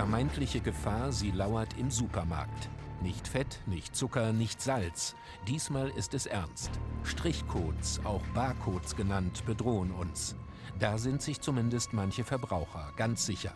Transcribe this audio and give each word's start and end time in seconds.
vermeintliche 0.00 0.60
Gefahr, 0.60 1.12
sie 1.12 1.30
lauert 1.30 1.76
im 1.76 1.90
Supermarkt. 1.90 2.70
Nicht 3.02 3.28
Fett, 3.28 3.60
nicht 3.66 3.94
Zucker, 3.94 4.32
nicht 4.32 4.62
Salz. 4.62 5.14
Diesmal 5.46 5.90
ist 5.90 6.14
es 6.14 6.24
ernst. 6.24 6.70
Strichcodes, 7.04 8.00
auch 8.04 8.22
Barcodes 8.32 8.96
genannt, 8.96 9.44
bedrohen 9.44 9.90
uns. 9.90 10.36
Da 10.78 10.96
sind 10.96 11.20
sich 11.20 11.42
zumindest 11.42 11.92
manche 11.92 12.24
Verbraucher 12.24 12.94
ganz 12.96 13.26
sicher. 13.26 13.52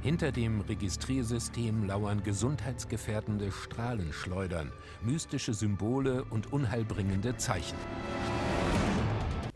Hinter 0.00 0.30
dem 0.30 0.60
Registriersystem 0.60 1.88
lauern 1.88 2.22
gesundheitsgefährdende 2.22 3.50
Strahlenschleudern, 3.50 4.70
mystische 5.02 5.54
Symbole 5.54 6.22
und 6.30 6.52
unheilbringende 6.52 7.36
Zeichen. 7.36 7.78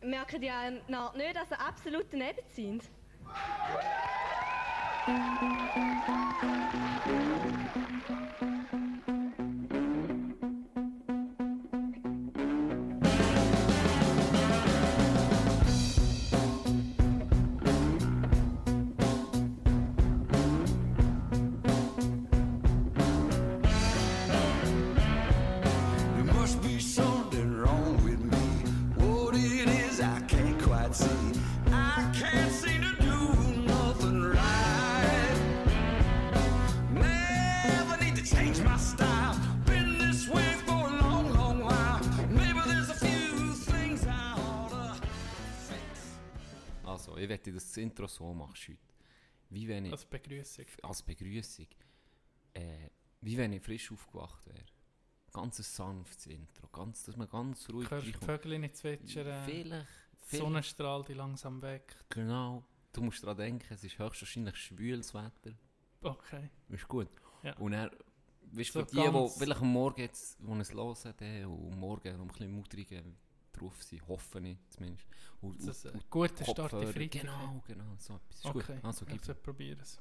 Merken 0.03 0.41
die 0.41 0.51
auch 0.51 1.15
nicht, 1.15 1.37
dass 1.37 1.49
sie 1.51 1.61
absolut 1.61 2.07
daneben 2.11 2.43
sind? 2.57 2.83
Thank 5.09 5.43
you. 9.09 9.18
Wie 49.69 49.75
wenn 49.75 49.85
ich, 49.85 49.93
Als 49.93 50.05
Begrüßung. 50.07 50.65
als 50.83 51.03
Begrüßung, 51.03 51.67
äh, 52.55 52.89
wie 53.21 53.37
wenn 53.37 53.53
ich 53.53 53.63
frisch 53.63 53.93
aufgewacht 53.93 54.47
wäre. 54.47 54.65
Ganz 55.33 55.59
ein 55.59 55.63
sanftes 55.63 56.27
Intro, 56.27 56.67
ganz, 56.69 57.05
dass 57.05 57.17
man 57.17 57.29
ganz 57.29 57.69
ruhig 57.69 57.91
Hörst 57.91 58.07
die. 58.07 58.13
Vögel 58.15 58.59
nicht 58.59 58.77
zwitschern, 58.77 59.45
Vielleicht, 59.45 59.47
die 59.47 59.63
vielleicht, 60.23 60.43
Sonnenstrahl 60.43 61.05
die 61.05 61.13
langsam 61.15 61.61
weg. 61.63 61.95
genau. 62.09 62.65
Du 62.91 63.03
musst 63.03 63.23
daran 63.23 63.37
denken, 63.37 63.67
es 63.75 63.85
ist 63.85 63.99
höchstwahrscheinlich 63.99 64.57
schwüles 64.57 65.13
Wetter. 65.13 65.53
Okay. 66.01 66.49
Ist 66.71 66.89
gut. 66.89 67.09
Ja. 67.43 67.55
Und 67.59 67.75
er, 67.75 67.91
weißt 68.53 68.73
So 68.73 68.81
für 68.81 68.87
die, 68.87 69.03
die 69.03 69.29
vielleicht 69.39 69.61
am 69.61 69.71
Morgen 69.73 70.01
jetzt, 70.01 70.39
die 70.41 70.51
es 70.61 70.73
hören, 70.73 71.15
die, 71.21 71.45
und 71.45 71.79
morgen 71.79 72.17
noch 72.17 72.23
ein 72.23 72.29
bisschen 72.29 72.51
mutriger 72.51 73.03
drauf 73.59 73.83
sind, 73.83 74.07
hoffe 74.09 74.41
ich 74.41 74.59
zumindest. 74.69 75.07
Und, 75.41 75.59
Das 75.67 75.85
ist 75.85 75.95
ein 75.95 76.03
guter 76.11 76.45
Start 76.45 76.73
in 76.73 76.93
Freitag. 76.93 77.23
Genau, 77.23 77.63
genau, 77.67 77.95
so 77.97 78.15
etwas. 78.15 78.37
Ist 78.39 78.45
Okay, 78.47 78.75
gut. 78.75 78.85
Also, 78.85 79.07
gib 79.07 79.21
also 79.21 79.35
probieren 79.35 79.79
es. 79.81 80.01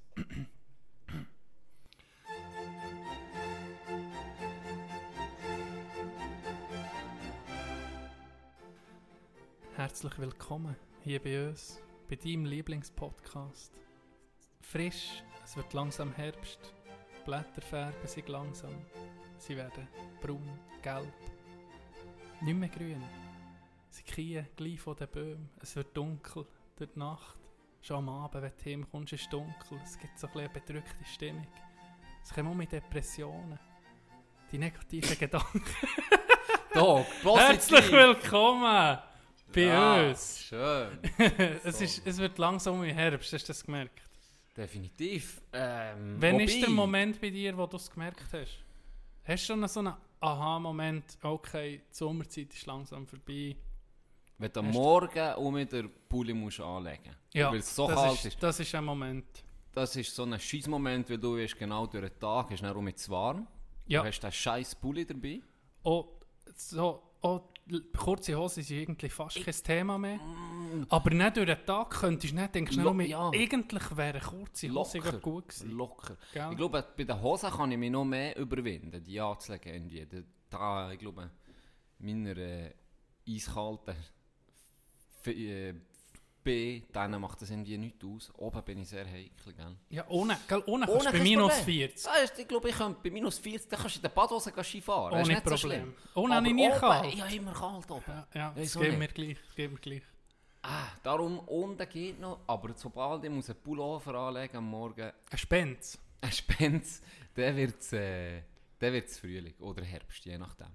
Herzlich 9.75 10.17
willkommen 10.17 10.75
hier 11.03 11.21
bei 11.21 11.49
uns, 11.49 11.79
bei 12.09 12.15
deinem 12.15 12.45
Lieblingspodcast. 12.45 13.71
Frisch, 14.61 15.23
es 15.43 15.55
wird 15.55 15.71
langsam 15.73 16.11
Herbst, 16.13 16.73
die 17.15 17.23
Blätter 17.25 17.61
färben 17.61 18.07
sich 18.07 18.27
langsam, 18.27 18.73
sie 19.37 19.55
werden 19.55 19.87
braun, 20.19 20.59
gelb, 20.81 21.13
nicht 22.41 22.57
mehr 22.57 22.69
grün. 22.69 23.03
Sie 23.97 24.03
kriegen 24.03 24.45
gleich 24.55 24.79
von 24.79 24.95
den 24.95 25.07
Bäumen, 25.07 25.49
es 25.59 25.75
wird 25.75 25.97
dunkel 25.97 26.45
durch 26.75 26.91
die 26.93 26.99
Nacht. 26.99 27.35
Schon 27.81 27.97
am 27.97 28.09
Abend, 28.09 28.43
wenn 28.43 28.51
du 28.63 28.69
heimkommst, 28.69 29.13
ist 29.13 29.21
es 29.23 29.29
dunkel, 29.29 29.79
es 29.83 29.97
gibt 29.97 30.19
so 30.19 30.27
ein 30.27 30.37
eine 30.37 30.49
bedrückte 30.49 31.03
Stimmung. 31.03 31.47
Es 32.23 32.31
kommen 32.31 32.49
auch 32.49 32.53
mit 32.53 32.71
Depressionen, 32.71 33.57
die 34.51 34.59
negativen 34.59 35.17
Gedanken. 35.19 35.63
Dog, 36.75 37.07
Herzlich 37.23 37.91
willkommen 37.91 38.99
bei 39.51 39.61
Ja, 39.61 40.09
uns. 40.09 40.41
Schön. 40.43 40.99
es, 41.63 41.81
ist, 41.81 42.05
es 42.05 42.17
wird 42.19 42.37
langsam 42.37 42.83
im 42.83 42.93
Herbst, 42.95 43.33
hast 43.33 43.45
du 43.45 43.47
das 43.47 43.65
gemerkt? 43.65 43.99
Definitiv. 44.55 45.41
Ähm, 45.53 46.17
Wann 46.19 46.33
wobei- 46.33 46.43
ist 46.43 46.61
der 46.61 46.69
Moment 46.69 47.19
bei 47.19 47.31
dir, 47.31 47.57
wo 47.57 47.65
du 47.65 47.77
es 47.77 47.89
gemerkt 47.89 48.31
hast? 48.31 48.59
Hast 49.23 49.43
du 49.49 49.53
schon 49.53 49.67
so 49.67 49.79
einen 49.79 49.93
Aha-Moment, 50.19 51.17
okay, 51.23 51.81
die 51.89 51.95
Sommerzeit 51.95 52.53
ist 52.53 52.65
langsam 52.67 53.07
vorbei? 53.07 53.55
Wenn 54.39 54.51
du 54.51 54.59
am 54.59 54.69
Morgen 54.71 55.33
um 55.35 55.55
den 55.55 55.89
Pulli 56.07 56.33
musst 56.33 56.59
anlegen 56.59 57.15
Ja, 57.33 57.49
weil 57.51 57.59
es 57.59 57.75
so 57.75 57.87
das, 57.87 57.95
kalt 57.95 58.13
ist, 58.19 58.25
ist. 58.25 58.43
das 58.43 58.59
ist 58.59 58.75
ein 58.75 58.85
Moment. 58.85 59.25
Das 59.73 59.95
ist 59.95 60.15
so 60.15 60.23
ein 60.23 60.39
scheiß 60.39 60.67
Moment, 60.67 61.09
weil 61.09 61.17
du 61.17 61.35
wirst 61.35 61.57
genau 61.57 61.85
durch 61.87 62.09
den 62.09 62.19
Tag, 62.19 62.51
hast 62.51 62.61
dann 62.63 62.83
mit 62.83 62.99
zu 62.99 63.11
warm. 63.11 63.47
Ja. 63.87 64.01
Du 64.01 64.07
hast 64.07 64.19
den 64.19 64.31
scheiß 64.31 64.75
Pulli 64.75 65.05
dabei. 65.05 65.41
Oh, 65.83 66.05
so, 66.55 67.01
oh, 67.21 67.41
kurze 67.97 68.35
Hose 68.35 68.61
sind 68.61 68.77
irgendwie 68.79 69.09
fast 69.09 69.43
kein 69.43 69.53
Thema 69.53 69.97
mehr. 69.97 70.17
Mm. 70.17 70.85
Aber 70.89 71.09
nicht 71.11 71.37
durch 71.37 71.45
den 71.47 71.65
Tag 71.65 71.89
könntest 71.91 72.33
du 72.33 72.37
nicht 72.39 72.55
denken, 72.55 72.81
Lo- 72.81 72.99
ja. 73.01 73.29
eigentlich 73.31 73.97
wäre 73.97 74.19
eine 74.19 74.19
kurze 74.27 74.69
Hose 74.71 74.97
Locker. 74.99 75.19
gut 75.19 75.47
gewesen. 75.49 75.71
Locker. 75.71 76.17
Gell? 76.33 76.47
Ich 76.51 76.57
glaube, 76.57 76.85
bei 76.95 77.03
den 77.03 77.21
Hosen 77.21 77.49
kann 77.51 77.71
ich 77.71 77.77
mich 77.77 77.91
noch 77.91 78.05
mehr 78.05 78.37
überwinden, 78.37 79.03
die 79.03 79.19
anzulegen. 79.19 79.73
Irgendwie. 79.73 80.07
Da- 80.49 80.91
ich 80.91 80.99
glaube, 80.99 81.29
meiner 81.99 82.37
äh, 82.37 82.73
eiskalten 83.27 83.95
äh, 85.31 85.73
B, 86.43 86.81
denen 86.95 87.19
macht 87.19 87.41
das 87.41 87.49
irgendwie 87.49 87.77
nichts 87.77 88.05
aus. 88.05 88.31
Oben 88.37 88.63
bin 88.63 88.79
ich 88.79 88.87
sehr 88.87 89.05
heikel, 89.05 89.53
gell? 89.53 89.75
Ja, 89.89 90.05
ohne, 90.07 90.37
gell, 90.47 90.63
ohne 90.67 90.85
kannst 90.85 91.07
du 91.07 91.11
bei 91.11 91.19
minus 91.19 91.57
Problem. 91.57 91.89
40. 91.89 92.03
Das 92.05 92.23
ist, 92.23 92.39
ich 92.39 92.47
glaube, 92.47 92.69
ich 92.69 92.75
könnte 92.77 92.99
bei 93.03 93.09
minus 93.09 93.37
40, 93.39 93.69
dann 93.69 93.79
kannst 93.81 93.95
du 93.95 93.99
in 93.99 94.03
der 94.03 94.09
Badhose 94.09 94.63
Ski 94.63 94.79
fahren. 94.81 95.13
Ohne 95.13 95.23
nicht 95.23 95.43
so 95.43 95.49
Problem. 95.49 95.59
schlimm. 95.59 95.95
Ohne 96.15 96.35
habe 96.35 96.47
ich 96.47 96.53
nie 96.53 96.69
oben, 96.69 96.79
kalt. 96.79 97.13
Ich 97.13 97.21
habe 97.21 97.35
immer 97.35 97.53
kalt 97.53 97.91
oben. 97.91 98.03
Ja, 98.07 98.27
ja 98.33 98.53
das 98.55 98.75
nicht? 98.75 98.97
mir 98.97 99.07
gleich. 99.09 99.37
Geht 99.55 99.71
mir 99.71 99.79
gleich. 99.79 100.03
Ah, 100.61 100.87
darum 101.03 101.39
unten 101.39 101.89
geht 101.89 102.19
noch, 102.19 102.39
aber 102.47 102.73
sobald 102.75 103.23
ich 103.23 103.29
muss 103.29 103.49
einen 103.49 103.59
Pullover 103.61 104.15
anlegen 104.15 104.57
am 104.57 104.69
Morgen, 104.69 105.11
Ein 105.29 105.37
Spenz. 105.37 105.97
ein 106.21 106.31
Spenz, 106.31 107.01
dann 107.35 107.55
wird 107.55 107.79
es 107.79 107.93
äh, 107.93 108.41
dann 108.79 108.93
wird's 108.93 109.19
Frühling 109.19 109.55
oder 109.59 109.83
Herbst, 109.83 110.23
je 110.25 110.37
nachdem. 110.37 110.67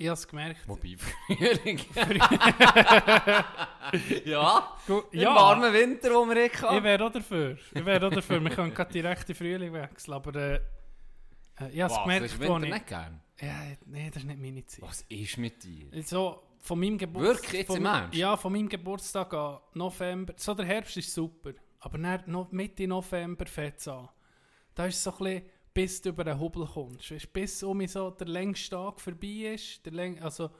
Ich 0.00 0.06
habe 0.08 0.14
es 0.14 0.26
gemerkt. 0.26 0.66
Wobei 0.66 0.96
Frühling. 1.26 1.78
ja, 4.24 4.74
Gu- 4.86 5.02
im 5.10 5.20
ja, 5.20 5.34
warmen 5.34 5.70
Winter, 5.74 6.14
wo 6.14 6.24
wir 6.24 6.36
eh 6.38 6.46
ich 6.46 6.62
hatten. 6.62 6.82
wäre 6.82 7.04
auch 7.04 7.12
dafür. 7.12 7.58
Ich 7.74 7.84
wäre 7.84 8.06
auch 8.06 8.10
dafür. 8.10 8.40
Wir 8.42 8.48
können 8.50 8.72
gerade 8.72 8.90
direkt 8.90 9.28
in 9.28 9.34
Frühling 9.34 9.74
wechseln. 9.74 10.14
Aber 10.14 10.34
äh, 10.36 10.54
äh, 10.54 10.60
ich 11.70 11.82
habe 11.82 11.92
es 11.92 12.00
gemerkt, 12.00 12.32
du 12.32 12.38
wo 12.38 12.54
Winter 12.54 12.66
ich... 12.66 12.72
nicht 12.72 12.86
gern? 12.86 13.20
Ja, 13.42 13.54
nee, 13.84 14.08
das 14.08 14.22
ist 14.22 14.26
nicht 14.26 14.40
meine 14.40 14.64
Zeit. 14.64 14.80
Was 14.80 15.02
ist 15.02 15.36
mit 15.36 15.62
dir? 15.62 16.02
So, 16.02 16.44
von 16.60 16.80
meinem 16.80 16.96
Geburtstag... 16.96 17.42
Wirklich, 17.42 17.60
jetzt 17.68 17.76
im 17.76 17.84
Ernst? 17.84 18.14
Ja, 18.16 18.36
von 18.38 18.52
meinem 18.54 18.70
Geburtstag 18.70 19.34
an 19.34 19.58
November... 19.74 20.32
So, 20.38 20.54
der 20.54 20.64
Herbst 20.64 20.96
ist 20.96 21.12
super. 21.12 21.50
Aber 21.80 21.98
dann, 21.98 22.22
noch 22.24 22.50
Mitte 22.52 22.88
November 22.88 23.44
fängt 23.44 23.76
es 23.76 23.86
an. 23.88 24.08
Da 24.74 24.86
ist 24.86 24.96
es 24.96 25.02
so 25.02 25.10
ein 25.10 25.18
bisschen, 25.18 25.42
bis 25.80 26.02
du 26.02 26.10
über 26.10 26.24
den 26.24 26.38
Hubel 26.38 26.66
kommst. 26.66 27.10
Weisst, 27.10 27.32
bis 27.32 27.62
um 27.62 27.86
so 27.86 28.10
der 28.10 28.26
längste 28.28 28.76
Tag 28.76 29.00
vorbei 29.00 29.54
ist, 29.54 29.84
der 29.86 29.92
läng 29.92 30.20
also 30.20 30.50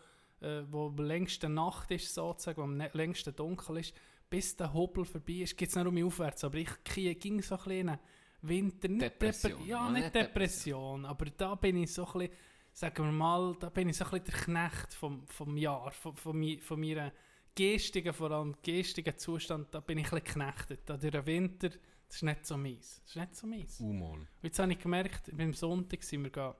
äh, 0.40 0.62
wo 0.70 0.88
die 0.88 1.02
längste 1.02 1.48
Nacht 1.50 1.90
ist, 1.90 2.14
sozusagen, 2.14 2.56
wo 2.56 2.62
am 2.62 2.76
ne- 2.78 2.90
längsten 2.94 3.36
dunkel 3.36 3.76
ist, 3.78 3.94
bis 4.30 4.56
der 4.56 4.72
Hubel 4.72 5.04
vorbei 5.04 5.34
ist, 5.42 5.58
geht 5.58 5.68
es 5.68 5.76
nicht 5.76 5.86
um 5.86 5.92
mich 5.92 6.04
aufwärts. 6.04 6.42
Aber 6.44 6.56
ich 6.56 6.70
kie- 6.86 7.14
ging 7.16 7.42
so 7.42 7.56
ein 7.56 7.58
bisschen 7.64 7.80
in 7.80 7.88
einen 7.90 7.98
Winter... 8.40 8.88
Nicht 8.88 9.02
Depression, 9.02 9.52
Depre- 9.60 9.66
Ja, 9.66 9.90
nicht 9.90 10.14
Depression, 10.14 11.04
aber 11.04 11.26
da 11.36 11.54
bin 11.54 11.76
ich 11.76 11.92
so 11.92 12.06
ein 12.06 12.12
bisschen, 12.20 12.34
sagen 12.72 13.04
wir 13.04 13.12
mal, 13.12 13.54
da 13.60 13.68
bin 13.68 13.90
ich 13.90 13.98
so 13.98 14.04
ein 14.06 14.10
bisschen 14.12 14.24
der 14.24 14.34
Knecht 14.68 14.94
vom, 14.94 15.26
vom 15.26 15.54
Jahr, 15.58 15.90
von, 15.90 16.16
von, 16.16 16.58
von 16.60 16.80
meiner 16.80 17.12
geistigen, 17.54 18.14
vor 18.14 18.30
allem 18.30 18.54
geistigen 18.64 19.18
Zustand, 19.18 19.74
da 19.74 19.80
bin 19.80 19.98
ich 19.98 20.10
ein 20.10 20.22
bisschen 20.22 20.40
geknechtet. 20.40 20.80
Da 20.86 20.96
durch 20.96 21.12
den 21.12 21.26
Winter, 21.26 21.68
das 22.10 22.16
ist 22.16 22.22
nicht 22.24 22.44
so 22.44 22.56
mies. 22.56 23.00
Das 23.04 23.10
ist 23.10 23.16
nicht 23.16 23.36
so 23.36 23.46
mies. 23.46 23.78
Umol. 23.78 24.18
Und 24.18 24.28
Jetzt 24.42 24.58
habe 24.58 24.72
ich 24.72 24.80
gemerkt, 24.80 25.30
beim 25.32 25.54
Sonntag 25.54 26.02
sind 26.02 26.24
wir 26.24 26.56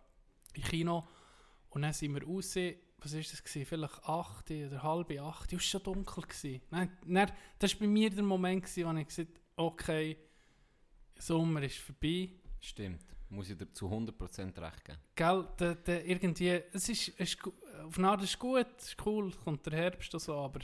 im 0.54 0.62
Kino 0.62 1.08
und 1.70 1.82
dann 1.82 1.92
sind 1.92 2.14
wir 2.14 2.22
raus, 2.22 2.54
was 2.98 3.14
war 3.14 3.20
das, 3.20 3.42
gewesen? 3.42 3.66
vielleicht 3.66 4.04
8 4.04 4.48
oder 4.48 4.82
halb 4.84 5.10
8, 5.10 5.46
es 5.48 5.52
war 5.52 5.60
schon 5.60 5.82
dunkel. 5.82 6.22
Gewesen. 6.22 6.60
Dann, 6.70 6.96
dann, 7.04 7.32
das 7.58 7.72
war 7.72 7.80
bei 7.80 7.86
mir 7.88 8.10
der 8.10 8.22
Moment, 8.22 8.62
gewesen, 8.62 8.86
wo 8.86 8.96
ich 9.00 9.08
gesagt 9.08 9.28
habe, 9.56 9.66
okay, 9.66 10.16
Sommer 11.18 11.62
ist 11.64 11.78
vorbei. 11.78 12.30
Stimmt. 12.60 13.04
Muss 13.28 13.50
ich 13.50 13.58
dir 13.58 13.72
zu 13.72 13.88
100% 13.88 14.56
recht 14.60 14.84
geben. 14.84 14.98
Gell, 15.16 15.48
der, 15.58 15.74
der 15.74 16.06
irgendwie, 16.06 16.62
es 16.72 16.88
ist, 16.88 17.08
es 17.18 17.34
ist, 17.34 17.38
auf 17.84 17.98
eine 17.98 18.08
Art 18.08 18.22
ist 18.22 18.30
es 18.30 18.38
gut, 18.38 18.68
es 18.78 18.90
ist 18.90 19.04
cool, 19.04 19.32
kommt 19.32 19.66
der 19.66 19.72
Herbst 19.72 20.14
und 20.14 20.20
so, 20.20 20.36
aber 20.36 20.60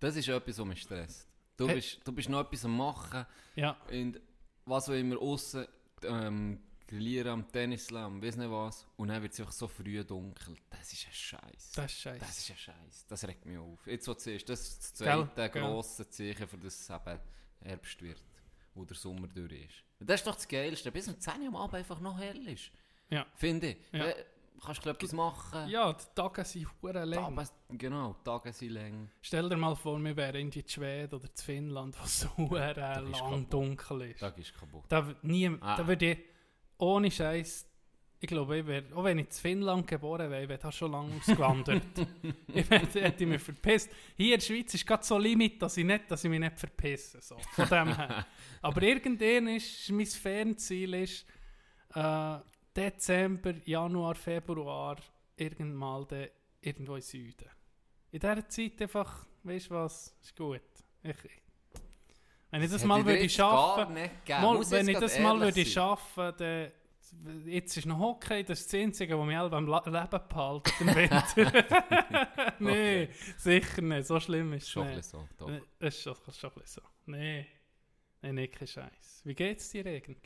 Das 0.00 0.16
ist 0.16 0.26
etwas, 0.28 0.58
was 0.58 0.66
mich 0.66 0.80
stresst. 0.80 1.28
Du, 1.58 1.66
Hey. 1.68 1.74
bist, 1.74 2.00
du 2.04 2.12
bist 2.12 2.28
noch 2.28 2.40
etwas 2.40 2.64
am 2.64 2.76
machen 2.76 3.26
ja, 3.56 3.76
und 3.90 4.20
was 4.64 4.88
auch 4.88 4.94
immer 4.94 5.18
aussen 5.20 5.66
ähm, 6.04 6.60
grillieren 6.86 7.28
am 7.32 7.52
Tennisslam, 7.52 8.22
weiss 8.22 8.36
nicht 8.36 8.50
was. 8.50 8.86
Und 8.96 9.08
dann 9.08 9.20
wird 9.20 9.32
es 9.32 9.40
einfach 9.40 9.52
so 9.52 9.66
früh 9.68 10.02
dunkel. 10.04 10.56
Das 10.70 10.92
ist 10.92 11.06
ein 11.06 11.12
Scheiß. 11.12 11.72
Das 11.74 11.92
ist 11.92 11.98
scheiße. 12.00 12.18
Das 12.20 12.38
ist 12.38 12.50
ein 12.50 12.56
Scheiß. 12.56 13.06
Das 13.08 13.24
regt 13.26 13.44
mich 13.44 13.58
auf. 13.58 13.86
Jetzt, 13.86 14.06
was 14.08 14.16
du 14.18 14.22
siehst, 14.22 14.48
das 14.48 14.60
ist 14.62 14.78
das 14.78 14.94
zweite 14.94 15.50
gell. 15.50 15.62
grosse 15.62 16.08
Zeichen, 16.08 16.48
für 16.48 16.58
das 16.58 16.80
es 16.80 16.90
eben 16.90 17.20
Herbst 17.60 18.00
wird. 18.02 18.22
Wo 18.74 18.84
der 18.84 18.96
Sommer 18.96 19.26
durch 19.26 19.52
ist. 19.52 19.84
Das 20.00 20.20
ist 20.20 20.26
doch 20.26 20.36
das 20.36 20.46
Geilste. 20.46 20.92
Bis 20.92 21.08
um 21.08 21.18
10 21.18 21.42
Uhr 21.42 21.48
am 21.48 21.56
Abend 21.56 21.74
einfach 21.74 21.98
noch 22.00 22.18
hell 22.18 22.46
ist. 22.48 22.70
Ja. 23.10 23.26
Finde 23.34 23.70
ich. 23.70 23.76
Ja. 23.92 24.14
Kannst 24.64 24.84
du 24.84 24.90
etwas 24.90 25.12
machen? 25.12 25.68
Ja, 25.68 25.92
die 25.92 26.04
Tage 26.14 26.44
sind 26.44 26.66
hure 26.82 27.04
lang. 27.04 27.34
Tage, 27.36 27.48
genau, 27.78 28.14
die 28.18 28.24
Tage 28.24 28.52
sind 28.52 28.70
lang. 28.72 29.10
Stell 29.22 29.48
dir 29.48 29.56
mal 29.56 29.74
vor, 29.76 29.98
wir 30.02 30.16
wären 30.16 30.36
in 30.36 30.50
die 30.50 30.64
Schweden 30.66 31.14
oder 31.14 31.32
zu 31.34 31.44
Finnland, 31.44 31.96
wo 32.00 32.06
so 32.06 32.28
hure 32.36 32.72
lang 32.74 33.12
kaputt. 33.12 33.52
dunkel 33.52 34.02
ist. 34.02 34.20
Tag 34.20 34.36
ist 34.38 34.54
kaputt. 34.58 34.84
Da, 34.88 35.14
nie, 35.22 35.48
Ah. 35.60 35.76
da 35.76 35.86
würde 35.86 36.10
ich 36.12 36.18
ohne 36.78 37.10
Scheiß, 37.10 37.66
ich 38.20 38.26
glaube, 38.26 38.58
ich 38.58 38.66
wäre, 38.66 38.84
auch 38.96 39.04
wenn 39.04 39.18
ich 39.20 39.26
in 39.26 39.32
Finnland 39.32 39.86
geboren 39.86 40.28
wäre, 40.28 40.42
ich 40.42 40.48
wäre 40.48 40.58
da 40.58 40.72
schon 40.72 40.90
lange 40.90 41.14
ausgewandert. 41.16 41.82
ich 42.48 42.68
wär, 42.68 42.80
hätte 42.80 43.26
mich 43.26 43.40
verpisst. 43.40 43.90
Hier 44.16 44.34
in 44.34 44.40
der 44.40 44.44
Schweiz 44.46 44.74
ist 44.74 44.84
gerade 44.84 45.04
so 45.04 45.16
Limit, 45.18 45.62
dass 45.62 45.76
ich, 45.76 45.84
nicht, 45.84 46.10
dass 46.10 46.24
ich 46.24 46.30
mich 46.30 46.40
nicht 46.40 46.58
verpisse. 46.58 47.20
So, 47.20 47.36
von 47.52 47.68
dem 47.68 47.94
her. 47.96 48.26
Aber 48.62 48.82
irgendwann 48.82 49.46
ist 49.54 49.88
mein 49.90 50.04
Fernziel 50.06 50.94
ist, 50.94 51.24
äh, 51.94 52.38
Dezember, 52.78 53.54
Januar, 53.64 54.14
Februar, 54.14 54.96
irgendwann 55.36 55.74
mal 55.74 56.30
irgendwo 56.60 56.94
im 56.94 57.00
Süden. 57.00 57.48
In 58.12 58.20
dieser 58.20 58.48
Zeit 58.48 58.80
einfach, 58.80 59.26
weißt 59.42 59.70
du 59.70 59.74
was, 59.74 60.16
ist 60.22 60.36
gut. 60.36 60.60
Ich, 61.02 61.16
wenn 62.50 62.62
ich 62.62 62.70
das, 62.70 62.84
mal 62.84 63.04
würde 63.04 63.28
schaffen 63.28 63.94
nicht. 63.94 64.28
Mal, 64.28 64.70
wenn 64.70 64.88
ich 64.88 64.98
das 64.98 65.18
mal 65.18 65.40
würde 65.40 65.66
schaffen, 65.66 66.32
dann 66.38 66.70
jetzt 67.46 67.76
ist 67.76 67.86
noch 67.86 67.98
Hockey, 67.98 68.44
das 68.44 68.60
ist 68.60 68.72
das 68.72 68.80
Einzige, 68.80 69.18
was 69.18 69.26
mich 69.26 69.36
alle 69.36 69.60
La- 69.60 69.82
Leben 69.84 70.28
behalten 70.28 70.72
im 70.80 70.94
Winter. 70.94 71.24
nee, 72.58 73.08
sicher 73.36 73.82
nicht, 73.82 74.06
so 74.06 74.20
schlimm 74.20 74.52
ist 74.52 74.64
es 74.64 74.70
Schon 74.70 74.88
nicht. 74.94 75.04
so, 75.04 75.26
doch. 75.36 75.50
Das 75.78 75.94
ist 75.96 76.02
schon, 76.02 76.14
schon 76.32 76.50
ein 76.50 76.60
bisschen 76.60 76.82
so. 76.84 76.88
Nee, 77.10 77.46
nee, 78.22 78.32
nee, 78.32 78.48
kein 78.48 78.68
Scheiß. 78.68 79.22
Wie 79.24 79.34
geht's 79.34 79.70
dir 79.70 79.84
eigentlich? 79.86 80.18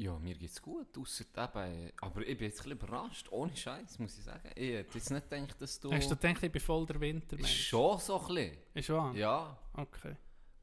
Ja, 0.00 0.16
mir 0.20 0.34
geht's 0.36 0.62
gut, 0.62 0.96
ausser 0.96 1.24
eben, 1.36 1.90
aber 2.00 2.20
ich 2.20 2.38
bin 2.38 2.46
jetzt 2.46 2.60
ein 2.60 2.70
bisschen 2.70 2.70
überrascht, 2.72 3.26
ohne 3.32 3.54
Scheiß, 3.56 3.98
muss 3.98 4.16
ich 4.16 4.24
sagen. 4.24 4.48
Ich 4.54 4.70
hätte 4.74 4.96
jetzt 4.96 5.10
nicht 5.10 5.28
gedacht, 5.28 5.60
dass 5.60 5.80
du... 5.80 5.92
Hast 5.92 6.08
du 6.10 6.16
gedacht, 6.16 6.40
ich 6.44 6.52
bin 6.52 6.60
voll 6.62 6.86
der 6.86 7.00
Wintermensch? 7.00 7.66
Schon 7.68 7.98
so 7.98 8.20
ein 8.20 8.26
bisschen, 8.34 8.56
Ist 8.74 8.90
wahr? 8.90 9.12
ja. 9.16 9.58
Okay. 9.74 10.14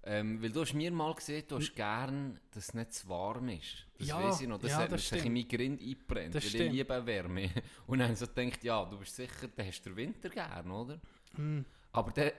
Ähm, 0.08 0.42
weil 0.42 0.52
du 0.52 0.62
hast 0.62 0.74
mir 0.74 0.90
mal 0.92 1.14
gesehen, 1.16 1.44
du 1.50 1.58
hast 1.58 1.76
gern, 1.76 2.40
dass 2.52 2.70
es 2.70 2.74
nicht 2.76 2.94
zu 2.94 3.10
warm 3.10 3.50
ist. 3.50 3.86
Das 3.98 4.08
Ja, 4.08 4.24
weiss 4.24 4.40
ich 4.40 4.48
noch, 4.48 4.60
das 4.60 4.72
ja, 4.72 4.78
hat 4.78 4.92
das 4.92 5.02
sich 5.02 5.12
in 5.14 5.20
stimmt. 5.20 5.34
mein 5.36 5.48
Grind 5.48 5.82
eingebrennt, 5.82 6.36
Das 6.36 6.44
weil 6.44 6.50
stimmt. 6.52 6.66
ich 6.68 6.72
liebe 6.74 7.06
Wärme. 7.06 7.50
Und 7.88 8.00
dann 8.00 8.16
so 8.16 8.28
gedacht, 8.28 8.64
ja, 8.64 8.86
du 8.86 8.98
bist 9.00 9.16
sicher, 9.16 9.48
dann 9.54 9.66
hast 9.68 9.82
du 9.82 9.90
den 9.90 9.98
Winter 9.98 10.30
gern, 10.30 10.72
oder? 10.72 11.02
Hm. 11.36 11.66
Aber 11.92 12.12
der, 12.12 12.34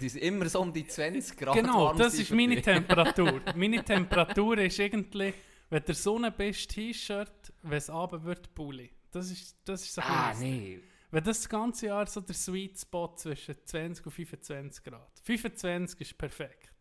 die 0.00 0.08
sind 0.08 0.20
immer 0.22 0.48
so 0.48 0.60
um 0.60 0.72
die 0.72 0.86
20 0.86 1.36
Grad 1.36 1.54
Genau, 1.56 1.92
das 1.94 2.14
ist 2.18 2.30
meine. 2.32 2.60
Temperatur. 2.62 3.40
meine 3.56 3.82
Temperatur 3.84 4.58
ist 4.58 4.78
irgendwie, 4.80 5.32
wenn 5.70 5.84
der 5.84 5.94
Sonne 5.94 6.30
bist, 6.30 6.70
T-Shirt, 6.70 7.52
wenn 7.62 7.78
es 7.78 7.90
Abend 7.90 8.24
wird, 8.24 8.54
Pulli. 8.54 8.90
Das 9.10 9.30
ist, 9.30 9.56
das 9.64 9.82
ist 9.82 9.94
so 9.94 10.02
Ah, 10.02 10.32
nee. 10.38 10.80
Wenn 11.10 11.24
das 11.24 11.38
das 11.40 11.48
ganze 11.48 11.86
Jahr 11.86 12.06
so 12.06 12.20
der 12.20 12.34
Sweet 12.34 12.78
Spot 12.78 13.14
zwischen 13.16 13.54
20 13.64 14.04
und 14.06 14.12
25 14.12 14.84
Grad. 14.84 15.20
25 15.22 16.00
ist 16.00 16.18
perfekt. 16.18 16.72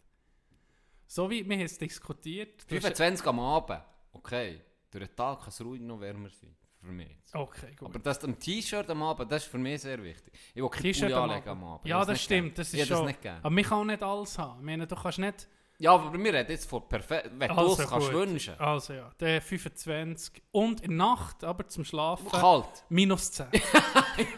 So 1.08 1.30
wie 1.30 1.48
wir 1.48 1.60
es 1.64 1.78
diskutiert. 1.78 2.64
du 2.70 2.76
hast- 2.76 2.82
25 2.84 3.28
am 3.28 3.40
Abend, 3.40 3.82
okay. 4.14 4.62
Durch 4.92 5.08
den 5.08 5.16
Tag 5.16 5.40
kann 5.40 5.50
es 5.50 5.62
ruhig 5.62 5.82
noch 5.82 6.00
wärmer 6.00 6.30
sein. 6.30 6.56
Für 6.82 6.92
mich. 6.92 7.10
jetzt. 7.10 7.34
Okay, 7.36 7.74
gut. 7.76 7.90
Aber 7.90 8.00
das 8.00 8.24
am 8.24 8.38
T-Shirt 8.38 8.90
am 8.90 9.02
Abend, 9.04 9.32
das 9.32 9.44
ist 9.44 9.50
für 9.52 9.58
mich 9.58 9.82
sehr 9.82 10.02
wichtig. 10.04 10.34
Ich 10.54 10.62
will 10.62 10.70
kein 10.70 10.84
T-Shirt 10.84 11.02
Pulli 11.10 11.14
am 11.14 11.30
anlegen 11.30 11.50
Abend. 11.50 11.64
am 11.64 11.70
Abend. 11.74 11.88
Ja, 11.88 12.00
Ich 12.02 12.08
das 12.08 12.14
nicht 12.14 12.24
stimmt. 12.24 12.58
Das 12.58 12.74
Ich 12.74 12.80
ist 12.80 12.86
hätte 12.90 12.98
schon. 12.98 13.06
nicht 13.08 13.22
gern. 13.22 13.38
aber 13.40 13.50
man 13.50 13.64
kann 13.64 13.78
auch 13.80 13.84
nicht 13.86 14.04
alles 14.04 14.38
haben. 14.38 14.60
Ich 14.60 14.66
meine, 14.66 14.88
du 14.88 14.96
kannst 14.96 15.20
nicht. 15.20 15.48
Ja, 15.77 15.92
aber 15.94 16.18
wir 16.18 16.33
reden 16.33 16.50
jetzt 16.51 16.69
von 16.69 16.88
perfekt. 16.88 17.31
Wenn 17.38 17.50
du 17.50 17.56
Also 17.56 17.83
es 17.83 17.89
kannst 17.89 18.13
wünschen. 18.13 18.57
Also 18.60 18.94
ja, 18.94 19.12
der 19.19 19.42
25. 19.42 20.42
Und 20.51 20.81
in 20.81 20.92
der 20.92 20.98
Nacht, 21.07 21.44
aber 21.44 21.68
zum 21.68 21.83
Schlafen, 21.83 22.30
Kalt. 22.30 22.66
minus 22.89 23.31
10. 23.33 23.48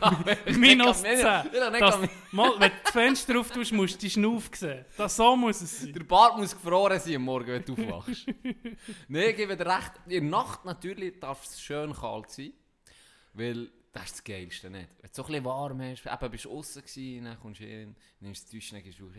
Ja, 0.02 0.18
minus 0.58 1.04
ich 1.04 1.10
10. 1.10 1.22
kann- 1.22 1.48
ich 1.54 1.60
kann 1.60 1.72
nicht- 2.02 2.14
Das, 2.14 2.34
mal, 2.34 2.52
wenn 2.60 2.72
du 2.72 2.76
das 2.84 2.92
Fenster 2.92 3.40
auf 3.40 3.52
tust, 3.52 3.72
musst 3.72 3.96
du 3.96 4.00
die 4.00 4.10
Schnuff 4.10 4.50
sehen. 4.54 4.84
Das, 4.98 5.16
so 5.16 5.36
muss 5.36 5.62
es 5.62 5.82
sein. 5.82 5.94
Der 5.94 6.04
Bart 6.04 6.38
muss 6.38 6.52
gefroren 6.56 7.00
sein 7.00 7.16
am 7.18 7.22
Morgen, 7.24 7.48
wenn 7.48 7.64
du 7.64 7.74
aufwachst. 7.74 8.26
Nein, 9.08 9.30
ich 9.30 9.36
gebe 9.36 9.56
dir 9.56 9.66
recht. 9.68 9.92
In 10.06 10.10
der 10.12 10.22
Nacht 10.24 10.66
natürlich 10.66 11.20
darf 11.20 11.46
es 11.46 11.62
schön 11.62 11.94
kalt 11.94 12.32
sein. 12.32 12.54
Weil 13.34 13.70
das 13.94 14.06
ist 14.06 14.14
das 14.16 14.24
Geilste, 14.24 14.70
nicht? 14.72 14.90
Wenn 15.00 15.10
du 15.10 15.16
so 15.16 15.22
ein 15.24 15.28
bisschen 15.28 15.46
warm 15.46 15.82
hast, 15.82 16.06
eben 16.08 16.32
bist 16.32 16.46
du 16.46 16.52
außen 16.58 16.82
gewesen, 16.82 17.26
dann 17.26 17.40
kommst 17.40 17.60
du 17.60 17.66
hin, 17.66 17.96
nimmst 18.20 18.44
das 18.46 18.52
Duschen, 18.52 18.76
dann 18.78 18.84
gehst 18.84 19.00
du 19.00 19.12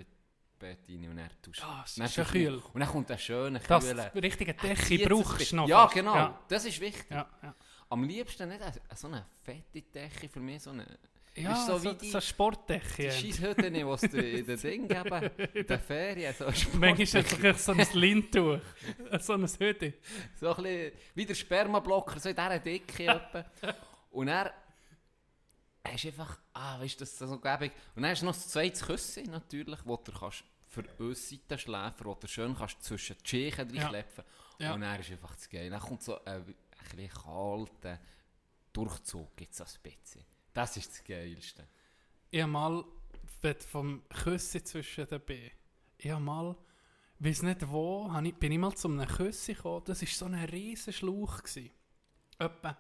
Bett 0.59 0.79
rein 0.89 1.09
und 1.11 1.17
dann 1.17 1.31
tust 1.43 1.63
Ah, 1.65 1.83
es 1.85 1.95
dann 1.95 2.07
ist 2.07 2.17
ja 2.17 2.25
kühl. 2.25 2.63
Und 2.73 2.81
dann 2.81 2.89
kommt 2.89 3.09
der 3.09 3.19
schöne, 3.19 3.61
Dass 3.61 3.85
kühle... 3.89 4.11
richtige 4.15 4.57
zieht 4.57 5.01
Decke 5.01 5.09
brauchst 5.09 5.53
du 5.53 5.57
noch. 5.57 5.69
Ja, 5.69 5.83
fast. 5.83 5.95
genau. 5.95 6.15
Ja, 6.15 6.39
Das 6.49 6.65
ist 6.65 6.81
wichtig. 6.81 7.07
ja, 7.11 7.29
ja. 7.43 7.55
Am 7.91 8.05
liebsten 8.05 8.49
nicht 8.49 8.61
eine- 8.61 8.75
so 8.95 9.07
eine 9.07 9.25
fette 9.45 9.83
Decke 9.83 10.29
für 10.29 10.41
mich, 10.41 10.63
so 10.63 10.71
eine... 10.71 10.87
ja 11.35 11.55
so 11.57 11.79
so, 11.79 11.91
so, 11.91 11.93
die- 11.95 12.11
eine 12.13 12.21
Sportdecke. 12.21 13.09
Die 13.09 13.11
Scheisshütte, 13.33 13.71
die 13.71 13.81
es 13.81 14.03
in 14.03 14.47
den 14.47 14.61
Ding 14.61 14.89
geben, 14.89 15.31
in 15.55 15.67
den 15.67 15.81
Ferien, 15.81 16.35
so 16.39 16.45
Manchmal 16.79 17.01
ist 17.01 17.15
es 17.45 17.65
so 17.65 17.73
ein 17.73 17.87
Lindtuch. 17.95 18.59
so 19.21 19.33
ein 19.35 19.47
Hütte. 19.59 19.95
So 20.39 20.55
ein 20.55 20.63
bisschen 20.63 20.93
wie 21.15 21.27
der 21.27 21.35
Spermablocker, 21.35 22.21
so 22.21 22.29
in 22.29 22.37
dieser 22.37 22.59
Dicke 22.59 23.05
etwa. 23.07 23.45
Und 24.11 24.29
er 24.29 24.53
hast 25.87 26.07
einfach, 26.07 26.39
ah, 26.53 26.81
weißt 26.81 26.97
du, 26.97 27.01
das 27.01 27.13
ist 27.13 27.19
so 27.19 27.39
gäbig. 27.39 27.73
Und 27.95 28.03
dann 28.03 28.11
hast 28.11 28.23
du 28.23 28.27
noch 28.27 28.35
das 28.35 28.49
zweite 28.49 28.85
Küsschen 28.85 29.31
natürlich, 29.31 29.81
wo 29.85 29.97
du 29.97 30.13
kannst 30.13 30.45
für 30.67 30.85
uns 30.99 31.29
Seitenschläfer, 31.29 32.05
wo 32.05 32.15
du 32.15 32.27
schön 32.27 32.55
kannst 32.55 32.83
zwischen 32.83 33.17
die 33.25 33.29
Schächen 33.29 33.75
Ja. 33.75 33.83
reinklepfen 33.83 34.25
Ja. 34.59 34.75
Und 34.75 34.81
dann 34.83 35.01
ist 35.01 35.11
einfach 35.11 35.35
das 35.35 35.49
geil. 35.49 35.71
Dann 35.71 35.81
kommt 35.81 36.03
so 36.03 36.23
ein, 36.25 36.45
ein 36.45 36.55
bisschen 36.97 37.09
kalter 37.09 38.01
Durchzug, 38.73 39.37
gibt 39.37 39.53
es 39.53 39.61
ein 39.61 39.67
bisschen. 39.83 40.25
Das 40.53 40.77
ist 40.77 40.91
das 40.91 41.05
Geilste. 41.05 41.67
Ich 42.31 42.43
habe 42.43 42.53
mal 42.53 42.85
wenn 43.41 43.57
vom 43.61 44.03
Küssen 44.09 44.65
zwischen 44.65 45.07
den 45.07 45.25
Beinen. 45.25 45.51
Ich 45.97 46.11
habe 46.11 46.23
mal, 46.23 46.57
weiß 47.19 47.43
nicht 47.43 47.69
wo, 47.69 48.11
ich, 48.23 48.35
bin 48.35 48.53
ich 48.53 48.59
mal 48.59 48.75
zu 48.75 48.89
einem 48.89 49.07
Küssen 49.07 49.55
gekommen. 49.55 49.85
Das 49.87 50.03
war 50.03 50.09
so 50.09 50.25
ein 50.27 50.35
riesen 50.35 50.93
Schlauch. 50.93 51.43
gewesen. 51.43 51.71
Etwa, 52.39 52.77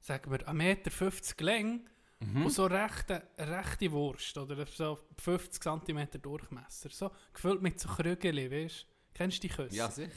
sagen 0.00 0.30
wir, 0.30 0.48
1,50 0.48 0.52
Meter 0.54 1.44
Länge 1.44 1.80
Mhm. 2.24 2.44
und 2.44 2.50
so 2.50 2.66
rechte, 2.66 3.22
rechte 3.38 3.90
Wurst 3.92 4.36
oder 4.38 4.64
so 4.66 4.98
50 5.18 5.62
cm 5.62 6.08
Durchmesser. 6.22 6.88
So 6.90 7.10
gefüllt 7.32 7.62
mit 7.62 7.80
so 7.80 7.88
Krügeli, 7.88 8.50
weißt? 8.50 8.86
Kennst 9.14 9.38
du 9.38 9.48
die 9.48 9.54
Küsse? 9.54 9.74
Ja, 9.76 9.90
sicher. 9.90 10.10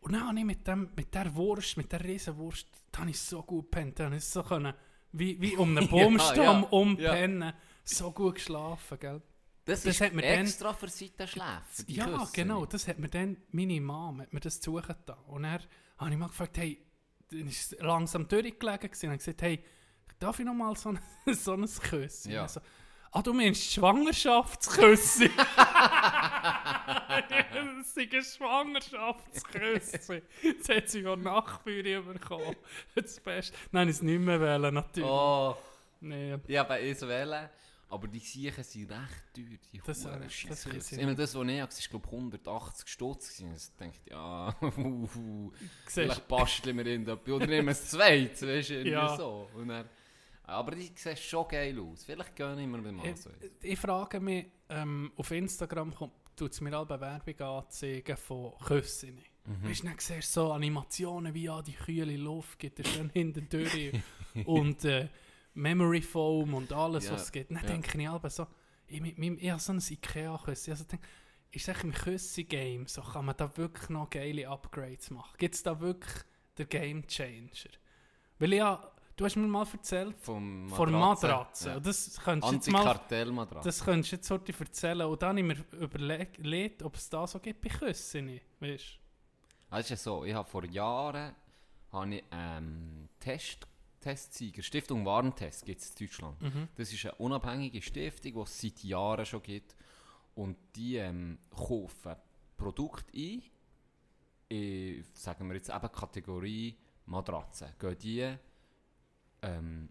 Und 0.00 0.12
dann 0.12 0.26
habe 0.28 0.38
ich 0.38 0.44
mit, 0.44 0.66
dem, 0.66 0.90
mit 0.96 1.14
der 1.14 1.34
Wurst, 1.34 1.76
mit 1.76 1.92
der 1.92 2.02
riesen 2.02 2.36
Wurst, 2.38 2.66
da 2.90 3.00
habe 3.00 3.10
ich 3.10 3.20
so 3.20 3.42
gut 3.42 3.70
gepennt. 3.70 3.98
Da 3.98 4.04
habe 4.06 4.16
ich 4.16 4.24
so 4.24 4.42
können, 4.42 4.72
wie, 5.12 5.40
wie 5.40 5.56
um 5.56 5.76
einen 5.76 5.88
Baumstamm 5.88 6.62
ja, 6.62 6.68
umpennen. 6.70 7.52
So 7.84 8.10
gut 8.10 8.36
geschlafen, 8.36 8.98
gell? 8.98 9.22
Das, 9.66 9.82
Das 9.82 9.94
ist 9.94 10.00
hat 10.00 10.14
mir 10.14 10.22
dann- 10.22 10.40
extra 10.40 10.72
für 10.72 10.88
Seitenschläfer. 10.88 11.62
die 11.86 11.94
Ja, 11.94 12.06
Küsse. 12.06 12.32
genau. 12.32 12.64
Das 12.64 12.88
hat 12.88 12.98
mir 12.98 13.08
dann 13.08 13.36
meine 13.52 13.80
Mom 13.80 14.20
hat 14.22 14.32
mir 14.32 14.40
das 14.40 14.60
zugetan. 14.60 15.18
Und 15.26 15.42
dann 15.42 15.60
habe 15.98 16.10
ich 16.10 16.16
mal 16.16 16.28
gefragt, 16.28 16.56
hey, 16.58 16.82
dann 17.30 17.46
ist 17.46 17.76
langsam 17.80 18.26
durchgelegen. 18.26 18.90
Und 18.90 19.02
habe 19.04 19.18
gesagt, 19.18 19.42
hey, 19.42 19.62
darf 20.20 20.38
ich 20.38 20.44
noch 20.44 20.54
mal 20.54 20.76
so 20.76 20.90
ein, 20.90 21.00
so 21.34 21.54
ein 21.54 21.66
Küsschen? 21.66 22.30
Ja. 22.30 22.46
So, 22.46 22.60
ah, 23.10 23.22
du 23.22 23.32
meinst 23.32 23.72
Schwangerschaftsküsschen? 23.72 25.30
das 27.28 27.86
ist 27.96 27.98
ein 27.98 28.22
Schwangerschaftsküsschen. 28.22 30.22
Jetzt 30.42 30.68
hat 30.68 30.88
sie 30.88 31.00
ja 31.00 31.16
Nachführung 31.16 32.12
bekommen. 32.12 32.54
Das 32.94 33.18
Beste. 33.20 33.56
Nein, 33.72 33.88
ich 33.88 33.96
es 33.96 34.02
nicht 34.02 34.20
mehr 34.20 34.40
wählen, 34.40 34.74
natürlich. 34.74 35.08
Oh, 35.10 35.56
Nee. 36.02 36.38
ich 36.46 36.56
habe 36.56 36.78
es 36.78 37.02
wählen, 37.02 37.50
aber 37.90 38.08
die 38.08 38.20
Siechen 38.20 38.64
sind 38.64 38.90
recht 38.90 39.34
teuer, 39.34 39.58
die 39.72 39.82
Das, 39.84 40.02
Huren 40.06 40.22
äh, 40.22 40.28
das 40.48 40.66
weiss 40.66 40.92
ich 40.92 40.98
meine, 40.98 41.14
das, 41.14 41.34
was 41.34 41.46
ich 41.46 41.60
habe, 41.60 41.70
ist 41.72 41.90
glaube 41.90 42.06
ich 42.06 42.12
180 42.14 42.88
Stutz. 42.88 43.42
Also 43.42 43.52
ich 43.52 43.76
dachte, 43.76 44.10
ja, 44.10 44.54
uh, 44.62 45.08
uh, 45.14 45.52
vielleicht 45.86 46.26
basteln 46.26 46.78
wir 46.78 46.86
in 46.86 47.06
etwas. 47.06 47.28
Oder 47.34 47.46
nehmen 47.46 47.66
wir 47.66 47.72
es 47.72 47.90
zweit, 47.90 48.40
weißt 48.40 48.70
du, 48.70 48.88
Ja. 48.88 49.14
so. 49.14 49.50
Und 49.54 49.68
dann, 49.68 49.86
aber 50.50 50.72
die 50.72 50.90
sehen 50.94 51.16
schon 51.16 51.48
geil 51.48 51.78
aus. 51.80 52.04
Vielleicht 52.04 52.34
gehen 52.36 52.56
wir 52.58 52.92
mal 52.92 53.06
Ich, 53.06 53.16
so. 53.20 53.30
ich 53.62 53.78
frage 53.78 54.20
mich, 54.20 54.46
ähm, 54.68 55.12
auf 55.16 55.30
Instagram 55.30 55.94
kommt, 55.94 56.12
tut 56.36 56.52
es 56.52 56.60
mir 56.60 56.76
alle 56.76 57.00
Werbung 57.00 57.40
anzeigen 57.40 58.16
von 58.16 58.52
Küssen. 58.64 59.20
Mhm. 59.44 59.68
Weißt 59.68 59.82
du, 59.82 59.86
dann 59.88 59.98
siehst 59.98 60.32
so 60.32 60.52
Animationen 60.52 61.32
wie 61.34 61.48
an 61.48 61.64
die 61.64 61.72
kühle 61.72 62.16
Luft 62.16 62.58
geht 62.58 62.86
schön 62.86 63.10
hinten 63.14 63.48
durch 63.48 63.92
und 64.44 64.84
äh, 64.84 65.08
Memory 65.54 66.02
Foam 66.02 66.54
und 66.54 66.72
alles, 66.72 67.06
Ja, 67.06 67.12
was 67.12 67.22
es 67.24 67.32
gibt. 67.32 67.50
Dann 67.50 67.58
ja. 67.62 67.66
denke 67.66 67.98
ich 68.00 68.08
aber 68.08 68.30
so, 68.30 68.46
ich, 68.86 69.00
mit 69.00 69.18
meinem- 69.18 69.38
ich 69.40 69.50
habe 69.50 69.60
so 69.60 69.72
ein 69.72 69.82
Ikea-Küssen. 69.88 70.70
Also 70.72 70.84
denk, 70.84 71.02
ist 71.52 71.68
echt 71.68 71.82
im 71.84 71.92
Küssen-Game, 71.92 72.86
so 72.86 73.02
kann 73.02 73.24
man 73.24 73.36
da 73.36 73.56
wirklich 73.56 73.88
noch 73.88 74.08
geile 74.10 74.48
Upgrades 74.48 75.10
machen? 75.10 75.34
Gibt 75.38 75.54
es 75.56 75.62
da 75.64 75.80
wirklich 75.80 76.14
der 76.58 76.66
Game 76.66 77.06
Changer. 77.08 77.70
Weil 78.38 78.54
ja, 78.54 78.92
du 79.20 79.26
hast 79.26 79.36
mir 79.36 79.46
mal 79.46 79.66
erzählt, 79.70 80.16
Vom 80.18 80.68
von 80.70 80.90
Matratzen. 80.90 81.72
Ja. 81.72 81.80
Das 81.80 82.18
könntest 82.18 82.52
du 82.52 82.56
Antikartellmatratze. 82.76 83.68
das 83.68 83.84
könntest 83.84 84.12
du 84.12 84.16
jetzt 84.16 84.30
heute 84.30 84.54
erzählen. 84.58 85.06
Und 85.06 85.20
dann 85.20 85.28
habe 85.36 85.40
ich 85.40 85.46
mir 85.46 85.78
überlegt, 85.78 86.82
ob 86.82 86.96
es 86.96 87.08
da 87.10 87.26
so 87.26 87.38
gibt 87.38 87.60
bei 87.60 87.68
Küssen. 87.68 88.40
Weißt 88.60 88.98
Also 89.68 89.80
es 89.80 89.84
ist 89.84 89.90
ja 89.90 89.96
so, 89.96 90.24
ich 90.24 90.34
habe 90.34 90.48
vor 90.48 90.64
Jahren 90.64 91.34
habe 91.92 92.14
ich, 92.14 92.24
ähm, 92.30 93.08
Test, 93.18 93.66
Testsieger, 94.00 94.62
Stiftung 94.62 95.04
Warentest 95.04 95.66
gibt 95.66 95.82
es 95.82 95.90
in 95.90 96.06
Deutschland. 96.06 96.40
Mhm. 96.40 96.68
Das 96.76 96.90
ist 96.90 97.04
eine 97.04 97.14
unabhängige 97.16 97.82
Stiftung, 97.82 98.32
die 98.32 98.40
es 98.40 98.60
seit 98.60 98.82
Jahren 98.84 99.26
schon 99.26 99.42
gibt. 99.42 99.76
Und 100.34 100.56
die 100.74 100.96
ähm, 100.96 101.38
kaufen 101.54 102.16
Produkte 102.56 103.12
ein, 103.14 103.42
in, 104.48 105.04
sagen 105.12 105.46
wir 105.46 105.56
jetzt 105.56 105.68
eben 105.68 105.92
Kategorie 105.92 106.78
Matratzen. 107.04 107.68
Gehen 107.78 107.98
die 107.98 108.36
ähm, 109.42 109.88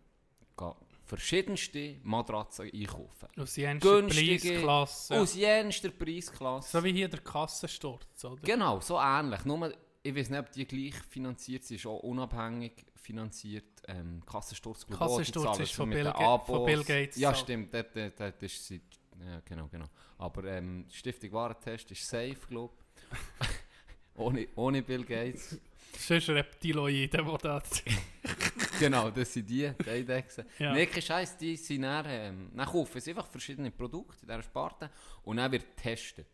verschiedenste 1.09 1.95
Matratzen 2.03 2.69
einkaufen. 2.71 3.27
Aus 3.37 3.55
jenster 3.55 4.03
Preisklasse. 4.03 5.19
Aus 5.19 5.35
jenster 5.35 5.89
Preisklasse. 5.89 6.69
So 6.69 6.83
wie 6.83 6.93
hier 6.93 7.09
der 7.09 7.21
Kassensturz, 7.21 8.23
oder? 8.23 8.41
Genau, 8.43 8.79
so 8.79 8.99
ähnlich. 8.99 9.43
Nur, 9.43 9.73
ich 10.03 10.15
weiß 10.15 10.29
nicht, 10.29 10.39
ob 10.39 10.51
die 10.51 10.65
gleich 10.65 10.95
finanziert 11.09 11.63
sind, 11.63 11.77
ist 11.77 11.85
auch 11.87 11.99
unabhängig 12.01 12.85
finanziert. 12.95 13.65
Ähm, 13.87 14.21
Kassensturz, 14.23 14.85
glaub 14.85 14.99
ich, 14.99 15.01
auch, 15.01 15.17
die 15.17 15.31
Kassensturz 15.31 15.59
ist 15.59 15.73
von 15.73 15.89
Bill 15.89 16.13
von. 16.45 16.65
Bill 16.65 16.83
Gates 16.83 17.17
Ja, 17.17 17.33
stimmt, 17.33 17.73
dort, 17.73 17.95
dort, 17.95 18.19
dort 18.19 18.43
ist 18.43 18.67
sie. 18.67 18.79
Ja, 19.19 19.41
genau, 19.43 19.67
genau. 19.67 19.87
Aber 20.19 20.43
ähm, 20.45 20.85
Stiftung 20.91 21.31
Warentest 21.31 21.91
ist 21.91 22.07
safe, 22.07 22.37
glaube 22.47 22.73
ich. 23.11 23.47
ohne, 24.15 24.47
ohne 24.55 24.83
Bill 24.83 25.03
Gates. 25.03 25.59
Sonst 25.97 26.29
Reptiloiden, 26.29 27.25
die 27.25 27.37
das... 27.41 27.83
genau, 28.79 29.09
das 29.11 29.33
sind 29.33 29.49
die, 29.49 29.71
die 29.83 29.89
Eidechsen. 29.89 30.45
Ja. 30.59 30.73
Nee, 30.73 30.85
kein 30.87 31.01
Scheiß, 31.01 31.37
die 31.37 31.55
sind 31.55 31.83
dann, 31.83 32.05
ähm, 32.07 32.51
dann 32.55 32.65
kaufen 32.65 32.99
sie 32.99 33.11
einfach 33.11 33.27
verschiedene 33.27 33.71
Produkte 33.71 34.23
in 34.23 34.27
dieser 34.27 34.43
Sparte 34.43 34.89
und 35.23 35.37
dann 35.37 35.51
wird 35.51 35.75
getestet. 35.75 36.27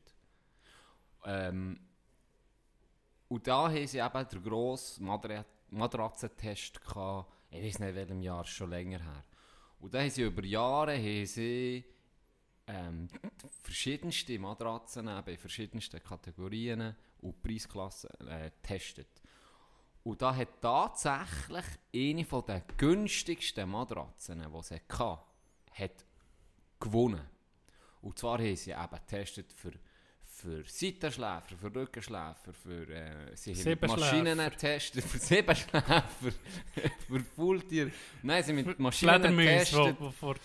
Ähm, 1.26 1.80
und 3.28 3.48
da 3.48 3.70
haben 3.70 3.88
sie 3.88 4.00
eben 4.00 4.28
den 4.30 4.44
grossen 4.44 5.06
Madra 5.06 5.44
Matratzentest 5.70 6.80
gehabt, 6.80 7.32
ich 7.50 7.64
weiß 7.64 7.80
nicht, 7.80 7.90
in 7.90 7.96
welchem 7.96 8.22
Jahr, 8.22 8.46
schon 8.46 8.70
länger 8.70 9.00
her. 9.00 9.26
Und 9.80 9.94
da 9.94 10.00
haben 10.00 10.10
sie 10.10 10.22
über 10.22 10.44
Jahre 10.44 10.96
haben 10.96 11.26
sie, 11.26 11.84
ähm, 12.68 13.08
verschiedenste 13.62 14.40
Matratzen 14.40 15.08
eben 15.08 15.28
in 15.28 15.38
verschiedensten 15.38 16.02
Kategorien 16.02 16.96
und 17.22 17.42
Preisklassen 17.42 18.10
äh, 18.28 18.52
getestet. 18.62 19.22
Und 20.06 20.22
da 20.22 20.36
hat 20.36 20.62
tatsächlich 20.62 21.66
eine 21.94 22.26
von 22.26 22.46
den 22.46 22.62
günstigsten 22.78 23.68
Matratzen, 23.68 24.40
die 24.40 24.58
es 24.60 24.72
hatte, 24.72 25.20
hat 25.72 26.06
gewonnen. 26.80 27.28
Und 28.04 28.20
zwar 28.20 28.38
haben 28.38 28.56
sie 28.56 28.70
eben 28.70 28.90
getestet 28.92 29.52
für, 29.52 29.72
für 30.36 30.64
Seitenschläfer, 30.68 31.56
für 31.60 31.74
Rückenschläfer, 31.74 32.54
für 32.62 32.90
äh, 32.90 33.36
sie 33.36 33.54
haben. 33.54 33.80
Maschinen 33.88 34.38
getestet, 34.38 35.04
für 35.04 35.18
Siebenschläfer, 35.18 36.04
für 37.08 37.20
Fulltier. 37.36 37.92
Nein, 38.22 38.44
sie 38.44 38.54
mit 38.54 38.78
Maschinen 38.78 39.38
getestet. 39.38 39.98
die 40.00 40.12
vor. 40.12 40.36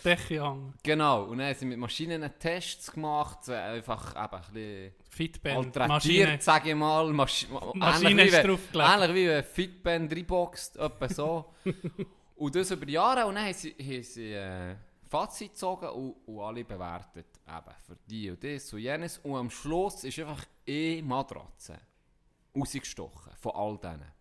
Genau, 0.83 1.25
und 1.25 1.39
dann 1.39 1.55
sie 1.55 1.67
mit 1.67 1.79
Maschinen 1.79 2.31
Tests 2.39 2.93
gemacht, 2.93 3.49
äh, 3.49 3.55
einfach 3.55 4.11
eben 4.11 4.35
ein 4.35 4.53
bisschen 4.53 4.93
Fitband, 5.09 5.77
Maschine. 5.77 6.39
sage 6.41 6.71
ich 6.71 6.77
mal. 6.77 7.13
Masch 7.13 7.49
Maschine 7.75 8.23
ist 8.23 8.45
draufgelegt. 8.45 8.91
ähnlich 8.91 9.15
wie 9.15 9.31
ein 9.31 9.45
Fitband 9.45 10.13
reinboxt, 10.13 10.77
etwa 10.77 11.09
so. 11.09 11.55
und 12.37 12.55
das 12.55 12.71
über 12.71 12.89
Jahre. 12.89 13.27
Und 13.27 13.35
dann 13.35 13.47
haben 13.47 13.55
sie, 13.55 13.75
haben 13.79 14.03
sie 14.05 14.33
äh, 14.33 14.77
Fazit 15.11 15.53
gezogen 15.53 15.89
und, 15.89 16.17
und 16.27 16.41
alle 16.41 16.65
bewertet. 16.65 17.27
Eben, 17.47 17.75
für 17.87 17.97
die 18.09 18.31
und 18.31 18.43
das 18.43 18.73
und 18.73 18.79
jenes. 18.79 19.19
Und 19.19 19.37
am 19.37 19.51
Schluss 19.51 20.05
ist 20.05 20.19
einfach 20.21 20.45
eine 20.67 21.03
Matratze 21.03 21.79
rausgestochen 22.57 23.33
von 23.39 23.53
all 23.53 23.79
denen. 23.79 24.13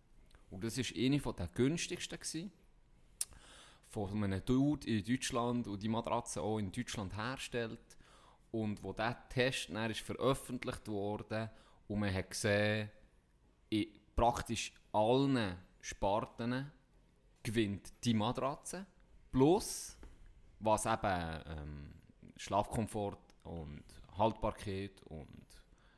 Und 0.49 0.63
das 0.63 0.77
war 0.77 0.85
eine 0.97 1.19
den 1.19 1.49
günstigsten. 1.53 2.19
Gewesen 2.19 2.51
von 3.89 4.23
einem 4.23 4.45
Dude 4.45 4.87
in 4.87 5.03
Deutschland, 5.03 5.67
und 5.67 5.81
die 5.81 5.89
Matratze 5.89 6.41
auch 6.41 6.59
in 6.59 6.71
Deutschland 6.71 7.15
herstellt. 7.15 7.97
Und 8.51 8.81
wo 8.83 8.93
dieser 8.93 9.17
Test 9.29 9.69
dann 9.69 9.91
ist 9.91 10.01
veröffentlicht 10.01 10.87
wurde 10.87 11.51
und 11.87 11.99
man 11.99 12.13
hat 12.13 12.31
gesehen, 12.31 12.89
in 13.69 13.87
praktisch 14.15 14.73
allen 14.91 15.55
Sparten 15.81 16.71
gewinnt 17.43 17.93
die 18.03 18.13
Matratze. 18.13 18.85
Plus, 19.31 19.97
was 20.59 20.85
eben 20.85 21.41
ähm, 21.45 21.93
Schlafkomfort 22.37 23.17
und 23.43 23.83
Haltbarkeit 24.17 25.01
und 25.03 25.45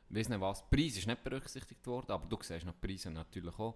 weiss 0.08 0.28
nicht 0.28 0.40
was. 0.40 0.68
Preis 0.68 0.96
ist 0.96 1.06
nicht 1.06 1.24
berücksichtigt 1.24 1.86
worden, 1.86 2.12
aber 2.12 2.26
du 2.26 2.38
siehst 2.40 2.64
noch 2.64 2.74
die 2.74 2.86
Preise 2.86 3.10
natürlich 3.10 3.58
auch. 3.58 3.74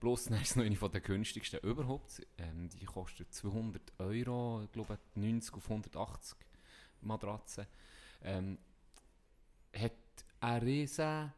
Plus, 0.00 0.24
dann 0.28 0.40
ist 0.40 0.50
es 0.50 0.56
noch 0.56 0.64
eine 0.64 0.76
der 0.76 1.00
günstigsten 1.00 1.60
überhaupt. 1.60 2.26
Ähm, 2.38 2.68
die 2.70 2.84
kostet 2.84 3.32
200 3.32 3.92
Euro, 3.98 4.62
ich 4.64 4.72
glaube 4.72 4.98
90 5.14 5.54
auf 5.54 5.70
180 5.70 6.38
Matratzen. 7.02 7.66
Ähm, 8.22 8.58
hat 9.74 9.92
eine 10.40 10.62
riesen 10.62 11.32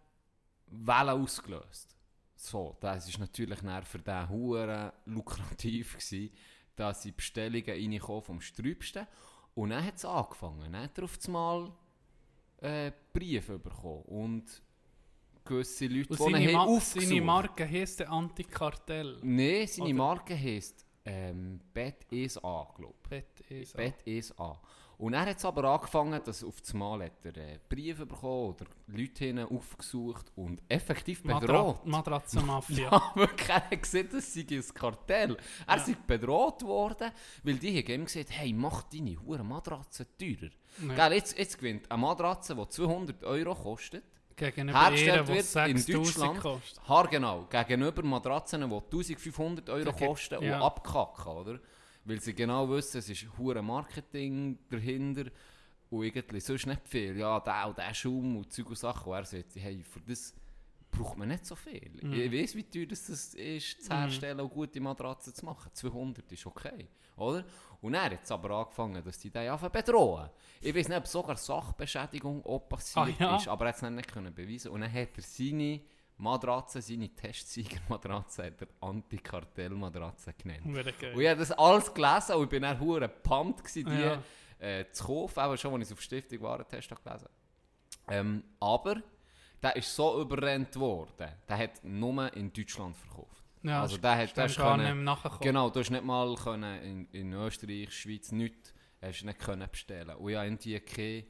Welle 0.67 1.13
ausgelöst. 1.13 1.95
So, 2.37 2.77
das 2.81 3.09
ist 3.09 3.19
natürlich 3.19 3.61
für 3.85 3.99
den 3.99 4.29
Huren 4.29 4.93
lukrativ 5.07 5.97
gewesen, 5.97 6.31
dass 6.77 7.03
sie 7.03 7.13
Bestellungen 7.13 7.65
reinkommen 7.69 8.23
vom 8.23 8.41
Sträubsten. 8.41 9.07
Und 9.55 9.71
dann 9.71 9.85
hat 9.85 9.97
es 9.97 10.05
angefangen. 10.05 10.73
Dann 10.73 10.83
hat 10.83 10.99
er 10.99 11.05
auf 11.05 11.19
einmal 11.27 11.73
äh, 12.61 12.91
Briefe 13.13 13.59
bekommen 13.59 14.03
und 14.03 14.63
gewisse 15.45 15.87
Leute, 15.87 16.11
Und 16.11 16.19
die 16.19 16.25
ihn 16.25 16.33
seine, 16.33 16.47
haben 16.47 16.53
Ma 16.55 16.65
aufgesucht. 16.65 17.07
seine 17.09 17.21
Marke 17.21 17.69
heisst 17.69 18.01
der 18.01 18.11
Antikartell. 18.11 19.19
Nein, 19.23 19.67
seine 19.67 19.89
Oder- 19.91 19.95
Marke 19.95 20.37
heisst 20.37 20.85
ähm, 21.05 21.61
Bet 21.73 22.05
is 22.11 22.43
A, 22.43 22.67
glaube 22.77 22.95
ich. 23.05 23.09
Bet 23.11 23.41
ist 23.51 23.77
Bet 23.77 24.03
is 24.05 24.39
A. 24.39 24.59
Und 24.99 25.15
er 25.15 25.27
hat 25.27 25.39
es 25.39 25.45
aber 25.45 25.65
angefangen, 25.65 26.21
dass 26.25 26.45
auf 26.45 26.61
das 26.61 26.73
Mal 26.75 27.05
hat 27.05 27.25
er 27.25 27.37
äh, 27.37 27.59
Briefe 27.69 28.07
bekommen 28.07 28.51
oder 28.55 28.65
Leute 28.87 29.25
hin 29.25 29.39
aufgesucht 29.41 30.31
und 30.37 30.63
effektiv 30.69 31.23
bedroht. 31.23 31.43
Madra 31.49 31.81
Matratzenmafia. 31.85 32.89
Ja, 32.93 33.13
wirklich, 33.15 33.49
er 33.49 33.71
hat 33.71 33.83
gesehen, 33.83 34.09
das 34.13 34.33
sei 34.33 34.47
ein 34.51 34.65
Kartell. 34.75 35.37
Er 35.67 35.77
Ja. 35.77 35.83
ist 35.83 36.07
bedroht 36.07 36.63
worden, 36.63 37.11
weil 37.43 37.55
die 37.57 37.77
haben 37.79 37.91
ihm 37.93 38.05
gesagt, 38.05 38.31
hey, 38.31 38.53
mach 38.53 38.83
deine 38.85 39.17
hure 39.21 39.43
Matratze 39.45 40.07
teurer. 40.17 40.51
Ja. 40.89 40.95
Gell, 41.09 41.17
jetzt, 41.19 41.37
jetzt 41.39 41.59
gewinnt 41.59 41.91
eine 41.91 42.01
Matratze, 42.01 42.55
die 42.55 42.69
200 42.69 43.25
Euro 43.25 43.55
kostet, 43.55 44.05
Gegenüber 44.37 44.81
hergestellt 44.83 45.29
wird 45.29 45.39
in 45.69 45.79
6000 45.79 45.89
Deutschland. 45.95 46.41
kostet. 46.41 46.89
Haargenau, 46.89 47.47
gegenüber 47.49 48.03
Matratzen, 48.03 48.69
die 48.69 48.75
1500 48.75 49.71
Euro 49.71 49.91
Okay, 49.91 50.07
kosten 50.09 50.39
und 50.39 50.45
ja. 50.45 50.61
abkacken, 50.61 51.33
oder? 51.33 51.61
Weil 52.05 52.21
sie 52.21 52.35
genau 52.35 52.69
wissen, 52.69 52.99
es 52.99 53.09
ist 53.09 53.27
hure 53.39 53.63
Marketing 53.63 54.59
dahinter 54.69 55.31
und 55.91 56.05
irgendwie 56.05 56.41
sonst 56.41 56.67
nicht 56.67 56.87
viel. 56.87 57.17
Ja, 57.17 57.41
der 57.41 57.69
und 57.69 57.79
der 57.79 57.95
Schaum 57.95 58.37
und 58.37 58.53
Zeug 58.53 58.69
und 58.71 58.79
Sachen. 58.79 59.11
Und 59.11 59.17
er 59.19 59.25
sagt, 59.25 59.57
hey, 59.57 59.83
für 59.83 60.01
das 60.01 60.35
braucht 60.91 61.17
man 61.17 61.29
nicht 61.29 61.47
so 61.47 61.57
viel. 61.57 61.91
Mhm. 62.03 62.13
Ich 62.13 62.31
weiß, 62.33 62.55
wie 62.57 62.65
teuer 62.65 62.87
das 62.87 63.09
ist, 63.09 63.83
zu 63.83 63.93
Mhm. 63.93 63.97
herstellen 63.97 64.41
und 64.41 64.51
gute 64.51 64.81
Matratzen 64.81 65.35
zu 65.35 65.45
machen. 65.45 65.71
200 65.73 66.31
ist 66.31 66.47
okay, 66.47 66.89
oder? 67.17 67.45
Und 67.81 67.95
er 67.95 68.05
hat 68.05 68.23
es 68.23 68.31
aber 68.31 68.51
angefangen, 68.51 69.03
dass 69.05 69.19
die 69.19 69.31
den 69.31 69.51
einfach 69.51 69.71
bedrohen. 69.71 70.29
Ich 70.61 70.75
weiß 70.75 70.89
nicht, 70.89 70.97
ob 70.99 71.07
sogar 71.07 71.37
Sachbeschädigung 71.37 72.45
auch 72.47 72.61
passiert 72.69 73.21
Ah, 73.21 73.25
ja? 73.25 73.37
ist, 73.37 73.49
aber 73.49 73.65
er 73.67 73.69
hat 73.71 73.83
es 73.83 73.91
nicht 73.91 74.13
können 74.13 74.33
beweisen. 74.35 74.71
Und 74.71 74.83
dann 74.83 74.93
hat 74.93 75.09
er 75.17 75.23
seine 75.23 75.81
Matratze, 76.17 76.81
seine 76.81 77.09
Testsiegermatratze, 77.09 78.45
hat 78.45 78.61
er 78.63 78.69
Antikartellmatratze 78.81 80.33
genannt. 80.35 80.65
Und 81.15 81.21
ich 81.21 81.29
habe 81.29 81.39
das 81.41 81.53
alles 81.53 81.93
gelesen 81.93 82.37
und 82.37 82.45
ich 82.45 82.49
bin 82.51 82.63
dann 82.63 82.79
hure 82.81 83.09
pumped 83.09 83.65
gewesen, 83.65 83.91
die 83.91 84.01
Ja. 84.03 84.23
äh, 84.59 84.91
zu 84.93 85.05
kaufen, 85.05 85.41
auch 85.41 85.57
schon, 85.57 85.73
als 85.75 85.83
ich 85.83 85.89
es 85.89 85.93
auf 85.93 86.01
Stiftung 86.01 86.41
Warentest 86.43 86.91
habe 86.91 87.03
gelesen 87.03 87.29
ähm, 88.09 88.45
Aber 88.61 89.03
der 89.63 89.77
ist 89.77 89.95
so 89.95 90.21
überrennt 90.21 90.77
worden, 90.77 91.29
der 91.49 91.59
hat 91.59 91.83
nur 91.85 92.33
in 92.35 92.53
Deutschland 92.53 92.97
verkauft. 92.97 93.43
Ja, 93.63 93.81
also 93.83 93.97
der 93.97 94.17
hat 94.19 94.37
das 94.37 94.57
können. 94.57 95.05
Genau, 95.41 95.71
du 95.71 95.81
hast 95.81 95.91
nicht 95.91 96.05
mal 96.05 96.35
können 96.37 96.83
in, 96.83 97.09
in 97.13 97.33
Österreich, 97.33 97.91
Schweiz 97.93 98.31
nichts 98.31 98.75
hast 99.01 99.25
nicht 99.25 99.39
können 99.39 99.69
bestellen. 99.71 100.17
Und 100.17 100.31
ja, 100.31 100.45
irgendwie 100.45 100.81
keine, 100.81 101.25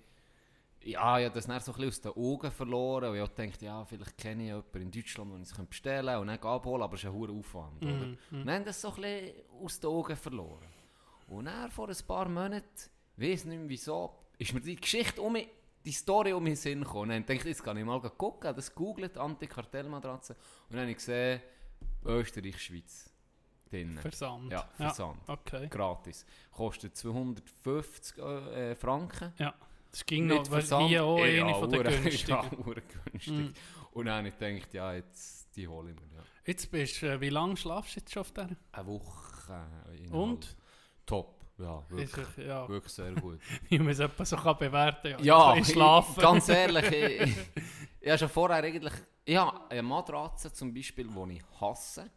ja, 0.85 1.19
ich 1.19 1.25
habe 1.25 1.35
das 1.35 1.47
dann 1.47 1.61
so 1.61 1.73
ein 1.73 1.76
bisschen 1.79 1.88
aus 1.88 2.14
den 2.14 2.23
Augen 2.23 2.50
verloren 2.50 3.11
und 3.11 3.17
ich 3.17 3.29
dachte, 3.29 3.64
ja, 3.64 3.85
vielleicht 3.85 4.19
kenne 4.19 4.43
ich 4.43 4.49
jemanden 4.49 4.83
in 4.83 4.91
Deutschland, 4.91 5.31
wo 5.31 5.37
ich 5.37 5.43
es 5.43 5.67
bestellen 5.67 6.07
kann 6.07 6.21
und 6.21 6.26
dann 6.26 6.38
abholen, 6.38 6.83
aber 6.83 6.95
es 6.95 7.00
ist 7.00 7.07
ein 7.07 7.12
hoher 7.14 7.31
Aufwand, 7.31 7.83
oder? 7.83 7.93
Mhm, 7.93 8.19
mhm. 8.31 8.41
Und 8.41 8.47
dann 8.47 8.55
haben 8.55 8.64
das 8.64 8.81
so 8.81 8.88
ein 8.88 9.03
bisschen 9.03 9.33
aus 9.62 9.81
den 9.81 9.91
Augen 9.91 10.17
verloren. 10.17 10.69
Und 11.29 11.47
dann 11.47 11.71
vor 11.71 11.88
ein 11.88 11.97
paar 12.07 12.29
Monaten, 12.29 12.67
weiß 13.17 13.45
nicht 13.47 13.59
mehr 13.59 13.69
wieso, 13.69 14.14
ist 14.38 14.53
mir 14.53 14.61
die 14.61 14.76
Geschichte 14.76 15.23
um 15.23 15.33
mich, 15.33 15.49
die 15.85 15.93
Story 15.93 16.33
um 16.33 16.43
mich 16.43 16.61
Sinn 16.61 16.81
gekommen. 16.81 17.03
Und 17.03 17.09
dann 17.11 17.23
dachte 17.23 17.35
ich, 17.35 17.45
jetzt 17.45 17.64
kann 17.64 17.76
ich 17.76 17.85
mal 17.85 18.00
gucken, 18.00 18.55
das 18.55 18.75
googelt, 18.75 19.17
Antikartellmatratze. 19.17 20.35
Und 20.69 20.73
dann 20.73 20.81
habe 20.81 20.91
ich 20.91 20.97
gesehen, 20.97 21.41
Österreich, 22.05 22.61
Schweiz 22.62 23.11
drin. 23.71 23.99
Versand. 23.99 24.53
Ja, 24.53 24.69
Versand. 24.76 25.19
okay. 25.26 25.69
Gratis. 25.69 26.26
Kostet 26.50 26.97
250 26.97 28.19
äh, 28.19 28.75
Franken. 28.75 29.33
Das 29.95 30.05
ging 30.07 30.27
Mit 30.27 30.37
noch, 30.39 30.51
weil 30.51 30.61
Versand. 30.63 30.85
auch 30.87 30.91
Ja, 30.91 31.15
eine 31.15 31.55
von 31.55 31.71
den 31.71 31.83
günstigen. 31.85 32.33
Ja, 32.67 32.75
günstig. 33.13 33.33
Mm. 33.33 33.55
Und 33.93 34.07
dann 34.07 34.17
habe 34.17 34.29
ich 34.29 34.37
gedacht, 34.39 34.75
ja, 34.75 34.93
jetzt 34.93 35.55
die 35.55 35.69
hole 35.69 35.93
ich 35.93 35.97
mir. 35.97 36.17
Ja. 36.17 36.25
Jetzt 36.45 36.69
bist 36.73 37.01
du, 37.01 37.13
äh, 37.13 37.21
wie 37.21 37.29
lange 37.29 37.57
schlafst 37.57 37.95
du 37.95 38.01
jetzt 38.01 38.13
schon 38.13 38.23
auf 38.23 38.33
der? 38.33 38.49
Eine 38.73 38.87
Woche. 38.89 39.67
äh. 39.97 40.09
Und? 40.11 40.57
Top. 41.07 41.45
Ja, 41.59 41.85
wirklich, 41.91 42.27
er- 42.39 42.45
ja, 42.45 42.69
wirklich 42.69 42.93
sehr 42.93 43.13
gut. 43.13 43.39
wie 43.69 43.79
man 43.79 43.91
es 43.91 44.01
etwa 44.01 44.25
so 44.25 44.37
kann 44.37 44.59
bewerten 44.59 45.13
kann. 45.13 45.25
Ja, 45.25 45.55
ich 45.55 45.69
schlafen. 45.69 46.15
ich- 46.17 46.23
ganz 46.23 46.49
ehrlich, 46.49 46.91
ich, 46.91 47.37
ich 48.01 48.09
habe 48.09 48.19
schon 48.19 48.29
vorher 48.31 48.65
eigentlich, 48.65 48.93
ja, 49.29 49.65
eine 49.71 49.83
Matratze 49.85 50.53
zum 50.53 50.75
Beispiel, 50.75 51.07
die 51.07 51.35
ich 51.37 51.61
hasse. 51.61 52.11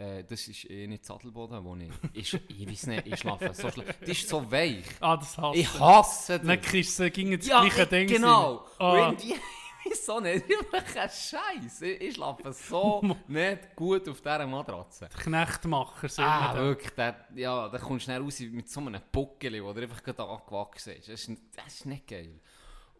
Äh, 0.00 0.24
das 0.24 0.48
ist 0.48 0.64
eh 0.70 0.86
nicht 0.86 1.04
Sattelboden, 1.04 1.62
wo 1.62 1.76
ich, 1.76 1.90
ich, 2.14 2.40
ich 2.58 2.66
weiß 2.68 2.86
nicht, 2.86 3.06
ich 3.06 3.18
schlafe 3.18 3.52
so 3.52 3.70
schlecht. 3.70 3.98
Die 4.06 4.12
ist 4.12 4.26
so 4.28 4.50
weich. 4.50 4.84
Ah, 5.00 5.16
das 5.18 5.36
hast 5.36 5.56
Ich 5.56 5.78
hasse 5.78 6.38
das. 6.38 6.46
Dann 6.46 6.60
kriegst 6.60 6.98
du 6.98 7.10
gegen 7.10 7.36
das 7.36 7.46
ja, 7.46 7.60
gleiche 7.60 7.82
ich- 7.82 7.88
Ding. 7.88 8.06
genau. 8.08 8.64
Ah, 8.78 9.08
Und 9.08 9.22
die, 9.22 9.34
wieso 9.84 10.18
nicht? 10.20 10.48
Wirklich 10.48 10.98
ein 10.98 11.10
Scheiß. 11.10 11.82
Ich, 11.82 12.00
ich 12.00 12.14
schlafe 12.14 12.50
so 12.54 13.02
nicht 13.28 13.76
gut 13.76 14.08
auf 14.08 14.22
dieser 14.22 14.46
Matratze. 14.46 15.06
Knechtmacher 15.22 16.08
sind 16.08 16.24
Ah, 16.24 16.54
wir 16.54 16.62
wirklich, 16.62 16.90
der, 16.94 17.26
ja, 17.34 17.68
da 17.68 17.76
kommst 17.78 18.06
du 18.06 18.10
schnell 18.10 18.22
raus 18.22 18.40
mit 18.40 18.70
so 18.70 18.80
einem 18.80 19.02
Buckel, 19.12 19.62
wo 19.62 19.72
der 19.74 19.82
einfach 19.82 20.02
gerade 20.02 20.24
angewachsen 20.24 20.94
ist. 20.94 21.08
Das 21.10 21.28
ist, 21.28 21.40
das 21.54 21.74
ist 21.74 21.84
nicht 21.86 22.06
geil. 22.06 22.40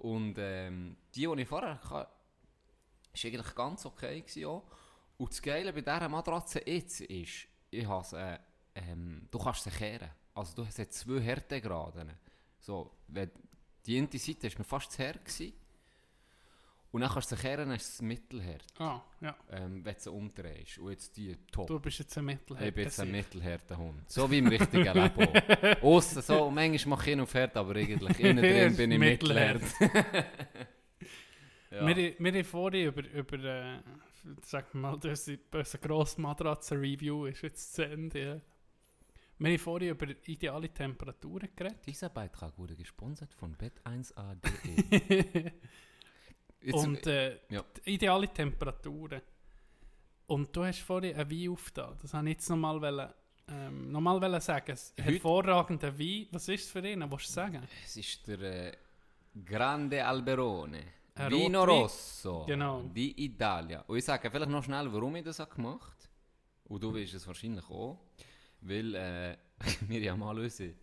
Und 0.01 0.35
ähm, 0.39 0.97
die, 1.15 1.27
die 1.27 1.41
ich 1.43 1.49
vorher 1.49 1.77
hatte, 1.83 1.91
war 1.93 2.09
eigentlich 3.25 3.55
ganz 3.55 3.87
okay. 3.87 4.21
Gewesen 4.21 4.45
auch. 4.45 4.65
Und 5.21 5.33
das 5.33 5.43
Geile 5.43 5.71
bei 5.71 5.83
dieser 5.83 6.09
Matratze 6.09 6.63
jetzt 6.65 7.03
ist, 7.03 7.47
ich 7.69 7.87
has, 7.87 8.15
äh, 8.15 8.39
ähm, 8.75 9.29
du 9.31 9.39
kannst 9.39 9.65
sie 9.65 9.71
kehren. 9.71 10.09
Also 10.33 10.55
du 10.57 10.67
hast 10.67 10.95
zwei 10.95 11.21
Härtegraden. 11.21 12.11
So, 12.59 12.91
wenn, 13.09 13.31
die 13.85 13.99
eine 13.99 14.09
Seite 14.19 14.51
war 14.51 14.59
mir 14.59 14.65
fast 14.65 14.93
zu 14.93 15.07
hart. 15.07 15.23
Gewesen. 15.23 15.53
Und 16.91 17.03
dann 17.03 17.11
kannst 17.11 17.31
du 17.31 17.37
sie 17.37 17.43
kehren, 17.43 17.69
dann 17.69 17.77
ist 17.77 17.93
es 17.93 18.01
mittelhart, 18.01 18.65
Ah, 18.79 19.03
ja. 19.21 19.37
ähm, 19.51 19.85
wenn 19.85 19.95
du 19.95 20.01
sie 20.01 20.11
umdrehst. 20.11 20.79
Und 20.79 20.91
jetzt 20.91 21.15
die 21.19 21.37
top. 21.53 21.67
Du 21.67 21.79
bist 21.79 21.99
jetzt 21.99 22.17
ein 22.17 22.25
Mittelheld. 22.25 22.69
Ich 22.69 22.75
bin 22.75 22.85
jetzt 22.85 23.01
ein 23.01 23.11
mittelhärter 23.11 23.77
Hund. 23.77 24.11
So 24.11 24.31
wie 24.31 24.39
im 24.39 24.47
richtigen 24.47 24.95
Leben. 24.95 25.29
Aussen 25.83 26.23
so, 26.23 26.51
manchmal 26.51 26.97
mache 26.97 27.11
ich 27.11 27.17
ihn 27.17 27.21
auf 27.21 27.35
Herd, 27.35 27.59
aber 27.59 27.77
eigentlich 27.77 28.19
innen 28.21 28.43
drin 28.43 28.75
bin 28.75 28.91
ich 28.91 28.99
mittelhärt. 28.99 29.63
ja. 31.71 31.87
Wir, 31.87 32.15
wir 32.19 32.33
haben 32.33 32.45
vorhin 32.45 32.87
über, 32.87 33.07
über 33.07 33.39
äh, 33.45 33.79
sag 34.43 34.75
mal, 34.75 34.95
unsere, 34.95 35.39
grosse 35.79 36.21
Matratze-Review 36.21 37.27
ist 37.27 37.43
jetzt 37.43 37.75
zu 37.75 37.87
Ende. 37.87 38.21
Ja. 38.21 38.41
Wir 39.39 39.53
haben 39.53 39.59
vorhin 39.59 39.91
über 39.91 40.07
ideale 40.27 40.69
Temperaturen 40.69 41.49
geredet. 41.57 41.87
Dieser 41.87 42.11
Beitrag 42.11 42.59
wurde 42.59 42.77
gesponsert 42.77 43.33
von 43.33 43.57
bet1a.de. 43.57 45.53
Jetzt, 46.63 46.75
und 46.75 47.07
äh, 47.07 47.39
ja. 47.49 47.65
ideale 47.85 48.29
Temperaturen. 48.29 49.23
Und 50.27 50.55
du 50.55 50.65
hast 50.65 50.81
vorhin 50.81 51.17
einen 51.17 51.31
Wein 51.31 51.49
aufgetan. 51.49 51.97
Das 52.03 52.13
wollte 52.13 52.29
ich 52.29 52.35
jetzt 52.35 52.51
nochmal 52.51 52.81
wollen, 52.81 53.09
ähm, 53.49 53.91
nochmal 53.91 54.21
wollen 54.21 54.41
sagen. 54.43 54.77
Ein 54.97 55.05
hervorragender 55.05 55.99
Wein. 55.99 56.27
Was 56.33 56.49
ist 56.49 56.65
es 56.65 56.71
für 56.71 56.87
ihn? 56.87 57.01
Was 57.01 57.11
willst 57.11 57.31
du 57.31 57.33
sagen? 57.33 57.67
es 57.83 57.97
ist 57.97 58.27
der 58.29 58.41
äh, 58.43 58.77
Grande 59.45 60.05
Alberone. 60.05 60.83
Ein 61.21 61.33
Vino 61.33 61.61
Rotwein. 61.61 61.83
Rosso. 61.83 62.45
Genau. 62.47 62.83
Di 62.83 63.25
Italia. 63.25 63.81
Und 63.87 63.97
ich 63.99 64.05
sage 64.05 64.31
vielleicht 64.31 64.51
noch 64.51 64.63
schnell, 64.65 64.93
warum 64.93 65.17
ich 65.17 65.25
das 65.25 65.39
habe 65.39 65.55
gemacht 65.55 65.97
habe. 65.99 66.75
Und 66.75 66.83
du 66.83 66.95
weißt 66.95 67.15
es 67.15 67.27
wahrscheinlich 67.27 67.69
auch. 67.71 67.99
Weil 68.61 68.95
äh, 68.95 69.37
wir 69.89 70.01
ja 70.01 70.17
mal 70.17 70.39
unsere 70.39 70.75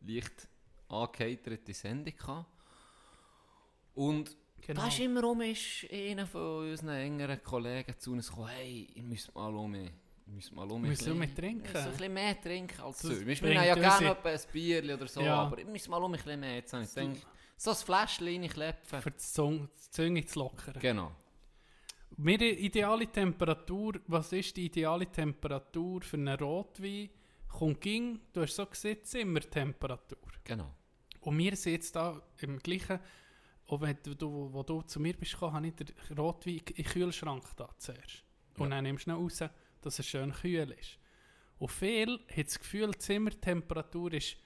leicht 0.00 0.48
angekaterte 0.88 1.72
Sendung 1.74 2.14
hatten. 2.26 2.46
Und 3.94 4.36
Genau. 4.66 4.80
Da 4.80 4.88
ist 4.88 4.98
immer 4.98 5.24
um 5.24 5.42
ist 5.42 5.86
einer 5.92 6.26
von 6.26 6.70
unseren 6.70 6.88
engeren 6.88 7.42
Kollegen 7.42 7.98
zu 7.98 8.12
uns 8.12 8.28
gekommen, 8.30 8.48
hey, 8.48 8.88
ihr 8.94 9.02
müsst 9.02 9.34
mal 9.34 9.54
um, 9.54 9.74
ihr 9.74 9.90
müsst 10.24 10.52
mal 10.54 10.70
um. 10.70 10.82
Wir 10.82 10.88
müssen 10.88 11.18
bisschen- 11.18 11.34
trinken. 11.36 11.68
So 11.70 11.78
ein 11.80 11.90
bisschen 11.90 12.14
mehr 12.14 12.40
trinken 12.40 12.80
als 12.80 12.96
Das 13.02 13.10
sonst. 13.10 13.26
Wir 13.26 13.36
haben 13.36 13.66
ja 13.66 13.74
gerne 13.74 14.16
ein 14.24 14.40
Bier 14.50 14.94
oder 14.94 15.06
so, 15.06 15.20
Ja. 15.20 15.42
aber 15.42 15.58
ihr 15.58 15.66
müsst 15.66 15.86
mal 15.86 16.02
um 16.02 16.14
ein 16.14 16.16
bisschen 16.16 16.40
mehr. 16.40 16.54
Jetzt 16.54 16.72
habe 16.72 16.84
ich 16.84 16.94
gedacht, 16.94 17.26
so 17.56 17.70
ein 17.70 17.76
Fläschchen 17.76 18.26
reinklepfen. 18.26 19.02
Für 19.02 19.10
die 19.10 19.18
Zunge, 19.18 19.68
die 19.76 19.90
Zunge 19.90 20.24
zu 20.24 20.38
lockern. 20.38 20.80
Genau. 20.80 21.12
Meine 22.16 22.48
ideale 22.48 23.06
Temperatur, 23.10 23.94
was 24.06 24.32
ist 24.32 24.56
die 24.56 24.66
ideale 24.66 25.10
Temperatur 25.10 26.02
für 26.02 26.16
einen 26.16 26.38
Rotwein? 26.38 27.10
Kommt 27.48 27.80
ging, 27.80 28.20
du 28.32 28.42
hast 28.42 28.56
so 28.56 28.66
gesehen, 28.66 29.02
Zimmertemperatur. 29.02 30.18
Genau. 30.44 30.72
Und 31.20 31.38
wir 31.38 31.56
sind 31.56 31.72
jetzt 31.72 31.96
da 31.96 32.20
im 32.40 32.58
gleichen, 32.58 33.00
auch 33.66 33.80
wenn 33.80 33.96
du, 34.02 34.52
wo 34.52 34.62
du 34.62 34.82
zu 34.82 35.00
mir 35.00 35.14
bist 35.14 35.32
gekommen, 35.32 35.54
habe 35.54 35.66
ich 35.68 35.74
den 35.74 36.18
Rotwein 36.18 36.58
in 36.58 36.74
den 36.74 36.84
Kühlschrank 36.84 37.44
da 37.56 37.68
zuerst. 37.78 38.24
Und 38.58 38.70
dann 38.70 38.84
nimmst 38.84 39.06
du 39.06 39.10
ihn 39.10 39.16
raus, 39.16 39.42
dass 39.80 39.98
er 39.98 40.04
schön 40.04 40.32
kühl 40.32 40.70
ist. 40.78 40.98
Und 41.58 41.70
viele 41.70 42.18
haben 42.30 42.44
das 42.44 42.58
Gefühl, 42.58 42.90
die 42.92 42.98
Zimmertemperatur 42.98 44.12
ist 44.12 44.36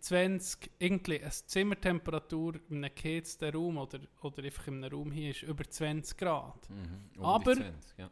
20, 0.00 0.70
irgendwie 0.78 1.20
eine 1.20 1.30
Zimmertemperatur 1.30 2.54
in 2.70 2.84
einem 2.84 2.94
geheizten 2.94 3.54
Raum 3.54 3.78
oder, 3.78 4.00
oder 4.22 4.42
einfach 4.42 4.66
in 4.68 4.84
einem 4.84 4.92
Raum 4.92 5.10
hier 5.10 5.30
ist 5.30 5.42
über 5.42 5.64
20 5.64 6.16
Grad. 6.16 6.68
Mhm. 6.70 7.22
Aber- 7.22 7.54
die 7.54 7.62
20, 7.62 7.98
ja. 7.98 8.10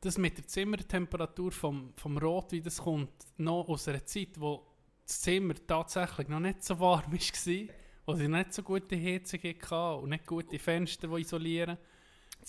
das 0.00 0.18
mit 0.18 0.38
der 0.38 0.46
Zimmertemperatur 0.46 1.52
vom, 1.52 1.92
vom 1.96 2.18
Rotwein, 2.18 2.62
das 2.62 2.78
kommt 2.78 3.10
noch 3.36 3.68
aus 3.68 3.88
einer 3.88 4.04
Zeit, 4.04 4.40
wo 4.40 4.66
das 5.06 5.20
Zimmer 5.20 5.54
tatsächlich 5.66 6.28
noch 6.28 6.40
nicht 6.40 6.62
so 6.62 6.78
warm 6.80 7.12
war, 7.12 7.68
wo 8.06 8.14
sie 8.14 8.28
nicht 8.28 8.54
so 8.54 8.62
gute 8.62 8.96
Heizung 8.96 9.40
hatten 9.40 10.02
und 10.02 10.10
nicht 10.10 10.26
gute 10.26 10.58
Fenster, 10.58 11.08
die 11.08 11.20
isolieren. 11.20 11.78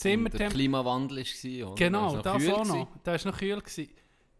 Und 0.03 0.33
der 0.33 0.49
Klimawandel 0.49 1.19
war, 1.19 1.67
oder? 1.67 1.75
genau, 1.75 2.15
noch 2.15 2.21
das 2.23 2.47
auch 2.47 2.65
noch. 2.65 2.87
Da 3.03 3.11
war 3.13 3.31
noch 3.31 3.37
kühl. 3.37 3.61
Gewesen. 3.61 3.89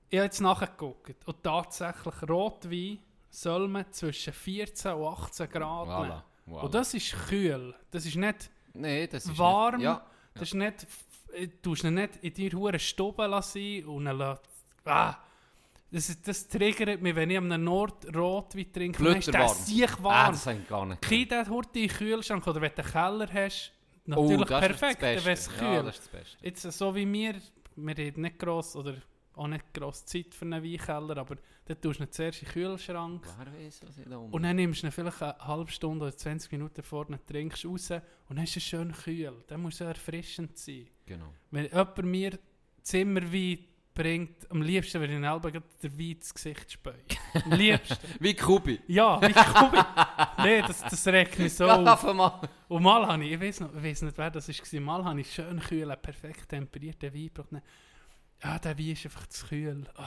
Ich 0.10 0.18
habe 0.18 0.26
jetzt 0.26 0.42
nachgeguckt 0.42 1.28
und 1.28 1.44
tatsächlich 1.44 2.30
Rotwein 2.30 3.00
soll 3.34 3.68
man 3.68 3.92
zwischen 3.92 4.34
14 4.34 4.94
und 4.94 5.06
18 5.06 5.50
Grad 5.50 5.88
nehmen. 5.88 6.12
Voilà. 6.12 6.22
voilà. 6.48 6.62
Und 6.62 6.74
das 6.74 6.94
ist 6.94 7.14
kühl. 7.28 7.74
Das 7.92 8.06
ist 8.06 8.16
nicht 8.16 8.50
nee, 8.74 9.08
das 9.08 9.26
ist 9.26 9.38
warm. 9.38 9.78
Nicht, 9.78 9.86
ja, 9.86 10.06
Das 10.34 10.44
ist 10.44 10.54
nicht, 10.54 10.88
äh, 11.34 11.48
du 11.62 11.72
musst 11.72 11.84
ihn 11.84 11.96
nicht 11.96 12.18
in 12.22 12.34
deiner 12.34 12.60
Hure 12.60 12.80
Stube 12.80 13.26
lassen 13.26 13.86
und 13.86 14.06
ihn 14.06 14.18
lassen. 14.18 14.42
Ah, 14.86 15.16
das, 15.92 16.22
das 16.22 16.48
triggert 16.48 17.02
mich, 17.02 17.16
wenn 17.16 17.30
ich 17.30 17.38
am 17.38 17.48
Nord 17.48 18.16
Rotwein 18.16 18.72
trinke. 18.72 19.04
dann 19.04 19.18
ist 19.18 19.34
der 19.34 19.42
ah, 19.42 20.04
warm. 20.04 20.34
das 20.34 20.48
habe 20.48 20.58
ich 20.60 20.68
gar 20.68 20.86
nicht 20.86 21.02
Krieg 21.02 21.30
den 21.30 21.48
Hurti 21.48 21.84
in 21.84 21.90
Kühlschrank 21.90 22.46
oder 22.48 22.62
wenn 22.62 22.72
du 22.76 22.82
einen 22.82 22.92
Keller 22.92 23.30
hast, 23.32 23.72
Oh, 24.06 24.10
natürlich 24.28 24.48
das 24.50 24.62
ist 24.62 24.80
perfekt, 24.80 25.02
wäre 25.02 25.32
es 25.32 25.50
kühl. 25.50 25.74
Ja, 25.76 25.82
das 25.82 25.96
ist 25.96 26.04
das 26.04 26.20
Beste. 26.22 26.38
Jetzt 26.42 26.62
so 26.62 26.94
wie 26.94 27.14
wir, 27.14 27.36
wir 27.78 27.96
haben 27.96 28.22
nicht 28.22 28.38
gross 28.38 28.76
oder 28.76 28.96
auch 29.36 29.48
nicht 29.48 29.74
gross 29.74 30.06
Zeit 30.06 30.34
für 30.34 30.46
einen 30.46 30.64
Weinkeller, 30.64 31.18
aber 31.18 31.38
dann 31.66 31.82
tust 31.82 32.00
du 32.00 32.04
ihn 32.04 32.12
zuerst 32.12 32.42
in 32.42 32.48
den 32.48 32.54
Kühlschrank. 32.54 33.26
Um... 34.10 34.34
Und 34.34 34.44
dann 34.44 34.56
nimmst 34.56 34.84
du 34.84 34.88
ihn 34.88 34.92
vielleicht 34.92 35.22
eine 35.22 35.38
halbe 35.40 35.72
Stunde 35.72 36.06
oder 36.06 36.16
20 36.16 36.52
Minuten 36.52 36.84
vor, 36.84 37.06
dann 37.06 37.20
trinkst 37.26 37.64
du 37.64 37.72
raus 37.72 37.92
und 37.92 38.36
dann 38.36 38.44
ist 38.44 38.58
es 38.58 38.64
schön 38.64 38.92
kühl. 38.92 39.44
Dann 39.48 39.62
muss 39.62 39.82
er 39.82 39.88
erfrischend 39.88 40.58
sein. 40.58 40.88
Genau. 41.06 41.34
Wenn 41.52 41.66
jemand 41.66 42.04
mir 42.04 42.40
Zimmerwein 42.82 43.60
bringt, 43.94 44.50
am 44.50 44.62
liebsten 44.62 45.00
würde 45.00 45.14
ich 45.14 45.20
ihn 45.20 45.24
selber 45.24 45.52
den 45.52 46.00
Wein 46.00 46.12
ins 46.12 46.34
Gesicht 46.34 46.72
speien. 46.72 47.02
Am 47.46 47.52
liebsten. 47.58 47.98
Wie 48.20 48.34
Kubi. 48.34 48.80
Ja, 48.88 49.22
wie 49.22 49.28
ich? 49.28 50.44
Nee, 50.44 50.62
das, 50.62 50.82
das 50.82 51.08
regt 51.08 51.38
mich 51.40 51.54
so 51.54 51.66
auf. 51.70 52.04
Und 52.04 52.84
mal 52.84 53.08
habe 53.08 53.24
ich, 53.24 53.34
ich 53.34 53.40
weiß, 53.40 53.60
noch, 53.62 53.76
ich 53.76 53.84
weiß 53.84 54.02
nicht, 54.04 54.18
wer 54.18 54.32
das 54.32 54.50
war, 54.50 54.80
mal 54.82 55.06
habe 55.06 55.22
ich 55.22 55.32
schön 55.32 55.60
kühl, 55.60 55.90
einen 55.90 56.02
perfekt 56.02 56.50
temperierten 56.50 57.14
Wein 57.14 57.30
gebracht. 57.34 57.64
Ja, 58.44 58.60
der 58.60 58.78
Wein 58.78 58.90
ist 58.92 59.06
einfach 59.06 59.28
zu 59.28 59.48
kühl. 59.48 59.84
Oh, 59.98 60.04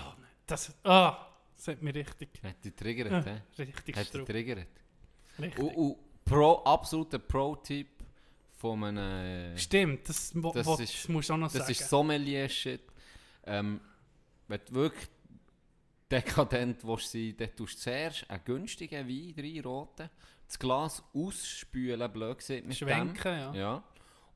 das, 0.47 0.75
ah, 0.85 1.27
das 1.57 1.69
hat 1.69 1.83
mich 1.83 1.95
richtig, 1.95 2.29
Hat 2.43 2.57
die 2.65 2.71
triggert, 2.71 3.11
Ja. 3.11 3.25
hä? 3.25 3.43
richtig 3.59 3.97
Hat 3.97 4.07
strupp. 4.07 4.27
triggert. 4.27 4.67
Richtig. 5.39 5.59
Und, 5.63 5.75
und 5.75 5.97
Pro, 6.25 6.57
absoluter 6.65 7.19
Pro-Tipp 7.19 7.89
von 8.57 8.83
einem... 8.85 9.57
Stimmt, 9.57 10.09
das, 10.09 10.33
Das 10.33 10.67
wo- 10.67 10.75
ist- 10.77 10.95
das 10.95 11.09
musst 11.09 11.29
du 11.29 11.35
auch 11.35 11.39
noch 11.39 11.47
Das 11.53 11.59
sagen. 11.63 11.71
ist 11.73 11.89
Sommelier-Shit. 11.89 12.81
Ähm, 13.45 13.81
wenn 14.49 14.61
du 14.67 14.75
wirklich 14.75 15.09
dekadent 16.11 16.85
willst 16.85 17.11
sein 17.11 17.35
dann 17.37 17.55
tust 17.57 17.75
du 17.77 17.81
zuerst 17.81 18.31
einen 18.31 18.45
günstigen 18.45 19.09
Wein 19.09 19.35
rein, 19.37 19.61
roten, 19.65 20.11
das 20.47 20.59
Glas 20.59 21.03
ausspülen, 21.15 22.13
blöd 22.13 22.39
gesagt, 22.39 22.65
mit 22.65 22.77
Schwenken, 22.77 23.33
ja. 23.39 23.51
dem. 23.53 23.55
Ja. 23.61 23.83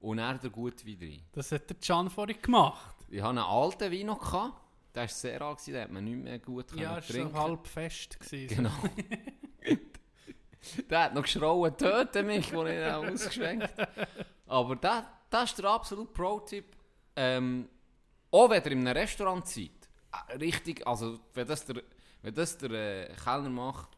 Und 0.01 0.17
dann 0.17 0.41
den 0.41 0.51
guten 0.53 0.87
Wein 0.87 0.99
rein. 1.01 1.23
Das 1.33 1.53
hat 1.53 1.69
der 1.71 1.77
Can 1.77 2.09
vorhin 2.11 2.41
gemacht. 2.41 2.95
Ich 3.11 3.21
hatte 3.21 3.31
einen 3.31 3.39
alten 3.39 3.93
Wein 3.93 4.07
noch. 4.07 4.19
Gehabt. 4.21 4.61
Der 4.95 5.03
war 5.03 5.09
sehr 5.09 5.41
alt, 5.43 5.67
den 5.67 5.81
hat 5.81 5.91
man 5.93 6.05
nicht 6.05 6.17
mehr 6.17 6.39
gut 6.41 6.71
Ja, 6.73 6.77
können 6.77 6.99
es 6.99 7.09
war 7.09 7.15
trinken 7.15 7.33
so 7.35 7.39
halb 7.41 7.67
fest. 7.67 8.19
Gewesen, 8.21 8.57
Genau. 8.57 8.73
der 10.91 11.03
hat 11.05 11.15
noch 11.15 11.23
geschrauen, 11.23 11.77
töte 11.77 12.23
mich, 12.23 12.53
als 12.55 12.69
ich 12.71 12.77
ihn 12.77 13.13
ausgeschwenkt 13.13 13.79
habe. 13.79 14.09
Aber 14.47 14.77
das, 14.77 15.05
das 15.31 15.51
ist 15.51 15.59
der 15.59 15.67
absolute 15.71 16.11
Pro-Tipp. 16.13 16.77
Ähm, 17.17 17.69
Auch 18.33 18.51
wenn 18.51 18.63
ihr 18.65 18.73
in 18.73 18.87
einem 18.87 18.97
Restaurant 18.97 19.47
seid, 19.47 19.71
äh, 20.29 20.37
richtig, 20.37 20.87
also 20.87 21.19
wenn 21.35 21.47
das 21.47 21.65
der, 21.67 21.83
wenn 22.23 22.35
das 22.35 22.59
der 22.59 23.11
äh, 23.11 23.15
Kellner 23.15 23.51
macht, 23.51 23.91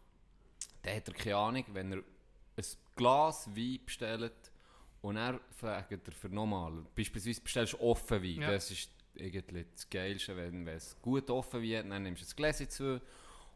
dann 0.82 0.96
hat 0.96 1.08
er 1.08 1.14
keine 1.14 1.36
Ahnung, 1.36 1.64
wenn 1.72 1.92
er 1.92 1.98
ein 1.98 2.64
Glas 2.96 3.48
Wein 3.56 3.78
bestellt 3.84 4.50
und 5.00 5.16
er 5.16 5.40
fragt 5.56 5.90
er 5.92 6.12
für 6.12 6.28
nochmal, 6.28 6.72
beispielsweise 6.94 7.40
bestellst 7.40 7.72
du 7.74 7.80
offen 7.80 8.22
Wein, 8.22 8.42
Ja. 8.42 8.50
das 8.52 8.70
ist 8.70 8.90
irgendwie 9.14 9.66
das 9.72 9.88
Geilste, 9.88 10.36
wenn, 10.36 10.64
wenn 10.66 10.76
es 10.76 10.96
gut 11.00 11.28
offen 11.30 11.62
hat, 11.76 11.90
dann 11.90 12.02
nimmst 12.02 12.22
du 12.22 12.26
ein 12.26 12.36
Gläschen 12.36 12.68
zu 12.70 13.00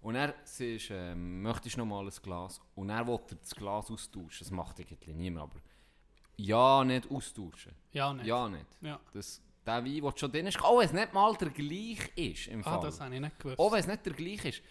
und 0.02 0.14
er 0.14 0.34
sagt, 0.44 0.90
ähm, 0.90 1.42
möchtest 1.42 1.76
du 1.76 1.80
nochmal 1.80 2.04
ein 2.06 2.12
Glas 2.22 2.60
und 2.74 2.90
er 2.90 3.06
will 3.06 3.18
dir 3.30 3.36
das 3.36 3.54
Glas 3.54 3.90
austauschen, 3.90 4.38
das 4.40 4.50
macht 4.50 4.78
irgendwie 4.78 5.12
niemand, 5.14 5.50
aber 5.52 5.60
ja, 6.36 6.84
nicht 6.84 7.10
austauschen, 7.10 7.72
Ja, 7.92 8.12
nicht. 8.12 8.26
ja 8.26 8.48
nicht. 8.48 8.66
Ja. 8.82 9.00
Das, 9.12 9.40
der 9.66 9.84
Wein, 9.84 10.00
der 10.02 10.12
schon 10.16 10.30
drin 10.30 10.46
ist, 10.46 10.62
auch 10.62 10.78
wenn 10.78 10.86
es 10.86 10.92
nicht 10.92 11.12
mal 11.14 11.34
der 11.36 11.48
gleich 11.50 12.10
ist 12.14 12.46
im 12.48 12.62
Fall. 12.62 12.78
Ah, 12.78 12.82
das 12.82 13.00
habe 13.00 13.14
ich 13.14 13.20
nicht 13.20 13.38
gewusst. 13.38 13.58
Auch 13.58 13.72
wenn 13.72 13.80
es 13.80 13.86
nicht 13.86 14.04
der 14.06 14.12
gleiche 14.12 14.48
ist, 14.50 14.62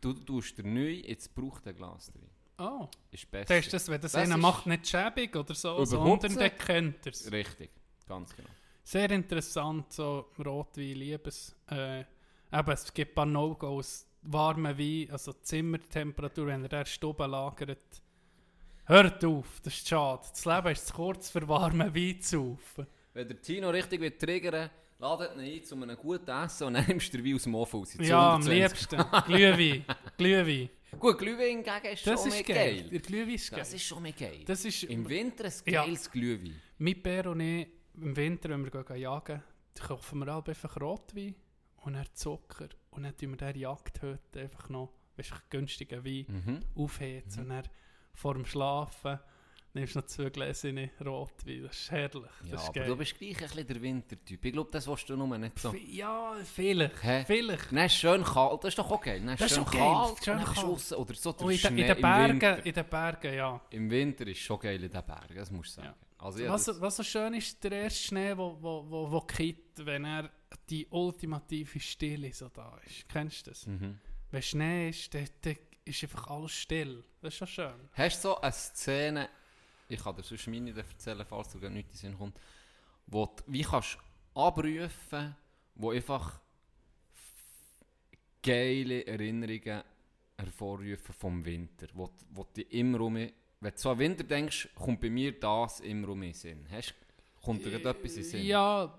du 0.00 0.12
tust 0.14 0.56
der 0.58 0.64
neu 0.64 0.94
ins 0.94 1.32
gebrauchte 1.32 1.72
Glas 1.74 2.10
drin. 2.10 2.28
oh, 2.58 2.88
Ist 3.12 3.30
besser. 3.30 3.54
das 3.54 3.66
ist 3.66 3.72
das, 3.74 3.88
wenn 3.88 4.00
das, 4.00 4.12
Das 4.12 4.22
einer 4.22 4.36
macht, 4.38 4.66
nicht 4.66 4.88
schäbig 4.88 5.36
oder 5.36 5.54
so, 5.54 5.84
sondern 5.84 6.34
der 6.36 6.50
kennt 6.50 7.06
es. 7.06 7.30
Richtig, 7.30 7.70
ganz 8.08 8.34
genau. 8.34 8.48
Sehr 8.84 9.10
interessant, 9.12 9.92
so 9.92 10.26
Rotwein, 10.44 10.94
Liebes. 10.94 11.56
Äh, 11.70 12.00
eben, 12.52 12.70
es 12.70 12.92
gibt 12.92 13.12
ein 13.12 13.14
paar 13.14 13.26
No-Gos. 13.26 14.06
Warme 14.26 14.78
Wein, 14.78 15.10
also 15.10 15.32
Zimmertemperatur, 15.32 16.46
wenn 16.46 16.62
er 16.62 16.68
der 16.68 16.84
Stube 16.86 17.26
lagert. 17.26 17.78
Hört 18.86 19.24
auf, 19.24 19.60
das 19.62 19.74
ist 19.74 19.88
schade. 19.88 20.22
Das 20.30 20.44
Leben 20.44 20.68
ist 20.68 20.86
zu 20.86 20.94
kurz 20.94 21.30
für 21.30 21.46
warme 21.48 21.94
Wein 21.94 22.20
zu 22.20 22.56
saufen. 22.58 22.86
Wenn 23.14 23.28
der 23.28 23.40
Tino 23.40 23.70
richtig 23.70 24.00
will 24.00 24.10
triggern 24.12 24.70
ladet 24.98 25.34
ihn 25.34 25.40
ein 25.40 25.64
zu 25.64 25.74
einem 25.74 25.96
guten 25.96 26.30
Essen 26.30 26.66
und 26.68 26.72
nimmst 26.88 27.12
du 27.12 27.18
den 27.18 27.26
Wein 27.26 27.34
aus 27.34 27.42
dem 27.42 27.54
Ofen 27.54 27.80
raus. 27.80 27.94
Ja, 27.98 28.34
am 28.34 28.42
120. 28.42 28.90
liebsten. 28.92 29.04
Glühwein. 29.26 29.84
Glühwein. 30.16 30.70
Gut, 30.98 31.18
Glühwein 31.18 31.48
hingegen 31.64 31.92
ist 31.94 32.06
Das 32.06 32.20
schon 32.20 32.28
ist 32.28 32.34
mehr 32.46 32.56
geil. 32.56 32.76
geil. 32.76 32.88
Der 32.90 33.00
Glühwein 33.00 33.34
ist 33.34 33.50
geil. 33.50 33.58
Das 33.60 33.72
ist 33.74 33.82
schon 33.82 34.02
mehr 34.02 34.12
geil. 34.12 34.40
Das 34.46 34.64
ist, 34.64 34.84
Im 34.84 35.08
Winter 35.08 35.44
ein 35.44 35.52
Ja. 35.66 35.84
geiles 35.84 36.10
Glühwein. 36.10 36.54
Mit 36.78 37.02
Bär 37.02 37.26
und 37.26 37.40
ich, 37.40 37.66
im 37.96 38.16
Winter, 38.16 38.48
wenn 38.50 38.64
wir 38.64 38.70
gehen 38.84 38.96
jagen, 38.96 39.42
kaufen 39.80 40.18
wir 40.20 40.32
halt 40.32 40.48
einfach 40.48 40.80
Rotwein 40.80 41.34
und 41.78 41.94
dann 41.94 42.06
Zucker. 42.14 42.68
Und 42.90 43.02
dann 43.04 43.16
tun 43.16 43.30
wir 43.30 43.36
den 43.52 43.60
Jagdhütte 43.60 44.40
einfach 44.40 44.68
noch, 44.68 44.92
weißt 45.16 45.32
günstigen 45.50 46.04
Wein 46.04 46.26
Mhm. 46.28 46.60
aufheizen. 46.82 47.42
Und 47.44 47.48
dann 47.50 47.68
vor 48.14 48.34
dem 48.34 48.46
Schlafen 48.46 49.18
nimmst 49.72 49.96
du 49.96 49.98
noch 49.98 50.06
zwei 50.06 50.30
Gläser 50.30 50.70
Rotwein. 51.04 51.64
Das 51.64 51.76
ist 51.76 51.90
herrlich. 51.90 52.30
Das 52.42 52.48
Ja, 52.50 52.54
ist 52.56 52.62
aber 52.68 52.72
geil. 52.74 52.86
du 52.86 52.96
bist 52.96 53.18
gleich 53.18 53.42
ein 53.42 53.48
bisschen 53.48 53.66
der 53.66 53.82
Wintertyp. 53.82 54.44
Ich 54.44 54.52
glaube, 54.52 54.70
das 54.70 54.86
willst 54.86 55.08
du 55.10 55.16
nur 55.16 55.36
nicht 55.36 55.58
so. 55.58 55.72
V- 55.72 55.76
Ja, 55.76 56.34
vielleicht. 56.44 57.02
Hä? 57.02 57.24
Vielleicht. 57.26 57.72
Ist 57.72 57.94
schön 57.96 58.22
kalt, 58.22 58.62
das 58.62 58.68
ist 58.68 58.78
doch 58.78 59.00
geil. 59.00 59.18
Dann 59.18 59.36
Das 59.36 59.40
ist 59.50 59.56
schön 59.56 59.64
schon 59.64 59.72
geil, 59.72 59.80
kalt, 59.92 60.24
schön 60.24 60.38
kalt. 60.44 60.92
oder 60.92 61.14
so 61.14 61.32
der 61.32 61.46
Und 61.46 61.52
in, 61.52 61.58
de, 61.58 61.68
in 61.70 61.76
den 61.88 62.00
Bergen, 62.00 62.62
in 62.62 62.72
den 62.74 62.84
Bergen, 62.88 63.34
ja. 63.34 63.60
Im 63.70 63.90
Winter 63.90 64.26
ist 64.28 64.38
schon 64.38 64.60
geil 64.60 64.82
in 64.84 64.90
den 64.90 65.04
Bergen, 65.04 65.34
das 65.34 65.50
musst 65.50 65.76
du 65.76 65.82
sagen. 65.82 65.94
Also, 66.24 66.38
ja, 66.42 66.50
Was, 66.52 66.80
was 66.80 66.96
so 66.96 67.02
schön 67.02 67.34
ist, 67.34 67.62
der 67.62 67.72
erste 67.72 68.02
Schnee, 68.08 68.36
wo, 68.36 68.56
wo, 68.60 68.84
wo, 68.88 69.10
wo 69.12 69.20
kippt, 69.20 69.84
wenn 69.84 70.04
er 70.06 70.30
die 70.70 70.86
ultimative 70.88 71.78
Stille 71.80 72.32
so 72.32 72.48
da 72.48 72.78
ist. 72.86 73.06
Kennst 73.08 73.46
du 73.46 73.50
das? 73.50 73.66
mhm. 73.66 73.98
Wenn 74.30 74.42
Schnee 74.42 74.88
ist, 74.88 75.12
dann, 75.12 75.28
dann 75.42 75.56
ist 75.84 76.02
einfach 76.02 76.26
alles 76.28 76.52
still. 76.52 77.04
Das 77.20 77.34
ist 77.34 77.38
schon 77.38 77.46
schön. 77.48 77.74
Hast 77.92 78.24
du 78.24 78.28
so 78.28 78.40
eine 78.40 78.52
Szene, 78.52 79.28
ich 79.88 80.02
kann 80.02 80.16
dir 80.16 80.22
sonst 80.22 80.46
meine 80.46 80.70
erzählen, 80.74 81.26
falls 81.26 81.50
dir 81.52 81.60
gerade 81.60 81.74
nichts 81.74 81.92
in 81.92 81.98
Sinn 82.10 82.18
kommt, 82.18 82.38
wo 83.06 83.26
du 83.26 83.42
wie 83.46 83.62
kannst 83.62 83.98
abrufen, 84.34 85.36
wo 85.74 85.90
einfach 85.90 86.40
geile 88.42 89.06
Erinnerungen 89.06 89.82
hervorrufen 90.38 91.14
vom 91.14 91.44
Winter, 91.44 91.86
wo, 91.94 92.06
du- 92.06 92.12
wo 92.30 92.44
du 92.52 92.62
immer 92.62 93.00
um 93.00 93.16
wenn 93.64 93.72
du 93.72 93.78
so 93.78 93.90
an 93.90 93.98
Winter 93.98 94.24
denkst, 94.24 94.68
kommt 94.74 95.00
bei 95.00 95.10
mir 95.10 95.38
das 95.38 95.80
immer 95.80 96.08
um 96.10 96.20
den 96.20 96.32
Sinn. 96.34 96.66
Hast, 96.70 96.94
kommt 97.42 97.64
dir 97.64 97.70
gerade 97.70 97.90
etwas 97.90 98.12
in 98.12 98.22
den 98.22 98.30
Sinn? 98.30 98.44
Ja, 98.44 98.96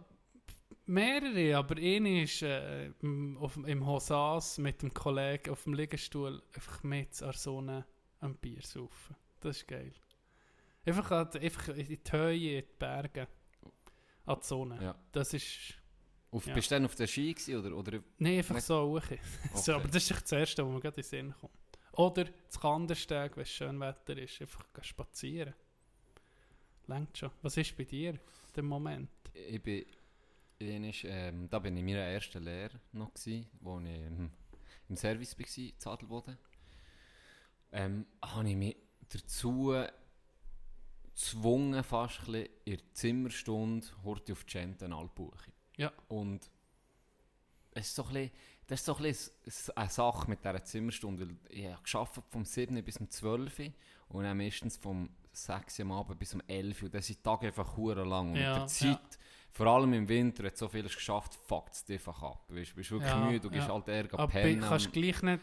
mehrere, 0.86 1.58
aber 1.58 1.76
eine 1.78 2.24
ist 2.24 2.42
äh, 2.42 2.88
im- 3.02 3.38
auf, 3.38 3.58
im 3.58 3.86
Hosas 3.86 4.58
mit 4.58 4.82
dem 4.82 4.94
Kollegen 4.94 5.52
auf 5.52 5.64
dem 5.64 5.74
Liegestuhl 5.74 6.42
einfach 6.54 6.84
mit 6.84 7.22
an 7.24 7.34
so 7.34 7.58
einem 7.60 7.84
Bier 8.42 8.62
saufen. 8.62 9.16
Das 9.40 9.58
ist 9.58 9.68
geil. 9.68 9.92
Einfach, 10.86 11.12
an, 11.12 11.30
einfach 11.42 11.68
in 11.70 11.86
die 11.88 12.12
Höhe, 12.12 12.60
in 12.60 12.66
die 12.66 12.68
Berge. 12.78 13.28
An 14.26 14.38
die 14.42 14.46
Sonne. 14.46 14.80
Ja. 14.82 14.96
Das 15.12 15.34
ist... 15.34 15.76
Auf, 16.32 16.46
Ja. 16.48 16.54
Bist 16.54 16.70
du 16.72 16.76
dann 16.76 16.86
auf 16.86 16.96
der 16.96 17.08
Ski 17.08 17.34
gewesen, 17.34 17.56
oder, 17.60 17.76
oder 17.78 18.00
Nein, 18.18 18.38
einfach 18.40 18.56
Nicht- 18.56 18.66
so 18.66 18.82
hoch. 18.82 19.02
so, 19.54 19.74
Okay. 19.74 19.80
aber 19.84 19.88
das 19.88 20.10
ist 20.10 20.22
das 20.22 20.32
Erste, 20.32 20.66
wo 20.66 20.72
mir 20.72 20.80
gerade 20.82 20.98
in 20.98 21.02
den 21.04 21.10
Sinn 21.10 21.34
kommt. 21.40 21.54
Oder 21.96 22.26
das 22.26 22.60
Kandersteg, 22.60 23.36
wenn 23.38 23.44
es 23.44 23.50
schön 23.50 23.80
Wetter 23.80 24.18
ist, 24.18 24.42
einfach 24.42 24.66
spazieren. 24.82 25.54
Längt 26.88 27.18
schon. 27.18 27.32
Was 27.42 27.58
ist 27.58 27.76
bei 27.76 27.84
dir, 27.84 28.20
der 28.56 28.64
Moment? 28.64 29.10
ich 29.36 29.62
bin, 29.62 29.86
einmal, 30.62 30.94
ähm, 31.04 31.50
da 31.50 31.60
bin 31.60 31.76
ich 31.76 31.82
in 31.82 31.86
meiner 31.86 32.00
ersten 32.00 32.44
Lehre 32.44 32.80
noch 32.94 33.14
gsi, 33.14 33.48
wo 33.62 33.80
ich 33.80 33.88
ähm, 33.88 34.32
im 34.90 34.98
Service 34.98 35.38
war, 35.38 35.58
in 35.58 35.74
Adelboden. 35.86 36.38
Ähm, 37.72 38.06
habe 38.22 38.50
ich 38.50 38.56
mich 38.56 38.78
dazu 39.10 39.74
gezwungen, 41.04 41.84
fast 41.84 42.20
ein 42.22 42.26
bisschen 42.26 42.50
in 42.66 42.78
der 42.78 42.94
Zimmerstunde 42.94 43.88
heute 44.04 44.34
auf 44.34 44.44
die 44.46 44.54
Gentenal 44.54 45.10
buchen. 45.14 45.54
Ja. 45.78 45.92
Und 46.08 46.50
es 47.72 47.88
ist 47.88 47.96
so 47.96 48.04
ein 48.06 48.14
bisschen, 48.14 48.32
das 48.68 48.80
ist 48.80 48.86
so 48.86 48.96
ein 48.98 49.04
bisschen 49.04 49.32
eine 49.76 49.90
Sache 49.90 50.30
mit 50.30 50.40
dieser 50.44 50.64
Zimmerstunde, 50.64 51.28
weil 51.28 51.36
ich 51.50 51.66
habe 51.96 52.10
vom 52.30 52.46
7 52.46 52.84
bis 52.84 52.98
um 52.98 53.10
12 53.10 53.72
und 54.10 54.24
dann 54.24 54.38
meistens 54.38 54.78
vom 54.78 55.10
6 55.32 55.80
am 55.82 55.92
Abend 55.92 56.18
bis 56.20 56.34
um 56.34 56.42
11 56.48 56.84
und 56.84 56.94
dann 56.94 57.02
sind 57.02 57.20
die 57.20 57.24
Tage 57.24 57.48
einfach 57.48 57.78
hure 57.78 58.04
lang. 58.06 58.32
Und 58.32 58.36
Ja, 58.38 58.50
mit 58.54 58.58
der 58.58 58.68
Zeit, 58.68 59.20
vor 59.52 59.68
allem 59.68 59.94
im 59.94 60.08
Winter, 60.08 60.46
hat 60.46 60.58
so 60.58 60.68
vieles 60.68 60.96
geschafft, 60.96 61.36
fuckt 61.36 61.74
es 61.74 61.86
dich 61.86 61.98
einfach 62.00 62.22
ab. 62.24 62.46
Du 62.48 62.56
bist, 62.56 62.76
bist 62.76 62.92
wirklich 62.92 63.12
Ja, 63.12 63.26
müde, 63.26 63.40
du 63.42 63.50
gehst 63.50 63.68
ja. 63.68 63.74
halt 63.74 63.88
eher 63.88 64.06
Aber 64.14 64.28
pennen. 64.28 64.60
bi- 64.62 64.66
kannst 64.68 64.92
gleich 64.94 65.22
nicht 65.22 65.42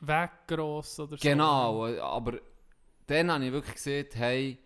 weggross 0.00 1.00
oder 1.00 1.16
so? 1.16 1.22
Genau, 1.28 1.86
aber 2.02 2.40
dann 3.06 3.30
habe 3.30 3.44
ich 3.46 3.52
wirklich 3.52 3.74
gesehen, 3.74 4.06
hey, 4.14 4.58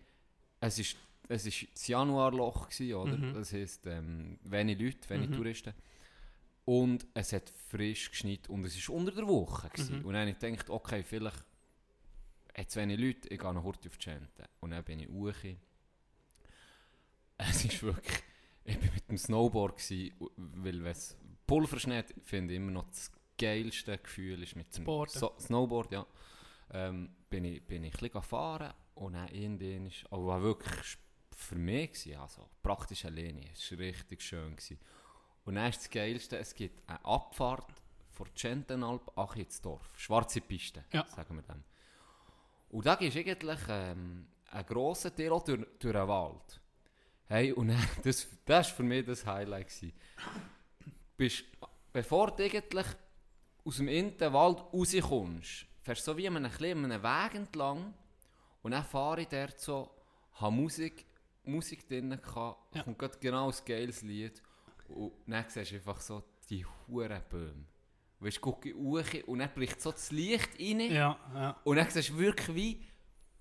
es 0.59 0.79
ist, 0.79 0.97
es 1.27 1.45
ist 1.45 1.67
das 1.73 1.87
Januarloch 1.87 2.69
gewesen, 2.69 2.93
oder? 2.95 3.17
Mhm. 3.17 3.33
Das 3.33 3.53
heisst, 3.53 3.85
ähm, 3.87 4.39
wenig 4.43 4.79
Leute, 4.79 5.09
wenig 5.09 5.29
Mhm. 5.29 5.35
Touristen. 5.35 5.73
Und 6.69 7.07
es 7.15 7.33
hat 7.33 7.49
frisch 7.49 8.11
geschneit 8.11 8.47
und 8.47 8.63
es 8.63 8.87
war 8.87 8.95
unter 8.95 9.11
der 9.11 9.27
Woche. 9.27 9.69
Gewesen. 9.69 10.01
Mhm. 10.01 10.05
Und 10.05 10.13
dann 10.13 10.21
habe 10.21 10.29
ich 10.29 10.37
gedacht, 10.37 10.69
okay, 10.69 11.01
vielleicht 11.01 11.43
hat 12.55 12.67
es 12.67 12.75
wenig 12.75 12.99
Leute, 12.99 13.27
ich 13.27 13.39
gehe 13.39 13.53
noch 13.55 13.63
heute 13.63 13.89
auf 13.89 13.97
die 13.97 14.05
Gente. 14.05 14.47
Und 14.59 14.69
dann 14.69 14.83
bin 14.83 14.99
ich 14.99 15.09
hoch. 15.09 15.33
Es 17.39 17.65
ist 17.65 17.81
wirklich, 17.81 18.21
ich 18.65 18.77
bin 18.77 18.93
mit 18.93 19.09
dem 19.09 19.17
Snowboard 19.17 19.77
gewesen, 19.77 20.13
weil 20.37 20.83
wenn 20.83 20.91
es 20.91 21.17
Pulver 21.47 21.79
schneit, 21.79 22.13
finde 22.23 22.53
ich 22.53 22.57
immer 22.57 22.71
noch 22.71 22.87
das 22.89 23.11
geilste 23.35 23.97
Gefühl 23.97 24.43
ist 24.43 24.55
mit 24.55 24.67
dem 24.77 24.85
so 25.07 25.33
Snowboard, 25.39 25.91
ja. 25.91 26.05
Ähm, 26.71 27.15
bin 27.31 27.45
ich, 27.45 27.65
bin 27.65 27.83
ich 27.83 27.95
ein 27.95 27.99
bisschen 27.99 28.11
gefahren 28.11 28.75
und 28.93 29.13
dann 29.13 29.27
ist, 29.87 30.05
aber 30.11 30.23
war 30.27 30.43
wirklich 30.43 30.97
für 31.35 31.55
mich 31.55 31.93
gewesen, 31.93 32.19
also 32.19 32.47
praktisch 32.61 33.05
alleine, 33.05 33.49
es 33.53 33.71
war 33.71 33.79
richtig 33.79 34.21
schön 34.21 34.55
gewesen. 34.55 34.77
Und 35.49 35.55
dann 35.55 35.67
ist 35.71 35.79
das 35.79 35.89
Geilste, 35.89 36.37
es 36.37 36.53
gibt 36.53 36.87
eine 36.87 37.03
Abfahrt 37.03 37.65
von 38.11 38.27
Gentenalp 38.35 39.11
Dorf, 39.63 39.91
schwarze 39.97 40.41
Piste, 40.41 40.85
Ja. 40.93 41.03
sagen 41.07 41.35
wir 41.37 41.41
dann. 41.41 41.63
Und 42.69 42.85
da 42.85 42.93
ist 42.93 43.17
eigentlich 43.17 43.59
ähm, 43.67 44.27
ein 44.51 44.65
grosser 44.67 45.15
Teil 45.15 45.31
auch 45.31 45.43
durch, 45.43 45.65
durch 45.79 45.93
den 45.95 46.07
Wald. 46.07 46.61
Hey, 47.25 47.51
und 47.51 47.69
dann, 47.69 47.83
das, 48.03 48.27
das 48.45 48.67
war 48.69 48.75
für 48.75 48.83
mich 48.83 49.07
das 49.07 49.25
Highlight. 49.25 49.69
Gewesen. 49.69 49.91
Bist, 51.17 51.45
bevor 51.91 52.29
du 52.29 52.43
eigentlich 52.43 52.85
aus 53.65 53.77
dem 53.77 53.87
inneren 53.87 54.31
Wald 54.33 54.59
rauskommst, 54.71 55.65
fährst 55.81 56.07
du 56.07 56.11
so 56.11 56.17
wie 56.17 56.27
an 56.27 56.37
einem, 56.37 56.51
kleinen- 56.51 56.91
Weg 57.01 57.33
entlang 57.33 57.95
und 58.61 58.69
dann 58.69 58.83
fahre 58.85 59.21
ich 59.21 59.27
dort 59.29 59.59
so, 59.59 59.89
habe 60.33 60.51
Musik, 60.55 61.07
Musik 61.43 61.87
drin 61.87 62.11
gehabt, 62.21 62.75
Ja. 62.75 62.83
kommt 62.83 62.99
gerade 62.99 63.17
genau 63.17 63.49
ein 63.49 63.55
geiles 63.65 64.03
Lied 64.03 64.43
und 64.89 65.13
dann 65.27 65.45
siehst 65.47 65.71
du 65.71 65.75
einfach 65.75 66.01
so 66.01 66.23
die 66.49 66.65
huren 66.87 67.21
Bäume. 67.29 67.65
Weißt 68.19 68.37
du, 68.37 68.41
gucke 68.41 68.73
hoch 68.73 69.03
und 69.27 69.39
dann 69.39 69.49
bricht 69.53 69.81
so 69.81 69.91
das 69.91 70.11
Licht 70.11 70.49
rein 70.59 70.79
Ja, 70.91 71.17
ja. 71.33 71.57
und 71.63 71.77
dann 71.77 71.89
siehst 71.89 72.09
du 72.09 72.17
wirklich 72.17 72.55
wie, 72.55 72.81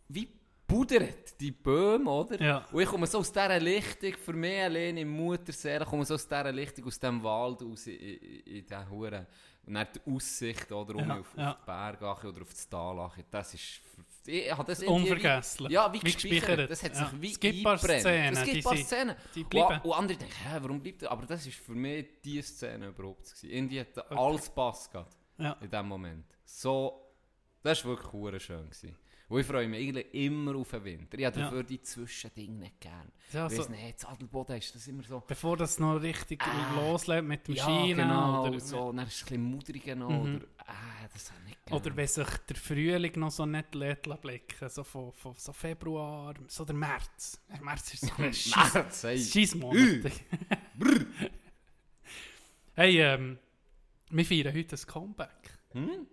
wie 0.09 0.39
pudert, 0.67 1.41
die 1.41 1.51
Böhme, 1.51 2.11
oder? 2.11 2.41
Ja. 2.41 2.67
Und 2.71 2.83
ich 2.83 2.89
komme 2.89 3.07
so 3.07 3.19
aus 3.19 3.33
dieser 3.33 3.59
Lichtung, 3.59 4.13
für 4.13 4.35
mich 4.35 4.61
allein 4.61 4.99
im 4.99 5.09
Muttersee, 5.09 5.79
ich 5.79 5.85
komme 5.85 6.05
so 6.05 6.15
aus 6.15 6.29
dieser 6.29 6.53
Lichtung, 6.53 6.85
aus 6.85 7.01
diesem 7.01 7.23
Wald 7.23 7.63
raus, 7.63 7.87
in, 7.87 7.97
in, 7.97 8.41
in 8.41 8.67
diesen 8.67 8.91
Huren. 8.91 9.27
Und 9.69 9.75
dann 9.75 9.87
die 9.95 10.11
Aussicht, 10.15 10.73
oder, 10.73 10.95
um 10.97 11.09
Ja, 11.09 11.19
auf, 11.21 11.35
ja. 11.37 11.51
auf 11.51 11.57
die 11.61 11.67
Berge 11.67 12.29
oder 12.29 12.43
auf 12.43 12.51
das 12.51 12.69
Tal, 12.69 12.99
ache, 13.01 13.25
das 13.31 13.55
ist... 13.55 13.81
Ich 14.27 14.51
habe 14.53 14.65
das 14.65 14.81
wie- 14.83 14.87
Unvergesslich. 14.87 15.71
Ja, 15.71 15.91
wie, 15.93 16.03
Wie 16.03 16.13
gespeichert. 16.13 16.71
Das 16.71 16.83
hat 16.83 16.95
Ja. 16.95 17.09
sich 17.09 17.21
wie 17.23 17.31
Es 17.33 17.41
gibt 17.41 17.59
ein 17.59 17.63
paar. 17.65 17.79
Szenen, 17.79 18.35
Es 18.35 18.45
gibt 18.45 18.57
ein 18.57 18.63
paar 18.63 18.77
Szenen. 18.77 19.17
die 19.35 19.43
Und, 19.43 19.51
bleiben. 19.51 19.81
und 19.83 19.93
andere 19.93 20.19
denken, 20.19 20.35
hä, 20.35 20.59
warum 20.61 20.83
bleibt 20.83 21.03
das? 21.03 21.09
Aber 21.11 21.25
das 21.27 21.47
ist 21.47 21.57
für 21.59 21.73
mich 21.75 22.07
die 22.25 22.43
Szene 22.43 22.89
überhaupt. 22.89 23.25
gewesen. 23.25 23.51
Irgendwie 23.51 23.81
hat 23.81 24.11
alles 24.13 24.51
Pass 24.51 24.91
gehabt 24.91 25.17
Ja. 25.39 25.53
in 25.63 25.71
dem 25.71 25.87
Moment. 25.87 26.27
So, 26.45 27.11
das 27.63 27.85
war 27.87 27.97
wirklich 27.97 28.43
schön. 28.43 28.65
Gewesen. 28.65 28.97
Und 29.29 29.41
ich 29.41 29.47
freue 29.47 29.69
mich 29.69 29.79
eigentlich 29.89 30.15
immer 30.15 30.57
auf 30.57 30.71
den 30.71 30.85
Winter. 30.85 31.19
Ich 31.19 31.25
habe 31.27 31.39
Ja. 31.39 31.45
dafür 31.47 31.63
die 31.63 31.83
Zwischendinge 31.83 32.61
nicht 32.61 32.81
gern. 32.81 33.13
Ja, 33.33 33.51
so- 33.51 33.69
nicht, 33.69 33.97
das 33.97 34.07
Adelboden 34.07 34.57
ist 34.57 34.75
das 34.75 34.89
immer 34.89 35.03
so... 35.03 35.23
Bevor 35.27 35.55
das 35.59 35.79
noch 35.79 36.01
richtig 36.01 36.43
Ah. 36.43 36.75
loslädt 36.77 37.25
mit 37.27 37.47
dem 37.47 37.55
Ja, 37.57 37.65
Schienen. 37.67 38.09
genau, 38.09 38.47
oder, 38.49 38.59
so, 38.59 38.91
dann 38.91 39.07
ist 39.07 39.17
es 39.17 39.21
ein 39.23 39.25
bisschen 39.27 39.43
mudriger 39.43 39.95
noch, 39.97 40.09
Mhm. 40.09 40.37
oder... 40.37 40.47
Ah, 40.67 41.07
das 41.13 41.31
habe 41.31 41.41
ich 41.43 41.49
nicht 41.49 41.67
gern. 41.67 41.79
oder 41.79 41.97
wenn 41.97 42.07
sich 42.09 42.27
der 42.49 42.57
Frühling 42.57 43.13
noch 43.19 43.31
so 43.31 43.45
nicht 43.45 43.75
lässt 43.75 44.21
blicken 44.23 44.69
so 44.71 44.83
von, 44.83 45.13
von 45.13 45.35
so 45.37 45.53
Februar, 45.53 46.33
so 46.47 46.65
der 46.65 46.75
März. 46.77 47.39
Der 47.53 47.63
März 47.63 47.93
ist 47.95 48.07
so 48.07 48.13
ein 48.17 48.31
März, 48.75 49.03
hey. 49.03 49.21
Scheissmonat. 49.21 50.11
hey, 52.77 52.99
ähm, 53.03 53.39
wir 54.11 54.25
feiern 54.25 54.55
heute 54.55 54.75
ein 54.77 54.87
Comeback. 54.87 55.59
Hm? 55.73 56.07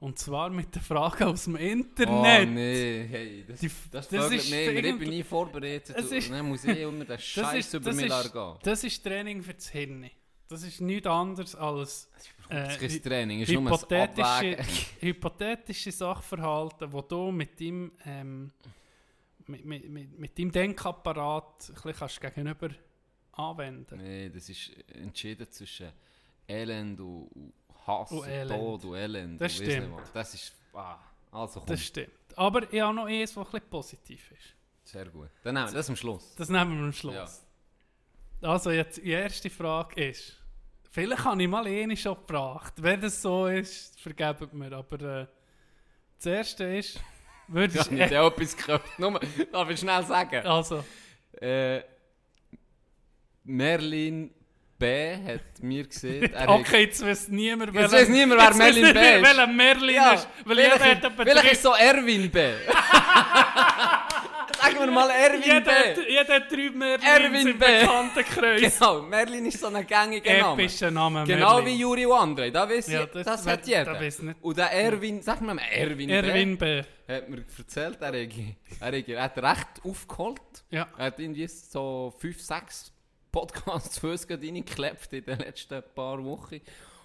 Und 0.00 0.16
zwar 0.18 0.48
mit 0.50 0.72
der 0.74 0.82
Frage 0.82 1.26
aus 1.26 1.44
dem 1.44 1.54
Oh 1.54 1.58
Internet. 1.58 2.48
nee, 2.50 3.06
hey, 3.10 3.44
das, 3.48 3.58
Die- 3.60 3.70
das, 3.90 4.08
das 4.08 4.24
ist 4.26 4.30
mich 4.30 4.52
immer. 4.52 4.78
Ich 4.78 4.84
irgend- 4.84 4.98
bin 5.00 5.10
nie 5.10 5.22
vorbereitet. 5.24 5.96
Es 5.96 6.12
ist- 6.12 6.30
dann 6.30 6.46
muss 6.46 6.64
ich 6.64 6.78
immer 6.78 7.04
den 7.04 7.18
Scheiß 7.18 7.74
über 7.74 7.92
mich 7.92 8.06
gehen. 8.06 8.54
das 8.62 8.84
ist 8.84 9.02
Training 9.02 9.42
für 9.42 9.54
das 9.54 9.68
Hirn. 9.70 10.08
Das 10.48 10.62
ist 10.62 10.80
nichts 10.80 11.06
anderes 11.08 11.54
als 11.56 12.08
Das 12.48 12.80
ist 12.80 13.04
äh, 13.04 13.08
Training, 13.08 13.40
ist 13.40 13.50
nur 13.52 13.60
ein 13.62 13.66
hypothetische, 13.66 14.56
hypothetische 15.00 15.92
Sachverhalte, 15.92 16.90
wo 16.92 17.02
du 17.02 17.30
mit 17.32 17.60
deinem, 17.60 17.90
ähm, 18.06 18.52
mit, 19.46 19.64
mit, 19.64 19.88
mit, 19.90 20.18
mit 20.18 20.38
deinem 20.38 20.52
Denkapparat 20.52 21.72
ein 21.84 21.92
kannst 21.92 22.20
gegenüber 22.20 22.70
anwenden 23.32 23.98
Nee, 23.98 24.30
das 24.30 24.48
ist 24.48 24.70
entschieden 24.94 25.50
zwischen 25.50 25.88
Elend 26.46 27.00
und 27.00 27.52
und 27.88 27.98
Hass 28.00 28.10
Und 28.10 28.18
und, 28.20 28.28
Elend. 28.28 28.60
Tod 28.60 28.84
und 28.84 28.94
Elend. 28.96 29.40
Das 29.40 29.54
stimmt. 29.56 30.00
Das 30.14 30.34
ist... 30.34 30.52
Ah, 30.74 30.98
also 31.32 31.60
komm, 31.60 31.68
Das 31.68 31.82
stimmt. 31.82 32.10
Aber 32.36 32.72
ich 32.72 32.80
habe 32.80 32.94
noch 32.94 33.06
eins, 33.06 33.36
was 33.36 33.46
ein 33.46 33.50
bisschen 33.52 33.70
positiv 33.70 34.30
ist. 34.32 34.54
sehr 34.90 35.06
gut. 35.06 35.28
Dann 35.42 35.54
nehmen 35.54 35.68
wir 35.68 35.74
das 35.74 35.88
am 35.88 35.96
Schluss. 35.96 36.34
Das 36.36 36.48
nehmen 36.48 36.78
wir 36.78 36.84
am 36.84 36.92
Schluss. 36.92 37.44
Also 38.40 38.70
jetzt 38.70 38.98
die 38.98 39.10
erste 39.10 39.50
Frage 39.50 40.08
ist, 40.10 40.36
vielleicht 40.90 41.24
habe 41.24 41.42
ich 41.42 41.48
mal 41.48 41.66
eine 41.66 41.96
schon 41.96 42.14
gebracht. 42.14 42.74
Wenn 42.76 43.00
das 43.00 43.20
so 43.20 43.46
ist, 43.46 43.98
vergebt 44.00 44.52
mir. 44.52 44.72
Aber 44.72 45.00
äh, 45.22 45.26
das 46.16 46.26
erste 46.26 46.64
ist, 46.64 47.00
Ich 47.48 47.54
würdest 47.54 47.86
habe 47.86 47.94
nicht 47.94 48.12
etwas 48.12 48.56
gehört. 48.56 48.98
Nur, 48.98 49.18
darf 49.50 49.70
ich 49.70 49.80
schnell 49.80 50.04
sagen? 50.04 50.46
also, 50.46 50.84
Äh, 51.40 51.82
Merlin 53.44 54.30
B. 54.78 55.16
hat 55.26 55.62
mir 55.62 55.84
gesehen... 55.86 56.32
hat- 56.34 56.48
okay, 56.48 56.82
jetzt 56.84 57.04
weiß 57.04 57.28
niemand, 57.28 57.74
Jetzt 57.74 57.92
weiss 57.92 58.08
niemand, 58.08 58.40
wer 58.40 58.54
Merlin 58.54 58.82
B. 58.82 58.88
ist. 59.00 59.22
Welcher 59.22 59.46
Merlin 59.46 59.94
Ja, 59.94 60.12
ist. 60.12 60.28
Weil 60.44 60.58
jeder 60.58 60.78
hat 60.78 61.04
etwa 61.04 61.22
vielleicht 61.22 61.44
drei- 61.46 61.50
ist 61.52 61.62
so 61.62 61.72
Erwin 61.74 62.30
B. 62.30 62.38
Sagen 64.60 64.80
wir 64.80 64.90
mal 64.90 65.08
Erwin 65.10 65.42
jeder, 65.42 65.72
hat, 65.72 65.94
B. 65.94 66.00
jeder 66.12 66.34
hat 66.34 66.50
drei 66.52 66.70
Merlins 66.70 67.04
Erwin 67.08 67.46
im 67.48 67.58
B. 67.58 67.64
Bekanntenkreis. 67.80 68.60
Genau, 68.78 69.02
Merlin 69.02 69.46
ist 69.46 69.60
so 69.60 69.66
ein 69.68 69.86
gängiger 69.86 70.38
Name. 70.40 70.62
Epischer 70.62 70.90
Name, 70.90 71.24
Genau 71.24 71.56
Merlin. 71.58 71.66
wie 71.66 71.80
Juri 71.80 72.06
und 72.06 72.38
André, 72.38 72.50
da 72.50 72.68
weiss 72.68 72.88
Ja, 72.88 73.06
das- 73.06 73.24
das, 73.24 73.46
wer- 73.46 73.52
hat 73.52 73.66
jeder. 73.66 73.84
da 73.84 74.00
weiss 74.00 74.20
nicht. 74.20 74.36
Und 74.42 74.58
der 74.58 74.72
Erwin, 74.72 75.22
sag 75.22 75.40
mal 75.42 75.58
Erwin, 75.58 76.08
Erwin 76.10 76.58
B. 76.58 76.82
B. 77.06 77.12
hat 77.14 77.28
mir 77.28 77.44
erzählt, 77.56 77.98
er, 78.00 78.08
hat- 78.08 78.14
er, 78.80 78.86
hat- 78.98 79.08
er 79.08 79.22
hat 79.22 79.38
recht 79.38 79.68
aufgeholt. 79.84 80.40
Ja. 80.70 80.86
Er 80.98 81.06
hat 81.06 81.18
irgendwie 81.20 81.46
so 81.46 82.12
5, 82.18 82.40
6 82.40 82.92
Podcasts 83.32 83.98
für 84.00 84.10
uns 84.12 84.28
reingeklebt 84.28 85.12
in 85.12 85.24
den 85.24 85.38
letzten 85.38 85.82
paar 85.94 86.22
Wochen. 86.24 86.60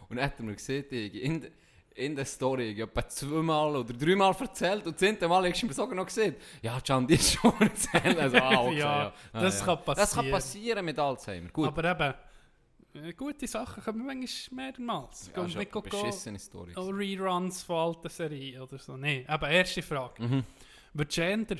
Und 0.10 0.18
dann 0.18 0.26
hat 0.26 0.40
er 0.40 0.46
mir 0.46 0.54
gesehen, 0.56 0.86
in, 0.92 1.48
in 1.96 2.16
der 2.16 2.26
Story, 2.26 2.72
ich 2.72 2.82
habe 2.82 3.08
zweimal 3.08 3.76
oder 3.76 3.94
dreimal 3.94 4.36
erzählt 4.40 4.86
und 4.86 4.94
das 4.94 5.00
zehnte 5.00 5.28
Mal 5.28 5.50
hast 5.50 5.62
du 5.62 5.68
mir 5.68 5.74
sogar 5.74 5.96
noch 5.96 6.06
gesehen, 6.06 6.36
ja, 6.62 6.80
Can, 6.82 7.06
die 7.08 7.14
ist 7.16 7.34
schon 7.34 7.54
erzählt. 7.60 8.18
Also, 8.20 8.38
ah, 8.38 8.62
okay, 8.64 8.78
Ja, 8.78 9.04
ja, 9.04 9.14
Ah, 9.32 9.42
das 9.42 9.60
ja. 9.60 9.66
kann 9.66 9.80
Das 9.86 9.96
kann 9.96 9.96
passieren. 10.26 10.32
passieren 10.32 10.86
mit 10.86 11.00
Alzheimer. 11.00 11.50
Gut. 11.50 11.68
Aber 11.68 11.84
eben, 12.96 13.06
äh, 13.06 13.14
gute 13.14 13.48
Sachen 13.48 13.84
kommen 13.84 14.06
manchmal 14.06 14.72
mehrmals. 14.72 15.32
ja, 15.36 15.48
schon 15.50 15.60
nicht 15.60 15.72
beschissene 15.84 16.40
Story. 16.40 16.74
oh, 16.76 16.90
Reruns 16.90 17.64
von 17.64 17.76
alten 17.78 18.10
Serien 18.10 18.62
oder 18.62 18.78
so. 18.80 18.98
Nein, 18.98 19.24
aber 19.28 19.50
erste 19.50 19.82
Frage. 19.82 20.22
Mhm. 20.24 20.44
Wird 20.96 21.12
Gender, 21.12 21.56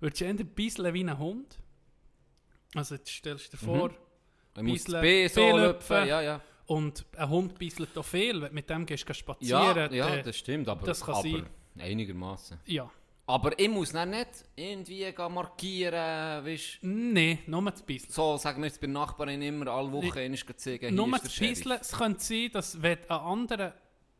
wird 0.00 0.14
Gender 0.16 0.44
bisschen 0.44 0.92
wie 0.94 1.04
ein 1.04 1.18
Hund? 1.18 1.58
Also 2.74 2.94
jetzt 2.96 3.08
stellst 3.10 3.52
du 3.52 3.56
dir 3.56 3.64
vor, 3.64 3.90
Er 4.54 4.62
muss 4.62 4.84
bisschen 4.84 4.92
das 4.94 5.02
B 5.02 5.28
so 5.28 5.56
lüpfen. 5.56 6.06
Ja, 6.08 6.20
ja. 6.20 6.40
und 6.66 7.04
ein 7.16 7.28
Hund 7.28 7.58
bisselt 7.58 7.96
auch 7.96 8.04
viel, 8.04 8.40
wenn 8.42 8.48
du 8.48 8.54
mit 8.54 8.68
dem 8.70 8.84
gehst 8.86 9.08
du 9.08 9.14
spazieren. 9.14 9.76
Ja, 9.76 9.92
ja, 9.92 10.14
äh, 10.16 10.22
das 10.22 10.36
stimmt, 10.36 10.68
aber, 10.68 10.84
das 10.86 11.00
kann 11.04 11.14
aber 11.14 11.22
sein. 11.28 11.46
einigermaßen. 11.78 12.58
ja. 12.66 12.90
Aber 13.30 13.58
ich 13.58 13.68
muss 13.68 13.92
dann 13.92 14.08
nicht 14.08 14.28
irgendwie 14.56 15.12
markieren, 15.18 15.92
weißt 16.46 16.78
Nein, 16.80 17.40
nur 17.46 17.60
das 17.70 17.82
Bisseln. 17.82 18.10
so 18.10 18.38
sagen 18.38 18.62
wir 18.62 18.68
jetzt 18.68 18.80
bei 18.80 18.86
der 18.86 18.94
Nachbarin 18.94 19.42
immer 19.42 19.66
alle 19.66 19.92
Woche 19.92 20.20
einmal 20.20 20.38
zeigen, 20.56 20.88
hier 20.88 20.92
Nur 20.92 21.14
ist 21.14 21.38
der. 21.38 21.46
Bisseln, 21.46 21.78
es 21.78 21.92
könnte 21.92 22.20
sein, 22.24 22.48
dass 22.54 22.80
wenn 22.80 22.96
ein 23.06 23.10
anderer... 23.18 23.74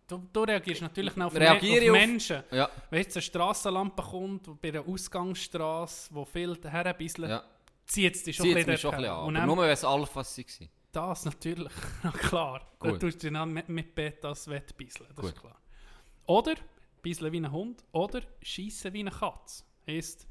Du, 0.06 0.26
du 0.30 0.40
reagierst 0.42 0.82
natürlich 0.82 1.16
noch 1.16 1.26
auf, 1.28 1.34
Reagiere 1.37 1.84
auf 1.84 1.96
auf- 1.96 2.06
Menschen. 2.06 2.42
Ja, 2.50 2.68
Wenn 2.90 3.00
jetzt 3.00 3.16
eine 3.16 3.22
Strassenlampe 3.22 4.02
kommt, 4.02 4.61
bei 4.61 4.68
einer 4.68 4.87
Ausgangsstraße, 4.87 6.14
wo 6.14 6.26
viel 6.26 6.58
herbisseln, 6.64 7.30
ja. 7.30 7.44
Zieht 7.88 8.14
es 8.14 8.22
dich 8.22 8.37
schon 8.37 8.46
ein 8.46 8.55
bisschen 8.55 8.79
schon 8.79 8.94
ein 8.94 9.01
bisschen 9.01 9.11
dorthin. 9.11 9.22
an. 9.22 9.27
Und 9.27 9.35
dann 9.35 9.46
nur 9.46 9.59
wenn 9.59 9.70
es 9.70 9.85
Alphas 9.85 10.38
waren. 10.38 10.68
das 10.92 11.24
natürlich, 11.24 11.72
na 12.05 12.11
klar. 12.12 12.61
Dann 12.81 12.92
Gut. 12.92 13.01
tust 13.01 13.22
du 13.24 13.31
dann 13.33 13.53
mit, 13.53 13.68
mit 13.68 13.94
Betas 13.94 14.46
wettbisseln, 14.48 15.09
das 15.16 15.24
ist 15.27 15.35
Gut. 15.35 15.40
klar. 15.42 15.61
Oder 16.27 16.55
bisseln 17.03 17.33
wie 17.33 17.40
ein 17.40 17.51
Hund, 17.51 17.85
oder 17.92 18.20
schießen 18.42 18.92
wie 18.92 19.01
eine 19.01 19.11
Katze. 19.11 19.64
Heisst, 19.87 20.29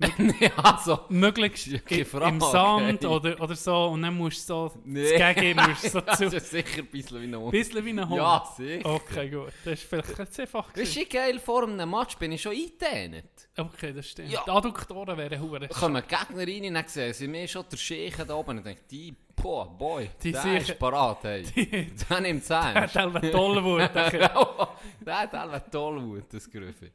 nee, 0.18 0.50
also. 0.56 1.00
möglichst 1.08 1.66
Ja, 1.66 2.04
Frage, 2.04 2.28
im 2.28 2.40
Sand 2.40 3.02
ey. 3.02 3.08
oder, 3.08 3.40
oder 3.40 3.56
so 3.56 3.86
und 3.88 4.02
dann 4.02 4.16
musst 4.16 4.48
du 4.48 4.54
so 4.54 4.72
Nee. 4.84 5.18
das 5.18 5.34
Gegen 5.34 5.56
musst 5.60 5.90
so 5.90 6.00
Das 6.06 6.18
zu... 6.18 6.24
ist 6.26 6.50
sicher 6.50 6.78
ein 6.78 6.86
bisschen 6.86 7.20
wie 7.20 7.26
ein 7.26 7.36
Hund. 7.36 7.50
Bisschen 7.50 7.84
wie 7.84 7.90
ein 7.90 8.08
Hund. 8.08 8.16
Ja, 8.18 8.44
sicher. 8.56 8.86
Okay, 8.94 9.28
gut. 9.28 9.52
Das 9.64 9.74
ist 9.74 9.82
vielleicht 9.84 10.32
zu 10.32 10.42
einfach. 10.42 10.70
Das 10.72 10.96
ist 10.96 11.10
geil, 11.10 11.40
vor 11.40 11.64
einem 11.64 11.90
Match 11.90 12.16
bin 12.16 12.30
ich 12.30 12.40
schon 12.42 12.52
eingedehnt. 12.52 13.24
Okay, 13.56 13.92
das 13.92 14.08
stimmt. 14.08 14.30
Ja. 14.30 14.42
Die 14.46 14.50
Adduktoren 14.50 15.16
wären 15.18 15.40
hure. 15.40 15.66
Kommen 15.68 16.02
Gegner 16.06 16.46
rein 16.46 16.64
und 16.68 16.74
dann 16.74 16.86
sehen 16.86 17.12
sie 17.12 17.26
mir 17.26 17.48
schon 17.48 17.64
der 17.70 17.76
Scheiche 17.76 18.24
da 18.24 18.34
oben 18.34 18.58
und 18.58 18.64
denken, 18.66 18.84
die, 18.88 19.16
boah, 19.34 19.66
boy, 19.76 20.10
Die 20.22 20.30
der 20.30 20.42
sicher- 20.42 20.58
ist 20.58 20.78
parat, 20.78 21.24
hey. 21.24 21.42
Der 22.08 22.20
nimmt 22.20 22.42
es 22.42 22.48
Der 22.48 22.62
hat 22.62 22.76
ernst. 22.76 22.94
selber 22.94 23.20
Tollwut. 23.32 23.90
Der 23.94 25.18
hat 25.18 25.34
alle 25.34 25.64
Tollwut, 25.70 26.32
das 26.32 26.48
Grüffi. 26.48 26.92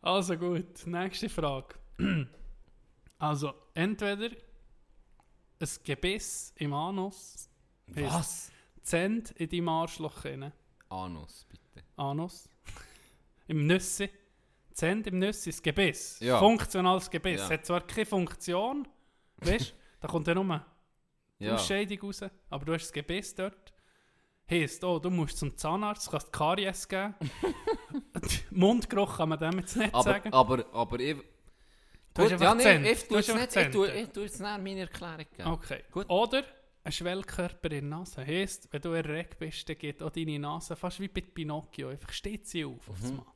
Also 0.00 0.36
gut, 0.36 0.86
nächste 0.86 1.28
Frage. 1.28 1.74
Also, 3.18 3.54
entweder 3.74 4.30
ein 5.58 5.68
Gebiss 5.84 6.52
im 6.56 6.72
Anus, 6.74 7.48
Was? 7.88 8.50
Zend 8.82 9.30
in 9.32 9.48
deinem 9.48 9.68
Arschloch 9.68 10.24
rein, 10.24 10.52
Anus, 10.88 11.46
bitte. 11.48 11.84
Anus, 11.96 12.48
im 13.48 13.66
Nüssi, 13.66 14.10
Zend 14.72 15.06
im 15.06 15.18
Nüssi, 15.18 15.50
das 15.50 15.62
Gebiss, 15.62 16.20
Ja. 16.20 16.38
funktionales 16.38 17.10
Gebiss, 17.10 17.40
Ja. 17.40 17.48
hat 17.50 17.64
zwar 17.64 17.80
keine 17.86 18.04
Funktion, 18.06 18.86
weißt 19.38 19.70
du, 19.70 19.74
da 20.00 20.08
kommt 20.08 20.26
ja 20.26 20.34
nur 20.34 20.64
Ja. 21.38 21.54
Ausscheidung 21.54 22.00
raus, 22.02 22.20
aber 22.50 22.64
du 22.64 22.74
hast 22.74 22.82
das 22.84 22.92
Gebiss 22.92 23.34
dort. 23.34 23.72
Heisst, 24.48 24.84
oh, 24.84 24.98
du 25.00 25.10
musst 25.10 25.38
zum 25.38 25.56
Zahnarzt, 25.56 26.08
kannst 26.10 26.32
Karies 26.32 26.86
geben. 26.86 27.14
Mundgeruch 28.52 29.16
kann 29.16 29.30
man 29.30 29.38
dem 29.40 29.58
jetzt 29.58 29.76
nicht 29.76 29.92
Aber, 29.92 30.04
sagen. 30.04 30.32
aber, 30.32 30.64
aber 30.72 31.00
ich... 31.00 31.16
Du 32.16 32.22
hast 32.22 32.40
ja, 32.40 32.58
Zent. 32.58 32.86
ich 32.86 33.06
tue 33.08 33.18
es 33.18 33.28
nicht, 33.34 33.56
ich 33.56 33.68
tue, 33.70 33.86
Zent. 33.88 34.02
ich 34.06 34.12
tue 34.12 34.22
jetzt 34.24 34.40
näher 34.40 34.58
meine 34.58 34.80
Erklärung 34.80 35.26
geben. 35.36 35.50
Okay, 35.50 35.84
Gut. 35.90 36.08
Oder 36.08 36.42
ein 36.84 36.92
Schwellkörper 36.92 37.70
in 37.72 37.90
der 37.90 37.98
Nase. 37.98 38.24
Heisst, 38.24 38.68
wenn 38.72 38.80
du 38.80 38.90
erregt 38.92 39.38
bist, 39.38 39.68
dann 39.68 39.76
geht 39.78 40.02
auch 40.02 40.10
deine 40.10 40.38
Nase 40.38 40.76
fast 40.76 41.00
wie 41.00 41.08
bei 41.08 41.20
Pinocchio. 41.20 41.88
Einfach 41.88 42.12
steht 42.12 42.46
sie 42.46 42.64
auf. 42.64 42.88
auf 42.88 43.00
das 43.00 43.10
Mhm. 43.10 43.16
Mal. 43.18 43.26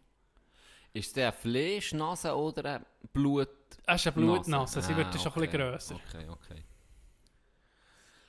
Ist 0.92 1.16
der 1.16 1.28
eine 1.28 1.36
Fleischnase 1.36 2.34
oder 2.36 2.64
eine 2.76 2.86
Blut... 3.12 3.48
Das 3.86 4.00
ist 4.00 4.06
eine 4.08 4.16
Blutnase, 4.24 4.82
sie 4.82 4.92
Ah, 4.92 4.96
wird 4.96 5.14
dann 5.14 5.20
schon 5.20 5.32
ein 5.32 5.38
okay, 5.38 5.46
bisschen 5.46 5.70
grösser. 5.70 5.94
Okay, 6.08 6.28
okay. 6.28 6.64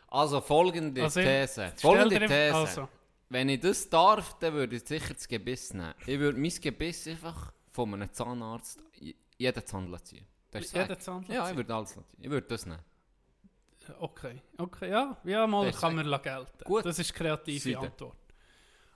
Also 0.07 0.41
folgende 0.41 1.03
Also, 1.03 1.21
These. 1.21 1.73
Folgende 1.77 2.19
dir 2.19 2.27
These. 2.27 2.53
Also, 2.55 2.89
Wenn 3.29 3.49
ich 3.49 3.59
das 3.61 3.89
darf, 3.89 4.37
dann 4.39 4.53
würde 4.53 4.75
ich 4.75 4.83
sicher 4.85 5.13
das 5.13 5.27
Gebiss 5.27 5.73
nehmen. 5.73 5.93
Ich 6.05 6.19
würde 6.19 6.37
mein 6.37 6.51
Gebiss 6.51 7.07
einfach 7.07 7.53
von 7.71 7.93
einem 7.93 8.11
Zahnarzt 8.13 8.83
jeden 9.37 9.65
Zahn 9.65 9.97
ziehen. 10.03 10.25
Das 10.51 10.65
ist 10.65 10.73
Jeden 10.73 10.87
Sack. 10.89 11.01
Zahn 11.01 11.25
Ja, 11.27 11.49
ich 11.49 11.55
würde 11.55 11.73
alles. 11.73 11.97
Ich 12.19 12.29
würde 12.29 12.47
das 12.47 12.65
nehmen. 12.65 12.81
Okay, 13.99 14.39
okay, 14.57 14.89
ja, 14.91 15.17
ja 15.23 15.47
mal 15.47 15.65
Das 15.65 15.79
kann 15.79 15.95
man 15.95 16.05
gelten. 16.21 16.63
Gut. 16.63 16.85
Das 16.85 16.99
ist 16.99 17.09
eine 17.11 17.17
kreative 17.17 17.59
Seite. 17.73 17.79
Antwort. 17.79 18.17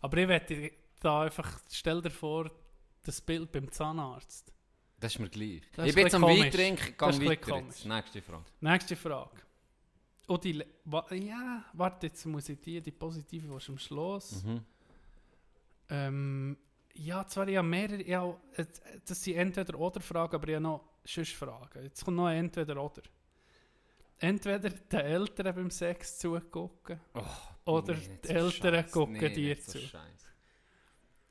Aber 0.01 0.17
ich 0.17 0.27
wette 0.27 0.71
da 0.99 1.21
einfach, 1.23 1.59
stell 1.71 2.01
dir 2.01 2.11
vor, 2.11 2.51
das 3.03 3.19
Bild 3.19 3.51
beim 3.51 3.71
Zahnarzt. 3.71 4.53
Das 4.99 5.13
ist 5.13 5.19
mir 5.19 5.29
gleich. 5.29 5.61
Das 5.75 5.87
ich 5.87 5.95
bin 5.95 6.03
jetzt 6.05 6.13
am 6.15 6.23
ein 6.23 6.35
bisschen 6.51 6.77
weiter. 7.29 7.57
Jetzt. 7.57 7.85
Nächste 7.85 8.21
Frage. 8.21 8.45
Nächste 8.61 8.95
Frage. 8.95 9.37
Oh, 10.27 10.37
die, 10.37 10.63
wa- 10.85 11.05
ja, 11.13 11.63
warte, 11.73 12.07
jetzt 12.07 12.25
muss 12.25 12.47
ich 12.49 12.59
die, 12.61 12.81
die 12.81 12.91
positive, 12.91 13.47
die 13.47 13.55
ist 13.55 13.69
am 13.69 13.77
Schluss. 13.77 14.43
Mhm. 14.43 14.61
Ähm, 15.89 16.57
ja, 16.95 17.25
zwar 17.27 17.45
habe 17.47 17.63
mehrere, 17.63 18.03
ja, 18.07 18.25
äh, 18.55 18.65
das 19.05 19.23
sind 19.23 19.35
entweder 19.37 19.77
oder 19.77 19.99
Fragen, 20.01 20.35
aber 20.35 20.47
ich 20.47 20.55
habe 20.55 20.63
noch 20.63 20.81
sonst 21.05 21.33
Fragen. 21.33 21.83
Jetzt 21.83 22.03
kommt 22.03 22.17
noch 22.17 22.29
entweder 22.29 22.77
oder. 22.77 23.01
Entweder 24.19 24.69
den 24.69 24.99
Eltern 24.99 25.55
beim 25.55 25.69
Sex 25.69 26.17
zugucken 26.19 26.99
oder 27.65 27.93
Nee, 27.93 28.19
die 28.23 28.27
so 28.27 28.33
Eltern 28.33 28.73
Scheiß. 28.83 28.91
gucken 28.91 29.13
Nee, 29.17 29.29
dir 29.29 29.55
so 29.55 29.71
zu. 29.73 29.79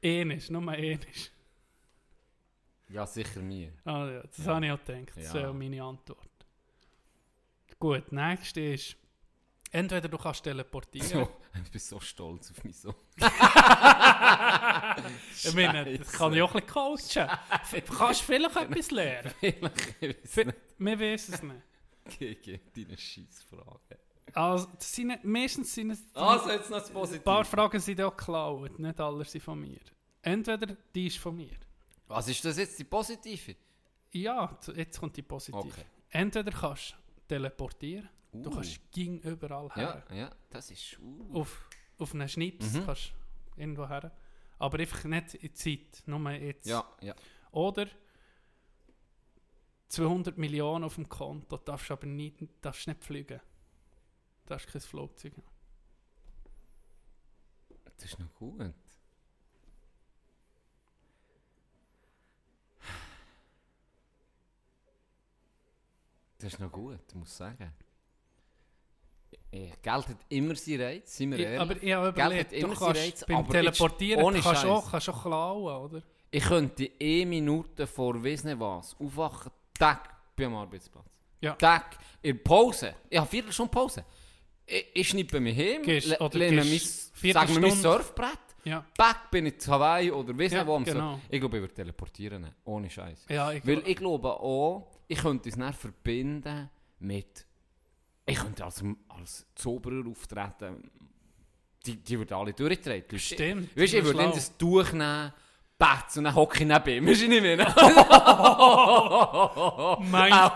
Ähnlich, 0.03 0.51
nur 0.51 0.69
ähnlich. 0.77 1.31
Ja, 2.91 3.07
sicher 3.07 3.41
mir. 3.41 3.73
Ah, 3.85 4.07
ja, 4.11 4.23
das 4.23 4.37
Ja. 4.45 4.55
habe 4.55 4.67
ich 4.67 4.73
auch 4.73 4.85
gedacht. 4.85 5.17
Das 5.17 5.25
Ja. 5.29 5.35
wäre 5.35 5.55
meine 5.55 5.83
Antwort. 5.83 6.29
Gut, 7.79 8.13
nächste 8.13 8.61
ist, 8.61 8.97
entweder 9.75 10.09
du 10.09 10.17
kannst 10.17 10.43
teleportieren. 10.45 11.09
So, 11.09 11.29
ich 11.63 11.71
bin 11.71 11.81
so 11.81 12.01
stolz 12.01 12.51
auf 12.51 12.65
mich 12.65 12.79
so. 12.79 12.95
ich 13.19 13.25
meine, 15.55 15.99
das 15.99 16.13
kann 16.13 16.33
ich 16.33 16.41
auch 16.43 16.55
ein 16.55 16.65
bisschen 16.65 16.67
coachen. 16.67 17.29
Du 17.87 17.95
kannst 17.95 18.23
vielleicht 18.23 18.57
etwas 18.57 18.91
lernen. 18.91 19.33
Vielleicht, 19.41 20.47
Wir 20.79 20.99
wissen 20.99 21.35
es 21.35 21.43
nicht. 21.43 21.61
Gegen 22.19 22.61
deine 22.77 22.99
Scheissfrage. 22.99 23.99
Also, 24.33 24.67
das 24.77 24.93
sind 24.93 25.25
meistens 25.25 25.75
sind 25.75 25.91
es... 25.91 26.03
Also, 26.15 26.51
jetzt 26.51 26.71
noch 26.71 26.79
das 26.79 26.89
ein 26.89 26.95
Positive. 26.95 27.23
paar 27.23 27.45
Fragen 27.45 27.81
sind 27.81 28.01
auch 28.01 28.17
geklaut, 28.17 28.79
nicht 28.79 29.01
alle 29.01 29.25
sind 29.25 29.43
von 29.43 29.61
mir. 29.61 29.81
Entweder 30.23 30.77
die 30.95 31.07
ist 31.07 31.19
von 31.19 31.37
mir. 31.37 31.57
Was 32.09 32.29
ist 32.29 32.45
das 32.45 32.59
jetzt, 32.59 32.79
die 32.79 32.85
positive? 32.85 33.57
Ja, 34.13 34.59
jetzt 34.75 34.99
kommt 34.99 35.17
die 35.17 35.23
positive. 35.23 35.59
Okay. 35.59 35.85
Entweder 36.11 36.51
kannst 36.51 36.93
du 36.93 36.97
teleportieren, 37.29 38.09
du 38.43 38.51
Uh. 38.51 38.55
kannst 38.55 38.93
ging 38.93 39.19
überall 39.21 39.69
her. 39.75 40.05
Ja, 40.11 40.15
ja, 40.17 40.31
das 40.51 40.71
ist... 40.71 40.99
Uh. 41.01 41.41
Auf, 41.41 41.69
auf 41.99 42.15
einen 42.15 42.29
Schnips 42.29 42.73
Mhm. 42.73 42.85
kannst 42.87 43.13
du 43.57 43.61
irgendwo 43.61 43.89
her. 43.89 44.11
Aber 44.59 44.79
einfach 44.79 45.05
nicht 45.05 45.35
in 45.35 45.55
Zeit, 45.55 46.03
nur 46.07 46.31
jetzt. 46.33 46.67
Ja, 46.67 46.85
ja. 47.01 47.15
Oder 47.53 47.87
200 49.89 50.37
Millionen 50.39 50.85
auf 50.85 50.95
dem 50.97 51.09
Konto, 51.09 51.57
darfst 51.59 51.91
aber 51.91 52.07
nicht, 52.07 52.39
darfst 52.61 52.87
nicht 52.89 53.05
fliegen. 53.05 53.41
Darfst 54.47 54.67
kein 54.69 54.81
Flugzeug 54.81 55.35
haben. 55.37 55.45
Das 57.97 58.05
ist 58.05 58.19
noch 58.19 58.35
gut. 58.35 58.75
Das 66.39 66.53
ist 66.53 66.61
noch 66.61 66.71
gut, 66.73 67.01
ich 67.09 67.15
muss 67.15 67.37
sagen. 67.37 67.73
Ja, 69.53 69.61
Geld 69.83 70.09
hat 70.09 70.17
immer 70.29 70.55
seinen 70.57 70.81
Reiz, 70.81 71.17
sind 71.17 71.31
wir 71.31 71.39
Ich, 71.39 71.45
ehrlich. 71.45 71.61
aber 71.61 71.83
ich 71.83 71.93
habe 71.93 72.13
Geld 72.13 72.27
überlegt, 72.27 72.51
hat 72.51 72.53
immer 72.53 72.75
du 72.75 73.27
beim 73.35 73.49
Teleportieren 73.51 74.25
ohne 74.25 74.41
kannst 74.41 74.65
auch, 74.65 74.91
kannst 74.91 75.09
auch 75.11 75.23
klauen, 75.23 75.85
oder? 75.85 76.03
Ich 76.31 76.43
könnte 76.45 76.85
eh 76.99 77.25
Minuten 77.25 77.87
vor 77.87 78.23
weiss 78.25 78.43
nicht 78.45 78.59
was 78.59 78.97
aufwachen, 78.99 79.53
Tag 79.79 80.11
beim 80.37 80.55
Arbeitsplatz. 80.57 81.05
Ja. 81.41 81.53
Tag 81.55 81.97
in 82.23 82.43
Pause. 82.43 82.95
Ich 83.09 83.19
habe 83.19 83.29
vier 83.29 83.53
Stunden 83.53 83.71
Pause. 83.71 84.05
Ich, 84.67 84.87
ich 84.95 85.09
schnippe 85.09 85.39
mich 85.41 85.55
hin, 85.57 85.83
lehne 85.85 86.65
mein, 86.65 86.79
sagen 86.79 87.55
wir 87.55 87.61
mein 87.61 87.71
Viertelstunde- 87.71 87.75
Surfbrett, 87.83 88.39
Ja, 88.65 88.85
back 88.97 89.31
bin 89.31 89.47
ich 89.47 89.59
zu 89.59 89.71
Hawaii 89.71 90.11
oder 90.11 90.37
weiss 90.39 90.53
Ja, 90.53 90.61
nicht 90.61 90.69
wo. 90.69 90.75
am 90.77 90.85
genau. 90.85 91.21
Ich 91.29 91.39
glaube, 91.39 91.59
ich 91.59 91.63
würde 91.63 91.75
teleportieren, 91.75 92.49
ohne 92.65 92.89
Scheiß. 92.91 93.27
ja 93.29 93.53
ich, 93.53 93.65
Weil 93.67 93.83
ich 93.87 93.97
glaube 93.97 94.33
auch, 94.33 94.89
ich 95.07 95.19
könnte 95.19 95.51
es 95.51 95.57
dann 95.57 95.73
verbinden 95.75 96.71
mit. 96.99 97.45
Ich 98.27 98.39
könnte 98.39 98.65
als, 98.65 98.83
als 99.09 99.47
Zauberer 99.55 100.09
auftreten. 100.09 100.91
Die, 101.85 101.97
die 101.97 102.19
würden 102.19 102.35
alle 102.35 102.55
durchtreten. 102.55 103.19
Stimmt, 103.19 103.77
Weißt 103.77 103.93
du, 103.93 103.99
ich 103.99 104.05
würde 104.05 104.19
dann 104.19 104.33
das 104.33 104.57
Tuch 104.57 104.93
nehmen, 104.93 105.33
Batz 105.77 106.17
und 106.17 106.25
dann 106.25 106.35
hocke 106.35 106.63
ich 106.63 106.67
neben 106.67 106.89
ihm. 106.89 107.07
Weißt 107.07 107.27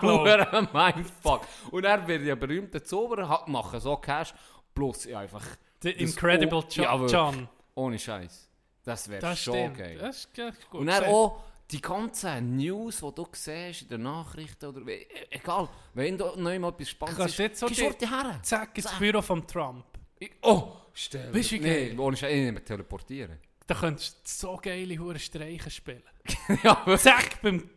du. 0.01 0.09
Ein 0.09 0.25
verdammter 0.25 0.93
Mindfuck. 0.93 1.41
Und 1.71 1.83
er 1.83 2.07
wird 2.07 2.23
ja 2.23 2.35
berühmter 2.35 2.83
Zauberer, 2.83 3.43
machen 3.47 3.79
so 3.79 3.97
Cash. 3.97 4.33
Plus, 4.73 5.05
ja, 5.05 5.19
einfach. 5.19 5.45
The 5.81 5.91
Incredible 5.91 6.63
oh, 6.63 7.05
John. 7.07 7.47
Ohne 7.75 7.99
Scheiß. 7.99 8.49
Das 8.83 9.07
wäre 9.09 9.35
schon 9.35 9.53
stimmt. 9.53 9.77
geil. 9.77 9.97
Das 9.99 10.17
ist 10.17 10.33
gut. 10.33 10.53
Und 10.71 10.87
gesagt. 10.87 11.07
auch 11.07 11.43
die 11.71 11.81
ganzen 11.81 12.55
News, 12.57 12.97
die 13.01 13.13
du 13.15 13.27
siehst 13.31 13.83
in 13.83 13.87
den 13.89 14.01
Nachrichten 14.03 14.65
oder 14.65 14.85
wie, 14.87 15.05
egal, 15.29 15.69
wenn 15.93 16.17
du 16.17 16.25
noch 16.25 16.35
mal 16.59 16.69
etwas 16.69 16.89
Spannendes 16.89 17.35
du 17.35 17.43
jetzt 17.43 17.59
so 17.59 17.67
gehst 17.67 17.81
die- 18.01 18.05
du 18.05 18.09
her. 18.11 18.39
Zack, 18.41 18.75
ins 18.77 18.87
Zack. 18.87 18.99
Büro 18.99 19.21
vom 19.21 19.45
Trump. 19.45 19.85
Ich- 20.17 20.31
Oh, 20.41 20.73
stell 20.93 21.33
Weißt 21.33 21.51
du, 21.51 21.57
Nee, 21.59 21.95
ohne 21.97 22.17
Scheiß, 22.17 22.31
ich 22.31 22.37
nehme 22.43 22.63
teleportieren. 22.63 23.37
Da 23.67 23.75
könntest 23.75 24.17
du 24.25 24.47
so 24.47 24.57
geile 24.57 24.97
hure 24.97 25.19
Streichen 25.19 25.69
spielen. 25.71 26.03
ja. 26.63 26.83
Zack, 26.97 27.39
beim 27.43 27.69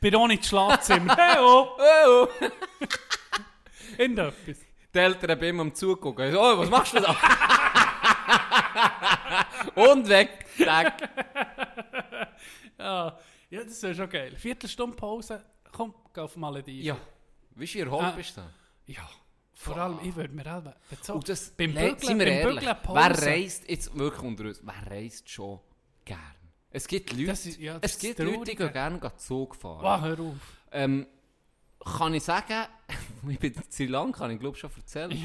Bironi 0.00 0.34
ins 0.34 0.46
Schlafzimmer. 0.48 1.16
hey, 1.18 1.38
oh, 1.40 1.68
Oh, 2.06 2.28
irgendetwas. 3.98 4.58
die 4.94 4.98
Eltern 4.98 5.38
bei 5.40 5.48
ihm 5.48 5.60
am 5.60 5.74
Zugucken. 5.74 6.34
Oh, 6.36 6.56
was 6.58 6.70
machst 6.70 6.94
du 6.94 7.00
da? 7.00 7.16
Und 9.74 10.08
weg. 10.08 10.46
Zack. 10.56 11.08
Ja, 12.78 13.18
ja 13.50 13.64
das 13.64 13.82
wäre 13.82 13.94
schon 13.94 14.08
geil. 14.08 14.34
Viertelstunde 14.36 14.96
Pause, 14.96 15.44
komm, 15.72 15.94
geh 16.14 16.20
auf 16.20 16.36
Malediven. 16.36 16.84
Ja. 16.84 16.96
Wie 17.54 17.78
erholt 17.78 18.02
Ah. 18.04 18.10
bist 18.12 18.36
du? 18.36 18.42
Ja, 18.86 19.08
vor 19.54 19.76
allem, 19.76 19.98
ich 20.02 20.14
würde 20.16 20.32
mir 20.34 20.46
auch 20.56 20.62
bezogen. 20.88 21.18
Und 21.18 21.28
das, 21.28 21.50
beim 21.50 21.72
Bügeln, 21.74 21.98
sind 21.98 22.18
wir 22.18 22.26
ehrlich, 22.26 22.64
wer 22.64 23.22
reist, 23.26 23.68
jetzt 23.68 23.96
wirklich 23.96 24.22
unter 24.22 24.44
uns, 24.44 24.60
wer 24.64 24.90
reist 24.90 25.28
schon 25.28 25.60
gern? 26.04 26.18
Es 26.70 26.86
gibt 26.86 27.12
Leute, 27.12 27.32
ist- 27.32 27.58
ja, 27.58 27.78
es 27.80 27.98
gibt 27.98 28.18
Leute, 28.20 28.44
die 28.44 28.56
gerne 28.56 29.00
Zug 29.16 29.56
fahren. 29.56 29.82
Wow, 29.82 30.00
hör 30.00 30.20
auf. 30.20 30.34
Ähm, 30.72 31.06
kann 31.84 32.14
ich 32.14 32.22
sagen, 32.22 32.66
ich 33.28 33.38
bin 33.38 33.52
in 33.54 33.62
Sri 33.70 33.86
Lanka, 33.86 34.28
ich 34.30 34.38
glaube 34.38 34.56
schon 34.56 34.70
erzählt. 34.76 35.16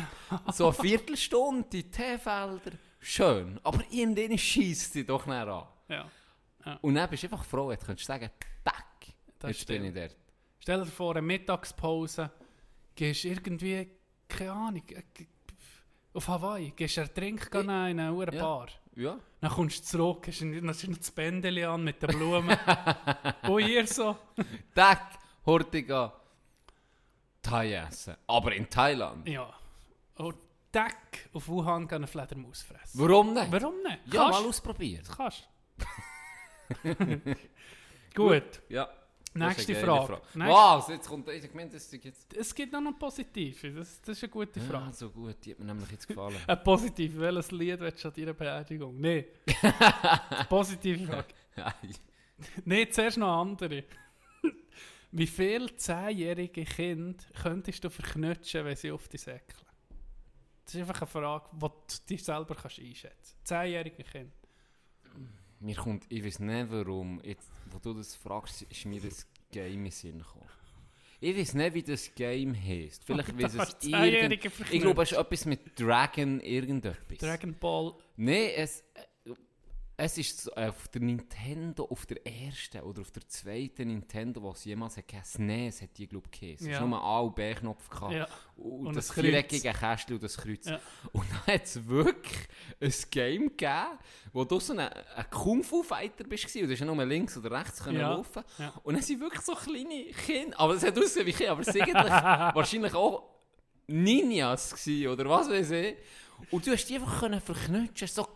So 0.51 0.65
eine 0.65 0.73
Viertelstunde, 0.73 1.67
die 1.71 1.89
Teefelder, 1.91 2.71
schön. 2.99 3.59
Aber 3.63 3.83
irgendwann 3.91 4.37
schießt 4.37 4.93
sie 4.93 5.05
doch 5.05 5.25
näher 5.27 5.47
an. 5.47 5.67
Ja, 5.87 6.09
Und 6.81 6.95
dann 6.95 7.09
bist 7.09 7.23
du 7.23 7.27
einfach 7.27 7.43
froh, 7.45 7.71
jetzt 7.71 7.85
könntest 7.85 8.07
du 8.09 8.13
sagen, 8.13 8.29
tack, 8.63 8.85
Das 9.39 9.51
jetzt 9.51 9.67
bin 9.67 9.83
ich 9.85 9.91
stimmt. 9.91 10.11
dort. 10.11 10.15
stell 10.59 10.79
dir 10.81 10.85
vor, 10.87 11.11
eine 11.11 11.21
Mittagspause, 11.21 12.31
gehst 12.95 13.25
irgendwie, 13.25 13.89
keine 14.27 14.51
Ahnung, 14.51 14.83
äh, 14.89 15.03
auf 16.13 16.27
Hawaii, 16.27 16.71
gehst 16.75 16.97
einen 16.97 17.13
Trink 17.13 17.49
Ich- 17.53 17.59
in 17.61 17.69
eine 17.69 18.11
Ja. 18.33 18.41
Bar. 18.41 18.67
Ja. 18.95 19.19
Dann 19.41 19.51
kommst 19.51 19.79
du 19.79 19.83
zurück, 19.97 20.25
hast 20.27 20.39
du 20.41 20.45
noch 20.45 20.73
das 20.97 21.11
Bändeli 21.11 21.65
an 21.65 21.83
mit 21.83 22.01
den 22.01 22.07
Blumen. 22.17 22.57
Und 23.43 23.59
ihr 23.67 23.85
so. 23.85 24.17
Tack, 24.73 25.19
Hortiga, 25.45 26.13
Thai 27.41 27.73
essen. 27.73 28.15
Aber 28.25 28.55
in 28.55 28.69
Thailand. 28.69 29.27
Ja. 29.27 29.53
Und 30.15 30.37
Deck 30.73 31.29
auf 31.33 31.47
Wuhan 31.49 31.87
gehen 31.87 31.97
eine 31.97 32.07
Fledermaus 32.07 32.61
fressen. 32.63 32.99
Warum 32.99 33.33
nicht? 33.33 33.51
Warum 33.51 33.75
nicht? 33.83 33.99
Ja, 34.13 34.23
Kannst. 34.23 34.39
mal 34.41 34.47
ausprobieren. 34.49 35.03
Kannst. 35.15 35.47
Gut, 38.15 38.61
Ja. 38.69 38.89
nächste 39.33 39.75
Frage. 39.75 40.21
Frage. 40.33 40.49
Was? 40.49 40.87
Jetzt 40.87 41.07
kommt 41.09 41.27
ich 41.29 41.49
gemeint, 41.49 41.73
das 41.73 41.91
jetzt. 41.91 42.33
Es 42.33 42.55
gibt 42.55 42.71
noch 42.71 42.79
eine 42.79 42.93
positive, 42.93 43.71
das, 43.71 44.01
das 44.01 44.17
ist 44.17 44.23
eine 44.23 44.31
gute 44.31 44.59
Ja, 44.59 44.65
Frage. 44.65 44.93
so 44.93 45.09
gut, 45.09 45.35
die 45.43 45.51
hat 45.51 45.59
mir 45.59 45.65
nämlich 45.65 45.91
jetzt 45.91 46.07
gefallen. 46.07 46.35
Eine 46.47 46.57
positive, 46.57 47.19
welches 47.19 47.51
Lied 47.51 47.79
willst 47.79 48.03
du 48.03 48.07
an 48.07 48.13
deiner 48.13 48.33
Beerdigung? 48.33 48.99
Nein. 48.99 49.25
positive 50.49 51.05
Frage. 51.05 51.33
Nein, 52.65 52.87
zuerst 52.91 53.17
noch 53.17 53.27
eine 53.27 53.51
andere. 53.51 53.83
Wie 55.11 55.27
viele 55.27 55.73
zehnjährige 55.77 56.65
Kinder 56.65 57.23
könntest 57.41 57.83
du 57.83 57.89
verknutschen, 57.89 58.65
wenn 58.65 58.75
sie 58.75 58.91
auf 58.91 59.07
dich 59.07 59.21
säckeln? 59.21 59.65
Das 60.65 60.75
ist 60.75 60.81
einfach 60.81 61.01
eine 61.01 61.07
Frage, 61.09 61.49
die 61.53 61.59
du 61.59 62.05
dir 62.09 62.19
selber 62.19 62.55
kannst 62.55 62.79
einschätzen 62.79 63.11
kannst. 63.13 63.47
Zehnjährige 63.47 64.03
Kinder. 64.03 64.33
Mir 65.59 65.75
kommt, 65.75 66.05
ich 66.09 66.23
weiß 66.23 66.39
nicht 66.39 66.71
warum, 66.71 67.21
jetzt, 67.23 67.49
wo 67.71 67.79
du 67.79 67.93
das 67.93 68.15
fragst, 68.15 68.63
ist 68.63 68.85
mir 68.85 69.01
das 69.01 69.27
Game 69.51 69.85
in 69.85 69.91
Sinn 69.91 70.19
gekommen. 70.19 70.49
Ich 71.21 71.35
weiß 71.35 71.53
nicht, 71.55 71.73
wie 71.73 71.83
das 71.83 72.13
Game 72.13 72.55
heisst. 72.55 73.03
Vielleicht 73.03 73.29
Da 73.39 73.43
weiß 73.43 73.53
es 73.55 73.87
irgend... 73.87 74.45
Ich 74.71 74.81
glaube, 74.81 75.03
es 75.03 75.11
ist 75.11 75.17
etwas 75.17 75.45
mit 75.45 75.79
Dragon 75.79 76.39
irgendetwas. 76.41 77.17
Dragon 77.17 77.55
Ball. 77.57 77.93
Nein, 78.17 78.51
es... 78.55 78.83
Es 79.97 80.17
ist 80.17 80.47
äh, 80.57 80.67
auf 80.67 80.89
der 80.89 81.01
Nintendo, 81.01 81.85
auf 81.85 82.05
der 82.05 82.17
ersten 82.27 82.81
oder 82.81 83.01
auf 83.01 83.11
der 83.11 83.25
zweiten 83.29 83.87
Nintendo, 83.87 84.51
es 84.51 84.65
jemals 84.65 84.97
hat 84.97 85.07
gegeben 85.07 85.23
SNES 85.25 85.81
hat 85.83 85.97
die, 85.97 86.05
glaube 86.07 86.27
ich, 86.33 86.39
geheißen. 86.39 86.67
Es 86.67 86.73
Ja. 86.73 86.79
hat 86.81 86.87
nur 86.89 86.97
einen 86.97 87.05
A- 87.07 87.19
und 87.21 87.35
B-Knopf 87.35 87.89
gehabt. 87.89 88.13
Ja. 88.13 88.27
Und, 88.57 88.87
Und 88.87 88.95
das 88.97 89.11
viereckige 89.11 89.71
Kästchen 89.71 90.15
und 90.15 90.23
das 90.23 90.35
Kreuz. 90.37 90.65
Ja. 90.65 90.79
Und 91.13 91.25
dann 91.31 91.55
hat 91.55 91.63
es 91.63 91.85
wirklich 91.87 92.47
ein 92.81 92.93
Game 93.09 93.47
gegeben, 93.49 93.99
wo 94.33 94.43
du 94.43 94.59
so 94.59 94.73
ein, 94.73 94.79
ein 94.79 95.29
Kung-Fu-Fighter 95.29 96.25
bist 96.25 96.53
und 96.55 96.61
du 96.63 96.71
hast 96.71 96.79
ja 96.79 96.85
nur 96.85 97.05
links 97.05 97.37
oder 97.37 97.51
rechts 97.51 97.81
können 97.81 97.99
Ja. 97.99 98.09
laufen 98.11 98.43
Ja. 98.57 98.73
Und 98.83 98.95
dann 98.95 99.01
sind 99.03 99.21
wirklich 99.21 99.41
so 99.43 99.55
kleine 99.55 100.05
Kinder, 100.25 100.59
aber 100.59 100.73
es 100.73 100.83
hat 100.83 100.97
ausgesehen 100.97 101.25
wie 101.27 101.31
Kinder, 101.33 101.51
aber 101.51 101.61
es 101.61 101.67
sind 101.67 101.87
wahrscheinlich 102.55 102.93
auch 102.93 103.23
Ninjas 103.87 104.71
gewesen, 104.75 105.07
oder 105.07 105.29
was 105.29 105.49
weiß 105.49 105.71
ich. 105.71 105.95
Und 106.51 106.67
du 106.67 106.71
hast 106.71 106.85
die 106.87 106.95
einfach 106.95 107.19
können 107.21 107.39
verknutschen, 107.39 108.07
so 108.09 108.27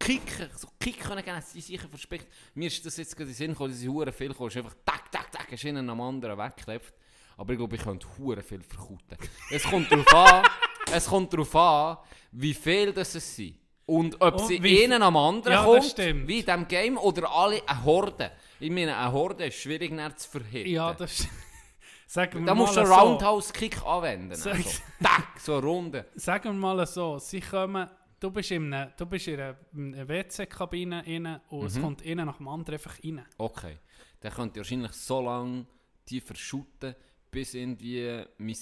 kicken, 0.00 0.48
so 0.56 0.66
kicken 0.80 1.02
können 1.04 1.24
geben, 1.24 1.40
sie 1.46 1.60
sicher 1.60 1.88
verspickt. 1.88 2.26
Mir 2.54 2.66
ist 2.66 2.84
das 2.84 2.96
jetzt 2.96 3.14
gerade 3.16 3.30
in 3.30 3.34
den 3.34 3.36
Sinn 3.36 3.52
gekommen, 3.52 3.70
dass 3.72 3.86
hure 3.86 4.12
viel 4.12 4.34
kommen, 4.34 4.48
ist 4.48 4.56
einfach 4.56 4.74
tak, 4.84 5.12
tak, 5.12 5.30
tak, 5.30 5.52
ist 5.52 5.64
einen 5.66 5.88
am 5.88 6.00
anderen 6.00 6.36
weggeklebt. 6.38 6.92
Aber 7.36 7.52
ich 7.52 7.58
glaube, 7.58 7.76
ich 7.76 7.82
könnte 7.82 8.06
hure 8.18 8.42
viel 8.42 8.62
verkuten. 8.62 9.16
Es 9.50 9.62
kommt 9.62 9.90
darauf 9.92 10.12
an, 10.14 10.42
es 10.92 11.06
kommt 11.06 11.32
darauf 11.32 11.54
an, 11.54 11.98
wie 12.32 12.54
viel 12.54 12.92
das 12.92 13.14
es 13.14 13.36
sind. 13.36 13.56
Und 13.86 14.20
ob 14.20 14.34
Und 14.40 14.46
sie 14.46 14.62
wie- 14.62 14.84
einen 14.84 15.02
am 15.02 15.16
anderen 15.16 15.52
Ja, 15.52 15.64
das 15.64 15.66
kommt, 15.66 15.84
stimmt. 15.84 16.28
wie 16.28 16.38
in 16.40 16.44
diesem 16.46 16.68
Game, 16.68 16.96
oder 16.98 17.30
alle 17.30 17.60
eine 17.66 17.84
Horde. 17.84 18.30
Ich 18.60 18.70
meine, 18.70 18.96
eine 18.96 19.10
Horde 19.12 19.46
ist 19.46 19.56
schwierig 19.56 19.90
näher 19.90 20.14
zu 20.16 20.28
verhitten. 20.30 20.70
Ja, 20.70 20.92
das 20.94 21.26
Sagen 22.06 22.40
wir 22.40 22.46
da 22.46 22.54
musst 22.56 22.74
du 22.76 22.80
einen 22.80 22.88
so. 22.88 22.94
Roundhouse-Kick 22.94 23.82
anwenden. 23.84 24.34
Sag- 24.34 24.54
Also, 24.56 24.78
tack, 25.02 25.40
so 25.40 25.52
eine 25.56 25.62
Runde. 25.66 26.06
Sagen 26.16 26.44
wir 26.44 26.52
mal 26.74 26.86
so, 26.86 27.18
sie 27.18 27.40
kommen, 27.40 27.88
du 28.20 28.30
bist 28.30 28.50
in 28.52 28.72
einer, 28.72 28.86
du 28.92 29.06
bist 29.06 29.26
in 29.28 29.40
einer, 29.40 29.56
in 29.72 30.08
WC-Kabine 30.08 31.04
rein 31.06 31.40
und 31.48 31.66
es 31.66 31.74
Mhm. 31.76 31.82
kommt 31.82 32.06
einer 32.06 32.24
nach 32.26 32.36
dem 32.36 32.48
anderen 32.48 32.74
einfach 32.74 33.02
rein. 33.02 33.24
Okay. 33.38 33.78
Dann 34.20 34.32
könnt 34.32 34.56
ihr 34.56 34.60
wahrscheinlich 34.60 34.92
so 34.92 35.20
lange 35.22 35.66
die 36.08 36.20
verschütten, 36.20 36.94
bis 37.30 37.54
irgendwie 37.54 38.24
mein, 38.38 38.56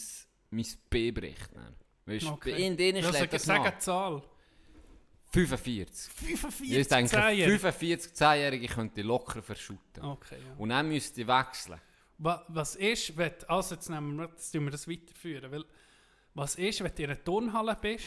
mein 0.51 0.67
B 0.89 1.11
bricht. 1.11 1.51
Weißt 2.07 2.25
du, 2.27 2.31
Okay. 2.33 2.65
ihnen 2.67 2.77
denen 2.77 3.03
schlägt 3.03 3.19
sag, 3.19 3.31
das 3.31 3.43
sag 3.45 3.57
eine 3.61 3.71
nach. 3.71 3.79
Zahl. 3.79 4.23
45. 5.31 6.11
45 6.13 6.73
Ich 6.79 6.89
denke, 6.89 7.11
Zehnjährige. 7.11 7.59
45 7.59 8.13
10-Jährige 8.15 8.67
könnte 8.69 9.01
ich 9.01 9.07
locker 9.07 9.43
verschütten. 9.43 10.03
Okay, 10.03 10.37
ja. 10.37 10.55
Und 10.57 10.71
dann 10.71 10.89
müsste 10.89 11.21
ich 11.21 11.27
wechseln. 11.27 11.79
Wa- 12.17 12.45
Was 12.49 12.77
ist, 12.77 13.15
wenn, 13.17 13.33
also 13.47 13.75
jetzt 13.75 13.91
nehmen 13.91 14.17
wir, 14.17 14.25
jetzt 14.29 14.55
wir 14.55 14.71
das 14.71 14.89
weiterführen, 14.89 15.51
weil, 15.53 15.65
was 16.35 16.55
ist, 16.55 16.83
wenn 16.83 16.95
du 16.95 17.03
in 17.03 17.11
einer 17.11 17.23
Turnhalle 17.23 17.77
bist 17.81 18.07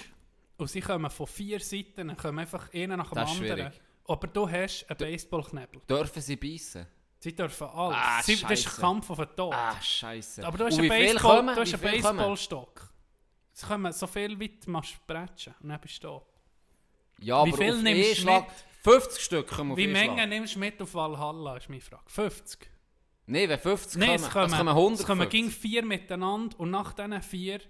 und 0.62 0.68
sie 0.68 0.82
kommen 0.82 1.10
von 1.10 1.28
vier 1.28 1.60
Seiten, 1.60 2.08
dann 2.08 2.18
kommen 2.18 2.40
einfach 2.40 2.72
einer 2.74 2.98
nach 2.98 3.10
dem 3.10 3.16
Das 3.16 3.32
ist 3.32 3.38
anderen. 3.40 3.58
schwierig. 3.58 3.82
Aber 4.08 4.28
du 4.28 4.50
hast 4.50 4.86
einen 4.90 4.98
Baseballknebel. 4.98 5.82
Dürfen 5.90 6.22
sie 6.22 6.36
beißen? 6.36 6.88
Sie 7.20 7.36
dürfen 7.36 7.68
alles. 7.68 7.98
Ah, 8.00 8.22
sie, 8.24 8.34
das 8.42 8.52
ist 8.52 8.64
Scheisse. 8.64 8.78
ein 8.78 8.82
Kampf 8.82 9.10
auf 9.12 9.18
den 9.18 9.36
Tod. 9.36 9.54
Ah, 9.54 9.80
Scheiße. 9.80 10.46
Aber 10.46 10.58
du 10.58 10.66
hast 10.66 10.74
einen, 10.80 10.84
wie 10.86 10.90
Baseball, 10.90 11.46
du 11.56 11.62
hast 11.62 11.82
Wie 11.82 11.88
einen? 11.88 12.02
Baseballstock. 12.02 12.90
Es 13.54 13.68
kommen 13.68 13.92
so 13.94 14.08
viel 14.08 14.38
machst 14.68 14.94
du 14.96 14.98
bretschen 15.14 15.54
und 15.62 15.70
dann 15.70 15.80
bist 15.82 16.04
du 16.04 16.08
tot. 16.08 16.26
Ja, 17.20 17.46
Wie 17.46 17.50
aber 17.50 17.58
viel 17.58 17.72
auf 17.76 17.82
nimmst 17.82 17.88
einen 17.88 18.16
du 18.16 18.16
Schlag 18.22 18.48
50 18.84 19.24
Stück 19.24 19.48
kommen 19.48 19.72
auf 19.74 19.78
Wie 19.78 19.84
einen 19.84 19.94
Menge 19.94 20.14
Schlag. 20.16 20.30
nimmst 20.30 20.56
du 20.56 20.60
mit 20.60 20.82
auf 20.82 20.94
Valhalla, 20.96 21.58
ist 21.58 21.70
meine 21.70 21.82
Frage. 21.82 22.04
50? 22.08 22.72
Nein, 23.28 23.50
wenn 23.50 23.60
50 23.60 24.00
Nein, 24.00 24.08
kommen, 24.10 24.16
es 24.24 24.30
kommen, 24.32 24.46
es 24.46 24.58
kommen 24.58 24.68
es 24.70 24.76
100 24.76 25.06
kommen 25.06 25.30
ging 25.30 25.50
vier 25.52 25.86
miteinander 25.86 26.60
und 26.60 26.72
nach 26.72 26.94
diesen 26.94 27.22
vier, 27.22 27.62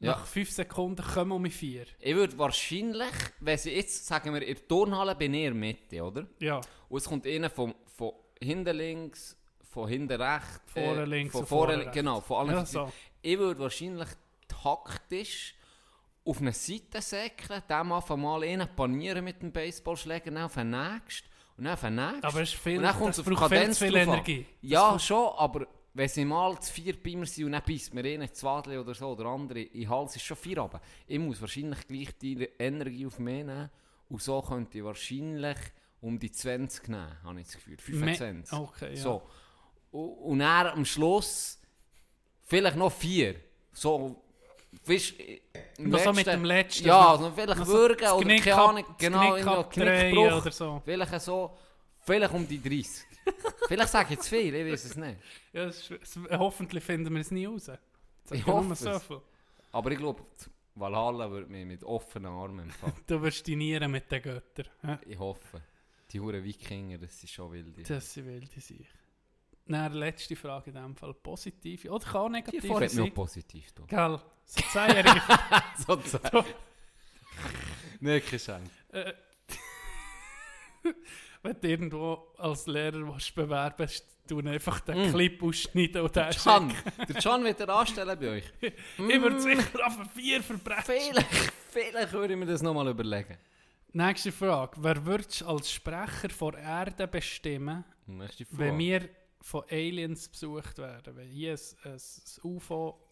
Ja. 0.00 0.12
nach 0.12 0.24
fünf 0.24 0.50
Sekunden, 0.50 1.02
kommen 1.02 1.32
um 1.32 1.50
vier. 1.50 1.84
Ich 1.98 2.14
würde 2.14 2.36
wahrscheinlich, 2.38 3.12
wenn 3.40 3.58
sie 3.58 3.72
jetzt, 3.72 4.06
sagen 4.06 4.32
wir, 4.32 4.40
in 4.40 4.54
der 4.54 4.66
Turnhalle 4.66 5.14
bin 5.14 5.34
ich 5.34 5.44
in 5.44 5.52
der 5.52 5.54
Mitte, 5.54 6.02
oder? 6.02 6.26
Ja, 6.40 6.60
Und 6.88 6.98
es 6.98 7.04
kommt 7.04 7.26
einer 7.26 7.50
von, 7.50 7.74
von 7.96 8.12
hinten 8.40 8.76
links, 8.76 9.36
von 9.70 9.88
hinten 9.88 10.20
rechts, 10.20 10.60
Vorne 10.72 11.04
links 11.04 11.32
von 11.32 11.46
vorne, 11.46 11.74
vorne 11.74 11.90
genau, 11.90 12.20
von 12.20 12.48
allen 12.48 12.58
ja 12.58 12.66
so. 12.66 12.92
Ich 13.20 13.38
würde 13.38 13.60
wahrscheinlich 13.60 14.08
taktisch 14.48 15.54
auf 16.24 16.40
eine 16.40 16.52
Seite 16.52 17.02
säckeln, 17.02 17.62
dem 17.68 17.92
einfach 17.92 18.16
mal 18.16 18.42
einen 18.42 18.68
panieren 18.74 19.24
mit 19.24 19.42
dem 19.42 19.52
Baseballschläger, 19.52 20.30
dann 20.30 20.44
auf 20.44 20.54
den 20.54 20.70
nächsten 20.70 21.28
und 21.58 21.64
dann 21.64 21.74
auf 21.74 21.80
den 21.82 21.94
nächsten. 21.94 22.24
Aber 22.24 22.40
es 22.40 22.54
ist 22.54 22.58
viel, 22.58 22.78
und 22.78 22.84
dann 22.84 22.96
kommt 22.96 23.18
es 23.18 23.20
auf 23.20 23.38
Kadenz 23.38 23.78
viel. 23.78 23.94
Energie. 23.94 24.46
Ja, 24.62 24.98
schon, 24.98 25.32
aber 25.36 25.66
wenn 25.94 26.08
sie 26.08 26.24
mal 26.24 26.58
zu 26.60 26.72
vier 26.72 26.94
bei 27.02 27.16
mir 27.16 27.26
sind 27.26 27.46
und 27.46 27.52
dann 27.52 27.62
beißt 27.66 27.92
mir 27.94 28.04
einer 28.04 28.24
ins 28.28 28.42
Wadli 28.44 28.78
oder 28.78 28.94
so, 28.94 29.08
oder 29.08 29.26
andere 29.26 29.60
in 29.62 29.80
den 29.80 29.88
Hals, 29.90 30.14
ist 30.16 30.22
schon 30.24 30.36
vier 30.36 30.58
runter. 30.58 30.80
Ich 31.06 31.18
muss 31.18 31.40
wahrscheinlich 31.40 31.86
gleich 31.88 32.16
die 32.18 32.48
Energie 32.58 33.06
auf 33.06 33.18
mich 33.18 33.34
nehmen 33.44 33.68
und 34.08 34.22
so 34.22 34.40
könnte 34.42 34.78
ich 34.78 34.84
wahrscheinlich 34.84 35.56
um 36.00 36.18
die 36.18 36.30
20 36.30 36.88
nehmen, 36.88 37.16
habe 37.24 37.40
ich 37.40 37.46
das 37.46 37.56
Gefühl. 37.56 37.76
25. 37.78 38.52
Me- 38.52 38.58
Okay, 38.60 38.90
ja. 38.94 38.96
So. 39.02 39.22
Und, 39.90 40.38
dann 40.38 40.68
am 40.68 40.84
Schluss 40.84 41.58
vielleicht 42.44 42.76
noch 42.76 42.92
vier. 42.92 43.34
So, 43.72 44.22
weißt 44.86 45.14
du, 45.78 45.82
Noch 45.88 45.98
so 45.98 46.12
mit 46.12 46.26
dem 46.26 46.44
letzten. 46.44 46.86
Ja, 46.86 47.16
so- 47.18 47.24
noch 47.28 47.34
vielleicht 47.34 47.58
noch 47.58 47.66
so 47.66 47.72
würgen 47.72 48.08
oder 48.08 48.24
Knick 48.24 48.42
keine 48.44 48.56
Ahnung, 48.62 48.84
genau, 48.98 49.32
Knick 49.34 49.46
abdrehen 49.46 50.12
Knickbruch. 50.14 50.40
oder 50.42 50.50
so. 50.52 50.82
Vielleicht 50.84 51.20
so, 51.20 51.56
vielleicht 52.02 52.32
um 52.32 52.46
die 52.46 52.62
30. 52.62 53.04
vielleicht 53.68 53.90
sage 53.90 54.14
ich 54.14 54.20
zu 54.20 54.30
viel, 54.30 54.54
ich 54.54 54.72
weiß 54.72 54.84
es 54.84 54.96
nicht. 54.96 55.18
Ja, 55.52 55.64
es 55.64 55.90
ist, 55.90 56.18
hoffentlich 56.30 56.84
finden 56.84 57.12
wir 57.14 57.20
es 57.20 57.30
nie 57.30 57.46
raus. 57.46 57.70
Ich 58.30 58.46
nur 58.46 58.56
hoffe 58.56 58.74
so 58.74 58.98
viel. 58.98 59.20
Aber 59.72 59.90
ich 59.90 59.98
glaube, 59.98 60.24
Valhalla 60.74 61.30
wird 61.30 61.48
mich 61.48 61.66
mit 61.66 61.84
offenen 61.84 62.32
Armen 62.32 62.60
empfangen. 62.60 62.94
Du 63.06 63.20
wirst 63.22 63.46
dinieren 63.46 63.90
mit 63.90 64.10
den 64.10 64.22
Göttern. 64.22 64.66
hä? 64.82 64.98
ich 65.06 65.18
hoffe. 65.18 65.62
Die 66.10 66.20
Huren 66.20 66.42
Wikinger, 66.42 66.98
das 66.98 67.22
ist 67.22 67.32
schon 67.32 67.52
wild. 67.52 67.88
Das 67.88 68.12
sind 68.12 68.26
wilde 68.26 68.60
sich. 68.60 68.86
Dann 69.66 69.92
letzte 69.92 70.34
Frage 70.34 70.70
in 70.70 70.76
dem 70.76 70.96
Fall. 70.96 71.14
Positive 71.14 71.88
oder 71.90 72.04
kann 72.04 72.22
auch 72.22 72.28
mir 72.28 72.88
sein. 72.88 73.04
auch 73.04 73.14
positiv. 73.14 73.72
Du. 73.72 73.86
Gell, 73.86 74.18
so 74.44 74.60
zehnjährige 74.72 75.22
Sozusagen. 75.86 76.44
Nein, 78.00 78.22
kein 78.28 78.38
Scheiß. 78.38 78.60
Wenn 81.42 81.60
du 81.60 81.68
irgendwo 81.68 82.32
als 82.36 82.66
Lehrer 82.66 83.06
willst 83.12 83.34
bewerben 83.34 83.78
willst, 83.78 84.06
du 84.26 84.38
einfach 84.40 84.80
den 84.80 85.08
Mm. 85.08 85.12
Clip 85.12 85.42
ausschneiden 85.42 86.02
und 86.02 86.14
den 86.14 86.30
Can, 86.30 86.72
der 87.08 87.20
Can 87.20 87.44
wird 87.44 87.60
er 87.60 87.68
anstellen 87.70 88.18
bei 88.18 88.28
euch. 88.28 88.44
schicken. 88.60 88.76
Ich 89.10 89.20
würde 89.20 89.40
sicher 89.40 89.86
auf 89.86 89.96
vier 90.14 90.42
verbrechen. 90.42 90.84
Vielleicht, 90.84 91.52
vielleicht 91.70 92.12
würde 92.12 92.34
ich 92.34 92.38
mir 92.38 92.46
das 92.46 92.62
nochmal 92.62 92.88
überlegen. 92.88 93.36
Nächste 93.92 94.30
Frage. 94.30 94.76
Wer 94.80 95.04
würdest 95.04 95.40
du 95.40 95.46
als 95.46 95.72
Sprecher 95.72 96.30
von 96.30 96.54
Erde 96.54 97.08
bestimmen, 97.08 97.84
wenn 98.06 98.78
wir 98.78 99.08
von 99.40 99.64
Aliens 99.68 100.28
besucht 100.28 100.78
werden? 100.78 101.16
Wenn 101.16 101.28
hier 101.28 101.58
ein, 101.84 101.92
ein, 101.92 102.00
UFO 102.44 103.02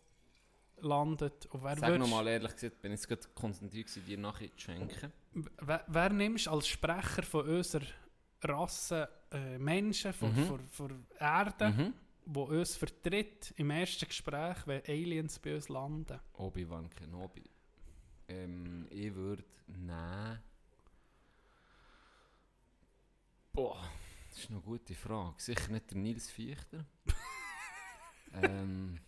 landet 0.80 1.46
und 1.46 1.64
wer 1.64 1.76
Sag 1.76 1.98
nochmal 1.98 2.28
ehrlich 2.28 2.52
gesagt, 2.52 2.80
bin 2.80 2.92
ich 2.92 3.00
jetzt 3.00 3.08
gerade 3.08 3.26
konzentriert 3.34 3.88
gewesen, 3.88 4.06
dir 4.06 4.18
nachher 4.18 4.54
zu 4.56 4.60
schenken. 4.60 5.12
Wer, 5.60 5.84
wer 5.88 6.10
nimmst 6.10 6.46
du 6.46 6.50
als 6.50 6.68
Sprecher 6.68 7.24
von 7.24 7.48
unserer 7.48 7.82
Rasse 8.42 9.08
äh, 9.32 9.58
Menschen 9.58 10.12
von, 10.12 10.34
Mhm. 10.34 10.44
von, 10.46 10.68
von 10.68 11.06
Erde, 11.18 11.70
Mhm. 11.70 11.94
wo 12.26 12.44
uns 12.44 12.76
vertritt 12.76 13.52
im 13.56 13.70
ersten 13.70 14.06
Gespräch, 14.06 14.56
wenn 14.66 14.82
Aliens 14.86 15.38
bei 15.38 15.54
uns 15.56 15.68
landen? 15.68 16.18
Obi-Wan 16.34 16.88
Kenobi. 16.90 17.44
Ähm, 18.28 18.86
ich 18.90 19.14
würde 19.14 19.44
nehmen... 19.66 20.38
Boah, 23.52 23.82
das 24.30 24.38
ist 24.38 24.50
eine 24.50 24.60
gute 24.60 24.94
Frage. 24.94 25.34
Sicher 25.38 25.72
nicht 25.72 25.90
der 25.90 25.98
Nils 25.98 26.30
Fichter. 26.30 26.84
ähm... 28.34 29.00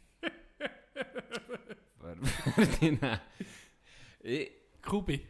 Wer 2.01 2.17
würde 2.21 2.63
ich 2.73 2.81
nehmen? 2.81 3.21
Ich... 4.21 4.51
Kubi. 4.83 5.27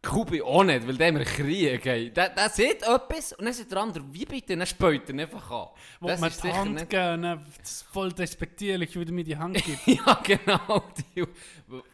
Kubi 0.00 0.40
auch 0.40 0.62
nicht, 0.62 0.86
weil 0.86 0.96
der 0.96 1.12
wir 1.14 1.24
Krieg 1.24 1.84
haben. 1.84 2.14
Der, 2.14 2.28
der 2.30 2.48
sieht 2.50 2.82
etwas 2.82 3.32
und 3.32 3.44
dann 3.44 3.52
sagt 3.52 3.70
der 3.72 3.78
andere, 3.78 4.04
wie 4.12 4.24
bitte? 4.24 4.56
Dann 4.56 4.66
späut 4.66 5.08
er 5.10 5.18
einfach 5.18 5.50
an. 5.50 5.68
Wo 6.00 6.06
Das 6.06 6.22
ist 6.22 6.44
die 6.44 6.52
Hand 6.52 6.74
nicht- 6.74 6.88
geben, 6.90 7.22
das 7.58 7.70
ist 7.70 7.82
voll 7.82 8.12
despektierlich, 8.12 8.94
wie 8.98 9.04
du 9.04 9.12
mir 9.12 9.24
die 9.24 9.36
Hand 9.36 9.56
gibst. 9.62 9.86
ja, 9.86 10.14
genau. 10.24 10.84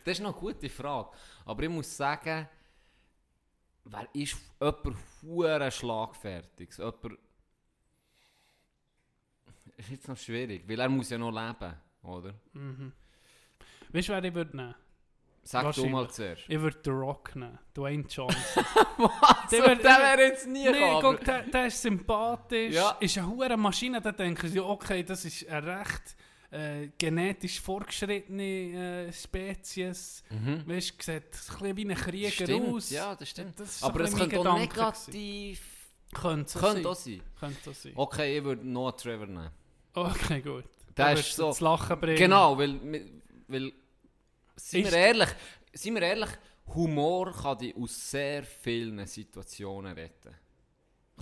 Das 0.04 0.18
ist 0.18 0.20
noch 0.20 0.32
eine 0.32 0.40
gute 0.40 0.68
Frage. 0.68 1.08
Aber 1.46 1.62
ich 1.62 1.68
muss 1.70 1.96
sagen, 1.96 2.46
wer 3.84 4.08
ist 4.12 4.36
jemand 4.60 4.96
hure 5.22 5.70
schlagfertig? 5.70 6.70
Jemand... 6.76 7.18
ist 9.78 9.90
jetzt 9.90 10.08
noch 10.08 10.16
schwierig, 10.18 10.62
weil 10.68 10.78
er 10.78 10.88
muss 10.90 11.08
ja 11.10 11.16
noch 11.18 11.30
leben, 11.32 11.74
oder? 12.02 12.34
mhm. 12.52 12.92
Weißt 13.90 14.08
du, 14.08 14.12
wer 14.12 14.24
ich 14.24 14.34
würde 14.34 14.56
nehmen? 14.56 14.74
Sag 15.44 15.74
du 15.74 15.86
mal 15.86 16.08
zuerst. 16.10 16.42
Ich 16.48 16.58
würde 16.60 16.78
The 16.82 16.90
Rock 16.90 17.36
nehmen. 17.36 17.58
Dwayne 17.74 18.04
Johnson. 18.08 18.64
Was? 18.96 19.50
Der 19.50 19.60
Der, 19.76 19.78
wär- 19.84 19.98
wäre 20.18 20.22
jetzt 20.28 20.46
nie 20.48 20.64
gekommen. 20.64 21.00
guck, 21.02 21.24
der, 21.24 21.42
der 21.42 21.66
ist 21.66 21.82
sympathisch, 21.82 22.74
Ja. 22.74 22.96
ist 23.00 23.18
eine 23.18 23.28
hure 23.28 23.56
Maschine, 23.56 24.00
da 24.00 24.10
denken 24.12 24.48
sie, 24.48 24.60
okay, 24.60 25.02
das 25.02 25.24
ist 25.26 25.46
eine 25.48 25.66
recht 25.80 26.16
äh, 26.50 26.88
genetisch 26.96 27.60
fortgeschrittene 27.60 29.06
äh, 29.08 29.12
Spezies. 29.12 30.22
Mhm. 30.30 30.62
Weißt 30.66 30.94
du, 30.98 31.12
sieht 31.12 31.22
ein 31.24 31.30
bisschen 31.30 31.76
wie 31.76 31.90
ein 31.90 31.94
Krieger 31.96 32.30
Stimmt, 32.30 32.68
aus. 32.74 32.90
ja, 32.90 33.14
das 33.14 33.28
stimmt. 33.28 33.58
Das 33.60 33.82
Aber 33.82 34.00
es 34.00 34.16
könnte 34.16 34.38
auch 34.40 34.58
negativ 34.58 35.60
Könnte 36.14 36.50
so 36.52 36.60
sein. 36.60 36.86
auch 36.86 36.94
sein. 36.94 37.22
Könnte 37.40 37.58
so 37.64 37.72
sein. 37.72 37.92
Okay, 37.96 38.38
ich 38.38 38.44
würde 38.44 38.66
Noah 38.66 38.96
Trevor 38.96 39.26
nehmen. 39.26 39.50
Okay, 39.94 40.40
gut. 40.40 40.64
Der 40.96 41.12
ist 41.14 41.34
so- 41.34 41.48
Das 41.48 41.60
Lachen 41.60 41.98
bringen. 42.00 42.16
Genau, 42.18 42.56
weil, 42.56 42.78
weil 43.48 43.72
Ist- 44.56 44.92
wir 44.92 44.98
ehrlich, 44.98 45.28
sind 45.72 45.94
wir 45.94 46.02
ehrlich, 46.02 46.30
Humor 46.74 47.32
kann 47.32 47.58
dich 47.58 47.76
aus 47.76 48.10
sehr 48.10 48.42
vielen 48.42 49.06
Situationen 49.06 49.92
retten. 49.92 50.34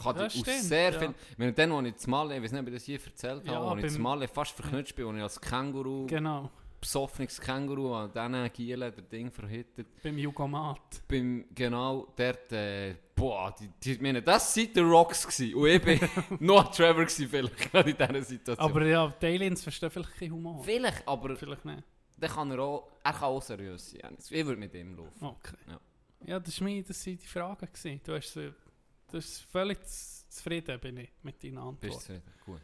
Kann 0.01 0.17
Das 0.17 0.33
dich 0.33 0.43
aus 0.43 0.49
stimmt, 0.49 0.65
sehr 0.65 0.93
ja. 0.93 0.99
vielen... 0.99 1.15
Wenn 1.37 1.55
dann, 1.55 1.73
als 1.73 2.01
ich 2.03 2.07
Malle, 2.07 2.37
ich 2.37 2.43
weiß 2.43 2.53
nicht, 2.53 2.61
ob 2.63 2.69
ich 2.69 2.75
das 2.75 2.85
hier 2.85 2.99
erzählt 3.05 3.45
Ja, 3.45 3.55
habe, 3.55 3.71
als 3.73 3.85
ich 3.85 3.93
zu 3.93 4.01
Malle 4.01 4.29
fast 4.29 4.53
verknutscht 4.53 4.95
bin, 4.97 5.07
als 5.07 5.17
ich 5.17 5.23
als 5.23 5.41
Känguru, 5.41 6.07
Genau. 6.07 6.51
besoffenes 6.81 7.41
Känguru 7.41 7.95
an 7.95 8.11
diesen 8.13 8.53
Gielen 8.53 8.81
der 8.95 9.03
Ding 9.05 9.31
verhittet, 9.31 9.89
Beim 10.03 10.17
Jugomat. 10.19 11.03
beim, 11.09 11.45
genau 11.55 12.07
dort, 12.17 12.53
äh, 12.53 12.95
boah, 13.15 13.55
die, 13.59 13.69
die, 13.83 14.01
meine, 14.03 14.23
das 14.23 14.57
waren 14.57 14.73
die 14.73 14.81
Rocks 14.81 15.27
gewesen. 15.27 15.55
und 15.57 15.67
ich 15.69 15.83
bin 15.83 16.01
noch 16.41 16.71
Trevor 16.75 17.05
gewesen, 17.05 17.29
vielleicht, 17.29 17.57
gerade 17.71 17.91
in 17.91 17.97
dieser 17.97 18.23
Situation. 18.23 18.71
Aber 18.71 18.87
ja, 18.87 19.09
die 19.21 19.27
Aliens 19.27 19.63
verstehen 19.63 19.91
vielleicht 19.91 20.15
keinen 20.17 20.33
Humor. 20.33 20.63
vielleicht, 20.65 21.07
aber 21.07 21.37
Vielleicht 21.37 21.65
nicht. 21.67 21.83
Dann 22.23 22.31
kann 22.31 22.51
er 22.53 22.59
auch, 22.61 22.89
er 23.03 23.13
kann 23.13 23.23
auch 23.25 23.43
seriös 23.43 23.91
sein. 23.91 24.17
Ich 24.31 24.47
würde 24.47 24.59
mit 24.61 24.73
ihm 24.75 24.95
laufen. 24.97 25.25
Okay. 25.27 25.57
Ja. 25.69 25.81
Ja, 26.25 26.39
das 26.41 26.61
mir, 26.61 26.83
das 26.85 27.05
waren 27.07 27.19
die 27.19 27.27
Fragen. 27.27 27.67
Gewesen. 27.67 28.01
Du 28.05 28.15
hast 28.15 28.39
hast 29.13 29.41
völlig 29.51 29.79
zufrieden 30.29 30.79
bin 30.81 30.97
ich 30.99 31.11
mit 31.23 31.43
deinen 31.43 31.77
Bist 31.77 31.95
Antworten. 31.95 31.95
du 31.95 31.99
zufrieden? 31.99 32.23
Gut. 32.47 32.61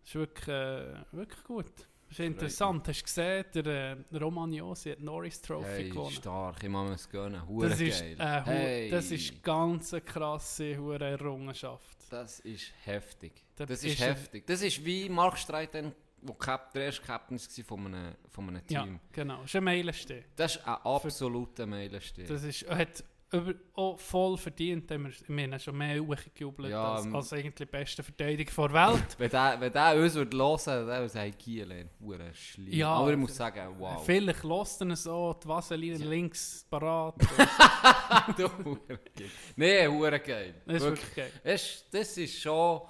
Das 0.00 0.08
ist 0.08 0.14
wirklich, 0.14 0.48
äh, 0.48 0.94
wirklich 1.12 1.44
gut. 1.44 1.72
Das 2.08 2.18
ist 2.18 2.26
interessant. 2.26 2.86
Hast 2.88 3.00
du 3.00 3.04
gesehen, 3.04 3.44
der 3.54 3.66
äh, 4.12 4.16
Roman 4.16 4.52
Josi 4.52 4.90
hat 4.90 5.00
Norris 5.00 5.40
Trophy 5.40 5.66
Hey, 5.66 5.88
gewonnen. 5.90 6.10
stark, 6.12 6.62
ich 6.62 6.68
muss 6.68 6.90
es 6.90 7.08
gönnen. 7.10 7.46
Hure 7.48 7.68
Das 7.70 7.80
ist, 7.80 8.00
geil. 8.00 8.16
äh, 8.20 8.42
hey. 8.44 8.90
das 8.90 9.10
ist 9.10 9.42
ganz 9.42 9.92
eine 9.94 10.02
krasse 10.02 10.76
hure 10.78 11.04
Errungenschaft. 11.04 11.98
Das 12.10 12.40
ist 12.40 12.72
heftig. 12.84 13.32
Das 13.56 13.66
Das 13.68 13.82
ist 13.84 13.92
ist 13.94 14.00
heftig. 14.00 14.46
Das 14.46 14.62
ist 14.62 14.84
wie 14.84 15.08
Mark 15.08 15.38
Streiten, 15.38 15.92
wo 16.22 16.34
Cap, 16.34 16.72
der 16.72 16.84
erste 16.86 17.02
Captain 17.02 17.38
war 17.38 17.64
von 17.64 17.86
einem, 17.86 18.14
von 18.30 18.48
einem 18.48 18.62
Ja, 18.68 18.84
Team. 18.84 19.00
genau. 19.12 19.36
Das 19.42 19.46
ist 19.46 19.56
ein 19.56 19.64
Meilenstein. 19.64 20.24
Das 20.36 20.56
ist 20.56 20.66
ein 20.66 20.74
absoluter 20.74 21.66
Meilenstein. 21.66 22.26
Das 22.26 22.42
ist, 22.44 22.62
er 22.62 22.78
hat 22.78 23.04
über, 23.32 23.54
auch 23.74 23.98
voll 23.98 24.36
verdient. 24.36 24.88
Wir, 24.90 25.00
wir 25.26 25.44
haben 25.44 25.58
schon 25.58 25.76
mehr 25.76 26.00
hochgejubelt 26.00 26.70
Ja, 26.70 26.94
als, 26.94 27.06
ähm, 27.06 27.16
als 27.16 27.32
eigentlich 27.32 27.54
die 27.54 27.64
beste 27.64 28.02
Verteidiger 28.02 28.68
der 28.68 28.72
Welt. 28.74 29.06
Wenn 29.18 29.30
der, 29.30 29.56
wenn 29.60 29.72
der 29.72 29.96
uns 29.96 30.14
würde 30.14 30.36
hören 30.36 30.86
würde, 30.86 31.34
würde 31.48 31.88
hure 32.00 32.34
schlimm. 32.34 32.72
Ja, 32.72 32.90
Aber 32.90 33.10
ich 33.12 33.16
muss 33.18 33.34
sagen, 33.34 33.74
wow. 33.78 34.04
Vielleicht 34.04 34.44
lässt 34.44 34.80
er 34.82 34.96
so 34.96 35.34
die 35.42 35.48
Vaseline 35.48 35.96
links 36.04 36.66
parat. 36.68 37.14
Du 38.36 38.44
hure 38.64 38.78
geil. 39.16 39.30
Nee, 39.56 39.88
hure 39.88 40.20
geil. 40.20 40.54
Das 40.66 40.76
ist 40.76 40.82
Wirklich. 40.82 41.16
wirklich 41.16 41.32
geil. 41.42 41.62
Das 41.90 42.16
ist 42.18 42.38
schon, 42.40 42.82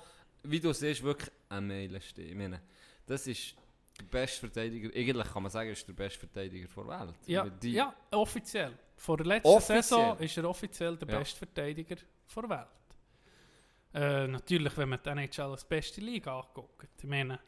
wie 0.43 0.61
du 0.61 0.72
siehst, 0.72 1.03
wirklich 1.03 1.30
ein 1.49 1.66
Meilenstein. 1.66 2.26
Ich 2.26 2.35
meine, 2.35 2.61
das 3.12 3.26
ist 3.26 3.54
der 3.98 4.04
beste 4.04 4.40
Verteidiger, 4.40 4.88
eigentlich 4.96 5.26
kann 5.32 5.42
man 5.42 5.52
sagen, 5.52 5.70
ist 5.70 5.86
der 5.86 5.92
beste 5.92 6.20
Verteidiger 6.20 6.66
der 6.74 6.88
Welt. 6.88 7.14
Ja, 7.26 7.46
ja, 7.62 7.94
offiziell. 8.10 8.72
Vor 8.96 9.16
der 9.18 9.26
letzten 9.26 9.48
Offiziell. 9.48 9.82
Saison 9.82 10.18
ist 10.18 10.36
er 10.38 10.48
offiziell 10.48 10.96
der 10.96 11.08
Ja. 11.08 11.18
beste 11.18 11.38
Verteidiger 11.38 11.96
der 11.96 12.48
Welt. 12.48 12.66
Äh, 13.94 14.26
natürlich, 14.28 14.74
wenn 14.78 14.88
man 14.88 15.00
die 15.04 15.10
NHL 15.10 15.50
als 15.50 15.64
beste 15.64 16.00
Liga 16.00 16.40
anguckt. 16.40 16.88
Ich 16.98 17.04
meine, 17.08 17.38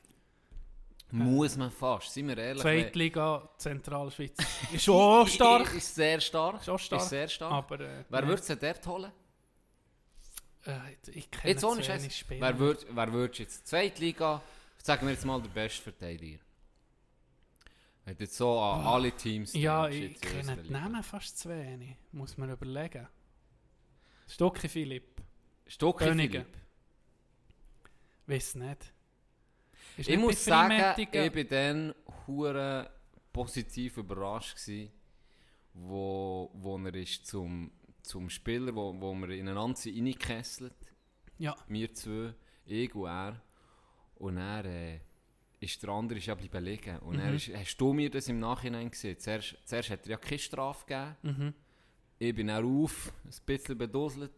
Muss 1.11 1.57
man 1.57 1.71
fast, 1.71 2.13
sind 2.13 2.29
wir 2.29 2.37
ehrlich. 2.37 2.63
Zweitliga 2.63 3.49
Zentralschweiz 3.57 4.37
ist 4.73 4.85
schon 4.85 4.97
auch 4.97 5.27
stark. 5.27 5.75
Ist, 5.75 5.95
sehr 5.95 6.21
stark. 6.21 6.57
Ist 6.67 6.81
stark. 6.83 7.03
Ist 7.03 7.09
sehr 7.09 7.29
stark. 7.29 7.53
Aber, 7.53 7.81
äh, 7.81 8.05
Wer 8.11 8.27
würde 8.27 8.43
sie 8.43 8.57
dort 8.57 8.87
holen? 8.87 9.13
Äh, 10.67 10.79
ich 11.13 11.31
kenne 11.31 11.53
Jetzt 11.53 11.65
ohne 11.65 11.83
Scheiß. 11.83 12.25
Wer 12.29 12.59
würde 12.59 12.85
wer 12.91 13.13
würd 13.13 13.39
jetzt 13.39 13.67
Zweitliga, 13.67 14.43
sagen 14.85 15.07
wir 15.07 15.15
jetzt 15.15 15.25
mal 15.25 15.41
der 15.41 15.49
beste 15.49 15.83
Verteidiger? 15.83 16.41
Du 18.05 18.13
jetzt 18.19 18.37
so 18.37 18.59
an 18.59 18.85
alle 18.85 19.13
Teams 19.13 19.55
Ja, 19.55 19.89
ich 19.89 20.21
kenne 20.21 20.59
die. 20.59 20.71
Namen 20.71 21.03
fast 21.03 21.39
zu 21.39 21.49
wenig. 21.49 21.97
Muss 22.13 22.37
man 22.37 22.51
überlegen. 22.51 23.09
Stocki 24.27 24.69
Philipp. 24.69 25.23
Königen. 26.05 26.45
Philipp. 26.45 26.59
Weiß 28.27 28.57
nicht. 28.57 28.93
Ist 29.97 30.09
Ich 30.09 30.09
nicht 30.09 30.19
muss 30.19 30.45
sagen, 30.45 30.95
ich 30.99 31.33
bin 31.33 31.49
dann 31.49 31.95
hure 32.27 32.91
positiv 33.33 33.97
überrascht 33.97 34.57
gsi, 34.57 34.91
wo, 35.73 36.51
wo 36.53 36.77
er 36.77 36.95
ist 36.95 37.27
zum, 37.27 37.71
zum 38.03 38.29
Spieler, 38.29 38.75
wo, 38.75 38.95
wo 39.01 39.15
wir 39.15 39.31
ineinander 39.31 39.79
reingekesselt. 39.87 40.77
Ja. 41.39 41.57
Wir 41.69 41.95
zwei, 41.95 42.35
ich 42.67 42.95
und 42.95 43.09
er. 43.09 43.41
Und 44.25 44.39
er 44.39 44.65
äh, 44.65 45.01
ist 45.61 45.83
der 45.83 45.91
andere 45.91 46.19
ist 46.19 46.27
ja 46.27 46.35
bleiben 46.35 46.65
liegen. 46.65 46.99
Und 47.01 47.19
er 47.19 47.29
Mhm. 47.31 47.37
ist, 47.37 47.49
hast 47.55 47.77
du 47.77 47.93
mir 47.93 48.11
das 48.11 48.29
im 48.29 48.39
Nachhinein 48.39 48.91
gesehen? 48.91 49.19
Zuerst, 49.19 49.57
zuerst 49.67 49.91
hat 49.91 50.05
er 50.07 50.13
ja 50.13 50.17
keine 50.17 50.39
Strafe 50.39 50.87
gegeben. 50.87 51.17
Mhm. 51.23 51.55
Ich 52.19 52.35
bin 52.35 52.47
dann 52.47 52.65
auf, 52.65 53.13
ein 53.25 53.33
bisschen 53.45 53.77
beduselt, 53.77 54.33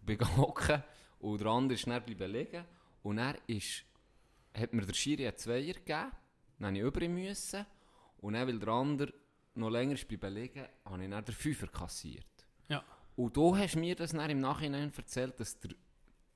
bin 0.00 0.18
hocken 0.36 0.82
und 1.20 1.40
der 1.40 1.48
andere 1.48 1.74
ist 1.74 1.86
dann 1.86 2.02
bleiben 2.02 2.32
liegen. 2.32 2.64
Und 3.02 3.18
er 3.18 3.36
ist, 3.46 3.84
hat 4.54 4.72
mir 4.72 4.86
der 4.86 4.94
Schiri 4.94 5.26
einen 5.26 5.36
Zweier 5.36 5.74
gegeben, 5.74 6.12
dann 6.58 6.74
musste 6.74 6.78
ich 6.78 6.82
über. 7.04 7.08
Müssen. 7.08 7.66
Und 8.18 8.32
dann, 8.32 8.48
weil 8.48 8.58
der 8.58 8.68
andere 8.68 9.12
noch 9.54 9.70
länger 9.70 9.94
ist 9.94 10.08
bleiben 10.08 10.34
liegen, 10.34 10.64
habe 10.86 11.04
ich 11.04 11.10
dann 11.10 11.24
den 11.24 11.34
Fünfer 11.34 11.66
kassiert. 11.68 12.26
Ja. 12.68 12.82
Und 13.16 13.36
du 13.36 13.54
hast 13.56 13.76
mir 13.76 13.94
das 13.94 14.12
dann 14.12 14.30
im 14.30 14.40
Nachhinein 14.40 14.90
erzählt, 14.96 15.38
dass 15.40 15.58
der, 15.60 15.72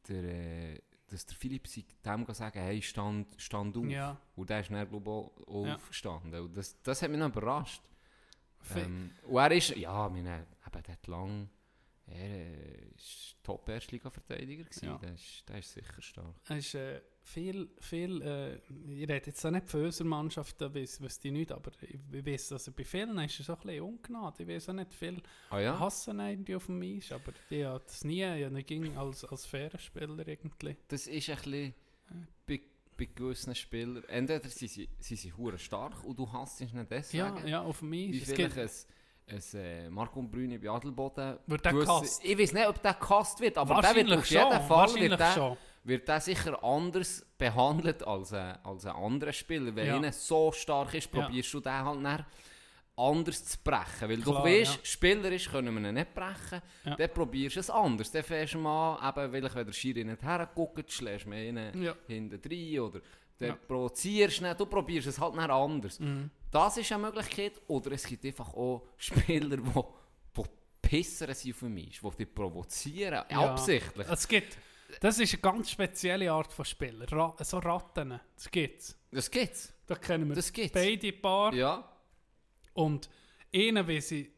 der, 0.09 0.25
äh, 0.25 0.81
dass 1.11 1.27
der 1.27 1.37
Philipp 1.37 1.67
sich 1.67 1.85
dem 2.05 2.25
sagen 2.33 2.61
hey, 2.61 2.81
stand, 2.83 3.35
stand 3.39 3.77
auf. 3.77 3.85
Ja. 3.85 4.21
Und 4.37 4.49
der 4.51 4.61
ist 4.61 4.71
dann, 4.71 4.89
glaube 4.89 5.31
ich, 5.41 5.49
auch 5.49 5.67
Ja. 5.67 5.75
aufgestanden. 5.75 6.41
Und 6.41 6.57
das, 6.57 6.81
das 6.83 7.03
hat 7.03 7.11
mich 7.11 7.19
noch 7.19 7.29
überrascht. 7.29 7.83
Ähm, 8.77 9.11
und 9.27 9.37
er 9.39 9.53
ist, 9.53 9.71
ja, 9.77 10.09
meine, 10.09 10.47
eben, 10.67 10.83
der 10.83 10.93
hat 10.95 11.07
lang, 11.07 11.49
er 12.07 12.17
äh, 12.17 12.89
ist 12.97 13.37
Top-Erstliga-Verteidiger. 13.43 14.67
Ja. 14.83 14.99
Der, 14.99 15.15
ist, 15.15 15.49
der 15.49 15.59
ist 15.59 15.73
sicher 15.73 16.03
stark. 16.03 16.35
Es 16.49 16.57
ist 16.67 16.75
äh, 16.75 17.01
viel, 17.23 17.69
viel, 17.79 18.23
äh, 18.23 18.57
ich 18.57 19.09
rede 19.09 19.27
jetzt 19.27 19.45
auch 19.45 19.51
nicht 19.51 19.69
von 19.69 19.85
unserer 19.85 20.09
Mannschaft, 20.09 20.61
da 20.61 20.75
weiss 20.75 20.99
die 21.23 21.31
nicht, 21.31 21.53
aber 21.53 21.71
ich, 21.83 21.99
ich 22.13 22.27
weiss, 22.27 22.49
dass 22.49 22.67
er 22.67 22.73
bei 22.73 22.85
vielen 22.85 23.19
ist 23.19 23.39
er 23.39 23.45
so 23.45 23.53
ein 23.53 23.59
bisschen 23.61 23.83
ungnade. 23.83 24.43
Ich 24.43 24.49
weiß 24.49 24.69
auch 24.71 24.75
nicht, 24.75 24.93
viel 24.95 25.23
Ah 25.51 25.61
ja? 25.61 25.79
hassen 25.79 26.19
irgendwie 26.21 26.57
auf 26.57 26.67
dem 26.67 26.83
Eis, 26.83 27.13
aber 27.13 27.33
die 27.51 27.67
hat 27.67 27.87
das 27.87 28.05
nie, 28.05 28.21
ja, 28.21 28.49
ging 28.61 28.97
als, 28.97 29.25
als 29.25 29.47
fairer 29.47 29.79
Spieler 29.79 30.27
irgendwie. 30.27 30.77
Das 30.89 31.07
ist 31.07 31.31
ein 31.31 31.37
bisschen 31.37 31.75
bei, 32.47 32.61
bei 32.97 33.05
gewissen 33.15 33.55
Spielern, 33.55 34.05
entweder 34.09 34.49
sie, 34.49 34.69
sie, 34.69 34.89
sie 34.99 35.17
sind 35.17 35.37
hure 35.37 35.59
stark 35.59 36.03
und 36.05 36.19
du 36.19 36.31
hasst 36.33 36.61
ihn 36.61 36.71
nicht 36.73 36.91
deswegen. 36.91 37.37
Ja, 37.39 37.47
ja, 37.47 37.63
auf 37.63 37.81
dem 37.81 37.93
Eis. 37.93 38.29
Wie 38.29 38.77
Es 39.33 39.55
ein, 39.55 39.61
äh, 39.61 39.91
Marco 39.91 40.23
Brüni 40.23 40.59
bei 40.59 40.69
Adelboden. 40.69 41.39
Wird 41.47 41.65
der 41.65 41.73
gewisse-? 41.73 42.23
Ich 42.25 42.37
weiß 42.37 42.53
nicht, 42.53 42.67
ob 42.67 42.83
der 42.83 42.95
gehasst 42.95 43.41
wird, 43.41 43.57
aber 43.59 43.81
der 43.81 43.95
wird 43.95 44.13
auf 44.13 44.27
jeden 44.27 44.51
Fall 44.51 44.69
wahrscheinlich 44.69 45.11
wird 45.11 45.21
der, 45.21 45.33
schon. 45.33 45.57
Wird 45.85 46.07
der 46.09 46.21
sicher 46.21 46.63
anders 46.63 47.25
behandelt 47.39 48.03
als 48.07 48.33
ein, 48.33 48.59
als 48.65 48.85
ein 48.87 48.95
anderer 48.95 49.33
Spieler. 49.33 49.75
Wenn 49.75 49.87
Ja. 49.87 49.97
einer 49.97 50.13
so 50.13 50.53
stark 50.53 50.95
ist, 50.95 51.13
Ja. 51.15 51.23
probierst 51.23 51.53
du 51.55 51.61
den 51.61 51.73
halt 51.73 52.05
dann 52.05 52.27
anders 52.97 53.45
zu 53.47 53.59
brechen. 53.65 54.09
Weil 54.09 54.17
du 54.19 54.31
Klar, 54.31 54.45
weißt, 54.45 54.75
ja. 54.77 54.81
spielerisch 54.85 55.49
können 55.51 55.75
wir 55.83 55.89
ihn 55.89 55.95
nicht 55.95 56.15
brechen. 56.15 56.61
Ja. 56.85 56.97
Dann 56.97 57.11
probierst 57.15 57.57
du 57.57 57.61
es 57.61 57.71
anders. 57.71 58.11
Dann 58.11 58.23
fährst 58.23 58.55
du 58.55 58.59
mal, 58.59 58.99
eben, 59.09 59.33
weil 59.33 59.45
ich, 59.47 59.55
wenn 59.55 59.67
der 59.67 59.73
Schiri 59.73 60.05
nicht 60.05 60.23
herguckt, 60.23 60.93
schlägst 60.93 61.27
du 61.27 61.33
ihn 61.33 61.57
Ja. 61.83 61.95
hinten 62.07 62.41
rein 62.49 62.81
oder 62.81 63.01
dann 63.39 63.49
Ja. 63.49 63.55
provozierst 63.55 64.43
du. 64.43 64.55
Du 64.55 64.67
probierst 64.67 65.07
es 65.09 65.19
halt 65.19 65.35
dann 65.35 65.51
anders. 65.51 65.99
Mhm. 65.99 66.31
Das 66.51 66.77
ist 66.77 66.93
eine 66.93 67.05
Möglichkeit. 67.05 67.53
Oder 67.69 67.93
es 67.93 68.05
gibt 68.07 68.25
einfach 68.27 68.53
auch 68.53 68.83
Spieler, 68.99 69.57
die, 69.57 70.43
Pisser 70.83 71.33
sind 71.35 71.55
auf 71.55 71.63
mich, 71.63 72.01
die 72.01 72.17
dich 72.25 72.35
provozieren, 72.35 73.25
Ja. 73.31 73.51
absichtlich. 73.53 74.09
Es 74.11 74.27
gibt, 74.27 74.59
das 75.01 75.19
ist 75.19 75.35
eine 75.35 75.43
ganz 75.43 75.71
spezielle 75.71 76.33
Art 76.33 76.53
von 76.53 76.65
Spieler, 76.65 77.11
Ra 77.13 77.35
so 77.41 77.59
Ratten, 77.59 78.21
das 78.35 78.51
gibt's. 78.51 78.97
Das 79.11 79.31
gibt's. 79.31 79.73
Da 79.87 79.95
kennen 79.97 80.29
wir 80.29 80.37
Das 80.37 80.53
gibt's. 80.53 80.73
beide 80.73 81.13
Paar. 81.13 81.53
Ja. 81.55 81.89
Und 82.75 83.09
einer, 83.55 83.87
wie 83.87 84.01
sie, 84.01 84.33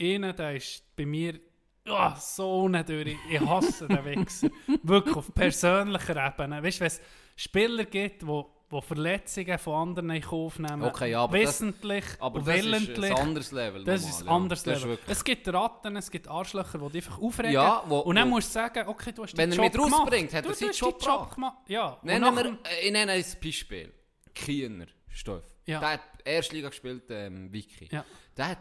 einer, 0.00 0.32
der 0.32 0.56
ist 0.56 0.82
bei 0.96 1.04
mir 1.06 1.38
ah, 1.86 2.16
so 2.16 2.62
unnötig. 2.62 3.18
Ich 3.30 3.40
hasse 3.40 3.86
den 3.88 4.04
Wichser. 4.04 4.48
Wirklich 4.82 5.16
auf 5.16 5.34
persönlicher 5.34 6.26
Ebene. 6.26 6.62
Weißt 6.62 6.78
du, 6.78 6.80
wenn 6.80 6.86
es 6.86 7.00
Spieler 7.36 7.84
gibt, 7.84 8.26
wo, 8.26 8.55
wo 8.68 8.80
Verletzungen 8.80 9.58
von 9.58 9.88
anderen 9.88 10.10
in 10.10 10.22
Kauf 10.22 10.58
nehmen, 10.58 10.82
Okay, 10.82 11.12
ja, 11.12 11.22
aber 11.22 11.38
das- 11.38 11.60
wissentlich 11.60 12.04
Aber 12.18 12.40
und 12.40 12.46
das 12.48 12.56
ist 12.56 12.64
willentlich. 12.64 13.10
ein 13.12 13.16
anderes 13.18 13.52
Level. 13.52 13.84
das 13.84 14.00
normal, 14.02 14.10
ist 14.14 14.20
ein 14.22 14.26
ja. 14.26 14.32
anderes 14.32 14.62
Das 14.64 14.76
ist 14.78 14.82
Level. 14.84 14.98
Es 15.06 15.24
gibt 15.24 15.48
Ratten, 15.48 15.96
es 15.96 16.10
gibt 16.10 16.28
Arschlöcher, 16.28 16.78
die 16.78 16.88
dich 16.90 17.06
einfach 17.06 17.22
aufregen. 17.22 17.52
Ja, 17.52 17.84
wo- 17.86 18.00
und 18.00 18.16
dann 18.16 18.26
wo- 18.28 18.34
musst 18.34 18.48
du 18.48 18.52
sagen, 18.54 18.88
okay, 18.88 19.12
du 19.12 19.22
hast 19.22 19.36
Wenn 19.36 19.52
er 19.52 19.56
Job 19.56 19.72
mich 19.72 19.92
rausbringt, 19.92 20.34
hat 20.34 20.46
er 20.46 20.54
seinen 20.54 20.72
Job 20.72 21.00
Job 21.00 21.34
gemacht. 21.34 21.58
Ja. 21.68 21.98
Nennen 22.02 22.34
wir, 22.34 22.58
ich 22.82 22.90
nenne 22.92 23.12
ein 23.12 23.24
Beispiel. 23.42 23.92
Kiener, 24.34 24.86
Stoff. 25.08 25.44
Ja. 25.64 25.78
Der 25.80 25.88
hat 25.90 26.00
Erstliga 26.24 26.68
gespielt, 26.68 27.04
ähm, 27.10 27.52
Wiki. 27.52 27.88
Ja. 27.92 28.04
Der 28.36 28.48
hat, 28.48 28.58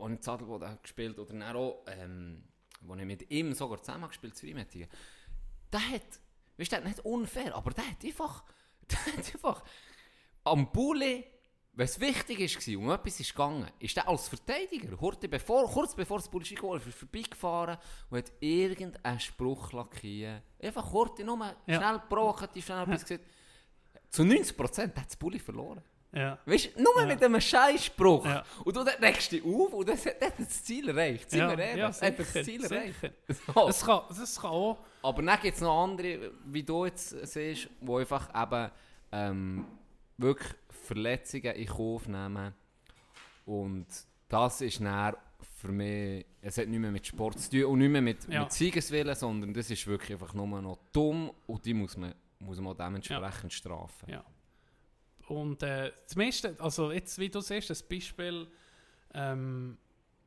als 0.00 0.12
ich 0.12 0.20
Zadelboden 0.20 0.78
gespielt 0.82 1.18
oder 1.18 1.32
dann 1.32 1.56
auch, 1.56 1.84
ähm, 1.88 2.44
wo 2.82 2.94
ich 2.94 3.04
mit 3.04 3.30
ihm 3.30 3.52
sogar 3.54 3.82
zusammen 3.82 4.06
gespielt 4.08 4.34
habe, 4.34 4.46
Freimettigen. 4.46 4.88
der 5.72 5.80
hat, 5.90 6.02
weißt 6.58 6.72
du, 6.72 6.80
nicht 6.82 7.00
unfair, 7.00 7.54
aber 7.56 7.70
der 7.72 7.84
hat 7.88 8.04
einfach, 8.04 8.44
einfach 9.16 9.62
am 10.44 10.70
Bulli, 10.72 11.24
wenn 11.74 11.84
es 11.84 12.00
wichtig 12.00 12.38
war, 12.40 12.78
um 12.80 12.90
etwas 12.90 13.20
ist 13.20 13.30
gegangen, 13.32 13.70
ist 13.78 13.96
der 13.96 14.08
als 14.08 14.28
Verteidiger, 14.28 14.96
bevor, 15.30 15.70
kurz 15.70 15.94
bevor 15.94 16.18
das 16.18 16.28
Bulli 16.28 16.54
geholt 16.54 16.84
ist, 16.86 16.98
vorbeigefahren 16.98 17.78
und 18.10 18.18
hat 18.18 18.32
irgendeinen 18.40 19.20
Spruch 19.20 19.72
lackiert. 19.72 20.42
Einfach 20.60 20.90
kurz, 20.90 21.18
nur 21.20 21.38
Ja. 21.66 21.76
schnell 21.76 22.00
provokativ, 22.08 22.64
schnell 22.64 22.82
etwas 22.82 23.02
gesagt. 23.04 23.24
Zu 24.10 24.22
90% 24.22 24.96
hat 24.96 25.06
das 25.06 25.16
Bulli 25.16 25.38
verloren. 25.38 25.82
Ja. 26.10 26.38
Weißt 26.46 26.70
du, 26.74 26.82
nur 26.82 26.98
Ja. 27.00 27.06
mit 27.06 27.22
einem 27.22 27.38
Scheißspruch. 27.40 28.24
Ja. 28.24 28.42
Und 28.64 28.74
du 28.74 28.80
regst 28.80 29.30
dich 29.30 29.44
auf 29.44 29.72
und 29.74 29.86
das 29.88 30.06
hat, 30.06 30.20
das 30.22 30.30
hat 30.30 30.38
das 30.40 30.64
Ziel 30.64 30.88
erreicht. 30.88 31.30
Sind 31.30 31.40
Ja, 31.40 31.50
wir 31.50 31.58
ehrlich? 31.58 31.78
ja, 31.78 31.86
das 31.88 31.98
sicher, 32.00 32.12
das 32.34 32.44
Ziel 32.46 32.64
erreicht. 32.64 32.96
So. 33.54 33.68
Es 33.68 33.84
kann, 33.84 34.00
das 34.08 34.40
kann 34.40 34.50
auch... 34.50 34.78
Aber 35.02 35.22
dann 35.22 35.40
gibt 35.40 35.54
es 35.56 35.60
noch 35.60 35.84
andere, 35.84 36.32
wie 36.46 36.62
du 36.62 36.84
jetzt 36.84 37.10
siehst, 37.26 37.68
die 37.80 37.92
einfach 37.92 38.28
eben 38.34 38.70
ähm, 39.12 39.64
wirklich 40.16 40.48
Verletzungen 40.70 41.54
in 41.54 41.66
Kauf 41.66 42.08
nehmen. 42.08 42.54
Und 43.46 43.86
das 44.28 44.60
ist 44.60 44.80
dann 44.80 45.14
für 45.56 45.68
mich, 45.68 46.24
es 46.40 46.58
hat 46.58 46.68
nicht 46.68 46.78
mehr 46.78 46.90
mit 46.90 47.06
Sport 47.06 47.38
zu 47.40 47.50
tun 47.50 47.64
und 47.64 47.78
nicht 47.80 47.90
mehr 47.90 48.02
mit, 48.02 48.28
Ja. 48.28 48.42
mit 48.42 48.52
Siegeswillen, 48.52 49.14
sondern 49.14 49.52
das 49.54 49.70
ist 49.70 49.86
wirklich 49.86 50.12
einfach 50.12 50.34
nur 50.34 50.46
noch 50.60 50.78
dumm 50.92 51.32
und 51.46 51.64
die 51.64 51.74
muss 51.74 51.96
man, 51.96 52.14
muss 52.38 52.58
man 52.60 52.72
auch 52.72 52.76
dementsprechend 52.76 53.52
strafen. 53.52 54.10
Ja. 54.10 54.24
Und 55.28 55.62
äh, 55.62 55.92
das 56.04 56.16
meiste, 56.16 56.56
also 56.58 56.90
jetzt, 56.92 57.18
wie 57.18 57.28
du 57.28 57.40
siehst, 57.40 57.70
das 57.70 57.82
Beispiel, 57.82 58.46
ähm, 59.14 59.76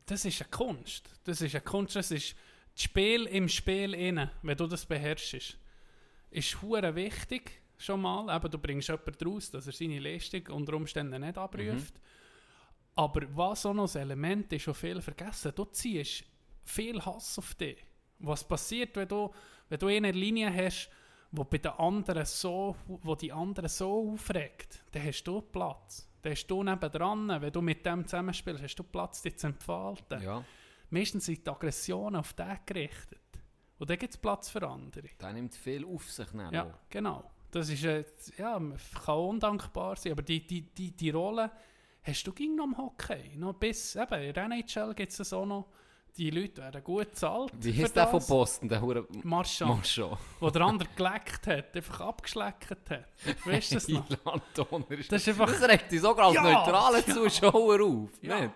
das 0.06 0.26
ist 0.26 0.42
eine 0.42 0.50
Kunst. 0.50 1.10
Das 1.24 1.42
ist 1.42 1.56
eine 1.56 1.62
Kunst, 1.64 1.96
das 1.96 2.12
ist 2.12 2.36
das 2.74 2.84
Spiel 2.84 3.26
im 3.28 3.48
Spiel 3.50 3.94
innen, 3.94 4.30
wenn 4.42 4.58
du 4.58 4.68
das 4.68 4.86
beherrschst. 4.86 5.58
Ist 6.32 6.62
hure 6.62 6.96
wichtig, 6.96 7.62
schon 7.78 8.02
mal. 8.02 8.34
Eben, 8.36 8.50
du 8.50 8.58
bringst 8.58 8.88
jemanden 8.88 9.28
raus, 9.28 9.52
dass 9.52 9.68
er 9.68 9.74
seine 9.74 10.00
Leistung 10.00 10.48
unter 10.48 10.74
Umständen 10.74 11.22
nicht 11.22 11.38
abruft. 11.38 11.96
Aber 12.96 13.22
was 13.36 13.66
auch 13.66 13.74
noch 13.74 13.94
ein 13.94 14.02
Element 14.02 14.52
ist, 14.54 14.64
schon 14.64 14.74
viel 14.74 15.02
vergessen, 15.02 15.52
du 15.56 15.66
ziehst 15.66 16.24
viel 16.64 17.04
Hass 17.04 17.38
auf 17.38 17.56
dich. 17.56 17.78
Was 18.20 18.48
passiert, 18.48 18.96
wenn 18.96 19.08
du, 19.08 19.34
wenn 19.70 19.80
du 19.80 19.88
eine 19.88 20.12
Linie 20.12 20.54
hast, 20.54 20.90
wo 21.32 21.44
bei 21.44 21.58
den 21.58 21.72
anderen 21.72 22.26
so, 22.26 22.76
wo 22.86 23.16
die 23.16 23.32
anderen 23.32 23.70
so 23.70 24.12
aufregt, 24.14 24.84
dann 24.92 25.06
hast 25.06 25.24
du 25.24 25.42
Platz. 25.42 26.08
Dann 26.22 26.34
hast 26.34 26.48
du 26.48 26.64
nebendran, 26.64 27.42
wenn 27.42 27.52
du 27.52 27.62
mit 27.62 27.86
dem 27.86 28.06
zusammenspielst, 28.06 28.62
hast 28.62 28.76
du 28.76 28.84
Platz, 28.84 29.22
dich 29.22 29.38
zu 29.38 29.48
entfalten. 29.48 30.22
Ja, 30.22 30.44
Meistens 30.92 31.26
sind 31.26 31.46
die 31.46 31.50
Aggressionen 31.50 32.18
auf 32.20 32.34
den 32.34 32.60
gerichtet. 32.66 33.20
Und 33.80 33.90
dann 33.90 33.98
gibt 33.98 34.14
es 34.14 34.18
Platz 34.20 34.50
für 34.50 34.68
andere. 34.68 35.08
der 35.20 35.34
nimmt 35.34 35.56
viel 35.56 35.84
auf 35.86 36.10
sich. 36.12 36.28
Dann 36.32 36.54
Ja, 36.54 36.72
genau. 36.90 37.24
Das 37.50 37.68
ist, 37.70 37.84
äh, 37.84 38.06
ja, 38.38 38.62
kann 39.06 39.16
undankbar 39.18 39.96
sein, 39.98 40.12
aber 40.14 40.22
die, 40.22 40.46
die, 40.46 40.62
die, 40.62 40.92
die 40.96 41.10
Rolle 41.10 41.52
hast 42.04 42.24
du 42.24 42.32
ging 42.32 42.56
noch 42.56 42.66
im 42.66 42.78
Hockey. 42.78 43.36
Noch 43.36 43.54
bis, 43.54 43.96
eben, 43.96 44.22
in 44.22 44.34
der 44.34 44.44
NHL 44.46 44.94
gibt 44.94 45.12
es 45.12 45.34
auch 45.34 45.46
noch, 45.46 45.68
die 46.18 46.30
Leute 46.30 46.62
werden 46.62 46.84
gut 46.84 47.10
bezahlt. 47.12 47.52
Wie 47.58 47.74
heißt 47.74 47.96
der 47.96 48.08
von. 48.08 48.24
Boston, 48.26 48.70
der 48.70 48.82
Hure 48.82 49.08
Marchand, 49.24 49.70
Marchand? 49.72 50.18
wo 50.40 50.50
der 50.50 50.62
andere 50.62 50.90
geleckt 50.96 51.48
hat, 51.48 51.76
einfach 51.76 52.02
abgeschleckt 52.02 52.70
hat. 52.90 53.06
Weißt 53.46 53.72
du 53.72 53.76
das 53.76 53.88
noch? 53.90 54.08
Das 54.08 55.22
ist 55.22 55.28
einfach- 55.30 55.52
Das 55.52 55.68
regt 55.70 55.92
dich 55.92 56.02
sogar 56.02 56.28
als 56.28 56.36
Ja, 56.36 56.44
neutraler 56.44 57.00
ja. 57.08 57.14
Zuschauer 57.14 57.82
auf. 57.82 58.10
Ja. 58.22 58.42
Nicht? 58.42 58.54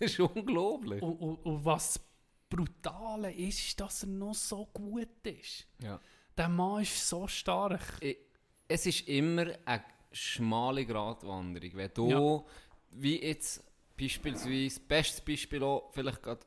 Das 0.00 0.10
ist 0.12 0.20
unglaublich. 0.20 1.00
Und, 1.02 1.16
und, 1.20 1.36
und 1.44 1.64
was 1.64 2.00
Brutale 2.48 3.32
ist, 3.32 3.60
ist, 3.60 3.80
dass 3.80 4.02
er 4.02 4.08
noch 4.08 4.34
so 4.34 4.66
gut 4.72 5.24
ist. 5.24 5.66
Ja. 5.82 6.00
Der 6.36 6.48
Mann 6.48 6.82
ist 6.82 7.08
so 7.08 7.26
stark. 7.28 8.00
Es 8.66 8.86
ist 8.86 9.06
immer 9.08 9.46
eine 9.64 9.84
schmale 10.10 10.84
Gratwanderung. 10.84 11.70
Wenn 11.74 11.90
du, 11.94 12.10
Ja. 12.10 12.42
wie 12.90 13.22
jetzt 13.22 13.62
beispielsweise, 13.98 14.80
bestes 14.80 15.20
Beispiel 15.20 15.62
auch, 15.62 15.90
vielleicht 15.92 16.22
gerade 16.22 16.40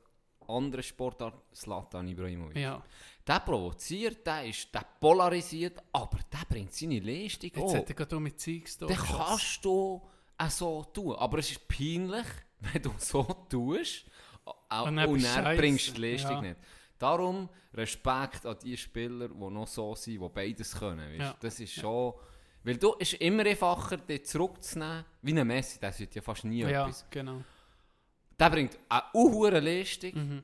andere 0.48 0.84
Sportart, 0.84 1.36
Zlatan 1.54 2.08
Ibrahimovic. 2.08 2.58
Ja. 2.58 2.84
Der 3.26 3.40
provoziert, 3.40 4.26
der, 4.28 4.46
ist, 4.46 4.74
der 4.74 4.86
polarisiert, 5.00 5.82
aber 5.94 6.20
der 6.32 6.46
bringt 6.50 6.74
seine 6.74 7.00
Leistung 7.00 7.50
Jetzt 7.54 7.60
auch. 7.64 7.76
hat 7.76 7.88
er 7.90 7.96
gerade 7.96 8.20
mit 8.20 8.40
Zeugs 8.40 8.78
Dann 8.78 8.90
kannst 8.90 9.64
du 9.64 10.02
auch 10.38 10.50
so 10.50 10.84
tun. 10.86 11.16
Aber 11.16 11.38
es 11.38 11.52
ist 11.52 11.66
peinlich, 11.68 12.26
wenn 12.74 12.82
du 12.82 12.92
so 12.98 13.24
tust 13.50 14.06
auch- 14.70 14.88
Und 14.88 14.98
und, 15.00 15.24
dann 15.24 15.58
bringst 15.58 15.90
du 15.90 15.94
die 15.94 16.02
Leistung 16.12 16.36
Ja. 16.38 16.42
nicht. 16.42 16.58
Darum 17.00 17.50
Respekt 17.74 18.46
an 18.46 18.58
die 18.64 18.78
Spieler, 18.78 19.28
die 19.30 19.36
noch 19.50 19.68
so 19.68 19.96
sind, 19.96 20.22
die 20.22 20.30
beides 20.30 20.76
können. 20.78 21.20
Ja. 21.20 21.36
Das 21.40 21.60
ist 21.60 21.74
schon... 21.74 22.14
Weil 22.66 22.78
du, 22.78 22.94
ist 22.94 23.14
immer 23.16 23.46
einfacher, 23.46 23.98
dich 23.98 24.26
zurückzunehmen, 24.26 25.04
wie 25.22 25.38
ein 25.38 25.46
Messi, 25.48 25.80
der 25.80 25.92
sollte 25.92 26.16
ja 26.16 26.22
fast 26.22 26.46
nie 26.46 26.62
Ja, 26.62 26.84
etwas. 26.84 27.06
genau. 27.10 27.42
Der 28.40 28.50
bringt 28.50 28.80
eine 28.88 29.04
hohe 29.14 29.60
Leistung, 29.60 30.12
Mhm. 30.14 30.44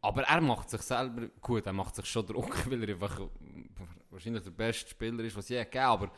aber 0.00 0.22
er 0.22 0.40
macht 0.40 0.70
sich 0.70 0.82
selber... 0.82 1.28
Gut, 1.40 1.66
er 1.66 1.72
macht 1.72 1.96
sich 1.96 2.06
schon 2.06 2.26
Druck, 2.26 2.54
weil 2.70 2.82
er 2.88 2.94
einfach 2.94 3.20
wahrscheinlich 4.10 4.44
der 4.44 4.50
beste 4.52 4.90
Spieler 4.90 5.24
ist, 5.24 5.36
was 5.36 5.48
je 5.48 5.58
gegeben 5.64 5.84
aber 5.84 6.10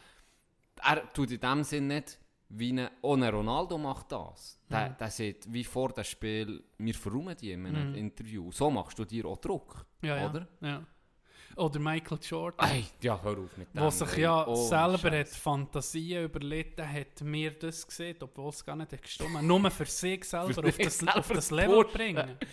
er 0.83 1.13
tut 1.13 1.31
in 1.31 1.41
dem 1.41 1.63
Sinn 1.65 1.87
nicht, 1.87 2.19
wie 2.51 2.73
ein, 2.73 2.89
oh, 3.03 3.15
ein 3.15 3.23
Ronaldo 3.23 3.79
macht 3.79 4.11
das. 4.13 4.59
Der, 4.71 4.91
Mhm. 4.91 4.97
der 4.99 5.11
sagt, 5.11 5.53
wie 5.53 5.65
vor 5.65 5.91
dem 5.93 6.05
Spiel, 6.05 6.63
wir 6.79 6.95
verräumen 6.95 7.37
die 7.41 7.53
in 7.53 7.67
einem 7.67 7.91
Mhm. 7.91 7.95
Interview. 7.97 8.51
So 8.53 8.71
machst 8.71 8.99
du 8.99 9.05
dir 9.05 9.25
auch 9.27 9.39
Druck, 9.39 9.85
Ja, 10.03 10.29
oder? 10.29 10.47
Ja, 10.61 10.69
ja. 10.69 10.87
Oder 11.57 11.81
Michael 11.81 12.19
Jordan. 12.23 12.71
Ey, 12.71 12.85
ja, 13.03 13.21
hör 13.23 13.39
auf 13.39 13.57
mit 13.57 13.75
dem. 13.75 13.83
Wo 13.83 13.91
sich 13.91 14.17
ja 14.19 14.47
Oh, 14.47 14.55
selber 14.69 15.11
hat. 15.19 15.29
Fantasien 15.29 16.25
überlegt, 16.25 16.79
der 16.79 16.91
hat 16.93 17.21
mir 17.23 17.51
das 17.51 17.87
gesehen, 17.87 18.17
obwohl 18.21 18.51
es 18.51 18.65
gar 18.65 18.77
nicht 18.77 18.93
hat 18.93 19.03
gestimmt. 19.03 19.43
Nur 19.43 19.71
für 19.71 19.85
sich 19.87 20.25
selber 20.25 20.55
Für 20.55 20.65
auf 20.69 20.79
das, 20.79 20.99
selber 20.99 21.17
auf 21.19 21.29
das 21.29 21.51
Level 21.51 21.85
pushen. 21.85 21.93
bringen. 21.97 22.37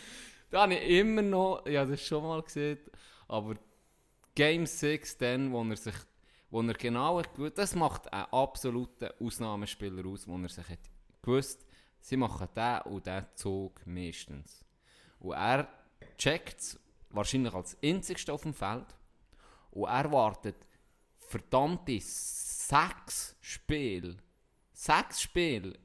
Da 0.50 0.62
habe 0.62 0.76
ich 0.76 0.90
immer 1.00 1.22
noch, 1.22 1.68
ja, 1.68 1.84
das 1.86 2.02
schon 2.02 2.24
mal 2.24 2.42
gesehen, 2.42 2.80
aber 3.28 3.56
Game 4.34 4.66
6, 4.66 5.18
dann, 5.18 5.52
wo 5.52 5.62
er 5.64 5.76
sich, 5.76 5.94
wo 6.50 6.62
er 6.62 6.74
genau 6.74 7.22
das 7.56 7.76
macht 7.76 8.12
einen 8.12 8.26
absoluten 8.32 9.10
Ausnahmespieler 9.20 10.06
aus, 10.06 10.28
wo 10.28 10.38
er 10.38 10.50
sich 10.50 10.70
hat 10.70 10.80
gewusst, 11.22 11.66
sie 12.00 12.18
machen 12.18 12.48
den 12.56 12.82
und 12.94 13.06
den 13.06 13.26
Zug 13.36 13.86
meistens. 13.86 14.64
Und 15.20 15.34
er 15.34 15.68
checkt 16.18 16.60
es 16.60 16.80
wahrscheinlich 17.10 17.54
als 17.54 17.78
einzigster 17.84 18.34
auf 18.34 18.44
dem 18.44 18.54
Feld 18.54 18.96
und 19.72 19.90
er 19.90 20.12
wartet 20.12 20.56
verdammte 21.20 22.00
sechs 22.00 23.36
Spiele, 23.42 24.18
sechs 24.72 25.22
Spiele, 25.22 25.78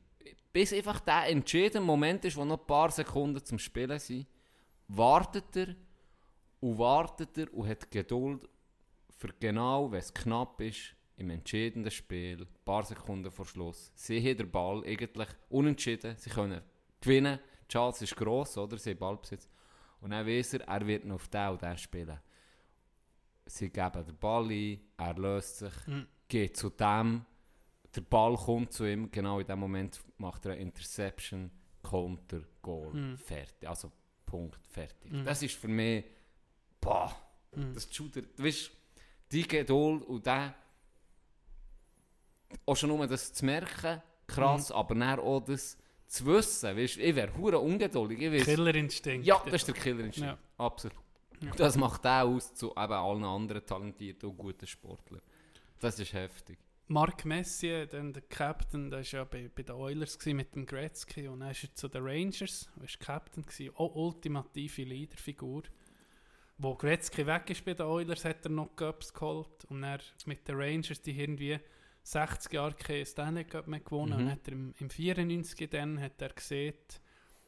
bis 0.52 0.72
einfach 0.72 1.00
der 1.00 1.28
entscheidende 1.28 1.80
Moment 1.80 2.24
ist, 2.24 2.36
wo 2.36 2.44
noch 2.44 2.60
ein 2.60 2.66
paar 2.66 2.90
Sekunden 2.90 3.44
zum 3.44 3.58
Spielen 3.58 3.98
sind, 3.98 4.26
wartet 4.88 5.56
er 5.56 5.74
und 6.60 6.78
wartet 6.78 7.36
er 7.38 7.52
und 7.54 7.68
hat 7.68 7.90
Geduld 7.90 8.48
für 9.22 9.32
genau, 9.38 9.90
wenn 9.92 10.00
es 10.00 10.12
knapp 10.12 10.60
ist, 10.60 10.96
im 11.16 11.30
entscheidenden 11.30 11.92
Spiel, 11.92 12.40
ein 12.42 12.64
paar 12.64 12.82
Sekunden 12.82 13.30
vor 13.30 13.44
Schluss, 13.46 13.92
sie 13.94 14.18
haben 14.18 14.36
den 14.38 14.50
Ball 14.50 14.82
eigentlich 14.84 15.28
unentschieden, 15.48 16.16
sie 16.16 16.30
können 16.30 16.60
gewinnen, 17.00 17.38
die 17.68 17.72
Chance 17.72 18.02
ist 18.02 18.16
gross, 18.16 18.58
oder? 18.58 18.76
Sie 18.78 18.90
haben 18.90 18.98
Ballbesitz. 18.98 19.48
Und 20.00 20.10
dann 20.10 20.26
weiss 20.26 20.54
er, 20.54 20.62
er 20.62 20.84
wird 20.84 21.04
noch 21.04 21.14
auf 21.16 21.28
den 21.28 21.48
und 21.50 21.62
den 21.62 21.78
spielen. 21.78 22.18
Sie 23.46 23.70
geben 23.70 24.04
den 24.04 24.16
Ball 24.18 24.50
ein, 24.50 24.80
er 24.96 25.14
löst 25.14 25.58
sich, 25.58 25.86
Mhm. 25.86 26.06
geht 26.26 26.56
zu 26.56 26.70
dem, 26.70 27.24
der 27.94 28.00
Ball 28.00 28.34
kommt 28.36 28.72
zu 28.72 28.84
ihm, 28.84 29.08
genau 29.12 29.38
in 29.38 29.46
dem 29.46 29.60
Moment 29.60 30.00
macht 30.18 30.46
er 30.46 30.52
eine 30.52 30.62
Interception, 30.62 31.48
Counter, 31.84 32.40
Goal, 32.60 32.92
Mhm. 32.92 33.18
fertig. 33.18 33.68
Also 33.68 33.92
Punkt, 34.26 34.66
fertig. 34.66 35.12
Mhm. 35.12 35.24
Das 35.24 35.40
ist 35.44 35.54
für 35.54 35.68
mich, 35.68 36.04
boah, 36.80 37.14
Mhm. 37.54 37.72
das 37.74 37.94
Shooter, 37.94 38.22
du 38.22 38.42
weißt, 38.42 38.70
die 39.32 39.46
Geduld 39.48 40.02
und 40.04 40.26
der, 40.26 40.54
auch 42.66 42.76
schon 42.76 42.90
nur 42.90 43.06
das 43.06 43.32
zu 43.32 43.44
merken, 43.44 44.02
krass, 44.26 44.68
Mhm. 44.70 44.74
aber 44.76 44.94
dann 44.94 45.18
auch 45.20 45.40
das 45.40 45.76
zu 46.06 46.26
wissen, 46.26 46.76
weißt, 46.76 46.98
ich 46.98 47.14
wäre 47.16 47.34
hure 47.36 47.58
ungeduldig, 47.58 48.20
ich 48.20 48.44
Killerinstinkt. 48.44 49.26
ja, 49.26 49.40
das 49.44 49.54
ist 49.54 49.68
der 49.68 49.74
Killerinstinkt, 49.74 50.28
Ja. 50.30 50.64
absolut. 50.64 50.96
Ja. 51.40 51.50
Das 51.56 51.76
macht 51.76 52.06
auch 52.06 52.28
aus 52.28 52.54
zu 52.54 52.70
eben 52.70 52.92
allen 52.92 53.24
anderen 53.24 53.64
talentierten 53.66 54.28
und 54.30 54.36
guten 54.36 54.66
Sportlern. 54.66 55.22
Das 55.80 55.98
ist 55.98 56.12
heftig. 56.12 56.58
Mark 56.86 57.24
Messier, 57.24 57.86
dann 57.86 58.12
der 58.12 58.22
Captain, 58.22 58.90
der 58.90 58.98
war 59.00 59.04
ja 59.06 59.24
bei, 59.24 59.48
bei 59.52 59.62
den 59.62 59.74
Oilers 59.74 60.18
mit 60.26 60.54
dem 60.54 60.66
Gretzky 60.66 61.26
und 61.26 61.40
dann 61.40 61.50
ist 61.50 61.64
er 61.64 61.74
zu 61.74 61.88
den 61.88 62.02
Rangers, 62.04 62.68
er 62.76 62.82
war 62.82 62.88
Captain, 63.00 63.42
gewesen, 63.44 63.74
auch 63.76 63.94
ultimative 63.94 64.82
Leaderfigur. 64.84 65.62
Wo 66.58 66.74
Gretzky 66.76 67.26
weg 67.26 67.50
ist 67.50 67.64
bei 67.64 67.74
den 67.74 67.86
Oilers, 67.86 68.24
hat 68.24 68.44
er 68.44 68.50
noch 68.50 68.76
Cups 68.76 69.12
geholt 69.12 69.64
und 69.68 69.82
er 69.82 69.98
mit 70.26 70.46
den 70.46 70.56
Rangers, 70.56 71.00
die 71.02 71.18
irgendwie 71.18 71.58
60 72.04 72.52
Jahre 72.52 72.74
keinen 72.74 73.06
Stanley 73.06 73.44
Cup 73.44 73.66
mehr 73.66 73.80
gewonnen 73.80 74.12
Mhm. 74.18 74.24
und 74.26 74.30
hat 74.30 74.46
er 74.48 74.52
im, 74.52 74.74
im 74.78 74.90
94 74.90 75.70
dann 75.70 76.00
hat 76.00 76.20
er 76.20 76.28
gesehen, 76.30 76.74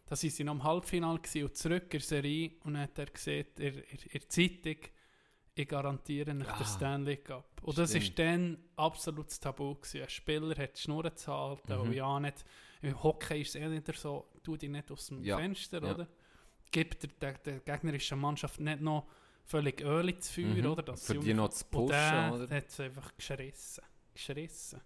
da 0.07 0.17
sind 0.17 0.33
sie 0.33 0.45
noch 0.45 0.55
im 0.55 0.65
Halbfinale 0.65 1.19
und 1.19 1.57
zurück 1.57 1.85
in 1.85 1.91
der 1.91 2.01
Serie 2.01 2.53
und 2.65 2.75
dann 2.75 2.83
hat 2.83 2.99
er 2.99 3.07
gesehen, 3.07 3.47
in, 3.59 3.65
in, 3.75 3.79
in 3.83 4.11
der 4.21 4.29
Zeitung, 4.29 4.77
ich 5.57 5.69
garantiere 5.69 6.33
euch 6.37 6.49
Ah. 6.49 6.57
den 6.59 6.67
Stanley 6.67 7.17
Cup. 7.19 7.63
Und 7.63 7.79
das 7.79 7.91
Stimmt. 7.91 8.19
war 8.19 8.25
dann 8.25 8.59
absolutes 8.77 9.39
Tabu. 9.39 9.77
Gewesen. 9.77 10.03
Ein 10.03 10.09
Spieler 10.11 10.57
hat 10.57 10.77
die 10.77 10.81
Schnur 10.81 11.15
zu 11.15 11.33
halten 11.33 11.73
Mhm. 11.75 11.81
und 11.81 11.93
ja 11.93 12.19
nicht. 12.21 12.45
Im 12.83 13.01
Hockey 13.03 13.41
ist 13.43 13.51
es 13.51 13.55
eher 13.55 13.69
nicht 13.69 13.87
so, 13.97 14.27
tu 14.43 14.57
dich 14.57 14.69
nicht 14.69 14.91
aus 14.91 15.07
dem 15.07 15.23
Ja. 15.23 15.37
Fenster, 15.39 15.81
Ja. 15.83 15.95
oder? 15.95 16.09
Gibt 16.75 17.23
der, 17.23 17.35
der, 17.35 17.61
gegnerischen 17.61 18.19
Mannschaft 18.19 18.59
nicht 18.59 18.81
noch 18.81 19.07
völlig 19.45 19.81
Öl 19.81 20.09
ins 20.09 20.29
Feuer, 20.29 20.47
Mhm. 20.47 20.67
oder? 20.67 20.83
Dass 20.83 21.07
Für 21.07 21.15
die 21.21 21.33
noch 21.33 21.51
zu 21.51 21.65
und 21.65 21.71
pushen, 21.71 21.89
der 21.91 22.33
oder? 22.35 22.57
hat 22.57 22.69
es 22.69 22.81
einfach 22.81 23.17
geschrissen. 23.17 23.85
Geschrissen. 24.13 24.81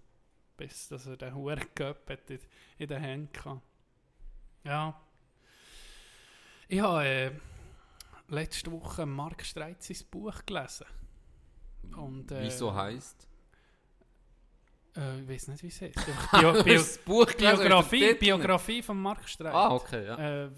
Bis 0.58 0.88
dass 0.88 1.06
er 1.06 1.16
den 1.16 1.34
Huren 1.34 1.64
Cup 1.74 2.10
in, 2.28 2.38
in 2.76 2.88
den 2.88 3.00
Händen 3.00 3.44
hatte. 3.44 3.62
Ja. 4.64 5.00
Ich 6.68 6.80
habe 6.80 7.04
äh, 7.06 7.30
letzte 8.28 8.70
Woche 8.70 9.06
Mark 9.06 9.42
Streit 9.46 9.82
sein 9.82 9.96
Buch 10.10 10.44
gelesen. 10.44 10.86
Und, 11.96 12.30
äh, 12.32 12.42
Wieso 12.42 12.74
heisst? 12.74 13.26
Äh, 14.94 15.22
ich 15.22 15.28
weiß 15.28 15.48
nicht, 15.48 15.62
wie 15.62 15.68
es 15.68 15.80
heißt. 15.80 15.94
Bio, 16.32 16.52
Bio, 16.62 16.74
das 16.74 16.98
Buch 16.98 17.32
Biografie, 17.32 18.12
Biografie 18.14 18.82
von 18.82 19.00
Mark 19.00 19.26
Streit. 19.26 19.54
Ah, 19.54 19.70
okay, 19.72 20.04
ja. 20.04 20.44
Äh, 20.44 20.50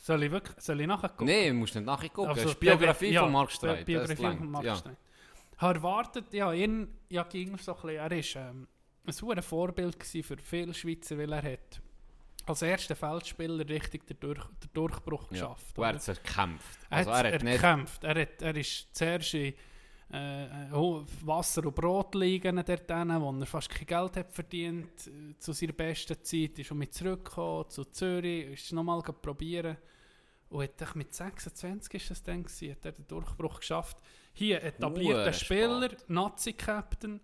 soll 0.00 0.22
ich 0.22 0.30
wirklich 0.30 0.56
soll 0.58 0.80
ich 0.80 0.86
nachher 0.86 1.10
gucken? 1.10 1.26
Nein, 1.26 1.56
musst 1.56 1.74
nicht 1.74 1.84
nachher 1.84 2.08
gucken. 2.08 2.30
Also, 2.30 2.54
Biografie 2.54 3.10
ja, 3.10 3.22
von 3.22 3.32
Mark 3.32 3.52
Streit. 3.52 3.84
Biografie 3.84 4.16
von 4.16 4.50
Mark 4.50 4.64
ja. 4.64 4.76
Streit. 4.76 4.96
Ich 5.52 5.60
habe 5.60 5.74
erwartet, 5.74 6.32
ja, 6.32 6.52
ihn, 6.54 6.88
ja, 7.10 7.22
ging 7.24 7.56
so 7.58 7.74
ein 7.74 7.82
bisschen, 7.82 7.96
er 7.98 8.12
ist 8.12 8.36
ähm, 8.36 8.66
ein 9.04 9.12
super 9.12 9.42
Vorbild 9.42 10.02
für 10.02 10.38
viele 10.38 10.72
Schweizer, 10.72 11.18
weil 11.18 11.32
er 11.32 11.42
hat 11.52 11.82
als 12.46 12.62
erster 12.62 12.96
Feldspieler 12.96 13.68
richtig 13.68 14.06
den, 14.06 14.18
Durch, 14.20 14.42
den 14.42 14.70
Durchbruch 14.72 15.24
Ja. 15.24 15.28
geschafft. 15.28 15.78
Und 15.78 15.84
er 15.84 15.88
hat 15.90 15.96
es 15.96 16.08
erkämpft. 16.08 16.78
Er 16.88 16.96
Also 16.96 17.12
hat 17.12 17.24
er 17.26 17.34
hat 17.34 17.42
erkämpft. 17.42 18.04
Er, 18.04 18.22
hat, 18.22 18.42
er 18.42 18.56
ist 18.56 18.88
zuerst 18.96 19.34
in 19.34 19.54
äh, 20.12 20.72
Wasser- 21.22 21.66
und 21.66 21.74
Brotligen 21.74 22.56
dort 22.56 22.90
hin, 22.90 23.20
wo 23.20 23.32
er 23.32 23.46
fast 23.46 23.70
kein 23.70 23.86
Geld 23.86 24.16
hat 24.16 24.32
verdient 24.32 25.06
äh, 25.06 25.38
zu 25.38 25.52
seiner 25.52 25.72
besten 25.72 26.22
Zeit. 26.22 26.58
Ist 26.58 26.72
mit 26.72 26.92
zurückgekommen 26.92 27.68
zu 27.68 27.84
Zürich, 27.84 28.48
ist 28.52 28.64
es 28.66 28.72
nochmal 28.72 29.02
probieren. 29.02 29.76
Und 30.48 30.62
hat 30.62 30.96
mit 30.96 31.14
26 31.14 31.94
ist 31.94 32.10
das 32.10 32.22
dann 32.24 32.42
gewesen, 32.42 32.72
hat 32.72 32.84
er 32.84 32.92
den 32.92 33.06
Durchbruch 33.06 33.60
geschafft. 33.60 33.98
Hier 34.32 34.62
etablierter 34.62 35.32
Spieler. 35.32 35.90
Nazi-Captain, 36.08 37.20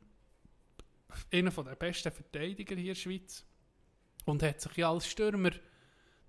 einer 1.32 1.50
der 1.50 1.74
besten 1.74 2.12
Verteidiger 2.12 2.76
hier 2.76 2.84
in 2.84 2.88
der 2.88 2.94
Schweiz. 2.94 3.44
Und 4.26 4.44
hat 4.44 4.60
sich 4.60 4.76
ja 4.76 4.90
als 4.90 5.08
Stürmer 5.08 5.50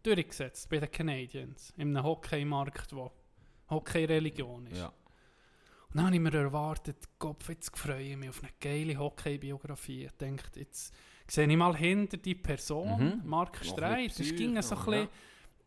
durchgesetzt 0.01 0.69
bei 0.69 0.79
den 0.79 0.89
Canadiens. 0.89 1.71
In 1.77 1.95
einem 1.95 2.03
Hockeymarkt, 2.03 2.95
wo 2.95 3.11
Hockey-Religion 3.69 4.67
ist. 4.67 4.79
Ja. 4.79 4.93
Und 5.89 5.97
dann 5.97 6.05
habe 6.07 6.15
ich 6.15 6.21
mir 6.21 6.33
erwartet, 6.33 6.97
Kopf, 7.17 7.49
jetzt 7.49 7.75
freue 7.77 8.03
ich 8.03 8.17
mich 8.17 8.29
auf 8.29 8.41
eine 8.43 8.51
geile 8.59 8.97
Hockey-Biografie. 8.97 10.05
Ich 10.05 10.11
dachte, 10.11 10.59
jetzt 10.59 10.93
sehe 11.27 11.47
ich 11.47 11.57
mal 11.57 11.75
hinter 11.75 12.17
die 12.17 12.35
Person, 12.35 12.99
Mhm. 13.21 13.21
Mark 13.29 13.63
Streit. 13.63 14.19
Es 14.19 14.35
ging 14.35 14.61
so 14.61 14.75
ein 14.75 14.85
bisschen, 14.85 15.07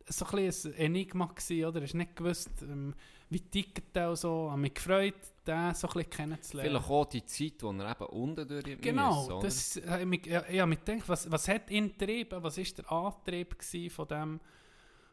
so 0.08 0.26
ein, 0.26 0.72
ein 0.74 0.74
Enigma 0.78 1.26
gewesen, 1.26 1.64
oder? 1.64 1.82
Ich 1.82 1.94
nicht 1.94 2.16
gewusst, 2.16 2.50
ähm, 2.62 2.94
wie 3.30 3.40
tickt 3.40 3.94
der 3.94 4.16
so. 4.16 4.46
Ich 4.46 4.50
habe 4.50 4.60
mich 4.60 4.74
gefreut, 4.74 5.14
den 5.46 5.74
so 5.74 5.86
ein 5.88 5.92
bisschen 5.94 6.10
kennenzulernen. 6.10 6.70
Vielleicht 6.72 6.90
auch 6.90 7.04
die 7.06 7.24
Zeit, 7.24 7.62
wo 7.62 7.70
er 7.72 7.90
eben 7.92 8.06
unten 8.06 8.48
durch 8.48 8.80
Genau, 8.80 9.20
müssen, 9.20 9.32
oder? 9.32 9.42
das, 9.46 9.80
mich, 10.04 10.26
ja, 10.26 10.44
ich 10.48 10.60
habe 10.60 10.68
mich 10.68 10.84
gedacht, 10.84 11.08
was, 11.08 11.30
was 11.30 11.48
hat 11.48 11.70
ihn 11.70 11.88
getrieben, 11.96 12.42
was 12.42 12.58
ist 12.58 12.78
der 12.78 12.90
Antrieb 12.90 13.56
von 13.90 14.08
dem 14.08 14.40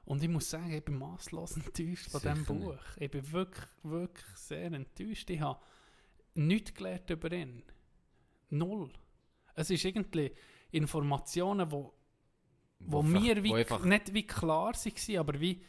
und 0.08 0.24
ich 0.24 0.30
muss 0.30 0.50
sagen, 0.50 0.72
ich 0.74 0.84
bin 0.84 0.98
maßlos 0.98 1.58
enttäuscht 1.58 2.10
von 2.10 2.22
diesem 2.22 2.46
Buch. 2.46 2.80
Ich 2.98 3.12
bin 3.12 3.32
wirklich, 3.32 3.66
wirklich 3.84 4.26
sehr 4.36 4.72
enttäuscht. 4.72 5.30
Ich 5.30 5.42
habe 5.42 5.60
nichts 6.34 6.74
gelernt 6.74 7.10
über 7.10 7.32
ihn. 7.32 7.64
Null. 8.50 8.92
Es 9.54 9.70
ist 9.70 9.84
irgendwie 9.86 10.32
Informationen, 10.72 11.70
wo, 11.72 11.94
wo, 12.80 13.00
einfach- 13.02 13.22
mir 13.22 13.44
wie, 13.44 13.50
wo 13.70 13.78
nicht 13.86 14.14
wie 14.14 14.26
klar 14.26 14.74
waren, 14.74 15.18
aber 15.18 15.40
wie, 15.40 15.62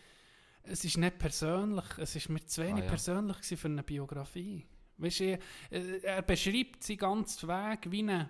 es 0.62 0.84
ist 0.84 0.98
nicht 0.98 1.18
persönlich, 1.18 1.84
es 1.98 2.14
ist 2.14 2.28
mir 2.28 2.44
zu 2.44 2.62
wenig 2.62 2.82
Ah, 2.82 2.84
ja. 2.84 2.88
persönlich 2.90 3.36
für 3.38 3.68
eine 3.68 3.82
Biografie. 3.82 4.66
Weißt 4.98 5.20
du, 5.20 5.38
äh, 5.70 5.98
er 6.02 6.22
beschreibt 6.22 6.84
seinen 6.84 6.98
ganzen 6.98 7.48
Weg 7.48 7.90
wie 7.90 8.02
ein 8.02 8.28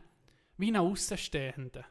wie 0.57 0.69
eine 0.69 0.81
Außenstehende. 0.81 1.85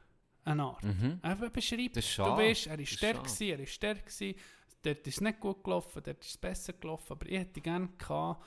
Eine 0.47 0.63
Art. 0.63 0.83
Mhm. 0.83 1.19
Er 1.21 1.35
beschreibt, 1.35 1.97
Das 1.97 2.05
ist 2.05 2.17
du 2.17 2.23
weißt, 2.23 2.67
er 2.67 2.79
ist 2.79 2.99
gewesen, 2.99 3.41
er 3.49 3.59
ist 3.59 3.79
gewesen, 3.81 4.35
dort 4.81 5.07
ist 5.07 5.15
es 5.15 5.21
nicht 5.21 5.39
gut 5.39 5.63
gelaufen, 5.63 6.01
dort 6.03 6.21
ist 6.23 6.29
es 6.31 6.37
besser 6.37 6.73
gelaufen, 6.73 7.11
aber 7.13 7.25
ich 7.27 7.37
hätte 7.39 7.61
gerne 7.61 7.89
gehabt, 7.97 8.43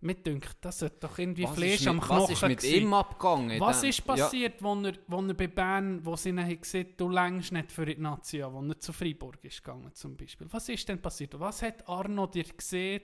mir 0.00 0.14
dünkt, 0.14 0.56
das 0.60 0.80
sollte 0.80 0.96
doch 1.00 1.16
irgendwie 1.18 1.44
Was 1.44 1.54
Fleisch 1.54 1.80
ist 1.80 1.86
am 1.86 1.96
mit, 1.96 2.04
Knochen 2.04 2.22
Was 2.22 2.30
ist 2.30 2.42
mit 2.42 2.58
gewesen. 2.60 2.82
ihm 2.82 2.92
abgegangen? 2.94 3.60
Was 3.60 3.80
Dann- 3.80 3.90
ist 3.90 4.04
passiert, 4.04 4.62
wo, 4.62 4.74
er, 4.74 4.92
wo 5.06 5.20
er 5.22 5.34
bei 5.34 5.46
Bern, 5.46 6.04
wo 6.04 6.16
sie 6.16 6.30
ihn 6.30 6.40
haben 6.40 6.60
gesehen 6.60 6.94
du 6.96 7.08
längst 7.08 7.52
nicht 7.52 7.70
für 7.70 7.86
die 7.86 7.96
Nazi, 7.96 8.42
wo 8.44 8.60
er 8.62 8.78
zu 8.80 8.92
Freiburg 8.92 9.44
ist 9.44 9.62
gegangen 9.62 9.94
zum 9.94 10.16
Beispiel. 10.16 10.48
Was 10.50 10.68
ist 10.68 10.88
denn 10.88 11.00
passiert? 11.00 11.38
Was 11.38 11.62
hat 11.62 11.88
Arno 11.88 12.26
dir 12.26 12.42
gesehen, 12.44 13.02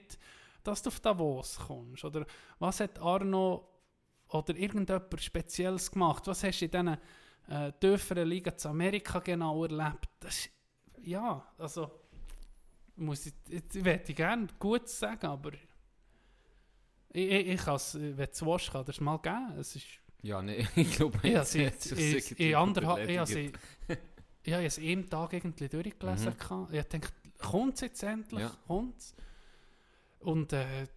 dass 0.63 0.81
du 0.81 0.89
auf 0.89 0.99
Davos 0.99 1.57
kommst? 1.67 2.03
Oder 2.03 2.25
was 2.59 2.81
hat 2.81 2.99
Arno 2.99 3.65
oder 4.29 4.55
irgendjemand 4.57 5.21
Spezielles 5.21 5.89
gemacht? 5.89 6.27
Was 6.27 6.43
hast 6.43 6.59
du 6.59 6.65
in 6.65 6.71
diesen 6.71 6.97
äh, 7.49 7.71
tieferen 7.79 8.27
Ligen 8.27 8.57
zu 8.57 8.69
Amerika 8.69 9.19
genau 9.19 9.63
erlebt? 9.63 10.07
Das 10.19 10.49
ja, 11.01 11.45
also 11.57 11.91
muss 12.95 13.25
ich, 13.25 13.33
jetzt 13.47 13.75
möchte 13.75 14.11
ich 14.11 14.17
gerne 14.17 14.47
gut 14.59 14.87
sagen, 14.89 15.25
aber 15.25 15.53
ich, 15.53 17.29
ich, 17.31 17.47
ich 17.47 17.61
kann 17.61 17.75
es, 17.75 17.95
wenn 17.95 18.15
du 18.17 18.23
es 18.23 18.45
willst, 18.45 18.71
kann 18.71 18.85
es 18.87 18.99
mal 18.99 19.17
geben. 19.17 19.53
Es 19.57 19.75
ist 19.75 19.85
Ja, 20.21 20.41
nee, 20.41 20.67
ich 20.75 20.91
glaube, 20.91 21.17
ich 21.23 21.35
habe 21.35 21.45
sich's 21.45 22.31
in- 22.33 22.55
anderthalb, 22.55 23.09
ich 23.09 23.17
habe 23.17 24.65
es 24.65 24.77
einen 24.79 25.09
Tag 25.09 25.33
irgendwie 25.33 25.69
durchgelesen. 25.69 26.33
Mhm. 26.49 26.67
Ich 26.71 26.83
dachte, 26.83 27.07
kommt 27.37 27.75
es 27.75 27.81
jetzt 27.81 28.03
endlich? 28.03 28.41
Ja. 28.41 28.51
Kommt's? 28.67 29.15
Und 30.19 30.51
äh, 30.53 30.87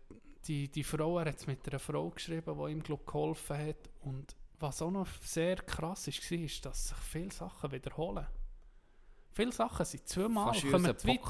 die, 0.46 0.68
die 0.68 0.82
Frau, 0.84 1.18
er 1.20 1.26
hat 1.26 1.36
es 1.36 1.46
mit 1.46 1.66
einer 1.68 1.78
Frau 1.78 2.10
geschrieben, 2.10 2.58
die 2.58 2.72
ihm 2.72 2.82
glaub, 2.82 3.06
geholfen 3.06 3.56
hat. 3.56 3.90
Und 4.00 4.34
was 4.62 4.80
auch 4.80 4.90
noch 4.90 5.08
sehr 5.22 5.56
krass 5.56 6.08
ist, 6.08 6.30
war, 6.30 6.38
ist, 6.38 6.64
dass 6.64 6.88
sich 6.88 6.96
viele 6.98 7.30
Sachen 7.32 7.70
wiederholen. 7.72 8.26
Viele 9.34 9.52
Sachen 9.52 9.84
sind 9.86 10.06
zweimal. 10.06 10.52
Kommen 10.60 10.74
unser 10.74 11.04
wie-. 11.04 11.20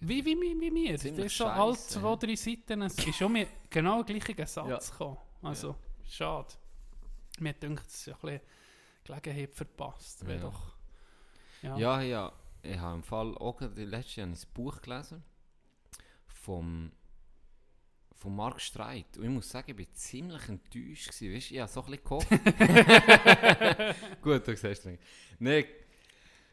Wie, 0.00 0.24
wie, 0.24 0.40
wie, 0.40 0.60
wie 0.60 0.70
mir. 0.70 0.92
Das 0.92 1.04
ist 1.04 1.32
scheisse, 1.32 1.52
alle 1.52 1.72
ja. 1.72 1.78
zwei, 1.78 2.16
drei 2.16 2.34
Seiten. 2.34 2.82
Es 2.82 2.98
ist 2.98 3.16
schon 3.16 3.32
mir 3.32 3.46
genau 3.68 4.02
der 4.02 4.18
gleiche 4.18 4.46
Satz 4.46 4.68
Ja. 4.68 4.78
gekommen. 4.78 5.18
Also, 5.42 5.76
schade. 6.08 6.48
Mir 7.40 7.52
denkt, 7.52 7.86
es 7.86 8.06
ist 8.06 8.08
ein 8.08 8.20
bisschen 8.20 8.40
Gelegenheit 9.04 9.54
verpasst. 9.54 10.24
Ja. 10.26 10.36
doch. 10.38 10.74
Ja. 11.62 11.76
Ja, 11.76 12.00
ja. 12.00 12.32
Ich 12.62 12.78
habe 12.78 12.94
im 12.94 13.02
Fall 13.02 13.36
auch 13.38 13.56
gerade 13.56 13.74
die 13.74 13.84
letzte 13.84 14.20
Jahr 14.20 14.28
ein 14.28 14.38
Buch 14.54 14.80
gelesen 14.80 15.22
vom, 16.26 16.92
von 18.22 18.36
Mark 18.36 18.60
Streit. 18.60 19.16
Und 19.18 19.24
ich 19.24 19.30
muss 19.30 19.48
sagen, 19.50 19.72
ich 19.72 19.78
war 19.86 19.92
ziemlich 19.94 20.48
enttäuscht. 20.48 21.08
Gewesen. 21.10 21.34
Weißt, 21.34 21.50
ich 21.50 21.58
habe 21.58 21.70
so 21.70 21.82
ein 21.84 21.90
bisschen 21.90 22.04
gehofft. 22.04 22.28
Gut, 24.22 24.46
du 24.46 24.56
siehst 24.56 24.86
es. 24.86 24.98
Nee, 25.38 25.66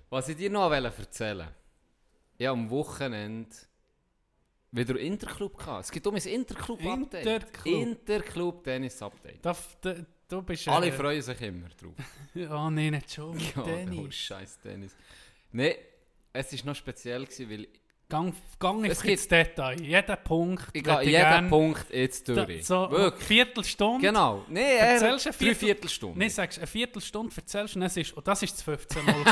was 0.10 0.28
ich 0.30 0.36
dir 0.38 0.50
noch 0.50 0.72
erzählen 0.72 1.38
wollte. 1.40 1.56
Ich 2.38 2.48
habe 2.48 2.60
am 2.60 2.70
Wochenende 2.70 3.50
wieder 4.72 5.00
Interclub 5.00 5.58
gehabt. 5.58 5.86
Es 5.86 5.92
gibt 5.92 6.08
um 6.08 6.16
ein 6.16 6.22
Interclub-Update. 6.22 7.26
Interclub. 7.26 7.66
Interclub-Tennis-Update. 7.66 9.46
Da, 9.46 9.56
da, 9.82 9.96
du 10.28 10.42
bist. 10.42 10.68
äh, 10.68 10.72
Alle 10.72 10.92
freuen 10.92 11.22
sich 11.22 11.42
immer 11.42 11.70
drauf. 11.70 11.94
Ja, 12.34 12.70
nee, 12.72 12.90
nicht 12.92 13.14
schon. 13.14 13.38
Ja, 13.56 13.62
der 13.64 13.86
Dennis. 13.86 14.16
scheiß 14.16 14.60
Tennis. 14.60 14.96
Nein, 15.52 15.74
es 16.34 16.54
war 16.58 16.66
noch 16.68 16.76
speziell, 16.76 17.26
gewesen, 17.26 17.50
weil 17.50 17.68
Gang, 18.10 18.34
gang 18.58 18.86
Es 18.86 19.04
ins 19.04 19.28
Detail. 19.28 19.80
Jeden 19.80 20.18
Punkt. 20.24 20.66
ich 20.74 20.84
gehe 20.84 21.02
jeden 21.04 21.12
gern- 21.12 21.48
Punkt 21.50 21.86
jetzt 21.92 22.28
durch. 22.28 22.66
so 22.66 22.90
Wirklich. 22.90 23.24
Viertelstunde. 23.24 24.08
Genau. 24.08 24.44
Nein, 24.48 24.64
Erzählst 24.64 25.28
äh, 25.28 25.30
eine 25.30 25.38
drei 25.38 25.46
Viertel- 25.46 25.56
Viertelstunden. 25.56 26.20
Nein, 26.20 26.30
sagst 26.32 26.58
eine 26.58 26.66
Viertelstunde 26.66 27.36
erzählst 27.36 27.76
und, 27.76 27.84
es 27.84 27.98
ist, 27.98 28.14
und 28.14 28.28
das 28.28 28.42
ist 28.42 28.54
das 28.56 28.64
15 28.64 29.06
Mal. 29.06 29.14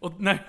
und 0.00 0.20
nein, 0.20 0.40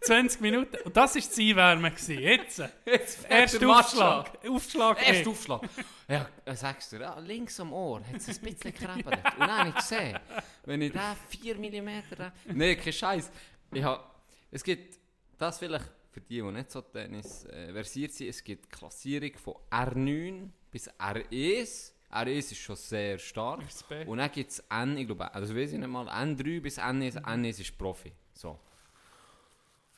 20 0.00 0.40
Minuten. 0.40 0.76
Und 0.86 0.96
das 0.96 1.14
war 1.14 1.22
das 1.22 1.38
Einwärmen. 1.38 1.92
Jetzt. 2.08 2.58
jetzt 2.84 3.18
fährt 3.20 3.30
Erst 3.30 3.64
Aufschlag. 3.64 4.38
Aufschlag. 4.48 5.06
Erst 5.08 5.24
eh. 5.24 5.28
Aufschlag. 5.30 5.60
Ja, 6.08 6.28
dann 6.44 6.56
sagst 6.56 6.90
du, 6.90 6.96
ja, 6.96 7.16
links 7.20 7.60
am 7.60 7.72
Ohr 7.72 8.00
hat 8.00 8.16
es 8.16 8.26
ein 8.26 8.40
bisschen 8.40 8.72
gekrebelt. 8.72 9.06
Und 9.06 9.38
dann 9.38 9.56
habe 9.56 9.68
ich 9.68 9.74
gesehen, 9.76 10.18
wenn 10.64 10.82
ich 10.82 10.92
da 10.92 11.14
4 11.28 11.54
mm... 11.58 12.02
Nein, 12.46 12.76
kein 12.80 12.92
Scheiß. 12.92 13.30
Ich 13.74 13.82
hab, 13.84 14.11
es 14.52 14.62
gibt, 14.62 14.98
das 15.38 15.58
vielleicht 15.58 15.90
für 16.10 16.20
die, 16.20 16.40
die 16.40 16.42
nicht 16.42 16.70
so 16.70 16.82
Tennis 16.82 17.46
äh, 17.46 17.72
versiert 17.72 18.12
sind, 18.12 18.28
es 18.28 18.44
gibt 18.44 18.70
Klassierung 18.70 19.32
von 19.34 19.54
R9 19.70 20.50
bis 20.70 20.88
R1. 20.90 21.92
R1 22.12 22.36
ist 22.36 22.56
schon 22.58 22.76
sehr 22.76 23.18
stark. 23.18 23.62
Respekt. 23.64 24.06
Und 24.06 24.18
dann 24.18 24.30
gibt 24.30 24.50
es 24.50 24.62
N, 24.70 24.98
ich 24.98 25.06
glaube, 25.06 25.34
also 25.34 25.56
weiß 25.56 25.72
ich 25.72 25.78
nicht 25.78 25.88
mal, 25.88 26.06
N3 26.06 26.60
bis 26.60 26.78
N1, 26.78 27.22
N1 27.22 27.60
ist 27.60 27.78
Profi. 27.78 28.12
So. 28.34 28.58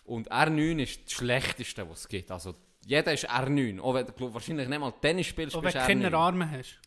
Und 0.04 0.30
R9 0.30 0.82
ist 0.82 1.04
das 1.04 1.12
Schlechteste, 1.12 1.88
was 1.90 2.00
es 2.00 2.08
gibt. 2.08 2.30
Also 2.30 2.54
jeder 2.86 3.12
ist 3.12 3.28
R9. 3.28 3.80
Auch 3.80 3.94
wenn 3.94 4.06
du 4.06 4.32
wahrscheinlich 4.32 4.68
nicht 4.68 4.78
mal 4.78 4.92
Tennis 4.92 5.26
spielst, 5.26 5.56
Und 5.56 5.64
wenn 5.64 5.72
bist 5.72 5.82
du 5.82 5.88
keine 5.88 6.10
R9. 6.10 6.14
Arme 6.14 6.50
hast. 6.50 6.78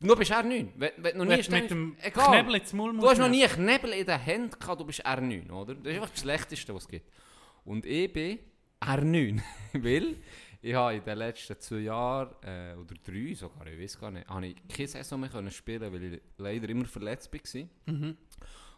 Du 0.00 0.14
bist 0.14 0.30
R9. 0.30 0.68
Wenn, 0.76 0.90
wenn 0.98 1.18
du 1.18 1.24
noch 1.24 1.36
nie 1.36 1.50
mit 1.50 1.70
dem 1.70 1.96
Egal. 2.00 2.28
Knebel 2.28 2.54
ins 2.60 2.72
Maul 2.72 2.96
Du 2.96 3.08
hast 3.08 3.18
noch 3.18 3.28
nie 3.28 3.44
einen 3.44 3.52
Knebel 3.52 3.92
in 3.92 4.06
den 4.06 4.20
Händen 4.20 4.58
gehabt, 4.58 4.80
du 4.80 4.84
bist 4.84 5.04
R9, 5.04 5.50
oder? 5.50 5.74
Das 5.74 5.92
ist 5.92 5.94
einfach 5.96 6.10
das 6.10 6.20
Schlechteste, 6.20 6.74
was 6.74 6.82
es 6.84 6.88
gibt. 6.88 7.10
Und 7.64 7.84
ich 7.84 8.12
bin 8.12 8.38
R9, 8.80 9.40
weil 9.74 10.16
ich 10.62 10.74
habe 10.74 10.94
in 10.94 11.04
den 11.04 11.18
letzten 11.18 11.58
zwei 11.60 11.78
Jahren, 11.78 12.30
äh, 12.42 12.74
oder 12.74 12.94
drei 13.04 13.34
sogar, 13.34 13.66
ich 13.66 13.80
weiß 13.80 13.98
gar 13.98 14.10
nicht, 14.12 14.28
habe 14.28 14.46
ich 14.46 14.68
keine 14.68 14.88
Saison 14.88 15.20
mehr 15.20 15.30
können 15.30 15.50
spielen, 15.50 15.92
weil 15.92 16.02
ich 16.02 16.20
leider 16.36 16.68
immer 16.68 16.84
verletzt 16.84 17.32
war. 17.32 17.68
Mhm. 17.86 18.16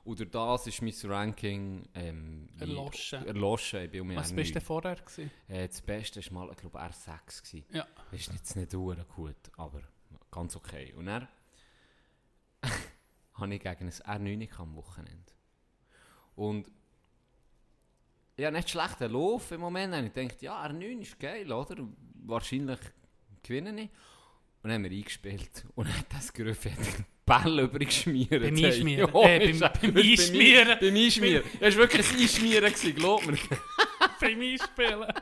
Durch 0.02 0.30
das 0.30 0.66
ist 0.66 0.82
mein 0.82 0.94
Ranking 1.04 1.82
ähm, 1.94 2.48
Erloschen. 2.58 3.24
erloschen. 3.26 3.84
Ich 3.84 3.90
bin 3.90 4.00
um 4.00 4.16
Was 4.16 4.32
R9. 4.32 4.36
bist 4.36 4.54
du 4.56 4.60
vorher 4.60 4.96
gewesen? 4.96 5.30
Äh, 5.48 5.68
das 5.68 5.82
Beste 5.82 6.20
war 6.24 6.46
mal, 6.46 6.52
ich 6.52 6.56
glaube, 6.56 6.80
R6. 6.80 7.42
Gewesen. 7.42 7.64
Ja. 7.70 7.86
Das 8.10 8.20
ist 8.20 8.32
jetzt 8.32 8.56
nicht 8.56 8.72
gut, 8.72 9.36
aber 9.56 9.82
ganz 10.30 10.56
okay. 10.56 10.92
Und 10.96 11.06
dann 11.06 11.28
habe 13.34 13.54
ich 13.54 13.60
gegen 13.60 13.84
ein 13.86 13.90
R9 13.92 14.38
gehabt 14.46 14.60
am 14.60 14.76
Wochenende. 14.76 15.32
Und 16.36 16.70
ja, 18.38 18.50
nicht 18.50 18.70
schlechter 18.70 19.08
Lauf 19.08 19.50
im 19.52 19.60
Moment. 19.60 19.94
Und 19.94 20.06
ich 20.06 20.12
dachte, 20.12 20.44
ja, 20.44 20.64
R9 20.66 21.00
ist 21.00 21.18
geil, 21.20 21.50
oder? 21.52 21.76
Wahrscheinlich 22.24 22.78
gewinne 23.42 23.70
ich. 23.82 23.90
Und 24.62 24.68
dann 24.68 24.72
haben 24.72 24.84
wir 24.84 24.90
eingespielt 24.90 25.64
und 25.74 25.86
hat 25.96 26.06
das 26.12 26.32
Griff 26.32 26.62
den 26.62 26.76
Ball 27.26 27.60
übergeschmiert. 27.60 28.30
Beim 28.30 28.42
Einschmieren. 28.64 29.10
ja, 29.14 29.22
Äh, 29.22 29.52
beim- 29.52 29.72
beim 29.80 29.96
Einschmieren. 29.96 30.78
Beim 30.80 30.94
Einschmieren. 30.94 31.44
Das 31.60 31.74
war 31.76 31.82
wirklich 31.82 32.10
ein 32.10 32.18
Einschmieren, 32.20 32.74
glaub 32.94 33.26
mir. 33.26 33.38
Beim 34.20 34.40
Einspielen. 34.40 35.12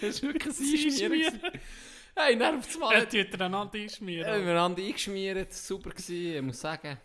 Das 0.00 0.22
war 0.22 0.32
wirklich 0.34 0.58
ein 0.58 0.84
Einschmieren. 0.86 1.40
Hey, 2.14 2.38
das 2.38 2.78
Mal. 2.78 2.92
Er 2.94 3.08
tut 3.08 3.40
einander 3.40 3.76
Ja, 3.78 3.82
einschmieren. 3.84 4.46
wir 4.46 4.60
haben 4.60 4.76
eingeschmiert, 4.76 5.52
super 5.52 5.90
gewesen, 5.90 6.36
ich 6.36 6.42
muss 6.42 6.60
sagen. 6.60 6.98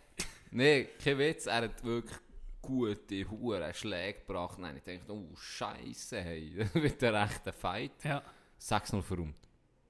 Nein, 0.50 0.88
kein 1.02 1.18
Witz, 1.18 1.46
er 1.46 1.62
hat 1.62 1.82
wirklich 1.84 2.16
gute 2.60 3.30
Huren 3.30 3.72
Schläge 3.74 4.18
gebracht. 4.20 4.58
Nein, 4.58 4.76
ich 4.76 4.82
dachte, 4.98 5.12
oh 5.12 5.34
Scheiße, 5.36 6.20
hey, 6.20 6.52
wird 6.74 7.02
ein 7.04 7.14
rechter 7.14 7.52
Fight. 7.52 7.92
Ja. 8.04 8.22
6-0 8.60 9.02
verräumt. 9.02 9.36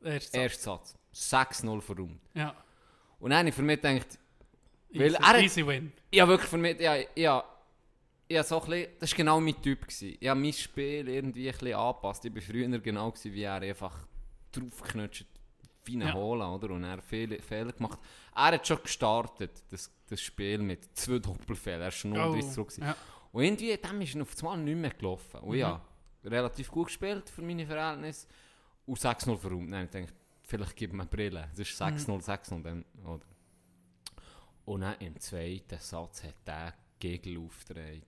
Erst 0.03 0.35
Erster 0.35 0.79
Satz. 0.79 0.97
6-0 1.14 1.81
verräumt. 1.81 2.21
Ja. 2.35 2.55
Und 3.19 3.31
dann 3.31 3.41
habe 3.41 3.49
ich 3.49 3.55
für 3.55 3.62
mich 3.62 3.81
gedacht, 3.81 4.19
Weil 4.91 5.07
Easy, 5.14 5.16
er- 5.23 5.41
easy 5.41 5.66
win. 5.66 5.93
habe 6.21 6.31
wirklich 6.33 6.49
für 6.51 6.59
mich, 6.59 6.79
ja, 6.81 6.97
ja, 7.16 7.45
ja, 8.31 8.43
so 8.45 8.61
ein 8.62 8.69
bisschen, 8.71 8.93
das 9.01 9.11
war 9.12 9.16
genau 9.16 9.41
mein 9.41 9.61
Typ. 9.62 9.81
Gewesen. 9.83 10.16
Ich 10.21 10.29
habe 10.29 10.39
mein 10.39 10.53
Spiel 10.53 11.09
irgendwie 11.09 11.49
ein 11.49 11.53
bisschen 11.59 11.75
angepasst. 11.75 12.25
Ich 12.27 12.35
war 12.35 12.43
früher 12.43 12.79
genau 12.79 13.11
gewesen, 13.11 13.33
wie 13.33 13.43
er 13.43 13.55
einfach 13.61 14.07
draufgeknutscht 14.53 15.27
wie 15.85 15.97
ein 15.97 16.03
Ja. 16.03 16.13
Hola, 16.15 16.55
oder? 16.55 16.71
Und 16.71 16.85
er 16.85 16.91
hat 16.93 17.03
Fehler, 17.05 17.41
Fehler 17.43 17.73
gemacht. 17.73 17.99
Er 18.35 18.43
hat 18.53 18.67
schon 18.67 18.83
gestartet, 18.83 19.63
das, 19.71 19.91
das 20.07 20.21
Spiel 20.21 20.59
mit 20.59 20.97
zwei 20.97 21.19
Doppelfehlern. 21.19 21.83
Er 21.83 21.89
ist 21.89 21.95
schon 21.97 22.11
0 22.13 22.21
Oh, 22.43 22.51
zurück. 22.51 22.73
ja. 22.79 22.95
Und 23.33 23.43
irgendwie, 23.43 23.77
dem 23.77 24.01
ist 24.03 24.15
er 24.15 24.23
auf 24.23 24.37
einmal 24.39 24.59
nicht 24.59 24.77
mehr 24.77 24.91
gelaufen. 24.91 25.41
Und 25.41 25.51
Mhm. 25.53 25.55
ja, 25.61 25.81
relativ 26.25 26.71
gut 26.71 26.87
gespielt 26.89 27.31
für 27.31 27.43
meine 27.43 27.67
Verhältnisse. 27.67 28.27
Und 28.87 28.99
6-0 28.99 29.37
verräumt. 29.39 29.71
Nein, 29.71 29.85
ich 29.87 29.91
denke, 29.91 30.13
vielleicht 30.43 30.77
gibt 30.77 30.93
mir 30.93 31.03
eine 31.03 31.11
Brille. 31.11 31.49
Das 31.51 31.59
ist 31.61 31.81
6-0, 31.81 32.23
6-0 32.23 32.63
dann, 32.63 32.85
oder? 33.05 33.25
Und 34.65 34.83
dann 34.83 34.97
im 35.01 35.19
zweiten 35.21 35.79
Satz 35.79 36.23
hat 36.25 36.35
der 36.47 36.75
Gegel 36.99 37.39
aufgedreht. 37.39 38.05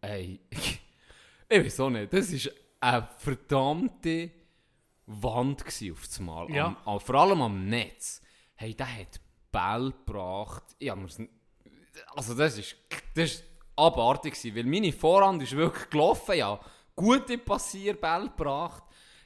Ey, 0.00 0.40
ich 0.50 0.80
weiß 1.64 1.80
auch 1.80 1.90
nicht, 1.90 2.12
das 2.12 2.32
war 2.32 2.52
eine 2.80 3.08
verdammte 3.18 4.30
Wand 5.06 5.64
auf 5.64 6.02
das 6.06 6.20
Mal. 6.20 6.50
Ja. 6.50 6.66
Am, 6.66 6.76
am, 6.84 7.00
vor 7.00 7.14
allem 7.16 7.40
am 7.42 7.66
Netz. 7.68 8.20
Hey, 8.54 8.74
der 8.74 8.92
hat 9.00 9.20
Ball 9.52 9.90
gebracht. 9.92 10.64
N- 10.80 11.28
also 12.14 12.34
das 12.34 12.58
ist, 12.58 12.76
das 13.14 13.32
ist 13.34 13.44
abartig 13.76 14.34
gewesen, 14.34 14.56
weil 14.56 14.64
meine 14.64 14.92
Vorhand 14.92 15.42
ist 15.42 15.52
wirklich 15.52 15.88
gelaufen, 15.90 16.36
ja. 16.36 16.58
Gute 16.94 17.38
Passierbälle 17.38 18.24
gebracht. 18.30 18.82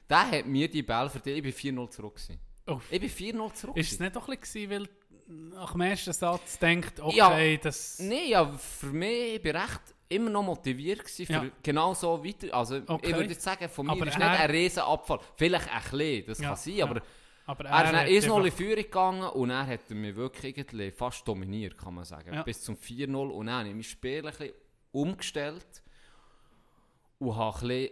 Der 0.09 0.31
hat 0.31 0.47
mir 0.47 0.69
die 0.69 0.83
Bälle 0.83 1.09
verdient. 1.09 1.45
Ich 1.47 1.63
bin 1.63 1.77
4-0 1.79 1.91
zurück. 1.91 2.15
Gewesen. 2.17 2.41
Oh. 2.67 2.81
Ich 2.91 3.01
bin 3.01 3.11
4-0 3.39 3.55
zurück. 3.55 3.77
Ist 3.77 3.93
es 3.93 4.01
nicht 4.01 4.17
doch 4.17 4.29
ein 4.29 4.39
bisschen, 4.39 4.69
weil 4.71 4.89
nach 5.29 5.73
dem 5.73 5.81
ersten 5.83 6.13
Satz 6.13 6.59
denkt, 6.59 6.99
okay, 7.01 7.53
Ja. 7.53 7.57
das... 7.59 8.01
Nein, 8.01 8.29
ja, 8.29 8.47
für 8.59 8.87
mich 8.89 9.35
ich 9.37 9.43
bin 9.43 9.55
recht 9.57 9.81
immer 10.11 10.29
noch 10.31 10.43
motiviert 10.43 11.01
gewesen, 11.01 11.27
für 11.27 11.33
Ja. 11.33 11.47
genau 11.63 11.95
so 11.95 12.23
weiter. 12.25 12.53
Also 12.55 12.77
Okay. 12.87 13.11
ich 13.11 13.15
würde 13.17 13.31
jetzt 13.31 13.43
sagen, 13.43 13.69
von 13.69 13.87
mir 13.87 13.93
Aber 13.93 14.07
ist 14.07 14.19
er- 14.19 14.31
nicht 14.31 14.41
ein 14.41 14.51
riesen 14.51 14.81
Abfall. 14.83 15.21
Vielleicht 15.37 15.69
ein 15.69 15.83
bisschen, 15.91 16.27
das 16.27 16.39
Ja, 16.41 16.49
kann 16.49 16.57
sein, 16.57 16.75
ja. 16.75 16.85
aber 16.85 17.03
Aber 17.47 17.65
er 17.65 18.07
ist 18.09 18.25
1-0 18.27 18.39
in 18.41 18.45
einfach- 18.45 18.57
Führung 18.59 18.77
gegangen 18.85 19.29
und 19.31 19.51
er 19.51 19.67
hat 19.67 19.81
er 19.89 19.97
mich 19.97 20.15
wirklich 20.15 20.95
fast 20.95 21.27
dominiert, 21.27 21.77
kann 21.79 21.95
man 21.95 22.05
sagen. 22.05 22.43
Bis 22.45 22.61
zum 22.63 22.77
4-0 22.77 23.31
und 23.31 23.47
dann 23.47 23.55
habe 23.61 23.69
ich 23.69 23.75
mein 23.75 23.83
Spiel 23.83 24.19
ein 24.19 24.23
bisschen 24.25 24.53
umgestellt 24.93 25.83
und 27.19 27.37
habe 27.37 27.57
ein 27.63 27.69
bisschen 27.69 27.91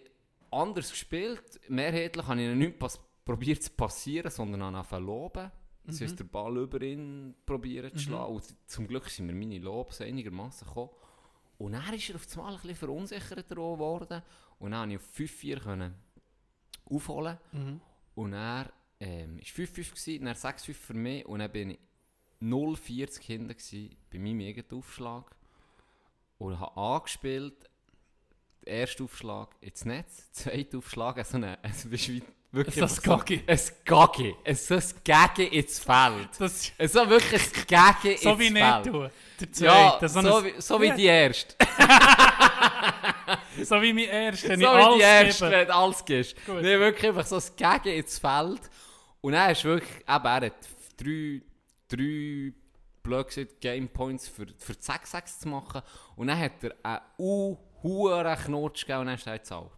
anders 0.51 0.91
gespielt. 0.91 1.61
Mehrheitlich 1.69 2.27
habe 2.27 2.41
ich 2.41 2.49
ihn 2.49 2.59
nicht 2.59 2.79
pas 2.79 3.01
probiert 3.25 3.63
zu 3.63 3.71
passieren, 3.73 4.31
sondern 4.31 4.63
habe 4.63 4.77
angefangen 4.77 5.05
zu 5.05 5.07
loben. 5.13 5.53
Das 5.85 6.01
Mhm. 6.01 6.05
heisst, 6.05 6.19
der 6.19 6.25
Ball 6.25 6.57
über 6.59 6.81
ihn 6.83 7.35
probieren 7.47 7.91
zu 7.93 7.99
schlagen. 7.99 8.35
Und 8.35 8.45
zum 8.71 8.87
Glück 8.87 9.09
sind 9.09 9.27
mir 9.27 9.35
meine 9.35 9.59
Lobs 9.59 10.01
einigermaßen 10.01 10.67
gekommen. 10.69 10.91
Und 11.59 11.73
dann 11.73 11.93
ist 11.93 12.09
er 12.09 12.17
auf 12.17 12.27
einmal 12.37 12.53
ein 12.53 12.61
bisschen 12.61 12.77
verunsichert 12.77 13.49
geworden. 13.49 14.23
Und 14.59 14.71
dann 14.71 14.91
konnte 14.91 14.95
ich 14.95 15.01
auf 15.01 15.41
5-4 15.41 15.61
können 15.61 15.95
aufholen. 16.85 17.39
Mhm. 17.53 17.81
Und 18.15 18.33
er 18.33 18.73
ähm, 19.01 19.39
ist 19.39 19.51
5-5 19.51 19.91
gewesen, 19.91 20.25
dann 20.25 20.35
6-5 20.35 20.75
für 20.75 20.95
mich 20.95 21.27
und 21.27 21.39
dann 21.41 21.53
bin 21.53 21.71
ich 21.71 21.79
0-40 22.41 23.23
hinten 23.23 23.99
bei 24.11 24.19
meinem 24.19 24.41
eigenen 24.41 24.73
Aufschlag 24.73 25.37
und 26.39 26.59
habe 26.59 26.77
angespielt, 26.77 27.69
der 28.65 28.81
erste 28.81 29.05
Aufschlag 29.05 29.55
ins 29.61 29.85
Netz, 29.85 30.31
der 30.45 30.53
zweite 30.53 30.79
Aufschlag, 30.79 31.19
also 31.19 31.37
eine, 31.37 31.63
also 31.63 31.91
wie 31.91 32.23
wirklich 32.53 32.75
So 32.77 32.83
ein 32.83 32.89
so- 32.89 33.03
Gaggi. 33.03 33.43
ein 33.47 33.61
Gaggi, 33.85 34.35
ein 34.45 34.55
so 34.57 34.75
ein 34.75 34.83
Gaggi 35.05 35.45
ins 35.45 35.79
Feld. 35.79 36.29
Das 36.39 36.73
So 36.93 37.09
wirklich 37.09 37.43
ein 37.43 37.67
Gaggi 37.67 38.13
ins 38.13 38.23
so 38.23 38.39
wie 38.39 38.51
Feld. 38.51 38.85
nicht 38.85 38.93
tun. 38.93 39.11
Der 39.41 39.49
Ja, 39.67 39.99
zweite, 39.99 40.09
so, 40.09 40.21
so, 40.21 40.37
ein- 40.37 40.45
wie, 40.45 40.61
so 40.61 40.81
wie 40.81 40.91
die 40.93 41.05
erste. 41.05 41.55
so 43.63 43.83
wie 43.83 43.93
mein 43.93 44.05
erster, 44.05 44.49
wenn 44.51 44.61
so 44.61 44.67
wie 44.67 44.95
die 44.97 45.01
erste, 45.03 45.51
wenn 45.51 45.67
du 45.67 45.75
alles 45.75 46.05
gibst. 46.05 46.47
Gut. 46.47 46.63
Nee, 46.63 46.79
wirklich 46.79 47.07
einfach 47.09 47.27
so 47.27 47.37
das 47.37 47.55
Gegen 47.55 47.89
ins 47.97 48.19
Feld. 48.19 48.61
Und 49.21 49.33
dann 49.33 49.51
ist 49.51 49.65
wirklich, 49.65 49.91
eben, 49.97 50.07
er 50.25 50.41
hat 50.41 50.53
drei, 50.97 51.43
drei 51.89 52.53
blöd 53.03 53.61
Game 53.61 53.89
Points 53.89 54.29
für, 54.29 54.47
für 54.59 54.75
die 54.75 54.81
6-6 54.81 55.41
zu 55.41 55.49
machen. 55.49 55.83
Und 56.17 56.29
dann 56.29 56.39
hat 56.39 56.53
er 56.63 56.75
einen 56.83 57.01
unhuren 57.17 58.37
Knotsch 58.39 58.83
gegeben 58.83 59.01
und 59.01 59.07
dann 59.07 59.15
ist 59.17 59.27
er 59.27 59.39
gezahlt. 59.39 59.71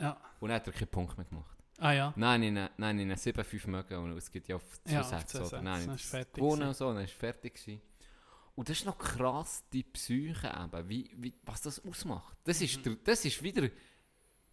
Ja. 0.00 0.16
Und 0.40 0.48
dann 0.48 0.56
hat 0.56 0.66
er 0.66 0.72
keinen 0.72 0.88
Punkt 0.88 1.16
mehr 1.16 1.26
gemacht. 1.26 1.53
Ah 1.84 1.92
ja. 1.92 2.14
Nein, 2.16 2.42
in 2.44 2.56
einen, 2.56 2.70
nein, 2.78 2.98
in 2.98 3.10
einen 3.10 3.18
7-5 3.18 3.68
mögen 3.68 3.94
und 3.98 4.16
es 4.16 4.30
geht 4.30 4.48
ja 4.48 4.56
auf 4.56 4.62
2 4.84 4.92
Ja, 4.92 5.00
auf 5.02 5.08
6 5.10 5.26
2 5.32 5.38
oder? 5.38 5.48
Sätze, 5.50 5.62
Nein, 5.64 5.86
dann 5.86 5.94
ist 5.96 6.04
fertig 6.06 6.34
gewonnen 6.34 6.68
und 6.68 6.76
so, 6.76 6.92
dann 6.94 7.04
ist 7.04 7.12
fertig 7.12 7.54
gewesen. 7.54 7.80
Und 8.54 8.68
das 8.70 8.78
ist 8.78 8.86
noch 8.86 8.96
krass, 8.96 9.64
die 9.72 9.82
Psyche 9.82 10.46
eben, 10.46 10.88
wie, 10.88 11.10
wie, 11.18 11.34
was 11.42 11.60
das 11.60 11.84
ausmacht. 11.84 12.38
Das 12.44 12.60
Mhm. 12.60 12.64
ist, 12.64 12.86
der, 12.86 12.96
das 13.04 13.24
ist 13.26 13.42
wieder 13.42 13.68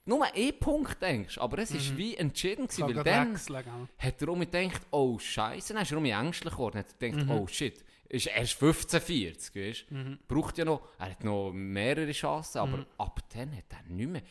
nur 0.03 0.25
ein 0.25 0.59
Punkt, 0.59 1.01
denkst 1.01 1.37
aber 1.37 1.59
es 1.59 1.71
ist 1.71 1.95
wie 1.95 2.17
entschieden 2.17 2.67
gewesen, 2.67 2.95
weil 2.95 3.03
dann 3.03 3.31
wechseln, 3.33 3.63
gell? 3.63 3.87
hat 3.97 4.21
er 4.21 4.29
auch 4.29 4.39
gedacht, 4.39 4.81
oh 4.91 5.17
Scheiße, 5.17 5.73
dann 5.73 5.83
ist 5.83 5.91
er 5.93 6.03
ängstlich 6.03 6.53
geworden, 6.53 6.79
hat 6.79 6.87
er 6.99 7.09
gedacht, 7.11 7.25
Mhm. 7.27 7.31
oh 7.31 7.47
shit, 7.47 7.81
ist 8.09 8.27
erst 8.27 8.61
1540, 8.61 9.55
weißt 9.55 9.85
du? 9.89 10.17
Braucht 10.27 10.57
ja 10.57 10.65
noch, 10.65 10.81
er 10.99 11.11
hat 11.11 11.23
noch 11.23 11.51
mehrere 11.53 12.11
Chancen, 12.11 12.57
aber 12.57 12.77
Mhm. 12.77 12.85
ab 12.97 13.19
dann 13.33 13.55
hat 13.55 13.71
er 13.71 13.83
nicht 13.83 14.09
mehr, 14.09 14.23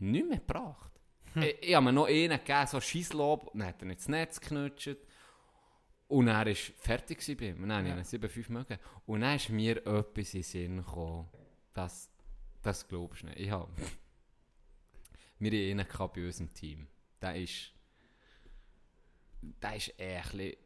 nicht 0.00 0.28
mehr 0.28 0.38
gebracht. 0.38 0.89
Hm. 1.34 1.42
Ich, 1.42 1.62
ich 1.62 1.74
habe 1.74 1.84
mir 1.84 1.92
noch 1.92 2.06
einen 2.06 2.38
gegeben, 2.38 2.66
so 2.66 2.80
Scheisslob, 2.80 3.50
dann 3.52 3.66
hat 3.66 3.82
er 3.82 3.86
nicht 3.86 4.00
das 4.00 4.08
Netz 4.08 4.40
geknutscht. 4.40 4.96
Und 6.08 6.26
er 6.26 6.44
war 6.44 6.54
fertig 6.54 7.24
bei 7.38 7.46
ihm. 7.50 7.68
Dann 7.68 7.86
Ja. 7.86 7.96
ich 7.98 8.12
ihn 8.12 8.20
7-5 8.20 8.50
mögen. 8.50 8.78
Und 9.06 9.20
dann 9.20 9.36
ist 9.36 9.48
mir 9.48 9.76
etwas 9.86 10.34
in 10.34 10.40
den 10.40 10.42
Sinn 10.42 10.76
gekommen, 10.78 11.28
das, 11.72 12.10
das 12.62 12.88
glaubst 12.88 13.22
du 13.22 13.26
nicht. 13.26 13.38
Ich 13.38 13.50
habe, 13.50 13.70
wir 15.38 15.50
haben 15.50 15.80
einen 15.80 16.10
bei 16.12 16.26
unserem 16.26 16.52
Team. 16.52 16.88
Der 17.22 17.36
ist, 17.36 17.72
der 19.40 19.76
ist 19.76 19.96
bisschen 19.96 20.56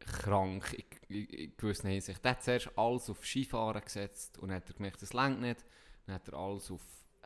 krank 0.00 0.74
in, 1.08 1.26
in, 1.26 1.56
gewisser 1.56 1.88
Hinsicht. 1.88 2.24
Der 2.24 2.32
hat 2.32 2.42
zuerst 2.42 2.76
alles 2.76 3.10
auf 3.10 3.24
Skifahren 3.24 3.82
gesetzt 3.82 4.38
und 4.38 4.50
hat 4.50 4.68
er 4.68 4.74
gemerkt, 4.74 5.02
das 5.02 5.12
längt 5.12 5.40
nicht. 5.40 5.64
Dann 6.06 6.16
hat 6.16 6.28
er 6.28 6.34
alles 6.34 6.70
auf, 6.70 6.82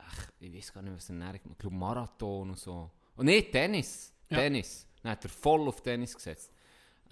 ach, 0.07 0.31
ich 0.41 0.55
weiß 0.55 0.73
gar 0.73 0.83
nicht, 0.83 0.95
was 0.95 1.09
er 1.09 1.15
näher 1.15 1.39
gemacht 1.39 1.45
hat. 1.45 1.53
Ich 1.53 1.59
glaube 1.59 1.77
Marathon 1.77 2.51
und 2.51 2.59
so. 2.59 2.91
Und 3.17 3.27
nicht 3.27 3.53
Tennis. 3.53 4.13
Ja. 4.29 4.39
Tennis. 4.39 4.87
Dann 5.03 5.13
hat 5.13 5.25
er 5.25 5.31
voll 5.31 5.69
auf 5.69 5.83
Tennis 5.83 6.15
gesetzt. 6.15 6.51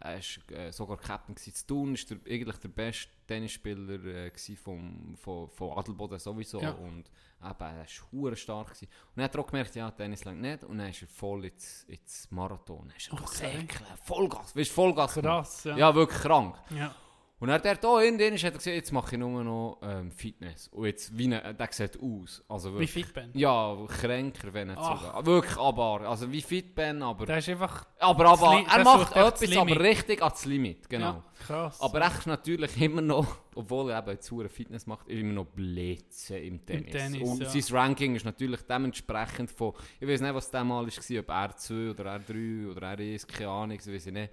er 0.01 0.18
ist 0.18 0.40
äh, 0.51 0.72
sogar 0.72 0.97
Captain. 0.97 1.36
Zu 1.36 1.66
Thun 1.66 1.95
ist 1.95 2.11
der, 2.11 2.18
eigentlich 2.28 2.57
der 2.57 2.68
beste 2.68 3.11
Tennisspieler 3.26 4.05
äh, 4.05 4.30
gewesen 4.30 4.57
vom, 4.57 5.16
von, 5.16 5.78
Adelboden 5.78 6.18
sowieso. 6.18 6.61
Ja. 6.61 6.70
Und 6.72 7.11
eben, 7.43 7.61
er 7.61 7.86
war 8.11 8.36
stark. 8.36 8.68
Gewesen. 8.68 8.88
Und 9.14 9.20
er 9.20 9.24
hat 9.24 9.36
auch 9.36 9.47
gemerkt, 9.47 9.74
ja, 9.74 9.90
Tennis 9.90 10.24
lang 10.24 10.40
nicht. 10.40 10.64
Und 10.64 10.78
dann 10.78 10.88
ist 10.88 11.03
er 11.03 11.09
voll 11.09 11.45
ins, 11.45 11.84
ins 11.84 12.30
Marathon. 12.30 12.88
Dann 12.88 12.97
ist 12.97 13.09
er 13.09 13.14
Okay. 13.14 13.59
säckeln, 13.59 13.86
Vollgas, 14.05 14.57
weißt 14.57 14.70
du, 14.70 14.74
Vollgas. 14.74 15.14
Krass, 15.14 15.64
ja. 15.64 15.76
Ja, 15.76 15.95
wirklich 15.95 16.20
krank. 16.20 16.57
ja. 16.70 16.95
Und 17.43 17.49
er 17.49 17.59
der 17.59 17.74
da 17.74 18.01
in 18.01 18.18
den 18.18 18.34
hat 18.34 18.45
er 18.45 18.51
gesagt, 18.53 18.66
jetzt 18.66 18.93
mache 18.93 19.16
ich 19.16 19.18
nur 19.18 19.43
noch 19.43 19.78
ähm, 19.82 20.12
Fitness. 20.12 20.68
Und 20.68 20.86
jetzt, 20.86 21.18
wie 21.18 21.26
ne, 21.26 21.53
der 21.59 21.68
sieht 21.72 21.99
aus. 22.01 22.40
Also 22.49 22.72
Wie 22.74 22.82
wirklich, 22.82 23.07
fit 23.07 23.12
bin. 23.14 23.30
ja, 23.34 23.76
kränker, 23.88 24.55
wenn 24.55 24.68
nicht 24.68 24.78
Ach. 24.80 25.03
sogar. 25.03 25.26
Wirklich 25.26 25.57
aber, 25.59 26.03
also 26.03 26.30
wie 26.30 26.40
fit 26.40 26.72
bin, 26.72 27.03
aber... 27.03 27.26
Der 27.26 27.38
ist 27.38 27.49
einfach. 27.49 27.84
aber 27.99 28.26
aber 28.26 28.64
er 28.64 28.84
macht 28.84 29.16
das 29.16 29.43
etwas, 29.43 29.57
aber 29.57 29.80
richtig 29.80 30.22
ans 30.22 30.45
Limit, 30.45 30.88
genau. 30.88 31.05
Ja, 31.05 31.24
krass. 31.45 31.80
Aber 31.80 32.01
er 32.01 32.16
ist 32.16 32.28
natürlich 32.28 32.80
immer 32.80 33.03
noch, 33.03 33.26
obwohl 33.57 33.90
er 33.90 33.99
eben 33.99 34.11
jetzt 34.11 34.30
hure 34.30 34.49
Fitness 34.49 34.86
macht, 34.86 35.09
ist 35.09 35.18
immer 35.18 35.32
noch 35.32 35.47
Blitze 35.47 36.38
im 36.38 36.64
Tennis. 36.64 36.93
Tennis, 36.93 37.28
Und 37.28 37.43
ja. 37.43 37.49
sein 37.49 37.76
Ranking 37.76 38.14
ist 38.14 38.24
natürlich 38.24 38.61
dementsprechend 38.62 39.51
von, 39.51 39.72
ich 39.99 40.07
weiß 40.07 40.20
nicht, 40.20 40.32
was 40.32 40.49
der 40.49 40.62
mal 40.62 40.86
war, 40.86 41.18
ob 41.18 41.28
R2 41.28 41.90
oder 41.90 42.05
R3 42.05 42.70
oder 42.70 42.93
R1, 42.93 43.26
keine 43.26 43.51
Ahnung, 43.51 43.76
das 43.78 43.93
weiß 43.93 44.07
ich 44.07 44.12
nicht. 44.12 44.32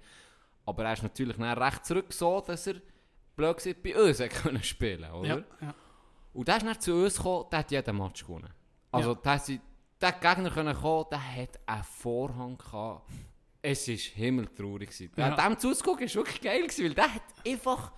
Aber 0.64 0.84
er 0.84 0.92
ist 0.92 1.02
natürlich 1.02 1.36
dann 1.36 1.58
recht 1.58 1.84
zurück 1.84 2.12
so, 2.12 2.40
dass 2.40 2.68
er 2.68 2.76
blöd 3.40 3.56
gesagt 3.56 3.82
bei 3.82 3.96
uns 3.96 4.18
können 4.42 4.62
spielen 4.62 5.10
oder? 5.10 5.28
ja, 5.28 5.36
ja. 5.60 5.74
Und 6.32 6.46
der 6.46 6.56
ist 6.58 6.66
dann 6.66 6.80
zu 6.80 6.94
uns 6.94 7.16
gekommen, 7.16 7.46
der 7.50 7.58
hat 7.58 7.70
jeden 7.70 7.96
Match 7.96 8.22
gewonnen. 8.24 8.52
Also 8.92 9.18
Ja. 9.24 9.36
der, 9.38 9.58
der 10.00 10.12
Gegner 10.12 10.50
können 10.50 10.76
kommen, 10.76 11.06
der 11.10 11.36
hat 11.36 11.58
einen 11.66 11.84
Vorhang 11.84 12.56
gehabt. 12.58 13.10
Es 13.62 13.88
war 13.88 13.94
himmeltraurig. 13.96 14.88
gewesen. 14.90 15.10
Ja. 15.16 15.30
Dem 15.36 15.58
zuzugucken 15.58 16.06
war 16.08 16.14
wirklich 16.14 16.40
geil, 16.40 16.62
gewesen, 16.62 16.84
weil 16.84 16.94
der 16.94 17.14
hat 17.14 17.22
einfach 17.46 17.92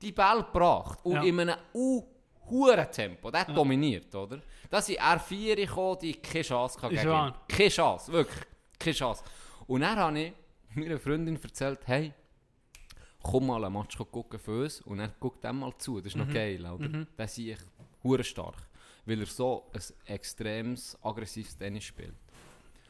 die 0.00 0.12
Bälle 0.12 0.44
gebracht. 0.44 0.98
Und 1.04 1.14
Ja. 1.16 1.22
in 1.22 1.40
einem 1.40 1.56
u 1.74 2.02
hohen 2.48 2.90
Tempo. 2.90 3.30
Der 3.30 3.40
hat 3.42 3.56
dominiert, 3.56 4.14
oder? 4.14 4.40
Da 4.70 4.80
sind 4.80 4.98
R4 5.00 5.54
gekommen, 5.56 5.98
die 6.00 6.14
keine 6.14 6.42
Chance 6.44 6.78
gegen 6.88 7.08
wahr. 7.10 7.44
Keine 7.48 7.68
Chance, 7.68 8.10
wirklich. 8.12 8.44
Keine 8.78 8.94
Chance. 8.94 9.22
Und 9.66 9.80
dann 9.82 9.96
habe 9.98 10.18
ich 10.20 10.32
meiner 10.74 10.98
Freundin 10.98 11.38
erzählt, 11.42 11.80
hey, 11.84 12.12
komm 13.22 13.46
mal 13.46 13.64
ein 13.64 13.72
Match 13.72 13.96
gucken 13.96 14.38
für 14.38 14.62
uns 14.62 14.80
und 14.82 15.00
er 15.00 15.08
guckt 15.20 15.42
dem 15.44 15.58
mal 15.58 15.72
zu. 15.78 16.00
Das 16.00 16.08
ist 16.08 16.16
noch 16.16 16.32
geil, 16.32 16.64
oder? 16.64 16.88
Der 16.88 17.24
ist 17.24 17.38
ich 17.38 17.58
hure 18.02 18.24
stark, 18.24 18.56
weil 19.06 19.20
er 19.20 19.26
so 19.26 19.70
ein 19.72 20.14
extremes, 20.14 20.98
aggressives 21.02 21.56
Tennis 21.56 21.84
spielt. 21.84 22.14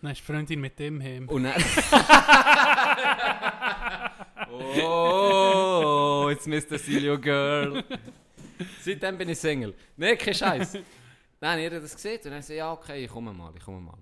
Dann 0.00 0.12
ist 0.12 0.20
die 0.20 0.24
Freundin 0.24 0.60
mit 0.60 0.78
dem 0.78 1.00
heim. 1.00 1.28
Und 1.28 1.44
er... 1.44 1.54
oh, 4.84 6.28
jetzt 6.30 6.48
Mr. 6.48 6.78
Silio 6.78 7.20
Girl. 7.20 7.84
Seitdem 8.80 9.16
bin 9.16 9.28
ich 9.28 9.38
Single. 9.38 9.74
Nein, 9.96 10.18
kein 10.18 10.34
Scheiß. 10.34 10.78
Nein, 11.40 11.60
ihr 11.60 11.70
habt 11.70 11.84
das 11.84 11.94
gesehen 11.94 12.20
und 12.24 12.30
dann 12.30 12.42
sagt 12.42 12.56
ja 12.56 12.72
okay, 12.72 13.04
ich 13.04 13.10
komme 13.10 13.32
mal, 13.32 13.52
ich 13.56 13.62
komme 13.62 13.80
mal. 13.80 13.98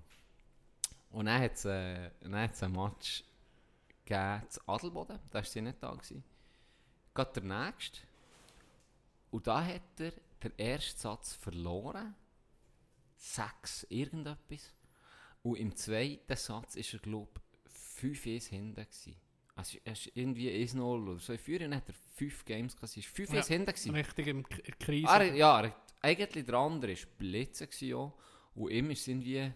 Und 1.11 1.25
dann 1.25 1.41
hat 1.41 1.53
es 1.53 1.65
äh, 1.65 2.09
dann 2.21 2.35
hat's 2.35 2.63
ein 2.63 2.71
Match 2.71 3.23
gegeben 4.11 4.49
zu 4.49 4.61
Adelboden, 4.67 5.19
da 5.29 5.35
war 5.39 5.43
sie 5.43 5.61
nicht 5.61 5.81
da. 5.81 5.91
Gewesen. 5.91 6.23
Gerade 7.13 7.41
der 7.41 7.65
nächste. 7.65 7.99
Und 9.29 9.47
da 9.47 9.63
hat 9.63 9.99
er 9.99 10.11
den 10.43 10.57
ersten 10.59 10.99
Satz 10.99 11.33
verloren. 11.33 12.15
Sechs, 13.15 13.85
irgendetwas. 13.89 14.73
Und 15.43 15.57
im 15.57 15.75
zweiten 15.75 16.35
Satz 16.35 16.75
ist 16.75 16.93
er, 16.93 16.99
glaube 16.99 17.29
ich, 17.65 17.71
5-1 18.01 18.49
hinten. 18.49 18.75
Gewesen. 18.81 19.15
Also 19.55 19.77
er 19.83 19.93
ist 19.93 20.11
irgendwie 20.15 20.49
1-0 20.49 20.81
oder 20.81 21.19
so. 21.19 21.33
In 21.33 21.39
Führung 21.39 21.75
hat 21.75 21.87
er 21.87 21.93
5 22.15 22.45
Games 22.45 22.75
gehabt. 22.75 22.95
Er 22.97 23.03
war 23.03 23.09
5-1 23.11 23.35
Ja. 23.35 23.43
hinten. 23.43 23.65
Gewesen. 23.71 23.95
Richtig 23.95 24.27
im 24.27 24.43
K 24.43 24.55
in 24.57 24.63
der 24.63 24.75
Krise. 24.75 25.07
Er, 25.07 25.35
ja, 25.35 25.61
er, 25.61 25.75
eigentlich 26.01 26.45
der 26.45 26.55
andere 26.55 26.93
war 26.95 27.09
Blitzen. 27.17 27.69
gewesen 27.69 27.93
auch. 27.93 28.17
Und 28.55 28.71
ist 28.71 29.01
es 29.01 29.07
irgendwie 29.07 29.53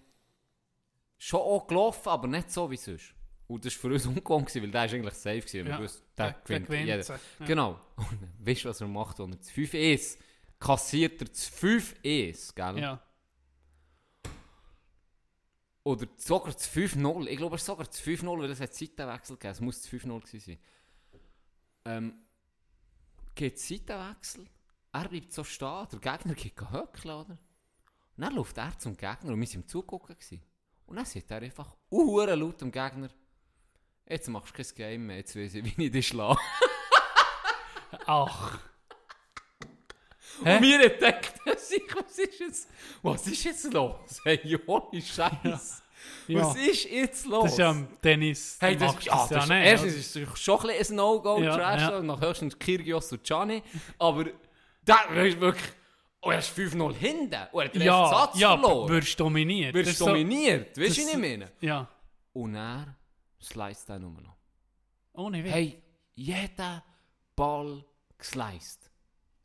schon 1.18 1.40
auch 1.42 1.66
gelaufen, 1.68 2.10
aber 2.10 2.28
nicht 2.28 2.52
so 2.52 2.70
wie 2.70 2.78
sonst. 2.78 3.15
Und 3.48 3.64
das 3.64 3.74
war 3.76 3.82
für 3.82 3.94
uns 3.94 4.06
ungewohnt, 4.08 4.56
weil 4.56 4.72
der 4.72 4.86
ist 4.86 4.94
eigentlich 4.94 5.14
safe 5.14 5.40
gewesen. 5.40 5.68
Ja, 5.68 5.78
Wir 5.78 5.84
wussten, 5.84 6.04
der, 6.18 6.36
gewinnt 6.44 6.70
jeder. 6.70 7.04
sie. 7.04 7.14
Ja. 7.14 7.46
Genau. 7.46 7.80
Und 7.96 8.48
weißt 8.48 8.66
du, 8.66 8.70
was 8.70 8.82
er 8.82 8.88
macht? 8.88 9.20
Und 9.20 9.40
das 9.40 9.52
5-1 9.52 10.18
kassiert 10.60 11.22
er 11.22 11.28
das 11.28 11.52
5-1, 11.52 12.56
gell? 12.56 12.80
Ja. 12.80 13.02
Oder 15.84 16.08
sogar 16.18 16.52
das 16.52 16.68
5-0. 16.68 17.28
Ich 17.28 17.38
glaube, 17.38 17.56
es 17.56 17.62
ist 17.62 17.68
sogar 17.68 17.86
das 17.86 18.02
5-0, 18.02 18.40
weil 18.40 18.50
es 18.50 18.60
hat 18.60 18.74
Seitenwechsel 18.74 19.36
gegeben. 19.36 19.52
Es 19.52 19.62
muss 19.62 19.82
das 19.82 19.92
5-0 19.92 20.20
gewesen 20.20 20.40
sein. 20.40 20.58
Ähm, 21.86 22.14
geht 23.36 23.60
Seitenwechsel. 23.60 24.48
Er 24.92 25.08
bleibt 25.08 25.32
so 25.32 25.44
stehen. 25.44 25.88
Der 25.92 26.00
Gegner 26.00 26.34
geht 26.34 26.60
höckeln, 26.60 27.14
oder? 27.14 27.38
Und 28.18 28.24
dann 28.24 28.34
läuft 28.34 28.58
er 28.58 28.80
zum 28.80 28.98
Gegner 28.98 29.34
und 29.34 29.40
wir 29.40 29.48
waren 29.48 29.56
im 29.56 29.68
Zugucken. 29.68 30.16
Gewesen. 30.16 30.42
Und 30.88 30.96
dann 30.96 31.06
sagt 31.06 31.30
er 31.30 31.42
einfach, 31.42 31.76
uh, 31.92 32.22
laut 32.22 32.62
dem 32.62 32.72
Gegner, 32.72 33.10
jetzt 34.08 34.28
machst 34.30 34.58
du 34.58 34.64
kein 34.64 34.76
Game 34.76 35.06
mehr, 35.08 35.18
jetzt 35.18 35.36
weiss 35.36 35.54
ich, 35.56 35.78
wie 35.78 35.86
ich 35.86 35.92
dich 35.92 36.08
schlage. 36.08 36.40
Ach. 38.06 38.60
Und 40.40 40.62
wir 40.62 40.82
entdeckten 40.92 41.58
sich, 41.58 41.84
was 41.96 42.18
ist 42.20 42.40
jetzt, 42.40 42.70
was 43.02 43.28
ist 43.28 43.44
jetzt 43.44 43.74
los? 43.74 44.22
Hey, 44.24 44.60
ohne 44.66 45.02
Scheiß. 45.02 45.82
Ja. 46.28 46.42
Was 46.42 46.56
ist 46.56 46.86
jetzt 46.86 47.26
los? 47.26 47.44
Das 47.44 47.52
ist 47.54 47.58
ja 47.60 47.72
im 47.72 47.88
Tennis. 48.02 48.58
Hey, 48.60 48.76
das, 48.76 48.96
ja, 49.04 49.16
das 49.16 49.30
das 49.30 49.44
ist, 49.44 49.50
nicht, 49.50 49.66
erstens 49.66 49.94
ist 49.96 50.16
es 50.16 50.40
schon 50.40 50.60
ein, 50.70 50.78
bisschen 50.78 50.96
ein 50.96 50.98
No-Go, 50.98 51.42
Ja, 51.42 51.56
Trash, 51.56 51.82
ja. 51.82 52.02
nach 52.02 52.22
höchstens 52.22 52.60
Kyrgios 52.60 53.12
und 53.12 53.24
Gianni, 53.24 53.64
aber 53.98 54.26
da 54.84 55.04
ist 55.16 55.40
wirklich, 55.40 55.72
oh, 56.22 56.30
er 56.32 56.40
ist 56.40 56.56
5-0 56.56 56.94
hinten, 56.94 57.36
und 57.52 57.62
er 57.62 57.66
hat 57.66 57.76
den 57.76 57.82
ja, 57.82 58.08
Satz 58.10 58.40
ja, 58.40 58.58
verloren. 58.58 58.90
wirst 58.90 59.20
dominiert. 59.20 59.74
Wirst 59.74 59.92
ist 59.92 59.98
so- 60.00 60.08
dominiert, 60.08 60.78
weißt 60.78 60.98
du, 60.98 61.02
was 61.04 61.14
ich 61.14 61.18
meine? 61.18 61.52
Ja. 61.62 61.88
Und 62.34 62.56
er 62.56 62.96
sliced 63.46 63.90
er 63.90 64.00
nur 64.00 64.12
noch. 64.22 64.36
Ohne 65.14 65.44
Witz. 65.44 65.54
Hey, 65.54 65.84
jeder 66.16 66.84
Ball 67.36 67.84
gesliced. 68.18 68.90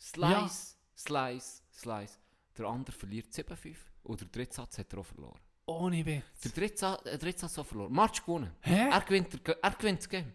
Slice, 0.01 0.33
Ja. 0.33 0.49
slice, 0.97 1.63
slice. 1.73 2.19
Der 2.57 2.67
andere 2.67 2.93
verliert 2.97 3.33
7-5 3.33 3.77
und 4.03 4.21
der 4.21 4.29
dritte 4.29 4.55
Satz 4.57 4.79
hat 4.79 4.93
er 4.93 4.99
auch 5.01 5.07
verloren. 5.07 5.39
Ohne 5.67 6.05
Witz. 6.05 6.25
Der 6.45 6.51
dritte, 6.53 6.77
Sa 6.79 6.95
äh, 7.05 7.19
dritte 7.19 7.41
Satz 7.41 7.59
auch 7.59 7.67
verloren. 7.67 7.93
Match 7.93 8.21
gewonnen. 8.25 8.53
Hä? 8.63 8.89
Er 8.91 9.01
gewinnt, 9.03 9.47
der, 9.47 9.57
er 9.63 9.71
gewinnt 9.73 10.01
das 10.01 10.09
Game. 10.09 10.33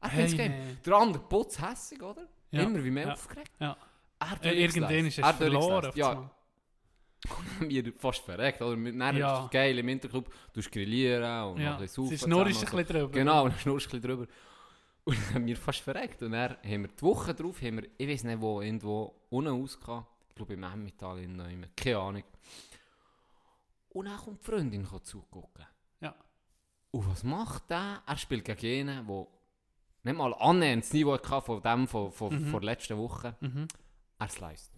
Er 0.00 0.08
Hey, 0.10 0.26
gewinnt 0.26 0.38
das 0.40 0.46
Game. 0.46 0.66
nee. 0.68 0.76
Der 0.84 0.94
andere 0.94 1.22
putzt 1.22 1.60
hässig, 1.60 2.02
oder? 2.02 2.28
Ja. 2.50 2.62
Immer 2.62 2.82
wie 2.84 2.90
mehr 2.90 3.06
Ja. 3.06 3.12
aufgeregt. 3.14 3.52
Ja. 3.60 3.76
Er 4.20 4.44
Äh, 4.44 4.62
irgendwann 4.62 5.06
ist 5.06 5.18
es 5.18 5.24
er 5.24 5.34
verloren. 5.34 5.92
Ja, 5.94 6.30
mir 7.60 7.92
fast 7.96 8.20
verreckt. 8.20 8.62
Oder? 8.62 8.76
Dann 8.76 9.16
Ja. 9.16 9.38
ist 9.40 9.44
es 9.46 9.50
geil 9.50 9.78
im 9.78 9.88
Interclub. 9.88 10.32
Du 10.52 10.60
grillieren 10.62 11.44
und 11.52 11.60
Ja. 11.60 11.74
ein 11.74 11.80
bisschen 11.80 12.06
Sie 12.08 12.16
saufen 12.16 12.32
schnurrst 12.32 12.64
ein 12.64 12.76
bisschen 12.76 12.86
drüber. 13.00 13.12
Genau, 13.12 13.44
und 13.44 13.50
dann 13.52 13.60
schnurrst 13.60 13.86
ein 13.86 14.00
bisschen 14.00 14.16
drüber. 14.18 14.32
Und 15.04 15.16
dann 15.16 15.34
haben 15.34 15.46
wir 15.46 15.56
fast 15.56 15.80
verreckt. 15.80 16.22
Und 16.22 16.32
dann 16.32 16.50
haben 16.50 16.82
wir 16.82 16.88
die 16.88 17.02
Woche 17.02 17.34
drauf, 17.34 17.60
haben 17.62 17.78
wir, 17.82 17.88
ich 17.96 18.08
weiß 18.08 18.24
nicht 18.24 18.40
wo, 18.40 18.60
irgendwo 18.60 19.14
unten 19.30 19.50
ausgehauen. 19.62 20.04
Ich 20.28 20.34
glaube 20.34 20.54
im 20.54 20.62
Emmental 20.62 21.18
in 21.18 21.34
Neumann. 21.36 21.70
Keine 21.76 21.98
Ahnung. 21.98 22.24
Und 23.90 24.04
dann 24.04 24.18
kommt 24.18 24.40
die 24.40 24.44
Freundin 24.44 24.86
zugucken. 25.02 25.66
Ja. 26.00 26.14
Und 26.90 27.08
was 27.10 27.24
macht 27.24 27.70
der? 27.70 28.02
Er 28.06 28.16
spielt 28.16 28.44
gegen 28.44 28.88
einen, 28.88 29.06
der 29.06 29.26
nicht 30.04 30.16
mal 30.16 30.34
annähernd 30.34 30.84
das 30.84 30.92
Niveau 30.92 31.14
hatte 31.14 31.40
von 31.42 31.62
dem 31.62 31.88
von, 31.88 32.12
von, 32.12 32.32
Mhm. 32.34 32.46
von 32.50 32.60
der 32.60 32.70
letzten 32.70 32.96
Woche. 32.98 33.34
Mhm. 33.40 33.66
Er 34.18 34.28
sliced. 34.28 34.77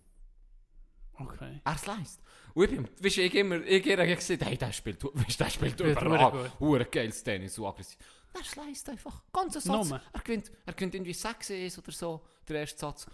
Okay. 1.20 1.60
Er 1.64 1.78
sliced. 1.78 2.20
Und 2.54 2.64
ich 2.64 2.70
bin, 2.70 2.88
weißt 3.00 3.18
ich 3.18 3.34
immer, 3.34 3.56
ich 3.64 3.86
immer 3.86 4.06
gesagt, 4.06 4.44
hey, 4.44 4.56
der 4.56 4.72
spielt, 4.72 5.02
weißt, 5.04 5.40
der 5.40 5.50
spielt 5.50 5.80
überall. 5.80 6.50
Hure 6.58 6.84
geiles 6.86 7.22
Tennis, 7.22 7.54
so 7.54 7.66
aggressiv. 7.68 7.98
Der 8.34 8.44
sliced 8.44 8.88
einfach. 8.88 9.22
Ganzer 9.32 9.60
Satz. 9.60 9.88
Nummer. 9.88 10.00
Er 10.12 10.20
gewinnt, 10.20 10.50
er 10.66 10.72
gewinnt 10.72 10.94
irgendwie 10.94 11.12
6 11.12 11.50
E's 11.50 11.78
oder 11.78 11.92
so, 11.92 12.22
der 12.48 12.60
erste 12.60 12.78
Satz. 12.78 13.06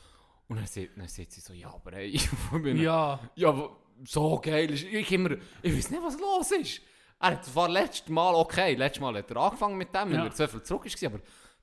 Und 0.48 0.56
dann 0.56 0.66
sieht, 0.66 0.96
dann 0.96 1.08
sieht 1.08 1.32
sie 1.32 1.40
so, 1.40 1.52
ja, 1.52 1.72
aber 1.74 1.90
bin, 2.62 2.76
Ja. 2.76 3.18
ja, 3.34 3.68
so 4.04 4.38
geil 4.40 4.70
ist, 4.70 4.84
ich 4.84 5.10
immer, 5.12 5.32
ich 5.62 5.76
weiß 5.76 5.90
nicht, 5.90 6.02
was 6.02 6.18
los 6.20 6.50
ist. 6.52 6.80
Er 7.18 7.30
hat 7.32 7.44
zwar 7.46 7.68
letztes 7.68 8.08
Mal, 8.10 8.34
okay, 8.34 8.74
letztes 8.74 9.00
Mal 9.00 9.16
hat 9.16 9.30
er 9.30 9.36
angefangen 9.38 9.76
mit 9.78 9.88
dem, 9.94 10.10
weil 10.10 10.14
Ja. 10.18 10.24
er 10.26 10.32
so 10.32 10.46
viel 10.46 10.62
zurück 10.62 10.84
war, 10.84 11.08
aber 11.08 11.18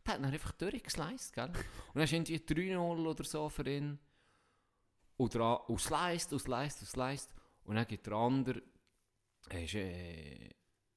der 0.05 0.13
hat 0.15 0.23
dann 0.23 0.33
einfach 0.33 0.51
durchgesliced, 0.53 1.31
gell. 1.33 1.45
Und 1.45 1.55
dann 1.93 2.03
ist 2.03 2.11
irgendwie 2.11 2.37
3-0 2.37 3.07
oder 3.07 3.23
so 3.23 3.47
für 3.49 3.69
ihn. 3.69 3.99
Und, 5.23 5.33
dra- 5.35 5.63
und 5.67 5.79
sliced, 5.79 6.33
und 6.33 6.39
sliced, 6.39 6.81
und 6.81 6.87
sliced. 6.87 7.33
Und 7.63 7.75
dann 7.75 7.87
gibt 7.87 8.05
der 8.05 8.13
andere, 8.13 8.61
er 9.49 9.63
ist, 9.63 9.73
äh, 9.75 10.49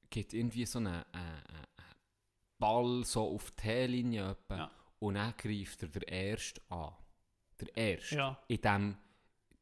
gibt 0.09 0.33
irgendwie 0.33 0.65
so 0.65 0.79
einen 0.79 0.95
äh, 0.95 0.97
äh, 0.97 1.83
Ball 2.59 3.05
so 3.05 3.35
auf 3.35 3.51
die 3.51 3.61
T-Linie. 3.61 4.35
Ja. 4.49 4.69
Und 4.99 5.15
dann 5.15 5.33
greift 5.37 5.81
er 5.83 5.89
der 5.89 6.07
Erste 6.07 6.61
an. 6.69 6.93
Der 7.61 7.77
Erste. 7.77 8.15
Ja. 8.15 8.37
In 8.49 8.61
dem, 8.61 8.97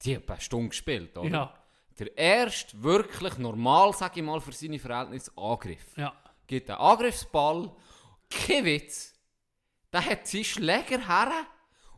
die 0.02 0.16
haben 0.16 0.24
eine 0.28 0.42
Stunde 0.42 0.70
gespielt, 0.70 1.16
oder? 1.16 1.30
Ja. 1.30 1.54
Der 2.00 2.18
erste 2.18 2.82
wirklich 2.82 3.38
normal, 3.38 3.94
sag 3.94 4.18
ich 4.18 4.24
mal, 4.24 4.42
für 4.42 4.52
seine 4.52 4.80
Verhältnisse 4.80 5.32
Angriff. 5.38 5.96
Ja. 5.96 6.14
Gibt 6.48 6.70
einen 6.72 6.80
Angriffsball, 6.80 7.72
kein 8.30 8.66
Witz. 8.66 9.14
der 9.94 10.04
hat 10.06 10.28
seinen 10.28 10.44
Schläger 10.44 11.08
her 11.08 11.46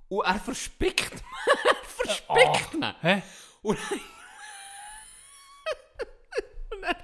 und 0.10 0.26
er 0.26 0.40
verspickt 0.40 1.24
verspickt 2.08 2.74
ihn. 2.74 2.94
Hä? 3.02 3.22
Und 3.62 3.78
und 6.72 6.84
er, 6.84 6.96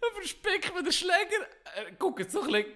er 0.00 0.12
verspickt 0.14 0.74
mir 0.74 0.82
den 0.82 0.92
Schläger, 0.92 1.46
er 1.74 1.92
guckt 1.92 2.30
so 2.30 2.42
ein 2.42 2.52
bisschen 2.52 2.72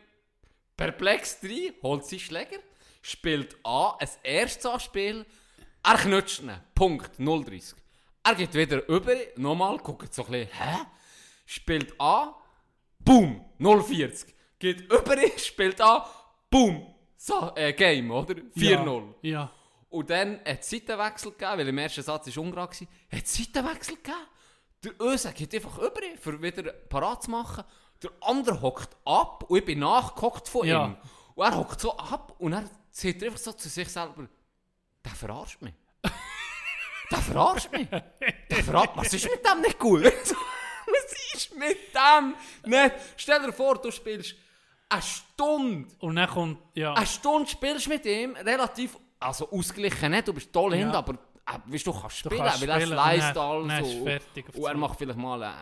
perplex 0.77 1.39
rein, 1.43 1.75
holt 1.83 2.05
seinen 2.07 2.21
Schläger, 2.21 2.59
spielt 3.03 3.57
an, 3.65 3.95
ein 3.99 4.09
erstes 4.23 4.67
Anspiel, 4.67 5.27
er 5.83 5.99
knutscht 5.99 6.41
ihn, 6.43 6.53
Punkt, 6.75 7.19
0,30. 7.19 7.75
Er 8.23 8.35
geht 8.35 8.55
wieder 8.55 8.89
über, 8.89 9.15
nochmal, 9.37 9.79
guckt 9.79 10.15
so 10.15 10.25
ein 10.25 10.31
bisschen, 10.31 10.49
hä? 10.53 10.87
Spielt 11.47 12.01
an, 12.01 12.35
boom, 12.99 13.45
0,40. 13.61 14.33
Geht 14.59 14.81
über, 14.81 15.17
spielt 15.39 15.81
an, 15.81 16.03
boom, 16.51 16.95
so, 17.17 17.53
äh, 17.55 17.73
Game, 17.73 18.11
oder? 18.11 18.35
4-0. 18.35 19.15
Ja. 19.23 19.31
ja. 19.31 19.53
Und 19.95 20.11
dann 20.11 20.40
hat 20.45 20.61
es 20.61 20.70
Seitenwechsel 20.70 21.30
gegeben, 21.32 21.59
weil 21.59 21.68
im 21.68 21.78
ersten 21.78 22.03
Satz 22.03 22.36
war 22.36 22.42
ungerade. 22.42 22.76
Hat 23.12 23.24
es 23.24 23.34
Seitenwechsel 23.34 23.97
gegeben. 23.97 24.16
Der 24.82 24.92
Öse 25.01 25.32
geht 25.32 25.55
einfach 25.55 25.78
über, 25.78 26.01
für 26.20 26.42
wieder 26.42 26.72
parat 26.72 27.22
zu 27.22 27.30
machen. 27.30 27.64
Der 28.03 28.11
andere 28.22 28.61
hockt 28.61 28.97
ab 29.05 29.45
und 29.49 29.57
ich 29.59 29.64
bin 29.64 29.78
nachgehockt 29.78 30.49
von 30.49 30.66
Ja. 30.66 30.86
ihm. 30.86 30.97
Und 31.36 31.45
er 31.47 31.57
hockt 31.57 31.80
so 31.80 31.97
ab 31.97 32.34
und 32.38 32.53
er 32.53 32.68
sagt 32.90 33.22
einfach 33.22 33.38
so 33.38 33.53
zu 33.53 33.68
sich 33.68 33.88
selber, 33.88 34.28
der 35.05 35.12
verarscht 35.12 35.62
mich. 35.62 35.74
der 37.11 37.18
verarscht 37.18 37.70
mich. 37.72 37.88
Der 37.88 38.64
verarscht 38.64 38.90
Was 38.97 39.12
ist 39.14 39.30
mit 39.30 39.47
dem 39.47 39.61
nicht 39.61 39.78
gut? 39.78 40.05
Was 40.86 41.34
ist 41.34 41.57
mit 41.57 41.78
dem 41.95 42.34
nicht? 42.70 42.95
Stell 43.16 43.40
dir 43.47 43.53
vor, 43.53 43.78
du 43.80 43.90
spielst 43.90 44.34
eine 44.88 45.03
Stunde 45.03 45.88
Und 46.01 46.16
dann 46.16 46.28
kommt, 46.28 46.59
ja. 46.74 46.92
eine 46.95 47.07
Stunde 47.07 47.49
spielst 47.49 47.86
du 47.86 47.90
mit 47.90 48.05
ihm, 48.05 48.36
relativ, 48.36 48.99
also 49.25 49.51
ausgeglichen 49.51 50.11
nicht, 50.11 50.29
du 50.29 50.33
bist 50.33 50.53
toll 50.53 50.72
Ja. 50.72 50.79
hinten, 50.79 50.95
aber 50.97 51.14
äh, 51.14 51.59
weißt, 51.66 51.87
du 51.87 51.93
kannst 51.93 52.25
Du 52.25 52.31
spielen, 52.31 52.43
kannst 52.43 52.61
weil 52.62 52.68
er 52.70 52.81
spielen 52.81 52.91
und 52.93 52.97
dann- 52.97 53.35
dann 53.35 53.70
alles 53.70 53.89
ist 53.89 53.95
und, 53.95 54.49
auf 54.49 54.55
und 54.57 54.64
er 54.66 54.77
macht 54.77 54.99
vielleicht 54.99 55.18
mal 55.18 55.43
einen, 55.43 55.57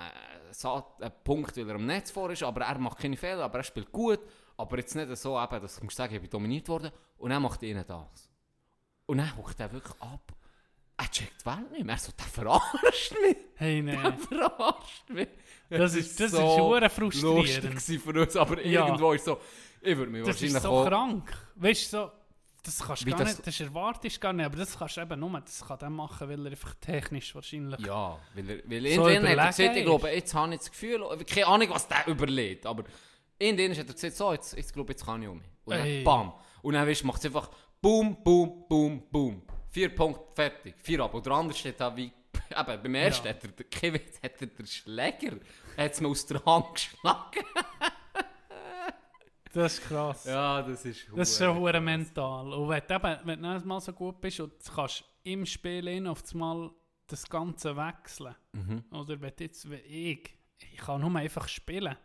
Saat- 0.52 1.00
einen 1.02 1.12
Punkt, 1.24 1.56
weil 1.56 1.68
er 1.68 1.74
am 1.76 1.86
Netz 1.86 2.10
vor 2.10 2.30
ist, 2.30 2.42
aber 2.42 2.62
er 2.64 2.78
macht 2.78 2.98
keine 2.98 3.16
Fehler, 3.16 3.44
aber 3.44 3.58
er 3.58 3.64
spielt 3.64 3.90
gut, 3.90 4.20
aber 4.56 4.76
jetzt 4.78 4.94
nicht 4.94 5.16
so, 5.16 5.40
eben, 5.42 5.60
dass 5.62 5.76
du 5.76 5.84
musst 5.84 5.96
sagen, 5.96 6.14
ich 6.14 6.20
bin 6.20 6.30
dominiert 6.30 6.68
worden 6.68 6.90
und 7.18 7.30
dann 7.30 7.42
macht 7.42 7.62
ihnen 7.62 7.84
das. 7.86 8.30
Und 9.06 9.18
dann 9.18 9.36
hockt 9.36 9.58
er 9.60 9.72
wirklich 9.72 10.00
ab. 10.00 10.32
Er 10.98 11.10
checkt 11.10 11.40
die 11.40 11.46
Welt 11.46 11.70
nicht 11.72 11.84
mehr. 11.84 11.94
Er 11.96 11.98
so, 11.98 12.12
der 12.12 12.26
verarscht 12.26 13.12
mich. 13.22 13.36
hey, 13.56 13.82
Der 13.82 13.96
nein. 13.96 14.18
verarscht 14.18 15.08
mich. 15.10 15.28
Das 15.70 15.94
ist- 15.94 16.20
das 16.20 16.32
ist 16.32 16.38
verdammt 16.38 16.92
frustrierend. 16.92 17.38
lustig 17.38 17.62
gewesen 17.70 18.00
für 18.00 18.20
uns, 18.22 18.36
aber 18.36 18.64
Ja. 18.64 18.84
irgendwo 18.86 19.12
ist 19.12 19.24
so, 19.24 19.40
ich 19.80 19.96
würde 19.96 20.12
mich 20.12 20.24
Das 20.24 20.36
ist 20.36 20.42
wahrscheinlich 20.54 20.62
so 20.62 20.70
auch- 20.70 20.86
krank. 20.86 21.32
Weißt 21.56 21.92
du, 21.92 21.96
so, 21.96 22.10
das 22.64 22.78
kannst 22.78 23.02
du 23.04 23.10
gar 23.10 23.18
das- 23.20 23.36
nicht, 23.36 23.46
das 23.46 23.60
erwartest 23.60 24.16
du 24.16 24.20
gar 24.20 24.32
nicht, 24.32 24.46
aber 24.46 24.56
das 24.56 24.78
kannst 24.78 24.96
du 24.96 25.00
eben 25.00 25.18
nur, 25.20 25.40
das 25.40 25.64
kann 25.66 25.78
der 25.78 25.90
machen, 25.90 26.28
weil 26.28 26.46
er 26.46 26.50
einfach 26.52 26.74
technisch 26.80 27.34
wahrscheinlich... 27.34 27.80
Ja, 27.80 28.18
weil, 28.34 28.50
er, 28.50 28.58
weil 28.70 28.94
So 28.94 29.08
irgendwann 29.08 29.30
hat 29.32 29.38
er 29.38 29.46
gesagt, 29.64 29.76
ich 29.76 29.84
glaube, 29.84 30.08
jetzt 30.10 30.34
habe 30.34 30.52
ich 30.54 30.58
das 30.60 30.70
Gefühl, 30.70 31.04
keine 31.26 31.46
Ahnung, 31.46 31.70
was 31.70 31.88
der 31.88 32.06
überlegt, 32.06 32.64
aber 32.66 32.84
irgendwann 33.38 33.70
hat 33.76 33.88
er 33.88 33.94
gesagt, 33.94 34.16
so, 34.16 34.32
jetzt, 34.32 34.56
jetzt 34.56 34.72
glaube 34.72 34.92
ich, 34.92 34.98
jetzt 34.98 35.06
kann 35.06 35.22
ich 35.22 35.28
um 35.28 35.38
mich. 35.38 35.46
Und 35.64 35.74
dann 35.76 35.86
Ey. 35.86 36.02
bam. 36.04 36.32
Und 36.62 36.74
dann 36.74 36.86
weißt, 36.86 37.04
macht 37.04 37.18
es 37.20 37.26
einfach 37.26 37.50
boom, 37.80 38.22
boom, 38.22 38.64
boom, 38.68 39.02
boom. 39.10 39.42
Vier 39.70 39.94
Punkte, 39.94 40.32
fertig. 40.34 40.74
Vier 40.82 41.00
ab. 41.00 41.14
Und 41.14 41.24
der 41.26 41.32
andere 41.32 41.56
steht 41.58 41.80
da 41.80 41.96
wie, 41.96 42.04
eben, 42.50 42.82
beim 42.82 42.94
ersten 42.94 43.26
Ja. 43.26 43.32
hat 43.34 43.42
er, 43.42 43.50
der 43.50 43.66
Kevin, 43.66 44.00
hat 44.22 44.40
er 44.40 44.46
den 44.46 44.66
Schläger, 44.66 45.32
hat 45.76 45.92
es 45.92 46.00
mir 46.00 46.08
aus 46.08 46.24
der 46.26 46.44
Hand 46.44 46.66
geschlagen. 46.74 47.44
Das 49.52 49.74
ist 49.78 49.84
krass. 49.84 50.24
Ja, 50.24 50.62
das 50.62 50.84
ist 50.84 51.06
Das 51.14 51.30
ist 51.30 51.38
schon 51.38 51.56
hure 51.58 51.80
mental. 51.80 52.52
Und 52.52 52.68
wenn 52.68 52.82
du, 52.86 52.94
eben, 52.94 53.18
wenn 53.24 53.42
du 53.42 53.66
mal 53.66 53.80
so 53.80 53.92
gut 53.92 54.20
bist 54.20 54.40
und 54.40 54.52
du 54.66 54.72
kannst 54.72 55.04
im 55.24 55.44
Spiel 55.46 55.88
hin 55.88 56.06
auf 56.06 56.22
das 56.22 56.34
mal 56.34 56.70
das 57.06 57.28
Ganze 57.28 57.76
wechseln. 57.76 58.34
Mhm. 58.52 58.84
Oder 58.92 59.20
wenn 59.20 59.32
jetzt, 59.38 59.68
wenn 59.68 59.80
ich, 59.84 60.30
ich 60.72 60.78
kann 60.78 61.00
nur 61.00 61.14
einfach 61.18 61.46
spielen. 61.48 61.96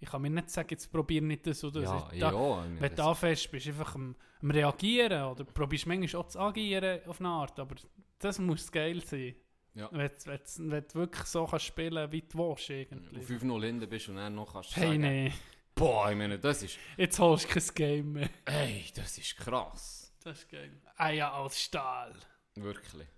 Ich 0.00 0.08
kann 0.10 0.22
mir 0.22 0.30
nicht 0.30 0.50
sagen, 0.50 0.68
jetzt 0.70 0.90
probier 0.92 1.20
nicht 1.22 1.46
das 1.46 1.62
oder 1.64 1.80
das. 1.80 1.90
Ja, 1.90 2.12
ja. 2.12 2.30
da, 2.30 2.38
meine, 2.62 2.80
wenn 2.80 2.94
du 2.94 3.02
anfängst, 3.04 3.50
bist 3.50 3.66
du 3.66 3.70
einfach 3.70 3.94
am, 3.96 4.14
am 4.42 4.50
Reagieren 4.50 5.22
oder 5.24 5.44
probierst 5.44 5.86
manchmal 5.86 6.22
auch 6.22 6.28
zu 6.28 6.38
agieren 6.38 7.00
auf 7.06 7.18
eine 7.20 7.28
Art. 7.28 7.58
Aber 7.58 7.74
das 8.18 8.38
muss 8.38 8.70
geil 8.70 9.02
sein. 9.04 9.34
Ja. 9.74 9.88
Wenn, 9.92 10.08
du- 10.08 10.26
wenn, 10.26 10.70
wenn 10.70 10.84
du 10.88 10.94
wirklich 10.94 11.24
so 11.26 11.44
kannst 11.46 11.66
spielen 11.66 12.10
wie 12.12 12.22
du 12.22 12.38
willst, 12.38 12.70
irgendwie. 12.70 13.18
Auf 13.18 13.28
5-0 13.28 13.64
hinten 13.64 13.88
bist 13.88 14.08
und 14.08 14.16
dann 14.16 14.34
noch 14.34 14.52
kannst 14.52 14.70
du 14.76 14.80
Hey, 14.80 14.88
sagen, 14.88 15.00
nee, 15.00 15.32
boah, 15.78 16.10
ich 16.10 16.16
meine, 16.16 16.38
das 16.38 16.62
ist, 16.62 16.78
jetzt 16.96 17.18
holst 17.18 17.44
du 17.44 17.54
kein 17.60 17.74
Game 17.74 18.12
mehr. 18.12 18.30
ey, 18.44 18.84
das 18.94 19.16
ist 19.18 19.36
krass. 19.36 20.12
Das 20.22 20.40
ist 20.40 20.50
geil. 20.50 20.80
Eier 20.96 21.34
aus 21.34 21.60
Stahl. 21.60 22.14
Wirklich. 22.56 23.08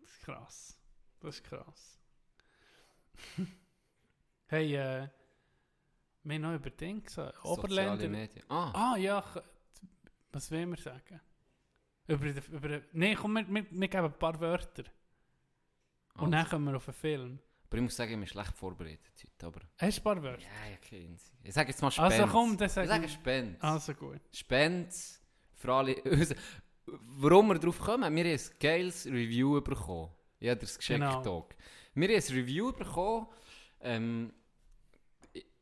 Das 0.00 0.10
ist 0.10 0.22
krass. 0.22 0.78
Das 1.20 1.36
ist 1.36 1.44
krass. 1.44 1.98
hey, 4.46 4.74
äh, 4.74 5.08
wir 6.22 6.34
haben 6.34 6.42
noch 6.42 6.54
über 6.54 6.70
Dinge 6.70 7.00
gesagt. 7.00 7.42
Oberländer. 7.44 8.08
Medien. 8.08 8.44
Ah, 8.48 8.92
Ah 8.92 8.96
ja, 8.96 9.24
was 10.32 10.50
wollen 10.52 10.70
wir 10.70 10.76
sagen? 10.76 11.20
Über, 12.06 12.26
über, 12.26 12.80
nee, 12.92 13.14
komm, 13.14 13.34
wir, 13.34 13.48
wir, 13.48 13.66
wir 13.70 13.88
geben 13.88 14.04
ein 14.04 14.18
paar 14.18 14.38
Wörter. 14.40 14.84
Und 16.14 16.32
dann 16.32 16.40
also. 16.40 16.50
kommen 16.50 16.66
wir 16.66 16.76
auf 16.76 16.88
einen 16.88 16.94
Film. 16.94 17.38
Aber 17.70 17.76
ich 17.78 17.82
muss 17.84 17.94
sagen, 17.94 18.10
ich 18.12 18.18
bin 18.18 18.26
schlecht 18.26 18.52
vorbereitet 18.56 19.12
heute, 19.22 19.46
aber... 19.46 19.60
Hast 19.78 19.98
du 19.98 20.00
ein 20.00 20.04
paar 20.04 20.22
Wörter? 20.24 20.42
Ja, 20.42 20.70
ja, 20.72 20.76
Sinn. 20.88 21.16
Ich 21.44 21.54
sage 21.54 21.68
jetzt 21.70 21.80
mal 21.80 21.90
Spend. 21.92 22.12
Also 22.12 22.26
komm, 22.26 22.56
dann 22.56 22.66
Ich 22.66 22.72
sag 22.72 22.88
sage 22.88 23.04
ich- 23.06 23.12
Spend. 23.12 23.62
Also 23.62 23.94
gut. 23.94 24.20
Spend 24.32 24.92
für 25.54 25.72
alle... 25.72 25.94
Warum 26.86 27.46
wir 27.46 27.60
drauf 27.60 27.78
kommen? 27.78 28.12
Wir 28.16 28.24
haben 28.24 28.30
ein 28.40 28.58
geiles 28.58 29.06
Review 29.06 29.60
bekommen. 29.60 30.10
Ich 30.40 30.48
habe 30.48 30.58
das 30.58 30.76
geschickt, 30.76 30.98
Genau. 30.98 31.48
Wir 31.94 32.08
haben 32.08 32.14
ein 32.16 32.34
Review 32.34 32.72
bekommen. 32.72 33.28
Ähm, 33.82 34.32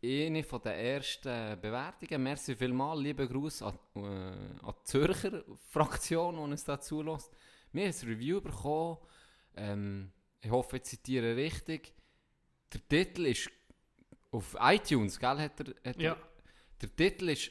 eine 0.03 0.43
von 0.45 0.63
den 0.63 0.73
ersten 0.73 1.61
Bewertungen. 1.61 2.23
Merci 2.23 2.57
vielmals. 2.57 3.01
Liebe 3.03 3.29
Gruß 3.29 3.61
an, 3.63 3.79
äh, 3.97 3.99
an 4.01 4.75
die 4.81 4.85
Zürcher 4.85 5.45
Fraktion, 5.69 6.37
die 6.37 6.41
uns 6.41 6.65
da 6.65 6.81
zulässt. 6.81 7.37
Wir 7.73 7.87
haben 7.87 7.95
ein 8.01 8.09
Review 8.09 8.41
bekommen. 8.41 8.97
Ähm, 9.57 10.13
ich 10.41 10.51
hoffe, 10.51 10.77
ich 10.79 10.85
zitiere 10.85 11.37
richtig. 11.37 11.93
Der 12.73 12.87
Titel 12.89 13.27
ist 13.27 13.51
auf 14.31 14.57
iTunes, 14.61 15.19
gell? 15.19 15.39
Hat 15.39 15.61
er, 15.61 15.75
hat 15.91 16.01
Ja. 16.01 16.13
er, 16.13 16.17
der 16.83 16.95
Titel 16.97 17.31
ist 17.31 17.51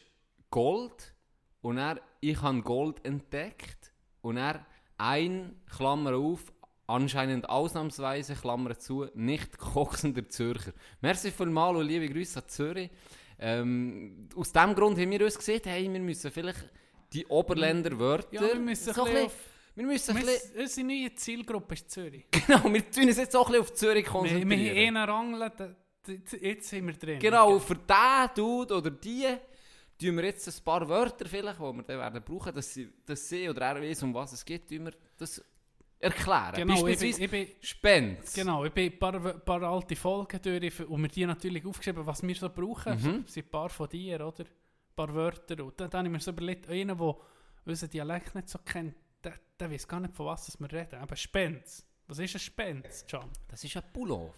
Gold 0.52 1.14
und 1.62 1.78
er, 1.78 2.00
ich 2.22 2.40
habe 2.42 2.62
Gold 2.62 3.04
entdeckt 3.04 3.92
und 4.22 4.38
er 4.38 4.66
ein, 4.98 5.60
Klammer 5.76 6.16
auf, 6.16 6.52
anscheinend 6.86 7.50
ausnahmsweise, 7.50 8.36
Klammer 8.36 8.78
zu, 8.78 9.08
nicht 9.16 9.58
kochsender 9.58 10.28
Zürcher. 10.30 10.72
Merci 11.02 11.32
vielmals 11.32 11.78
und 11.78 11.88
liebe 11.88 12.08
Grüße 12.10 12.40
an 12.42 12.48
Zürich. 12.48 12.90
Ähm, 13.40 14.30
aus 14.36 14.52
diesem 14.54 14.74
Grund 14.76 14.98
haben 14.98 15.12
wir 15.12 15.24
uns 15.24 15.38
gesehen, 15.38 15.62
hey, 15.66 15.92
wir 15.92 16.00
müssen 16.00 16.32
vielleicht 16.32 16.70
die 17.14 17.26
Oberländer 17.28 17.98
Wörter... 18.00 18.34
Ja, 18.34 18.42
wir 18.42 18.56
müssen 18.60 18.94
so 18.94 19.04
ein 19.04 19.14
bisschen- 19.14 19.32
wir 19.78 19.86
müssen 19.86 20.12
ein 20.18 20.26
Wir- 20.26 20.34
bisschen... 20.34 20.60
Unsere 20.60 20.88
neue 20.88 21.16
Zielgruppe 21.16 21.74
ist 21.76 21.90
Zürich. 21.92 22.26
Genau, 22.48 22.74
wir 22.74 22.92
tun 22.92 23.04
uns 23.08 23.18
jetzt 23.18 23.36
auch 23.36 23.46
ein 23.48 23.52
bisschen 23.54 23.62
auf 23.62 23.74
Zürich 23.74 24.06
Wir, 24.06 24.12
konzentrieren. 24.12 24.50
wir 24.50 24.88
haben 24.88 24.98
einen 24.98 25.10
Rangel, 25.10 25.40
da- 25.58 25.76
da- 26.04 26.38
jetzt 26.42 26.68
sind 26.70 26.88
wir 26.88 26.94
drin. 26.94 27.20
Genau, 27.20 27.60
für 27.60 27.76
den 27.76 28.30
Dude 28.36 28.76
oder 28.76 28.90
die 28.92 29.26
tun 30.00 30.16
wir 30.18 30.26
jetzt 30.26 30.48
ein 30.48 30.64
paar 30.64 30.88
Wörter 30.88 31.26
vielleicht, 31.28 31.60
die 31.60 31.64
wir 31.64 31.84
dann 31.84 31.98
werden 32.00 32.24
brauchen, 32.24 32.54
dass 32.54 32.74
sie, 32.74 32.90
dass 33.06 33.28
sie 33.30 33.50
oder 33.50 33.62
er 33.62 33.82
weiß, 33.82 34.04
um 34.04 34.14
was 34.14 34.32
es 34.34 34.44
geht, 34.46 34.68
tun 34.68 34.86
wir 34.86 34.94
das 35.18 35.44
erklären. 36.00 36.54
Genau, 36.56 36.86
ich 36.88 37.00
bin, 37.00 37.10
ich 37.24 37.30
bin, 37.32 37.48
Spend. 37.62 38.20
genau, 38.36 38.64
ich 38.66 38.72
bin 38.72 38.92
ein 38.94 39.00
paar, 39.00 39.20
paar 39.20 39.64
alte 39.64 39.96
Folgen 39.96 40.40
durch 40.42 40.88
und 40.88 41.02
mir 41.02 41.08
die 41.08 41.26
natürlich 41.26 41.66
aufgeschrieben, 41.66 42.06
was 42.06 42.22
wir 42.22 42.36
so 42.36 42.50
brauchen. 42.50 42.94
Mhm. 43.02 43.24
Es 43.28 43.34
sind 43.34 43.48
ein 43.48 43.50
paar 43.52 43.70
von 43.70 43.90
dir, 43.90 44.26
oder? 44.26 44.44
Ein 44.44 44.96
paar 44.96 45.14
Wörter. 45.14 45.64
Und 45.66 45.80
dann, 45.80 45.90
dann 45.90 46.00
habe 46.00 46.08
ich 46.08 46.12
mir 46.14 46.20
so 46.20 46.32
überlegt, 46.32 46.70
einer, 46.70 46.96
der 46.96 47.16
unseren 47.66 47.90
Dialekt 47.90 48.36
nicht 48.36 48.50
so 48.50 48.60
kennt, 48.60 48.94
der, 49.24 49.34
der 49.60 49.72
weiß 49.72 49.88
gar 49.88 50.00
nicht, 50.00 50.14
von 50.16 50.26
was 50.28 50.46
das 50.46 50.60
wir 50.60 50.72
reden. 50.72 51.00
Aber 51.00 51.16
Spenz. 51.16 51.86
Was 52.08 52.20
ist 52.20 52.36
ein 52.36 52.40
Spenz, 52.40 53.06
John? 53.08 53.30
Das 53.48 53.64
ist 53.64 53.76
ein 53.76 53.84
Pullover, 53.92 54.34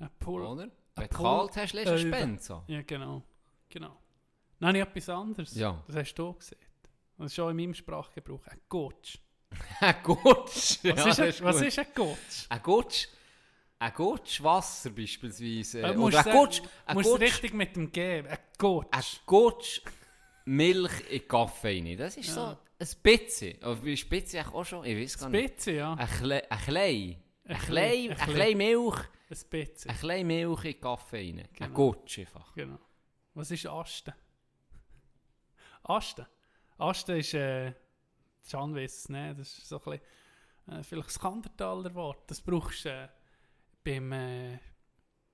Ein 0.00 0.10
Pull. 0.18 0.42
oder? 0.42 0.68
Wenn 0.96 1.08
du 1.08 1.16
kalt 1.16 1.56
hast, 1.56 1.72
lässt 1.72 1.86
du 1.88 1.92
einen 1.94 2.12
Spend 2.12 2.42
so. 2.42 2.62
Ja, 2.66 2.82
genau. 2.82 3.22
genau. 3.68 3.96
Habe 4.60 4.76
ich 4.78 4.82
etwas 4.84 5.08
anderes. 5.08 5.54
Ja. 5.54 5.82
Das 5.86 5.96
hast 5.96 6.14
du 6.14 6.32
gesehen. 6.34 6.58
Das 7.18 7.26
ist 7.26 7.34
schon 7.36 7.50
in 7.50 7.56
meinem 7.56 7.74
Sprachgebrauch. 7.74 8.44
Ein 8.46 8.60
Gotsch. 8.68 9.18
Ein 9.80 9.96
Gutsch. 10.02 10.78
Was, 10.82 10.82
Ja, 10.82 10.92
ist, 11.08 11.20
ein, 11.20 11.44
was 11.44 11.60
ist 11.60 11.78
ein 11.78 11.86
Gotsch? 11.94 12.46
Ein 12.48 12.62
Gutsch. 12.62 13.08
Ein 13.78 13.92
Gutsch 13.94 14.42
Wasser 14.42 14.90
beispielsweise. 14.90 15.82
Äh, 15.82 15.96
Oder 15.96 16.24
ein 16.26 16.32
Gutsch. 16.36 16.62
Ein 16.86 16.94
musst 16.96 17.10
Gutsch. 17.10 17.20
richtig 17.22 17.54
mit 17.54 17.76
dem 17.76 17.92
geben. 17.92 18.28
Ein 18.28 18.38
Gotsch. 18.58 18.88
Ein 18.90 19.02
Gutsch 19.26 19.82
Milch 20.44 21.10
in 21.10 21.28
Kaffee 21.28 21.80
rein. 21.80 21.96
Das 21.98 22.16
ist 22.16 22.28
Ja. 22.28 22.34
so 22.34 22.58
ein 22.82 23.02
bisschen. 23.02 23.62
Aber 23.62 23.84
wie 23.84 23.96
Spitze 23.96 24.40
eigentlich 24.40 24.54
auch 24.54 24.64
schon? 24.64 24.84
Ich 24.84 24.96
weiß 24.96 25.18
gar 25.18 25.28
nicht. 25.28 25.48
Spitze, 25.50 25.72
ja. 25.72 25.94
Ein 25.94 26.06
Klei. 26.08 26.42
Ein 26.48 26.58
Klei. 26.58 27.18
Ein 27.44 27.58
Ein 28.10 28.18
Ein 28.20 28.40
ein 28.40 28.56
Milch. 28.56 28.96
Ein 29.30 29.36
Spitze. 29.36 29.88
Ein 29.88 29.96
klein 29.96 30.26
Milch 30.26 30.64
in 30.64 30.80
Kaffee 30.80 31.16
rein. 31.16 31.38
Ein 31.40 31.48
Genau. 31.52 31.74
Gutsch 31.74 32.18
einfach. 32.18 32.54
Genau. 32.54 32.78
Was 33.34 33.50
ist 33.50 33.66
Asten? 33.66 34.12
Asten. 35.84 36.26
Asten 36.78 37.16
ist, 37.18 37.34
äh, 37.34 37.72
Can 38.50 38.72
nicht, 38.72 39.06
das 39.38 39.58
ist 39.58 39.68
so 39.68 39.80
ein 39.82 39.98
bisschen, 40.64 40.80
äh, 40.80 40.82
vielleicht 40.82 41.08
das 41.08 41.18
Kandertaler 41.18 41.94
Wort. 41.94 42.30
Das 42.30 42.40
brauchst 42.40 42.84
du 42.84 42.90
äh, 42.90 43.08
beim, 43.84 44.12
äh, 44.12 44.58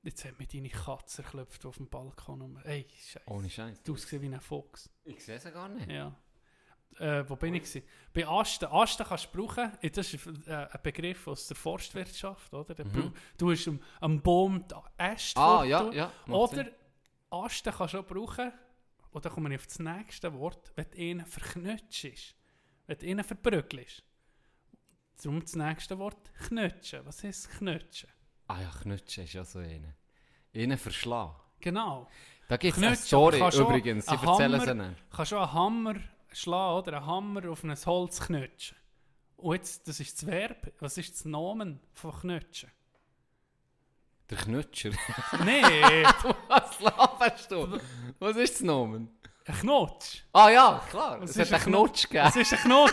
jetzt 0.02 0.24
hat 0.24 0.38
mir 0.38 0.46
deine 0.46 0.68
Katze 0.68 1.22
erklopft 1.22 1.64
auf 1.66 1.76
dem 1.78 1.88
Balkon. 1.88 2.40
rum. 2.42 2.58
Ey, 2.64 2.86
scheiße. 2.90 3.20
Ohne 3.30 3.50
Scheiß. 3.50 3.82
Du 3.82 3.94
ausgesehen 3.94 4.22
wie 4.22 4.34
ein 4.34 4.40
Fuchs. 4.40 4.90
Ich 5.04 5.24
sehe 5.24 5.38
sie 5.38 5.50
gar 5.50 5.68
nicht. 5.68 5.90
Ja. 5.90 6.14
Äh, 6.98 7.24
wo 7.28 7.36
bin 7.36 7.54
ich? 7.54 7.82
Bei 8.12 8.26
Asten. 8.26 8.64
Asten 8.66 9.06
kannst 9.06 9.28
du 9.32 9.38
brauchen, 9.46 9.70
äh, 9.82 9.90
das 9.90 10.12
ist 10.14 10.26
äh, 10.46 10.52
ein 10.52 10.80
Begriff 10.82 11.28
aus 11.28 11.46
der 11.46 11.56
Forstwirtschaft, 11.56 12.52
oder? 12.52 12.74
Der 12.74 12.86
Mhm. 12.86 13.12
Du 13.36 13.50
hast 13.52 13.68
am, 13.68 13.80
am 14.00 14.20
Baum 14.20 14.64
Äste 14.96 15.38
Ah, 15.40 15.64
ja, 15.64 15.90
ja. 15.92 16.12
Oder 16.28 16.56
Sinn. 16.64 16.70
Asten 17.30 17.72
kannst 17.72 17.94
du 17.94 17.98
auch 18.00 18.06
brauchen, 18.06 18.52
und 19.12 19.24
dann 19.24 19.32
komme 19.32 19.50
ich 19.54 19.60
auf 19.60 19.66
das 19.66 19.78
nächste 19.78 20.32
Wort, 20.34 20.72
wenn 20.76 20.86
du 20.90 20.96
ihn 20.96 21.24
verknutschst. 21.24 22.34
Wenn 22.86 22.98
du 22.98 23.06
ihn 23.06 23.22
verprügelst. 23.24 24.02
Darum 25.22 25.40
das 25.40 25.54
nächste 25.56 25.98
Wort, 25.98 26.32
knutschen. 26.46 27.04
Was 27.04 27.22
heißt 27.24 27.50
knutschen? 27.58 28.08
Ah 28.48 28.60
ja, 28.60 28.70
Knutschen 28.82 29.24
ist 29.24 29.32
ja 29.34 29.44
so 29.44 29.58
eine. 29.60 29.94
Innen 30.52 30.78
verschlagen. 30.78 31.34
Genau. 31.60 32.08
Da 32.48 32.56
gibt 32.56 32.76
es 32.78 32.82
eine 32.82 32.96
Story 32.96 33.38
übrigens, 33.38 34.06
sie 34.06 34.12
erzählen 34.12 34.52
Hammer- 34.52 34.60
sie 34.64 34.74
nicht. 34.74 35.10
kannst 35.10 35.32
auch 35.34 35.42
einen 35.42 35.52
Hammer 35.52 35.94
schlagen 36.32 36.78
oder 36.78 36.96
einen 36.98 37.06
Hammer 37.06 37.50
auf 37.50 37.64
ein 37.64 37.74
Holz 37.74 38.20
knutschen. 38.20 38.76
Und 39.36 39.54
jetzt, 39.56 39.86
das 39.86 40.00
ist 40.00 40.20
das 40.20 40.26
Verb. 40.26 40.72
Was 40.80 40.98
ist 40.98 41.14
das 41.14 41.24
Nomen 41.24 41.80
von 41.94 42.12
knutschen? 42.12 42.70
Der 44.30 44.38
Knutscher. 44.38 44.90
Nein, 45.44 45.62
Was 46.48 46.80
laberst 46.80 47.50
du? 47.50 47.80
Was 48.18 48.36
ist 48.36 48.54
das 48.54 48.60
Nomen? 48.62 49.18
ein 49.48 49.54
Knutsch. 49.54 50.22
Ah 50.32 50.50
ja, 50.50 50.82
klar. 50.90 51.20
Was 51.20 51.30
es 51.30 51.36
ist 51.36 51.52
hat 51.52 51.66
einen 51.66 51.74
ein 51.74 51.80
Knutsch 51.80 52.02
gegeben. 52.04 52.24
Was 52.26 52.36
ist 52.36 52.52
ein 52.52 52.58
Knutsch? 52.60 52.92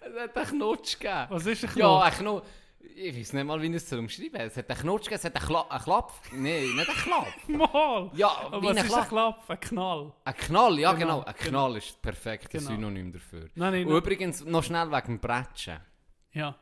Es 0.00 0.20
hat 0.20 0.36
einen 0.36 0.46
Knutsch 0.48 0.98
gegeben. 0.98 1.26
Was 1.30 1.46
ist 1.46 1.64
ein 1.64 1.70
Knutsch? 1.70 1.80
Ja, 1.80 2.00
ein 2.02 2.12
Knutsch. 2.12 2.44
Ich 2.94 3.16
weiß 3.16 3.32
nicht 3.34 3.44
mal, 3.44 3.60
wie 3.60 3.66
ich 3.66 3.74
es 3.74 3.92
umschreiben 3.92 4.38
soll. 4.38 4.46
Es 4.46 4.56
hat 4.56 4.70
einen 4.70 4.80
Knutsch 4.80 5.04
gegeben, 5.04 5.16
es 5.16 5.24
hat 5.24 5.36
einen, 5.36 5.46
Kla 5.46 5.60
einen 5.68 5.82
Klapp. 5.82 6.12
Nein, 6.32 6.76
nicht 6.76 6.88
einen 6.88 6.98
Klapp. 6.98 7.48
Mal. 7.48 8.10
Ja, 8.14 8.28
Aber 8.28 8.62
wie 8.62 8.66
was 8.66 8.76
ein 8.76 8.86
ist 8.86 8.92
ein 8.94 9.08
Klapp. 9.08 9.08
Klapp? 9.08 9.50
Ein 9.50 9.60
Knall. 9.60 10.12
Ein 10.24 10.34
Knall, 10.36 10.78
ja 10.78 10.92
Genau, 10.92 11.06
genau. 11.06 11.20
Ein 11.24 11.34
genau. 11.38 11.66
Knall 11.66 11.76
ist 11.78 11.88
das 11.90 11.96
perfekte 11.96 12.58
Genau. 12.58 12.70
Synonym 12.70 13.12
dafür. 13.12 13.40
Nein, 13.54 13.72
nein, 13.72 13.82
Und 13.84 13.88
nein. 13.92 13.98
übrigens, 13.98 14.44
noch 14.44 14.62
schnell 14.62 14.90
wegen 14.90 15.06
dem 15.06 15.20
Bretschen. 15.20 15.78
Ja. 16.32 16.58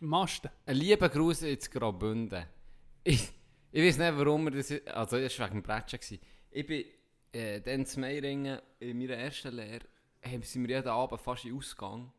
Masten. 0.00 0.50
Ein 0.66 0.76
lieber 0.76 1.08
Gruß 1.08 1.42
ins 1.42 1.70
Graubünden. 1.70 2.44
Ich, 3.04 3.30
ich 3.70 3.82
weiß 3.84 3.98
nicht, 3.98 4.16
warum 4.18 4.44
wir 4.44 4.50
das... 4.50 4.70
Also, 4.94 5.18
das 5.20 5.38
war 5.38 5.46
wegen 5.48 5.60
dem 5.60 5.62
Bretschen. 5.62 5.98
gewesen. 6.00 6.20
Ich 6.50 6.66
bin 6.66 6.84
äh, 7.32 7.60
dann 7.60 7.86
zu 7.86 8.00
Meiringen 8.00 8.60
in 8.80 8.98
meiner 8.98 9.14
ersten 9.14 9.54
Lehre, 9.54 9.84
haben 10.24 10.42
sind 10.42 10.68
wir 10.68 10.76
jeden 10.76 10.88
Abend 10.88 11.20
fast 11.20 11.44
in 11.44 11.56
Ausgang. 11.56 12.12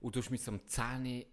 Und 0.00 0.14
du 0.14 0.20
musst 0.30 0.48
um 0.48 0.64
10 0.66 0.84
Uhr 1.06 1.24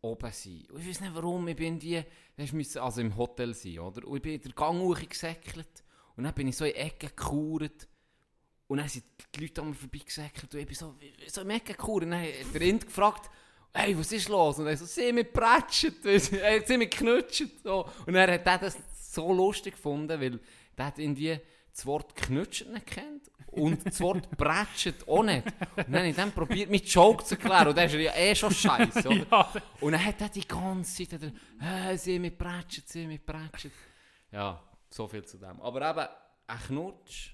oben 0.00 0.32
sein. 0.32 0.66
Und 0.70 0.80
ich 0.80 0.88
weiß 0.88 1.00
nicht 1.00 1.14
warum, 1.14 1.48
ich 1.48 1.56
bin 1.56 1.78
die... 1.78 2.02
Du 2.36 2.56
musst 2.56 2.76
also 2.76 3.00
im 3.00 3.16
Hotel 3.16 3.54
sein, 3.54 3.78
oder? 3.78 4.06
Und 4.06 4.16
ich 4.16 4.22
bin 4.22 4.34
in 4.34 4.42
der 4.42 4.52
Gang 4.52 4.80
hochgesäckelt. 4.80 5.84
Und 6.16 6.24
dann 6.24 6.34
bin 6.34 6.48
ich 6.48 6.56
so 6.56 6.64
in 6.64 6.74
Ecke 6.74 7.08
gekauert. 7.08 7.88
Und 8.66 8.78
dann 8.78 8.88
sind 8.88 9.04
die 9.34 9.40
Leute 9.40 9.62
an 9.62 9.70
mir 9.70 9.74
vorbeigesäckelt. 9.74 10.54
Und 10.54 10.60
ich 10.60 10.66
bin 10.66 10.76
so, 10.76 10.94
so 11.26 11.40
im 11.40 11.50
Ecke 11.50 11.72
gekauert. 11.72 12.04
Und 12.04 12.10
dann 12.12 12.22
hat 12.22 12.54
der 12.54 12.60
Rind 12.60 12.86
gefragt, 12.86 13.30
hey, 13.74 13.98
was 13.98 14.12
ist 14.12 14.28
los? 14.28 14.58
Und 14.58 14.66
er 14.66 14.76
so, 14.76 14.84
sie 14.84 15.12
mit 15.12 15.32
Pratschet, 15.32 16.04
äh, 16.04 16.18
sie 16.18 16.76
mit 16.76 16.90
Knutschet. 16.92 17.62
So. 17.62 17.88
Und 18.06 18.14
er 18.14 18.32
hat 18.34 18.46
er 18.46 18.58
das 18.58 18.78
so 19.12 19.32
lustig 19.32 19.74
gefunden, 19.74 20.20
weil 20.20 20.40
hat 20.76 20.98
irgendwie 20.98 21.38
das 21.72 21.86
Wort 21.86 22.14
Knutschet 22.14 22.72
nicht 22.72 22.86
kennt 22.86 23.28
und 23.52 23.84
das 23.86 24.00
Wort 24.00 24.30
Pratschet 24.36 25.06
auch 25.08 25.22
nicht. 25.22 25.46
Und 25.46 25.88
dann 25.88 25.94
habe 25.96 26.08
ich 26.08 26.16
dann 26.16 26.32
probiert, 26.32 26.70
mit 26.70 26.86
Joke 26.88 27.24
zu 27.24 27.34
erklären. 27.34 27.68
Und 27.68 27.76
der 27.76 27.84
ist 27.86 27.94
ja 27.94 28.14
eh 28.14 28.34
schon 28.34 28.52
scheiße, 28.52 29.08
oder? 29.08 29.26
Ja, 29.30 29.52
Und 29.80 29.92
dann 29.92 30.04
hat 30.04 30.20
er 30.20 30.28
die 30.28 30.46
ganze 30.46 31.06
Zeit, 31.08 31.20
er, 31.60 31.90
äh, 31.92 31.96
sie 31.96 32.18
mit 32.18 32.36
Pratschet, 32.38 32.88
sie 32.88 33.06
mit 33.06 33.24
Pratschet. 33.24 33.72
Ja, 34.30 34.62
so 34.90 35.06
viel 35.08 35.24
zu 35.24 35.38
dem. 35.38 35.60
Aber 35.60 35.90
eben, 35.90 36.08
ein 36.46 36.58
Knutsch, 36.66 37.30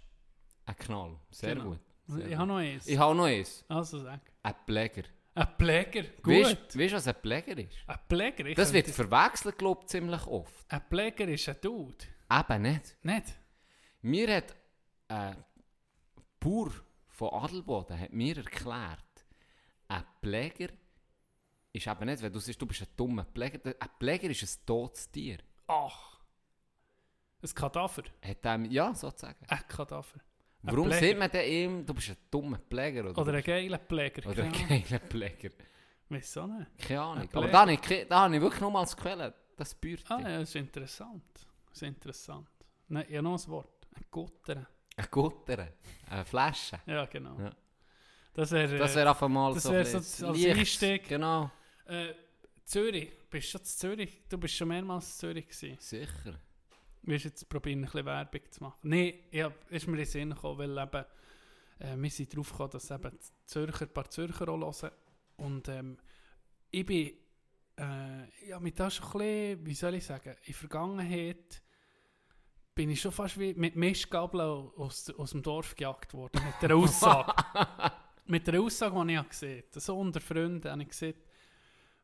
ein 0.66 0.76
Knall. 0.76 1.16
Sehr 1.30 1.54
Genau. 1.54 1.70
gut. 1.70 1.80
Sehr 2.06 2.26
ich 2.28 2.36
habe 2.36 2.46
noch 2.46 2.56
eins. 2.56 2.86
Ich 2.86 2.98
habe 2.98 3.14
noch 3.14 3.24
eins. 3.24 3.64
Also 3.68 3.98
sag. 4.00 4.20
Ein 4.42 4.54
Pfleger. 4.66 5.02
Ein 5.36 5.48
Pfleger. 5.58 6.02
Gut. 6.22 6.34
Weißt 6.34 6.74
du, 6.74 6.92
was 6.96 7.08
ein 7.08 7.14
Pfleger 7.14 7.58
ist? 7.58 7.76
Ein 7.86 7.98
Pfleger. 8.08 8.46
Ich 8.46 8.56
Das 8.56 8.72
wird 8.72 8.88
verwechselt, 8.88 9.58
glaube 9.58 9.80
ich, 9.82 9.88
ziemlich 9.88 10.26
oft. 10.26 10.64
Ein 10.68 10.82
Pfleger 10.82 11.26
ist 11.28 11.48
ein 11.48 11.56
Dude. 11.60 11.96
Eben 12.30 12.62
nicht. 12.62 12.96
Nicht? 13.02 13.24
Mir 14.02 14.36
hat 14.36 14.54
ein 15.08 15.36
Bauer 16.44 16.70
von 17.08 17.30
Adelboden 17.30 17.98
hat 17.98 18.12
mir 18.12 18.36
erklärt, 18.36 19.26
ein 19.88 20.04
Pfleger 20.20 20.68
ist 21.72 21.86
eben 21.86 22.04
nicht, 22.06 22.22
wenn 22.22 22.32
du 22.32 22.38
sagst, 22.38 22.60
du 22.60 22.66
bist 22.66 22.82
ein 22.82 22.88
dummer 22.96 23.24
Pfleger, 23.24 23.74
ein 23.80 23.88
Pfleger 23.98 24.30
ist 24.30 24.42
ein 24.42 24.66
totes 24.66 25.10
Tier. 25.10 25.38
Ach. 25.66 26.20
Ein 27.42 27.54
Kadaver. 27.54 28.02
Hat 28.22 28.44
er, 28.44 28.58
ja, 28.66 28.94
sozusagen. 28.94 29.44
Ein 29.48 29.68
Kadaver. 29.68 30.14
Ein 30.14 30.22
Warum 30.72 30.88
Pfleger. 30.90 31.06
sieht 31.06 31.18
man 31.18 31.30
denn 31.30 31.50
ihm, 31.52 31.86
du 31.86 31.94
bist 31.94 32.10
ein 32.10 32.16
dummer 32.30 32.58
Pfleger? 32.58 33.10
Oder, 33.10 33.20
Oder 33.20 33.32
ein 33.34 33.42
geiler 33.42 33.78
Pfleger. 33.78 34.28
oder 34.30 34.44
ein 34.44 34.52
geiler 34.52 35.00
Pfleger. 35.00 35.50
Wieso 36.08 36.46
nicht? 36.46 36.78
Keine 36.78 37.00
Ahnung. 37.02 37.28
Aber 37.32 37.48
da 37.48 37.60
habe 37.62 37.72
ich, 37.72 37.80
da 38.08 38.20
habe 38.20 38.36
ich 38.36 38.40
wirklich 38.42 38.60
nur 38.60 38.78
als 38.78 38.96
Quelle 38.96 39.34
das 39.56 39.74
Bürti. 39.74 40.04
Ah 40.08 40.20
ja, 40.20 40.38
das 40.40 40.50
ist 40.50 40.56
interessant. 40.56 41.24
Das 41.68 41.76
ist 41.76 41.82
interessant. 41.82 42.48
Nein, 42.88 43.06
ja 43.08 43.20
noch 43.22 43.42
ein 43.42 43.48
Wort. 43.50 43.88
Ein 43.94 44.04
Gutter. 44.10 44.66
Ein 44.96 45.06
Gutter, 45.10 45.68
eine 46.08 46.24
Flasche. 46.24 46.80
Ja, 46.86 47.04
genau. 47.06 47.38
Ja. 47.38 47.50
Das 48.32 48.50
wäre... 48.52 48.78
Das 48.78 48.94
wäre 48.94 49.08
einfach 49.08 49.28
mal 49.28 49.54
das 49.54 49.64
so, 49.64 49.72
wär 49.72 49.84
so 49.84 50.28
als. 50.28 50.44
Einstieg. 50.44 51.08
Genau. 51.08 51.50
Äh, 51.86 52.14
Zürich. 52.64 53.10
Bist 53.28 53.48
du 53.48 53.58
schon 53.58 53.64
Zürich? 53.64 54.22
Du 54.28 54.38
bist 54.38 54.54
schon 54.54 54.68
mehrmals 54.68 55.06
in 55.06 55.18
Zürich 55.18 55.48
gewesen. 55.48 55.76
Sicher. 55.80 56.38
Willst 57.02 57.24
du 57.24 57.28
jetzt 57.28 57.48
probieren, 57.48 57.80
ein 57.80 57.84
bisschen 57.84 58.06
Werbung 58.06 58.40
zu 58.50 58.62
machen? 58.62 58.78
Nein, 58.82 59.14
ja, 59.30 59.52
ist 59.68 59.86
mir 59.86 59.92
in 59.92 59.98
den 59.98 60.06
Sinn 60.06 60.30
gekommen, 60.30 60.58
weil 60.58 60.78
eben, 60.78 61.04
äh, 61.80 61.96
wir 61.96 62.10
sind 62.10 62.34
drauf 62.34 62.50
gekommen, 62.50 62.70
dass 62.70 62.90
eben 62.90 63.18
Zürcher, 63.44 63.86
ein 63.86 63.92
paar 63.92 64.08
Zürcher 64.08 64.48
auch 64.48 64.58
hören. 64.82 64.90
Und 65.36 65.68
ähm, 65.68 65.98
ich 66.70 66.86
bin, 66.86 67.12
äh, 67.76 68.48
ja, 68.48 68.58
mit 68.60 68.78
das 68.80 68.94
schon 68.94 69.20
ein 69.20 69.58
bisschen, 69.58 69.66
wie 69.66 69.74
soll 69.74 69.94
ich 69.94 70.04
sagen, 70.06 70.30
in 70.30 70.46
der 70.46 70.54
Vergangenheit 70.54 71.62
bin 72.74 72.90
ich 72.90 73.00
schon 73.00 73.12
fast 73.12 73.38
wie 73.38 73.54
mit 73.54 73.76
Mistgabeln 73.76 74.70
aus, 74.76 75.10
aus 75.10 75.30
dem 75.30 75.42
Dorf 75.42 75.74
gejagt 75.76 76.12
worden, 76.14 76.42
mit 76.44 76.54
der 76.60 76.76
Aussage. 76.76 77.32
mit 78.26 78.46
der 78.46 78.60
Aussage, 78.60 79.06
die 79.06 79.14
ich 79.14 79.28
gesehen 79.28 79.62
habe. 79.70 79.80
So 79.80 79.98
unter 79.98 80.20
Freunden 80.20 80.70
habe 80.70 80.82
ich 80.82 80.88
gesehen, 80.88 81.14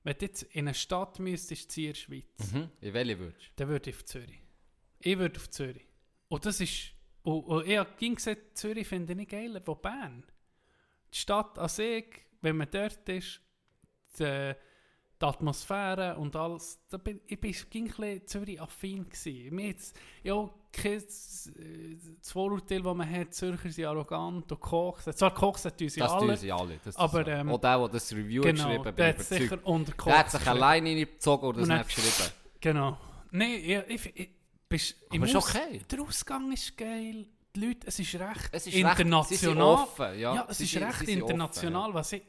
wenn 0.03 0.17
du 0.17 0.25
jetzt 0.25 0.43
in 0.43 0.67
eine 0.67 0.75
Stadt 0.75 1.19
müsstest, 1.19 1.71
ziehen 1.71 1.87
in 1.87 1.93
der 1.93 1.99
Schweiz, 1.99 2.53
Mhm. 2.53 2.71
In 2.81 2.95
welche 2.95 3.19
würdest 3.19 3.53
dann 3.57 3.69
würde 3.69 3.91
ich 3.91 3.97
auf 3.97 4.05
Zürich. 4.05 4.41
Ich 5.01 5.19
würde 5.19 5.39
auf 5.39 5.51
Zürich. 5.51 5.87
Und 6.29 6.47
das 6.47 6.61
ist. 6.61 6.93
Und, 7.23 7.45
und 7.45 7.67
ich 7.67 7.77
habe 7.77 7.91
ging 7.99 8.15
gesagt, 8.15 8.57
Zürich 8.57 8.87
finde 8.87 9.13
ich 9.13 9.17
nicht 9.17 9.31
geiler 9.31 9.63
als 9.67 9.83
Bern. 9.83 10.25
Die 11.13 11.19
Stadt 11.19 11.59
an 11.59 11.69
sich, 11.69 12.07
wenn 12.41 12.57
man 12.57 12.71
dort 12.71 13.07
ist, 13.09 13.41
die, 14.19 14.55
die 15.21 15.25
Atmosphäre 15.25 16.17
und 16.17 16.35
alles, 16.35 16.81
da 16.89 16.97
bin, 16.97 17.21
ich 17.27 17.39
bin 17.39 17.55
ging 17.69 17.91
ein 17.91 17.97
bisschen 17.97 18.27
Zürich-affin 18.27 19.07
ja, 20.23 20.51
kein, 20.73 20.93
äh, 20.93 21.01
das 22.21 22.31
Vorurteil, 22.33 22.83
das 22.83 22.95
man 22.95 23.11
hat, 23.11 23.35
Zürcher 23.35 23.71
sind 23.71 23.85
arrogant 23.85 24.51
und 24.51 24.61
kochsen. 24.61 25.15
Zwar 25.15 25.35
kochsen 25.35 25.77
tun 25.77 25.89
sie 25.89 26.01
Das 26.01 26.11
alle, 26.13 26.27
tun 26.29 26.37
sie 26.37 26.53
alle. 26.53 26.79
Das 26.85 26.97
aber, 26.97 27.27
ähm, 27.27 27.51
Auch 27.51 27.59
der, 27.61 27.79
der 27.79 27.89
das 27.89 28.13
Review 28.13 28.43
genau, 28.43 28.65
geschrieben 28.65 28.85
hat, 28.85 28.97
bin 28.97 29.07
ich 29.07 29.13
hat 29.19 29.23
sicher 29.25 29.59
unter 29.65 29.93
Der 30.05 30.19
hat 30.19 30.31
sich 30.31 30.47
alleine 30.47 30.91
reingezogen 30.91 31.49
und 31.49 31.59
das 31.59 31.69
nicht 31.69 31.89
geschrieben. 31.97 32.33
Genau. 32.61 32.99
Nein, 33.33 33.61
ja, 33.65 33.83
ich, 33.89 34.17
ich, 34.17 34.31
bist, 34.69 34.97
Aber 35.13 35.25
ist 35.25 35.35
okay. 35.37 35.81
Der 35.91 36.01
Ausgang 36.03 36.53
ist 36.53 36.77
geil. 36.77 37.27
Die 37.57 37.61
Leute, 37.67 37.87
es 37.89 37.99
ist 37.99 38.15
recht 38.15 38.49
Es 38.53 38.67
ist 38.67 38.75
international. 38.75 39.25
Recht, 39.27 39.41
sie 39.97 40.03
offen. 40.03 40.19
Ja, 40.21 40.35
ja, 40.35 40.47
es 40.49 40.59
sie 40.59 40.65
ist 40.65 40.71
sind- 40.71 40.83
recht 40.85 41.07
sie 41.07 41.13
international. 41.15 41.95
Was 41.95 42.13
ich, 42.13 42.23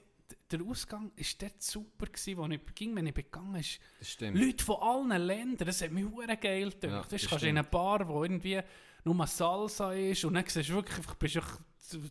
der 0.51 0.61
Ausgang 0.61 1.11
ist 1.15 1.41
dort 1.41 1.61
super 1.61 2.05
gewesen, 2.07 2.37
wo 2.37 2.45
ich 2.47 2.59
ging, 2.75 2.95
wenn 2.95 3.07
ich 3.07 3.13
begangen 3.13 3.55
ist. 3.55 3.75
Ja. 3.75 3.79
Das 3.99 4.09
stimmt. 4.09 4.37
Leute 4.37 4.63
von 4.63 4.75
allen 4.81 5.21
Ländern, 5.21 5.67
das 5.67 5.81
hat 5.81 5.91
mich 5.91 6.05
hure 6.05 6.37
geil 6.37 6.69
gedacht. 6.71 6.83
Ja, 6.83 6.89
Ja, 6.89 7.05
das 7.09 7.21
du 7.21 7.27
kannst 7.29 7.43
in 7.43 7.57
eine 7.57 7.63
Bar, 7.63 8.07
wo 8.07 8.23
irgendwie 8.23 8.59
nur 9.03 9.27
Salsa 9.27 9.93
ist 9.93 10.23
und 10.25 10.33
dann 10.33 10.43
siehst 10.47 10.69
du 10.69 10.73
wirklich, 10.73 11.05
bist 11.15 11.35
du 11.35 11.41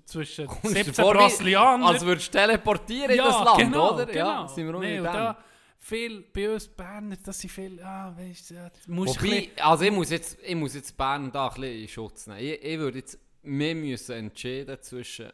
zwischen 0.05 0.47
Kommst 0.47 0.65
du 0.65 0.69
17 0.71 0.95
vor, 0.95 1.15
wie- 1.15 1.19
Brasilianern. 1.19 1.83
Als 1.95 2.05
würdest 2.05 2.35
du 2.35 2.39
teleportieren 2.39 3.11
in 3.11 3.17
ja, 3.17 3.25
das 3.27 3.45
Land, 3.45 3.59
genau, 3.59 3.95
oder? 3.95 4.07
Genau. 4.07 4.19
Ja, 4.43 4.49
sind 4.49 4.67
wir 4.67 4.79
nee, 4.79 4.97
in 4.99 5.05
da, 5.05 5.39
viel, 5.79 6.23
bei 6.33 6.53
uns 6.53 6.69
Berner, 6.69 7.17
das 7.17 7.39
sind 7.39 7.51
viel, 7.51 7.81
ah, 7.83 8.15
weißt 8.17 8.51
du, 8.51 8.55
ja, 8.55 8.71
musst 8.89 9.23
Wobei, 9.23 9.51
also 9.59 9.85
ich 9.85 9.93
muss 9.93 10.11
jetzt, 10.11 10.39
ich 10.43 10.55
muss 10.55 10.75
jetzt 10.75 10.97
Bern 10.97 11.31
da 11.33 11.49
ein 11.49 11.55
bisschen 11.55 11.81
in 11.83 11.89
Schutz 11.89 12.27
nehmen. 12.27 12.41
Ich, 12.41 12.63
ich 12.63 12.79
würde 12.79 12.99
jetzt, 12.99 13.19
wir 13.43 13.75
müssen 13.75 14.13
entscheiden 14.13 14.77
zwischen 14.83 15.31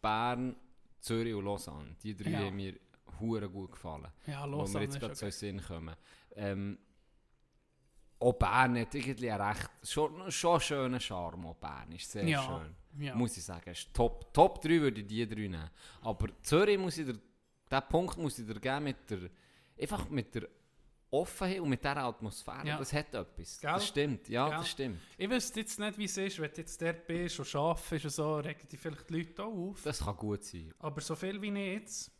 Bern, 0.00 0.56
Zürich 1.06 1.34
und 1.34 1.44
Lausanne. 1.44 1.96
Die 2.02 2.14
drei 2.16 2.30
Ja. 2.30 2.38
haben 2.40 2.56
mir 2.56 2.74
hure 3.20 3.48
gut 3.48 3.72
gefallen. 3.72 4.08
ja, 4.26 4.42
wo 4.44 4.50
los 4.50 4.74
wir 4.74 4.82
jetzt 4.82 4.98
gerade 5.00 5.14
so 5.14 5.26
in 5.26 5.30
den 5.30 5.38
Sinn 5.38 5.62
kommen. 5.62 5.94
Ähm, 6.34 6.78
auch 8.18 8.32
Bern 8.32 8.78
hat 8.78 8.94
irgendwie 8.94 9.30
einen 9.30 9.40
recht, 9.42 9.70
schon, 9.82 10.30
schon 10.32 10.52
einen 10.52 10.60
schönen 10.60 11.00
Charme, 11.00 11.46
auch 11.46 11.54
Bern 11.56 11.92
ist 11.92 12.10
sehr 12.10 12.26
Ja, 12.26 12.42
schön. 12.42 13.02
ja. 13.04 13.14
Muss 13.14 13.36
ich 13.36 13.44
sagen, 13.44 13.70
ist 13.70 13.92
top, 13.94 14.32
top 14.32 14.60
3 14.62 14.80
würde 14.80 15.00
ich 15.02 15.06
die 15.06 15.26
drei 15.28 15.42
nehmen. 15.42 15.70
Aber 16.02 16.28
Zürich 16.42 16.78
muss 16.78 16.96
ich 16.98 17.06
dir, 17.06 17.12
diesen 17.70 17.88
Punkt 17.88 18.16
muss 18.18 18.38
ich 18.38 18.46
dir 18.46 18.58
geben 18.58 18.84
mit 18.84 19.10
der, 19.10 19.30
einfach 19.80 20.08
mit 20.08 20.34
der 20.34 20.48
Offenheit 21.10 21.60
und 21.60 21.68
mit 21.68 21.82
dieser 21.82 21.96
Atmosphäre, 21.98 22.66
Ja. 22.66 22.78
das 22.78 22.92
hat 22.92 23.14
etwas. 23.14 23.60
Gell? 23.60 23.70
Das 23.72 23.86
stimmt, 23.86 24.28
ja, 24.28 24.48
Gell? 24.48 24.58
das 24.58 24.68
stimmt. 24.70 25.00
Ich 25.16 25.30
wüsste 25.30 25.60
jetzt 25.60 25.78
nicht, 25.78 25.98
wie 25.98 26.04
es 26.04 26.16
ist, 26.16 26.38
wenn 26.40 26.50
du 26.50 26.56
jetzt 26.56 26.82
dort 26.82 27.06
bist 27.06 27.38
und 27.38 27.54
arbeitest 27.54 28.04
und 28.04 28.10
so, 28.10 28.36
regen 28.38 28.66
die 28.70 28.76
vielleicht 28.76 29.08
die 29.08 29.18
Leute 29.18 29.44
auch 29.44 29.52
auf. 29.70 29.82
Das 29.82 30.04
kann 30.04 30.16
gut 30.16 30.42
sein. 30.44 30.74
Aber 30.80 31.00
so 31.00 31.14
viel 31.14 31.40
wie 31.40 31.48
ich 31.50 31.72
jetzt, 31.80 32.10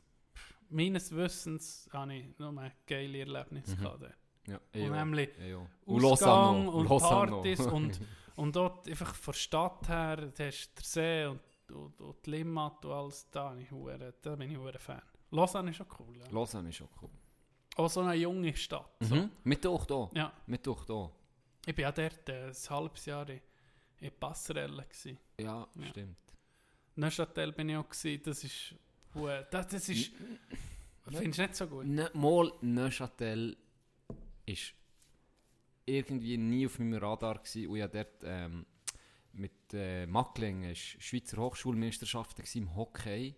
meines 0.70 1.14
Wissens, 1.14 1.88
habe 1.92 2.14
ich 2.14 2.38
nur 2.38 2.56
ein 2.58 2.72
geile 2.86 3.18
Erlebnisse 3.18 3.76
Mhm. 3.76 3.80
gehabt. 3.80 4.14
Ja, 4.48 4.60
Und 4.74 4.92
nämlich 4.92 5.30
ja. 5.38 5.66
Ausgang 5.86 6.68
und 6.68 6.88
Lausanne. 6.88 7.30
Partys 7.32 7.60
und, 7.66 8.00
und 8.36 8.54
dort 8.54 8.88
einfach 8.88 9.14
von 9.14 9.32
der 9.32 9.38
Stadt 9.38 9.88
her, 9.88 10.16
da 10.16 10.44
hast 10.44 10.68
du 10.68 10.74
der 10.76 10.84
See 10.84 11.26
und, 11.26 11.40
und, 11.74 12.00
und 12.00 12.26
die 12.26 12.30
Limmat 12.30 12.84
und 12.84 12.92
alles, 12.92 13.28
da, 13.30 13.56
ich 13.56 13.68
da 14.22 14.36
bin 14.36 14.50
ich 14.52 14.56
ein 14.58 14.78
Fan. 14.78 15.02
Lausanne 15.32 15.70
ist 15.70 15.76
schon 15.78 15.86
cool. 15.98 16.16
Ja. 16.18 16.24
Lausanne 16.30 16.68
ist 16.68 16.76
schon 16.76 16.88
cool. 17.02 17.10
Auch 17.76 17.88
so 17.90 18.00
eine 18.00 18.14
junge 18.14 18.54
Stadt. 18.56 18.90
So. 19.00 19.14
Mhm. 19.14 19.30
Mit 19.44 19.64
durch 19.64 19.84
da. 19.86 20.10
Ja, 20.14 20.32
Mit 20.46 20.66
durch 20.66 20.84
da. 20.84 21.10
ich 21.66 21.76
war 21.76 21.82
ja 21.82 21.92
dort 21.92 22.28
äh, 22.28 22.46
ein 22.48 22.54
halbes 22.70 23.06
Jahr 23.06 23.28
in, 23.28 23.40
in 24.00 24.10
Passerelle. 24.18 24.82
Gewesen. 24.84 25.18
Ja, 25.38 25.68
Ja. 25.74 25.86
stimmt. 25.88 26.16
Neuchâtel 26.96 27.52
bin 27.52 27.68
ich 27.68 27.76
auch. 27.76 27.88
Gewesen. 27.88 28.22
Das 28.24 28.42
ist... 28.44 28.74
hure- 29.14 29.46
Das, 29.50 29.68
das 29.68 29.88
ist... 29.90 30.10
Findest 31.08 31.38
du 31.38 31.42
nicht 31.42 31.54
so 31.54 31.66
gut? 31.68 31.86
Ne, 31.86 32.10
mal 32.14 32.50
Neuchâtel 32.62 33.56
ist 34.46 34.72
irgendwie 35.84 36.36
nie 36.36 36.66
auf 36.66 36.78
meinem 36.78 36.94
Radar 36.98 37.38
gewesen. 37.38 37.68
und 37.68 37.76
ja 37.76 37.86
dort 37.88 38.22
ähm, 38.24 38.66
mit 39.32 39.72
äh, 39.74 40.06
Mackling 40.06 40.64
ist 40.64 41.00
Schweizer 41.02 41.36
Hochschulmeisterschaften 41.36 42.44
im 42.54 42.74
Hockey 42.74 43.36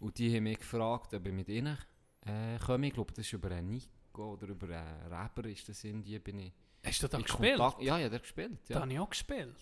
und 0.00 0.18
die 0.18 0.34
haben 0.34 0.44
mich 0.44 0.58
gefragt, 0.58 1.14
ob 1.14 1.26
ich 1.26 1.32
mit 1.32 1.48
ihnen 1.48 1.78
äh, 2.26 2.58
komme. 2.58 2.86
Ich 2.88 2.94
glaube, 2.94 3.12
das 3.12 3.26
ist 3.26 3.32
über 3.32 3.50
einen 3.50 3.68
Nico 3.68 4.32
oder 4.32 4.48
über 4.48 4.66
einen 4.68 5.12
Reber 5.12 5.48
ist 5.48 5.68
das 5.68 5.82
irgendwie, 5.84 6.18
bin 6.18 6.38
ich 6.40 6.52
Hast 6.84 7.02
du 7.02 7.08
da 7.08 7.18
gespielt? 7.18 7.58
Kontakt- 7.58 7.82
Ja, 7.82 7.98
ja, 7.98 8.08
der 8.08 8.20
gespielt. 8.20 8.58
Da 8.68 8.74
Ja. 8.74 8.80
habe 8.80 8.92
ich 8.92 8.98
auch 8.98 9.10
gespielt. 9.10 9.56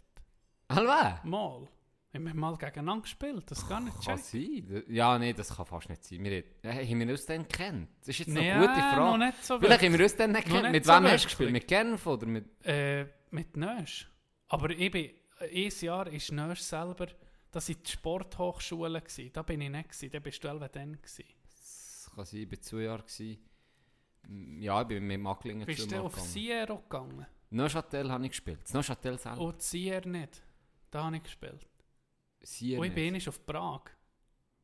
Hallo? 0.70 0.90
Mal. 1.24 1.68
Wir 2.12 2.30
haben 2.30 2.38
mal 2.38 2.56
gegeneinander 2.56 3.02
gespielt. 3.02 3.50
Das 3.50 3.66
gar 3.68 3.80
nicht 3.80 3.94
Kann 4.04 4.18
checken. 4.22 4.68
sein. 4.68 4.84
Ja, 4.94 5.18
nee, 5.18 5.32
das 5.32 5.56
kann 5.56 5.66
fast 5.66 5.88
nicht 5.88 6.04
sein. 6.04 6.22
Wir, 6.22 6.44
äh, 6.62 6.86
haben 6.86 7.00
wir 7.00 7.08
uns 7.08 7.26
dann 7.26 7.48
kennt? 7.48 7.88
Das 8.00 8.08
ist 8.10 8.18
jetzt 8.20 8.36
eine 8.36 8.60
gute 8.60 8.68
noch 8.78 8.94
Frage. 8.94 9.18
nicht 9.26 9.44
so 9.44 9.58
Vielleicht 9.58 9.82
haben 9.82 9.92
wir 9.94 10.00
uns 10.04 10.16
dann 10.16 10.32
nicht 10.32 10.46
Noch 10.46 10.52
kennt. 10.54 10.62
nicht 10.64 10.72
Mit 10.72 10.84
so 10.84 10.92
wem 10.92 11.04
hast 11.04 11.22
du 11.24 11.26
gespielt? 11.28 11.50
Mit 11.52 11.66
Genf 11.68 12.06
oder 12.06 12.26
mit... 12.26 12.64
Äh, 12.66 13.06
mit 13.30 13.56
Nösch. 13.56 14.08
Aber 14.48 14.70
ich 14.70 14.90
bin, 14.92 15.10
ein 15.40 15.72
Jahr 15.80 16.06
ist 16.06 16.30
Nösch 16.30 16.60
selber, 16.60 17.08
das 17.50 17.68
war 17.68 17.74
die 17.74 17.90
Sporthochschule. 17.90 19.02
Da 19.32 19.42
bin 19.42 19.60
ich 19.62 19.70
nicht. 19.70 20.14
Da 20.14 20.18
bist 20.20 20.44
du 20.44 20.48
dann. 20.48 20.92
Gewesen. 20.92 21.24
Kann 22.14 22.24
sein, 22.24 22.40
ich 22.40 22.50
war 22.50 22.60
zwei 22.60 22.80
Jahre. 22.82 23.02
Gewesen. 23.02 23.38
Ja, 24.62 24.80
ich 24.82 24.88
bin 24.88 25.06
mit 25.06 25.20
Macklingen 25.20 25.66
Bist 25.66 25.90
du 25.90 26.00
auf 26.02 26.12
gegangen. 26.12 26.28
Sierra 26.30 26.74
gegangen? 26.76 27.26
Neuchâtel 27.50 28.10
habe 28.10 28.24
ich 28.24 28.30
gespielt. 28.30 28.60
Neuchâtel 28.72 29.18
selber. 29.18 29.40
Und 29.40 29.62
Sierra 29.62 30.08
nicht. 30.08 30.42
Da 30.90 31.04
habe 31.04 31.16
ich 31.16 31.22
gespielt. 31.22 31.66
Sierra 32.40 32.80
Und 32.80 32.86
ich 32.88 32.94
bin 32.94 33.12
nicht. 33.12 33.28
auf 33.28 33.44
Prag. 33.44 33.82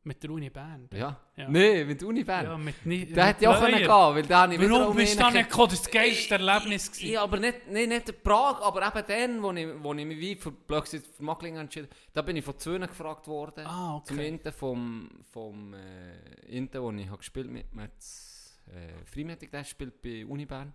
Mit 0.02 0.22
der 0.22 0.30
Uni 0.30 0.48
Bern. 0.48 0.88
Ja. 0.94 1.20
Ja. 1.36 1.48
Nee, 1.48 1.84
mit 1.84 2.00
der 2.00 2.08
Uni 2.08 2.24
Bern. 2.24 2.44
Ja, 2.46 2.56
mit 2.56 2.86
ni 2.86 3.04
der 3.04 3.26
hätte 3.26 3.44
ja 3.44 3.50
auch 3.50 3.60
können 3.60 3.76
gehen 3.76 3.88
weil 3.88 4.22
da 4.22 4.42
habe 4.42 4.54
ich 4.54 4.60
wieder 4.60 4.70
Warum 4.70 4.96
bist 4.96 5.14
du 5.14 5.18
da 5.18 5.26
Rumänen 5.26 5.42
nicht 5.42 5.50
gekommen? 5.50 5.70
Das 5.70 5.94
war 5.94 6.02
das 6.02 6.30
Erlebnis. 6.30 6.92
gewesen. 6.92 7.12
Ja, 7.12 7.22
aber 7.22 7.36
nicht, 7.38 7.66
nicht, 7.68 7.88
nicht 7.88 8.08
in 8.08 8.22
Prag, 8.22 8.62
aber 8.62 8.86
eben 8.86 9.06
dann, 9.06 9.42
wo 9.42 9.52
ich, 9.52 9.82
wo 9.82 9.92
ich 9.92 10.06
mich 10.06 10.18
wie 10.18 10.36
für, 10.36 10.52
blöd 10.52 10.84
gesagt, 10.84 11.06
für 11.14 11.22
Macklingen 11.22 11.60
entschieden 11.60 11.88
da 12.14 12.22
bin 12.22 12.36
ich 12.36 12.44
von 12.44 12.58
zwei 12.58 12.78
gefragt 12.78 13.26
worden. 13.28 13.66
Ah, 13.66 14.00
Zum 14.04 14.16
okay. 14.16 14.28
Inten 14.28 14.52
vom, 14.52 15.10
vom 15.30 15.74
äh, 15.74 16.46
Inten, 16.46 16.80
wo 16.80 16.90
ich 16.92 17.06
habe 17.06 17.18
gespielt 17.18 17.50
mit 17.50 17.74
Mats 17.74 18.58
äh, 18.68 19.04
Freimütig, 19.04 19.50
der 19.50 19.64
spielt 19.64 20.00
bei 20.00 20.24
Uni 20.24 20.46
Bern. 20.46 20.72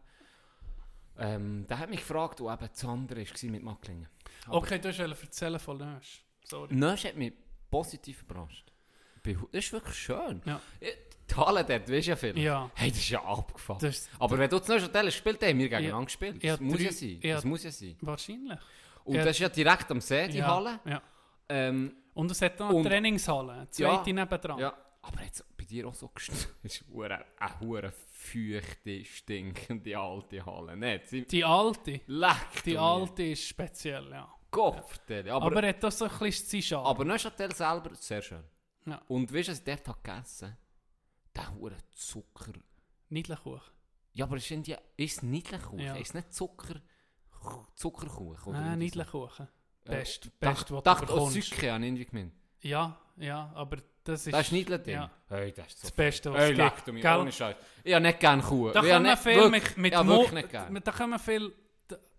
Ähm, 1.18 1.66
der 1.68 1.80
hat 1.80 1.90
mich 1.90 2.00
gefragt, 2.00 2.42
wo 2.42 2.52
eben 2.52 2.68
das 2.72 2.86
andere 2.86 3.22
war 3.22 3.50
mit 3.50 3.64
Macklingen. 3.64 4.08
Aber 4.46 4.58
Okay, 4.58 4.78
du 4.78 4.86
wolltest 4.86 5.24
erzählen 5.24 5.60
von 5.60 5.78
Nösch. 5.78 6.24
Sorry. 6.44 6.74
Nösch 6.76 7.06
hat 7.06 7.16
mich 7.16 7.34
positiv 7.72 8.22
überrascht. 8.22 8.72
Das 9.52 9.66
ist 9.66 9.74
wirklich 9.74 9.96
schön. 9.96 10.42
Ja. 10.46 10.62
Ja, 10.82 10.90
Die 11.30 11.36
Halle 11.36 11.64
dort, 11.66 11.90
weißt 11.92 12.08
du 12.08 12.12
ja 12.12 12.16
viel. 12.16 12.38
Ja. 12.40 12.70
Hey, 12.76 12.90
das 12.90 13.00
ist 13.00 13.10
ja 13.10 13.24
abgefahren. 13.24 13.80
Das 13.82 14.08
Aber 14.20 14.38
wenn 14.38 14.50
du 14.50 14.60
zu 14.60 14.72
Neuchâtel 14.72 15.06
gespielt 15.06 15.38
hast, 15.42 15.50
haben 15.50 15.58
wir 15.60 15.70
gegeneinander 15.70 16.00
Ja. 16.00 16.06
gespielt. 16.06 16.44
Ja, 16.44 16.52
Das 16.54 16.60
muss 16.62 16.80
ja 16.80 16.86
drei- 16.90 16.96
sein. 16.96 17.20
ja. 17.24 17.36
Das 17.36 17.46
muss 17.46 17.64
ja 17.64 17.72
sein. 17.72 17.98
wahrscheinlich. 18.02 18.60
Und 19.04 19.16
Ja. 19.16 19.24
das 19.24 19.32
ist 19.36 19.40
ja 19.40 19.50
direkt 19.50 19.92
am 19.92 20.02
See, 20.02 20.28
die 20.28 20.38
ja. 20.38 20.48
Halle. 20.48 20.80
Ja. 20.86 21.02
Ähm, 21.50 21.96
Und 22.14 22.32
es 22.32 22.42
hat 22.42 22.58
noch 22.60 22.70
eine 22.70 22.78
Und- 22.78 22.86
Trainingshalle. 22.86 23.68
Zweite 23.72 24.14
nebendran. 24.14 24.58
ja. 24.60 24.74
Aber 25.02 25.22
jetzt 25.22 25.44
bei 25.56 25.66
dir 25.66 25.88
auch 25.88 25.94
so 25.94 26.08
gestanden. 26.08 26.46
Das 26.64 26.72
ist 26.78 26.84
eine 27.40 27.60
hure 27.60 27.94
feuchte, 28.12 29.06
stinkende 29.06 29.98
alte 29.98 30.44
Halle. 30.46 31.02
Sie 31.06 31.26
Die 31.26 31.44
alte. 31.44 32.02
leck 32.08 32.64
Die 32.66 32.78
alte 32.78 33.24
ist 33.24 33.48
speziell, 33.48 34.10
ja. 34.10 34.28
Gott, 34.50 34.78
aber, 35.10 35.32
Aber, 35.34 35.46
aber, 35.48 35.64
er 35.64 35.70
hat 35.70 35.84
auch 35.86 35.92
so 35.92 36.06
ein 36.06 36.12
bisschen 36.20 36.48
sein 36.48 36.62
Charme. 36.62 36.88
aber 36.88 37.06
Neuchâtel 37.06 37.54
selber 37.54 37.94
sehr 37.96 38.22
schön. 38.22 38.44
Ja. 38.86 39.02
Und 39.08 39.34
weißt 39.34 39.48
du, 39.48 39.52
was 39.52 39.60
ich 39.60 39.64
dort 39.66 39.88
habe 39.88 40.00
gegessen 40.04 40.58
Der 41.36 41.54
hure 41.56 41.78
Zucker. 41.92 42.54
Niedlichkuchen. 43.10 43.72
Ja, 44.14 44.26
aber 44.26 44.38
ist 44.38 44.50
es 44.50 44.68
ja, 44.68 44.78
ist 44.96 45.24
Niedlichkuchen? 45.24 45.80
Ja. 45.80 45.96
Ist 45.96 46.14
nicht 46.14 46.34
Zucker, 46.34 46.76
Zuckerkuchen? 47.76 48.54
oder 48.54 48.64
das 48.64 48.78
Niedlichkuchen. 48.78 49.48
Äh, 49.86 49.90
Best, 49.90 50.26
Dach- 50.26 50.32
best, 50.40 50.62
was 50.62 50.66
du 50.66 50.76
oh, 50.78 50.82
bekommst. 51.06 51.34
Sücke 51.34 51.72
habe 51.72 51.84
ich 51.84 51.88
irgendwie 51.88 52.06
gemeint. 52.06 52.34
Ja, 52.62 52.98
ja, 53.18 53.52
aber 53.54 53.78
das 54.04 54.26
ist... 54.26 54.34
Das 54.34 54.48
ist 54.48 54.52
Niedlich-Ding? 54.54 54.96
Ja, 54.96 55.12
Hey, 55.28 55.52
das 55.52 55.68
ist 55.68 55.80
so 55.80 55.88
das 55.88 55.92
Beste, 55.92 56.34
was 56.34 56.40
Hey, 56.42 56.52
es 56.60 56.76
gibt. 56.86 56.94
mich, 56.94 57.06
ohne 57.06 57.32
Scheiß. 57.32 57.56
Ich 57.84 57.94
habe 57.94 58.04
nicht 58.06 58.20
gerne 58.20 58.42
Kuh. 58.42 58.72
Da 58.72 58.82
kommen 58.82 59.04
nicht- 59.04 59.20
viel 59.20 59.36
wirklich- 59.36 59.52
mit, 59.52 59.78
mit 59.78 59.92
ich 59.94 59.98
habe 59.98 60.10
Mu- 60.10 60.16
wirklich 60.18 60.34
nicht 60.34 60.50
gerne. 60.50 60.82
Da 60.82 60.92
kommen 60.92 61.20
viel... 61.20 61.54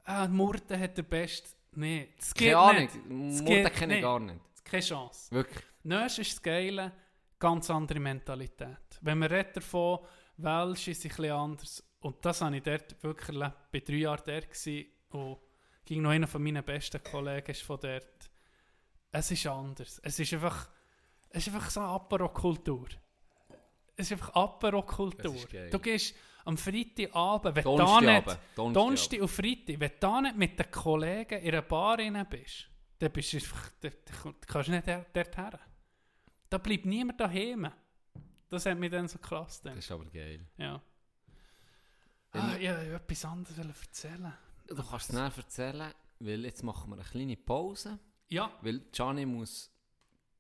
Ah, 0.05 0.29
Murten 0.29 0.79
hat 0.79 0.97
der 0.97 1.03
Beste... 1.03 1.49
Nee, 1.73 2.09
das 2.19 2.33
geht 2.33 2.53
Keine 2.55 2.59
Ahnung, 2.59 3.45
geht 3.45 3.75
kenne 3.75 3.97
ich 3.97 4.03
gar 4.03 4.21
nicht. 4.21 4.41
Keine 4.67 4.83
Chance. 4.83 5.31
Wirklich. 5.31 5.65
Nösch 5.85 6.19
ist 6.19 6.33
das 6.33 6.43
Geile, 6.43 6.93
ganz 7.39 7.71
andere 7.71 8.01
Mentalität. 8.01 8.99
Wenn 9.01 9.19
man 9.19 9.29
redet 9.29 9.57
davon, 9.57 10.01
Welsch 10.39 10.89
ist 10.89 11.05
ein 11.05 11.09
bisschen 11.09 11.31
anders. 11.33 11.83
Und 12.01 12.25
das 12.25 12.41
habe 12.41 12.57
ich 12.57 12.63
dort 12.63 13.03
wirklich 13.03 13.29
erlebt. 13.29 13.57
Ich 13.73 13.81
war 13.81 13.87
drei 13.87 13.95
Jahre 13.97 14.23
dort 14.27 14.67
und 15.11 15.39
ging 15.85 16.03
noch 16.03 16.11
einer 16.11 16.27
von 16.27 16.43
meinen 16.43 16.65
besten 16.65 17.03
Kollegen 17.03 17.51
ist 17.51 17.63
von 17.63 17.79
dort. 17.81 18.31
Es 19.13 19.31
ist 19.31 19.47
anders. 19.47 20.01
Es 20.03 20.19
ist 20.19 20.33
einfach, 20.35 20.69
es 21.31 21.47
ist 21.47 21.55
einfach 21.55 21.71
so 21.71 21.81
eine 21.81 21.89
Apero-Kultur. 21.91 22.89
Es 23.97 24.11
ist 24.11 24.13
einfach 24.13 24.35
Apero-Kultur. 24.35 25.47
Du 25.71 25.79
gehst 25.79 26.15
am 26.45 26.59
Freitagabend, 26.59 27.57
wenn 27.57 27.65
du 27.65 27.71
nicht... 27.71 27.81
Donnerstagabend. 27.81 28.77
Donnerstag 28.77 29.21
und 29.21 29.29
Freitag, 29.29 29.81
wenn 29.81 29.93
du 29.99 30.21
nicht 30.21 30.37
mit 30.37 30.59
den 30.59 30.71
Kollegen 30.71 31.41
in 31.41 31.49
einer 31.49 31.63
Bar 31.63 31.99
rein 31.99 32.27
bist, 32.29 32.69
dann 32.99 33.13
bist 33.13 33.33
du 33.33 33.37
einfach, 33.39 33.71
dann, 33.81 33.93
dann 34.23 34.35
kannst 34.47 34.69
du 34.69 34.73
nicht 34.73 34.89
dort, 34.89 35.37
her. 35.37 35.61
Da 36.49 36.59
bleibt 36.59 36.87
niemand 36.87 37.21
daheim. 37.21 37.71
Das 38.49 38.65
hat 38.67 38.79
mich 38.79 38.91
dann 38.91 39.09
so 39.09 39.19
krass 39.19 39.55
Das 39.61 39.63
gedacht. 39.63 39.79
ist 39.79 39.91
aber 39.91 40.05
geil. 40.07 40.47
Ja. 40.57 40.81
Ah, 42.33 42.57
ich 42.59 42.69
wollte 42.69 42.95
etwas 42.95 43.25
anderes 43.25 43.59
erzählen. 43.59 44.33
Du 44.67 44.75
kannst 44.77 45.09
es 45.11 45.13
näher 45.15 45.33
erzählen, 45.37 45.93
weil 46.21 46.45
jetzt 46.45 46.63
machen 46.63 46.91
wir 46.91 46.97
eine 46.97 47.05
kleine 47.05 47.37
Pause, 47.37 47.99
Ja, 48.29 48.51
weil 48.63 48.81
Gianni 48.93 49.25
muss 49.27 49.71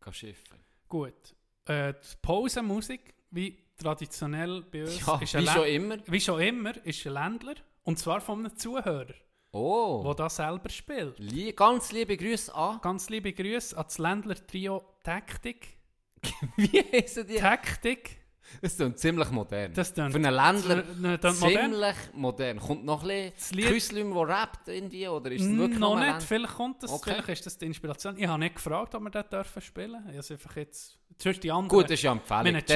gehen 0.02 0.12
schiffen. 0.12 0.58
gut. 0.88 1.34
Äh, 1.64 1.94
die 1.94 2.16
Pausenmusik, 2.22 3.14
wie 3.30 3.58
traditionell 3.76 4.62
bei 4.62 4.82
uns, 4.84 5.04
Ja, 5.04 5.18
ist 5.20 5.34
wie 5.34 5.46
schon 5.46 5.66
immer. 5.66 5.98
wie 6.06 6.20
schon 6.20 6.40
immer, 6.40 6.76
ist 6.86 7.04
ein 7.06 7.12
Ländler. 7.14 7.54
Und 7.82 7.98
zwar 7.98 8.20
von 8.20 8.40
einem 8.46 8.56
Zuhörer, 8.56 9.14
Oh, 9.52 10.02
der 10.04 10.14
das 10.14 10.36
selber 10.36 10.68
spielt. 10.68 11.18
Lie 11.18 11.52
ganz 11.52 11.92
liebe 11.92 12.16
Grüße 12.16 12.54
an. 12.54 12.80
Ganz 12.82 13.08
liebe 13.08 13.32
Grüße 13.32 13.76
an 13.76 13.84
das 13.84 13.98
Ländler-Trio 13.98 14.84
Taktik. 15.02 15.78
Wie 16.56 16.84
heißen 16.92 17.26
die? 17.26 17.36
Taktik. 17.36 18.25
Das 18.62 18.72
ist 18.78 18.98
ziemlich 18.98 19.30
modern. 19.30 19.72
Das 19.74 19.92
tönt- 19.94 20.12
Für 20.12 20.18
einen 20.18 20.34
Ländler 20.34 20.84
Ne, 20.98 21.18
dann 21.18 21.38
modern. 21.38 21.72
ziemlich 21.72 21.96
modern. 22.14 22.58
Kommt 22.60 22.84
noch 22.84 23.02
ein 23.04 23.32
bisschen 23.32 23.58
Küsslüm, 23.60 24.14
der 24.14 24.28
rappt 24.28 24.68
in 24.68 24.88
die, 24.88 25.06
oder 25.08 25.30
ist 25.32 25.42
es 25.42 25.56
wirklich 25.56 25.78
noch 25.78 25.94
nicht, 25.96 26.04
Ländler? 26.06 26.20
vielleicht 26.20 26.54
kommt 26.54 26.82
das, 26.82 26.90
Okay. 26.92 27.10
vielleicht 27.14 27.28
ist 27.28 27.46
das 27.46 27.58
die 27.58 27.66
Inspiration. 27.66 28.16
Ich 28.16 28.26
habe 28.26 28.38
nicht 28.38 28.54
gefragt, 28.54 28.94
ob 28.94 29.02
wir 29.02 29.10
das 29.10 29.28
dürfen 29.28 29.62
spielen. 29.62 29.96
Ich 30.04 30.08
habe 30.08 30.18
es 30.18 30.30
einfach 30.30 30.56
jetzt, 30.56 30.98
zuerst 31.18 31.42
die 31.42 31.50
anderen. 31.50 31.68
Gut, 31.68 31.84
das 31.84 31.92
ist 31.92 32.02
ja 32.02 32.12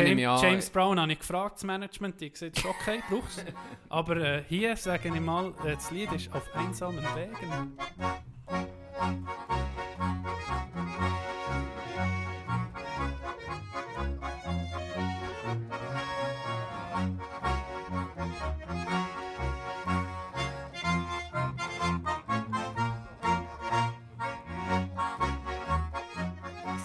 nehme 0.02 0.20
James, 0.22 0.40
ich 0.40 0.44
an- 0.46 0.50
James 0.52 0.70
Brown 0.70 1.00
habe 1.00 1.12
ich 1.12 1.18
gefragt, 1.18 1.54
das 1.56 1.64
Management, 1.64 2.20
die 2.20 2.30
gesagt, 2.30 2.58
ist 2.58 2.66
okay, 2.66 3.02
brauchst 3.10 3.44
Aber 3.88 4.16
äh, 4.16 4.44
hier 4.48 4.76
sage 4.76 5.08
ich 5.14 5.20
mal, 5.20 5.54
äh, 5.64 5.74
das 5.74 5.90
Lied 5.90 6.12
ist 6.12 6.32
auf 6.34 6.42
einsamen 6.54 7.04
Wegen. 7.14 7.76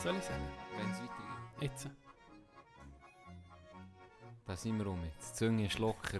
Soll 0.05 0.17
ich 0.17 0.23
sagen? 0.23 0.47
Wenn 0.77 0.91
es 0.91 0.99
weitergeht. 0.99 1.61
Jetzt. 1.61 1.89
Da 4.45 4.55
sind 4.55 4.77
wir 4.77 4.85
um 4.85 5.03
jetzt. 5.03 5.31
Die 5.31 5.37
Zunge 5.45 5.65
ist 5.65 5.79
locker. 5.79 6.19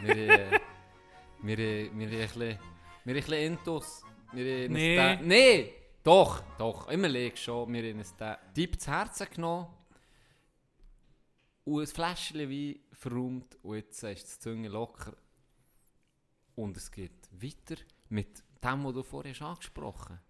wir, 0.00 0.16
äh, 0.16 0.60
wir, 1.42 1.58
äh, 1.58 1.90
wir, 1.92 2.08
wir, 2.08 2.20
ein 2.20 2.28
bisschen, 2.28 2.40
wir 2.40 2.56
ein 2.56 3.14
bisschen 3.14 3.34
Intus. 3.34 4.04
Wir 4.32 4.62
haben 4.66 4.72
Nee. 4.72 5.12
uns 5.16 5.26
Nee! 5.26 5.74
Doch, 6.04 6.40
doch. 6.56 6.88
Immer 6.88 7.08
leg 7.08 7.36
schon. 7.36 7.72
Wir 7.72 7.90
haben 7.90 7.98
uns 7.98 8.14
den 8.14 8.36
Typ 8.54 8.80
zu 8.80 8.92
Herzen 8.92 9.26
genommen. 9.34 9.66
Und 11.64 11.80
ein 11.80 11.86
Fläschchen 11.88 12.48
Wein 12.48 12.78
verräumt. 12.92 13.58
Und 13.64 13.74
jetzt 13.74 14.04
ist 14.04 14.36
die 14.36 14.38
Zunge 14.38 14.68
locker. 14.68 15.16
Und 16.54 16.76
es 16.76 16.88
geht 16.92 17.28
weiter 17.32 17.82
mit 18.08 18.44
dem, 18.62 18.84
was 18.84 18.94
du 18.94 19.02
vorher 19.02 19.32
hast 19.32 19.42
angesprochen 19.42 20.20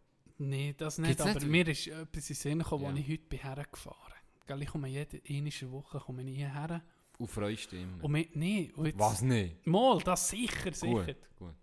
Nein, 0.42 0.74
das 0.78 0.96
nicht. 0.98 1.08
Gibt's 1.08 1.22
aber 1.22 1.34
nicht? 1.34 1.48
mir 1.48 1.68
ist 1.68 1.86
etwas 1.88 2.30
in 2.30 2.36
Sinn 2.36 2.58
gekommen, 2.60 2.96
Ja. 2.96 3.02
ich 3.02 3.08
heute 3.10 3.24
bin 3.28 3.38
hergefahren 3.40 4.14
bin. 4.46 4.62
Ich 4.62 4.68
komme 4.68 4.88
jede 4.88 5.20
einige 5.28 5.70
Woche 5.70 5.98
komme 6.00 6.22
ich 6.22 6.36
hierher. 6.36 6.82
Und 7.18 7.30
freust 7.30 7.70
dich 7.72 7.82
immer. 7.82 8.02
Und 8.02 8.12
mir, 8.12 8.26
nee, 8.32 8.72
und 8.74 8.86
jetzt, 8.86 8.98
Was 8.98 9.20
nicht? 9.20 9.66
Mal, 9.66 9.98
das 9.98 10.30
sicher, 10.30 10.72
sicher. 10.72 11.04
Gut, 11.04 11.16
gut. 11.38 11.54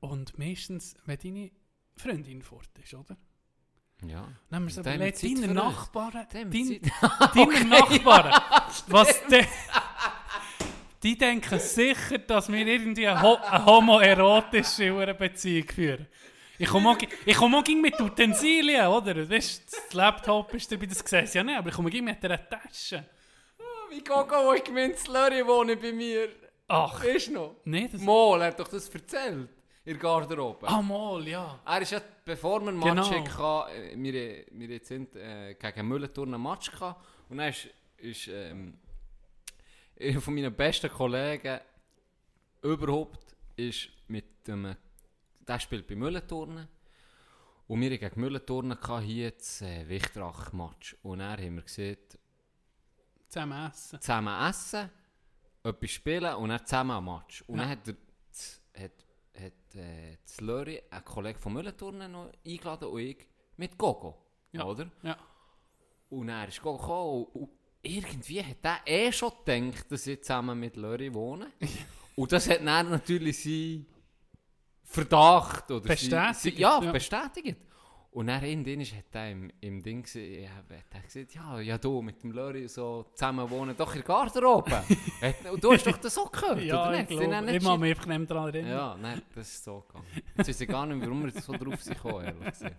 Und 0.00 0.38
meistens, 0.38 0.94
wenn 1.04 1.18
deine 1.18 1.50
Freundin 1.94 2.40
fort 2.42 2.70
ist, 2.82 2.94
oder? 2.94 3.16
Ja. 4.06 4.26
Haben 4.50 4.74
wir 4.74 4.82
deine 4.82 5.12
für 5.12 5.26
uns. 5.28 5.46
Nachbarn, 5.48 6.26
deine 6.32 7.64
Nachbarn, 7.66 8.42
was 8.88 9.26
de, 9.26 9.44
die 11.02 11.18
denken 11.18 11.60
sicher, 11.60 12.18
dass 12.18 12.50
wir 12.50 12.66
irgendwie 12.66 13.06
eine, 13.06 13.20
ho 13.20 13.34
eine 13.34 13.64
homoerotische 13.66 15.14
Beziehung 15.14 15.68
führen. 15.68 16.06
Ich 16.62 16.68
komme 16.68 16.90
auch, 16.90 16.98
ich 17.26 17.36
komme 17.36 17.58
auch 17.58 17.66
mit 17.66 18.00
Utensilien, 18.00 18.86
oder? 18.86 19.28
Weißt, 19.28 19.64
das 19.66 19.92
Laptop 19.94 20.54
ist 20.54 20.70
dabei, 20.70 20.86
das 20.86 21.02
du 21.02 21.16
ja 21.16 21.42
nicht, 21.42 21.58
aber 21.58 21.70
ich 21.70 21.74
komme 21.74 21.88
auch 21.88 22.00
mit 22.00 22.24
einer 22.24 22.48
Tasche. 22.48 23.04
Wie 23.90 24.04
Gogo, 24.04 24.36
wo 24.46 24.52
ich 24.52 24.62
gemeint 24.62 24.96
Slurry 24.96 25.44
wohne 25.44 25.76
bei 25.76 25.90
mir. 25.92 26.28
Ach, 26.68 27.02
Ist 27.02 27.32
noch? 27.32 27.56
nee, 27.64 27.88
das... 27.90 28.00
Mol, 28.00 28.40
er 28.42 28.46
hat 28.46 28.60
doch 28.60 28.68
das 28.68 28.88
erzählt. 28.88 29.48
In 29.84 29.94
der 29.94 29.96
Garderobe. 29.96 30.68
Ah, 30.68 30.80
mal, 30.80 31.26
ja. 31.26 31.58
Er 31.66 31.82
ist 31.82 31.90
ja, 31.90 32.00
bevor 32.24 32.60
wir 32.60 32.68
einen 32.68 32.80
Genau. 32.80 32.94
Match 32.94 33.10
hatten, 33.10 33.72
äh, 33.76 33.96
wir, 33.96 34.44
wir 34.52 34.68
jetzt 34.68 34.86
sind 34.86 35.16
äh, 35.16 35.54
gegen 35.54 35.88
Mühlenturm 35.88 36.32
einen 36.32 36.42
Match 36.44 36.70
gehabt. 36.70 37.04
Und 37.28 37.38
dann 37.38 37.48
ist, 37.48 37.66
ist 37.96 38.28
ähm, 38.28 38.78
einer 40.00 40.20
von 40.20 40.32
meinen 40.32 40.54
besten 40.54 40.88
Kollegen 40.90 41.58
überhaupt 42.62 43.34
ist 43.56 43.88
mit 44.06 44.46
dem, 44.46 44.76
der 45.46 45.58
spielt 45.60 45.86
bei 45.86 45.94
Mühlenturnen. 45.96 46.68
Und 47.68 47.80
wir 47.80 47.90
hatten 47.90 48.00
gegen 48.00 48.20
Mühlenturnen 48.20 48.78
gehabt, 48.78 49.04
hier 49.04 49.30
das 49.30 49.62
äh, 49.62 49.88
Wichtrach-Match. 49.88 50.96
Und 51.02 51.20
dann 51.20 51.38
haben 51.40 51.54
wir 51.56 51.62
gesehen, 51.62 51.96
Zusammen 53.28 53.70
essen. 53.70 54.00
zusammen 54.00 54.48
essen, 54.50 54.90
etwas 55.64 55.90
spielen 55.90 56.34
und 56.34 56.48
dann 56.50 56.66
zusammen 56.66 56.90
ein 56.98 57.04
Match. 57.04 57.42
Und 57.46 57.58
Ja. 57.58 57.62
dann 57.62 57.70
hat, 57.70 57.88
er, 57.88 58.82
hat, 58.84 58.92
hat 59.42 59.74
äh, 59.76 60.16
das 60.22 60.40
Lörri, 60.40 60.82
ein 60.90 61.04
Kollege 61.04 61.38
von 61.38 61.52
Mühlenturnen, 61.54 62.12
noch 62.12 62.30
eingeladen 62.44 62.88
und 62.88 63.00
ich 63.00 63.26
mit 63.56 63.78
Gogo. 63.78 64.18
Ja. 64.52 64.64
Oder? 64.64 64.90
Ja. 65.02 65.16
Und 66.10 66.28
er 66.28 66.48
ist 66.48 66.60
Gogo 66.60 66.76
gekommen 66.78 67.24
und, 67.32 67.42
und 67.42 67.50
irgendwie 67.80 68.44
hat 68.44 68.58
er 68.62 68.80
eh 68.86 69.10
schon 69.12 69.32
gedacht, 69.46 69.90
dass 69.90 70.06
ich 70.06 70.22
zusammen 70.22 70.60
mit 70.60 70.76
Lörri 70.76 71.12
wohne. 71.14 71.50
und 72.16 72.30
das 72.32 72.48
hat 72.50 72.64
dann 72.66 72.90
natürlich 72.90 73.42
sein 73.42 73.86
Verdacht 74.92 75.70
oder 75.70 75.88
Bestätigt, 75.88 76.34
sein, 76.36 76.52
ja, 76.56 76.80
ja. 76.82 76.92
bestätigt. 76.92 77.56
Und 78.10 78.26
dann 78.26 78.44
irgendwann 78.44 78.84
hat 78.84 79.04
er 79.14 79.30
im, 79.30 79.50
im 79.62 79.82
Ding 79.82 80.02
gesehen, 80.02 80.46
hat 80.54 81.04
gesagt, 81.04 81.34
ja, 81.34 81.58
ja, 81.60 81.78
du 81.78 82.02
mit 82.02 82.22
dem 82.22 82.32
Lörri 82.32 82.68
so 82.68 83.06
zusammen 83.14 83.48
wohnen, 83.48 83.74
doch 83.74 83.88
in 83.94 84.02
der 84.02 84.06
Garderobe. 84.06 84.84
Und 85.50 85.64
du 85.64 85.72
hast 85.72 85.86
doch 85.86 85.96
das 85.96 86.18
auch 86.18 86.30
gehört, 86.30 86.60
Ja, 86.60 86.82
oder 86.88 86.92
ich 86.92 87.08
nicht? 87.08 87.08
Sie 87.08 87.26
glaube, 87.26 87.46
ich 87.46 87.52
nicht 87.52 87.62
mag 87.62 87.80
mich 87.80 87.90
einfach 87.90 88.06
nicht 88.06 88.18
mehr 88.18 88.26
daran 88.26 88.48
erinnern. 88.48 88.70
ja, 88.70 88.96
nein, 89.00 89.22
das 89.34 89.48
ist 89.48 89.64
so 89.64 89.80
gegangen. 89.80 90.06
Jetzt 90.36 90.48
weiß 90.48 90.60
ich 90.60 90.68
gar 90.68 90.84
nicht, 90.84 91.00
warum 91.00 91.24
wir 91.24 91.40
so 91.40 91.52
drauf 91.54 91.82
sind 91.82 91.96
gekommen, 91.96 92.24
ehrlich 92.26 92.50
gesagt. 92.50 92.76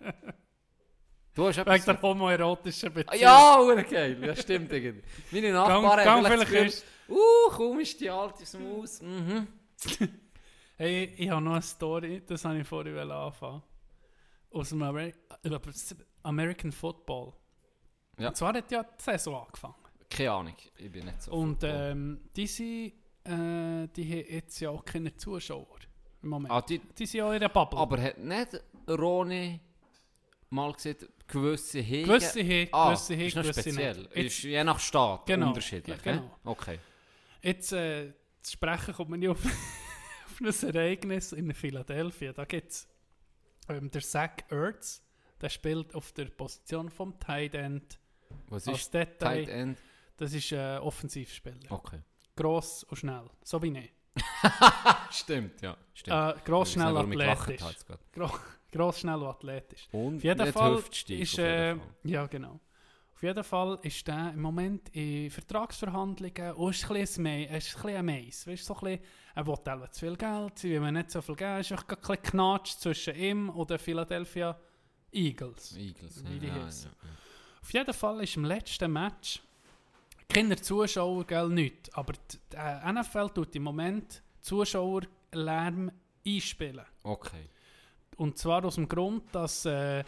Du 1.34 1.48
hast 1.48 1.58
Wegen 1.66 1.84
der 1.84 2.02
homoerotischen 2.02 2.90
Ah, 2.90 2.92
Beziehung. 2.92 3.20
Ja, 3.20 3.82
geil, 3.82 4.24
ja 4.24 4.36
stimmt 4.36 4.72
irgendwie. 4.72 5.02
Meine 5.32 5.52
Nachbarn 5.52 6.04
haben 6.04 6.24
vielleicht 6.26 6.42
das 6.42 6.48
Gefühl, 6.48 7.16
uh, 7.16 7.50
kaum 7.50 7.80
ist 7.80 8.00
die 8.00 8.08
alte 8.08 8.42
aus 8.44 8.50
dem 8.52 8.68
Haus. 8.68 9.02
Mhm. 9.02 9.48
Hey, 10.76 11.14
ich 11.16 11.30
habe 11.30 11.40
noch 11.42 11.52
eine 11.52 11.62
Story, 11.62 12.22
das 12.26 12.44
habe 12.44 12.58
ich 12.58 12.66
vorhin 12.66 12.96
anfangen. 12.98 13.62
Aus 14.50 14.68
dem 14.70 14.82
Ameri 14.82 15.14
American 16.22 16.72
Football. 16.72 17.32
Ja. 18.18 18.28
Und 18.28 18.36
zwar 18.36 18.54
hat 18.54 18.70
ja 18.70 18.82
die 18.82 19.02
Saison 19.02 19.44
angefangen. 19.46 19.74
Keine 20.10 20.30
Ahnung, 20.32 20.56
ich 20.76 20.90
bin 20.90 21.04
nicht 21.06 21.22
so... 21.22 21.32
Und 21.32 21.62
ähm, 21.64 22.20
die, 22.34 22.46
sind, 22.46 22.92
äh, 23.24 23.88
die 23.88 24.04
haben 24.10 24.32
jetzt 24.34 24.60
ja 24.60 24.70
auch 24.70 24.84
keine 24.84 25.14
Zuschauer 25.16 25.78
im 26.22 26.28
Moment. 26.28 26.52
Ah, 26.52 26.60
die, 26.60 26.78
die 26.78 27.06
sind 27.06 27.18
ja 27.18 27.32
in 27.32 27.40
der 27.40 27.48
Bubble. 27.48 27.78
aber 27.78 28.00
hat 28.00 28.18
nicht 28.18 28.60
Roni 28.88 29.60
mal 30.50 30.72
gesagt, 30.72 31.06
gewisse 31.26 31.80
Hege... 31.80 32.06
gewisse 32.08 32.40
haben, 32.42 32.68
Ah, 32.72 32.88
gewisse 32.90 33.14
haben, 33.14 33.20
ist 33.26 33.34
gewisse 33.34 33.60
speziell. 33.62 33.96
nicht. 33.98 34.16
Jetzt, 34.16 34.26
Ist 34.38 34.42
je 34.44 34.64
nach 34.64 34.78
Staat 34.78 35.26
Genau, 35.26 35.48
unterschiedlich. 35.48 36.04
ja, 36.04 36.12
genau. 36.12 36.30
Okay. 36.44 36.78
jetzt 37.42 37.72
äh, 37.72 38.12
zu 38.40 38.52
sprechen 38.52 38.94
kommt 38.94 39.10
man 39.10 39.20
nicht 39.20 39.28
auf, 39.30 39.38
auf 40.34 40.62
ein 40.62 40.74
Ereignis 40.74 41.32
in 41.32 41.52
Philadelphia. 41.52 42.32
Da 42.32 42.44
gibt 42.44 42.72
es 42.72 42.88
ähm, 43.68 43.90
der 43.90 44.02
Zach 44.02 44.36
Ertz, 44.50 45.02
der 45.40 45.48
spielt 45.48 45.94
auf 45.94 46.12
der 46.12 46.26
Position 46.26 46.90
vom 46.90 47.18
Tight 47.18 47.54
End. 47.54 47.98
Was 48.48 48.66
Als 48.68 48.80
ist 48.80 48.94
Detail, 48.94 49.44
Tight 49.44 49.48
End? 49.48 49.78
das 50.16 50.32
ist 50.32 50.52
ein 50.52 50.78
Offensivspieler. 50.78 51.70
Okay. 51.70 52.00
Gross 52.36 52.84
und 52.84 52.96
schnell, 52.96 53.30
so 53.42 53.62
wie 53.62 53.78
ich. 53.78 53.92
Stimmt, 55.10 55.60
ja. 55.62 55.76
Stimmt. 55.92 56.36
Äh, 56.36 56.40
gross, 56.44 56.72
schnell, 56.72 56.96
athletisch. 56.96 57.62
Gro 58.12 58.30
gross, 58.72 59.00
schnell 59.00 59.16
und 59.16 59.26
athletisch. 59.28 59.88
Und 59.92 60.16
Auf 60.16 60.24
jeden 60.24 60.52
Fall 60.52 60.82
ist, 61.08 61.38
äh, 61.38 61.74
Fall. 61.74 61.80
ja 62.04 62.26
genau. 62.26 62.60
Jeden 63.24 63.44
Fall 63.44 63.78
ist 63.82 64.06
der 64.06 64.32
im 64.34 64.42
Moment 64.42 64.88
in 64.90 65.30
Vertragsverhandlungen 65.30 66.52
und 66.52 66.70
ist 66.70 66.90
ein 66.90 67.00
bisschen 67.00 67.26
ein 67.26 67.44
ist 67.44 67.76
ein 67.76 67.82
bisschen 67.82 67.96
ein 67.96 68.04
Mais. 68.04 68.46
Weißt, 68.46 68.64
so 68.64 68.74
ein 68.74 68.80
bisschen, 68.80 69.00
er 69.34 69.46
will 69.46 69.90
zu 69.90 70.00
viel 70.00 70.16
Geld, 70.16 70.58
sie 70.58 70.80
will 70.80 70.92
nicht 70.92 71.10
so 71.10 71.22
viel 71.22 71.34
geben. 71.34 71.60
Es 71.60 71.70
ist 71.70 71.78
ein 71.78 71.96
bisschen 71.96 72.22
Knatsch 72.22 72.76
zwischen 72.76 73.14
ihm 73.16 73.48
und 73.48 73.70
den 73.70 73.78
Philadelphia 73.78 74.58
Eagles. 75.10 75.76
Eagles, 75.76 76.22
wie 76.26 76.38
die 76.38 76.48
ja, 76.48 76.56
ja, 76.56 76.64
ja. 76.64 76.90
Auf 77.62 77.72
jeden 77.72 77.94
Fall 77.94 78.22
ist 78.22 78.36
im 78.36 78.44
letzten 78.44 78.92
Match 78.92 79.40
keine 80.28 80.56
Zuschauer, 80.56 81.24
gell, 81.24 81.48
nicht. 81.48 81.96
Aber 81.96 82.12
die 82.12 82.92
NFL 82.92 83.30
tut 83.30 83.56
im 83.56 83.62
Moment 83.62 84.22
Zuschauerlärm 84.40 85.90
einspielen. 86.26 86.84
Okay. 87.02 87.48
Und 88.16 88.36
zwar 88.38 88.64
aus 88.64 88.74
dem 88.74 88.88
Grund, 88.88 89.34
dass 89.34 89.64
äh, 89.64 90.04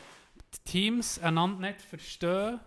die 0.54 0.70
Teams 0.70 1.18
einander 1.18 1.68
nicht 1.68 1.80
verstehen, 1.80 2.60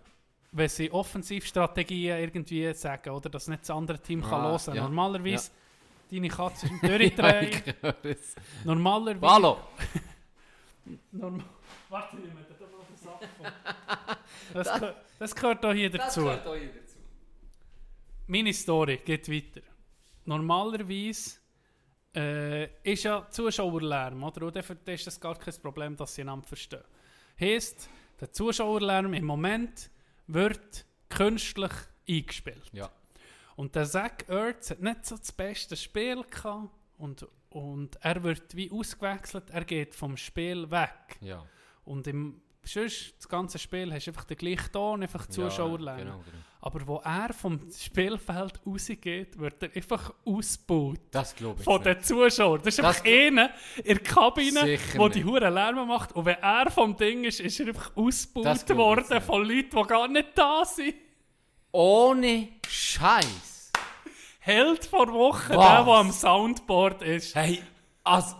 wenn 0.52 0.68
sie 0.68 0.90
Offensivstrategien 0.90 2.18
irgendwie 2.18 2.72
sagen, 2.74 3.10
oder 3.10 3.28
dass 3.30 3.48
nicht 3.48 3.62
das 3.62 3.70
andere 3.70 3.98
Team 4.00 4.20
kann 4.22 4.40
Ah, 4.40 4.50
hören. 4.58 4.74
ja. 4.76 4.82
Normalerweise, 4.82 5.50
deine 6.10 6.28
Katze 6.28 6.66
ist 6.82 6.82
ich 6.82 7.74
höre 7.82 8.04
es. 8.04 8.34
Normalerweise... 8.64 9.32
Hallo! 9.32 9.58
Norm 11.12 11.42
Warte, 11.88 12.16
ich 12.16 12.22
nehme 12.24 12.40
da 12.58 12.66
mal 12.66 12.84
den 12.88 12.96
Sack 12.96 14.18
das, 14.54 14.72
gehört- 14.72 14.96
das 15.18 15.34
gehört 15.34 15.64
auch 15.66 15.72
hier 15.72 15.90
dazu. 15.90 16.28
auch 16.28 16.54
hier 16.56 16.68
dazu. 16.72 16.96
Meine 18.26 18.52
Story 18.52 19.00
geht 19.04 19.28
weiter. 19.30 19.60
Normalerweise 20.24 21.38
äh, 22.14 22.64
ist 22.92 23.02
ja 23.04 23.26
Zuschauerlärm, 23.30 24.22
oder? 24.22 24.46
Und 24.46 24.56
dafür 24.56 24.76
ist 24.86 25.06
das 25.06 25.20
gar 25.20 25.36
kein 25.36 25.54
Problem, 25.62 25.96
dass 25.96 26.14
sie 26.14 26.22
einander 26.22 26.46
verstehen. 26.46 26.82
Heißt, 27.40 27.88
der 28.20 28.32
Zuschauerlärm 28.32 29.14
im 29.14 29.24
Moment 29.24 29.90
wird 30.32 30.86
künstlich 31.08 31.72
eingespielt. 32.08 32.70
Ja. 32.72 32.90
Und 33.56 33.74
der 33.74 33.86
Zach 33.86 34.12
Ertz 34.28 34.70
hat 34.70 34.80
nicht 34.80 35.04
so 35.04 35.16
das 35.16 35.32
beste 35.32 35.76
Spiel 35.76 36.22
gehabt 36.24 36.70
und, 36.98 37.26
und 37.50 37.96
er 38.00 38.22
wird 38.22 38.56
wie 38.56 38.70
ausgewechselt, 38.70 39.50
er 39.50 39.64
geht 39.64 39.94
vom 39.94 40.16
Spiel 40.16 40.70
weg. 40.70 41.18
Ja. 41.20 41.44
Und 41.84 42.06
im 42.06 42.40
sonst, 42.62 43.14
das 43.18 43.28
ganze 43.28 43.58
Spiel 43.58 43.92
hast 43.92 44.06
du 44.06 44.10
einfach 44.10 44.24
den 44.24 44.36
gleichen 44.36 44.72
Ton, 44.72 45.02
einfach 45.02 45.26
Zuschauerlärm. 45.26 45.98
Ja, 45.98 46.04
genau, 46.04 46.18
genau. 46.18 46.44
Aber 46.62 46.86
wo 46.86 46.96
er 47.02 47.32
vom 47.32 47.58
Spielfeld 47.72 48.60
rausgeht, 48.66 49.38
wird 49.38 49.62
er 49.62 49.74
einfach 49.74 50.12
ausgebaut. 50.26 51.00
Das 51.10 51.34
glaube 51.34 51.60
ich 51.60 51.64
Von 51.64 51.82
den 51.82 52.02
Zuschauern. 52.02 52.60
Das 52.62 52.74
ist 52.74 52.78
Das 52.80 53.00
einfach 53.00 53.10
einer 53.10 53.50
in 53.78 53.84
der 53.84 53.98
Kabine, 54.00 54.60
Sicher 54.60 54.98
der 54.98 55.08
die. 55.08 55.24
Huren 55.24 55.54
Lärm 55.54 55.88
macht. 55.88 56.12
Und 56.12 56.26
wenn 56.26 56.36
er 56.36 56.70
vom 56.70 56.94
Ding 56.96 57.24
ist, 57.24 57.40
ist 57.40 57.60
er 57.60 57.68
einfach 57.68 57.96
ausgebaut 57.96 58.68
worden 58.76 59.20
von 59.22 59.42
Leuten, 59.48 59.70
die 59.74 59.82
gar 59.88 60.06
nicht 60.08 60.28
da 60.34 60.62
sind. 60.66 60.94
Ohne 61.72 62.48
Scheiß. 62.68 63.72
Held 64.40 64.84
vor 64.84 65.10
Woche, 65.12 65.56
Was? 65.56 65.66
der, 65.76 65.84
der 65.84 65.94
am 65.94 66.10
Soundboard 66.12 67.02
ist. 67.02 67.34
Hey, 67.34 67.62
also, 68.04 68.36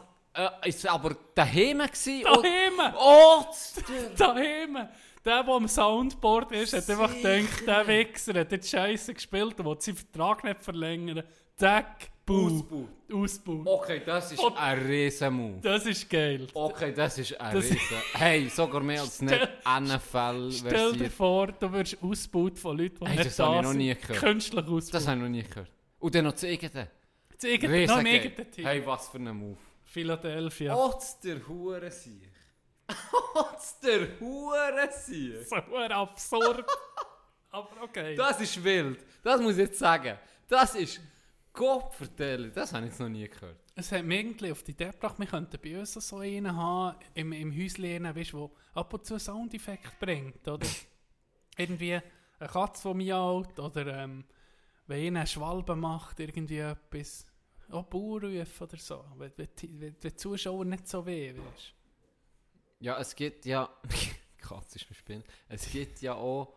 äh, 0.62 0.68
ist 0.68 0.86
aber 0.86 1.16
daheim 1.34 1.78
gewesen? 1.78 2.22
Daheim! 2.24 2.94
Oh, 2.98 3.44
Daheim! 4.16 4.88
der, 5.24 5.42
der 5.44 5.54
am 5.54 5.68
Soundboard 5.68 6.52
ist, 6.52 6.72
hat 6.72 6.88
einfach 6.88 7.14
gedacht, 7.14 7.66
der 7.66 7.86
Wichser 7.86 8.34
hat 8.40 8.52
jetzt 8.52 8.70
Scheiße 8.70 9.14
gespielt 9.14 9.58
und 9.60 9.66
will 9.66 9.76
seinen 9.78 9.96
Vertrag 9.96 10.44
nicht 10.44 10.60
verlängern. 10.62 11.22
Zack, 11.56 12.08
Buh. 12.24 12.86
Ausbau. 13.12 13.62
Okay, 13.64 14.02
das 14.06 14.32
ist 14.32 14.38
Und- 14.38 14.56
ein 14.56 14.78
Riesenmove. 14.78 15.60
Das 15.62 15.84
ist 15.84 16.08
geil. 16.08 16.46
Okay, 16.54 16.92
das 16.94 17.18
ist 17.18 17.38
ein 17.40 17.54
Das- 17.54 17.64
Riesen. 17.64 17.96
Hey, 18.14 18.48
sogar 18.48 18.80
mehr 18.82 19.00
als 19.02 19.20
nicht 19.20 19.48
NFL 19.66 20.52
Stell 20.52 20.92
dir 20.92 21.10
vor, 21.10 21.48
du 21.48 21.72
wirst 21.72 21.98
ausgebaut 22.02 22.58
von 22.58 22.78
Leuten, 22.78 22.98
die 23.00 23.06
Hey, 23.06 23.16
nicht 23.16 23.26
das 23.26 23.36
da 23.36 23.56
ich 23.56 23.62
noch 23.62 23.74
nie 23.74 23.94
gehört. 23.94 24.20
Künstlich 24.20 24.64
ausgebaut. 24.64 24.94
Das 24.94 25.06
habe 25.08 25.16
ich 25.16 25.22
noch 25.24 25.28
nie 25.28 25.42
gehört. 25.42 25.70
Und 25.98 26.14
dann 26.14 26.24
noch 26.24 26.32
das 26.32 26.44
eigene. 26.44 26.88
Das 27.32 27.44
irgendein, 27.44 27.86
noch 27.86 28.50
Team. 28.52 28.64
Hey, 28.66 28.86
was 28.86 29.08
für 29.08 29.18
ein 29.18 29.36
Move. 29.36 29.56
Philadelphia. 29.90 30.76
Otz 30.76 31.18
der 31.18 31.46
Hurensieg. 31.48 32.30
Otz 33.34 33.80
der 33.80 34.20
Hurensieg. 34.20 35.44
So 35.48 35.56
absurd. 35.56 36.64
Aber 37.50 37.82
okay. 37.82 38.14
Das 38.14 38.40
ist 38.40 38.62
wild. 38.62 39.04
Das 39.24 39.40
muss 39.40 39.54
ich 39.54 39.66
jetzt 39.66 39.80
sagen. 39.80 40.16
Das 40.46 40.76
ist 40.76 41.00
Gott 41.52 41.92
vertellen. 41.92 42.52
Das 42.54 42.72
habe 42.72 42.86
ich 42.86 42.92
jetzt 42.92 43.00
noch 43.00 43.08
nie 43.08 43.28
gehört. 43.28 43.56
Es 43.74 43.90
hat 43.90 44.04
mich 44.04 44.20
irgendwie 44.20 44.52
auf 44.52 44.62
die 44.62 44.70
Idee 44.70 44.90
gebracht, 44.92 45.18
wir 45.18 45.26
könnten 45.26 45.58
bei 45.60 45.80
uns 45.80 45.94
so 45.94 46.18
einen 46.18 46.54
haben, 46.54 46.96
im, 47.14 47.32
im 47.32 47.52
Häuschen, 47.52 48.04
weißt, 48.04 48.34
wo 48.34 48.54
ab 48.74 48.94
und 48.94 49.04
zu 49.04 49.18
Soundeffekt 49.18 49.98
bringt, 49.98 50.46
oder? 50.46 50.66
irgendwie 51.56 51.94
eine 51.94 52.48
Katze, 52.48 52.90
die 52.90 52.94
miaut, 52.94 53.58
oder 53.58 53.86
ähm, 53.88 54.24
wenn 54.86 55.06
einer 55.08 55.20
eine 55.20 55.26
Schwalbe 55.26 55.74
macht, 55.74 56.20
irgendwie 56.20 56.58
etwas. 56.58 57.26
Auch 57.72 57.84
Bauernrufe 57.84 58.64
oder 58.64 58.76
so, 58.76 59.04
wenn, 59.16 59.32
wenn, 59.36 59.48
wenn, 59.80 59.96
die 60.02 60.14
Zuschauer 60.14 60.64
nicht 60.64 60.88
so 60.88 61.04
weh, 61.06 61.32
weißt 61.32 61.74
Ja, 62.80 62.98
es 62.98 63.14
gibt 63.14 63.46
ja. 63.46 63.68
Katz 64.38 64.76
ist 64.76 64.84
verspinnt. 64.84 65.26
Es 65.48 65.70
gibt 65.70 66.00
ja 66.00 66.14
auch. 66.14 66.54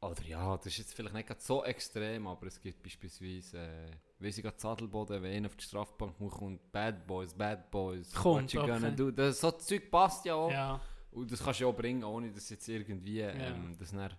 Oder 0.00 0.22
ja, 0.22 0.56
das 0.56 0.66
ist 0.66 0.78
jetzt 0.78 0.94
vielleicht 0.94 1.14
nicht 1.14 1.42
so 1.42 1.64
extrem, 1.64 2.26
aber 2.26 2.46
es 2.46 2.60
gibt 2.60 2.82
beispielsweise. 2.82 3.58
Äh, 3.58 3.90
wie 4.20 4.30
sie 4.30 4.42
gerade 4.42 4.56
Zadelboden, 4.56 5.22
wenn 5.22 5.32
einer 5.34 5.46
auf 5.46 5.56
die 5.56 5.64
Strafbank 5.64 6.14
kommt, 6.18 6.70
Bad 6.70 7.06
Boys, 7.06 7.32
Bad 7.32 7.70
Boys, 7.70 8.12
Kommt, 8.12 8.42
what 8.44 8.52
you 8.52 8.60
gonna 8.60 8.88
okay. 8.88 8.96
do. 8.96 9.10
Das, 9.10 9.40
so 9.40 9.50
Zeug 9.52 9.90
passt 9.90 10.26
ja 10.26 10.34
auch. 10.34 10.50
Ja, 10.50 10.80
Und 11.10 11.32
das 11.32 11.42
kannst 11.42 11.60
du 11.60 11.64
ja 11.64 11.70
auch 11.70 11.76
bringen, 11.76 12.04
ohne 12.04 12.30
dass 12.30 12.50
jetzt 12.50 12.68
irgendwie 12.68 13.20
ähm, 13.20 13.74
das 13.78 13.92
dann, 13.92 14.12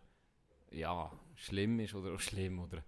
ja, 0.72 1.12
schlimm 1.36 1.80
ist 1.80 1.94
oder 1.94 2.14
auch 2.16 2.20
schlimm. 2.20 2.60
Oder, 2.60 2.84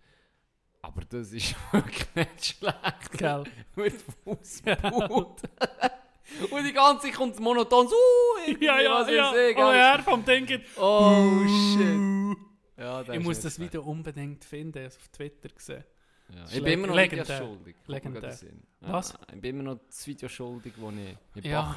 aber 0.84 1.01
das 1.10 1.31
ist 1.31 1.55
wirklich 1.72 2.07
nicht 2.15 2.45
schlecht. 2.45 3.11
gell. 3.18 3.43
Mit 3.76 3.93
Fußball. 4.23 5.10
Und 6.51 6.64
die 6.65 6.73
ganze 6.73 7.07
Zeit 7.07 7.15
kommt 7.15 7.39
monoton 7.39 7.88
so, 7.88 7.95
uh, 7.95 8.51
ja, 8.60 8.80
ja, 8.81 8.91
was 9.01 9.10
ja. 9.10 9.34
ich, 9.34 9.55
Oh, 9.55 9.60
gell? 9.60 9.76
er 9.76 9.99
vom 10.03 10.23
Denken. 10.26 10.61
Oh 10.77 11.43
shit. 11.47 12.38
Ja, 12.77 13.01
Ich 13.14 13.19
muss 13.23 13.39
das 13.41 13.60
Video 13.60 13.84
unbedingt 13.84 14.43
finden, 14.43 14.77
ich 14.77 14.84
habe 14.84 14.88
es 14.88 14.97
auf 14.97 15.07
Twitter 15.10 15.49
gesehen. 15.49 15.84
Ja. 16.30 16.45
Ich 16.45 16.64
bin 16.64 16.73
immer 16.73 16.88
noch 16.88 16.95
legendär. 16.95 17.26
nicht 17.39 17.47
schuldig. 17.47 17.76
Legendär. 17.88 18.38
Was? 18.81 19.14
Ich 19.34 19.41
bin 19.41 19.55
immer 19.60 19.64
noch 19.73 19.80
das 19.85 20.07
Video 20.07 20.27
schuldig, 20.30 20.73
das 20.76 20.93
ich 21.35 21.45
in 21.45 21.51
Ja. 21.51 21.76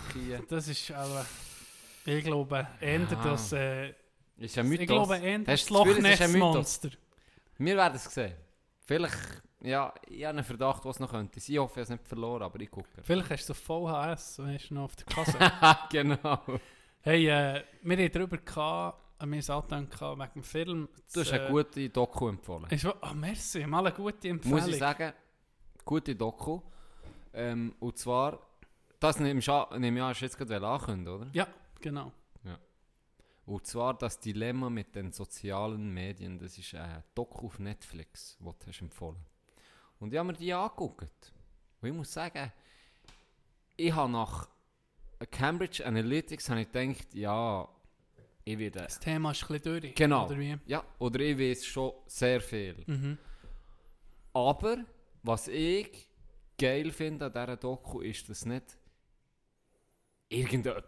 Das 0.48 0.68
ist 0.68 0.90
aber, 0.92 1.26
ich 2.06 2.24
glaube, 2.24 2.66
ändert 2.80 3.24
Ja. 3.24 3.30
das, 3.32 3.52
äh, 3.52 3.92
Ist 4.38 4.56
ein 4.56 4.68
Mythos. 4.68 4.82
ich 4.82 4.88
glaube, 4.88 5.16
ändert 5.16 5.52
das 5.52 5.70
Loch 5.70 5.84
Ness? 5.98 6.32
Monster. 6.34 6.90
Wir 7.58 7.76
werden 7.76 7.96
es 7.96 8.04
sehen. 8.04 8.34
Vielleicht, 8.86 9.42
ja, 9.62 9.92
ich 10.08 10.24
habe 10.24 10.38
einen 10.38 10.44
Verdacht, 10.44 10.84
was 10.84 11.00
noch 11.00 11.10
könnte. 11.10 11.40
Ich 11.40 11.58
hoffe, 11.58 11.72
ich 11.72 11.76
habe 11.76 11.82
es 11.82 11.88
nicht 11.90 12.06
verloren, 12.06 12.42
aber 12.44 12.60
ich 12.60 12.70
gucke. 12.70 12.88
Vielleicht 13.02 13.30
hast 13.30 13.48
du 13.48 13.54
VHS 13.54 14.38
und 14.38 14.54
hast 14.54 14.70
noch 14.70 14.84
auf 14.84 14.94
der 14.94 15.06
Kasse. 15.06 15.38
genau. 15.90 16.40
hey, 17.00 17.28
äh, 17.28 17.64
wir 17.82 17.96
haben 17.96 18.12
darüber 18.12 18.38
gehabt, 18.38 19.02
haben 19.18 19.32
es 19.32 19.50
angefangen 19.50 19.90
wegen 20.20 20.32
dem 20.34 20.42
Film. 20.44 20.88
Du 21.12 21.20
hast 21.20 21.32
äh, 21.32 21.40
eine 21.40 21.50
gute 21.50 21.88
Doku 21.88 22.28
empfohlen. 22.28 22.70
Ist, 22.70 22.86
ah, 22.86 23.12
merci, 23.12 23.66
mal 23.66 23.84
eine 23.84 23.92
gute 23.92 24.28
Empfehlung. 24.28 24.60
Muss 24.60 24.68
ich 24.68 24.78
sagen, 24.78 25.12
gute 25.84 26.14
Doku. 26.14 26.60
Ähm, 27.34 27.74
und 27.80 27.98
zwar, 27.98 28.38
das 29.00 29.18
nehme 29.18 29.40
ich 29.40 29.50
an, 29.50 29.80
nehme 29.80 29.98
ich 29.98 30.02
an, 30.02 30.10
hast 30.10 30.20
du 30.20 30.24
jetzt 30.26 30.38
gerade 30.38 30.64
ankündigen, 30.64 31.12
oder? 31.12 31.30
Ja, 31.32 31.48
genau. 31.80 32.12
Und 33.46 33.64
zwar 33.64 33.96
das 33.96 34.18
Dilemma 34.18 34.68
mit 34.68 34.94
den 34.96 35.12
sozialen 35.12 35.94
Medien. 35.94 36.38
Das 36.38 36.58
ist 36.58 36.74
ein 36.74 37.02
Doku 37.14 37.46
auf 37.46 37.60
Netflix, 37.60 38.36
das 38.40 38.58
du 38.58 38.66
hast 38.66 38.80
empfohlen 38.80 39.24
Und 40.00 40.12
ich 40.12 40.18
habe 40.18 40.26
mir 40.26 40.34
die 40.34 40.52
angeguckt. 40.52 41.32
Und 41.80 41.88
ich 41.88 41.94
muss 41.94 42.12
sagen, 42.12 42.52
ich 43.76 43.94
habe 43.94 44.10
nach 44.10 44.48
Cambridge 45.30 45.86
Analytics 45.86 46.50
habe 46.50 46.62
ich 46.62 46.72
gedacht, 46.72 47.14
ja, 47.14 47.68
ich 48.44 48.58
werde... 48.58 48.80
Das 48.80 48.98
Thema 48.98 49.30
ist 49.30 49.42
ein 49.42 49.58
bisschen 49.58 49.80
durch. 49.80 49.94
Genau. 49.94 50.26
Oder 50.26 50.38
wie? 50.38 50.58
Ja, 50.66 50.84
oder 50.98 51.20
ich 51.20 51.38
weiß 51.38 51.66
schon 51.66 51.92
sehr 52.06 52.40
viel. 52.40 52.82
Mhm. 52.86 53.16
Aber 54.32 54.84
was 55.22 55.46
ich 55.46 56.08
geil 56.58 56.90
finde 56.90 57.26
an 57.26 57.32
dieser 57.32 57.56
Doku 57.56 58.00
ist, 58.00 58.28
dass 58.28 58.44
nicht 58.44 58.76
irgendjemand 60.28 60.84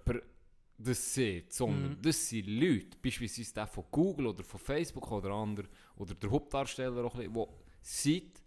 das 0.78 1.12
sieht, 1.14 1.52
sondern 1.52 1.90
Mhm. 1.90 2.02
das 2.02 2.28
sind 2.28 2.46
Leute, 2.46 2.96
beispielsweise 3.02 3.52
der 3.54 3.66
von 3.66 3.84
Google 3.90 4.26
oder 4.28 4.44
von 4.44 4.60
Facebook 4.60 5.10
oder 5.10 5.30
andere, 5.32 5.68
oder 5.96 6.14
der 6.14 6.30
Hauptdarsteller 6.30 7.04
auch 7.04 7.14
ein 7.16 7.32
bisschen, 7.32 7.46
die 7.82 8.20
seit 8.22 8.42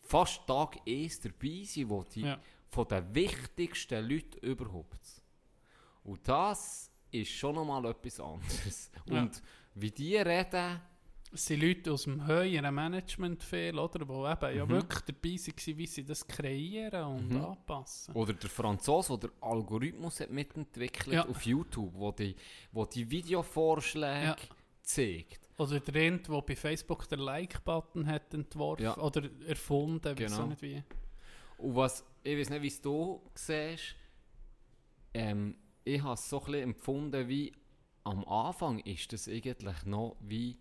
fast 0.00 0.46
Tag 0.46 0.78
1 0.86 1.20
dabei 1.20 1.62
sind, 1.64 1.90
wo 1.90 2.02
die 2.02 2.22
Ja. 2.22 2.40
von 2.68 2.88
den 2.88 3.14
wichtigsten 3.14 4.08
Leuten 4.08 4.38
überhaupt. 4.44 5.22
Und 6.04 6.26
das 6.26 6.90
ist 7.10 7.30
schon 7.30 7.54
nochmal 7.54 7.84
etwas 7.86 8.18
anderes. 8.20 8.90
Ja. 9.06 9.22
Und 9.22 9.42
wie 9.74 9.90
die 9.90 10.16
reden, 10.16 10.80
Es 11.32 11.46
sind 11.46 11.62
Leute 11.62 11.92
aus 11.92 12.04
dem 12.04 12.26
höheren 12.26 12.74
Management 12.74 13.44
viel, 13.44 13.78
oder? 13.78 14.00
Die 14.00 14.04
eben 14.04 14.56
ja 14.58 14.66
Mhm. 14.66 14.70
wirklich 14.70 15.00
dabei 15.02 15.28
waren, 15.36 15.78
wie 15.78 15.86
sie 15.86 16.04
das 16.04 16.26
kreieren 16.26 17.04
und 17.04 17.30
Mhm. 17.30 17.44
anpassen. 17.44 18.14
Oder 18.14 18.32
der 18.32 18.50
Franzose, 18.50 19.16
der 19.18 19.30
den 19.30 19.42
Algorithmus 19.42 20.18
hat 20.20 20.30
mitentwickelt 20.30 21.14
Ja. 21.14 21.28
auf 21.28 21.42
YouTube, 21.46 21.92
wo 21.94 22.10
die, 22.10 22.34
wo 22.72 22.84
die 22.84 23.08
Videovorschläge 23.08 24.24
Ja. 24.26 24.36
zeigt. 24.82 25.48
Oder 25.56 25.78
der 25.78 25.94
Ent, 26.02 26.26
der 26.28 26.42
bei 26.42 26.56
Facebook 26.56 27.08
den 27.08 27.20
Like-Button 27.20 28.06
hat 28.06 28.34
entworfen 28.34 28.82
Ja. 28.82 28.96
oder 28.98 29.28
erfunden, 29.46 30.04
weiß 30.18 30.32
Genau. 30.32 30.42
auch 30.44 30.48
nicht 30.48 30.62
wie. 30.62 30.82
Und 31.58 31.76
was, 31.76 32.04
ich 32.24 32.38
weiß 32.38 32.50
nicht, 32.50 32.62
wie 32.62 32.66
es 32.68 32.80
du 32.80 33.20
siehst, 33.34 33.94
ähm, 35.14 35.56
ich 35.84 36.02
habe 36.02 36.14
es 36.14 36.28
so 36.28 36.40
ein 36.40 36.44
bisschen 36.46 36.62
empfunden, 36.62 37.28
wie 37.28 37.52
am 38.04 38.24
Anfang 38.26 38.78
ist 38.80 39.12
das 39.12 39.28
eigentlich 39.28 39.84
noch 39.84 40.16
wie, 40.20 40.58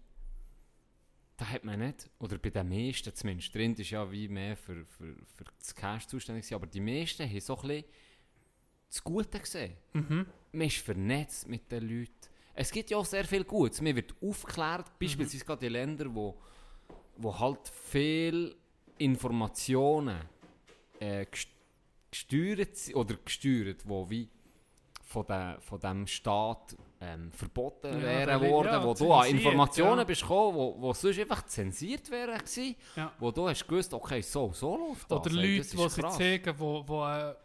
da 1.39 1.49
hat 1.49 1.63
man 1.63 1.79
nicht, 1.79 2.09
oder 2.19 2.37
bei 2.37 2.49
den 2.49 2.67
meisten 2.69 3.15
zumindest, 3.15 3.55
drin 3.55 3.73
ist 3.75 3.89
ja 3.91 4.11
wie 4.11 4.27
mehr 4.27 4.57
für, 4.57 4.85
für, 4.85 5.15
für 5.35 5.45
das 5.57 5.73
Cash 5.73 6.05
zuständig 6.07 6.43
gewesen, 6.43 6.55
aber 6.55 6.67
die 6.67 6.81
meisten 6.81 7.23
haben 7.27 7.39
so 7.39 7.55
ein 7.57 7.67
bisschen 7.67 7.85
das 8.89 9.03
Gute 9.03 9.39
gesehen. 9.39 9.73
Mhm. 9.93 10.25
man 10.51 10.67
ist 10.67 10.77
vernetzt 10.77 11.47
mit 11.47 11.71
den 11.71 11.87
Leuten. 11.87 12.11
Es 12.53 12.71
gibt 12.71 12.89
ja 12.89 12.97
auch 12.97 13.05
sehr 13.05 13.23
viel 13.23 13.43
Gutes. 13.45 13.79
Man 13.81 13.95
wird 13.95 14.13
aufgeklärt, 14.21 14.87
Mhm. 14.89 14.93
beispielsweise 14.99 15.45
gerade 15.45 15.65
in 15.67 15.71
Ländern, 15.73 16.13
wo, 16.13 16.37
wo 17.17 17.39
halt 17.39 17.67
viel 17.69 18.55
Informationen 18.97 20.19
äh, 20.99 21.25
gest- 21.31 21.47
gesteuert 22.11 22.75
sind, 22.75 22.95
oder 22.95 23.15
gesteuert, 23.23 23.87
wo 23.87 24.09
wie 24.09 24.27
von, 25.03 25.25
der, 25.27 25.59
von 25.61 25.79
dem 25.79 26.05
Staat 26.07 26.75
ähm, 27.01 27.31
verboten 27.31 27.93
Ja, 27.93 28.01
wären 28.01 28.43
ja, 28.43 28.49
worden, 28.49 28.83
wo 28.83 28.93
du 28.93 29.13
an 29.13 29.27
Informationen 29.27 29.99
ja. 29.99 30.03
bist 30.03 30.21
gekommen, 30.21 30.57
wo, 30.57 30.75
wo 30.81 30.93
sonst 30.93 31.19
einfach 31.19 31.45
zensiert 31.45 32.09
wären 32.11 32.37
gewesen, 32.37 32.75
Ja. 32.95 33.11
wo 33.19 33.31
du 33.31 33.47
hast 33.47 33.67
gewusst, 33.67 33.93
okay, 33.93 34.21
so, 34.21 34.51
so 34.53 34.75
läuft 34.75 35.09
das. 35.09 35.19
Oder 35.19 35.29
Leute, 35.31 35.61
die 35.61 35.89
sie 35.89 36.09
zeigen, 36.09 36.53
wo, 36.59 36.83
wo 36.85 37.05
äh, 37.05 37.35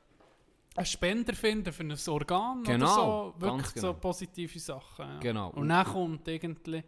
einen 0.77 0.87
Spender 0.87 1.35
finden 1.35 1.73
für 1.73 1.85
ein 1.85 1.97
Organ 2.09 2.65
Genau, 2.65 2.85
oder 2.87 2.95
so. 2.95 3.35
Wirklich 3.39 3.75
genau. 3.75 3.87
so 3.87 3.95
positive 3.95 4.59
Sachen. 4.59 5.07
Ja. 5.07 5.19
Genau. 5.21 5.51
Und 5.51 5.69
dann 5.69 5.87
kommt 5.87 6.27
irgendwie... 6.29 6.83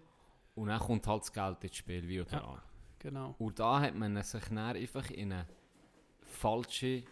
Und 0.57 0.69
dann 0.69 0.81
kommt 0.81 1.07
halt 1.07 1.23
das 1.23 1.33
Geld 1.33 1.63
ins 1.65 1.77
Spiel, 1.77 2.09
wie 2.09 2.21
oder 2.21 2.33
Ja. 2.33 2.63
Genau. 2.99 3.35
Und 3.39 3.59
da 3.61 3.81
hat 3.81 3.95
man 3.95 4.21
sich 4.23 4.45
dann 4.49 4.59
einfach 4.59 5.11
in 5.11 5.33
eine 5.33 5.47
falsche 6.25 7.05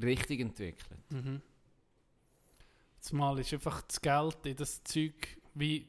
Richtung 0.00 0.38
entwickelt. 0.38 1.10
Mhm. 1.10 1.40
Zumal 3.00 3.38
ist 3.38 3.52
einfach 3.52 3.82
das 3.82 4.00
Geld 4.00 4.46
in 4.46 4.56
das 4.56 4.82
Zeug 4.84 5.38
wie... 5.54 5.88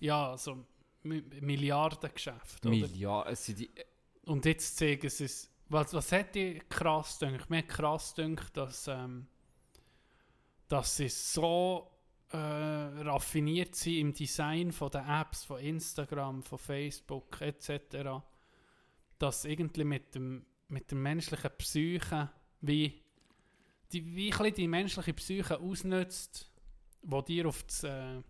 Ja, 0.00 0.36
so 0.36 0.66
Mi- 1.02 1.22
Milliardengeschäft? 1.40 2.64
Milliarden, 2.64 3.36
sind 3.36 3.58
die, 3.58 3.70
Und 4.24 4.44
jetzt 4.44 4.76
zeigen 4.76 5.08
sie 5.08 5.24
es. 5.24 5.50
Was, 5.68 5.94
was 5.94 6.10
hat 6.12 6.34
die 6.34 6.58
krass 6.68 7.18
gedacht? 7.18 7.48
Mir 7.48 7.62
krass 7.62 8.14
gedacht, 8.14 8.56
dass, 8.56 8.88
ähm, 8.88 9.26
dass 10.68 10.96
sie 10.96 11.08
so 11.08 11.90
äh, 12.30 12.36
raffiniert 12.36 13.74
sind 13.74 13.96
im 13.98 14.12
Design 14.12 14.72
von 14.72 14.90
den 14.90 15.06
Apps, 15.06 15.44
von 15.44 15.60
Instagram, 15.60 16.42
von 16.42 16.58
Facebook 16.58 17.40
etc., 17.40 18.22
dass 19.18 19.44
irgendwie 19.44 19.84
mit 19.84 20.14
dem, 20.14 20.44
mit 20.68 20.90
der 20.90 20.98
menschlichen 20.98 21.50
Psyche 21.58 22.30
wie 22.62 23.02
die, 23.92 24.14
wie 24.14 24.32
ein 24.32 24.54
die 24.54 24.68
menschliche 24.68 25.12
Psyche 25.14 25.58
ausnutzt 25.60 26.46
wo 27.02 27.22
dir 27.22 27.46
auf 27.46 27.62
das, 27.62 27.82
äh, 27.84 28.22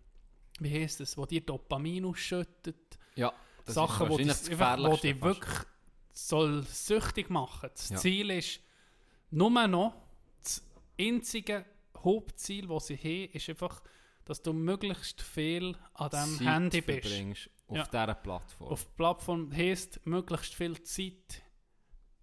wie 0.59 0.71
heisst 0.81 1.01
es, 1.01 1.17
wo 1.17 1.25
dir 1.25 1.41
Dopamin 1.41 2.05
ausschüttet, 2.05 2.97
Ja, 3.15 3.33
das 3.65 3.75
Sachen, 3.75 4.07
ist 4.07 4.13
wo, 4.13 4.17
das 4.17 4.49
einfach, 4.49 4.77
wo 4.77 4.91
fast. 5.13 5.21
wirklich 5.21 5.59
soll 6.13 6.63
süchtig 6.63 7.29
machen. 7.29 7.69
Das 7.73 7.89
Ja. 7.89 7.97
Ziel 7.97 8.29
ist 8.31 8.61
nur 9.29 9.49
noch, 9.67 9.93
das 10.41 10.63
einzige 10.99 11.65
Hauptziel, 11.97 12.67
das 12.67 12.87
sie 12.87 12.97
haben, 12.97 13.31
ist 13.33 13.49
einfach, 13.49 13.81
dass 14.25 14.41
du 14.41 14.53
möglichst 14.53 15.21
viel 15.21 15.75
an 15.93 16.09
diesem 16.09 16.37
Zeit 16.37 16.47
Handy 16.47 16.81
bist. 16.81 17.49
auf 17.67 17.75
Ja. 17.77 17.83
dieser 17.85 18.15
Plattform. 18.15 18.71
Auf 18.71 18.85
der 18.85 18.91
Plattform 18.91 19.51
heisst 19.53 19.99
möglichst 20.05 20.53
viel 20.55 20.81
Zeit, 20.83 21.41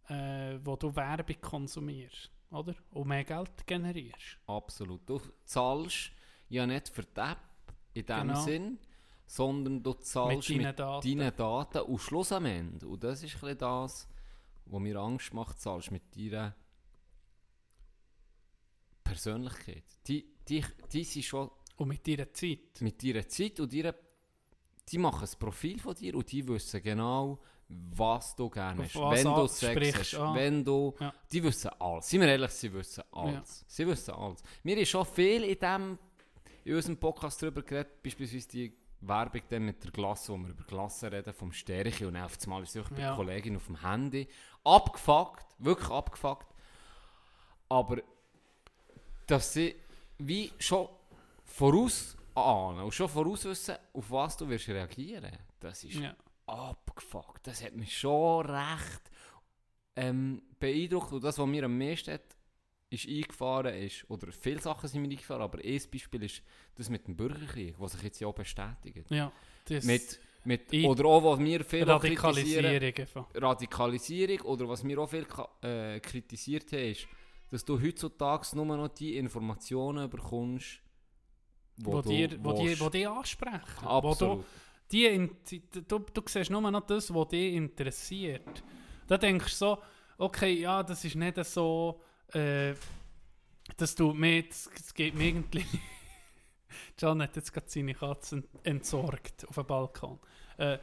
äh, 0.09 0.59
wo 0.65 0.77
du 0.77 0.95
Werbung 0.97 1.41
konsumierst, 1.41 2.31
oder? 2.51 2.75
Und 2.93 3.09
mehr 3.09 3.25
Geld 3.25 3.67
generierst. 3.67 4.39
Absolut. 4.47 5.09
Du 5.09 5.21
zahlst 5.45 6.13
ja 6.49 6.67
nicht 6.67 6.89
für 6.89 7.03
die 7.03 7.21
App 7.21 7.39
in 7.95 8.07
dem 8.07 8.29
Genau. 8.29 8.41
Sinn, 8.43 8.79
sondern 9.27 9.83
du 9.83 9.93
zahlst 9.95 10.49
Mit 10.49 10.59
mit, 10.59 10.67
deinen 10.67 10.77
Daten. 10.77 11.19
deinen 11.19 11.37
Daten 11.37 11.79
und 11.83 11.99
Schluss 11.99 12.33
am 12.33 12.47
Ende. 12.47 12.87
Und 12.89 13.05
das 13.05 13.23
ist 13.23 13.43
ein 13.45 13.59
das, 13.59 14.09
was 14.67 14.81
mir 14.81 14.97
Angst 14.97 15.35
macht, 15.35 15.61
zahlst 15.61 15.91
mit 15.91 16.03
deiner 16.17 16.55
Persönlichkeit. 19.05 19.85
Die, 20.07 20.27
die, 20.49 20.65
die 20.93 21.05
sind 21.05 21.25
schon 21.25 21.51
Und 21.77 21.89
mit 21.89 22.07
deiner 22.07 22.33
Zeit. 22.33 22.81
mit 22.81 23.03
deiner 23.03 23.27
Zeit 23.29 23.61
und 23.61 23.73
ihrer, 23.73 23.95
die 24.89 24.99
machen 24.99 25.27
ein 25.29 25.39
Profil 25.39 25.79
von 25.79 25.95
dir 25.95 26.15
und 26.15 26.31
die 26.31 26.47
wissen 26.49 26.83
genau, 26.83 27.41
was 27.69 28.35
du 28.35 28.49
gerne 28.49 28.85
hast. 28.85 28.95
Wenn 28.97 29.27
an- 29.27 29.35
du 29.35 29.47
Sex 29.47 29.73
sprichst, 29.73 29.99
hast, 29.99 30.15
ah. 30.15 30.35
wenn 30.35 30.65
du... 30.65 30.95
Ja. 30.99 31.13
Die 31.31 31.43
wissen 31.43 31.71
alles. 31.79 32.09
Seien 32.09 32.21
wir 32.23 32.29
ehrlich, 32.29 32.51
sie 32.51 32.73
wissen 32.73 33.05
alles. 33.13 33.65
Sie 33.69 33.87
wissen 33.87 34.15
alles. 34.15 34.43
Mir 34.63 34.79
ist 34.79 34.89
schon 34.89 35.05
viel 35.05 35.45
in, 35.45 35.59
dem, 35.59 35.99
in 36.65 36.75
unserem 36.77 36.97
Podcast 36.97 37.43
darüber 37.43 37.63
geredet, 37.63 38.03
beispielsweise 38.03 38.49
die 38.49 38.73
Werbung 39.01 39.43
dann 39.49 39.65
mit 39.67 39.85
der 39.85 39.91
Glasse, 39.93 40.33
wo 40.33 40.39
wir 40.39 40.49
über 40.49 40.65
Glasse 40.65 41.13
reden, 41.13 41.33
vom 41.35 41.53
Stärche 41.53 42.09
und 42.09 42.17
auf 42.17 42.37
einmal 42.43 42.63
ist 42.63 42.77
auch 42.79 42.89
bei 42.89 43.01
Ja. 43.01 43.09
der 43.09 43.17
Kollegin 43.17 43.57
auf 43.57 43.67
dem 43.67 43.81
Handy. 43.83 44.27
Abgefuckt, 44.65 45.47
wirklich 45.59 45.91
abgefuckt. 45.91 46.47
Aber 47.69 47.99
dass 49.27 49.53
sie 49.53 49.77
wie 50.19 50.51
schon 50.59 50.89
voraus 51.45 52.17
ahnen 52.35 52.81
und 52.81 52.93
schon 52.95 53.09
voraus 53.09 53.45
wissen, 53.45 53.77
auf 53.93 54.11
was 54.11 54.37
du 54.37 54.49
wirst 54.49 54.69
reagieren, 54.69 55.37
das 55.61 55.85
ist 55.85 55.95
Ja. 55.97 56.15
Abgefuckt. 56.49 57.47
Das 57.47 57.63
hat 57.63 57.75
mich 57.75 57.97
schon 57.97 58.47
recht 58.47 59.11
ähm, 59.97 60.43
beeindruckt. 60.59 61.13
Und 61.13 61.25
das, 61.25 61.39
was 61.39 61.47
mir 61.47 61.65
am 61.65 61.77
meisten 61.77 62.13
hat, 62.13 62.37
ist 62.91 63.07
eingefahren 63.07 63.75
ist, 63.75 64.09
oder 64.09 64.33
viele 64.33 64.61
Sachen 64.61 64.89
sind 64.89 65.03
mir 65.03 65.11
eingefahren, 65.11 65.43
aber 65.43 65.59
ein 65.59 65.81
Beispiel 65.93 66.23
ist 66.23 66.43
das 66.75 66.89
mit 66.89 67.07
dem 67.07 67.17
Bürgerkrieg, 67.17 67.75
was 67.79 67.93
sich 67.93 68.03
jetzt 68.03 68.21
ja 68.21 68.29
auch 68.29 68.35
bestätigt. 68.35 69.11
Ja. 69.11 69.31
Das 69.67 69.85
Mit, 69.85 70.19
mit, 70.45 70.73
oder 70.85 71.05
auch, 71.05 71.23
was 71.23 71.39
wir 71.39 71.65
viel 71.65 71.85
Radikalisierung. 71.85 72.95
Radikalisierung, 73.35 74.41
oder 74.41 74.69
was 74.69 74.83
wir 74.87 74.99
auch 74.99 75.09
viel 75.09 75.27
äh, 75.61 76.01
kritisiert 76.01 76.73
haben, 76.73 76.93
ist, 76.93 77.07
dass 77.51 77.65
du 77.65 77.81
heutzutage 77.81 78.47
nur 78.55 78.65
noch 78.65 78.89
die 78.89 79.19
Informationen 79.19 80.09
bekommst, 80.09 80.81
wo, 81.77 81.93
Wo, 81.93 82.03
du 82.03 82.09
dir, 82.09 82.43
wo, 82.43 82.59
willst. 82.59 82.81
wo 82.81 82.89
die 82.89 83.07
ansprechen. 83.07 83.83
Wo 83.83 84.01
du, 84.01 84.09
Absolut. 84.09 84.45
Die 84.93 85.07
in, 85.07 85.31
die, 85.51 85.63
du, 85.71 85.99
du 85.99 86.23
siehst 86.27 86.51
nur 86.51 86.61
noch 86.71 86.87
das, 86.87 87.13
was 87.15 87.29
dich 87.29 87.55
interessiert. 87.55 88.63
Da 89.07 89.17
denkst 89.19 89.53
du 89.53 89.57
so, 89.57 89.79
okay, 90.19 90.53
ja, 90.53 90.83
das 90.83 91.05
ist 91.05 91.15
nicht 91.17 91.45
so, 91.45 92.01
äh, 92.33 92.75
dass 93.77 93.95
du 93.95 94.13
mir, 94.13 94.45
es 94.49 94.71
es 94.75 94.95
geht 94.95 95.15
mir 95.15 95.29
irgendwie... 95.29 95.65
John 96.99 97.23
hat 97.23 97.37
jetzt 97.37 97.53
gerade 97.53 97.69
seine 97.69 97.95
Katze 97.95 98.37
ent- 98.37 98.49
entsorgt 98.65 99.47
auf 99.49 99.55
dem 99.55 99.67
Balkon. 99.67 100.19
Äh, 100.59 100.79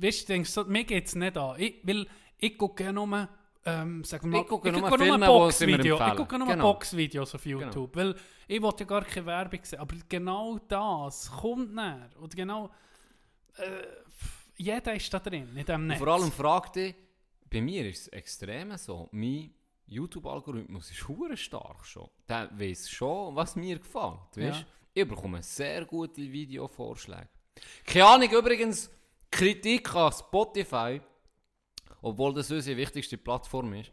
weißt 0.00 0.22
du, 0.28 0.32
denkst 0.32 0.50
so, 0.50 0.64
mir 0.64 0.84
geht 0.84 1.06
es 1.06 1.14
nicht 1.14 1.36
an. 1.36 1.54
Ich, 1.60 1.80
weil 1.84 2.06
ich 2.38 2.56
gucke 2.58 2.84
ja 2.84 2.92
nur, 2.92 3.28
ähm, 3.64 4.02
wir 4.04 4.26
mal, 4.26 4.40
Ich 4.40 4.46
gucke 4.48 4.72
nur 4.72 4.88
gucke 4.88 5.06
nur 5.06 5.18
Boxvideo. 5.18 5.94
Ich 5.96 6.00
empfehlen. 6.00 6.16
gucke 6.16 6.38
nur 6.38 6.48
Genau. 6.48 6.72
Boxvideos 6.72 7.34
auf 7.34 7.44
YouTube, 7.46 7.94
weil 7.96 8.14
ich 8.46 8.62
wollte 8.62 8.84
ja 8.84 8.88
gar 8.88 9.04
keine 9.04 9.26
Werbung 9.26 9.60
sehen. 9.62 9.78
Aber 9.80 9.94
genau 10.08 10.58
das 10.68 11.30
kommt 11.30 11.74
näher. 11.74 12.10
Und 12.18 12.34
genau, 12.34 12.70
äh, 13.58 13.86
jeder 14.56 14.94
ist 14.94 15.12
da 15.12 15.18
drin, 15.20 15.48
in 15.50 15.56
diesem 15.56 15.74
Und 15.82 15.86
Netz. 15.88 15.98
vor 15.98 16.08
allem 16.08 16.32
frag 16.32 16.72
dich, 16.72 16.94
bei 17.50 17.60
mir 17.60 17.88
ist 17.88 18.02
es 18.02 18.08
extrem 18.08 18.76
so, 18.76 19.08
mein 19.12 19.54
YouTube-Algorithmus 19.86 20.90
ist 20.90 21.08
hure 21.08 21.36
stark 21.36 21.84
schon. 21.86 22.08
Der 22.28 22.50
weiß 22.58 22.90
schon, 22.90 23.34
was 23.36 23.56
mir 23.56 23.78
gefällt. 23.78 24.36
Weißt? 24.36 24.60
Ja. 24.60 24.66
Ich 24.92 25.08
bekomme 25.08 25.42
sehr 25.42 25.84
gute 25.84 26.20
Videovorschläge. 26.20 27.28
Keine 27.86 28.06
Ahnung, 28.06 28.30
übrigens, 28.30 28.90
Kritik 29.30 29.94
an 29.94 30.12
Spotify, 30.12 31.00
obwohl 32.02 32.34
das 32.34 32.50
unsere 32.50 32.76
wichtigste 32.76 33.16
Plattform 33.16 33.72
ist. 33.74 33.90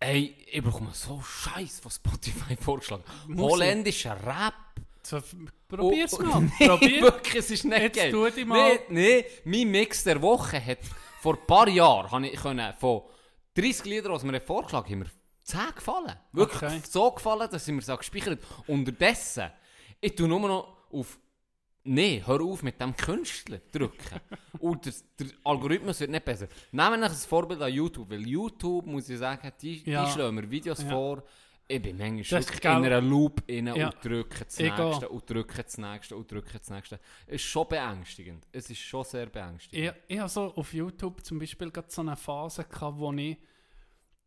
Ey, 0.00 0.34
ich 0.50 0.62
bekomme 0.62 0.90
so 0.94 1.20
Scheiß 1.20 1.80
von 1.80 1.90
Spotify 1.90 2.56
vorgeschlagen. 2.56 3.04
Holländischer 3.36 4.16
Rap. 4.24 4.54
So, 5.02 5.18
probier's 5.68 6.14
Oh, 6.18 6.22
mal. 6.22 6.40
nee, 6.60 6.66
Probier. 6.68 7.02
wirklich, 7.02 7.34
es 7.36 7.50
ist 7.50 7.64
nicht 7.64 7.80
Jetzt 7.80 7.96
geil. 7.96 8.10
tu 8.12 8.28
dich 8.30 8.44
mal. 8.46 8.78
Nee, 8.88 9.24
nee, 9.24 9.24
mein 9.44 9.70
Mix 9.70 10.04
der 10.04 10.20
Woche 10.20 10.64
hat 10.64 10.78
vor 11.20 11.34
ein 11.38 11.46
paar 11.46 11.68
Jahren 11.68 12.10
habe 12.10 12.26
ich 12.28 12.40
können, 12.40 12.72
von 12.78 13.02
30 13.54 13.84
Liedern, 13.86 14.18
die 14.18 14.26
mir 14.26 14.40
vorgeschlagen 14.40 14.90
haben, 14.90 14.98
mir 15.00 15.10
10 15.44 15.60
gefallen. 15.74 16.16
Wirklich 16.32 16.62
Okay. 16.62 16.80
so 16.88 17.10
gefallen, 17.10 17.48
dass 17.50 17.66
ich 17.66 17.74
mir 17.74 17.82
so 17.82 17.96
gespeichert 17.96 18.40
Unterdessen, 18.66 19.50
ich 20.00 20.14
tue 20.14 20.28
nur 20.28 20.40
noch 20.40 20.76
auf 20.92 21.18
Nee, 21.82 22.22
hör 22.26 22.42
auf 22.42 22.62
mit 22.62 22.78
dem 22.78 22.94
Künstler 22.94 23.58
drücken. 23.72 24.20
Und 24.60 24.84
der, 24.84 24.92
der 25.18 25.28
Algorithmus 25.44 25.98
wird 26.00 26.10
nicht 26.10 26.24
besser. 26.26 26.46
Nehmen 26.72 27.00
wir 27.00 27.08
ein 27.08 27.14
Vorbild 27.16 27.62
an 27.62 27.72
YouTube, 27.72 28.10
weil 28.10 28.20
YouTube, 28.28 28.84
muss 28.84 29.08
ich 29.08 29.18
sagen, 29.18 29.50
die, 29.62 29.90
Ja. 29.90 30.04
die 30.04 30.10
schlagen 30.12 30.34
mir 30.34 30.50
Videos 30.50 30.82
Ja. 30.82 30.90
vor. 30.90 31.22
Ich 31.72 31.80
bin 31.82 31.96
manchmal 31.98 32.40
wirklich 32.42 32.64
in 32.64 32.70
einer 32.70 33.00
Loop 33.00 33.42
rein 33.48 33.66
Ja. 33.76 33.86
und 33.90 34.04
drücke 34.04 34.44
das 34.44 34.58
Ich 34.58 34.66
nächste 34.76 35.06
auch. 35.08 35.10
und 35.10 35.30
drücke 35.30 35.62
das 35.62 35.78
nächste 35.78 36.16
und 36.16 36.30
drücke 36.30 36.58
das 36.58 36.68
nächste. 36.70 36.98
Es 37.26 37.34
ist 37.36 37.42
schon 37.44 37.68
beängstigend. 37.68 38.46
Es 38.50 38.68
ist 38.70 38.80
schon 38.80 39.04
sehr 39.04 39.26
beängstigend. 39.26 39.94
Ich, 40.08 40.14
ich 40.14 40.18
habe 40.18 40.28
so 40.28 40.52
auf 40.54 40.72
YouTube 40.74 41.24
zum 41.24 41.38
Beispiel 41.38 41.70
gerade 41.70 41.88
so 41.90 42.00
eine 42.00 42.16
Phase 42.16 42.64
gehabt, 42.64 42.98
wo 42.98 43.12
ich 43.12 43.38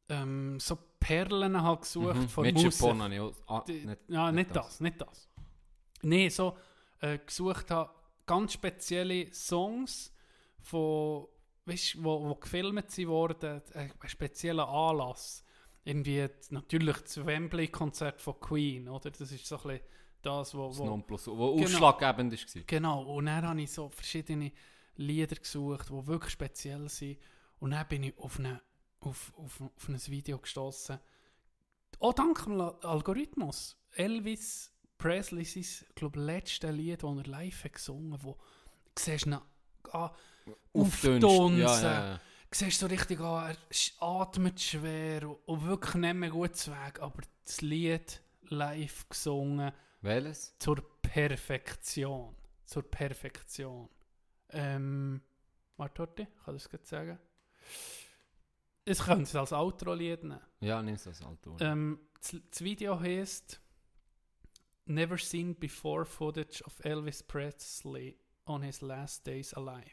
ähm, 0.10 0.60
so 0.60 0.78
Perlen 0.99 1.61
habe 1.61 1.82
gesucht 1.82 2.15
Mhm. 2.15 2.30
von 2.30 2.44
Midget 2.45 2.64
Musik. 2.65 2.80
Porn 2.82 3.02
habe 3.02 3.14
ich 3.14 3.20
auch... 3.20 3.34
Ah, 3.48 3.64
nicht, 3.68 3.99
ja, 4.07 4.32
nicht, 4.32 4.48
nicht 4.48 4.56
das. 4.56 4.65
das. 4.68 4.80
nicht 4.80 5.02
das. 5.02 5.30
Nee, 6.02 6.30
so 6.30 6.57
äh, 7.02 7.18
gesucht 7.20 7.72
habe, 7.72 7.90
ganz 8.26 8.53
spezielle 8.53 9.34
Songs, 9.34 10.14
von, 10.61 11.28
weißt, 11.65 12.02
wo, 12.03 12.30
wo 12.30 12.36
gefilmt 12.36 12.98
wurden, 13.07 13.61
äh, 13.74 13.80
ein 13.99 14.10
spezieller 14.10 14.68
Anlass. 14.68 15.43
Irgendwie 15.84 16.28
natürlich 16.50 16.98
das 16.98 17.26
Wembley-Konzert 17.26 18.22
von 18.22 18.40
Queen, 18.40 18.88
oder? 18.88 19.12
Das 19.12 19.32
ist 19.32 19.46
so 19.46 19.58
ein 19.58 19.64
bisschen 19.64 19.82
das, 20.22 20.56
wo... 20.56 20.70
das 20.70 20.80
wo 20.80 20.86
Nonplus, 20.86 21.28
wo 21.28 21.56
Genau. 21.56 21.66
ausschlaggebend 21.66 22.32
war. 22.34 22.62
Genau, 22.66 23.04
und 23.04 23.26
dann 23.26 23.48
habe 23.48 23.62
ich 23.62 23.72
so 23.72 23.90
verschiedene 23.90 24.52
Lieder 24.96 25.36
gesucht, 25.36 25.90
die 25.90 26.08
wirklich 26.08 26.32
speziell 26.32 26.88
sind. 26.88 27.18
Und 27.60 27.72
dann 27.72 27.88
bin 27.88 28.04
ich 28.04 28.18
auf, 28.18 28.40
eine, 28.40 28.62
auf, 29.02 29.34
auf, 29.38 29.62
auf 29.62 29.90
ein 29.90 30.00
Video 30.08 30.38
gestoßen. 30.38 31.00
Auch 32.00 32.14
dank 32.14 32.44
dem 32.46 32.60
Algorithmus. 32.60 33.78
Elvis 33.92 34.72
Presley, 34.98 35.44
sein 35.44 35.66
glaub, 35.96 36.16
letztes 36.16 36.72
Lied, 36.72 37.04
das 37.04 37.18
er 37.18 37.24
live 37.24 37.64
hat 37.66 37.74
gesungen 37.74 38.14
hat, 38.14 38.24
wo 38.24 38.34
du 38.34 39.02
siehst 39.02 39.26
ihn 39.26 39.38
ah, 39.92 40.12
aufdunsen. 40.74 41.58
Ja, 41.58 41.82
ja, 41.82 42.12
ja. 42.12 42.22
Du 42.54 42.60
siehst 42.60 42.82
so 42.82 42.86
richtig 42.86 43.20
an, 43.20 43.50
er 43.50 44.04
atmet 44.04 44.62
schwer 44.62 45.28
und, 45.28 45.40
und 45.48 45.66
wirklich 45.66 45.96
nicht 45.96 46.14
mehr 46.14 46.30
gut 46.30 46.56
Weg. 46.68 47.02
Aber 47.02 47.24
das 47.44 47.62
Lied 47.62 48.22
live 48.44 49.10
gesungen 49.10 49.72
Welches? 50.02 50.56
zur 50.60 50.76
Perfektion. 51.02 52.36
Zur 52.64 52.84
Perfektion. 52.84 53.90
Ähm, 54.50 55.24
warte, 55.78 56.02
warte, 56.02 56.22
ich 56.22 56.46
kann 56.46 56.54
das 56.54 56.70
gerade 56.70 56.86
sagen. 56.86 57.20
Es 58.86 59.04
könnte 59.04 59.24
es 59.24 59.36
als 59.36 59.52
Outro-Lied 59.52 60.24
nehmen. 60.24 60.40
Ja, 60.60 60.80
nimm 60.84 60.94
es 60.94 61.08
als 61.08 61.24
Alto. 61.24 61.58
Ähm, 61.60 62.02
das, 62.20 62.36
das 62.52 62.62
Video 62.62 63.00
heißt 63.00 63.60
Never 64.86 65.18
Seen 65.18 65.56
Before 65.56 66.06
Footage 66.06 66.62
of 66.66 66.86
Elvis 66.86 67.24
Presley 67.24 68.16
on 68.46 68.62
his 68.62 68.82
last 68.82 69.26
days 69.26 69.56
alive. 69.56 69.90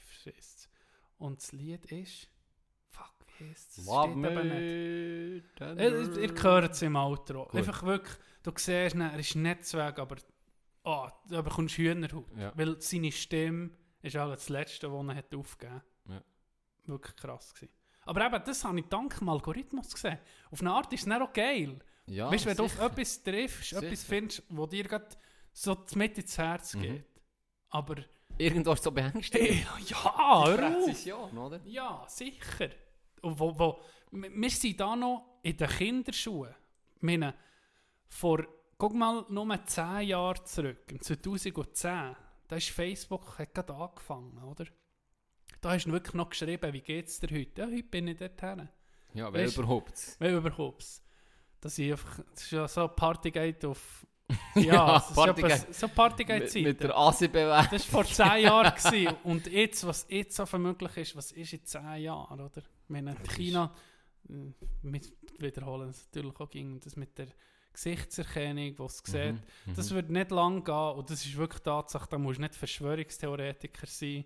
Und 1.16 1.40
das 1.40 1.52
Lied 1.52 1.86
ist. 1.86 2.28
Heisst 3.40 3.78
es? 3.78 3.86
Love 3.86 4.12
Steht 5.54 5.76
nicht. 5.76 6.16
Ihr, 6.16 6.18
ihr 6.18 6.42
hört 6.42 6.72
es 6.72 6.82
im 6.82 6.96
Outro. 6.96 7.44
Gut. 7.46 7.54
Einfach 7.56 7.82
wirklich, 7.82 8.16
du 8.42 8.52
siehst, 8.56 8.94
ihn, 8.94 9.00
er 9.00 9.18
ist 9.18 9.34
nicht 9.34 9.64
zu 9.66 9.78
weg, 9.78 9.98
aber 9.98 10.16
oh, 10.84 11.08
da 11.28 11.42
bekommst 11.42 11.78
du 11.78 11.82
Hühnerhaut. 11.82 12.26
Ja. 12.36 12.52
Weil 12.54 12.80
seine 12.80 13.10
Stimme 13.12 13.70
ist 14.02 14.16
auch 14.16 14.30
das 14.30 14.48
Letzte, 14.48 14.92
was 14.92 15.06
er 15.08 15.14
hat 15.16 15.34
aufgegeben 15.34 15.82
Ja. 16.08 16.22
Wirklich 16.86 17.16
krass 17.16 17.54
gewesen. 17.54 17.72
Aber 18.06 18.26
eben, 18.26 18.42
das 18.44 18.64
habe 18.64 18.78
ich 18.80 18.86
dank 18.86 19.18
dem 19.18 19.28
Algorithmus 19.28 19.92
gesehen. 19.92 20.18
Auf 20.50 20.60
eine 20.60 20.72
Art 20.72 20.92
ist 20.92 21.00
es 21.00 21.06
dann 21.08 21.22
auch 21.22 21.32
geil. 21.32 21.78
Ja, 22.06 22.30
weißt 22.30 22.44
du, 22.44 22.48
wenn 22.48 22.56
du 22.56 22.64
auf 22.64 22.72
sicher. 22.72 22.86
etwas 22.86 23.22
triffst, 23.22 23.72
etwas 23.72 24.00
Sicher. 24.00 24.08
findest, 24.08 24.42
wo 24.48 24.66
dir 24.66 24.84
gerade 24.84 25.06
so 25.52 25.76
mit 25.94 26.18
ins 26.18 26.36
Herz 26.38 26.74
Mhm. 26.74 26.82
geht. 26.82 27.04
Aber 27.68 27.96
Irgendwo 28.38 28.72
ist 28.72 28.82
so 28.82 28.90
beängstigend. 28.90 29.66
ja, 29.90 30.44
hör 30.46 30.76
auf. 30.78 31.60
Ja, 31.66 32.04
sicher. 32.08 32.70
Wo, 33.22 33.58
wo, 33.58 33.80
wir 34.10 34.50
sind 34.50 34.80
da 34.80 34.96
noch 34.96 35.40
in 35.42 35.56
den 35.56 35.68
Kinderschuhen. 35.68 36.54
Ich 36.96 37.02
meine, 37.02 37.34
vor, 38.08 38.46
guck 38.76 38.94
mal, 38.94 39.24
nur 39.28 39.66
10 39.66 40.02
Jahre 40.02 40.42
zurück, 40.44 40.84
im 40.90 41.00
2010, 41.00 42.16
da 42.48 42.56
ist 42.56 42.70
Facebook 42.70 43.38
hat 43.38 43.54
gerade 43.54 43.74
angefangen, 43.74 44.42
oder? 44.42 44.66
Da 45.60 45.72
hast 45.72 45.84
du 45.84 45.92
wirklich 45.92 46.14
noch 46.14 46.30
geschrieben, 46.30 46.72
wie 46.72 46.80
geht 46.80 47.06
es 47.06 47.20
dir 47.20 47.28
heute? 47.30 47.62
Ja, 47.62 47.66
heute 47.68 47.82
bin 47.84 48.08
ich 48.08 48.18
dort 48.18 48.40
hin. 48.40 48.68
Ja, 49.14 49.32
wer 49.32 49.46
überhaupt? 49.46 50.16
Wenn 50.18 50.36
überhaupt. 50.36 51.02
Das 51.60 51.78
ist 51.78 51.90
einfach, 51.90 52.24
das 52.32 52.44
ist 52.44 52.50
ja 52.52 52.66
so 52.66 52.88
Partygate 52.88 53.68
auf... 53.68 54.06
Ja, 54.54 54.62
Ja, 54.62 54.92
das 54.94 55.08
ist 55.10 55.14
Partygate. 55.16 55.54
etwas- 55.54 55.80
so 55.80 55.88
Partygate-Zeit. 55.88 56.62
Mit, 56.62 56.80
der 56.82 56.96
Asi-Bewegung. 56.96 57.66
Das 57.70 57.92
war 57.92 58.04
vor 58.04 58.04
10 58.04 58.42
Jahren. 58.44 58.74
Gewesen. 58.76 59.16
Und 59.24 59.46
jetzt, 59.46 59.86
was 59.86 60.06
jetzt 60.08 60.36
so 60.36 60.58
möglich 60.58 60.96
ist, 60.96 61.16
was 61.16 61.32
ist 61.32 61.52
in 61.52 61.64
10 61.64 61.96
Jahren, 62.02 62.40
oder? 62.40 62.50
Das 62.50 62.64
ist- 62.64 63.32
China, 63.36 63.72
mit 64.82 65.12
wiederholen 65.38 65.90
es 65.90 66.06
natürlich 66.12 66.38
auch 66.40 66.50
ging, 66.50 66.78
das 66.80 66.96
mit 66.96 67.16
der 67.18 67.26
Gesichtserkennung, 67.72 68.78
was 68.78 69.00
es 69.04 69.12
sieht, 69.12 69.34
Mhm, 69.66 69.74
das 69.74 69.90
mhm. 69.90 69.94
wird 69.96 70.10
nicht 70.10 70.30
lang 70.30 70.64
gehen 70.64 70.74
und 70.74 71.08
das 71.10 71.24
ist 71.24 71.36
wirklich 71.36 71.62
Tatsache, 71.62 72.08
da 72.10 72.18
musst 72.18 72.38
du 72.38 72.42
nicht 72.42 72.54
Verschwörungstheoretiker 72.54 73.86
sein, 73.86 74.24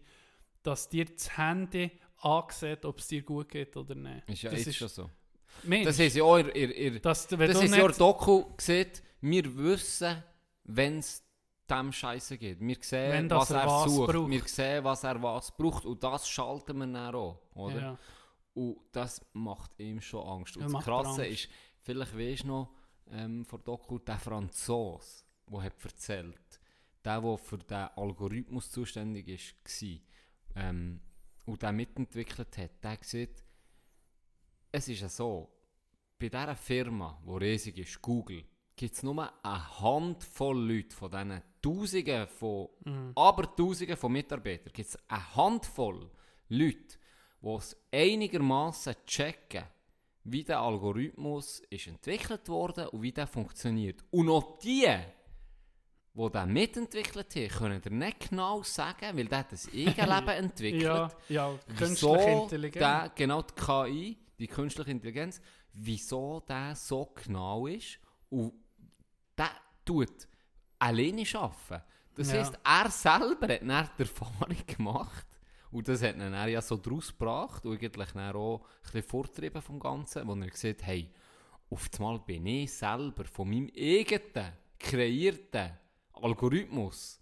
dass 0.63 0.89
dir 0.89 1.05
das 1.05 1.37
Handy 1.37 1.91
ansieht, 2.19 2.85
ob 2.85 2.99
es 2.99 3.09
dir 3.09 3.23
gut 3.23 3.49
geht 3.51 3.77
oder 3.77 3.95
nicht. 3.95 4.29
Ist 4.29 4.43
ja 4.43 4.51
das 4.51 4.61
jetzt 4.61 4.69
ist 4.69 4.77
schon 4.77 4.89
so. 4.89 5.11
Mensch, 5.63 5.85
Das 5.85 5.99
haben 6.01 6.11
sie 6.11 6.23
auch 6.23 6.39
du- 6.39 6.53
wenn 6.53 7.03
das 7.03 7.27
in 7.63 7.71
nicht, 7.71 7.77
der 7.83 7.89
Doku 7.91 8.45
gesehen. 8.57 8.91
Wir 9.27 9.57
wissen, 9.57 10.23
wenn 10.65 10.99
es 10.99 11.25
dem 11.69 11.93
Scheiße 11.93 12.37
geht. 12.37 12.61
Wir 12.61 12.77
sehen, 12.81 13.31
was 13.31 13.51
er 13.51 13.67
was 13.67 13.91
sucht. 13.91 14.13
braucht. 14.13 14.31
Wir 14.31 14.43
sehen, 14.43 14.85
was 14.85 15.03
er 15.03 15.23
was 15.23 15.51
braucht. 15.57 15.87
Und 15.87 16.03
das 16.05 16.29
schalten 16.29 16.77
wir 16.77 16.87
dann 16.87 17.15
auch. 17.15 17.41
Oder? 17.55 17.81
ja, 17.81 17.99
Und 18.53 18.77
das 18.93 19.25
macht 19.33 19.81
ihm 19.81 19.99
schon 20.03 20.27
Angst. 20.27 20.59
Und 20.59 20.71
Das 20.71 20.85
Krasse 20.85 21.23
Angst. 21.23 21.45
ist, 21.45 21.49
vielleicht 21.81 22.19
weisst 22.19 22.43
du 22.43 22.49
noch, 22.49 22.71
ähm, 23.11 23.47
von 23.47 23.65
Doku, 23.65 23.99
der 23.99 24.19
Franzose, 24.19 25.25
der 25.51 25.63
hat 25.63 25.83
erzählt, 25.83 26.61
der, 27.03 27.21
der 27.23 27.39
für 27.39 27.59
den 27.59 27.89
Algorithmus 27.97 28.71
zuständig 28.71 29.29
ist, 29.29 29.55
war, 29.83 30.65
ähm, 30.65 31.01
und 31.47 31.63
der 31.63 31.73
mitentwickelt 31.73 32.59
hat, 32.59 32.85
der 32.85 32.99
sieht, 33.01 33.43
es 34.71 34.87
ist 34.89 35.01
ja 35.01 35.09
so, 35.09 35.51
bei 36.19 36.29
dieser 36.29 36.57
Firma, 36.57 37.23
die 37.27 37.45
riesig 37.45 37.79
ist, 37.79 38.03
Google, 38.03 38.45
gibt 38.77 38.95
es 38.95 39.03
nur 39.03 39.31
eine 39.45 39.81
Handvoll 39.81 40.59
Leute 40.59 40.95
von 40.97 41.11
diesen 41.11 41.43
Tausenden 41.63 42.27
von, 42.29 42.69
Mhm. 42.85 43.13
aber 43.15 43.55
Tausenden 43.57 43.97
von 43.97 44.13
Mitarbeitern, 44.13 44.73
gibt 44.73 44.89
es 44.89 44.99
eine 45.09 45.35
Handvoll 45.37 46.11
Leute, 46.49 46.99
die 47.41 47.49
es 47.49 47.77
einigermaßen 47.93 48.95
checken, 49.07 49.65
wie 50.25 50.43
der 50.45 50.61
Algorithmus 50.61 51.61
ist 51.71 51.87
entwickelt 51.87 52.49
worden 52.49 52.89
und 52.89 53.03
wie 53.03 53.13
der 53.13 53.27
funktioniert. 53.27 54.03
Und 54.11 54.29
auch 54.31 54.59
die, 54.59 54.87
die 56.15 56.31
den 56.31 56.53
mitentwickelt 56.53 57.35
haben, 57.37 57.49
können 57.49 57.81
dir 57.83 57.91
nicht 57.91 58.31
genau 58.31 58.63
sagen, 58.63 59.17
weil 59.17 59.27
der 59.27 59.45
das 59.45 59.69
Eigenleben 59.73 60.29
entwickelt, 60.29 60.83
ja, 60.83 61.11
ja, 61.29 61.59
künstliche 61.77 62.31
Intelligenz. 62.31 62.79
der, 62.83 63.13
genau 63.15 63.43
die 63.43 63.55
KI, 63.55 64.19
die 64.39 64.47
künstliche 64.47 64.91
Intelligenz, 64.91 65.41
wieso 65.73 66.41
der 66.49 66.75
so 66.77 67.13
genau 67.15 67.67
ist 67.67 67.99
und 68.31 68.53
der 69.39 69.51
tut 69.85 70.29
alleine 70.79 71.25
arbeiten. 71.35 71.83
Das 72.15 72.31
Ja. 72.33 72.39
heisst, 72.39 72.59
er 72.65 72.91
selber 72.91 73.49
hat 73.49 73.63
dann 73.63 73.91
die 73.99 74.03
Erfahrung 74.03 74.57
gemacht 74.67 75.27
und 75.71 75.89
das 75.89 76.03
hat 76.03 76.15
ihn 76.15 76.21
dann 76.21 76.49
ja 76.49 76.63
so 76.63 76.77
draus 76.77 77.09
gebracht 77.11 77.65
und 77.67 77.73
eigentlich 77.83 78.13
dann 78.13 78.37
auch 78.37 78.61
ein 78.61 78.83
bisschen 78.83 79.03
vortrieben 79.03 79.61
vom 79.63 79.81
Ganzen, 79.81 80.27
wo 80.27 80.35
er 80.35 80.47
gesagt 80.51 80.83
hat, 80.83 80.87
hey, 80.87 81.13
auf 81.71 81.89
einmal 81.99 82.21
bin 82.21 82.47
ich 82.47 82.73
selber 82.73 83.25
von 83.25 83.49
meinem 83.51 83.71
eigenen, 83.77 84.53
kreierten 84.79 85.73
Algorithmus 86.13 87.21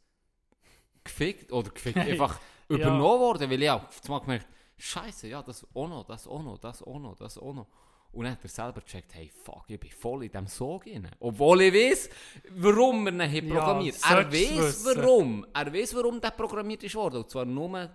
gefickt 1.04 1.52
oder 1.52 1.70
gefickt, 1.70 1.98
einfach 1.98 2.38
Ja. 2.68 2.76
übernommen 2.78 3.20
worden, 3.20 3.50
weil 3.50 3.62
ich 3.62 3.70
auf 3.70 4.00
einmal 4.04 4.20
gemerkt, 4.20 4.46
Scheiße, 4.78 5.28
ja, 5.28 5.42
das 5.42 5.66
auch 5.74 5.88
noch, 5.88 6.04
das 6.04 6.26
auch 6.26 6.42
noch, 6.42 6.58
das 6.58 6.82
auch 6.82 6.98
noch, 6.98 7.16
das 7.16 7.36
auch 7.38 7.52
noch. 7.52 7.66
Und 8.12 8.24
dann 8.24 8.32
hat 8.32 8.42
er 8.44 8.48
selber 8.48 8.80
gecheckt, 8.82 9.14
hey, 9.14 9.30
fuck, 9.30 9.64
ich 9.68 9.80
bin 9.80 9.90
voll 9.90 10.24
in 10.24 10.30
diesem 10.30 10.46
Sog 10.46 10.86
rein. 10.86 11.08
Obwohl 11.18 11.62
ich 11.62 11.72
weiß, 11.74 12.10
warum 12.56 13.06
er 13.06 13.12
ihn 13.12 13.22
hat 13.22 13.32
Ja, 13.44 13.54
programmiert. 13.54 13.96
er 14.08 14.30
weiß 14.32 14.84
warum. 14.84 15.46
Er 15.54 15.72
weiß, 15.72 15.94
warum 15.94 16.20
der 16.20 16.30
programmiert 16.32 16.82
ist 16.84 16.94
worden. 16.94 17.16
Und 17.22 17.30
zwar 17.30 17.46
nur, 17.46 17.90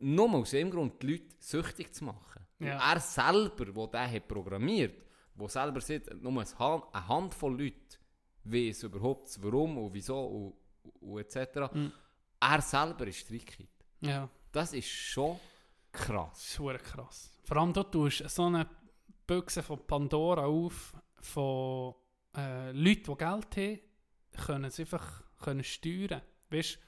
nur 0.00 0.34
aus 0.34 0.50
dem 0.50 0.70
Grund, 0.70 1.02
die 1.02 1.06
Leute 1.12 1.34
süchtig 1.38 1.94
zu 1.94 2.04
machen. 2.04 2.46
Ja. 2.58 2.74
Und 2.74 2.94
er 2.94 3.00
selber, 3.00 3.64
der 3.64 4.06
den 4.06 4.14
hat 4.16 4.28
programmiert, 4.28 5.02
der 5.34 5.48
selber 5.48 5.80
sieht, 5.80 6.22
nur 6.22 6.32
eine 6.42 7.08
Handvoll 7.08 7.58
Leute 7.58 7.98
weiß 8.44 8.82
überhaupt, 8.82 9.38
warum 9.42 9.78
und 9.78 9.94
wieso 9.94 10.26
und, 10.26 10.54
und 11.00 11.18
etc. 11.20 11.72
Mhm. 11.72 11.92
Er 12.40 12.60
selber 12.60 13.06
ist 13.06 13.26
Trickit. 13.26 13.68
Ja. 14.00 14.28
Das 14.52 14.74
ist 14.74 14.88
schon 14.88 15.40
krass. 15.90 16.58
Das 16.58 16.74
ist 16.76 16.84
krass. 16.84 17.32
Vor 17.44 17.56
allem, 17.56 17.72
du 17.72 17.82
tust 17.82 18.28
so 18.28 18.44
eine 18.44 18.68
Büchse 19.26 19.62
von 19.62 19.86
Pandora 19.86 20.44
auf, 20.46 20.94
von 21.20 21.94
äh, 22.36 22.72
Leuten, 22.72 23.12
die 23.12 23.16
Geld 23.16 23.56
haben, 23.56 23.80
können 24.46 24.64
es 24.64 24.80
einfach 24.80 25.22
können 25.40 25.64
steuern. 25.64 26.22
Weißt 26.50 26.78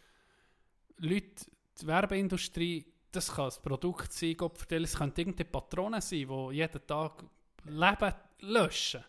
du, 0.99 1.07
Leute, 1.07 1.47
die 1.81 1.87
Werbeindustrie, 1.87 2.87
das 3.13 3.33
kann 3.35 3.47
ein 3.51 3.63
Produkt 3.63 4.13
sein, 4.13 4.37
Gott 4.37 4.59
vertelle, 4.59 4.85
es 4.85 4.97
könnte 4.97 5.21
irgendeine 5.21 5.49
Patronen 5.51 6.01
sein, 6.01 6.27
die 6.29 6.55
jeden 6.57 6.87
Tag 6.87 7.25
Leben 7.65 8.15
löschen. 8.41 9.05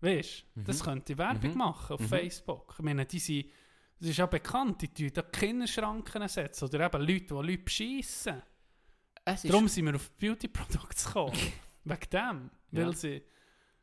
Weißt 0.00 0.44
du, 0.54 0.62
das 0.62 0.82
könnte 0.84 1.16
Werbung 1.18 1.50
Mhm. 1.52 1.58
machen 1.58 1.94
auf 1.94 2.00
Mhm. 2.00 2.08
Facebook. 2.08 2.74
Ich 2.78 2.84
meine, 2.84 3.04
die 3.04 3.18
sind, 3.18 3.46
das 3.98 4.10
ist 4.10 4.18
ja 4.18 4.26
bekannt, 4.26 4.80
die 4.82 4.88
tun 4.88 5.10
da 5.12 5.22
Kinderschranken 5.22 6.28
setzen 6.28 6.64
oder 6.66 6.86
eben 6.86 7.00
Leute, 7.02 7.26
die 7.26 7.34
Leute 7.34 7.58
beschissen. 7.58 8.42
Darum 9.24 9.68
sind 9.68 9.84
wir 9.86 9.94
auf 9.96 10.10
Beauty 10.12 10.48
Products 10.48 11.04
gekommen. 11.06 11.36
Wegen 11.88 12.10
dem. 12.10 12.50
Weil 12.70 12.82
Ja. 12.86 12.92
sie. 12.92 13.22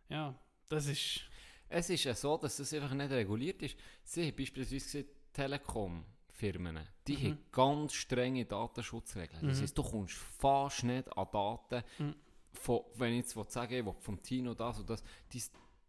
Ja, 0.10 0.36
das 0.70 0.88
ist. 0.88 1.22
Es 1.68 1.90
ist 1.90 2.04
ja 2.04 2.14
so, 2.14 2.38
dass 2.38 2.58
das 2.58 2.72
einfach 2.74 2.94
nicht 2.94 3.10
reguliert 3.12 3.62
ist. 3.64 3.76
Sie 4.04 4.28
haben 4.28 4.36
beispielsweise 4.36 5.06
Telekom-Firmen, 5.34 6.80
die 7.08 7.18
Mhm. 7.18 7.24
haben 7.24 7.38
ganz 7.52 7.94
strenge 7.94 8.46
Datenschutzregeln. 8.46 9.48
Das 9.48 9.58
Mhm. 9.58 9.62
heisst, 9.64 9.78
du 9.78 9.84
kommst 9.84 10.14
fast 10.16 10.84
nicht 10.84 11.18
an 11.18 11.28
Daten, 11.32 11.84
Mhm. 12.00 12.16
von, 12.54 12.82
wenn 12.96 13.14
ich 13.14 13.34
jetzt 13.36 13.52
sagen 13.52 13.72
will, 13.72 13.80
ich 13.80 13.86
will 13.86 13.94
vom 14.00 14.22
Tino 14.22 14.54
das 14.54 14.80
und 14.80 14.90
das, 14.90 15.04
die 15.34 15.42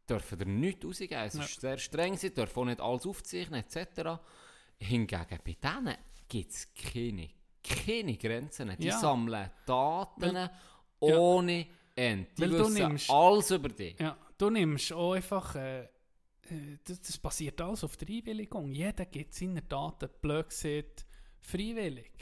dürfen 0.09 0.39
dir 0.39 0.47
nichts 0.47 0.85
rausgeben. 0.85 1.19
Es 1.19 1.35
Ja. 1.35 1.43
ist 1.45 1.61
sehr 1.61 1.79
streng, 1.79 2.17
sie 2.17 2.33
dürfen 2.33 2.59
auch 2.61 2.65
nicht 2.65 2.81
alles 2.81 3.07
aufzeichnen 3.07 3.61
etc. 3.63 4.19
Hingegen 4.79 5.39
bei 5.45 5.57
denen 5.63 5.97
gibt 6.29 6.53
es 6.53 6.73
keine, 6.75 7.29
keine 7.63 8.17
Grenzen. 8.17 8.75
Die 8.79 8.87
Ja. 8.87 8.99
sammeln 8.99 9.51
Daten 9.67 10.37
ja. 10.37 10.51
ohne 11.01 11.67
Ende. 11.97 12.29
Die 12.37 12.43
Weil 12.43 12.51
du 12.51 12.59
wissen 12.61 12.75
nimmst- 12.75 13.11
alles 13.11 13.51
über 13.51 13.69
dich. 13.69 13.99
Ja, 13.99 14.17
du 14.39 14.51
nimmst 14.51 14.93
auch 14.93 15.13
einfach. 15.15 15.55
Äh, 15.57 15.85
äh, 15.85 15.89
das, 16.85 17.01
das 17.01 17.19
basiert 17.19 17.61
alles 17.61 17.83
auf 17.83 17.97
der 17.97 18.09
Einwilligung. 18.09 18.71
Jeder 18.71 19.07
gibt 19.07 19.35
seine 19.35 19.63
Daten, 19.63 20.09
blöd 20.21 20.49
gesagt, 20.49 21.07
freiwillig. 21.41 22.13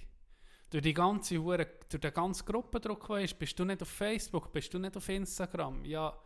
Durch 0.70 0.82
die 0.82 0.94
ganze 0.94 1.38
Hure, 1.38 1.66
durch 1.88 2.00
den 2.00 2.12
ganzen 2.14 2.46
Gruppendruck, 2.46 3.06
der 3.08 3.18
ist, 3.18 3.38
bist 3.38 3.58
du 3.58 3.64
nicht 3.64 3.82
auf 3.82 3.88
Facebook, 3.88 4.52
bist 4.52 4.72
du 4.74 4.78
nicht 4.78 4.96
auf 4.96 5.08
Instagram. 5.08 5.84
Ja, 5.84 6.16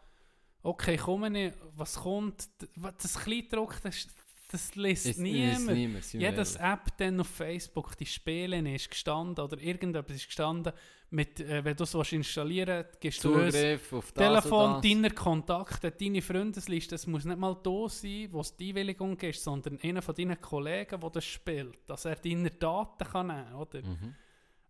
okay, 0.63 0.97
komme 0.97 1.29
nicht, 1.31 1.55
was 1.75 1.97
kommt, 1.97 2.49
d- 2.63 2.69
was- 2.77 2.97
das 3.03 3.19
Kleindruck, 3.19 3.81
das, 3.83 4.07
das 4.51 4.75
liest 4.77 5.05
Es- 5.07 5.11
es 5.13 5.19
niemand. 5.19 5.67
niemand, 5.73 6.13
Jedes 6.13 6.57
ehrlich. 6.57 6.73
App 6.73 6.97
dann 6.97 7.21
auf 7.21 7.29
Facebook, 7.29 7.97
die 7.97 8.07
Spiele 8.07 8.75
ist 8.75 8.91
gestanden 8.91 9.45
oder 9.45 9.59
irgendetwas 9.61 10.17
ist 10.17 10.27
gestanden, 10.27 10.73
mit, 11.11 11.41
äh, 11.41 11.65
wenn 11.65 11.75
du 11.77 11.85
es 11.85 11.95
willst 11.95 12.13
installieren 12.13 12.85
du 13.01 13.33
uns 13.35 13.53
Zugriff 13.55 13.93
auf 13.93 14.13
das 14.13 14.27
Telefon, 14.27 14.73
das. 14.75 14.83
deiner 14.83 15.11
Kontakte, 15.11 15.91
deine 15.91 16.21
Freundesliste, 16.21 16.95
es 16.97 17.07
muss 17.07 17.25
nicht 17.25 17.39
mal 17.39 17.57
da 17.63 17.89
sein, 17.89 18.29
wo 18.31 18.41
es 18.41 18.55
die 18.57 18.71
Einwilligung 18.71 19.17
gibt, 19.17 19.37
sondern 19.39 19.79
einer 19.83 20.03
von 20.03 20.15
deinen 20.15 20.39
Kollegen, 20.41 21.01
der 21.01 21.11
das 21.11 21.25
spielt, 21.25 21.79
dass 21.87 22.05
er 22.05 22.17
deine 22.17 22.51
Daten 22.51 23.05
kann 23.05 23.27
nehmen 23.29 23.45
kann, 23.47 23.55
oder? 23.55 23.83
Mhm. 23.83 24.15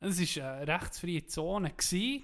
Es 0.01 0.37
war 0.37 0.53
eine 0.59 0.69
rechtsfreie 0.75 1.27
Zone. 1.27 1.71
Gewesen. 1.71 2.23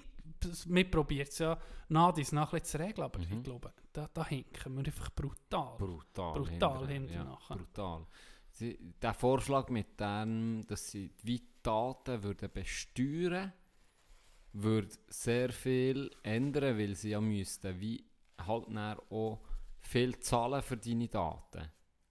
Wir 0.66 0.90
probieren 0.90 1.26
es 1.28 1.38
ja 1.38 1.58
nach 1.88 2.12
dies 2.12 2.32
nach 2.32 2.58
zu 2.60 2.78
regeln, 2.78 3.04
aber 3.04 3.18
Mhm. 3.18 3.24
ich 3.38 3.42
glaube, 3.42 3.72
da, 3.92 4.08
da 4.12 4.26
hinken 4.26 4.76
wir 4.76 4.84
einfach 4.86 5.10
brutal. 5.10 5.76
Brutal. 5.78 6.32
Brutal 6.34 6.88
hinterher, 6.88 7.22
ja, 7.22 7.24
nachher. 7.24 7.56
Brutal. 7.56 8.06
Sie, 8.50 8.78
der 9.02 9.14
Vorschlag 9.14 9.68
mit 9.70 9.98
dem, 9.98 10.62
dass 10.66 10.90
sie 10.90 11.10
die 11.22 11.42
Daten 11.62 12.22
würden 12.22 12.50
besteuern 12.52 13.52
würde 14.52 14.88
sehr 15.08 15.50
viel 15.52 16.10
ändern, 16.22 16.78
weil 16.78 16.94
sie 16.94 17.10
ja 17.10 17.20
müssten 17.20 17.80
wie 17.80 18.04
halt 18.38 18.68
auch 19.10 19.40
viel 19.80 20.18
zahlen 20.20 20.62
für 20.62 20.76
deine 20.76 21.08
Daten. 21.08 21.68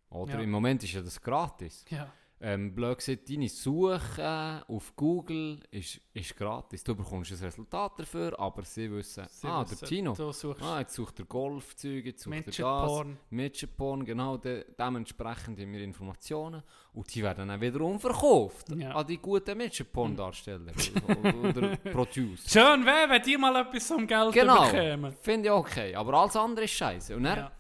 Oder 0.10 0.34
Ja. 0.36 0.40
im 0.42 0.52
Moment 0.52 0.84
ist 0.84 0.94
ja 0.94 1.02
das 1.02 1.22
gratis. 1.22 1.86
Ja. 1.90 2.12
Ähm, 2.46 2.76
blöd 2.76 2.98
gesagt, 2.98 3.30
deine 3.30 3.48
Suche 3.48 4.66
auf 4.68 4.94
Google 4.98 5.62
ist, 5.72 6.02
ist 6.14 6.36
gratis. 6.36 6.84
Du 6.84 6.94
bekommst 6.94 7.32
ein 7.32 7.38
Resultat 7.38 7.94
dafür, 7.98 8.38
aber 8.38 8.64
sie 8.64 8.92
wissen, 8.92 9.26
Sie 9.30 9.48
ah, 9.48 9.62
wissen, 9.66 10.14
der 10.14 10.34
suchst 10.34 10.62
ah, 10.62 10.80
jetzt 10.82 10.94
sucht 10.94 11.20
er 11.20 11.26
Golfzüge, 11.26 12.10
jetzt 12.10 12.24
sucht 12.24 12.34
er 12.36 12.42
das. 12.42 12.48
Midget-Porn. 12.48 13.18
Midget-Porn, 13.30 14.04
genau, 14.04 14.36
de, 14.36 14.66
dementsprechend 14.78 15.58
haben 15.58 15.72
wir 15.72 15.82
Informationen 15.84 16.64
und 16.92 17.16
die 17.16 17.24
werden 17.24 17.48
dann 17.48 17.62
wiederum 17.62 17.98
verkauft 17.98 18.68
Ja. 18.76 18.92
an 18.94 19.08
die 19.08 19.20
guten 19.20 19.58
Midget-Porn-Darsteller 19.58 20.74
oder, 21.24 21.50
oder 21.50 21.78
Producer. 21.78 22.50
Schön 22.50 22.86
wäre, 22.86 23.10
wenn 23.10 23.22
die 23.24 23.38
mal 23.38 23.56
etwas 23.56 23.88
vom 23.88 24.06
Geld 24.06 24.34
Genau, 24.34 24.66
bekämen. 24.66 25.14
finde 25.22 25.48
ich 25.48 25.54
okay, 25.54 25.96
aber 25.96 26.14
alles 26.16 26.36
andere 26.36 26.66
ist 26.66 26.72
scheiße. 26.72 27.16
Und 27.16 27.24
dann 27.24 27.38
Ja. 27.38 27.52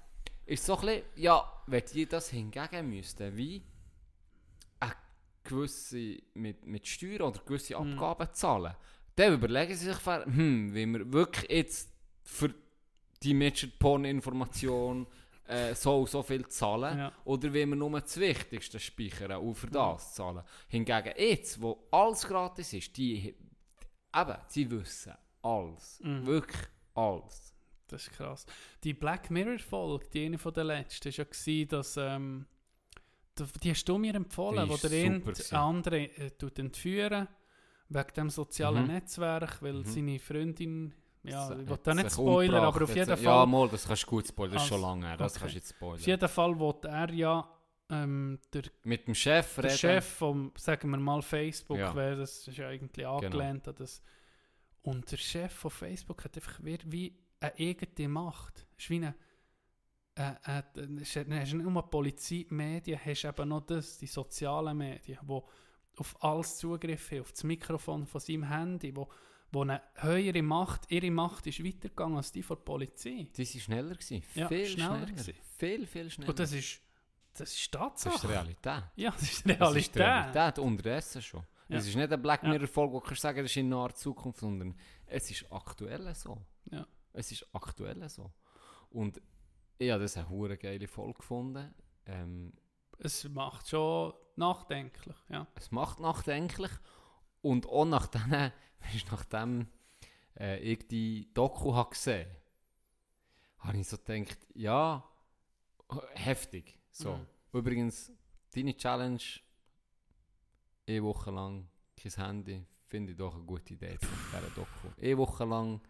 ist 0.45 0.65
so 0.65 0.75
ein 0.75 0.81
bisschen, 0.81 1.03
ja, 1.15 1.49
wenn 1.67 1.83
die 1.93 2.05
das 2.05 2.29
hingegen 2.29 2.89
müssten, 2.89 3.37
wie 3.37 3.63
gewisse, 5.43 6.17
mit, 6.33 6.65
mit 6.65 6.87
Steuern 6.87 7.23
oder 7.23 7.39
gewisse 7.45 7.77
Mhm. 7.79 7.93
Abgaben 7.99 8.33
zahlen, 8.33 8.73
dann 9.15 9.33
überlegen 9.33 9.75
sie 9.75 9.85
sich, 9.85 10.05
hm, 10.05 10.73
wie 10.73 10.85
wir 10.85 11.11
wirklich 11.13 11.51
jetzt 11.51 11.91
für 12.23 12.53
die 13.21 13.33
Midget-Porn-Information 13.33 15.07
äh, 15.47 15.75
so 15.75 15.99
und 15.99 16.09
so 16.09 16.23
viel 16.23 16.47
zahlen 16.47 16.97
Ja. 16.97 17.11
oder 17.25 17.53
wie 17.53 17.65
wir 17.65 17.75
nur 17.75 17.99
das 17.99 18.17
Wichtigste 18.17 18.79
speichern 18.79 19.33
und 19.41 19.55
für 19.55 19.67
das 19.67 20.13
zahlen. 20.15 20.41
Hingegen 20.69 21.13
jetzt, 21.17 21.61
wo 21.61 21.85
alles 21.91 22.25
gratis 22.27 22.71
ist, 22.73 22.95
die, 22.97 23.35
eben, 24.15 24.37
sie 24.47 24.71
wissen 24.71 25.13
alles, 25.41 25.99
Mhm. 26.01 26.25
wirklich 26.25 26.61
alles. 26.95 27.53
Das 27.87 28.03
ist 28.07 28.13
krass. 28.13 28.45
Die 28.83 28.93
Black 28.93 29.29
Mirror-Folge, 29.29 30.07
die 30.13 30.25
eine 30.25 30.37
von 30.37 30.53
der 30.53 30.63
letzten, 30.63 31.11
war 31.17 31.25
ja, 31.45 31.65
dass. 31.65 31.97
Ähm, 31.97 32.45
die, 33.63 33.71
hast 33.71 33.85
du 33.85 33.97
mir 33.97 34.15
empfohlen, 34.15 34.69
wo 34.69 34.77
der 34.77 34.89
gewesen. 34.89 35.55
andere 35.55 36.01
äh, 36.03 36.31
entführen 36.57 37.27
wegen 37.89 38.13
dem 38.15 38.29
sozialen 38.29 38.83
Mhm. 38.83 38.93
Netzwerk, 38.93 39.61
weil 39.61 39.73
Mhm. 39.73 39.85
seine 39.85 40.19
Freundin. 40.19 40.93
Ja, 41.23 41.47
Sie 41.47 41.53
ich 41.61 41.69
will 41.69 41.79
da 41.81 41.93
nicht 41.93 42.11
spoilern, 42.11 42.63
aber 42.65 42.83
auf 42.83 42.95
jeden 42.95 43.15
Fall. 43.15 43.23
Ja, 43.23 43.45
mal, 43.45 43.69
das 43.69 43.87
kannst 43.87 44.03
du 44.03 44.07
gut 44.07 44.27
spoilern, 44.27 44.53
das 44.55 44.63
ist 44.63 44.67
schon 44.69 44.81
lange 44.81 45.07
her, 45.07 45.15
das 45.17 45.33
okay. 45.33 45.39
kannst 45.39 45.53
du 45.55 45.57
jetzt 45.59 45.69
spoilern. 45.69 45.99
auf 45.99 46.07
jeden 46.07 46.29
Fall 46.29 46.59
wollte 46.59 46.87
er 46.89 47.09
ja 47.13 47.49
ähm, 47.89 48.39
der, 48.53 48.63
Mit 48.83 49.07
dem 49.07 49.15
Chef 49.15 49.55
der 49.55 49.63
reden. 49.65 49.77
Chef 49.77 50.05
vom, 50.05 50.51
sagen 50.57 50.89
wir 50.89 50.97
mal, 50.97 51.21
Facebook, 51.21 51.77
Ja. 51.77 51.85
Genau. 51.91 51.95
wäre 51.97 52.15
das 52.17 52.47
ist 52.47 52.57
ja 52.57 52.67
eigentlich 52.67 53.05
angelehnt 53.07 53.67
an 53.67 53.75
das. 53.75 54.01
Und 54.81 55.09
der 55.11 55.17
Chef 55.17 55.53
von 55.53 55.71
Facebook 55.71 56.25
hat 56.25 56.35
einfach 56.35 56.59
wie, 56.63 56.77
wie 56.85 57.15
eine 57.39 57.53
eigene 57.57 58.09
Macht. 58.09 58.65
Ist 58.77 58.89
wie 58.89 58.95
eine. 58.95 59.15
Äh, 60.15 60.33
äh, 60.45 61.01
ist- 61.01 61.15
hast 61.15 61.25
nicht 61.27 61.53
nur 61.53 61.89
Polizei, 61.89 62.45
Medien, 62.49 62.99
hast 63.03 63.25
eben 63.25 63.49
noch 63.49 63.61
das, 63.65 63.97
die 63.97 64.05
sozialen 64.07 64.77
Medien, 64.77 65.17
wo 65.23 65.47
auf 65.97 66.15
alles 66.23 66.57
Zugriff 66.57 67.11
haben, 67.11 67.21
auf 67.21 67.31
das 67.31 67.43
Mikrofon 67.43 68.05
von 68.05 68.21
seinem 68.21 68.43
Handy, 68.43 68.95
wo, 68.95 69.09
wo 69.51 69.61
eine 69.61 69.81
höhere 69.95 70.41
Macht, 70.41 70.91
ihre 70.91 71.09
Macht 71.11 71.47
ist 71.47 71.63
weitergegangen 71.63 72.17
als 72.17 72.31
die 72.31 72.43
von 72.43 72.57
der 72.57 72.63
Polizei. 72.63 73.27
Die 73.35 73.43
waren 73.53 73.59
schneller. 73.61 73.95
Gewesen. 73.95 74.23
Ja, 74.35 74.47
viel 74.47 74.65
schneller 74.67 74.89
schneller. 74.97 75.05
gewesen. 75.11 75.33
Viel, 75.57 75.87
viel 75.87 76.09
schneller. 76.11 76.29
Und 76.29 76.39
das 76.39 76.51
ist, 76.51 76.81
das 77.35 77.53
ist 77.53 77.71
Tatsache. 77.71 78.13
das 78.13 78.23
ist 78.23 78.29
Realität. 78.29 78.83
Ja, 78.95 79.11
das 79.11 79.21
ist 79.23 79.45
Das 79.49 79.59
Realität. 79.59 79.81
ist 79.85 79.95
die 79.95 79.99
Realität, 79.99 80.59
unterdessen 80.59 81.21
schon. 81.21 81.43
Ja. 81.69 81.77
Es 81.77 81.87
ist 81.87 81.95
nicht 81.95 82.11
ein 82.11 82.21
Black. 82.21 82.43
Mirror-Folge, 82.43 82.93
wo 82.93 82.99
du 82.99 83.05
kannst 83.05 83.21
sagen, 83.21 83.37
das 83.41 83.49
ist 83.51 83.57
in 83.57 83.69
naher 83.69 83.93
Zukunft, 83.95 84.39
sondern 84.39 84.75
es 85.07 85.31
ist 85.31 85.51
aktuell 85.51 86.13
so. 86.13 86.37
Ja. 86.71 86.85
Es 87.13 87.31
ist 87.31 87.47
aktuell 87.53 88.07
so. 88.09 88.31
Und 88.89 89.19
ich 89.83 89.91
habe 89.91 90.03
das 90.03 90.17
eine 90.17 90.29
hure 90.29 90.57
geile 90.57 90.87
Folge 90.87 91.19
gefunden. 91.19 91.73
Ähm, 92.05 92.53
Es 92.99 93.27
macht 93.29 93.69
schon 93.69 94.13
nachdenklich, 94.35 95.15
ja. 95.29 95.47
es 95.55 95.71
macht 95.71 95.99
nachdenklich. 95.99 96.71
Und 97.41 97.67
auch 97.67 97.85
nach 97.85 98.09
weißt, 98.13 99.11
nachdem 99.11 99.67
äh, 100.39 100.59
ich 100.59 100.87
die 100.87 101.33
Doku 101.33 101.73
habe 101.73 101.89
gesehen 101.91 102.27
habe 103.63 103.77
ich 103.77 103.87
so 103.87 103.97
gedacht, 103.97 104.37
ja, 104.53 105.03
heftig. 106.15 106.77
So. 106.91 107.13
Mhm. 107.13 107.27
Übrigens, 107.53 108.11
deine 108.53 108.75
Challenge, 108.75 109.21
eine 110.87 111.03
Woche 111.03 111.31
lang 111.31 111.67
kein 111.95 112.11
Handy, 112.11 112.65
finde 112.87 113.13
ich 113.13 113.17
doch 113.17 113.35
eine 113.35 113.43
gute 113.43 113.73
Idee 113.73 113.97
zu 113.97 114.07
dieser 114.07 114.49
Doku. 114.55 114.89
Eine 115.01 115.17
Woche 115.17 115.45
lang 115.45 115.81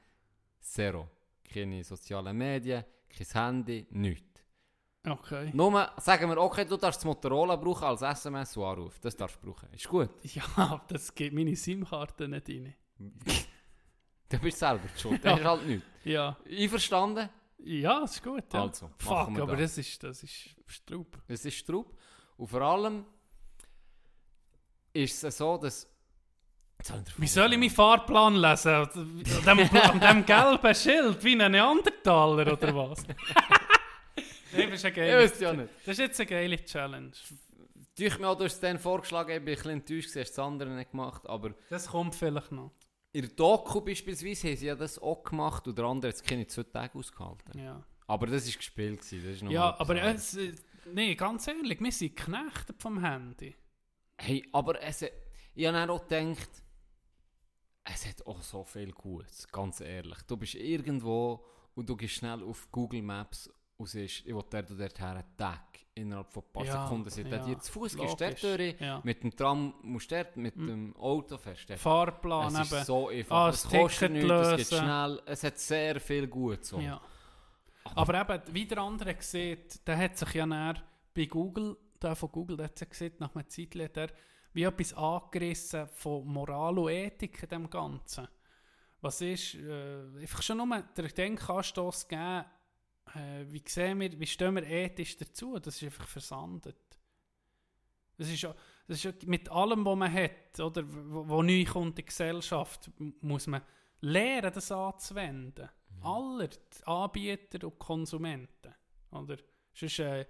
zero. 0.60 1.10
Keine 1.44 1.84
sozialen 1.84 2.38
Medien, 2.38 2.86
kein 3.18 3.28
Handy, 3.28 3.88
nichts. 3.92 4.28
Okay. 5.06 5.52
Nur 5.54 5.92
sagen 5.98 6.30
wir, 6.30 6.38
okay, 6.38 6.64
du 6.66 6.78
darfst 6.78 7.02
das 7.02 7.06
Motorola 7.06 7.58
brauchen 7.58 7.84
als 7.86 8.02
SMS 8.02 8.56
und 8.56 8.64
Anruf. 8.64 9.00
Das 9.00 9.16
darfst 9.18 9.38
du 9.44 9.48
brauchen. 9.48 9.68
Ist 9.74 9.88
gut. 9.88 10.10
Ja, 10.24 10.82
das 10.88 11.14
geht 11.14 11.34
meine 11.34 11.56
SIM-Karte 11.56 12.28
nicht 12.28 12.50
rein. 12.50 12.74
Du 14.30 14.40
bist 14.40 14.58
selber 14.58 14.88
schuld. 14.98 15.24
Das 15.26 15.34
Ja. 15.34 15.38
ist 15.38 15.46
halt 15.46 15.68
nichts. 15.68 15.86
Ja, 16.06 16.38
Einverstanden? 16.50 17.30
ja, 17.60 18.04
ist 18.04 18.24
gut. 18.24 18.52
Ja. 18.54 18.64
Also, 18.64 18.90
Fuck, 18.98 19.38
aber 19.40 19.56
das. 19.58 19.76
das 19.76 19.78
ist, 19.80 20.04
das 20.04 20.24
ist 20.24 20.56
Straub. 20.66 21.22
Es 21.28 21.46
ist 21.46 21.58
Straub. 21.58 21.96
Und 22.38 22.48
vor 22.48 22.62
allem 22.62 23.06
ist 24.94 25.24
es 25.24 25.38
so, 25.38 25.58
dass... 25.58 25.84
Jetzt 25.84 25.88
habe 25.88 25.88
ich 25.88 26.73
den 26.73 26.73
Wie 27.18 27.28
soll 27.28 27.54
ich 27.54 27.60
meinen 27.60 27.70
Fahrplan 27.70 28.36
lesen? 28.36 28.70
An 28.74 28.88
dem, 29.58 29.60
an 29.80 30.00
dem 30.00 30.26
gelben 30.26 30.76
Schild, 30.76 31.24
wie 31.24 31.42
ein 31.42 31.52
Neandertaler 31.52 32.52
oder 32.54 32.76
was? 32.76 33.04
nee, 34.54 34.68
das 34.68 34.74
ist 34.76 34.86
eine 34.86 34.90
Ich 34.92 34.96
geile, 34.96 35.24
weiß 35.24 35.40
ja 35.40 35.54
nicht. 35.54 35.70
Das 35.86 35.94
ist 35.94 36.00
jetzt 36.00 36.20
eine 36.20 36.30
geile 36.30 36.64
Challenge. 36.66 37.12
Du 37.98 38.06
hast 38.06 38.20
mir 38.20 38.28
auch, 38.28 38.38
du 38.38 38.46
hast 38.46 38.54
es 38.56 38.60
dann 38.60 38.80
vorgeschlagen, 38.80 39.30
ich 39.32 39.38
bin 39.46 39.54
ein 39.54 39.56
bisschen 39.56 39.72
enttäuscht, 39.72 40.16
hast 40.16 40.32
das 40.32 40.40
andere 40.40 40.70
nicht 40.72 40.92
gemacht, 40.92 41.28
aber 41.30 41.52
Das 41.70 41.88
kommt 41.88 42.16
vielleicht 42.16 42.52
noch. 42.52 42.72
in 43.12 43.22
der 43.22 43.30
Doku 43.32 43.82
beispielsweise 43.82 44.48
haben 44.50 44.58
sie 44.58 44.66
ja 44.66 44.76
das 44.76 44.98
auch 45.00 45.24
gemacht 45.24 45.68
und 45.68 45.78
der 45.78 45.86
andere 45.86 46.10
hat 46.10 46.16
es 46.16 46.24
keine 46.24 46.48
zwei 46.48 46.64
Tage 46.64 46.98
ausgehalten. 46.98 47.60
Ja, 47.64 47.84
Aber 48.08 48.26
das 48.28 48.48
war 48.48 48.56
gespielt. 48.56 49.00
Gewesen, 49.02 49.24
das 49.24 49.36
ist 49.36 49.52
ja 49.52 49.80
aber 49.80 50.02
es, 50.02 50.36
äh, 50.38 50.54
nee, 50.92 51.14
ganz 51.16 51.48
ehrlich, 51.48 51.80
wir 51.80 51.92
sind 51.92 52.16
geknechtet 52.16 52.82
vom 52.82 53.00
Handy. 53.04 53.56
Hey, 54.18 54.44
aber 54.52 54.82
es, 54.82 55.06
ich 55.56 55.68
habe 55.68 55.92
auch 55.94 56.08
gedacht, 56.08 56.50
es 57.84 58.08
hat 58.08 58.26
auch 58.26 58.42
so 58.42 58.64
viel 58.64 58.92
Gutes, 58.92 59.48
ganz 59.52 59.82
ehrlich. 59.82 60.18
Du 60.28 60.38
bist 60.38 60.56
irgendwo 60.56 61.44
und 61.76 61.90
du 61.90 61.96
gehst 61.96 62.16
schnell 62.16 62.44
auf 62.44 62.72
Google 62.72 63.02
Maps 63.02 63.50
und 63.78 63.88
siehst, 63.88 64.22
ich 64.26 64.34
will 64.34 64.44
dort 64.50 64.70
und 64.72 64.80
dort 64.80 65.00
her, 65.00 65.24
Tag. 65.38 65.62
Innerhalb 65.96 66.32
von 66.34 66.42
ein 66.44 66.52
paar 66.54 66.66
Ja, 66.66 66.84
Sekunden 66.86 67.10
sind 67.12 67.28
ja, 67.32 67.38
dir 67.46 67.60
zu 67.60 67.72
Fuß, 67.72 67.96
gehst 67.96 68.20
dort 68.20 68.42
durch, 68.42 68.76
ja. 68.80 69.00
mit 69.04 69.22
dem 69.24 69.36
Tram 69.36 69.76
musst 69.84 70.10
du 70.10 70.16
dort, 70.16 70.36
mit 70.38 70.56
Mhm. 70.56 70.68
dem 70.68 70.96
Auto 70.96 71.38
fährst 71.38 71.70
du. 71.70 71.78
Fahrplan 71.78 72.56
Es 72.56 72.72
eben. 72.72 72.80
ist 72.80 72.86
so 72.88 73.10
einfach, 73.10 73.36
Ah, 73.36 73.50
es 73.50 73.64
kostet 73.70 74.12
nichts, 74.12 74.32
es 74.32 74.50
geht 74.50 74.58
lösen. 74.72 74.78
schnell, 74.86 75.22
es 75.28 75.44
hat 75.44 75.60
sehr 75.60 76.00
viel 76.00 76.28
gut 76.28 76.66
so. 76.66 76.80
Ja. 76.80 77.00
Aber 77.96 78.20
eben, 78.22 78.42
wie 78.56 78.66
der 78.66 78.78
andere 78.80 79.16
sieht, 79.20 79.86
der 79.88 79.98
hat 79.98 80.18
sich 80.18 80.34
ja 80.34 80.46
näher 80.48 80.76
bei 81.14 81.26
Google, 81.26 81.78
der 82.02 82.16
von 82.16 82.32
Google, 82.32 82.58
der 82.58 82.66
hat 82.68 82.80
sich 82.80 82.90
gesehen, 82.90 83.14
nach 83.20 83.36
einer 83.36 83.48
Zeit 83.48 83.76
hat 83.76 83.98
er 83.98 84.08
wie 84.54 84.64
etwas 84.64 84.94
angerissen 84.94 85.88
von 85.88 86.26
Moral 86.28 86.78
und 86.78 86.90
Ethik 86.90 87.44
in 87.44 87.50
dem 87.50 87.70
Ganzen. 87.70 88.28
Was 89.02 89.22
ist, 89.22 89.56
äh, 89.56 90.20
einfach 90.20 90.42
schon 90.42 90.58
nur 90.58 90.82
der 90.96 91.08
Denkanstoss 91.10 92.08
geben, 92.08 92.46
äh, 93.16 93.46
wie 93.48 93.64
sehen 93.66 94.00
wir, 94.00 94.20
wie 94.20 94.26
stehen 94.26 94.56
wir 94.56 94.64
ethisch 94.64 95.18
dazu? 95.18 95.60
Das 95.60 95.76
ist 95.76 95.84
einfach 95.84 96.08
versandet. 96.08 96.78
Das 98.18 98.30
ist 98.30 98.48
das 98.88 99.04
ist 99.04 99.26
mit 99.28 99.50
allem, 99.50 99.86
was 99.86 99.96
man 99.96 100.14
hat, 100.14 100.60
oder, 100.60 100.84
wo, 100.86 101.28
wo 101.28 101.42
neu 101.42 101.64
kommt 101.64 101.92
in 101.92 101.96
die 101.96 102.06
Gesellschaft, 102.06 102.92
muss 103.22 103.48
man 103.48 103.62
lernen, 104.02 104.52
das 104.54 104.72
anzuwenden. 104.72 105.70
Aller 106.02 106.50
die 106.50 106.86
Anbieter 106.86 107.66
und 107.66 107.80
Konsumenten. 107.80 108.76
Oder? 109.12 109.38
Sonst 109.74 110.00
äh, 110.00 110.26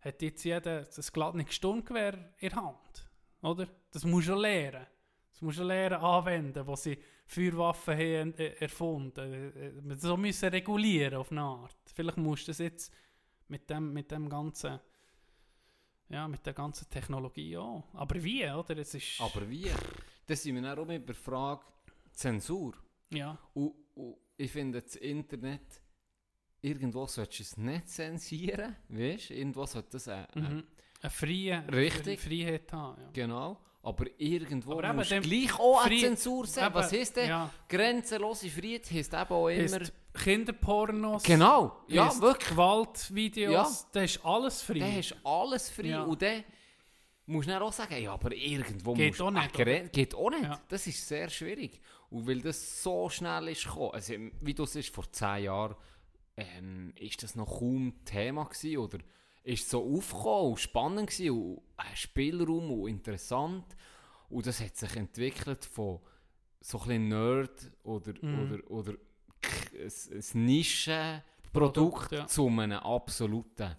hat 0.00 0.20
jetzt 0.20 0.44
jeder 0.44 0.82
das 0.82 1.12
geladene 1.12 1.46
Sturmgewehr 1.50 2.34
in 2.38 2.50
der 2.50 2.56
Hand. 2.56 3.08
Oder? 3.44 3.68
Das 3.90 4.04
muss 4.04 4.24
schon 4.24 4.38
lernen. 4.38 4.86
Das 5.30 5.42
muss 5.42 5.56
schon 5.56 5.66
lernen 5.66 5.96
anwenden, 6.00 6.66
wo 6.66 6.76
sie 6.76 6.98
Feuerwaffen 7.26 7.94
haben 7.94 8.34
äh, 8.38 8.54
erfunden. 8.60 9.32
Äh, 9.32 9.68
äh, 9.92 9.96
So 9.96 10.16
müssen 10.16 10.48
regulieren 10.48 11.14
auf 11.14 11.30
eine 11.30 11.42
Art. 11.42 11.76
Vielleicht 11.92 12.18
musst 12.18 12.46
du 12.46 12.50
das 12.50 12.58
jetzt 12.58 12.92
mit 13.48 13.68
dem, 13.68 13.92
mit 13.92 14.10
dem 14.10 14.28
ganzen 14.28 14.80
ja, 16.10 16.28
mit 16.28 16.44
der 16.44 16.52
ganzen 16.52 16.88
Technologie 16.88 17.56
auch. 17.56 17.82
Aber 17.94 18.22
wie, 18.22 18.48
oder? 18.48 18.76
Es 18.78 18.94
ist, 18.94 19.20
Aber 19.20 19.48
wie? 19.48 19.70
Das 20.26 20.42
sind 20.42 20.54
wir 20.54 20.62
dann 20.62 20.78
auch 20.78 20.86
mit 20.86 21.08
der 21.08 21.14
Frage 21.14 21.64
Zensur. 22.12 22.74
ja, 23.10 23.36
Und, 23.54 23.74
und 23.94 24.16
ich 24.36 24.50
finde, 24.52 24.82
das 24.82 24.96
Internet, 24.96 25.80
irgendwo 26.60 27.06
solltest 27.06 27.38
du 27.38 27.42
es 27.42 27.56
nicht 27.56 27.88
zensieren, 27.88 28.76
weißt 28.88 29.30
du? 29.30 29.34
Irgendwo 29.34 29.66
sollte 29.66 29.90
das 29.92 30.06
äh, 30.06 30.26
mhm. 30.34 30.64
Eine 31.04 31.10
freie 31.10 31.64
Richtig. 31.72 32.20
Freiheit 32.20 32.72
haben. 32.72 33.00
Ja. 33.00 33.08
Genau. 33.12 33.58
Aber 33.82 34.06
irgendwo 34.16 34.78
Aber 34.78 34.94
musst 34.94 35.10
gleich 35.10 35.58
auch 35.58 35.84
eine 35.84 35.98
Zensur 35.98 36.46
sein. 36.46 36.72
Was 36.72 36.90
heisst 36.90 37.16
denn? 37.16 37.28
Ja, 37.28 37.50
Grenzenlose 37.68 38.48
Freiheit 38.48 38.90
heisst 38.90 39.12
eben 39.12 39.30
auch 39.30 39.48
immer... 39.48 39.80
heisst 39.80 39.92
Kinderpornos, 40.14 41.22
Genau, 41.24 41.80
ja, 41.88 42.08
wirklich. 42.20 42.50
Gewaltvideos, 42.50 43.52
Ja. 43.82 43.88
da 43.92 44.02
ist 44.02 44.24
alles 44.24 44.62
frei. 44.62 44.80
Hast 44.98 45.10
du 45.10 45.28
alles 45.28 45.70
frei 45.70 45.86
Ja. 45.88 46.02
und 46.04 46.22
dann 46.22 46.44
musst 47.26 47.48
du 47.48 47.52
dann 47.52 47.62
auch 47.62 47.72
sagen, 47.72 48.00
ja, 48.00 48.12
aber 48.12 48.32
irgendwo 48.34 48.94
Geht 48.94 49.08
musst 49.08 49.20
auch 49.22 49.30
nicht, 49.32 49.92
Geht 49.92 50.14
auch 50.14 50.30
nicht. 50.30 50.44
Ja. 50.44 50.60
Das 50.68 50.86
ist 50.86 51.06
sehr 51.06 51.28
schwierig. 51.28 51.80
Und 52.10 52.26
weil 52.28 52.40
das 52.40 52.82
so 52.82 53.08
schnell 53.10 53.48
ist 53.48 53.64
gekommen, 53.64 53.90
also 53.92 54.14
wie 54.40 54.54
du 54.54 54.62
es 54.62 54.76
ist, 54.76 54.94
vor 54.94 55.10
zehn 55.12 55.44
Jahren, 55.44 55.74
ähm, 56.36 56.92
ist 56.98 57.22
das 57.22 57.34
noch 57.34 57.58
kaum 57.58 57.92
Thema 58.04 58.44
gewesen 58.44 58.78
oder 58.78 58.98
ist 59.44 59.68
so 59.70 59.82
aufgekommen 59.96 60.50
und 60.52 60.60
spannend 60.60 61.10
gewesen 61.10 61.30
und 61.30 61.62
ein 61.76 61.96
Spielraum 61.96 62.70
und 62.70 62.88
interessant 62.88 63.64
und 64.30 64.46
das 64.46 64.60
hat 64.60 64.76
sich 64.76 64.96
entwickelt 64.96 65.64
von 65.64 66.00
so 66.60 66.78
ein 66.78 66.86
bisschen 66.86 67.08
Nerd 67.08 67.70
oder, 67.84 68.12
Mhm. 68.20 68.40
oder, 68.40 68.70
oder 68.70 68.92
ein, 68.92 69.92
ein 70.34 70.44
Nischenprodukt 70.44 71.52
Produkt, 71.52 72.12
ja. 72.12 72.26
zu 72.26 72.48
einem 72.48 72.72
absoluten 72.72 73.76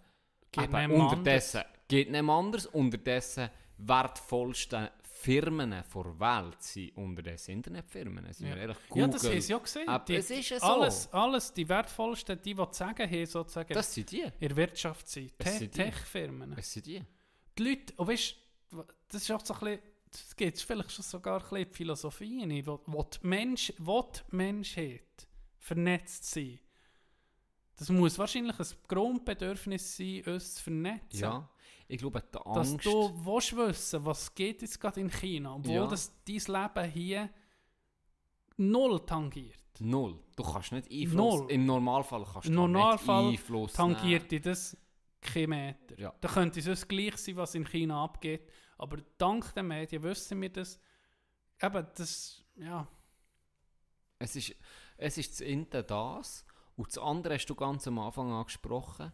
Geht 0.51 0.71
unterdessen 0.73 1.61
geht 1.87 2.09
nicht 2.09 2.29
anders. 2.29 2.65
Unterdessen 2.67 3.49
wertvollsten 3.77 4.89
Firmen 5.25 5.71
der 5.71 5.85
Welt 6.19 6.61
sind 6.61 6.95
unterdessen 6.97 7.51
Internetfirmen. 7.51 8.31
Sind 8.33 8.47
Ja. 8.47 8.55
ehrlich, 8.55 8.77
Ja, 8.93 9.07
das 9.07 9.21
Google, 9.21 9.31
haben 9.35 9.41
sie 9.41 9.51
ja 9.51 9.57
gesehen. 9.57 9.87
Aber 9.89 10.05
Die- 10.05 10.15
es 10.15 10.29
ist 10.29 10.49
ja 10.49 10.59
so. 10.59 10.65
alles, 10.65 11.11
alles, 11.13 11.53
die 11.53 11.67
wertvollsten, 11.67 12.39
die, 12.41 12.53
die 12.53 12.63
zu 12.71 12.77
sagen 12.77 13.09
haben, 13.09 13.25
sozusagen, 13.25 13.73
Das 13.73 13.93
sind 13.93 14.11
die. 14.11 14.21
in 14.21 14.31
der 14.39 14.55
Wirtschaft 14.55 15.07
sind. 15.07 15.37
Te. 15.39 15.69
Tech-Firmen. 15.69 16.53
Es 16.57 16.71
sind 16.73 16.85
die. 16.85 17.01
Die 17.57 17.63
Leute, 17.63 17.93
und 17.97 18.07
weißt 18.07 18.35
das 19.07 19.21
ist 19.21 19.31
auch 19.31 19.45
so 19.45 19.53
ein 19.53 19.59
bisschen, 19.61 19.79
das 20.11 20.35
geht 20.35 20.59
vielleicht 20.59 20.91
schon 20.91 21.03
sogar 21.03 21.35
ein 21.35 21.41
bisschen 21.41 21.57
in 21.57 21.69
die 21.69 21.75
Philosophie 21.75 22.41
rein, 22.41 22.65
wo, 22.67 22.81
wo, 22.85 23.03
die 23.03 23.17
Mensch, 23.27 23.73
wo 23.77 24.01
die 24.01 24.35
Menschheit 24.35 25.27
vernetzt 25.59 26.25
sein. 26.25 26.59
Das 27.77 27.89
muss 27.89 28.17
wahrscheinlich 28.17 28.57
ein 28.59 28.67
Grundbedürfnis 28.87 29.97
sein, 29.97 30.23
uns 30.27 30.55
zu 30.55 30.63
vernetzen. 30.63 31.19
Ja. 31.19 31.49
Ich 31.87 31.99
glaube, 31.99 32.21
die 32.21 32.39
Dass 32.53 32.71
Angst... 32.71 32.85
du 32.85 33.11
willst 33.25 33.55
wissen, 33.55 34.05
was 34.05 34.33
geht 34.33 34.61
jetzt 34.61 34.79
gerade 34.79 34.99
in 35.01 35.09
China, 35.09 35.55
obwohl 35.55 35.73
Ja. 35.73 35.87
das 35.87 36.11
dein 36.25 36.35
Leben 36.35 36.91
hier 36.91 37.29
null 38.57 39.05
tangiert. 39.05 39.59
Null. 39.79 40.19
Du 40.35 40.43
kannst 40.43 40.71
nicht 40.71 40.89
Einfluss... 40.89 41.39
Null. 41.41 41.51
Im 41.51 41.65
Normalfall 41.65 42.25
kannst 42.31 42.47
du 42.47 42.51
Normalfall 42.53 43.31
nicht 43.31 43.41
Einfluss 43.41 43.73
Tangiert 43.73 44.31
dich 44.31 44.41
das 44.41 44.77
kein 45.21 45.49
Meter. 45.49 45.99
Ja. 45.99 46.13
Da 46.21 46.27
könnte 46.27 46.59
es 46.59 46.67
uns 46.67 46.87
gleich 46.87 47.17
sein, 47.17 47.35
was 47.35 47.55
in 47.55 47.65
China 47.65 48.03
abgeht, 48.03 48.49
aber 48.77 48.97
dank 49.17 49.53
den 49.53 49.67
Medien 49.67 50.01
wissen 50.03 50.41
wir 50.41 50.49
das. 50.49 50.79
Eben, 51.61 51.87
das, 51.95 52.43
ja, 52.55 52.87
Es 54.19 54.35
ist, 54.35 54.55
es 54.97 55.17
ist 55.17 55.39
das 55.39 55.47
eine 55.47 55.65
das 55.83 56.45
und 56.75 56.87
das 56.87 56.97
andere 56.97 57.35
hast 57.35 57.47
du 57.47 57.55
ganz 57.55 57.87
am 57.87 57.99
Anfang 57.99 58.31
angesprochen, 58.31 59.11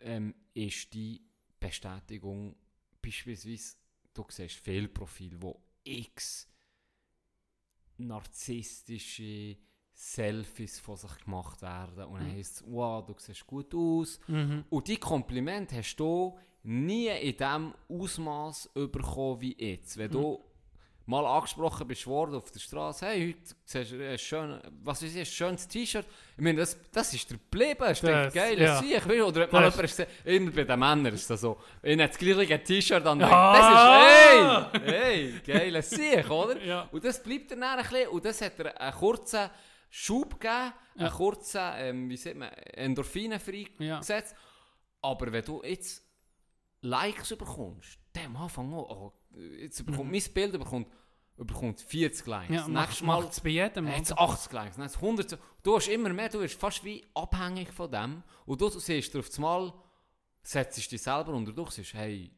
ähm, 0.00 0.34
ist 0.54 0.92
die 0.94 1.20
Bestätigung, 1.68 2.56
beispielsweise, 3.00 3.76
du 4.12 4.24
siehst 4.28 4.56
Fehlprofile, 4.56 5.40
wo 5.40 5.60
x 5.84 6.48
narzisstische 7.96 9.56
Selfies 9.92 10.80
von 10.80 10.96
sich 10.96 11.16
gemacht 11.24 11.62
werden 11.62 12.04
und 12.06 12.18
dann 12.20 12.28
Mhm. 12.28 12.36
heisst 12.36 12.56
es, 12.56 12.64
wow, 12.66 13.04
du 13.06 13.14
siehst 13.18 13.46
gut 13.46 13.72
aus. 13.74 14.18
mhm. 14.26 14.64
Und 14.68 14.88
die 14.88 14.96
Kompliment 14.96 15.72
hast 15.72 15.96
du 15.96 16.36
nie 16.64 17.06
in 17.08 17.36
dem 17.36 17.74
Ausmaß 17.88 18.70
bekommen 18.74 19.40
wie 19.40 19.56
jetzt. 19.56 19.96
Wenn 19.96 20.10
du 20.10 20.44
mal 21.06 21.26
angesprochen 21.26 21.86
bist 21.86 22.06
worden 22.06 22.34
auf 22.36 22.50
der 22.50 22.60
Straße, 22.60 23.06
hey, 23.06 23.34
heute 23.34 23.54
siehst 23.64 23.92
du 23.92 24.08
ein, 24.10 24.18
schön, 24.18 24.60
was 24.82 25.02
ist 25.02 25.14
das, 25.14 25.20
ein 25.20 25.26
schönes 25.26 25.68
T-Shirt. 25.68 26.06
Ich 26.36 26.42
meine, 26.42 26.58
das, 26.60 26.78
das 26.90 27.12
ist 27.12 27.30
dir 27.30 27.34
geblieben. 27.36 27.76
Das 27.80 28.02
ist 28.02 28.04
Das- 28.04 28.32
geil, 28.32 28.60
ja. 28.60 28.80
ich. 28.80 29.04
Oder 29.04 29.40
wenn 29.42 29.50
mal 29.50 29.64
jemand 29.64 29.80
gesagt, 29.82 30.10
immer 30.24 30.50
bei 30.50 30.64
den 30.64 30.78
Männern 30.78 31.12
ist 31.12 31.28
das 31.28 31.40
so, 31.42 31.58
ich 31.82 31.92
habe 31.98 32.08
das 32.08 32.16
gleiche 32.18 32.62
T-Shirt 32.62 33.04
an, 33.06 33.22
Ah! 33.22 34.70
das 34.70 34.80
ist, 34.80 34.82
hey, 34.82 35.32
hey, 35.32 35.40
geil, 35.46 35.72
das 35.72 35.90
sehe 35.90 36.20
ich, 36.20 36.30
oder? 36.30 36.62
Ja. 36.64 36.88
Und 36.90 37.04
das 37.04 37.22
bleibt 37.22 37.50
dann 37.50 37.62
ein 37.62 37.82
bisschen, 37.82 38.08
und 38.08 38.24
das 38.24 38.40
hat 38.40 38.58
er 38.60 38.80
einen 38.80 38.96
kurzen 38.96 39.50
Schub 39.90 40.40
gegeben, 40.40 40.72
einen 40.96 41.06
Ja. 41.06 41.10
kurzen, 41.10 41.60
ähm, 41.76 42.08
wie 42.08 42.16
sagt 42.16 42.36
man, 42.36 42.48
Endorphinen 42.50 43.38
freigesetzt. 43.38 44.34
Aber 45.02 45.30
wenn 45.30 45.44
du 45.44 45.62
jetzt 45.62 46.02
Likes 46.80 47.28
bekommst, 47.36 47.98
am 48.24 48.36
Anfang 48.36 48.72
auch, 48.74 48.90
oh, 48.90 49.12
jetzt 49.58 49.84
bekommt 49.84 50.10
mein 50.12 50.22
Bild 50.32 50.52
bekommt, 50.52 50.88
bekommt 51.36 51.80
40 51.80 52.26
Likes. 52.26 52.48
Mhm. 52.50 52.54
ja 52.54 52.68
Nächstes 52.68 53.02
Mal 53.02 53.24
es 53.24 53.40
bei 53.40 53.48
jedem. 53.50 53.86
jetzt 53.88 54.12
oder? 54.12 54.20
80 54.22 54.52
Likes, 54.52 54.76
dann 54.76 54.88
100. 54.88 55.38
Du 55.62 55.76
hast 55.76 55.88
immer 55.88 56.10
mehr, 56.12 56.28
du 56.28 56.40
wirst 56.40 56.58
fast 56.58 56.84
wie 56.84 57.04
abhängig 57.14 57.72
von 57.72 57.90
dem. 57.90 58.22
Und 58.46 58.60
du 58.60 58.68
siehst 58.70 59.16
auf 59.16 59.28
einmal, 59.36 59.72
setzt 60.42 60.90
dich 60.92 61.02
selber 61.02 61.32
unter 61.32 61.52
Druck, 61.52 61.72
sagst, 61.72 61.94
hey, 61.94 62.30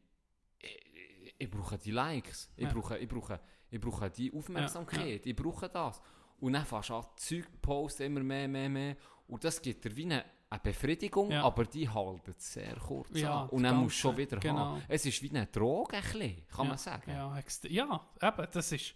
ich, 0.59 1.35
ich 1.37 1.49
brauche 1.49 1.77
die 1.77 1.91
Likes, 1.91 2.49
ich, 2.55 2.63
Ja. 2.63 2.73
brauche, 2.73 2.97
ich, 2.97 3.07
brauche, 3.07 3.39
ich 3.69 3.79
brauche 3.79 4.09
die 4.09 4.33
Aufmerksamkeit, 4.33 5.25
ich 5.25 5.35
brauche 5.35 5.69
das. 5.69 6.01
Und 6.39 6.53
dann 6.53 6.65
fängst 6.65 6.89
du 6.89 6.95
an, 6.95 7.05
Zeug 7.15 7.45
posten, 7.61 8.03
immer 8.03 8.21
mehr, 8.23 8.47
mehr, 8.47 8.69
mehr. 8.69 8.97
Und 9.27 9.43
das 9.43 9.61
gibt 9.61 9.83
dir 9.83 9.95
wie 9.95 10.05
eine, 10.05 10.23
eine 10.49 10.59
Befriedigung, 10.61 11.29
Ja. 11.31 11.43
aber 11.43 11.65
die 11.65 11.89
haltet 11.89 12.39
sehr 12.41 12.75
kurz 12.77 13.19
Ja, 13.19 13.41
an. 13.43 13.49
Und 13.49 13.63
dann 13.63 13.77
musst 13.77 13.97
du 13.97 13.99
schon 14.01 14.17
wieder 14.17 14.37
genau. 14.37 14.57
haben. 14.59 14.83
Es 14.87 15.05
ist 15.05 15.21
wie 15.21 15.29
eine 15.29 15.47
Droge, 15.47 15.97
ein 15.97 16.03
bisschen, 16.03 16.47
kann 16.47 16.65
ja, 16.65 16.69
man 16.69 16.77
sagen. 16.77 17.11
Ja, 17.11 17.41
ja, 17.69 18.07
eben, 18.21 18.47
das 18.51 18.71
ist. 18.71 18.95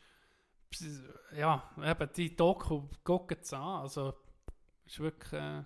Ja, 1.36 1.70
eben, 1.84 2.10
die 2.16 2.36
Doku 2.36 2.84
gucken 3.04 3.38
es 3.42 3.52
an. 3.54 3.82
Also, 3.82 4.14
ist 4.86 5.00
wirklich. 5.00 5.34
Äh, 5.34 5.64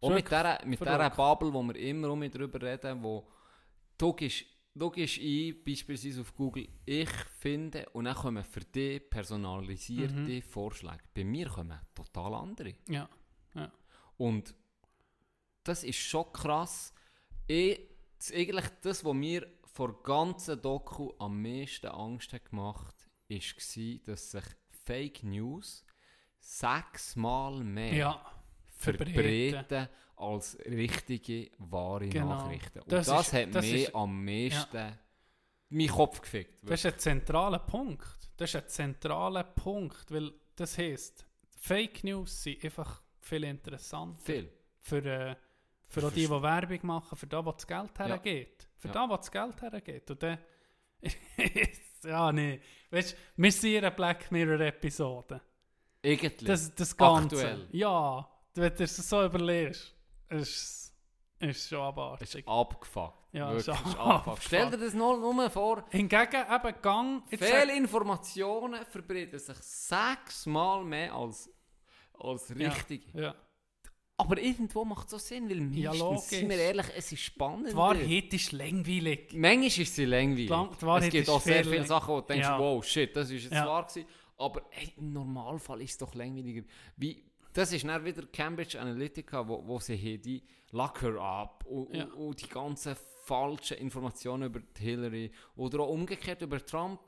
Und 0.00 0.14
mit 0.14 0.26
dieser, 0.26 0.64
mit 0.64 0.80
dieser. 0.80 1.10
Bubble, 1.10 1.52
wo 1.52 1.62
wir 1.62 1.76
immer 1.76 2.08
um 2.10 2.22
drüber 2.30 2.60
reden, 2.62 3.02
wo 3.02 3.28
du 3.98 4.12
gehst, 4.14 4.46
du 4.74 4.90
gehst 4.90 5.18
ein, 5.20 5.62
beispielsweise 5.64 6.22
auf 6.22 6.34
Google, 6.34 6.66
ich 6.86 7.10
finde, 7.38 7.86
und 7.90 8.06
dann 8.06 8.14
kommen 8.16 8.42
für 8.42 8.60
dich 8.60 9.08
personalisierte 9.10 10.14
Mhm. 10.14 10.42
Vorschläge. 10.42 11.02
Bei 11.14 11.24
mir 11.24 11.48
kommen 11.50 11.78
total 11.94 12.34
andere. 12.34 12.74
ja. 12.88 13.08
Und 14.16 14.54
das 15.64 15.84
ist 15.84 15.96
schon 15.98 16.32
krass. 16.32 16.92
Ich, 17.46 17.80
das, 18.18 18.32
eigentlich 18.32 18.66
das, 18.82 19.04
was 19.04 19.14
mir 19.14 19.46
vor 19.64 20.02
ganzen 20.02 20.60
Doku 20.60 21.12
am 21.18 21.40
meisten 21.42 21.86
Angst 21.88 22.32
hat 22.32 22.44
gemacht 22.50 22.94
hat, 22.96 23.08
war, 23.30 23.98
dass 24.06 24.30
sich 24.30 24.44
Fake 24.84 25.22
News 25.22 25.84
sechsmal 26.38 27.62
mehr 27.64 27.94
Ja, 27.94 28.32
verbreiten. 28.68 29.88
als 30.16 30.58
richtige, 30.66 31.50
wahre 31.58 32.08
Genau. 32.08 32.28
Nachrichten. 32.28 32.80
Und 32.80 32.92
Das 32.92 33.06
das, 33.06 33.26
ist- 33.28 33.32
hat 33.32 33.54
das 33.54 33.64
mir 33.64 33.76
ist- 33.88 33.94
am 33.94 34.24
meisten 34.24 34.98
meinen 35.70 35.88
Kopf 35.88 36.20
gefickt. 36.20 36.68
Das 36.68 36.84
ist 36.84 36.92
ein 36.92 36.98
zentraler 36.98 37.58
Punkt. 37.60 38.06
Das 38.36 38.50
ist 38.50 38.56
ein 38.56 38.68
zentraler 38.68 39.44
Punkt, 39.44 40.10
weil 40.10 40.32
das 40.56 40.76
heisst, 40.76 41.26
Fake 41.56 42.04
News 42.04 42.42
sind 42.42 42.62
einfach 42.64 43.02
viel 43.20 43.44
interessanter 43.44 44.20
Viel. 44.22 44.52
für, 44.80 45.04
äh, 45.04 45.36
für 45.92 46.10
die, 46.10 46.26
die 46.26 46.30
Werbung 46.30 46.78
machen, 46.82 47.16
für 47.16 47.26
da, 47.26 47.44
wo 47.44 47.52
das 47.52 47.66
Geld 47.66 47.90
Ja. 47.98 48.06
hergeht. 48.06 48.66
Für 48.78 48.88
Ja. 48.88 48.94
da, 48.94 49.08
wo 49.08 49.16
das 49.16 49.30
Geld 49.30 49.60
hergeht. 49.60 50.10
Und 50.10 50.22
dann, 50.22 50.38
ja, 52.04 52.32
nee. 52.32 52.60
Weißt 52.90 53.12
du, 53.12 53.16
wir 53.36 53.52
sind 53.52 53.70
in 53.72 53.78
einer 53.78 53.90
Black 53.90 54.30
Mirror-Episode. 54.30 55.40
Irgendwie. 56.02 56.44
Das, 56.44 56.74
das 56.74 56.96
Ganze. 56.96 57.36
Aktuell. 57.36 57.68
Ja, 57.72 58.28
wenn 58.54 58.74
du 58.74 58.84
es 58.84 58.96
so 58.96 59.24
überlegst, 59.24 59.94
ist 60.28 60.94
es 61.38 61.68
schon 61.68 61.80
abartig. 61.80 62.34
ist 62.34 62.48
abgefuckt. 62.48 63.18
Ja, 63.32 63.48
Wirklich, 63.48 63.68
ist 63.68 63.68
abgefuckt. 63.70 63.98
abgefuckt. 64.00 64.42
Stell 64.44 64.70
dir 64.70 64.78
das 64.78 64.94
nur, 64.94 65.18
nur 65.18 65.50
vor, 65.50 65.84
Hingegen 65.90 66.44
eben 66.50 66.82
Gang. 66.82 67.22
Fehlinformationen 67.28 68.84
verbreiten 68.86 69.38
sich 69.38 69.56
sechsmal 69.58 70.84
mehr 70.84 71.14
als, 71.14 71.50
als 72.18 72.48
Ja, 72.50 72.68
richtige. 72.70 73.20
Ja. 73.20 73.34
Aber 74.24 74.40
irgendwo 74.40 74.84
macht 74.84 75.08
es 75.08 75.14
auch 75.14 75.18
Sinn, 75.18 75.48
weil 75.50 75.58
Ja, 75.76 75.90
meistens, 75.90 75.98
logisch. 76.00 76.22
sind 76.28 76.48
wir 76.48 76.56
ehrlich, 76.58 76.86
es 76.96 77.12
ist 77.12 77.20
spannend. 77.22 77.70
Die 77.70 77.76
Wahrheit 77.76 78.32
ist 78.34 78.52
langweilig. 78.52 79.32
Manchmal 79.34 79.66
ist 79.66 79.94
sie 79.96 80.04
langweilig. 80.04 80.50
Es 80.50 81.10
gibt 81.10 81.28
auch 81.28 81.40
sehr 81.40 81.62
viel 81.64 81.72
viele 81.72 81.86
Sachen, 81.86 82.14
wo 82.14 82.20
du 82.20 82.26
denkst, 82.28 82.46
Ja. 82.46 82.58
wow, 82.58 82.84
shit, 82.84 83.14
das 83.16 83.30
ist 83.30 83.44
jetzt 83.44 83.52
Ja. 83.54 83.66
wahr 83.66 83.86
gewesen. 83.86 84.06
Aber 84.38 84.62
hey, 84.70 84.92
im 84.96 85.12
Normalfall 85.12 85.82
ist 85.82 85.90
es 85.92 85.98
doch 85.98 86.14
langweiliger. 86.14 86.62
Wie, 86.96 87.22
das 87.52 87.72
ist 87.72 87.84
dann 87.84 88.04
wieder 88.04 88.22
Cambridge 88.32 88.80
Analytica, 88.80 89.46
wo, 89.46 89.62
wo 89.66 89.78
sie 89.78 89.96
hier 89.96 90.18
die 90.18 90.42
Lock 90.70 91.02
her 91.02 91.20
up 91.20 91.64
und, 91.66 91.94
Ja. 91.94 92.04
und, 92.04 92.12
und 92.14 92.42
die 92.42 92.48
ganzen 92.48 92.96
falschen 93.24 93.76
Informationen 93.78 94.44
über 94.44 94.60
Hillary 94.78 95.30
oder 95.56 95.80
auch 95.80 95.88
umgekehrt 95.90 96.42
über 96.42 96.64
Trump, 96.64 96.98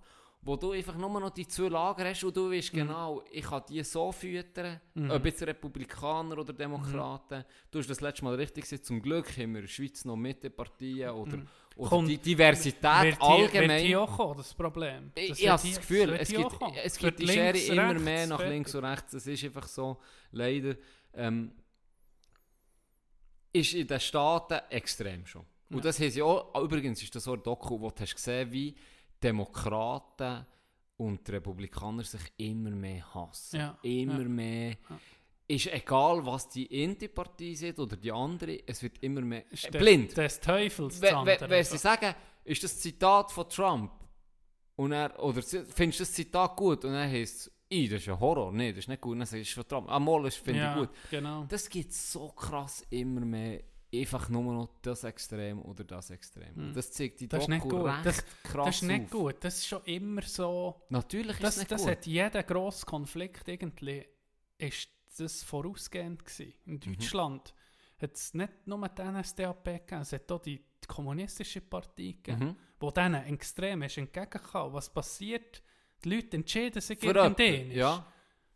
wo 0.46 0.56
du 0.56 0.72
einfach 0.72 0.96
nur 0.96 1.08
noch 1.20 1.30
die 1.30 1.46
zwei 1.48 1.68
Lager 1.68 2.04
hast 2.08 2.22
und 2.22 2.36
du 2.36 2.50
weißt 2.50 2.72
Mhm. 2.74 2.76
genau, 2.78 3.24
ich 3.32 3.44
kann 3.44 3.62
die 3.68 3.82
so 3.82 4.12
füttern, 4.12 4.78
ob 5.08 5.24
jetzt 5.24 5.42
Republikaner 5.42 6.36
oder 6.38 6.52
Demokraten. 6.52 7.44
Du 7.70 7.78
hast 7.78 7.88
das 7.88 8.00
letzte 8.02 8.24
Mal 8.24 8.34
richtig 8.34 8.64
gesagt, 8.64 8.84
zum 8.84 9.00
Glück 9.00 9.26
haben 9.38 9.52
wir 9.54 9.60
in 9.60 9.66
der 9.66 9.68
Schweiz 9.68 10.04
noch 10.04 10.16
Mitteparteien 10.16 11.10
oder, 11.10 11.38
oder 11.76 11.88
Kommt- 11.88 12.08
die 12.10 12.18
Diversität 12.18 12.82
Wird 12.82 13.04
wird 13.04 13.22
allgemein. 13.22 13.84
hier 13.84 14.00
auch 14.02 14.16
kommen, 14.16 14.36
das 14.36 14.52
Problem. 14.54 15.10
Ich, 15.14 15.28
Das 15.30 15.38
ich 15.38 15.44
wird 15.44 15.52
habe 15.52 15.68
das 15.68 15.76
Gefühl, 15.80 16.06
wird 16.08 16.20
es 16.20 16.28
gibt, 16.28 16.52
es 16.84 16.98
gibt 16.98 17.18
die 17.20 17.28
Schere 17.28 17.58
immer 17.58 17.88
rechts, 17.90 18.02
mehr 18.04 18.26
nach 18.26 18.40
links 18.46 18.74
und 18.74 18.84
rechts. 18.84 19.12
Das 19.12 19.26
ist 19.26 19.44
einfach 19.44 19.66
so, 19.66 19.98
leider. 20.30 20.76
ähm, 21.14 21.52
ist 23.52 23.72
in 23.74 23.86
den 23.86 24.00
Staaten 24.00 24.60
extrem 24.70 25.24
schon. 25.26 25.44
Und 25.70 25.76
Ja. 25.78 25.82
das 25.84 25.98
haben 26.00 26.10
sie 26.10 26.22
auch, 26.22 26.60
übrigens 26.60 27.02
ist 27.02 27.14
das 27.14 27.24
so 27.24 27.34
ein 27.34 27.42
Doku, 27.42 27.80
wo 27.80 27.90
du 27.90 28.00
hast 28.02 28.14
gesehen, 28.14 28.50
wie 28.52 28.74
Demokraten 29.24 30.46
und 30.96 31.26
die 31.26 31.32
Republikaner 31.32 32.04
sich 32.04 32.32
immer 32.36 32.70
mehr 32.70 33.14
hassen. 33.14 33.58
Ja, 33.58 33.78
Immer 33.82 34.22
ja, 34.22 34.28
mehr. 34.28 34.70
ja. 34.70 34.98
Ist 35.46 35.66
egal, 35.66 36.24
was 36.24 36.48
die 36.48 36.68
eine 36.70 37.08
Partei 37.08 37.52
sieht 37.54 37.78
oder 37.78 37.96
die 37.96 38.10
andere, 38.10 38.60
es 38.66 38.82
wird 38.82 39.02
immer 39.02 39.20
mehr 39.20 39.44
Ist 39.50 39.66
äh, 39.66 39.78
blind. 39.78 40.16
Des 40.16 40.40
Teufels. 40.40 41.02
Wenn, 41.02 41.64
sie 41.64 41.76
sagen, 41.76 42.14
ist 42.44 42.64
das 42.64 42.80
Zitat 42.80 43.30
von 43.30 43.48
Trump 43.48 43.92
und 44.76 44.92
er, 44.92 45.22
oder 45.22 45.42
findest 45.42 46.00
du 46.00 46.02
das 46.04 46.12
Zitat 46.12 46.56
gut 46.56 46.84
und 46.84 46.92
dann 46.92 47.10
heisst 47.10 47.46
es, 47.46 47.52
«Ih, 47.68 47.88
das 47.88 48.02
ist 48.02 48.08
ein 48.08 48.20
Horror, 48.20 48.52
nee, 48.52 48.70
das 48.72 48.80
ist 48.80 48.88
nicht 48.88 49.00
gut, 49.00 49.18
dann 49.18 49.26
sagst 49.26 49.50
du, 49.50 49.54
von 49.54 49.68
Trump, 49.68 49.90
ah, 49.90 49.98
mal, 49.98 50.22
das 50.22 50.36
finde 50.36 50.68
ich 50.70 50.78
gut. 50.78 50.90
Genau. 51.10 51.44
Das 51.48 51.68
gibt 51.68 51.92
so 51.92 52.28
krass 52.28 52.86
immer 52.90 53.20
mehr, 53.20 53.62
einfach 54.00 54.28
nur 54.28 54.42
noch 54.52 54.68
das 54.82 55.04
Extrem 55.04 55.60
oder 55.62 55.84
das 55.84 56.10
Extrem. 56.10 56.54
Hm. 56.54 56.72
Das 56.74 56.90
zeigt 56.92 57.20
die 57.20 57.28
Das 57.28 57.40
ist 57.40 57.48
Doku 57.48 57.54
nicht 57.54 57.68
gut. 57.70 57.84
recht 57.86 58.06
Das- 58.06 58.24
krass 58.42 58.66
Das 58.66 58.74
ist 58.76 58.82
nicht 58.82 59.04
auf. 59.04 59.10
gut. 59.10 59.36
Das 59.44 59.54
ist 59.58 59.66
schon 59.66 59.82
immer 59.84 60.22
so. 60.22 60.82
Natürlich 60.88 61.34
ist 61.34 61.42
Das, 61.42 61.54
es 61.54 61.58
nicht 61.60 61.70
das 61.72 61.82
gut. 61.82 61.90
hat 61.90 62.06
jeder 62.06 62.42
grosse 62.42 62.86
Konflikt 62.86 63.48
irgendwie. 63.48 64.06
Ist 64.58 64.88
das 65.18 65.42
vorausgehend 65.42 66.24
gewesen. 66.24 66.54
In 66.66 66.74
Mhm. 66.74 66.80
Deutschland 66.80 67.54
hat 68.00 68.14
es 68.14 68.34
nicht 68.34 68.66
nur 68.66 68.88
die 68.88 69.02
NSDAP 69.02 69.64
gegeben, 69.64 70.02
es 70.02 70.12
hat 70.12 70.30
auch 70.32 70.40
die, 70.42 70.56
die 70.58 70.86
kommunistische 70.88 71.60
Partei 71.60 72.16
gegeben, 72.22 72.44
Mhm. 72.48 72.56
wo 72.80 72.90
denen 72.90 73.24
extrem 73.26 73.82
ist 73.82 73.96
entgegenkam. 73.98 74.72
Was 74.72 74.92
passiert? 74.92 75.62
Die 76.04 76.10
Leute 76.14 76.36
entscheiden 76.36 76.80
sich 76.82 76.98
Für 76.98 77.12
gegen 77.14 77.36
den. 77.36 77.70
Ja. 77.70 78.06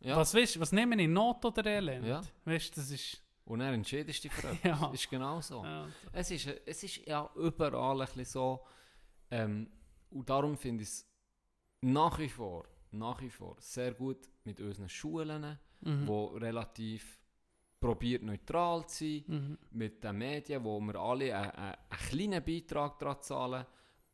ja. 0.00 0.16
Was, 0.16 0.34
weißt, 0.34 0.58
was 0.60 0.72
nehmen 0.72 0.98
in 0.98 1.12
Not 1.12 1.44
oder 1.44 1.64
Elend? 1.64 2.06
Ja. 2.06 2.20
Weißt, 2.44 2.76
das 2.76 2.90
ist... 2.90 3.22
Und 3.48 3.60
er 3.62 3.72
entscheidest 3.72 4.24
dich 4.24 4.32
für 4.32 4.48
etwas. 4.64 4.80
Ja. 4.80 4.90
Ist 4.92 5.08
genau 5.10 5.40
so. 5.40 5.64
Ja, 5.64 5.88
Es 6.12 6.30
ist, 6.30 6.46
es 6.66 6.82
ist 6.82 7.06
ja 7.06 7.28
überall 7.34 8.00
ein 8.02 8.06
bisschen 8.06 8.24
so. 8.26 8.60
Ähm, 9.30 9.70
und 10.10 10.28
darum 10.28 10.56
finde 10.56 10.82
ich 10.82 10.88
es 10.90 11.06
nach 11.80 12.18
wie 12.18 12.28
vor, 12.28 12.66
nach 12.90 13.20
wie 13.22 13.30
vor 13.30 13.56
sehr 13.58 13.92
gut 13.94 14.28
mit 14.44 14.60
unseren 14.60 14.88
Schulen, 14.88 15.58
mhm. 15.80 16.06
wo 16.06 16.26
relativ 16.26 17.18
probiert 17.80 18.22
neutral 18.22 18.86
zu 18.86 19.04
sein, 19.04 19.24
Mhm. 19.28 19.58
mit 19.70 20.02
den 20.04 20.18
Medien, 20.18 20.64
wo 20.64 20.80
wir 20.80 20.96
alle 20.96 21.34
einen, 21.36 21.50
einen, 21.52 21.74
einen 21.88 22.00
kleinen 22.08 22.44
Beitrag 22.44 22.98
daran 22.98 23.22
zahlen, 23.22 23.66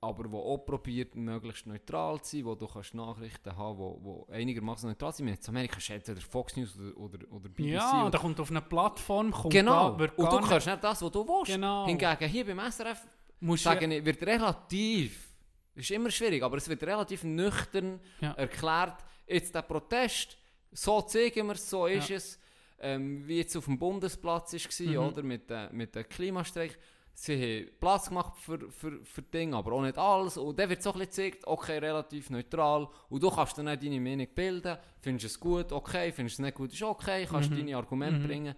aber 0.04 0.30
wo 0.30 0.38
auch 0.40 0.58
probiert 0.58 1.14
möglichst 1.14 1.66
neutral 1.66 2.20
zu 2.22 2.36
sein, 2.36 2.44
wo 2.46 2.54
du 2.54 2.66
kannst 2.66 2.94
Nachrichten 2.94 3.56
haben, 3.56 3.78
wo, 3.78 3.98
wo 4.02 4.26
einigermaßen 4.32 4.88
neutral 4.88 5.12
sind. 5.12 5.28
In 5.28 5.38
Amerika 5.48 5.78
ist 5.78 5.90
entweder 5.90 6.20
Fox 6.20 6.56
News 6.56 6.76
oder, 6.78 6.96
oder, 6.98 7.18
oder 7.32 7.48
BBC. 7.48 7.72
Ja, 7.72 8.02
oder 8.02 8.10
da 8.10 8.18
kommt 8.18 8.38
auf 8.40 8.50
eine 8.50 8.60
Plattform, 8.62 9.30
kommt 9.30 9.52
Genau, 9.52 9.90
da, 9.96 10.04
und 10.16 10.32
du 10.32 10.40
kannst 10.48 10.66
nicht 10.66 10.84
das, 10.84 11.02
was 11.02 11.10
du 11.10 11.26
willst. 11.26 11.52
Genau. 11.52 11.86
Hingegen 11.86 12.28
hier 12.28 12.44
beim 12.46 12.60
SRF 12.70 13.00
Musst 13.40 13.64
sagen, 13.64 13.90
ich, 13.90 14.04
wird 14.04 14.22
relativ, 14.22 15.28
ist 15.74 15.90
immer 15.90 16.10
schwierig, 16.10 16.42
aber 16.42 16.56
es 16.56 16.68
wird 16.68 16.82
relativ 16.84 17.24
nüchtern 17.24 18.00
Ja. 18.20 18.32
erklärt, 18.32 19.04
jetzt 19.26 19.54
der 19.54 19.62
Protest, 19.62 20.38
so 20.72 21.02
zeigen 21.02 21.46
wir 21.46 21.54
es, 21.54 21.68
so 21.68 21.86
ist 21.86 22.08
Ja. 22.08 22.16
es, 22.16 22.38
ähm, 22.80 23.26
wie 23.26 23.38
jetzt 23.38 23.56
auf 23.56 23.64
dem 23.66 23.78
Bundesplatz 23.78 24.52
war, 24.52 24.86
Mhm. 24.86 24.98
oder, 24.98 25.22
mit, 25.22 25.50
äh, 25.50 25.68
mit 25.72 25.94
dem 25.94 26.08
Klimastreik. 26.08 26.78
Sie 27.16 27.34
haben 27.66 27.78
Platz 27.78 28.08
gemacht 28.08 28.36
für, 28.38 28.70
für, 28.72 29.04
für 29.04 29.22
Dinge, 29.22 29.56
aber 29.56 29.72
auch 29.72 29.82
nicht 29.82 29.96
alles. 29.96 30.36
Und 30.36 30.58
dann 30.58 30.68
wird 30.68 30.82
so 30.82 30.92
ein 30.92 30.98
bisschen 30.98 31.30
gezeigt, 31.30 31.46
okay, 31.46 31.78
relativ 31.78 32.28
neutral. 32.30 32.88
Und 33.08 33.22
du 33.22 33.30
kannst 33.30 33.56
dann 33.56 33.68
auch 33.68 33.76
deine 33.76 34.00
Meinung 34.00 34.26
bilden. 34.34 34.76
Findest 35.00 35.24
du 35.24 35.26
es 35.28 35.40
gut, 35.40 35.72
okay. 35.72 36.10
Findest 36.12 36.38
du 36.38 36.42
es 36.42 36.46
nicht 36.46 36.56
gut, 36.56 36.72
ist 36.72 36.82
okay. 36.82 37.24
Kannst 37.30 37.50
Mhm. 37.50 37.56
deine 37.58 37.76
Argumente 37.76 38.18
Mhm. 38.18 38.26
bringen. 38.26 38.54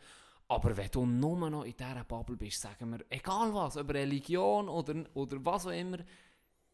Aber 0.49 0.75
wenn 0.77 0.89
du 0.91 1.05
nur 1.05 1.51
noch 1.51 1.65
in 1.65 1.77
dieser 1.77 2.05
Bubble 2.05 2.37
bist, 2.37 2.61
sagen 2.61 2.91
wir, 2.91 3.05
egal 3.11 3.53
was, 3.53 3.77
über 3.77 3.95
Religion 3.95 4.69
oder, 4.69 5.05
oder 5.15 5.45
was 5.45 5.67
auch 5.67 5.71
immer, 5.73 5.99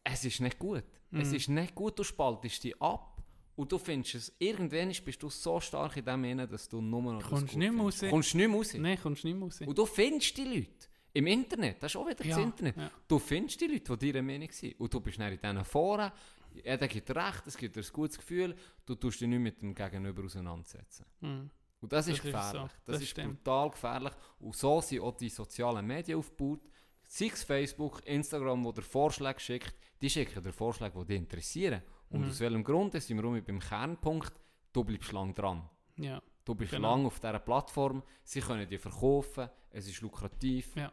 es 0.03 0.23
ist 0.23 0.39
nicht 0.41 0.59
gut. 0.59 0.83
Es 1.11 1.29
Mhm. 1.29 1.35
ist 1.35 1.49
nicht 1.49 1.75
gut, 1.75 1.97
du 1.99 2.03
spaltest 2.03 2.63
dich 2.63 2.81
ab 2.81 3.21
und 3.55 3.71
du 3.71 3.77
findest 3.77 4.15
es, 4.15 4.35
irgendwann 4.39 4.93
bist 5.03 5.21
du 5.21 5.29
so 5.29 5.59
stark 5.59 5.97
in 5.97 6.05
dem 6.05 6.23
Innen, 6.23 6.49
dass 6.49 6.69
du 6.69 6.81
nur 6.81 7.01
noch 7.01 7.19
das 7.21 7.29
Kommst 7.29 7.47
gut 7.49 7.57
nicht 7.59 7.71
mehr 7.71 7.79
findest. 7.81 8.03
raus. 8.03 8.09
Kommst 8.11 8.35
nicht 8.35 8.47
mehr 8.47 8.57
raus. 8.57 8.73
Nein, 8.75 8.99
kommst 9.01 9.23
nicht 9.25 9.33
mehr 9.35 9.43
raus. 9.43 9.61
Und 9.65 9.77
du 9.77 9.85
findest 9.85 10.37
die 10.37 10.43
Leute. 10.45 10.87
Im 11.15 11.27
Internet, 11.27 11.81
das 11.83 11.91
ist 11.91 11.95
auch 11.95 12.07
wieder 12.07 12.25
Ja, 12.25 12.35
das 12.37 12.43
Internet. 12.45 12.75
ja. 12.77 12.91
Du 13.07 13.19
findest 13.19 13.61
die 13.61 13.67
Leute, 13.67 13.97
die 13.97 14.11
deiner 14.11 14.25
Meinung 14.25 14.51
sind. 14.51 14.79
Und 14.79 14.93
du 14.93 14.99
bist 14.99 15.19
dann 15.19 15.31
in 15.31 15.39
diesen 15.39 15.63
Foren, 15.65 16.11
jeder 16.53 16.87
gibt 16.87 17.09
recht, 17.15 17.47
es 17.47 17.55
gibt 17.57 17.75
dir 17.75 17.81
ein 17.81 17.87
gutes 17.93 18.17
Gefühl, 18.17 18.55
du 18.85 18.95
tust 18.95 19.21
dich 19.21 19.27
nicht 19.27 19.39
mit 19.39 19.61
dem 19.61 19.73
Gegenüber 19.75 20.23
auseinandersetzen. 20.23 21.05
Mhm. 21.21 21.49
Und 21.81 21.91
das 21.93 22.07
ist 22.07 22.17
Das 22.19 22.25
ist 22.25 22.31
gefährlich. 22.31 22.71
so. 22.71 22.77
Das, 22.85 22.95
Das 22.95 23.01
ist 23.01 23.15
brutal 23.15 23.69
gefährlich. 23.71 24.13
Und 24.39 24.55
so 24.55 24.81
sind 24.81 25.01
auch 25.01 25.15
die 25.17 25.29
sozialen 25.29 25.85
Medien 25.85 26.17
aufgebaut. 26.17 26.61
Sei 27.07 27.27
es 27.27 27.43
Facebook, 27.43 28.01
Instagram, 28.07 28.63
wo 28.63 28.71
der 28.71 28.83
Vorschlag 28.83 29.39
schickt, 29.39 29.75
die 30.01 30.09
schicken 30.09 30.41
dir 30.41 30.53
Vorschläge, 30.53 30.97
die 30.99 31.05
dich 31.05 31.17
interessieren. 31.17 31.81
Und 32.09 32.21
Mhm. 32.21 32.29
aus 32.29 32.39
welchem 32.39 32.63
Grund 32.63 32.93
sind 32.99 33.17
wir 33.17 33.25
um 33.25 33.43
beim 33.43 33.59
Kernpunkt, 33.59 34.33
du 34.71 34.83
bleibst 34.83 35.11
lang 35.11 35.33
dran. 35.35 35.69
Ja. 35.97 36.21
Du 36.45 36.55
bist 36.55 36.71
Genau. 36.71 36.95
lang 36.95 37.05
auf 37.05 37.19
dieser 37.19 37.39
Plattform, 37.39 38.01
sie 38.23 38.39
können 38.41 38.67
dir 38.67 38.79
verkaufen, 38.79 39.49
es 39.71 39.87
ist 39.87 40.01
lukrativ. 40.01 40.75
Ja. 40.75 40.91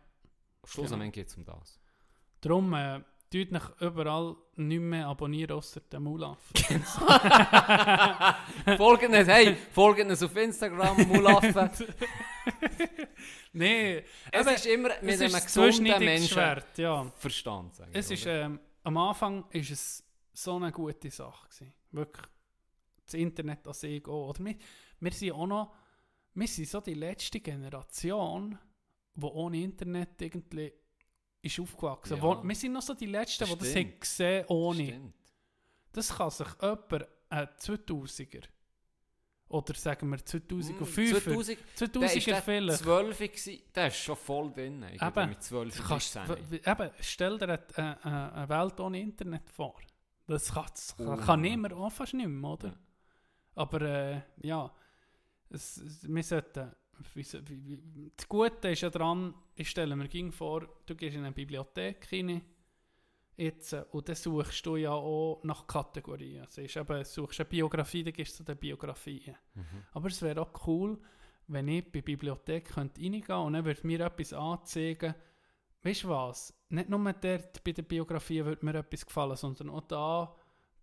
Schlussendlich 0.65 1.13
geht 1.13 1.29
es 1.29 1.37
um 1.37 1.45
das. 1.45 1.79
Darum, 2.41 2.73
äh, 2.75 3.01
tut 3.31 3.53
nicht 3.53 3.81
überall 3.81 4.37
nicht 4.57 4.81
mehr 4.81 5.07
abonnieren, 5.07 5.57
außer 5.57 5.81
den 5.81 6.03
Mulaf. 6.03 6.39
folgt 8.77 9.05
uns, 9.05 9.29
hey, 9.29 9.57
folgt 9.73 10.05
uns 10.05 10.23
auf 10.23 10.37
Instagram, 10.37 10.97
Mulaffen. 11.09 11.71
Nein, 13.53 14.03
es 14.33 14.47
eben, 14.47 14.55
ist 14.55 14.67
immer 14.67 14.89
mit 15.01 15.15
es 15.15 15.21
einem 15.21 15.35
ist 15.35 15.47
gesunden 15.47 16.05
Menschen 16.05 16.63
ja. 16.77 17.13
Verstand. 17.17 17.75
Sagen 17.75 17.91
Es 17.93 18.11
ist, 18.11 18.27
ähm, 18.27 18.61
am 18.83 18.97
Anfang 18.97 19.45
ist 19.51 19.71
es 19.71 20.05
so 20.33 20.57
eine 20.57 20.73
gute 20.73 21.11
Sache 21.11 21.49
gewesen. 21.49 21.73
Wirklich, 21.93 22.27
das 23.05 23.15
Internet 23.15 23.67
an 23.67 23.75
sich 23.75 24.07
auch. 24.07 24.31
Oder 24.31 24.45
wir, 24.45 24.57
wir 24.99 25.13
sind 25.13 25.33
auch 25.33 25.47
noch, 25.47 25.75
wir 26.35 26.49
sind 26.49 26.69
so 26.69 26.81
die 26.81 26.95
letzte 26.95 27.41
Generation, 27.41 28.59
die 29.21 29.27
ohne 29.27 29.59
Internet 29.63 30.21
irgendwie 30.23 30.73
ist 31.43 31.59
aufgewachsen. 31.61 32.17
Ja. 32.17 32.23
Wo, 32.23 32.43
wir 32.43 32.55
sind 32.55 32.73
noch 32.73 32.83
so 32.83 32.95
die 32.95 33.07
Letzten, 33.07 33.45
die 33.47 33.57
das 33.59 33.75
haben 33.75 34.01
gesehen 34.01 34.45
ohne. 34.49 34.85
Stimmt. 34.85 35.15
Das 35.93 36.09
kann 36.17 36.31
sich 36.31 36.47
jemand, 36.61 37.07
ein 37.31 37.47
2000er, 37.49 38.45
oder 39.49 39.75
sagen 39.75 40.09
wir 40.11 40.19
2005er, 40.19 41.23
2000, 41.25 41.59
der 42.01 42.03
ist 42.15 42.27
2000er 42.27 42.27
der 42.27 42.43
vielleicht. 42.43 42.79
12 42.85 43.19
gewesen, 43.19 43.63
der 43.75 43.87
ist 43.89 43.97
schon 43.97 44.17
voll 44.17 44.53
drin. 44.53 44.85
Eben. 44.85 45.29
mit 45.29 45.43
12 45.43 45.77
Du 45.77 45.83
kannst, 45.83 46.15
13. 46.15 46.37
w- 46.37 46.51
w- 46.65 46.71
eben, 46.71 46.91
stell 47.01 47.39
dir 47.39 47.49
eine, 47.49 47.77
eine, 48.05 48.33
eine 48.35 48.49
Welt 48.49 48.79
ohne 48.81 49.01
Internet 49.01 49.49
vor. 49.51 49.75
Das 50.27 50.53
kann, 50.53 50.67
das 50.71 50.97
kann, 50.97 51.09
Oh. 51.09 51.17
kann 51.17 51.41
niemand 51.41 51.75
auch 51.75 51.91
fast 51.91 52.15
nicht 52.15 52.29
mehr, 52.29 52.51
oder? 52.51 52.69
Ja. 52.69 52.75
Aber 53.57 53.81
äh, 53.83 54.21
ja, 54.43 54.73
es, 55.51 55.79
es, 55.79 56.07
wir 56.09 56.23
sollten... 56.23 56.71
Das 58.17 58.29
Gute 58.29 58.69
ist 58.69 58.83
ja 58.83 58.91
dran, 58.91 59.35
ich 59.55 59.71
stelle 59.71 59.97
mir 59.97 60.09
ging 60.09 60.33
vor, 60.33 60.69
du 60.87 60.95
gehst 60.95 61.17
in 61.17 61.25
eine 61.25 61.33
Bibliothek 61.33 62.09
rein, 62.13 62.43
jetzt, 63.37 63.73
äh, 63.73 63.85
und 63.91 64.09
dann 64.09 64.17
suchst 64.17 64.65
du 64.67 64.77
ja 64.77 64.93
auch 64.93 65.41
nach 65.45 65.67
Kategorien. 65.67 66.43
Also 66.43 66.61
ist 66.63 66.77
eben, 66.77 67.05
suchst 67.05 67.41
eine 67.41 67.49
Biografie, 67.49 68.05
dann 68.05 68.13
gehst 68.13 68.35
du 68.35 68.37
zu 68.39 68.45
den 68.45 68.59
Biografien. 68.59 69.37
Mhm. 69.55 69.65
Aber 69.93 70.09
es 70.09 70.21
wäre 70.23 70.43
auch 70.43 70.67
cool, 70.67 70.99
wenn 71.47 71.69
ich 71.69 71.85
bei 71.85 72.01
der 72.01 72.03
Bibliothek 72.03 72.67
könnte 72.67 73.01
reingehen 73.01 73.23
könnte 73.23 73.41
und 73.41 73.53
dann 73.55 73.65
würde 73.65 73.87
mir 73.87 74.01
etwas 74.01 74.33
anzeigen, 74.33 75.15
weißt 75.83 76.05
du 76.05 76.09
was, 76.09 76.55
nicht 76.69 76.89
nur 76.89 77.13
dort 77.13 77.65
bei 77.65 77.73
der 77.73 77.83
Biografie 77.83 78.45
würde 78.45 78.65
mir 78.65 78.75
etwas 78.75 79.05
gefallen, 79.05 79.37
sondern 79.37 79.71
auch 79.71 79.81
da 79.83 80.37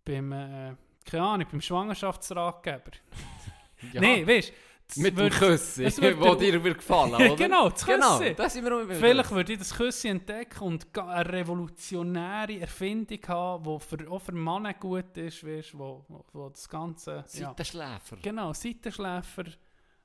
beim, 0.03 0.31
äh, 0.31 0.75
keine 1.05 1.23
Ahnung, 1.23 1.47
beim 1.49 1.61
Schwangerschaftsratgeber. 1.61 2.91
Ja, 3.93 4.01
Nein, 4.01 4.25
weißt 4.25 4.49
du, 4.49 4.53
mit 4.95 5.17
dem 5.17 5.29
Küssi, 5.29 5.83
der- 6.01 6.35
dir 6.35 6.63
wird 6.63 6.77
gefallen? 6.77 7.35
Genau, 7.35 7.69
das 7.69 7.85
Genau, 7.85 8.17
Küssi. 8.19 8.33
das 8.35 8.53
sind 8.53 8.65
wir 8.65 8.77
um 8.77 8.89
Vielleicht 8.89 9.31
würde 9.31 9.53
ich 9.53 9.59
das 9.59 9.75
Küssi 9.75 10.07
entdecken 10.07 10.63
und 10.63 10.97
eine 10.97 11.33
revolutionäre 11.33 12.59
Erfindung 12.59 13.19
haben, 13.27 13.63
die 13.63 13.79
für, 13.79 14.11
auch 14.11 14.21
für 14.21 14.31
Männer 14.31 14.73
gut 14.73 15.17
ist, 15.17 15.45
weißt, 15.45 15.77
wo, 15.77 16.05
wo, 16.07 16.25
wo 16.31 16.49
das 16.49 16.67
Ganze... 16.69 17.25
Ja. 17.33 17.49
Seitenschläfer. 17.49 18.17
Genau, 18.21 18.53
Seitenschläfer 18.53 19.43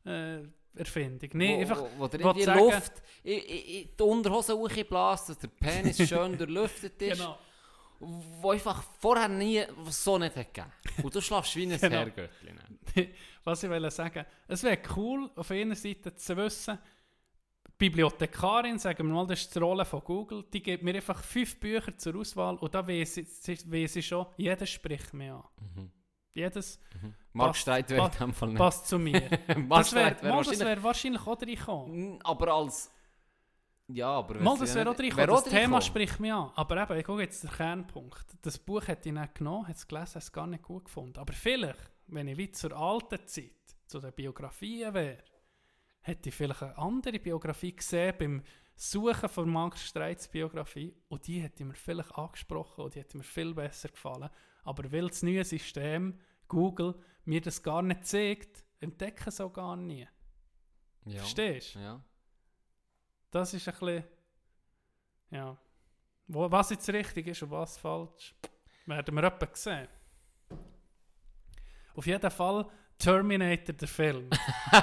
äh, 0.05 0.43
Erfindung. 0.75 1.31
Nee, 1.35 1.57
wo, 1.57 1.61
einfach... 1.61 1.83
wo, 1.99 2.01
wo 2.01 2.31
in 2.31 2.35
die 2.35 2.45
Luft, 2.45 2.93
in, 3.23 3.39
in, 3.39 3.59
in 3.83 3.89
die 3.99 4.03
Unterhose 4.03 4.57
hochbläst, 4.57 5.29
dass 5.29 5.39
der 5.39 5.49
Penis 5.49 5.97
schön 6.09 6.37
durchlüftet 6.37 7.01
ist. 7.03 7.19
Genau. 7.19 7.39
Wo 8.41 8.51
einfach 8.51 8.83
vorher 8.99 9.29
nie 9.29 9.63
so 9.89 10.19
nicht 10.19 10.35
gegeben. 10.35 10.73
Und 11.03 11.15
du 11.15 11.21
schlafst 11.21 11.55
wie 11.57 11.65
ein 11.65 11.71
Genau. 11.81 11.97
Herrgöttli. 11.99 12.53
Was 13.45 13.63
ich 13.63 13.71
will 13.71 13.91
sagen, 13.91 14.25
es 14.49 14.63
wäre 14.65 14.79
cool, 14.97 15.31
auf 15.37 15.51
einer 15.51 15.75
Seite 15.77 16.15
zu 16.15 16.37
wissen, 16.37 16.79
die 17.67 17.73
Bibliothekarin, 17.79 18.79
sagen 18.79 19.07
wir 19.09 19.15
mal, 19.15 19.27
das 19.27 19.41
ist 19.43 19.55
die 19.55 19.59
Rolle 19.61 19.85
von 19.85 20.01
Google, 20.05 20.45
die 20.53 20.63
gibt 20.63 20.83
mir 20.83 20.95
einfach 20.95 21.23
fünf 21.23 21.59
Bücher 21.59 21.97
zur 21.97 22.17
Auswahl 22.17 22.57
und 22.57 22.75
da 22.75 22.87
weiss 22.87 23.17
ich, 23.17 23.27
weiss 23.71 23.97
ich 23.97 24.07
schon, 24.07 24.27
jeder 24.37 24.67
spricht 24.67 25.13
mir 25.15 25.35
an. 25.35 25.45
Mhm. 25.77 25.91
Jedes 26.35 26.81
Mark 27.33 27.49
Passt- 27.51 27.61
Streit 27.61 27.91
wäre 27.91 28.07
in 28.07 28.19
dem 28.19 28.33
Fall 28.35 28.49
nicht. 28.51 28.59
passt 28.59 28.87
zu 28.89 28.99
mir. 28.99 29.21
Mark 29.69 29.83
das 29.83 29.93
wäre 29.95 30.23
wär 30.23 30.31
wahrscheinlich... 30.33 30.61
wär 30.61 30.83
wahrscheinlich 30.83 31.27
auch 31.27 31.41
reinkommen. 31.43 32.15
Mm, 32.15 32.19
Aber 32.25 32.49
als... 32.55 32.91
Ja, 33.95 34.09
aber... 34.09 34.41
Mal, 34.41 34.59
das 34.59 34.75
wäre 34.75 34.91
auch 34.91 34.99
wäre 34.99 35.27
Das 35.27 35.45
auch 35.45 35.49
Thema 35.49 35.81
spricht 35.81 36.19
mich 36.21 36.33
an. 36.33 36.51
Aber 36.55 36.83
eben, 36.83 36.99
ich 36.99 37.05
gucke 37.05 37.23
jetzt 37.23 37.43
den 37.43 37.51
Kernpunkt. 37.51 38.27
Das 38.43 38.59
Buch 38.59 38.87
hätte 38.87 39.09
ich 39.09 39.15
nicht 39.15 39.35
genommen, 39.35 39.67
hätte 39.67 39.79
es 39.79 39.89
gelesen, 39.89 40.13
hätte 40.15 40.19
es 40.19 40.33
gar 40.33 40.47
nicht 40.47 40.63
gut 40.63 40.87
gefunden. 40.87 41.19
Aber 41.19 41.33
vielleicht, 41.33 41.91
wenn 42.07 42.29
ich 42.29 42.37
wie 42.39 42.51
zur 42.51 42.73
alten 42.77 43.27
Zeit, 43.27 43.53
zu 43.87 44.01
den 44.01 44.13
Biografien 44.13 44.95
wäre, 44.95 45.19
hätte 46.01 46.29
ich 46.29 46.35
vielleicht 46.35 46.63
eine 46.63 46.77
andere 46.79 47.19
Biografie 47.19 47.77
gesehen 47.77 48.15
beim 48.19 48.43
Suchen 48.75 49.29
von 49.29 49.49
Mark 49.51 49.79
Streits 49.79 50.29
Biografie 50.29 50.95
und 51.09 51.27
die 51.27 51.41
hätte 51.41 51.65
mir 51.65 51.75
vielleicht 51.75 52.13
angesprochen 52.17 52.85
und 52.85 52.95
die 52.95 53.01
hätte 53.01 53.19
mir 53.19 53.23
viel 53.23 53.55
besser 53.55 53.89
gefallen. 53.89 54.31
Aber 54.65 54.91
weil 54.91 55.09
das 55.09 55.23
neue 55.23 55.45
System, 55.45 56.19
Google, 56.49 56.95
mir 57.25 57.41
das 57.41 57.63
gar 57.63 57.83
nicht 57.83 58.07
zeigt, 58.07 58.65
entdecken 58.81 59.31
so 59.31 59.51
gar 59.51 59.77
nie. 59.77 60.09
Ja. 61.05 61.19
Verstehst 61.19 61.75
du? 61.75 61.81
Ja. 61.81 62.05
Das 63.33 63.53
ist 63.55 63.67
ein 63.67 63.75
bisschen. 63.75 64.05
Ja. 65.31 65.57
Was 66.29 66.71
jetzt 66.71 66.89
richtig 66.91 67.27
ist 67.27 67.43
und 67.43 67.51
was 67.51 67.77
falsch, 67.79 68.35
werden 68.87 69.15
wir 69.17 69.25
etwa 69.25 69.49
sehen. 69.55 69.89
Auf 71.95 72.07
jeden 72.07 72.31
Fall 72.31 72.67
Terminator, 72.99 73.75
der 73.75 73.89
Film. 73.89 74.31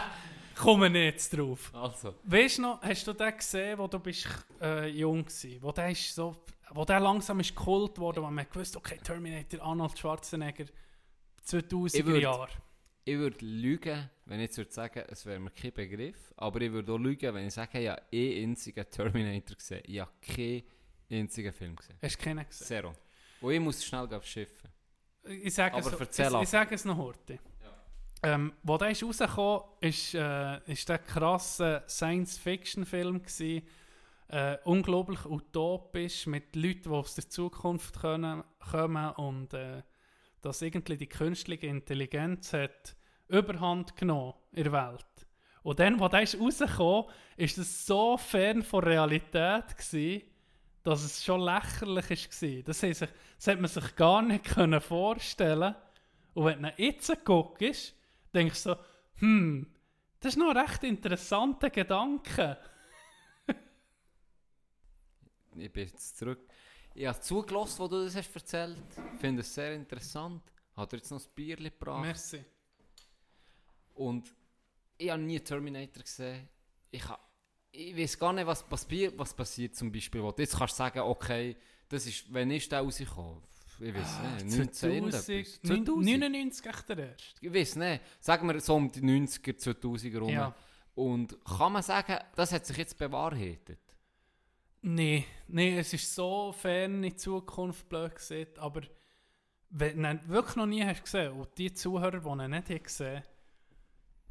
Kommen 0.56 0.94
wir 0.94 1.06
jetzt 1.06 1.30
drauf. 1.36 1.74
Also... 1.74 2.16
Weißt 2.24 2.58
du 2.58 2.64
noch, 2.64 2.82
hast 2.82 3.08
du 3.08 3.14
den 3.14 3.38
gesehen, 3.38 3.78
wo 3.78 3.88
du 3.88 4.00
bist, 4.00 4.28
äh, 4.62 4.88
jung 4.88 5.24
warst? 5.26 5.62
Wo 5.62 5.72
der, 5.72 5.92
ist 5.92 6.14
so, 6.14 6.36
wo 6.72 6.84
der 6.84 7.00
langsam 7.00 7.40
ist 7.40 7.56
Kult 7.56 7.98
wurde, 7.98 8.22
wo 8.22 8.30
man 8.30 8.46
gewusst 8.52 8.76
okay, 8.76 8.98
Terminator, 9.02 9.62
Arnold 9.62 9.98
Schwarzenegger, 9.98 10.66
2000er 11.46 11.96
Ich 11.96 12.06
würd- 12.06 12.20
Jahre. 12.20 12.50
Ich 13.06 13.18
würde 13.18 13.44
lügen, 13.44 14.10
wenn 14.26 14.40
ich 14.40 14.48
jetzt 14.48 14.58
würde 14.58 14.72
sagen, 14.72 15.04
es 15.08 15.26
wäre 15.26 15.40
mir 15.40 15.52
kein 15.52 15.74
Begriff. 15.74 16.34
Aber 16.38 16.62
ich 16.62 16.72
würde 16.72 16.92
auch 16.94 16.98
lügen, 16.98 17.34
wenn 17.34 17.48
ich 17.48 17.54
sage, 17.54 17.80
ich 17.80 17.90
habe 17.90 18.02
einen 18.14 18.52
einzigen 18.52 18.86
Terminator 18.90 19.56
gesehen. 19.56 19.84
Ich 19.86 20.00
habe 20.00 20.12
keinen 20.22 20.64
einzigen 21.10 21.54
Film 21.54 21.76
gesehen. 21.76 21.98
Hast 22.02 22.20
du 22.20 22.24
keinen 22.24 22.46
gesehen? 22.48 22.68
Zero. 22.68 22.94
Und 23.42 23.54
ich 23.54 23.60
muss 23.60 23.84
schnell 23.84 24.14
aufs 24.14 24.28
Schiff. 24.28 24.64
Ich 25.24 25.54
sage 25.54 25.78
es, 25.78 25.86
Aber 25.86 25.96
ich, 25.96 26.02
erzähl 26.02 26.34
ich, 26.34 26.42
ich 26.42 26.50
sage 26.50 26.76
es 26.76 26.86
noch 26.86 26.98
heute. 26.98 27.40
Ähm, 28.22 28.54
wo 28.64 28.78
der 28.78 28.90
ist 28.90 29.04
rausgekommen 29.04 29.62
ist, 29.80 30.14
äh, 30.14 30.60
ist 30.72 30.90
der 30.90 31.00
krasse 31.00 31.84
Science-Fiction-Film 31.88 33.24
gewesen. 33.24 33.66
Äh, 34.28 34.58
unglaublich 34.66 35.26
utopisch 35.26 36.28
mit 36.28 36.56
Leuten, 36.56 36.84
die 36.84 36.90
aus 36.90 37.16
der 37.16 37.30
Zukunft 37.30 38.00
können, 38.00 38.44
kommen 38.72 39.12
und 39.14 39.54
äh, 39.54 39.82
dass 40.42 40.62
irgendwie 40.62 40.98
die 40.98 41.08
künstliche 41.08 41.68
Intelligenz 41.68 42.54
hat 42.54 42.96
Überhand 43.28 43.96
genommen 43.96 44.34
in 44.52 44.64
der 44.64 44.74
Welt. 44.74 45.28
Und 45.62 45.80
dann, 45.80 45.98
der 45.98 46.22
ist 46.22 46.40
rausgekommen 46.40 47.12
ist 47.38 47.58
es 47.58 47.86
so 47.86 48.18
fern 48.18 48.64
von 48.64 48.84
Realität 48.84 49.78
gewesen, 49.78 50.24
dass 50.84 51.04
es 51.04 51.24
schon 51.24 51.42
lächerlich 51.42 52.10
war. 52.10 52.64
Das, 52.64 52.80
sich, 52.80 52.98
das 53.00 53.48
hat 53.48 53.60
man 53.60 53.70
sich 53.70 53.96
gar 53.96 54.22
nicht 54.22 54.48
vorstellen 54.84 55.76
Und 56.34 56.46
wenn 56.46 56.64
du 56.64 56.74
jetzt 56.78 57.26
guckst, 57.26 57.94
denkst 58.34 58.64
du 58.64 58.70
so, 58.72 58.76
hm, 59.20 59.68
das 60.22 60.34
ist 60.34 60.38
noch 60.38 60.50
ein 60.50 60.58
recht 60.58 60.84
interessanter 60.84 61.70
Gedanke. 61.70 62.58
Ich 65.56 65.72
bin 65.72 65.88
jetzt 65.88 66.18
zurück. 66.18 66.49
Ich 67.00 67.08
habe 67.08 67.22
zugelassen, 67.22 67.80
wo 67.80 67.88
du 67.88 68.04
das 68.04 68.14
hast 68.14 68.36
erzählt. 68.36 68.76
Ich 69.14 69.22
finde 69.22 69.40
es 69.40 69.54
sehr 69.54 69.74
interessant. 69.74 70.44
Hat 70.76 70.92
er 70.92 70.98
jetzt 70.98 71.10
noch 71.10 71.22
ein 71.22 71.32
Bierchen 71.34 71.64
gebracht. 71.64 72.02
Merci. 72.02 72.44
Und 73.96 74.36
ich 74.98 75.10
habe 75.10 75.22
nie 75.22 75.40
Terminator 75.40 76.04
gesehen. 76.04 76.50
Ich, 76.92 77.08
ha, 77.08 77.18
ich 77.72 77.96
weiß 77.96 78.20
gar 78.20 78.34
nicht, 78.34 78.46
was, 78.46 78.68
passiert, 78.68 79.18
was 79.18 79.34
passiert 79.34 79.78
zum 79.78 79.90
Beispiel. 79.90 80.22
Wo 80.22 80.34
jetzt 80.38 80.58
kannst 80.58 80.74
du 80.74 80.78
sagen, 80.78 81.00
okay, 81.00 81.56
das 81.88 82.06
ist, 82.06 82.34
wenn 82.34 82.52
ist 82.52 82.70
der 82.70 82.82
rausgekommen? 82.82 83.44
Ich 83.80 83.96
weiß 83.96 84.44
nicht, 84.44 84.58
19 84.58 84.92
irgendetwas. 84.92 85.26
2000, 85.26 85.68
2000? 85.68 86.06
99 86.06 86.66
echt 86.66 86.90
der 86.90 86.98
erste. 86.98 87.46
Ich 87.46 87.54
weiß 87.54 87.76
nicht. 87.78 88.04
Sagen 88.20 88.46
wir 88.50 88.60
so 88.60 88.76
um 88.76 88.92
die 88.92 89.00
90er, 89.00 89.58
2000er 89.58 90.20
rum. 90.20 90.30
Ja. 90.30 90.54
Und 90.96 91.38
kann 91.46 91.72
man 91.72 91.82
sagen, 91.82 92.18
das 92.36 92.52
hat 92.52 92.66
sich 92.66 92.76
jetzt 92.76 92.98
bewahrheitet? 92.98 93.80
Nee, 94.82 95.26
nee, 95.48 95.78
es 95.78 95.94
ist 95.94 96.14
so 96.14 96.52
fern 96.54 96.96
in 96.96 97.02
die 97.02 97.16
Zukunft 97.16 97.90
blöd 97.90 98.16
gesehen, 98.16 98.48
aber 98.58 98.82
wenn 99.70 100.02
du 100.02 100.10
ihn 100.10 100.22
wirklich 100.28 100.56
noch 100.56 100.66
nie 100.66 100.84
hast 100.84 101.04
gesehen 101.04 101.34
und 101.34 101.58
die 101.58 101.74
Zuhörer, 101.74 102.20
die 102.20 102.28
ihn 102.28 102.50
nicht 102.50 102.70
haben 102.70 102.84
gesehen 102.84 103.24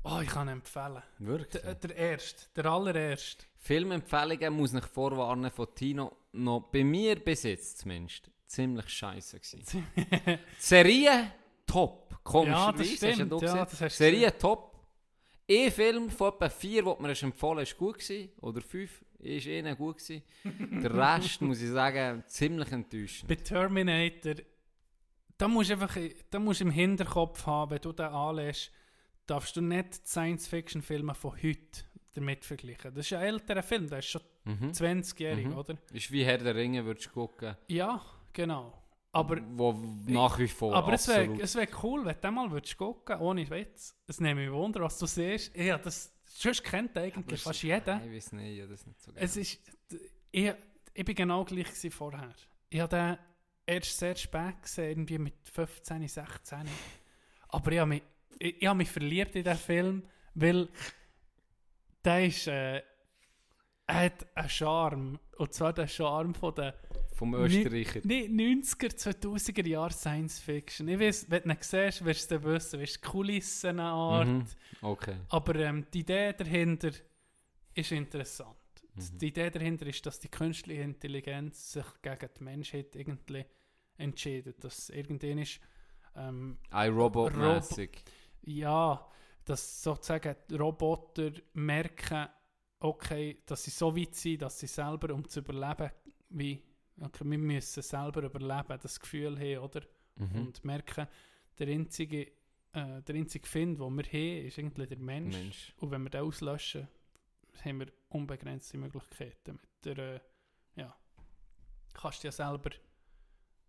oh, 0.04 0.20
ich 0.22 0.28
kann 0.28 0.48
ihn 0.48 0.52
empfehlen. 0.52 1.02
Wirklich? 1.18 1.62
Der, 1.62 1.74
der 1.74 1.96
erste, 1.96 2.42
der 2.56 2.66
allererste. 2.66 3.44
Filmempfehlungen 3.56 4.52
muss 4.54 4.74
ich 4.74 4.84
vorwarnen 4.84 5.50
von 5.50 5.66
Tino. 5.74 6.16
Noch 6.32 6.68
bei 6.72 6.84
mir 6.84 7.16
bis 7.16 7.42
jetzt 7.42 7.78
zumindest 7.78 8.30
ziemlich 8.46 8.88
scheiße 8.88 9.40
gewesen. 9.40 9.86
Serie 10.58 11.32
top. 11.66 12.18
Komisch. 12.22 12.50
Ja, 12.50 12.72
das 12.72 12.86
stimmt, 12.86 13.42
ja, 13.42 13.64
das 13.64 13.80
hast 13.80 13.96
Serie 13.96 14.36
top. 14.36 14.76
Ein 15.50 15.72
Film 15.72 16.10
von 16.10 16.34
etwa 16.34 16.48
vier, 16.48 16.82
den 16.82 17.02
mir 17.02 17.08
hast 17.08 17.22
empfohlen 17.22 17.60
hast, 17.60 17.76
gut 17.76 17.98
gewesen. 17.98 18.30
Oder 18.40 18.60
fünf, 18.60 19.02
ist 19.18 19.46
eh 19.46 19.62
gut 19.74 19.98
gewesen. 19.98 20.22
Der 20.82 20.94
Rest, 20.94 21.40
muss 21.42 21.60
ich 21.60 21.70
sagen, 21.70 22.22
ziemlich 22.26 22.70
enttäuschend. 22.72 23.28
Bei 23.28 23.34
Terminator, 23.36 24.34
da 25.36 25.48
musst 25.48 25.70
du 25.70 25.74
einfach 25.74 25.96
da 26.30 26.38
musst 26.38 26.60
im 26.60 26.70
Hinterkopf 26.70 27.46
haben, 27.46 27.70
wenn 27.72 27.80
du 27.80 27.92
den 27.92 28.06
anlässt, 28.06 28.70
darfst 29.26 29.56
du 29.56 29.60
nicht 29.60 30.02
die 30.04 30.08
Science-Fiction-Filme 30.08 31.14
von 31.14 31.32
heute 31.42 31.82
damit 32.14 32.44
vergleichen. 32.44 32.94
Das 32.94 33.06
ist 33.06 33.12
ein 33.12 33.22
älterer 33.22 33.62
Film, 33.62 33.88
der 33.88 33.98
ist 33.98 34.06
schon 34.08 34.22
Mhm. 34.44 34.72
20-jährig, 34.72 35.46
Mhm. 35.46 35.56
oder? 35.58 35.76
Ist 35.92 36.10
wie 36.10 36.24
Herr 36.24 36.38
der 36.38 36.54
Ringe, 36.54 36.84
würdest 36.84 37.06
du 37.08 37.10
gucken. 37.10 37.54
Ja, 37.68 38.00
genau. 38.32 38.72
Aber, 39.12 39.38
wo 39.56 39.72
nach 40.06 40.38
wie 40.38 40.48
vor 40.48 40.74
aber 40.74 40.92
es 40.94 41.06
wäre 41.08 41.20
absolut- 41.22 41.40
es 41.42 41.54
wär 41.54 41.68
cool, 41.82 42.04
wenn 42.04 42.16
du 42.20 42.30
mal 42.30 42.50
würdest 42.50 42.76
gucken 42.76 43.18
ohne 43.18 43.48
Witz. 43.50 43.94
Es 44.06 44.20
nimmt 44.20 44.36
mich 44.40 44.50
Wunder, 44.50 44.80
was 44.82 44.98
du 44.98 45.06
siehst. 45.06 45.54
Ja, 45.56 45.76
das, 45.78 46.12
sonst 46.28 46.62
kennt 46.62 46.96
eigentlich 46.96 47.42
fast 47.42 47.62
jeder. 47.62 48.00
Ich 48.04 48.12
weiß 48.12 48.32
nicht, 48.32 48.58
ich 48.58 48.68
das 48.68 48.86
nicht 48.86 49.00
so 49.00 49.12
Es 49.14 49.36
ist, 49.36 49.58
ich, 50.30 50.52
ich 50.94 51.04
bin 51.04 51.14
genau 51.14 51.44
gleich 51.44 51.68
vorher. 51.90 52.32
Ich 52.70 52.80
habe 52.80 52.96
den 52.96 53.18
erst 53.66 53.98
sehr 53.98 54.16
spät 54.16 54.62
gesehen, 54.62 54.90
irgendwie 54.90 55.18
mit 55.18 55.34
15, 55.52 56.08
16. 56.08 56.68
Aber 57.48 57.72
ich 57.72 57.78
habe 57.78 57.88
mich, 57.88 58.02
ich, 58.38 58.62
ich 58.62 58.66
habe 58.66 58.78
mich 58.78 58.90
verliebt 58.90 59.34
in 59.36 59.44
diesen 59.44 59.58
Film, 59.58 60.02
weil 60.34 60.68
der 62.04 62.26
ist, 62.26 62.46
äh, 62.46 62.82
er 63.86 64.04
hat 64.04 64.26
einen 64.36 64.48
Charme. 64.48 65.18
Und 65.36 65.54
zwar 65.54 65.72
den 65.72 65.88
Charme 65.88 66.34
von 66.34 66.54
den 66.54 66.72
Vom 67.18 67.34
Österreicher. 67.34 68.00
Nee, 68.04 68.28
90er, 68.28 68.94
2000er 68.96 69.66
Jahre 69.66 69.92
Science 69.92 70.38
Fiction. 70.38 70.86
Ich 70.86 71.00
weiß, 71.00 71.28
wenn 71.28 71.42
du 71.42 71.50
ihn 71.50 71.56
siehst, 71.60 72.04
wirst 72.04 72.30
du 72.30 72.44
wissen, 72.44 72.80
weißt, 72.80 72.96
die 72.96 73.08
Kulissenart. 73.08 74.28
Mhm. 74.28 74.44
Okay. 74.82 75.16
Aber 75.28 75.56
ähm, 75.56 75.84
die 75.92 76.00
Idee 76.00 76.32
dahinter 76.32 76.92
ist 77.74 77.90
interessant. 77.90 78.56
Mhm. 78.94 79.18
Die 79.18 79.26
Idee 79.26 79.50
dahinter 79.50 79.86
ist, 79.88 80.06
dass 80.06 80.20
die 80.20 80.28
künstliche 80.28 80.82
Intelligenz 80.82 81.72
sich 81.72 81.86
gegen 82.02 82.28
die 82.38 82.44
Menschheit 82.44 82.94
irgendwie 82.94 83.44
entscheidet. 83.96 84.62
Dass 84.62 84.88
irgendwann 84.90 85.38
ist, 85.38 85.58
ähm, 86.14 86.58
iRobot-mässig. 86.70 87.98
ja, 88.42 89.10
dass 89.44 89.82
sozusagen 89.82 90.36
Roboter 90.52 91.32
merken, 91.54 92.28
okay, 92.78 93.42
dass 93.44 93.64
sie 93.64 93.72
so 93.72 93.96
weit 93.96 94.14
sind, 94.14 94.42
dass 94.42 94.60
sie 94.60 94.68
selber, 94.68 95.12
um 95.12 95.28
zu 95.28 95.40
überleben, 95.40 95.90
wie, 96.28 96.62
okay, 97.00 97.24
wir 97.24 97.38
müssen 97.38 97.82
selber 97.82 98.22
überleben, 98.22 98.78
das 98.80 99.00
Gefühl 99.00 99.38
haben, 99.38 99.58
oder? 99.58 99.82
Mhm. 100.16 100.46
Und 100.46 100.64
merken, 100.64 101.06
der 101.58 101.68
einzige, 101.68 102.26
äh, 102.72 103.02
der 103.02 103.14
einzige 103.14 103.46
Find, 103.46 103.78
den 103.78 103.96
wir 103.96 104.04
haben, 104.04 104.46
ist 104.46 104.58
irgendwie 104.58 104.86
der 104.86 104.98
Mensch. 104.98 105.36
Mensch. 105.36 105.74
Und 105.78 105.90
wenn 105.90 106.02
wir 106.02 106.10
den 106.10 106.22
auslöschen, 106.22 106.88
haben 107.64 107.80
wir 107.80 107.92
unbegrenzte 108.10 108.78
Möglichkeiten. 108.78 109.52
Mit 109.60 109.84
der, 109.84 109.98
äh, 109.98 110.20
ja, 110.76 110.96
kannst 111.92 112.22
du 112.22 112.28
ja 112.28 112.32
selber 112.32 112.70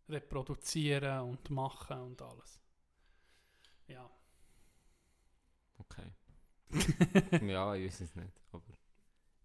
reproduzieren 0.07 1.21
und 1.21 1.49
machen 1.49 1.99
und 1.99 2.21
alles. 2.21 2.59
Ja. 3.87 4.09
Okay. 5.77 6.11
ja, 7.47 7.75
ich 7.75 7.85
weiß 7.85 8.01
es 8.01 8.15
nicht. 8.15 8.41
Aber 8.51 8.78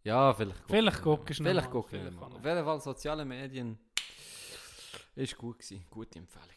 ja, 0.04 0.32
vielleicht 0.34 0.58
gucke 0.60 0.68
Vielleicht 0.72 0.96
ich 0.98 1.02
guckst 1.02 1.38
du 1.40 1.44
Vielleicht 1.44 1.70
gucke 1.70 1.96
ich 1.96 2.10
mal. 2.14 2.22
Auf 2.32 2.44
jeden 2.44 2.64
Fall, 2.64 2.80
soziale 2.80 3.24
Medien 3.24 3.78
ist 5.16 5.36
gut 5.36 5.58
gewesen. 5.58 5.84
Gute 5.90 6.18
Empfehlung. 6.18 6.48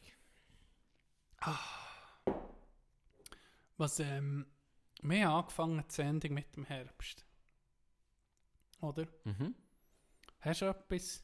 Was, 3.78 4.00
ähm, 4.00 4.46
wir 5.02 5.28
haben 5.28 5.36
angefangen 5.42 5.84
die 5.88 5.94
Sendung 5.94 6.34
mit 6.34 6.56
dem 6.56 6.66
Herbst. 6.66 7.26
Oder? 8.82 9.08
Mhm. 9.24 9.56
Hast 10.40 10.62
du 10.62 10.66
etwas, 10.66 11.24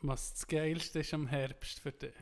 was 0.00 0.32
das 0.34 0.46
Geilste 0.46 1.00
ist 1.00 1.12
am 1.14 1.26
Herbst 1.26 1.80
für 1.80 1.92
dich? 1.92 2.14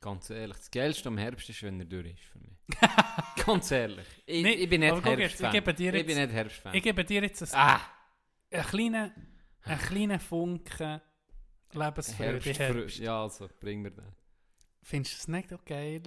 Ganz 0.00 0.30
ehrlich, 0.30 0.56
das 0.56 0.70
Geilste 0.70 1.08
am 1.08 1.18
Herbst 1.18 1.48
ist, 1.48 1.62
wenn 1.62 1.80
er 1.80 1.86
durch 1.86 2.12
ist 2.12 2.20
für 2.24 2.38
mich. 2.38 2.56
Ganz 3.46 3.70
ehrlich. 3.70 4.06
Ich, 4.26 4.42
Nee, 4.42 4.52
ich 4.52 4.68
bin 4.68 4.80
nicht 4.80 4.94
jetzt, 4.94 5.04
Herbstfan. 5.04 5.46
ich 5.46 5.52
gebe 5.52 5.74
dir 5.74 5.94
ich 5.94 6.06
bin 6.06 6.16
jetzt- 6.18 6.26
nicht 6.28 6.34
Herbstfan. 6.36 6.74
Ich 6.74 6.82
gebe 6.82 7.04
dir 7.04 7.22
jetzt 7.22 7.42
ein, 7.42 7.48
ah, 7.54 7.80
einen 8.50 8.62
kleinen, 8.64 9.12
einen 9.62 9.78
kleinen 9.80 10.20
Funken 10.20 11.00
Lebensfreude. 11.72 12.32
Herbst, 12.44 12.58
Herbst. 12.60 12.98
Ja, 12.98 13.22
also, 13.22 13.48
bring 13.60 13.82
mir 13.82 13.90
den. 13.90 14.04
Findest 14.82 15.14
du 15.14 15.18
es 15.18 15.28
nicht 15.28 15.52
auch 15.52 15.64
geil, 15.64 16.02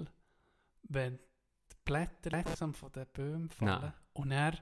wenn 0.84 1.18
die 1.18 1.76
Blätter 1.86 2.30
langsam 2.32 2.74
von 2.74 2.92
den 2.92 3.06
Bäumen 3.14 3.50
fallen 3.50 3.82
Nein. 3.82 3.94
und 4.14 4.30
dann 4.30 4.58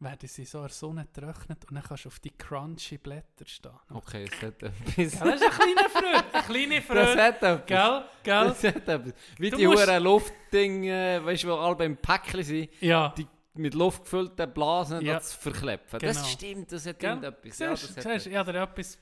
werden 0.00 0.28
sie 0.28 0.44
so 0.44 0.58
in 0.58 0.64
der 0.64 0.70
Sonne 0.72 1.06
getrocknet 1.12 1.64
und 1.68 1.74
dann 1.74 1.82
kannst 1.82 2.04
du 2.04 2.08
auf 2.08 2.18
die 2.20 2.30
crunchy 2.30 2.98
Blätter 2.98 3.44
stehen. 3.46 3.72
Okay, 3.90 4.24
das 4.30 4.42
hat 4.42 4.62
etwas. 4.62 4.94
das 4.96 4.96
ist 5.06 5.22
eine 5.22 5.36
kleine 5.50 5.88
Freude. 5.90 6.34
Eine 6.34 6.42
kleine 6.44 6.76
Das 6.76 6.84
Freude. 6.86 7.22
hat 7.22 7.42
etwas. 7.42 7.66
Gell? 7.66 8.04
Gell? 8.22 8.44
Das 8.44 8.64
hat 8.64 8.88
etwas. 8.88 9.12
Wie 9.38 9.50
Du 9.50 9.56
die 9.58 9.66
musst- 9.66 9.86
Huren 9.86 10.02
Luftding, 10.02 10.84
äh, 10.84 11.24
weißt 11.24 11.42
du, 11.44 11.48
wo 11.48 11.54
alle 11.56 11.76
beim 11.76 11.96
Päckchen 11.96 12.42
sind, 12.42 12.70
Ja. 12.80 13.12
die 13.18 13.26
mit 13.54 13.74
Luft 13.74 14.04
gefüllten 14.04 14.52
Blasen 14.52 15.00
Ja. 15.04 15.14
das 15.14 15.34
verkleppen. 15.34 15.98
Genau. 15.98 16.12
Das 16.12 16.30
stimmt, 16.30 16.72
das 16.72 16.86
hat 16.86 17.02
irgendetwas. 17.02 17.58
Ja, 17.58 17.70
das 17.70 17.94
siehst 17.94 18.26
ja, 18.26 18.44
da 18.44 18.62
etwas, 18.62 18.98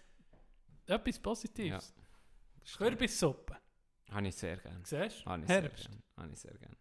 etwas 0.87 1.19
Positives. 1.19 1.91
etwas. 1.91 2.77
Kürbissuppe. 2.79 3.57
Habe 4.11 4.29
ich 4.29 4.37
sehr 4.37 4.57
gerne. 4.57 4.81
Siehst 4.85 5.25
du? 5.25 5.31
Habe 5.31 5.43
ich 5.43 5.49
sehr 5.49 5.63
gerne. 5.63 6.03
Habe 6.17 6.33
ich 6.33 6.39
sehr 6.39 6.55
gerne. 6.55 6.77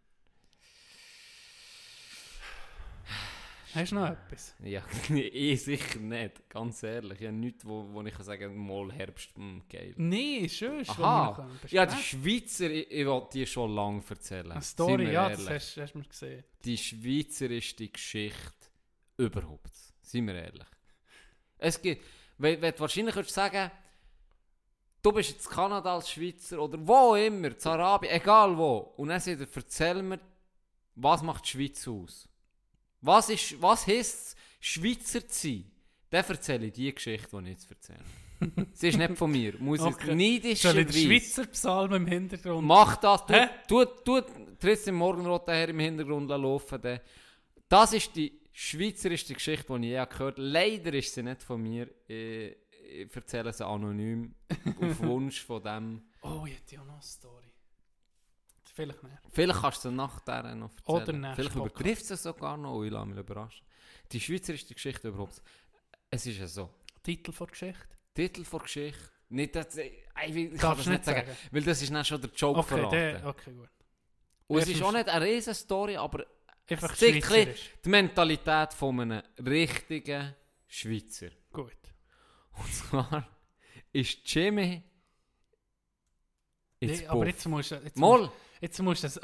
Hast 3.73 3.91
du 3.91 3.95
noch 3.95 4.09
etwas? 4.09 4.55
Ja, 4.63 4.81
ich 5.09 5.63
sicher 5.63 5.99
nicht, 5.99 6.49
ganz 6.49 6.83
ehrlich. 6.83 7.19
Ich 7.19 7.27
habe 7.27 7.37
nichts, 7.37 7.65
wo, 7.65 7.87
wo 7.91 8.01
ich 8.03 8.13
kann 8.13 8.23
sagen 8.23 8.55
mal 8.55 8.91
Herbst, 8.91 9.37
mh, 9.37 9.61
geil. 9.69 9.93
Nein, 9.97 10.47
schön. 10.49 10.87
Aha, 10.87 11.49
ja, 11.69 11.85
die 11.85 12.01
Schweizer, 12.01 12.69
ich, 12.69 12.91
ich 12.91 13.05
will 13.05 13.23
die 13.33 13.45
schon 13.45 13.73
lange 13.73 14.01
erzählen. 14.07 14.51
Eine 14.51 14.61
Story, 14.61 15.11
ja, 15.11 15.29
das 15.29 15.39
ehrlich. 15.39 15.53
hast, 15.53 15.77
hast 15.77 15.93
du 15.93 15.97
mir 15.99 16.05
gesehen. 16.05 16.43
Die 16.63 16.77
schweizerische 16.77 17.87
Geschichte 17.87 18.53
überhaupt. 19.17 19.73
Seien 20.01 20.27
wir 20.27 20.35
ehrlich. 20.35 20.67
Es 21.57 21.81
gibt, 21.81 22.03
wenn, 22.37 22.61
wenn 22.61 22.73
du 22.73 22.79
wahrscheinlich 22.79 23.15
würdest 23.15 23.33
sagen, 23.33 23.71
du 25.01 25.11
bist 25.11 25.31
jetzt 25.31 25.49
Kanada 25.49 25.95
als 25.95 26.11
Schweizer 26.11 26.61
oder 26.61 26.77
wo 26.85 27.15
immer, 27.15 27.47
in 27.47 27.65
Arabien, 27.65 28.13
egal 28.13 28.57
wo, 28.57 28.93
und 28.97 29.09
dann 29.09 29.19
sagt 29.19 29.39
er, 29.39 29.47
erzähl 29.55 30.01
mir, 30.01 30.19
was 30.95 31.21
macht 31.21 31.45
die 31.45 31.49
Schweiz 31.49 31.87
aus? 31.87 32.27
Was, 33.05 33.29
ist, 33.29 33.61
was 33.61 33.85
heisst 33.87 34.15
es, 34.29 34.35
Schweizer 34.59 35.27
zu 35.27 35.47
sein? 35.47 35.71
Dann 36.09 36.25
erzähle 36.25 36.67
ich 36.67 36.73
die 36.73 36.93
Geschichte, 36.93 37.27
die 37.37 37.43
ich 37.43 37.49
jetzt 37.49 37.69
erzähle. 37.71 37.99
Sie 38.73 38.87
ist 38.89 38.97
nicht 38.97 39.17
von 39.17 39.31
mir. 39.31 39.53
Muss 39.59 39.79
Okay. 39.79 40.07
den 40.07 40.17
neidischerweise... 40.17 40.99
Schweizer 40.99 41.45
Psalm 41.47 41.93
im 41.93 42.07
Hintergrund? 42.07 42.65
Mach 42.67 42.97
das, 42.97 43.25
tu, 43.25 43.33
Hä? 43.33 43.47
tu, 43.67 43.85
tu, 43.85 44.21
tritt 44.59 44.87
im 44.87 44.95
Morgenrot 44.95 45.47
her 45.47 45.69
im 45.69 45.79
Hintergrund 45.79 46.29
laufen. 46.29 46.81
dann. 46.81 46.99
Das 47.69 47.93
ist 47.93 48.15
die 48.15 48.39
schweizerische 48.51 49.33
Geschichte, 49.33 49.67
die 49.79 49.85
ich 49.87 49.91
je 49.93 50.05
gehört 50.05 50.19
habe. 50.37 50.41
Leider 50.41 50.93
ist 50.93 51.13
sie 51.13 51.23
nicht 51.23 51.43
von 51.43 51.61
mir. 51.61 51.89
Ich, 52.07 52.55
ich 53.01 53.15
erzähle 53.15 53.51
sie 53.53 53.65
anonym, 53.65 54.33
auf 54.81 54.99
Wunsch 55.01 55.43
von 55.43 55.61
dem. 55.63 56.01
Oh, 56.21 56.43
ich 56.47 56.53
hätte 56.55 56.75
ja 56.75 56.83
noch 56.83 56.93
eine 56.93 57.01
Story. 57.03 57.44
Vielleicht 58.75 59.03
nicht. 59.03 59.15
Vielleicht 59.31 59.61
kannst 59.61 59.85
du 59.85 59.89
sie 59.89 59.95
nach 59.95 60.19
der 60.19 60.55
noch 60.55 60.69
erzählen. 60.69 60.85
Oder 60.85 61.13
nächste 61.13 61.35
Vielleicht 61.35 61.55
Podcast. 61.55 61.75
übertrifft 61.75 62.05
sie 62.05 62.17
sogar 62.17 62.57
noch. 62.57 62.83
Ich 62.83 62.91
lasse 62.91 63.05
mich 63.05 63.17
überraschen. 63.17 63.65
Die 64.11 64.19
schweizerische 64.19 64.73
Geschichte 64.73 65.07
überhaupt. 65.07 65.41
Es 66.09 66.25
ist 66.25 66.37
ja 66.37 66.47
so. 66.47 66.69
Titel 67.01 67.31
der 67.31 67.47
Geschichte? 67.47 67.87
Titel 68.13 68.43
der 68.43 68.59
Geschichte. 68.59 69.09
Nicht, 69.29 69.55
dass, 69.55 69.77
ich, 69.77 69.93
ich, 70.35 70.57
kann 70.59 70.77
das 70.77 70.85
nicht 70.85 71.05
sagen, 71.05 71.27
weil 71.51 71.63
das 71.63 71.81
ist 71.81 71.91
dann 71.91 72.05
schon 72.05 72.21
der 72.21 72.29
Joke 72.31 72.59
Okay, 72.59 72.75
verraten. 72.75 72.91
der, 72.91 73.25
okay, 73.25 73.53
gut. 73.53 73.69
Und 74.47 74.59
es 74.59 74.67
ist 74.67 74.83
auch 74.83 74.91
nicht 74.91 75.09
eine 75.09 75.25
riesen 75.25 75.53
Story, 75.55 75.97
aber 75.97 76.25
Einfach 76.67 76.93
Es 76.93 76.99
die 77.83 77.89
Mentalität 77.89 78.73
von 78.73 78.99
einem 78.99 79.21
richtigen 79.45 80.33
Schweizer. 80.67 81.29
Gut. 81.53 81.77
Und 82.57 82.73
zwar 82.73 83.27
ist 83.91 84.19
Jimmy 84.25 84.81
ins 86.79 87.01
Nee, 87.01 87.07
aber 87.07 87.27
jetzt 87.27 87.45
musst 87.45 87.71
du... 87.71 87.75
Jetzt 87.75 87.97
musst, 87.97 88.31
jetzt 88.61 88.79
musst 88.81 89.03
du, 89.03 89.07
das- 89.07 89.19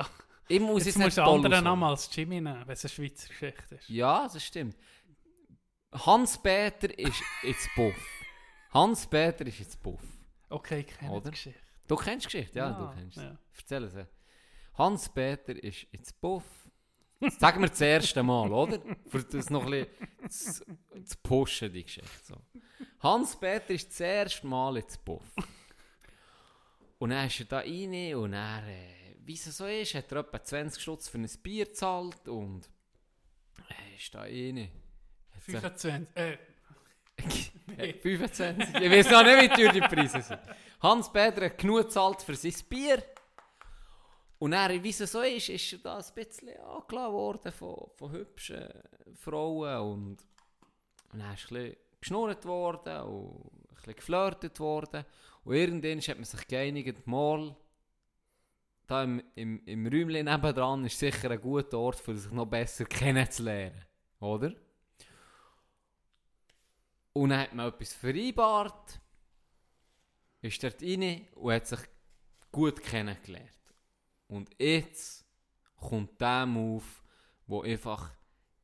ich 0.48 0.60
muss 0.60 0.86
jetzt 0.86 0.96
jetzt 0.98 1.04
musst 1.06 1.18
du 1.18 1.22
einen 1.24 1.46
anderen 1.46 1.64
Namen 1.64 1.84
als 1.84 2.10
Jimmy 2.16 2.42
nehmen, 2.42 2.62
wenn 2.66 2.74
es 2.74 2.84
eine 2.84 2.90
Schweizer 2.90 3.28
Geschichte 3.30 3.76
ist. 3.76 3.90
Ja, 3.90 4.24
das 4.32 4.44
stimmt. 4.44 4.76
Hans-Peter 5.94 6.98
ist 6.98 7.22
ins 7.44 7.68
Puff. 7.76 7.96
Hans-Peter 8.74 9.46
ist 9.46 9.60
ins 9.60 9.76
Puff. 9.78 10.02
Okay, 10.50 10.80
ich 10.82 10.88
kenne 10.98 11.12
Oder? 11.12 11.26
die 11.26 11.32
Geschichte. 11.32 11.60
Du 11.88 11.96
kennst 11.96 12.26
die 12.26 12.38
Geschichte? 12.38 12.60
Ja, 12.60 12.72
du 12.72 12.90
kennst 12.98 13.16
sie. 13.18 13.24
ja. 13.24 13.38
Erzähl 13.58 13.90
sie. 13.90 14.08
Hans-Peter 14.78 15.62
ist 15.64 16.22
Puff. 16.22 16.44
Das 17.20 17.36
sagen 17.36 17.62
wir 17.62 17.70
das 17.70 17.80
erste 17.82 18.24
Mal, 18.24 18.52
oder? 18.52 18.80
Für 19.08 19.24
das 19.24 19.50
noch 19.50 19.66
ein 19.66 19.86
bisschen 20.24 20.30
zu, 20.96 21.04
zu 21.06 21.18
pushen, 21.22 21.72
die 21.72 21.84
Geschichte. 21.84 22.10
So. 22.24 22.36
Hans-Peter 23.00 23.70
ist 23.72 23.90
das 23.90 24.00
erste 24.00 24.48
Mal 24.48 24.78
ins 24.78 24.98
Puff. 24.98 25.24
Und 26.98 27.10
dann 27.12 27.28
ist 27.28 27.40
er 27.40 27.46
da 27.46 27.60
rein 27.60 28.16
und 28.16 28.34
er, 28.34 28.64
wie 29.24 29.34
es 29.34 29.46
so 29.46 29.66
ist, 29.66 29.94
hat 29.96 30.12
er 30.12 30.20
etwa 30.20 30.44
20 30.44 30.82
Stutz 30.82 31.08
für 31.10 31.18
ein 31.18 31.30
Bier 31.44 31.66
gezahlt 31.66 32.28
und 32.28 32.70
er 33.70 33.96
ist 33.96 34.14
da. 34.14 34.22
Hat 34.24 34.30
sich- 34.30 34.70
25, 35.42 36.08
äh, 36.16 36.38
äh, 37.78 37.94
25. 37.94 38.76
Ich 38.76 38.92
weiß 38.92 39.12
noch 39.12 39.24
nicht, 39.24 39.42
wie 39.42 39.48
teuer 39.64 39.72
die 39.74 39.82
Preise 39.82 40.22
sind. 40.22 40.40
Hans-Peter 40.82 41.46
hat 41.46 41.58
genug 41.58 41.84
gezahlt 41.84 42.22
für 42.22 42.36
sein 42.36 42.54
Bier. 42.70 43.04
Und 44.40 44.54
er, 44.54 44.82
wie 44.84 44.90
es 44.90 44.98
so 44.98 45.22
ist, 45.22 45.50
ist 45.50 45.74
er 45.74 45.80
da 45.80 45.98
ein 45.98 46.06
bisschen 46.16 46.50
angelassen 46.58 47.14
worden 47.14 47.52
von, 47.52 47.92
von 47.96 48.12
hübschen 48.12 48.68
Frauen. 49.16 49.78
Und, 49.92 50.18
und 51.14 51.20
dann 51.20 51.34
ist 51.36 51.52
ein 51.52 51.56
bisschen 51.56 51.76
geschnurrt 52.00 52.46
worden 52.46 53.02
und 53.04 53.52
ein 53.70 53.76
bisschen 53.76 53.96
geflirtet 53.96 54.60
worden. 54.60 55.06
Und 55.44 55.56
irgendwann 55.56 56.00
hat 56.02 56.16
man 56.18 56.24
sich 56.24 56.48
geeinigt, 56.48 57.06
mal 57.06 57.56
da 58.92 59.04
im, 59.04 59.24
im, 59.36 59.66
im 59.66 59.88
Räumchen 59.88 60.26
nebendran 60.26 60.86
ist 60.86 61.00
sicher 61.00 61.32
ein 61.32 61.40
guter 61.40 61.80
Ort, 61.80 62.00
für 62.00 62.18
sich 62.18 62.32
noch 62.32 62.46
besser 62.46 62.84
kennenzulernen. 62.86 63.86
Oder? 64.20 64.54
Und 67.14 67.30
dann 67.30 67.40
hat 67.40 67.54
man 67.54 67.70
etwas 67.70 67.94
vereinbart, 67.94 69.00
ist 70.42 70.62
dort 70.64 70.82
rein 70.82 71.28
und 71.36 71.54
hat 71.54 71.68
sich 71.68 71.80
gut 72.52 72.82
kennengelernt. 72.82 73.50
Und 74.28 74.50
jetzt 74.60 75.26
kommt 75.78 76.20
der 76.20 76.46
Move, 76.46 76.84
wo 77.48 77.62
einfach 77.62 78.12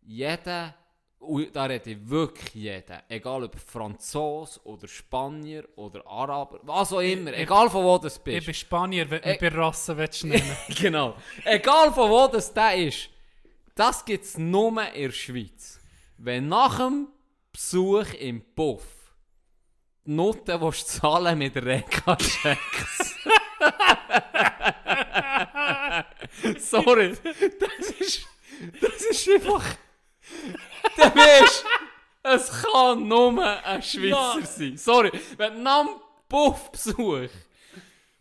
jeder, 0.02 0.76
und 1.20 1.56
da 1.56 1.66
rede 1.66 1.92
ich 1.92 2.10
wirklich 2.10 2.54
jeder, 2.54 3.04
egal 3.10 3.44
ob 3.44 3.60
Franzose 3.60 4.60
oder 4.64 4.88
Spanier 4.88 5.68
oder 5.76 6.06
Araber, 6.08 6.60
was 6.64 6.94
auch 6.94 7.00
immer, 7.02 7.34
ich- 7.34 7.40
egal 7.40 7.70
von 7.70 7.84
wo 7.84 7.98
das 7.98 8.18
ich 8.18 8.24
bist. 8.24 8.46
bin 8.46 8.56
Spanier, 8.56 9.10
wenn 9.10 9.22
du 9.22 9.28
mich 9.30 9.40
bei 9.40 9.48
Rassen 9.50 9.98
willst 9.98 10.24
nennen 10.26 10.58
genau. 10.80 11.16
Egal 11.44 11.92
von 11.92 12.10
wo 12.10 12.28
das 12.28 12.54
da 12.54 12.72
ist, 12.72 13.10
das 13.76 14.06
gibt 14.06 14.24
es 14.26 14.38
nur 14.38 14.82
in 14.94 15.04
der 15.04 15.12
Schweiz. 15.12 15.80
Wenn 16.18 16.48
nach 16.48 16.78
dem 16.78 17.08
Besuch 17.52 18.14
im 18.20 18.42
Puff 18.56 18.84
die 20.06 20.12
Noten 20.12 20.62
willst 20.62 20.96
du 20.96 21.00
zahlen 21.02 21.38
mit 21.38 21.56
Reka-Checks. 21.56 23.16
Sorry. 26.60 27.14
Das 27.60 27.92
ist, 28.00 28.26
das 28.82 29.02
ist 29.02 29.30
einfach... 29.30 29.64
Du 30.96 31.02
weißt, 31.04 31.66
es 32.24 32.64
kann 32.64 33.08
nur 33.08 33.44
ein 33.66 33.82
Schweizer 33.82 34.46
sein. 34.46 34.78
Sorry. 34.78 35.12
Wenn 35.38 35.56
du 35.56 35.62
nach 35.62 35.86
dem 35.86 35.96
Puff-Besuch 36.30 37.30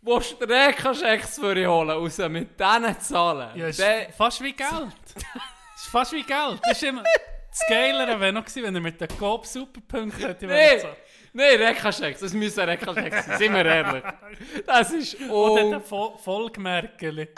willst 0.01 0.41
du 0.41 0.45
Reka-Checks 0.45 1.39
für 1.39 1.53
dich 1.55 1.67
holen 1.67 1.97
und 1.97 2.09
sie 2.11 2.29
mit 2.29 2.59
denen 2.59 2.99
zahlen, 2.99 3.49
Ja, 3.57 3.67
ist 3.67 3.79
dann- 3.79 4.11
fast 4.13 4.41
wie 4.41 4.53
Geld. 4.53 4.69
ist 5.75 5.87
fast 5.91 6.13
wie 6.13 6.23
Geld. 6.23 6.59
Das 6.63 6.71
ist 6.73 6.83
immer... 6.83 7.03
Das 7.49 7.65
Geilere 7.69 8.19
wäre 8.19 8.31
noch 8.33 8.43
gewesen, 8.45 8.63
wenn 8.63 8.75
er 8.75 8.81
mit 8.81 9.01
den 9.01 9.07
Coop 9.17 9.43
Superpunkten 9.45 10.21
hätte 10.27 10.45
Nee, 10.45 10.83
wollen. 10.83 10.95
nee, 11.33 11.55
Reka-Checks, 11.55 12.19
das 12.19 12.33
müssen 12.33 12.59
Reka-Checks 12.69 13.25
sein, 13.25 13.37
sind 13.39 13.53
wir 13.55 13.65
ehrlich. 13.65 14.03
Das 14.67 14.91
ist 14.91 15.15
Und 15.21 15.29
oh, 15.31 15.71
dann 15.71 15.83
Vo 15.83 16.17
Vollgemerkeli. 16.23 17.29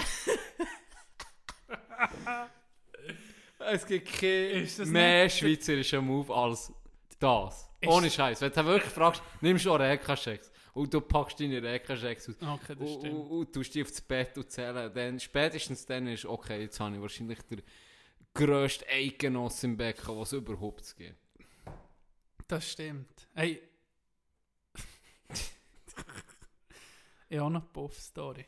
Es 3.59 3.85
gibt 3.85 4.07
keinen 4.13 4.67
mehr 4.91 5.25
nicht- 5.25 5.37
schweizerischen 5.37 6.05
Move 6.05 6.33
als 6.33 6.71
das. 7.19 7.69
Ist- 7.81 7.89
Ohne 7.89 8.09
Scheiß. 8.09 8.41
Wenn 8.41 8.51
du 8.51 8.65
wirklich 8.65 8.91
fragst, 8.93 9.21
nimmst 9.41 9.65
du 9.65 9.71
auch 9.73 9.79
Reka-Checks. 9.79 10.51
Und 10.73 10.93
du 10.93 11.01
packst 11.01 11.39
deine 11.39 11.61
Reka-Checks 11.61 12.29
aus. 12.29 12.35
Okay, 12.41 12.75
das 12.75 12.89
Und, 12.89 12.95
und, 12.95 12.99
stimmt. 12.99 13.31
und 13.31 13.53
tust 13.53 13.75
die 13.75 13.81
aufs 13.83 14.01
Bett 14.01 14.37
und 14.37 14.49
zählen. 14.49 14.93
Dann, 14.93 15.19
spätestens 15.19 15.85
dann 15.85 16.07
ist 16.07 16.25
okay, 16.25 16.61
jetzt 16.61 16.79
habe 16.79 16.95
ich 16.95 17.01
wahrscheinlich 17.01 17.39
den 17.43 17.61
grössten 18.33 18.85
Eidgenoss 18.89 19.63
im 19.63 19.75
Becken, 19.75 20.17
was 20.17 20.31
es 20.31 20.37
überhaupt 20.39 20.95
gibt. 20.97 21.17
Das 22.47 22.71
stimmt. 22.71 23.27
Hey. 23.33 23.61
ich 27.29 27.37
habe 27.37 27.51
noch 27.51 27.61
eine 27.61 27.69
Puff-Story. 27.73 28.45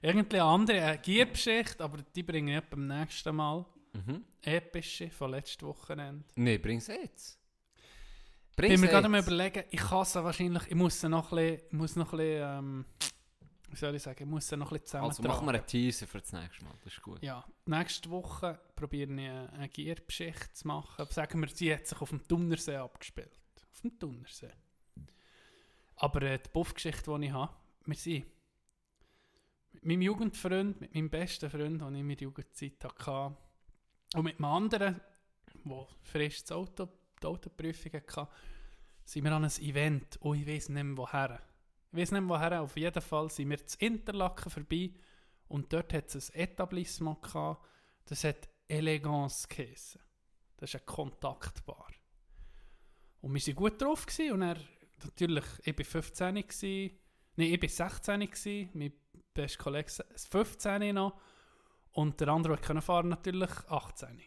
Irgendwie 0.00 0.40
andere 0.40 0.82
eine 0.82 0.98
Gierbeschichte, 0.98 1.82
aber 1.82 1.98
die 2.14 2.22
bringe 2.22 2.58
ich 2.58 2.64
beim 2.64 2.86
nächsten 2.86 3.34
Mal. 3.36 3.64
Mhm. 3.92 4.24
Epische 4.42 5.10
von 5.10 5.30
letztem 5.30 5.68
Wochenende. 5.68 6.24
Nee, 6.34 6.58
bring's 6.58 6.86
jetzt. 6.86 7.38
Ich 8.50 8.56
Bring's 8.56 8.72
bin 8.72 8.80
mir 8.82 8.88
gerade 8.88 9.08
jetzt. 9.08 9.26
überlegen, 9.26 9.64
ich 9.70 9.80
kann 9.80 10.04
sie 10.04 10.22
wahrscheinlich, 10.24 10.66
ich 10.66 10.74
muss 10.74 11.02
noch 11.02 11.32
ein 11.32 11.36
bisschen, 11.36 11.66
ich 11.66 11.72
muss 11.72 11.96
noch 11.96 12.12
ein 12.12 12.18
bisschen, 12.18 12.58
ähm, 12.58 12.84
wie 13.70 13.76
soll 13.76 13.94
ich 13.94 14.02
sagen, 14.02 14.24
ich 14.24 14.28
muss 14.28 14.50
noch 14.52 14.72
ein 14.72 14.80
bisschen 14.80 15.00
Also 15.00 15.22
machen 15.22 15.46
wir 15.46 15.54
einen 15.54 15.66
Teaser 15.66 16.06
für 16.06 16.20
das 16.20 16.32
nächste 16.32 16.64
Mal, 16.64 16.74
das 16.84 16.92
ist 16.92 17.02
gut. 17.02 17.22
Ja, 17.22 17.44
nächste 17.66 18.10
Woche 18.10 18.60
probiere 18.76 19.10
ich 19.12 19.18
eine, 19.18 19.68
Gierbeschichte 19.70 20.52
zu 20.52 20.68
machen. 20.68 21.06
Sagen 21.10 21.40
wir, 21.40 21.48
sie 21.48 21.74
hat 21.74 21.86
sich 21.86 22.00
auf 22.00 22.10
dem 22.10 22.26
Thunersee 22.26 22.76
abgespielt. 22.76 23.40
Auf 23.72 23.80
dem 23.80 23.98
Thunersee. 23.98 24.52
Aber 25.96 26.22
äh, 26.22 26.38
die 26.38 26.50
Buffgeschichte, 26.50 27.18
die 27.18 27.26
ich 27.26 27.32
habe, 27.32 27.54
wir 27.86 27.94
sind 27.94 28.26
mit 29.72 29.84
meinem 29.84 30.02
Jugendfreund, 30.02 30.80
mit 30.80 30.94
meinem 30.94 31.08
besten 31.10 31.48
Freund, 31.48 31.80
den 31.80 31.94
ich 31.94 32.00
in 32.00 32.06
meiner 32.06 32.20
Jugendzeit 32.20 32.84
hatte, 32.84 33.36
und 34.14 34.24
mit 34.24 34.38
einem 34.38 34.44
anderen, 34.44 35.00
der 35.64 35.86
frisch 36.02 36.42
das 36.42 36.52
Auto, 36.52 36.88
die 37.22 37.26
Autoprüfung 37.26 37.92
hatte, 37.92 38.28
sind 39.04 39.24
wir 39.24 39.32
an 39.32 39.44
ein 39.44 39.50
Event. 39.60 40.18
Oh, 40.20 40.34
ich 40.34 40.46
weiß 40.46 40.68
nicht 40.68 40.84
mehr 40.84 40.96
woher. 40.96 41.40
Ich 41.90 41.98
weiß 41.98 42.12
nicht 42.12 42.20
mehr 42.20 42.28
woher. 42.28 42.62
Auf 42.62 42.76
jeden 42.76 43.02
Fall 43.02 43.30
sind 43.30 43.50
wir 43.50 43.66
zu 43.66 43.76
Interlaken 43.78 44.50
vorbei 44.50 44.92
und 45.48 45.72
dort 45.72 45.92
hat 45.92 46.14
es 46.14 46.30
ein 46.30 46.40
Etablissement 46.40 47.22
gehabt, 47.22 47.66
das 48.06 48.24
hat 48.24 48.48
Elegance 48.68 49.46
geheissen. 49.48 50.00
Das 50.56 50.72
ist 50.72 50.80
ein 50.80 50.86
Kontaktbar. 50.86 51.88
Und 53.20 53.34
wir 53.34 53.46
waren 53.46 53.54
gut 53.54 53.80
drauf 53.80 54.06
gewesen, 54.06 54.32
und 54.32 54.42
er, 54.42 54.56
natürlich, 55.04 55.44
ich 55.62 55.78
war 55.78 55.84
15 55.84 56.34
gewesen, 56.34 56.98
nein, 57.36 57.52
ich 57.52 57.62
war 57.62 57.90
16 57.90 58.20
gewesen, 58.20 58.70
mein 58.74 58.92
bester 59.34 59.62
Kollege 59.62 59.90
15 60.16 60.94
noch 60.94 61.20
und 61.92 62.20
der 62.20 62.28
andere 62.28 62.56
konnte 62.58 62.82
fahren 62.82 63.08
natürlich 63.08 63.50
18. 63.68 64.20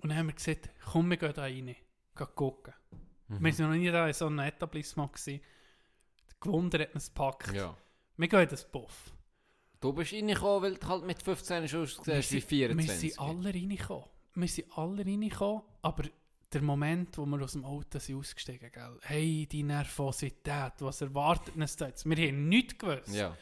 Und 0.00 0.08
dann 0.10 0.18
haben 0.18 0.26
wir 0.28 0.34
gesagt, 0.34 0.70
komm, 0.84 1.10
wir 1.10 1.16
gehen 1.16 1.32
da 1.34 1.42
rein, 1.42 1.66
gehen 1.66 2.28
gucken. 2.34 2.74
Mhm. 3.28 3.44
Wir 3.44 3.58
waren 3.58 3.70
noch 3.70 3.76
nie 3.76 3.90
da 3.90 4.06
in 4.06 4.12
so 4.12 4.26
einem 4.26 4.38
Etablissement 4.40 5.12
gewesen. 5.12 5.40
Gewunder 6.40 6.78
hat 6.80 6.94
uns 6.94 7.08
gepackt. 7.08 7.52
Ja. 7.54 7.76
Wir 8.16 8.28
gehen 8.28 8.40
in 8.42 8.48
das 8.48 8.70
Buff. 8.70 9.12
Du 9.80 9.92
bist 9.92 10.12
reingekommen, 10.12 10.62
weil 10.62 10.76
du 10.76 10.86
halt 10.86 11.04
mit 11.04 11.22
15 11.22 11.68
schon 11.68 11.82
ausgesehen 11.82 12.18
hast 12.18 12.32
wie 12.32 12.40
sind- 12.40 12.48
24. 12.48 13.02
Wir 13.02 13.10
sind 13.10 13.18
alle 13.20 13.54
reingekommen. 13.54 14.08
Wir 14.34 14.48
sind 14.48 14.78
alle 14.78 15.04
reingekommen, 15.06 15.62
aber 15.82 16.04
der 16.52 16.62
Moment, 16.62 17.18
wo 17.18 17.26
wir 17.26 17.42
aus 17.42 17.52
dem 17.52 17.64
Auto 17.64 17.98
sind 17.98 18.16
ausgestiegen 18.16 18.70
gell? 18.70 18.98
hey, 19.02 19.46
die 19.50 19.62
Nervosität, 19.62 20.72
was 20.80 21.00
erwartet 21.00 21.56
uns 21.56 21.76
da 21.76 21.88
jetzt? 21.88 22.04
Wir 22.08 22.28
haben 22.28 22.48
nichts 22.48 22.78
gewusst. 22.78 23.08
Ja. 23.14 23.36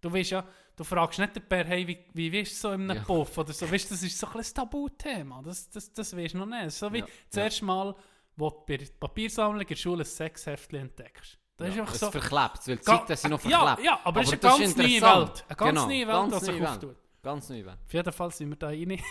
Du 0.00 0.12
weißt 0.12 0.30
ja, 0.30 0.46
du 0.76 0.84
fragst 0.84 1.18
nicht 1.18 1.36
den 1.36 1.42
Bär, 1.48 1.64
hey, 1.64 1.86
wie, 1.86 2.04
wie 2.12 2.30
bist 2.30 2.52
du 2.52 2.56
so 2.68 2.72
in 2.72 2.82
einem 2.90 2.98
Ja. 2.98 3.04
Puff 3.04 3.36
oder 3.38 3.52
so. 3.52 3.70
Weißt, 3.70 3.90
das 3.90 4.02
ist 4.02 4.18
so 4.18 4.26
ein 4.28 4.36
ein 4.38 4.44
Tabuthema. 4.54 5.42
Das, 5.42 5.68
das, 5.70 5.92
das 5.92 6.16
weißt 6.16 6.34
du 6.34 6.38
noch 6.38 6.46
nicht. 6.46 6.70
So 6.72 6.92
wie 6.92 6.98
Ja. 7.00 7.06
das 7.30 7.36
erste 7.36 7.64
Mal, 7.64 7.94
wo 8.36 8.50
du 8.50 8.64
bei 8.66 8.76
der 8.76 8.86
Papiersammlung 9.00 9.62
in 9.62 9.66
der 9.68 9.76
Schule 9.76 10.02
ein 10.02 10.06
Sexheftchen 10.06 10.80
entdeckst. 10.80 11.38
Das 11.56 11.68
ist 11.70 11.76
ja. 11.76 11.82
einfach 11.82 11.94
Es 11.94 12.00
so. 12.00 12.10
verklebt, 12.10 12.68
weil 12.68 12.76
die 12.76 12.84
Ga- 12.84 12.96
Seiten 12.98 13.16
sind 13.16 13.30
noch 13.30 13.44
ja, 13.44 13.66
verklebt. 13.66 13.86
ja, 13.86 14.00
aber 14.04 14.20
es 14.20 14.26
ist 14.26 14.32
eine 14.44 14.58
ganz 14.58 14.76
neue. 14.76 14.86
Welt. 15.00 15.44
Eine 15.48 15.56
ganz 15.56 15.68
Genau, 15.70 15.86
neue 15.86 16.06
Welt, 16.06 16.30
ganz 16.30 16.38
die 16.38 16.44
sich 16.52 16.66
auftut. 16.66 16.96
Ganz 17.22 17.48
neu 17.48 17.64
Welt. 17.64 17.78
Auf 17.86 17.92
jeden 17.94 18.12
Fall 18.12 18.30
sind 18.30 18.48
wir 18.50 18.56
da 18.56 18.66
rein. 18.68 19.00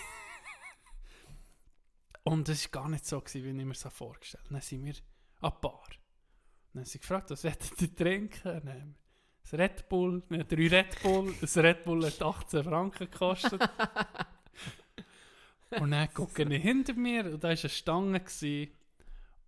Und 2.23 2.49
es 2.49 2.65
war 2.65 2.81
gar 2.81 2.89
nicht 2.89 3.05
so, 3.05 3.19
gewesen, 3.21 3.43
wie 3.43 3.49
ich 3.49 3.65
mir 3.65 3.73
das 3.73 3.93
vorgestellt 3.93 4.43
habe. 4.45 4.53
Dann 4.55 4.61
sind 4.61 4.83
wir 4.85 4.93
an 5.41 5.51
die 5.55 5.61
Bar. 5.61 5.83
Dann 6.73 6.81
haben 6.81 6.85
sie 6.85 6.99
gefragt, 6.99 7.29
was 7.31 7.43
wollt 7.43 7.81
ihr 7.81 7.95
trinken? 7.95 8.61
Dann 8.65 8.95
ein 9.53 9.59
Red 9.59 9.89
Bull, 9.89 10.23
nein, 10.29 10.45
drei 10.47 10.67
Red 10.67 11.03
Bull. 11.03 11.35
Das 11.39 11.57
Red 11.57 11.83
Bull 11.83 12.05
hat 12.05 12.21
18 12.21 12.63
Franken 12.63 13.11
gekostet. 13.11 13.61
und 15.79 15.91
dann 15.91 16.13
gucke 16.13 16.43
ich 16.43 16.61
hinter 16.61 16.93
mir 16.93 17.25
und 17.25 17.43
da 17.43 17.49
war 17.49 17.57
eine 17.57 17.69
Stange. 17.69 18.19
Gewesen. 18.19 18.71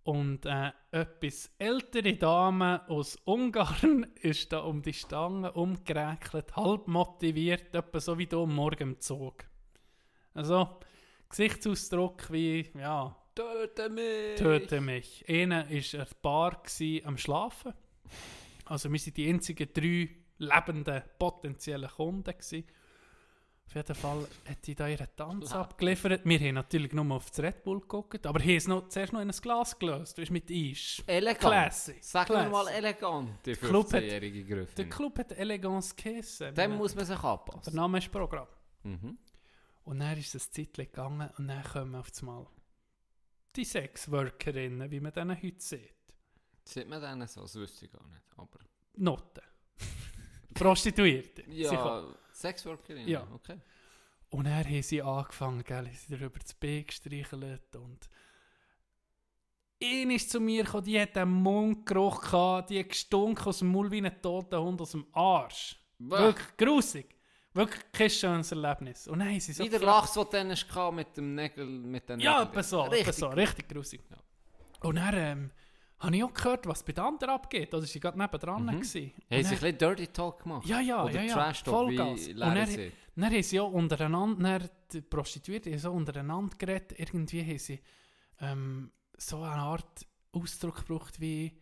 Und 0.04 0.46
äh, 0.46 0.70
etwas 0.90 1.50
ältere 1.58 2.14
Dame 2.14 2.88
aus 2.88 3.16
Ungarn 3.26 4.06
ist 4.22 4.52
da 4.52 4.60
um 4.60 4.80
die 4.80 4.94
Stange 4.94 5.52
umgeräkelt, 5.52 6.56
halb 6.56 6.88
motiviert, 6.88 7.74
etwa 7.74 8.00
so 8.00 8.16
wie 8.16 8.26
du 8.26 8.44
am 8.44 8.54
Morgen 8.54 8.92
im 8.92 9.00
Zug. 9.00 9.44
Also, 10.32 10.78
Gesichtsausdruck 11.28 12.32
wie, 12.32 12.70
ja, 12.78 13.14
Töte 13.34 13.88
mich! 13.88 14.36
töte 14.36 14.80
mich. 14.80 15.24
Einer 15.28 15.68
war 15.68 15.80
der 15.92 16.06
Bar 16.22 16.62
am 17.04 17.18
Schlafen. 17.18 17.72
Also 18.68 18.90
wir 18.92 18.98
waren 19.00 19.14
die 19.14 19.28
einzigen 19.28 19.68
drei 19.72 20.08
lebenden 20.38 21.02
potenziellen 21.18 21.90
Kunden. 21.90 22.32
Gsi. 22.38 22.64
Auf 23.66 23.74
jeden 23.74 23.94
Fall 23.94 24.26
hat 24.48 24.66
die 24.66 24.74
da 24.74 24.88
ihren 24.88 25.08
Tanz 25.14 25.52
abgeliefert. 25.52 26.22
Wir 26.24 26.38
haben 26.40 26.54
natürlich 26.54 26.92
nur 26.94 27.10
auf 27.14 27.28
das 27.28 27.40
Red 27.40 27.62
Bull 27.64 27.80
geguckt, 27.80 28.26
aber 28.26 28.40
hier 28.40 28.56
ist 28.56 28.66
noch, 28.66 28.88
zuerst 28.88 29.12
noch 29.12 29.20
in 29.20 29.28
ein 29.30 29.36
Glas 29.42 29.78
gelöst, 29.78 30.16
du 30.16 30.22
weißt, 30.22 30.30
mit 30.30 30.50
Eis. 30.50 31.02
Elegant. 31.06 31.40
Classy. 31.40 31.96
Sag 32.00 32.26
Classy. 32.28 32.48
mal 32.48 32.66
elegant, 32.68 33.30
die 33.44 33.52
Club 33.52 33.92
hat- 33.92 34.02
15-jährige 34.02 34.44
Der 34.46 34.56
Griffin. 34.56 34.88
Club 34.88 35.18
hat 35.18 35.32
Elegance 35.32 35.94
geheissen. 35.94 36.46
Dem 36.46 36.54
Der 36.54 36.68
muss 36.70 36.94
man 36.94 37.04
sich 37.04 37.18
anpassen. 37.22 37.74
Name 37.76 37.98
ist 37.98 38.10
Programm. 38.10 38.48
Mhm. 38.84 39.18
Und 39.84 39.98
dann 40.00 40.16
ist 40.16 40.34
das 40.34 40.50
Zeit 40.50 40.72
gegangen 40.72 41.28
und 41.36 41.48
dann 41.48 41.62
kommen 41.62 41.94
auf 41.94 42.08
einmal 42.20 42.46
die 43.54 43.64
Sexworkerinnen, 43.66 44.90
wie 44.90 45.00
man 45.00 45.12
denen 45.12 45.36
heute 45.42 45.60
sieht. 45.60 45.92
Sieht 46.68 46.86
man 46.88 47.00
denen 47.00 47.26
so? 47.26 47.40
Das 47.42 47.54
wüsste 47.54 47.86
ich 47.86 47.92
gar 47.92 48.06
nicht. 48.08 48.22
Aber 48.36 48.58
Noten. 48.96 49.40
Prostituierte. 50.54 51.44
Ja, 51.50 52.04
Sexworkerin? 52.32 53.08
Ja. 53.08 53.26
Okay. 53.32 53.58
Und 54.30 54.44
dann 54.44 54.64
haben 54.64 54.82
sie 54.82 55.00
angefangen, 55.00 55.64
gell, 55.64 55.88
sie 55.94 56.14
darüber 56.16 56.38
das 56.38 56.52
B 56.54 56.82
gestreichelt 56.82 57.74
und 57.76 58.08
Ihn 59.80 60.10
ist 60.10 60.30
zu 60.30 60.40
mir 60.40 60.64
gekommen, 60.64 60.84
die 60.84 61.00
hat 61.00 61.16
einen 61.16 61.30
Mundgeruch 61.32 62.20
gehabt, 62.20 62.68
die 62.70 62.80
hat 62.80 62.88
gestunken 62.88 63.46
aus 63.46 63.60
dem 63.60 63.68
Maul 63.68 63.90
wie 63.92 64.04
ein 64.04 64.20
toter 64.20 64.60
Hund 64.60 64.80
aus 64.80 64.90
dem 64.90 65.06
Arsch. 65.12 65.76
Wirklich 65.98 66.56
grusig. 66.56 67.14
Wirklich 67.54 67.82
kein 67.92 68.10
schönes 68.10 68.50
Erlebnis. 68.52 69.06
Und 69.06 69.22
haben 69.24 69.38
sie 69.38 69.52
so 69.52 69.62
Wie 69.64 69.68
der 69.68 69.78
gefragt- 69.78 70.16
Lachs, 70.16 70.30
den 70.30 70.48
du 70.50 70.92
mit 70.92 71.16
dem 71.16 71.34
Nägel, 71.34 71.64
mit 71.64 72.08
den 72.08 72.18
Ja, 72.20 72.42
etwa 72.42 72.62
so, 72.62 72.82
Richtig. 72.82 73.14
so, 73.14 73.28
richtig 73.28 73.68
grusig. 73.68 74.02
Ja. 74.10 74.16
Und 74.80 74.96
dann 74.96 75.14
ähm, 75.16 75.50
habe 76.00 76.16
ich 76.16 76.22
auch 76.24 76.32
gehört, 76.32 76.66
was 76.66 76.82
bei 76.82 76.92
den 76.92 77.04
anderen 77.04 77.34
abgeht. 77.34 77.74
Oder 77.74 77.86
sie 77.86 77.98
gerade 78.00 78.18
nebendran 78.18 78.64
Mhm. 78.64 78.68
Haben 78.70 78.82
sie 78.84 79.12
ein 79.30 79.42
bisschen 79.42 79.78
Dirty 79.78 80.06
Talk 80.08 80.42
gemacht? 80.42 80.66
Ja, 80.66 80.80
ja, 80.80 81.02
Oder 81.04 81.14
ja, 81.14 81.22
ja. 81.22 81.34
Trash 81.34 81.62
Talk, 81.64 81.74
Vollgas. 81.74 82.26
wie 82.28 82.32
Und 82.32 82.40
dann-. 82.40 82.92
Dann 83.16 83.32
haben 83.32 83.42
sie 83.42 83.58
auch 83.60 83.72
untereinander, 83.72 84.58
dann 84.60 84.70
die 84.92 85.00
Prostituierten 85.00 85.72
haben 85.72 85.80
so 85.80 85.90
untereinander 85.92 86.54
geredet. 86.56 86.94
Irgendwie 86.98 87.42
haben 87.44 87.58
sie 87.58 87.80
ähm, 88.40 88.92
so 89.16 89.42
eine 89.42 89.54
Art 89.62 90.06
Ausdruck 90.32 90.86
gebraucht 90.86 91.20
wie 91.20 91.52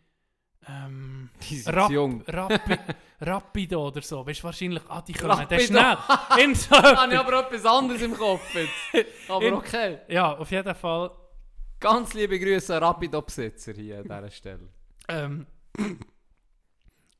ähm, 0.67 1.29
Rap, 1.65 1.89
jung. 1.89 2.21
Rapi, 2.27 2.75
Rapido 3.21 3.87
oder 3.87 4.01
so. 4.03 4.23
Weißt 4.27 4.41
du, 4.41 4.43
wahrscheinlich, 4.43 4.83
ah, 4.87 5.01
die 5.01 5.13
kommen 5.13 5.47
dann 5.49 5.59
schnell. 5.59 5.97
In 6.43 6.53
so 6.53 6.71
Habe 6.75 7.13
ich 7.13 7.19
aber 7.19 7.39
etwas 7.39 7.65
anderes 7.65 8.01
im 8.03 8.15
Kopf 8.15 8.53
jetzt. 8.53 9.07
Aber 9.29 9.45
In- 9.45 9.53
okay. 9.55 9.99
ja, 10.09 10.37
auf 10.37 10.51
jeden 10.51 10.75
Fall. 10.75 11.09
Ganz 11.79 12.15
liebe 12.15 12.39
Grüße 12.39 12.75
an 12.75 12.83
Rapido-Besitzer 12.83 13.73
hier 13.73 13.99
an 13.99 14.03
dieser 14.03 14.31
Stelle. 14.31 14.69
Ähm, 15.07 15.45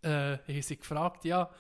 äh, 0.02 0.38
haben 0.38 0.62
sie 0.62 0.78
gefragt, 0.78 1.26
ja, 1.26 1.52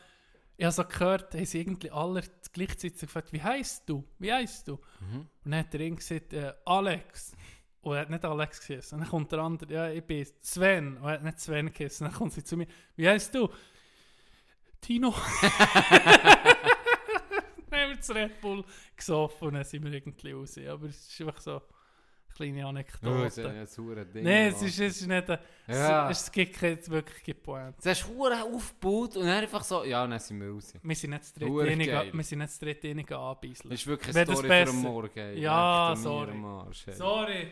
ich 0.58 0.66
habe 0.66 0.74
so 0.74 0.84
gehört, 0.84 1.36
haben 1.36 1.46
sie 1.46 1.62
irgendwie 1.62 1.92
alle 1.92 2.24
gleichzeitig 2.52 3.00
gefragt, 3.00 3.32
wie 3.32 3.42
heißt 3.42 3.88
du? 3.88 4.04
Wie 4.18 4.34
heißt 4.34 4.68
du? 4.68 4.80
Mhm. 5.00 5.20
Und 5.20 5.52
dann 5.52 5.60
hat 5.60 5.74
der 5.74 5.80
Ring 5.80 5.96
gesagt, 5.96 6.34
äh, 6.34 6.54
Alex. 6.66 7.34
Und 7.82 7.96
er 7.96 8.02
hat 8.02 8.10
nicht 8.10 8.26
Alex 8.26 8.66
geheißen. 8.66 8.98
Und 8.98 9.04
dann 9.04 9.12
kommt 9.12 9.32
der 9.32 9.40
andere, 9.40 9.72
ja, 9.72 9.90
ich 9.92 10.04
bin 10.04 10.26
Sven. 10.42 10.98
Und 10.98 11.04
er 11.04 11.12
hat 11.12 11.24
nicht 11.24 11.40
Sven 11.40 11.72
geheißen. 11.72 12.08
Und 12.08 12.14
dann 12.14 12.18
kommt 12.18 12.34
sie 12.34 12.44
zu 12.44 12.58
mir, 12.58 12.66
wie 12.96 13.08
heißt 13.08 13.36
du? 13.36 13.48
Tino. 14.82 15.14
dann 17.70 17.80
haben 17.80 17.90
wir 17.90 17.96
das 17.96 18.10
Red 18.10 18.42
Bull 18.42 18.66
gesoffen 18.96 19.50
und 19.50 19.54
dann 19.54 19.64
sind 19.64 19.86
wir 19.86 19.94
irgendwie 19.94 20.32
raus. 20.32 20.58
Aber 20.68 20.88
es 20.88 21.08
ist 21.08 21.22
einfach 21.22 21.40
so 21.40 21.62
kleine 22.38 22.66
Anekdote. 22.66 23.24
das 23.24 23.38
ist 23.38 23.46
ein. 23.80 24.08
Nein, 24.24 24.48
es 24.54 24.62
ist, 24.62 24.80
es 24.80 25.02
ist 25.02 25.08
nicht 25.08 25.30
ein, 25.30 25.38
Ja. 25.68 26.10
es, 26.10 26.22
es 26.22 26.32
gibt 26.32 26.56
keine 26.58 26.88
wirkliche 26.88 27.34
Pointe. 27.34 27.74
Das 27.84 28.00
hast 28.02 28.10
du 28.10 28.22
verdammt 28.22 28.54
aufgebaut 28.56 29.18
und 29.18 29.26
dann 29.26 29.44
einfach 29.44 29.64
so, 29.64 29.84
ja, 29.84 30.06
dann 30.08 30.20
sind 30.20 30.40
wir 30.40 30.50
raus. 30.52 30.74
Wir 30.82 30.96
sind 30.96 31.10
nicht 31.10 31.22
das 31.24 31.34
dritte 31.34 31.50
sind 32.24 32.38
nicht 32.40 32.52
das 33.72 33.80
ist 33.82 33.88
wirklich 33.88 34.16
eine 34.16 34.26
Story 34.26 34.48
für 34.48 34.66
den 34.66 34.76
Morgen. 34.82 35.38
Ja, 35.38 35.94
sorry. 35.98 36.32
mir 36.32 36.32
am 36.32 36.46
Arsch, 36.46 36.88
ey. 36.88 36.94
Sorry. 36.94 37.48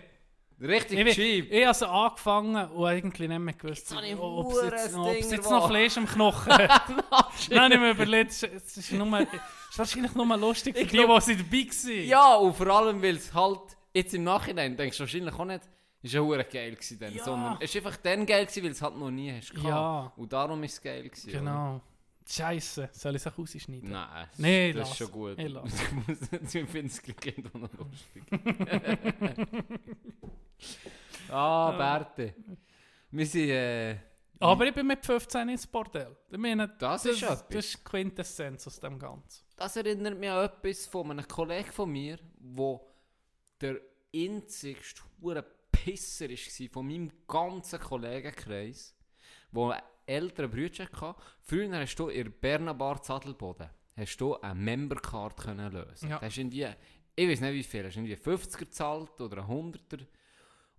Richtig 0.57 0.99
Ich, 1.05 1.15
cheap. 1.15 1.51
ich 1.51 1.65
habe 1.65 1.75
so 1.75 1.85
angefangen 1.85 2.69
und 2.71 2.85
eigentlich 2.85 3.27
nicht 3.27 3.39
mehr 3.39 3.53
gewusst, 3.53 3.91
ich 4.05 4.17
ob 4.17 4.53
es 4.53 4.61
jetzt, 4.63 4.95
ob 4.95 5.07
es 5.13 5.31
jetzt 5.31 5.49
noch. 5.49 5.67
Fleisch 5.67 5.97
am 5.97 6.05
Knochen 6.07 6.53
hat. 6.53 6.83
Dann 7.49 7.59
habe 7.59 7.73
ich 7.73 7.79
mir 7.81 7.91
überlegt, 7.91 8.31
es 8.31 8.43
ist, 8.43 8.53
es 8.67 8.77
ist, 8.77 8.91
nur, 8.93 9.19
es 9.19 9.27
ist 9.33 9.77
wahrscheinlich 9.77 10.15
nur 10.15 10.37
lustig 10.37 10.73
für 10.77 10.83
Ich 10.83 10.87
die, 10.87 10.97
glaub- 10.99 11.21
die 11.25 11.35
dabei 11.35 11.67
waren. 11.67 12.07
Ja, 12.07 12.35
und 12.35 12.55
vor 12.55 12.67
allem, 12.67 13.01
weil 13.01 13.15
es 13.17 13.33
halt 13.33 13.59
jetzt 13.95 14.13
im 14.13 14.23
Nachhinein, 14.23 14.77
denkst 14.77 14.97
du 14.97 15.01
wahrscheinlich 15.03 15.33
auch 15.33 15.45
nicht, 15.45 15.61
ist 16.01 16.13
ja 16.13 16.19
hure 16.21 16.43
geil 16.43 16.71
gewesen 16.75 16.99
dann, 16.99 17.13
Ja. 17.15 17.23
sondern 17.23 17.57
es 17.59 17.73
ist 17.73 17.77
einfach 17.83 17.97
dann 17.97 18.25
geil 18.25 18.45
gewesen, 18.45 18.63
weil 18.63 18.71
es 18.71 18.81
halt 18.81 18.95
noch 18.97 19.09
nie 19.09 19.31
hast 19.31 19.49
gehabt. 19.51 19.67
Ja. 19.69 20.13
Und 20.15 20.31
darum 20.31 20.61
ist 20.63 20.73
es 20.73 20.81
geil 20.81 21.03
gewesen. 21.03 21.31
Genau. 21.31 21.81
Scheiße, 22.27 22.89
soll 22.91 23.15
ich 23.15 23.21
es 23.25 23.27
auch 23.31 23.37
rausschneiden? 23.37 23.91
Nein, 23.91 24.27
Nee, 24.37 24.73
das 24.73 24.79
lass. 24.81 24.91
ist 24.91 24.97
schon 24.97 25.11
gut. 25.11 25.37
Ich 26.43 26.69
finde 26.69 26.87
es 26.87 27.01
gleich 27.01 27.37
noch 27.37 27.53
lustig. 27.53 28.23
ah, 31.29 31.71
Bärte. 31.71 32.33
Wir 33.11 33.25
sind... 33.25 33.49
Äh, 33.49 33.97
Aber 34.39 34.65
ich 34.67 34.73
bin 34.73 34.87
mit 34.87 35.05
15 35.05 35.49
ins 35.49 35.67
Bordell. 35.67 36.15
Ich 36.31 36.37
meine, 36.37 36.67
Das 36.67 37.03
das, 37.03 37.05
ist 37.13 37.21
das, 37.23 37.41
etwas. 37.43 37.65
ist 37.65 37.77
die 37.79 37.83
Quintessenz 37.83 38.67
aus 38.67 38.79
dem 38.79 38.97
Ganzen. 38.99 39.43
Das 39.55 39.75
erinnert 39.75 40.17
mich 40.19 40.29
an 40.29 40.45
etwas 40.45 40.85
von 40.87 41.11
einem 41.11 41.27
Kollegen 41.27 41.71
von 41.71 41.89
mir, 41.91 42.17
wo 42.39 42.85
der 43.61 43.79
einzigste 44.13 45.01
hure 45.21 45.45
Pisser 45.71 46.29
war 46.29 46.69
von 46.71 46.87
meinem 46.87 47.11
ganzen 47.27 47.79
Kollegenkreis, 47.79 48.95
wo 49.51 49.69
einen 49.69 49.83
älteren 50.05 50.49
Bruder 50.49 50.85
hatte. 50.85 51.15
Früher 51.41 51.79
hast 51.79 51.95
du 51.95 52.09
in 52.09 52.23
der 52.23 52.31
Berner 52.31 52.73
Bar 52.73 53.01
Zadelboden 53.01 53.69
hast 53.95 54.17
du 54.17 54.35
eine 54.41 54.55
Membercard 54.55 55.37
können 55.37 55.71
lösen. 55.71 56.09
Ja. 56.09 56.21
Hast 56.21 56.37
irgendwie, 56.37 56.67
ich 57.15 57.29
weiß 57.29 57.41
nicht 57.41 57.53
wie 57.53 57.63
viel, 57.63 57.85
hast 57.85 57.95
irgendwie 57.95 58.15
50er 58.15 58.59
gezahlt 58.59 59.19
oder 59.21 59.43
ein 59.43 59.49
100er 59.49 60.05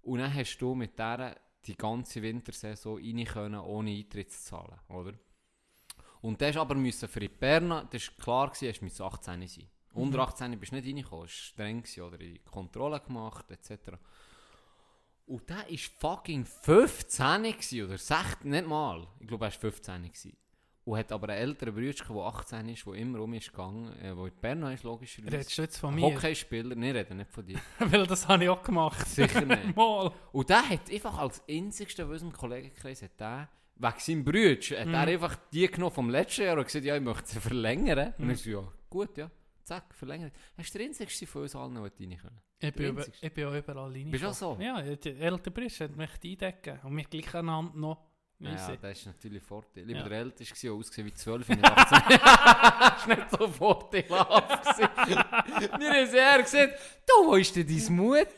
und 0.02 0.18
dann 0.18 0.32
hast 0.32 0.58
du 0.58 0.74
mit 0.74 0.98
der 0.98 1.36
die 1.64 1.76
ganze 1.76 2.22
Wintersaison 2.22 2.98
rein 2.98 3.24
können, 3.24 3.60
ohne 3.60 3.90
Eintritt 3.90 4.30
zu 4.30 4.40
zahlen, 4.40 4.78
oder? 4.88 5.14
Und 6.20 6.40
das 6.40 6.56
aber 6.56 6.74
müssen 6.74 7.08
für 7.08 7.20
die 7.20 7.28
Berner, 7.28 7.88
das 7.90 8.08
war 8.08 8.24
klar, 8.24 8.46
gewesen, 8.50 8.68
es 8.68 8.80
musste 8.80 9.04
18 9.04 9.48
sein. 9.48 9.68
Unter 9.96 10.20
18 10.20 10.58
bist 10.58 10.72
du 10.72 10.76
nicht 10.76 10.86
reingekommen, 10.86 11.24
es 11.26 11.54
war 11.56 11.66
streng 11.66 11.84
oder 12.02 12.20
in 12.20 12.44
Kontrolle 12.44 13.00
gemacht, 13.00 13.50
etc. 13.50 13.92
Und 15.26 15.48
der 15.48 15.56
war 15.56 15.78
fucking 15.98 16.44
15 16.44 17.42
gewesen, 17.42 17.84
oder 17.84 17.98
16, 17.98 18.50
nicht 18.50 18.66
mal. 18.66 19.06
Ich 19.18 19.26
glaube, 19.26 19.46
er 19.46 19.50
war 19.52 19.58
15 19.58 20.02
gewesen. 20.04 20.36
Und 20.84 20.96
hat 20.96 21.10
aber 21.10 21.30
einen 21.30 21.42
älteren 21.42 21.74
Bruder, 21.74 21.92
der 21.92 22.16
18 22.16 22.68
ist, 22.68 22.86
der 22.86 22.94
immer 22.94 23.18
um 23.18 23.34
ist 23.34 23.50
gegangen, 23.50 23.92
äh, 23.98 24.14
der 24.14 24.24
in 24.24 24.32
Berna 24.40 24.72
ist, 24.72 24.84
logischerweise. 24.84 25.36
Redest 25.36 25.58
du 25.58 25.62
jetzt 25.62 25.78
von 25.78 25.92
mir? 25.92 26.02
Hockeyspieler, 26.02 26.76
nein, 26.76 26.92
rede 26.92 27.12
nicht 27.12 27.32
von 27.32 27.44
dir. 27.44 27.58
Weil 27.80 28.06
das 28.06 28.28
habe 28.28 28.44
ich 28.44 28.48
auch 28.48 28.62
gemacht. 28.62 29.04
Sicher 29.08 29.40
nicht. 29.44 29.74
Mal. 29.74 30.12
Und 30.30 30.48
der 30.48 30.68
hat 30.68 30.88
einfach 30.88 31.18
als 31.18 31.42
einzigster 31.50 32.04
in 32.04 32.10
unserem 32.10 32.32
Kollegenkreis, 32.32 33.02
hat 33.02 33.18
der, 33.18 33.48
wegen 33.74 33.98
seinem 33.98 34.24
Bruder, 34.24 34.80
hat 34.80 34.86
er 34.86 35.12
einfach 35.12 35.36
die 35.52 35.66
genommen 35.66 35.92
vom 35.92 36.08
letzten 36.08 36.42
Jahr 36.44 36.56
und 36.56 36.64
gesagt, 36.64 36.84
ja, 36.84 36.94
ich 36.94 37.02
möchte 37.02 37.30
sie 37.30 37.40
verlängern. 37.40 38.14
Und 38.18 38.30
ich 38.30 38.42
so, 38.42 38.50
ja, 38.50 38.72
gut, 38.88 39.18
ja, 39.18 39.28
zack, 39.66 39.94
verlängert. 39.94 40.32
Er 40.56 40.64
ist 40.64 40.74
der 40.74 40.82
einzigste 40.82 41.26
von 41.26 41.42
uns 41.42 41.54
allen, 41.56 41.74
der 41.74 41.82
rein 41.82 42.16
können. 42.16 42.40
Ich 42.58 42.72
bin, 42.72 42.86
über, 42.86 43.04
ich 43.20 43.32
bin 43.34 43.46
auch 43.46 43.54
überall 43.54 43.92
rein. 43.92 44.10
Bist 44.10 44.24
du 44.24 44.28
auch 44.28 44.34
so? 44.34 44.56
Ja, 44.60 44.80
der 44.80 45.18
ältere 45.20 45.50
Bruder 45.50 45.68
hat 45.68 45.96
mich 45.96 46.10
eindecken 46.24 46.78
und 46.84 46.92
mich 46.94 47.10
gleich 47.10 47.34
einander 47.34 47.72
noch. 47.74 48.06
Ja, 48.38 48.52
Weise. 48.52 48.76
das 48.80 48.98
ist 48.98 49.06
natürlich 49.06 49.42
Vorteil. 49.42 49.84
Lieber 49.84 50.00
Ja. 50.00 50.08
der 50.08 50.18
Älteste 50.18 50.68
war, 50.68 50.76
ausgesehen 50.76 51.06
wie 51.06 51.14
12 51.14 51.48
in 51.48 51.64
18. 51.64 52.18
das 52.18 53.00
ist 53.00 53.06
nicht 53.08 53.30
so 53.30 53.48
vorteilhaft. 53.48 54.78
Wir 55.08 55.90
haben 55.90 56.06
sehr 56.06 56.42
gesagt, 56.42 56.78
du, 57.06 57.26
wo 57.26 57.34
ist 57.36 57.56
denn 57.56 57.66
deine 57.66 57.90
Mutter? 57.90 58.26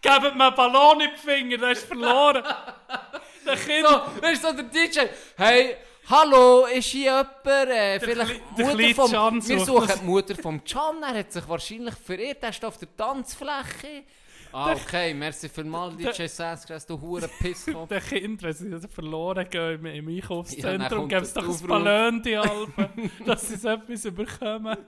Gebt 0.00 0.36
mir 0.36 0.46
einen 0.46 0.54
Ballon 0.56 1.00
in 1.00 1.10
die 1.10 1.16
Finger, 1.20 1.58
der 1.58 1.70
ist 1.70 1.84
verloren. 1.86 2.42
der 3.46 3.56
Kind. 3.56 3.86
So, 3.86 4.22
weißt 4.22 4.44
du, 4.44 4.48
so 4.48 4.52
der 4.54 4.64
DJ, 4.64 5.00
hey, 5.36 5.76
hallo, 6.08 6.66
ist 6.66 6.86
hier 6.86 7.04
jemand, 7.12 7.70
äh, 7.70 8.00
vielleicht 8.00 8.40
der 8.56 8.66
Mutter 8.66 8.76
kleine 8.76 8.94
vom, 8.94 9.10
Can 9.10 9.48
wir 9.48 9.60
suchen 9.60 9.92
die 10.00 10.06
Mutter 10.06 10.34
vom 10.36 10.64
Can, 10.64 11.02
er 11.02 11.18
hat 11.18 11.32
sich 11.32 11.48
wahrscheinlich 11.48 11.94
verirrt, 11.94 12.42
er 12.42 12.52
steht 12.52 12.64
auf 12.64 12.78
der 12.78 12.96
Tanzfläche. 12.96 14.04
Ah, 14.50 14.72
okay, 14.72 15.12
merci 15.12 15.48
vielmals, 15.48 15.96
DJ 15.96 16.26
Sass, 16.26 16.64
du 16.86 16.98
hure 16.98 17.28
Pisskopf. 17.28 17.88
Der 17.90 18.00
Kind, 18.00 18.42
wenn 18.42 18.54
sie 18.54 18.88
verloren 18.88 19.46
gehen 19.50 19.84
im, 19.84 20.08
Ja, 20.08 20.16
Einkaufszentrum, 20.16 20.88
kommt 21.00 21.08
geben 21.10 21.24
sie 21.26 21.34
der 21.34 21.42
doch 21.42 21.60
ein. 21.60 21.66
Ballon 21.66 22.22
die 22.22 22.36
Alpen, 22.38 23.10
dass 23.26 23.46
sie 23.46 23.56
so 23.56 23.68
etwas 23.68 24.02
bekommen. 24.04 24.78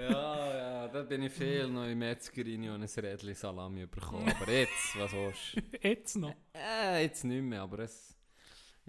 Ja, 0.00 0.56
ja, 0.56 0.88
da 0.88 1.02
bin 1.02 1.24
ich 1.24 1.32
viel 1.32 1.66
noch 1.66 1.86
im 1.86 1.98
Metzgerin 1.98 2.70
und 2.70 2.82
ein 2.82 3.04
Rädchen 3.04 3.34
Salami 3.34 3.86
bekommen. 3.86 4.32
Aber 4.40 4.52
jetzt, 4.52 4.96
was 4.96 5.12
willst 5.12 5.56
du? 5.56 5.60
Jetzt 5.88 6.16
noch. 6.16 6.34
Äh, 6.54 7.02
jetzt 7.02 7.24
nicht 7.24 7.42
mehr, 7.42 7.62
aber 7.62 7.80
es 7.80 8.19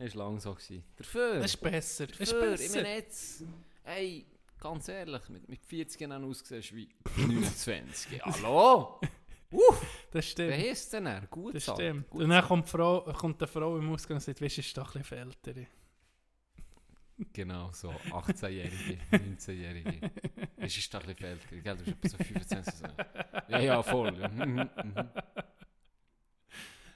war 0.01 0.25
lang 0.25 0.39
so. 0.39 0.53
Gewesen. 0.53 0.83
Dafür, 0.95 1.35
Das 1.39 1.45
ist 1.53 1.57
besser. 1.61 2.07
Das 2.07 2.19
ist 2.19 2.31
dafür, 2.33 2.53
ich 2.53 2.59
besser. 2.61 2.75
meine 2.81 2.95
jetzt, 2.95 3.43
ey, 3.83 4.25
ganz 4.59 4.87
ehrlich, 4.87 5.29
mit, 5.29 5.47
mit 5.49 5.63
40 5.65 6.01
Jahren 6.01 6.23
aussiehst 6.23 6.75
wie 6.75 6.89
29. 7.17 8.21
Hallo? 8.25 8.99
Uff, 9.51 9.81
Das 10.11 10.13
wer 10.13 10.21
stimmt. 10.21 10.53
heisst 10.53 10.93
denn 10.93 11.05
er? 11.07 11.21
Gut 11.27 11.55
Das 11.55 11.65
Sache, 11.65 11.75
stimmt. 11.81 12.09
gut 12.09 12.21
Und 12.23 12.29
dann 12.29 12.43
kommt, 12.45 12.69
Frau, 12.69 13.01
kommt 13.13 13.41
eine 13.41 13.47
Frau 13.47 13.77
im 13.77 13.91
Ausgang 13.91 14.15
und 14.15 14.21
sagt, 14.21 14.41
weißt 14.41 14.57
du, 14.57 14.61
ist 14.61 14.77
doch 14.77 14.95
ein 14.95 15.01
bisschen 15.01 15.17
ältere. 15.17 15.67
Genau, 17.33 17.69
so 17.71 17.89
18-Jährige, 17.91 18.97
19-Jährige. 19.11 20.09
Es 20.57 20.75
ist 20.75 20.91
doch 20.93 21.01
ein 21.05 21.13
bisschen 21.13 21.25
älter, 21.27 21.55
gell? 21.57 21.77
Du 21.77 21.83
bist 21.95 22.15
etwa 22.15 22.23
so 22.23 22.23
25. 22.23 22.73
So. 22.73 22.85
Ja, 23.49 23.59
ja, 23.59 23.83
voll. 23.83 24.17
Ja. 24.17 24.27
Mhm, 24.29 24.55
mhm. 24.55 25.09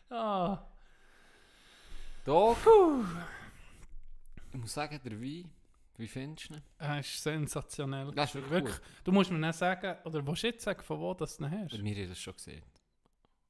Ah, 0.09 0.65
Doch. 2.23 2.57
Ich 4.53 4.59
muss 4.59 4.64
sagen, 4.75 4.99
der 5.03 5.19
Wein, 5.21 5.49
wie 5.97 6.07
findest 6.07 6.49
du 6.49 6.53
ihn? 6.55 6.61
das 6.77 7.05
ist 7.07 7.23
sensationell. 7.23 8.11
Das 8.13 8.29
ist 8.29 8.35
wirklich 8.35 8.51
Wirklich. 8.51 8.75
Du 9.03 9.11
musst 9.11 9.31
mir 9.31 9.39
nicht 9.39 9.55
sagen, 9.57 9.97
oder 10.05 10.25
willst 10.25 10.43
du 10.43 10.47
jetzt 10.47 10.63
sagen, 10.63 10.83
von 10.83 10.99
wo 10.99 11.13
das 11.13 11.37
du 11.37 11.45
ihn 11.45 11.51
hast? 11.51 11.83
Wir 11.83 11.95
haben 11.95 12.09
das 12.09 12.19
schon 12.19 12.33
gesehen. 12.35 12.61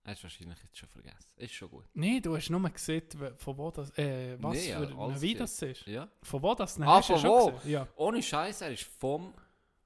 Hast 0.06 0.19
du 0.22 0.23
wahrscheinlich 0.26 0.57
jetzt 0.64 0.77
schon 0.77 0.88
vergessen. 0.89 1.31
Ist 1.35 1.53
schon 1.56 1.69
gut. 1.69 1.85
Nein, 1.95 2.22
du 2.22 2.35
hast 2.35 2.49
nur 2.52 2.69
gesehen, 2.69 3.02
von 3.38 3.57
wo 3.57 3.72
das, 3.72 3.89
äh, 3.97 4.38
was 4.39 4.53
Nee, 4.53 4.69
ja, 4.69 4.80
für 4.80 4.95
Wein 4.97 5.14
gesehen. 5.14 5.38
das 5.39 5.61
ist. 5.64 5.88
Ja. 5.88 6.07
Von 6.22 6.43
wo 6.43 6.53
das 6.53 6.80
Ah, 6.80 6.85
hast, 6.97 7.10
du 7.10 7.14
wo? 7.15 7.18
schon 7.18 7.56
gesehen. 7.56 7.72
Ja, 7.72 7.88
Ohne 7.95 8.22
Scheiß, 8.22 8.61
er 8.61 8.72
ist 8.72 8.84
vom 8.84 9.34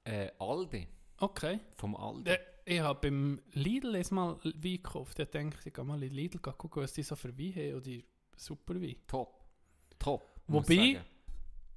äh, 0.04 0.30
Aldi. 0.38 0.86
okay. 1.20 1.58
Vom 1.76 1.96
Aldi. 1.96 2.30
Äh, 2.32 2.38
ich 2.66 2.80
habe 2.80 3.00
beim 3.00 3.40
Lidl 3.52 3.96
jetzt 3.96 4.12
mal 4.12 4.36
Wein 4.44 4.60
gekauft. 4.62 5.18
Ich 5.18 5.26
dachte, 5.30 5.50
ich 5.64 5.72
gehe 5.72 5.84
mal 5.84 6.02
in 6.02 6.12
Lidl 6.12 6.38
gucken, 6.38 6.82
was 6.82 6.92
die 6.92 7.02
so 7.02 7.16
für 7.16 7.36
Wein 7.38 7.54
haben. 7.54 7.74
Und 7.76 7.86
die 7.86 8.04
super 8.36 8.74
Wein. 8.78 8.96
Top. 9.06 9.42
Top. 9.98 10.38
Wobei- 10.46 11.00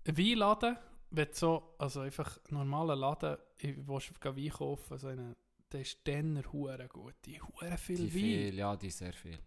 Weinladen, 0.06 0.78
wenn 1.12 1.28
du 1.28 1.34
so, 1.34 1.76
also 1.78 2.02
einfach 2.02 2.38
ein 2.50 2.56
normaler 2.56 2.96
Laden, 2.96 3.38
ich 3.60 3.76
willst 3.88 4.12
du 4.22 4.36
Wein 4.36 4.50
kaufen, 4.50 4.98
so 4.98 5.08
einen, 5.08 5.36
der 5.72 5.82
ist 5.82 6.00
dann 6.08 6.44
hure 6.52 6.88
gut. 6.88 7.14
Die 7.26 7.42
hure 7.42 7.78
viel 7.78 7.98
Die 7.98 8.04
Wein. 8.04 8.10
viel, 8.12 8.56
ja, 8.56 8.76
die 8.76 8.90
sehr 8.90 9.14
viel. 9.14 9.40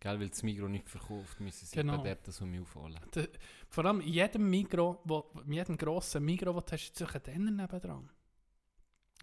Gell, 0.00 0.18
weil 0.18 0.28
das 0.30 0.42
Migros 0.42 0.68
nicht 0.68 0.88
verkauft, 0.88 1.38
müssen 1.40 1.64
sie 1.64 1.76
Genau. 1.76 1.98
bei 1.98 2.08
dort 2.14 2.26
das 2.26 2.40
um 2.40 2.60
aufholen. 2.60 2.98
Der, 3.14 3.28
vor 3.68 3.84
allem 3.84 4.00
in 4.00 4.08
jedem 4.08 4.50
Migro, 4.50 5.00
wo, 5.04 5.30
in 5.46 5.52
jedem 5.52 5.76
grossen 5.76 6.24
Migro, 6.24 6.54
wo 6.54 6.60
du 6.60 6.72
hast, 6.72 7.00
ist 7.00 7.14
ein 7.14 7.22
Denner 7.22 7.50
nebendran. 7.52 8.10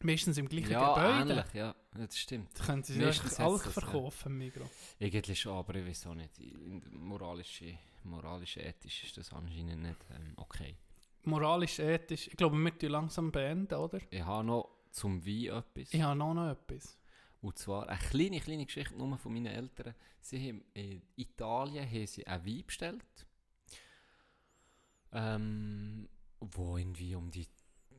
Meistens 0.01 0.37
im 0.37 0.47
gleichen 0.47 0.71
Ja, 0.71 0.93
Gebäude. 0.93 1.31
ähnlich, 1.33 1.53
ja. 1.53 1.75
Das 1.93 2.17
stimmt. 2.17 2.53
Können 2.55 2.83
sie 2.83 2.93
sich 2.93 3.37
ja. 3.37 3.57
verkaufen 3.57 4.37
Migro. 4.37 4.69
Eigentlich 4.99 5.39
schon, 5.39 5.53
aber 5.57 5.75
ich 5.75 5.85
weiß 5.85 6.07
auch 6.07 6.15
nicht. 6.15 6.31
Moralische, 6.91 7.77
moralische, 8.03 8.61
ethisch 8.61 9.03
ist 9.03 9.17
das 9.17 9.33
anscheinend 9.33 9.81
nicht 9.81 9.97
ähm, 10.15 10.33
okay. 10.37 10.77
Moralisch, 11.23 11.79
ethisch. 11.79 12.27
Ich 12.27 12.37
glaube, 12.37 12.57
wir 12.57 12.77
tun 12.77 12.89
langsam 12.89 13.31
beenden, 13.31 13.75
oder? 13.75 13.99
Ich 14.09 14.21
habe 14.21 14.45
noch 14.45 14.69
zum 14.91 15.25
Wein 15.25 15.57
etwas. 15.57 15.93
Ich 15.93 16.01
habe 16.01 16.17
noch, 16.17 16.33
noch 16.33 16.49
etwas. 16.51 16.97
Und 17.41 17.57
zwar 17.57 17.87
eine 17.87 17.99
kleine, 17.99 18.39
kleine 18.39 18.65
Geschichte 18.65 18.97
nur 18.97 19.17
von 19.17 19.33
meinen 19.33 19.47
Eltern. 19.47 19.95
Sie 20.21 20.49
haben 20.49 20.63
in 20.73 21.01
Italien 21.15 21.89
haben 21.89 22.07
sie 22.07 22.25
einen 22.27 22.45
Wein 22.45 22.63
bestellt. 22.65 23.27
Ähm, 25.11 26.07
wo 26.39 26.77
irgendwie 26.77 27.15
um 27.15 27.31
die. 27.31 27.47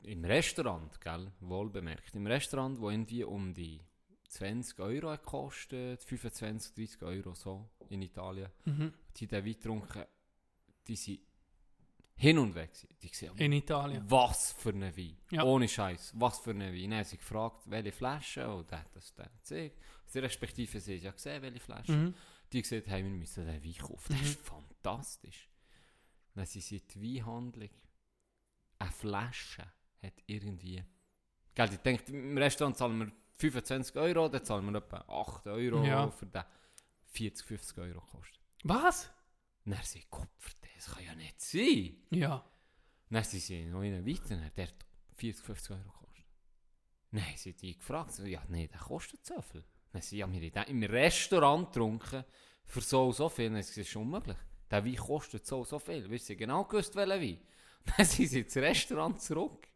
Im 0.04 0.24
Restaurant, 0.24 1.00
gell? 1.00 1.32
Wohlbemerkt. 1.40 2.14
Im 2.14 2.26
Restaurant, 2.26 2.80
wo 2.80 2.90
irgendwie 2.90 3.24
um 3.24 3.52
die 3.54 3.80
20 4.28 4.78
Euro 4.80 5.10
gekostet, 5.10 6.02
25, 6.04 6.74
30 6.74 7.02
Euro 7.02 7.34
so 7.34 7.68
in 7.88 8.02
Italien. 8.02 8.48
Mhm. 8.64 8.92
Die 9.16 9.26
den 9.26 9.44
Wein 9.44 9.52
getrunken, 9.52 10.04
die 10.86 10.96
sind 10.96 11.20
hin 12.14 12.38
und 12.38 12.54
weg. 12.54 12.70
Die 13.02 13.08
gesehen, 13.10 13.36
In 13.38 13.52
Italien. 13.52 14.04
was 14.10 14.52
für 14.52 14.70
ein 14.70 14.82
Wein. 14.96 15.16
Ja. 15.30 15.42
Ohne 15.44 15.66
Scheiß. 15.68 16.12
Was 16.16 16.38
für 16.38 16.50
ein 16.50 16.60
Wein. 16.60 16.90
Dann 16.90 16.98
haben 16.98 17.04
sie 17.04 17.16
gefragt, 17.16 17.62
welche 17.66 17.92
Flasche. 17.92 18.48
Und 18.52 18.70
hat 18.72 18.94
das 18.94 19.12
dann 19.14 19.30
gezeigt. 19.38 19.78
Sie 20.06 20.18
respektive 20.18 20.80
sie 20.80 20.96
haben 20.96 21.02
ja 21.04 21.10
gesehen, 21.12 21.42
welche 21.42 21.60
Flasche. 21.60 21.92
Mhm. 21.92 22.14
Die 22.52 22.62
gesagt 22.62 22.88
haben, 22.88 23.04
wir 23.04 23.10
müssen 23.10 23.46
den 23.46 23.64
Wein 23.64 23.74
kaufen. 23.74 24.12
Das 24.18 24.22
ist 24.22 24.40
fantastisch. 24.40 25.48
Dann 26.34 26.46
sind 26.46 26.62
sie 26.62 26.76
in 26.76 26.88
die 26.94 27.16
Weinhandlung. 27.16 27.70
Eine 28.78 28.90
Flasche 28.92 29.64
hat 30.02 30.14
irgendwie... 30.26 30.82
Gell, 31.54 31.72
ich 31.72 31.78
denke, 31.78 32.12
im 32.12 32.38
Restaurant 32.38 32.76
zahlen 32.76 32.98
wir 32.98 33.12
25 33.38 33.96
Euro, 33.96 34.28
dann 34.28 34.44
zahlen 34.44 34.70
wir 34.70 34.78
etwa 34.78 34.98
8 35.08 35.46
Euro 35.48 35.84
Ja. 35.84 36.10
für 36.10 36.26
den 36.26 36.42
40, 37.06 37.46
50 37.46 37.78
Euro 37.78 38.00
kostet. 38.00 38.40
Was? 38.64 39.10
Dann 39.64 39.76
haben 39.76 39.84
sie 39.84 40.04
Kupfer, 40.08 40.50
das 40.76 40.90
kann 40.94 41.04
ja 41.04 41.14
nicht 41.14 41.40
sein. 41.40 41.96
Ja. 42.10 42.44
Dann 43.10 43.24
sind 43.24 43.40
sie 43.40 43.64
noch 43.64 43.80
einen 43.80 44.06
weiter, 44.06 44.36
der 44.56 44.66
hat 44.68 44.86
40, 45.16 45.44
50 45.44 45.70
Euro 45.72 45.82
gekostet. 45.90 46.26
Dann 47.10 47.26
haben 47.26 47.36
sie 47.36 47.52
die 47.54 47.76
gefragt, 47.76 48.18
ja, 48.20 48.42
nee, 48.48 48.68
der 48.68 48.78
kostet 48.78 49.24
so 49.26 49.40
viel. 49.42 49.64
Dann 49.92 50.00
haben 50.00 50.06
sie, 50.06 50.18
ja, 50.18 50.30
wir 50.32 50.50
haben 50.54 50.70
im 50.70 50.82
Restaurant 50.84 51.72
getrunken, 51.72 52.24
für 52.64 52.80
so 52.80 53.06
und 53.06 53.14
so 53.16 53.28
viel. 53.28 53.46
Dann 53.46 53.56
haben 53.62 53.80
ist 53.80 53.96
unmöglich. 53.96 54.36
der 54.70 54.84
Wein 54.84 54.96
kostet 54.96 55.46
so, 55.46 55.64
so 55.64 55.78
viel. 55.78 56.08
Wir 56.08 56.18
sie 56.18 56.36
genau 56.36 56.64
gewusst, 56.64 56.94
welcher 56.94 57.20
Wein. 57.20 57.40
Dann 57.96 58.06
sind 58.06 58.28
sie 58.28 58.40
ins 58.40 58.56
Restaurant 58.56 59.20
zurück. 59.20 59.66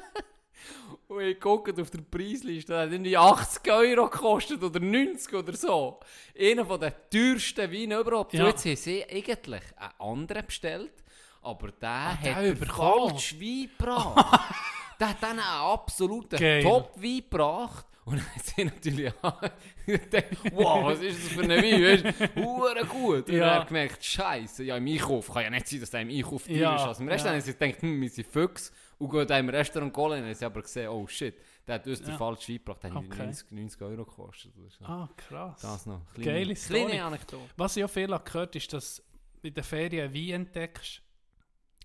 Und 1.08 1.20
ich 1.20 1.38
gucke 1.40 1.72
auf 1.80 1.90
der 1.90 2.00
Preisliste, 2.00 2.72
der 2.72 2.82
hat 2.82 2.92
irgendwie 2.92 3.16
80 3.16 3.72
Euro 3.72 4.08
gekostet 4.08 4.62
oder 4.62 4.80
90 4.80 5.34
oder 5.34 5.52
so. 5.54 6.00
Einer 6.38 6.66
von 6.66 6.80
den 6.80 6.92
teuersten 7.10 7.72
Weinen 7.72 8.00
überhaupt. 8.00 8.34
Ja. 8.34 8.46
Jetzt 8.46 8.64
haben 8.64 8.76
sie 8.76 9.04
eigentlich 9.04 9.62
einen 9.76 9.92
anderen 10.00 10.46
bestellt, 10.46 11.04
aber 11.42 11.68
der 11.70 11.88
Ah, 11.88 12.18
der 12.22 12.34
hat 12.34 12.44
den 12.44 12.56
überkommen. 12.56 13.14
Wein 13.14 13.70
gebracht. 13.78 14.40
der 15.00 15.08
hat 15.10 15.22
dann 15.22 15.38
einen 15.38 15.40
absoluten. 15.40 16.62
Top-Wein 16.62 17.16
gebracht. 17.18 17.86
Und 18.06 18.18
dann 18.18 18.26
sind 18.42 18.66
natürlich 18.72 19.12
gedacht, 19.86 20.52
wow, 20.52 20.84
was 20.84 21.00
ist 21.00 21.24
das 21.24 21.32
für 21.32 21.42
ein 21.42 21.48
Wein? 21.50 21.82
Weißt 21.82 22.36
du, 22.36 22.86
gut. 22.86 23.28
Und 23.28 23.34
Ja. 23.36 23.56
hat 23.60 23.66
gemerkt, 23.66 24.02
Scheiße, 24.04 24.62
ja, 24.62 24.76
im 24.76 24.86
Einkauf 24.86 25.28
kann 25.32 25.42
ja 25.42 25.50
nicht 25.50 25.66
sein, 25.66 25.80
dass 25.80 25.90
der 25.90 26.02
im 26.02 26.10
Einkauf 26.10 26.46
teuer 26.46 26.54
Ja, 26.56 26.76
ist. 26.76 26.82
Also 26.82 27.02
im 27.02 27.08
Restaurant 27.08 27.42
ja. 27.44 27.52
haben 27.52 27.52
sie 27.52 27.58
gedacht, 27.66 27.82
hm, 27.82 28.00
wir 28.00 28.08
sind 28.08 28.26
Füchse 28.28 28.72
und 28.98 29.10
gehen 29.10 29.26
da 29.26 29.38
im 29.40 29.48
Restaurant 29.48 29.96
holen. 29.96 30.20
Dann 30.20 30.26
haben 30.28 30.34
sie 30.34 30.44
aber 30.44 30.62
gesehen, 30.62 30.88
oh 30.88 31.04
shit, 31.08 31.34
der 31.66 31.74
hat 31.74 31.86
uns 31.88 32.00
den 32.00 32.10
Ja. 32.10 32.16
falschen 32.16 32.52
Wein 32.54 32.58
gebracht. 32.58 32.82
Der 32.84 32.94
hat 32.94 33.04
Okay. 33.04 33.18
90, 33.26 33.50
90 33.50 33.82
Euro 33.82 34.04
gekostet. 34.04 34.52
So. 34.78 34.84
Ah, 34.84 35.08
krass. 35.16 35.60
Das 35.62 35.86
noch. 35.86 36.02
Geile 36.14 36.54
Story. 36.54 36.84
Kleine 36.84 37.04
Anekdote. 37.04 37.50
Was 37.56 37.76
ich 37.76 37.82
auch 37.84 37.90
viel 37.90 38.12
habe 38.12 38.24
gehört 38.24 38.54
ist, 38.54 38.72
dass 38.72 39.02
du 39.42 39.48
in 39.48 39.54
den 39.54 39.64
Ferien 39.64 40.14
Wein 40.14 40.30
entdeckst 40.42 41.02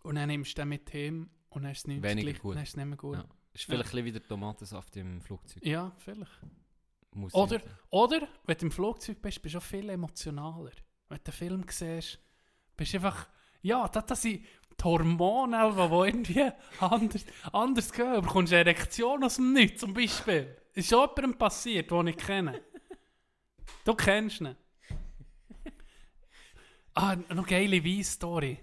und 0.03 0.15
dann 0.15 0.27
nimmst 0.27 0.55
du 0.55 0.61
den 0.61 0.69
mit 0.69 0.93
heim 0.93 1.31
und 1.49 1.63
dann 1.63 1.71
ist 1.71 1.79
es 1.79 1.87
nicht 1.87 2.03
Weniger 2.03 2.29
gleich- 2.31 2.41
gut. 2.43 2.55
Dann 2.55 2.61
ist 2.63 2.69
es 2.69 2.75
nicht 2.77 2.85
mehr 2.85 2.97
gut. 2.97 3.17
Ja. 3.17 3.25
Ist 3.53 3.65
vielleicht 3.65 3.83
ein 3.83 3.91
bisschen 3.91 4.05
wie 4.05 4.11
der 4.13 4.23
Tomatensaft 4.23 4.95
im 4.97 5.21
Flugzeug. 5.21 5.65
Ja, 5.65 5.91
vielleicht. 5.97 6.31
Muss 7.13 7.33
Oder, 7.33 7.59
sein. 7.59 7.69
oder, 7.89 8.27
wenn 8.45 8.57
du 8.57 8.65
im 8.67 8.71
Flugzeug 8.71 9.21
bist, 9.21 9.41
bist 9.41 9.55
du 9.55 9.59
auch 9.59 9.63
viel 9.63 9.89
emotionaler. 9.89 10.71
Wenn 11.09 11.17
du 11.17 11.23
den 11.23 11.33
Film 11.33 11.65
siehst, 11.69 12.19
bist 12.77 12.93
du 12.93 12.97
einfach, 12.97 13.27
ja, 13.61 13.87
das, 13.89 14.05
das 14.05 14.21
sind 14.21 14.45
die 14.79 14.83
Hormone, 14.83 15.69
die 15.71 15.75
die 15.75 16.07
irgendwie 16.07 16.51
anders, 16.79 17.25
anders 17.51 17.91
gehen. 17.91 18.13
Du 18.13 18.21
bekommst 18.21 18.53
eine 18.53 18.61
Erektion 18.61 19.23
aus 19.25 19.35
dem 19.35 19.51
Nichts, 19.51 19.81
zum 19.81 19.93
Beispiel. 19.93 20.55
Ist 20.73 20.89
schon 20.89 21.01
jemandem 21.01 21.37
passiert, 21.37 21.91
den 21.91 22.07
ich 22.07 22.17
kenne. 22.17 22.61
Du 23.83 23.93
kennst 23.93 24.41
ihn. 24.41 24.55
Ah, 26.93 27.15
noch 27.33 27.47
geile 27.47 27.83
Wein-Story. 27.83 28.59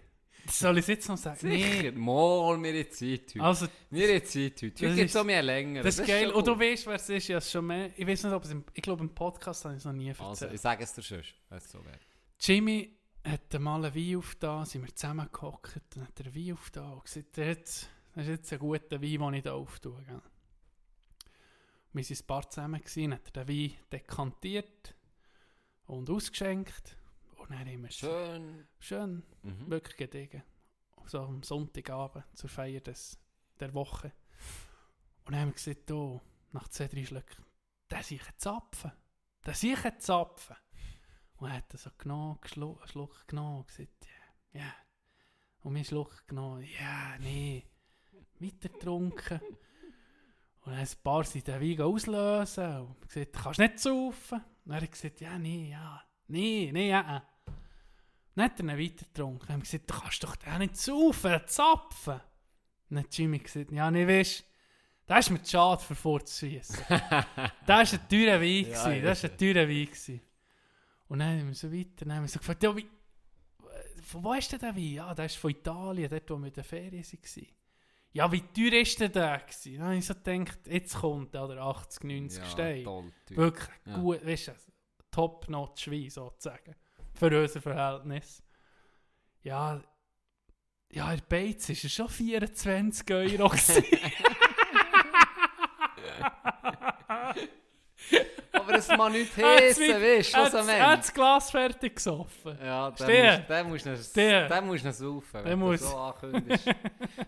Soll 0.51 0.79
ich 0.79 0.83
es 0.83 0.89
jetzt 0.89 1.09
noch 1.09 1.17
sagen? 1.17 1.39
Sicher. 1.39 1.93
Mal, 1.93 2.63
wir 2.63 2.73
haben 2.73 2.91
Zeit 2.91 3.35
heute. 3.35 3.41
Also, 3.41 3.67
wir 3.91 4.09
haben 4.09 4.25
Zeit 4.25 4.63
heute. 4.63 4.71
Das 4.71 4.83
Heute 4.83 4.95
gibt 4.95 5.11
es 5.11 5.17
auch 5.17 5.25
mehr 5.25 5.43
länger. 5.43 5.83
das 5.83 5.99
ist 5.99 6.07
geil. 6.07 6.31
Und 6.31 6.47
du 6.47 6.59
weißt, 6.59 6.87
wer 6.87 6.95
es 6.95 7.09
ist. 7.09 7.29
Ja, 7.29 7.39
es 7.39 7.51
schon 7.51 7.67
mehr. 7.67 7.91
Ich 7.97 8.07
weiß 8.07 8.25
nicht, 8.25 8.33
ob 8.33 8.45
es 8.45 8.51
im, 8.51 8.65
ich 8.75 8.83
glaube, 8.83 9.03
im 9.05 9.15
Podcast 9.15 9.65
habe 9.65 9.75
ich 9.75 9.79
es 9.79 9.85
noch 9.85 9.93
nie 9.93 10.09
erzählt. 10.09 10.29
Also, 10.29 10.47
ich 10.49 10.61
sage 10.61 10.85
es 10.85 10.93
dir 10.95 11.03
schon, 11.03 11.23
wenn 11.49 11.59
es 11.59 11.71
so 11.71 11.85
wäre. 11.85 11.99
Jimmy 12.41 12.99
hat 13.25 13.61
mal 13.61 13.85
einen 13.85 13.95
Wein 13.95 14.17
aufgetan, 14.17 14.65
sind 14.65 14.83
wir 14.87 14.95
zusammengehockt, 14.95 15.81
dann 15.91 16.05
hat 16.07 16.21
er 16.21 16.27
einen 16.27 16.35
Wein 16.35 16.53
aufgetan 16.55 16.93
und 16.93 17.05
gesagt, 17.05 17.37
jetzt, 17.37 17.91
das 18.15 18.25
ist 18.25 18.31
jetzt 18.31 18.53
ein 18.53 18.59
guter 18.59 19.03
Wein, 19.03 19.19
den 19.19 19.35
ich 19.35 19.43
hier 19.43 19.55
auftue. 19.55 20.03
Gell? 20.07 20.23
Wir 21.93 22.05
waren 22.05 22.17
ein 22.17 22.27
paar 22.27 22.51
zusammen, 22.51 22.81
gewesen, 22.81 23.15
hat 23.15 23.37
er 23.37 23.45
den 23.45 23.49
Wein 23.49 23.77
dekantiert 23.93 24.95
und 25.87 26.09
ausgeschenkt 26.11 26.97
und 27.49 27.57
dann 27.59 27.67
haben 27.67 27.83
wir 27.83 27.91
Schön. 27.91 28.69
schön, 28.79 29.23
Mhm. 29.43 29.71
wirklich 29.71 29.97
gediegen, 29.97 30.43
so 31.07 31.21
am 31.21 31.43
Sonntagabend 31.43 32.25
zur 32.37 32.51
Feier 32.51 32.81
des, 32.81 33.19
der 33.59 33.73
Woche. 33.75 34.13
Und 35.25 35.33
dann 35.33 35.41
haben 35.41 35.49
wir 35.49 35.55
gesagt, 35.55 35.91
oh, 35.91 36.21
nach 36.53 36.69
zwei, 36.69 36.89
drei 36.89 37.05
Schlücken, 37.05 37.45
der 37.91 38.01
ist 38.01 38.13
ein 38.13 38.21
Zapfen, 38.37 38.93
der 39.45 39.53
ist 39.53 39.65
ein 39.65 40.01
Zapfen. 40.01 40.57
Und 41.37 41.49
er 41.51 41.57
hat 41.59 41.73
das 41.73 41.85
so 41.85 41.91
genommen, 41.97 42.39
geschluckt, 42.41 42.81
einen 42.81 42.89
Schluck 42.89 43.29
genommen 43.29 43.59
und 43.59 43.69
gesagt, 43.69 44.07
ja, 44.53 44.61
ja. 44.61 44.75
Und 45.61 45.73
mir 45.73 45.79
einen 45.79 45.85
Schluck 45.87 46.27
genommen, 46.27 46.67
ja, 46.81 47.17
nee. 47.19 47.65
Weiter 48.41 48.69
getrunken. 48.69 49.41
Und 50.61 50.73
dann 50.73 50.81
ein 50.81 50.89
paar 51.03 51.25
sind 51.25 51.47
den 51.47 51.61
Wein 51.61 51.81
auslösen 51.81 52.81
und 52.83 53.09
gesagt, 53.09 53.33
kannst 53.33 53.59
nicht 53.61 53.79
saufen. 53.79 54.43
Und 54.65 54.73
er 54.73 54.81
hat 54.83 54.91
gesagt, 54.91 55.21
ja, 55.21 55.39
nee, 55.39 55.71
ja, 55.71 56.03
nee, 56.27 56.71
nee, 56.73 56.91
ja. 56.91 57.27
Dann 58.39 58.45
hat 58.53 58.61
er 58.61 58.65
ihn 58.67 58.79
weiter 58.79 59.05
getrunken. 59.05 59.49
Wir 59.49 59.59
gesagt, 59.59 59.91
du 59.91 59.95
kannst 59.99 60.23
doch 60.23 60.37
den 60.37 60.59
nicht 60.59 60.77
saufen, 60.77 61.41
zapfen. 61.47 62.21
Dann 62.89 62.99
hat 63.01 63.19
Jimmy 63.19 63.41
gesagt, 63.41 63.73
ja, 63.73 63.91
nee, 63.91 64.07
weißt 64.07 64.45
das 65.07 65.27
ist 65.27 65.31
mir 65.31 65.43
zu 65.43 65.51
schade, 65.53 65.83
für 65.83 65.95
vorzuschießen. 65.97 66.85
das 66.89 66.89
war 67.67 67.79
ein 67.81 68.09
teurer 68.09 68.41
Wein. 68.41 68.67
Ja, 68.71 68.85
gewesen, 68.85 68.95
ja. 68.95 69.01
das 69.03 69.23
war 69.25 69.31
ein 69.31 69.39
teurer 69.39 69.69
Wein. 69.69 69.87
gewesen. 69.87 70.21
Und 71.09 71.19
dann 71.19 71.41
haben 71.41 71.49
wir 71.49 71.55
so 71.55 71.73
weiter, 71.73 72.05
dann 72.05 72.13
haben 72.15 72.23
wir 72.23 72.29
so 72.29 72.39
gefragt, 72.39 72.63
ja, 72.63 72.77
wie, 72.77 72.87
von 74.03 74.23
wo 74.23 74.35
ist 74.35 74.53
denn 74.53 74.61
der 74.61 74.77
Wein? 74.77 74.93
Ja, 74.93 75.15
der 75.15 75.25
ist 75.25 75.37
von 75.37 75.51
Italien, 75.51 76.09
dort, 76.09 76.31
wo 76.31 76.37
wir 76.37 76.47
in 76.47 76.53
der 76.53 76.65
Ferien 76.65 77.03
waren. 77.05 77.47
Ja, 78.13 78.31
wie 78.31 78.41
teuer 78.41 78.81
ist 78.83 79.01
denn 79.01 79.11
der? 79.11 79.39
gewesen? 79.39 79.79
Dann 79.79 79.87
habe 79.87 79.97
ich 79.97 80.07
so 80.07 80.15
gedacht, 80.15 80.59
jetzt 80.69 80.95
kommt 80.95 81.35
der, 81.35 81.45
oder 81.45 81.61
80, 81.63 82.05
90 82.05 82.45
Steine. 82.45 82.85
toll. 82.85 83.13
teuer. 83.27 83.37
Wirklich 83.37 83.69
Ja. 83.87 83.97
gut, 83.99 84.25
weißt 84.25 84.49
du, 84.49 84.53
top-notch 85.11 85.91
Wein 85.91 86.11
sozusagen. 86.11 86.77
Für 87.19 87.43
unser 87.43 87.61
Verhältnis. 87.61 88.43
Ja, 89.43 89.81
ja, 90.91 91.13
in 91.13 91.21
Beiz 91.29 91.69
war 91.69 91.77
er 91.83 91.89
schon 91.89 92.09
24 92.09 93.11
Euro. 93.11 93.53
Aber 98.53 98.75
es 98.75 98.89
mag 98.89 99.13
nicht 99.13 99.37
Er 99.39 99.57
heissen, 99.59 99.83
weißt 100.03 100.35
du, 100.35 100.39
er 100.39 100.45
was 100.45 100.55
am 100.55 100.67
hat's- 100.67 100.69
Er 100.79 100.87
hat 100.89 100.99
das 101.01 101.15
Glas 101.15 101.51
fertig 101.51 101.97
gesoffen. 101.97 102.59
Ja, 102.63 102.91
den 102.91 103.69
musst 103.69 103.87
musst 103.87 104.17
musst 104.67 104.85
du 104.85 104.89
noch 104.89 104.95
saufen, 104.95 105.33
Der 105.33 105.45
wenn 105.45 105.59
muss. 105.59 105.81
du 105.81 105.87
so 105.87 105.97
ankündigst. 105.97 106.65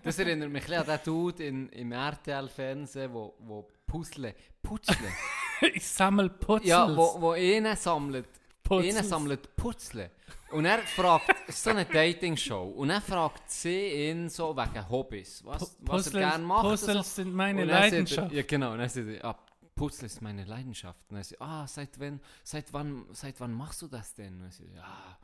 Das 0.03 0.19
erinnert 0.19 0.51
mich 0.51 0.77
an 0.79 0.87
den 0.87 0.99
Dude 1.05 1.45
in, 1.45 1.69
im 1.71 1.93
RTL-Fernsehen, 1.93 3.13
wo, 3.13 3.35
wo 3.41 3.69
Puzzle, 3.87 4.35
Puzzle, 4.63 4.97
ich 5.75 5.87
sammle 5.87 6.31
Putzels. 6.31 6.69
ja, 6.69 6.97
wo, 6.97 7.21
wo 7.21 7.31
einen 7.33 7.77
sammelt, 7.77 8.29
Putzels. 8.77 8.97
einen 8.97 9.09
sammelt 9.09 9.57
Puzzle. 9.57 10.11
Und 10.53 10.65
er 10.65 10.79
fragt, 10.79 11.29
es 11.47 11.57
ist 11.57 11.65
so 11.65 11.71
eine 11.71 11.85
Dating-Show, 11.85 12.71
und 12.71 12.91
er 12.91 13.01
fragt 13.01 13.51
sie 13.51 14.09
ihn 14.09 14.29
so 14.29 14.57
wegen 14.57 14.89
Hobbys, 14.89 15.45
was, 15.45 15.77
was 15.81 16.07
er 16.09 16.21
gerne 16.21 16.45
macht. 16.45 16.65
und 16.65 16.71
Puzzles 16.71 17.15
sind 17.17 17.33
meine 17.35 17.61
sagt 17.67 17.71
er- 17.73 17.81
Leidenschaft. 17.81 18.33
Ja, 18.33 18.43
genau. 18.43 18.73
Und 18.73 18.79
dann 18.79 18.89
sagt 18.89 19.07
er, 19.09 19.25
ah, 19.25 19.39
Puzzle 19.75 20.07
ist 20.07 20.21
meine 20.23 20.45
Leidenschaft. 20.45 20.99
Und 21.09 21.15
dann 21.17 21.23
sagt 21.25 21.41
er, 21.41 21.47
ah, 21.47 21.67
seit 21.67 21.99
wann, 22.01 22.21
seit 22.43 22.73
wann, 22.73 23.07
seit 23.13 23.39
wann 23.41 23.53
machst 23.53 23.81
du 23.83 23.87
das 23.89 24.15
denn? 24.15 24.35
Und 24.35 24.41
dann 24.43 24.51
sagt 24.51 24.69
er, 24.71 24.77
ja, 24.77 25.19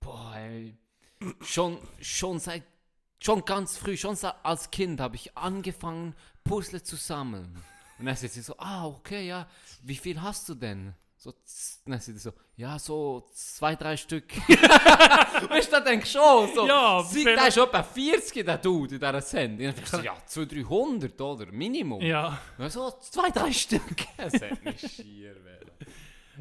boah, 0.00 0.34
ey, 0.36 0.76
schon, 1.42 1.78
schon 2.00 2.38
seit, 2.38 2.62
schon 3.20 3.44
ganz 3.44 3.76
früh, 3.76 3.96
schon 3.96 4.16
als 4.42 4.70
Kind 4.70 5.00
habe 5.00 5.16
ich 5.16 5.36
angefangen, 5.36 6.14
Puzzle 6.44 6.82
zu 6.82 6.96
sammeln. 6.96 7.56
Und 7.98 8.06
dann 8.06 8.16
sagt 8.16 8.32
sie 8.32 8.42
so, 8.42 8.56
ah, 8.58 8.86
okay, 8.86 9.26
ja, 9.26 9.46
wie 9.82 9.96
viel 9.96 10.20
hast 10.22 10.48
du 10.48 10.54
denn? 10.54 10.94
So, 11.22 11.32
dann 11.86 12.00
sie 12.00 12.18
so, 12.18 12.32
ja, 12.56 12.76
so 12.80 13.28
zwei, 13.32 13.76
drei 13.76 13.96
Stück. 13.96 14.36
weißt 14.48 15.68
du, 15.68 15.76
da 15.76 15.80
denkst 15.80 16.12
du 16.12 16.18
schon, 16.18 16.52
so, 16.52 16.66
Ja, 16.66 17.00
vielleicht- 17.04 17.38
der 17.38 17.46
ist 17.46 17.56
etwa 17.58 17.82
40, 17.84 18.44
der 18.44 18.58
Dude 18.58 18.94
in 18.96 19.00
dieser 19.00 19.20
Sendung. 19.20 19.68
Und 19.68 19.76
dann 19.76 19.84
denkst 19.84 19.90
du, 19.92 19.98
ja, 20.00 20.16
200, 20.26 20.68
300, 20.68 21.20
oder? 21.20 21.52
Minimum. 21.52 22.00
Ja, 22.02 22.40
Ja, 22.58 22.68
so 22.68 22.90
zwei, 23.02 23.30
drei 23.30 23.52
Stück. 23.52 23.82
Es 24.16 24.34
hat 24.42 24.64
mich 24.64 24.80
schier 24.80 25.36
werden. 25.44 25.70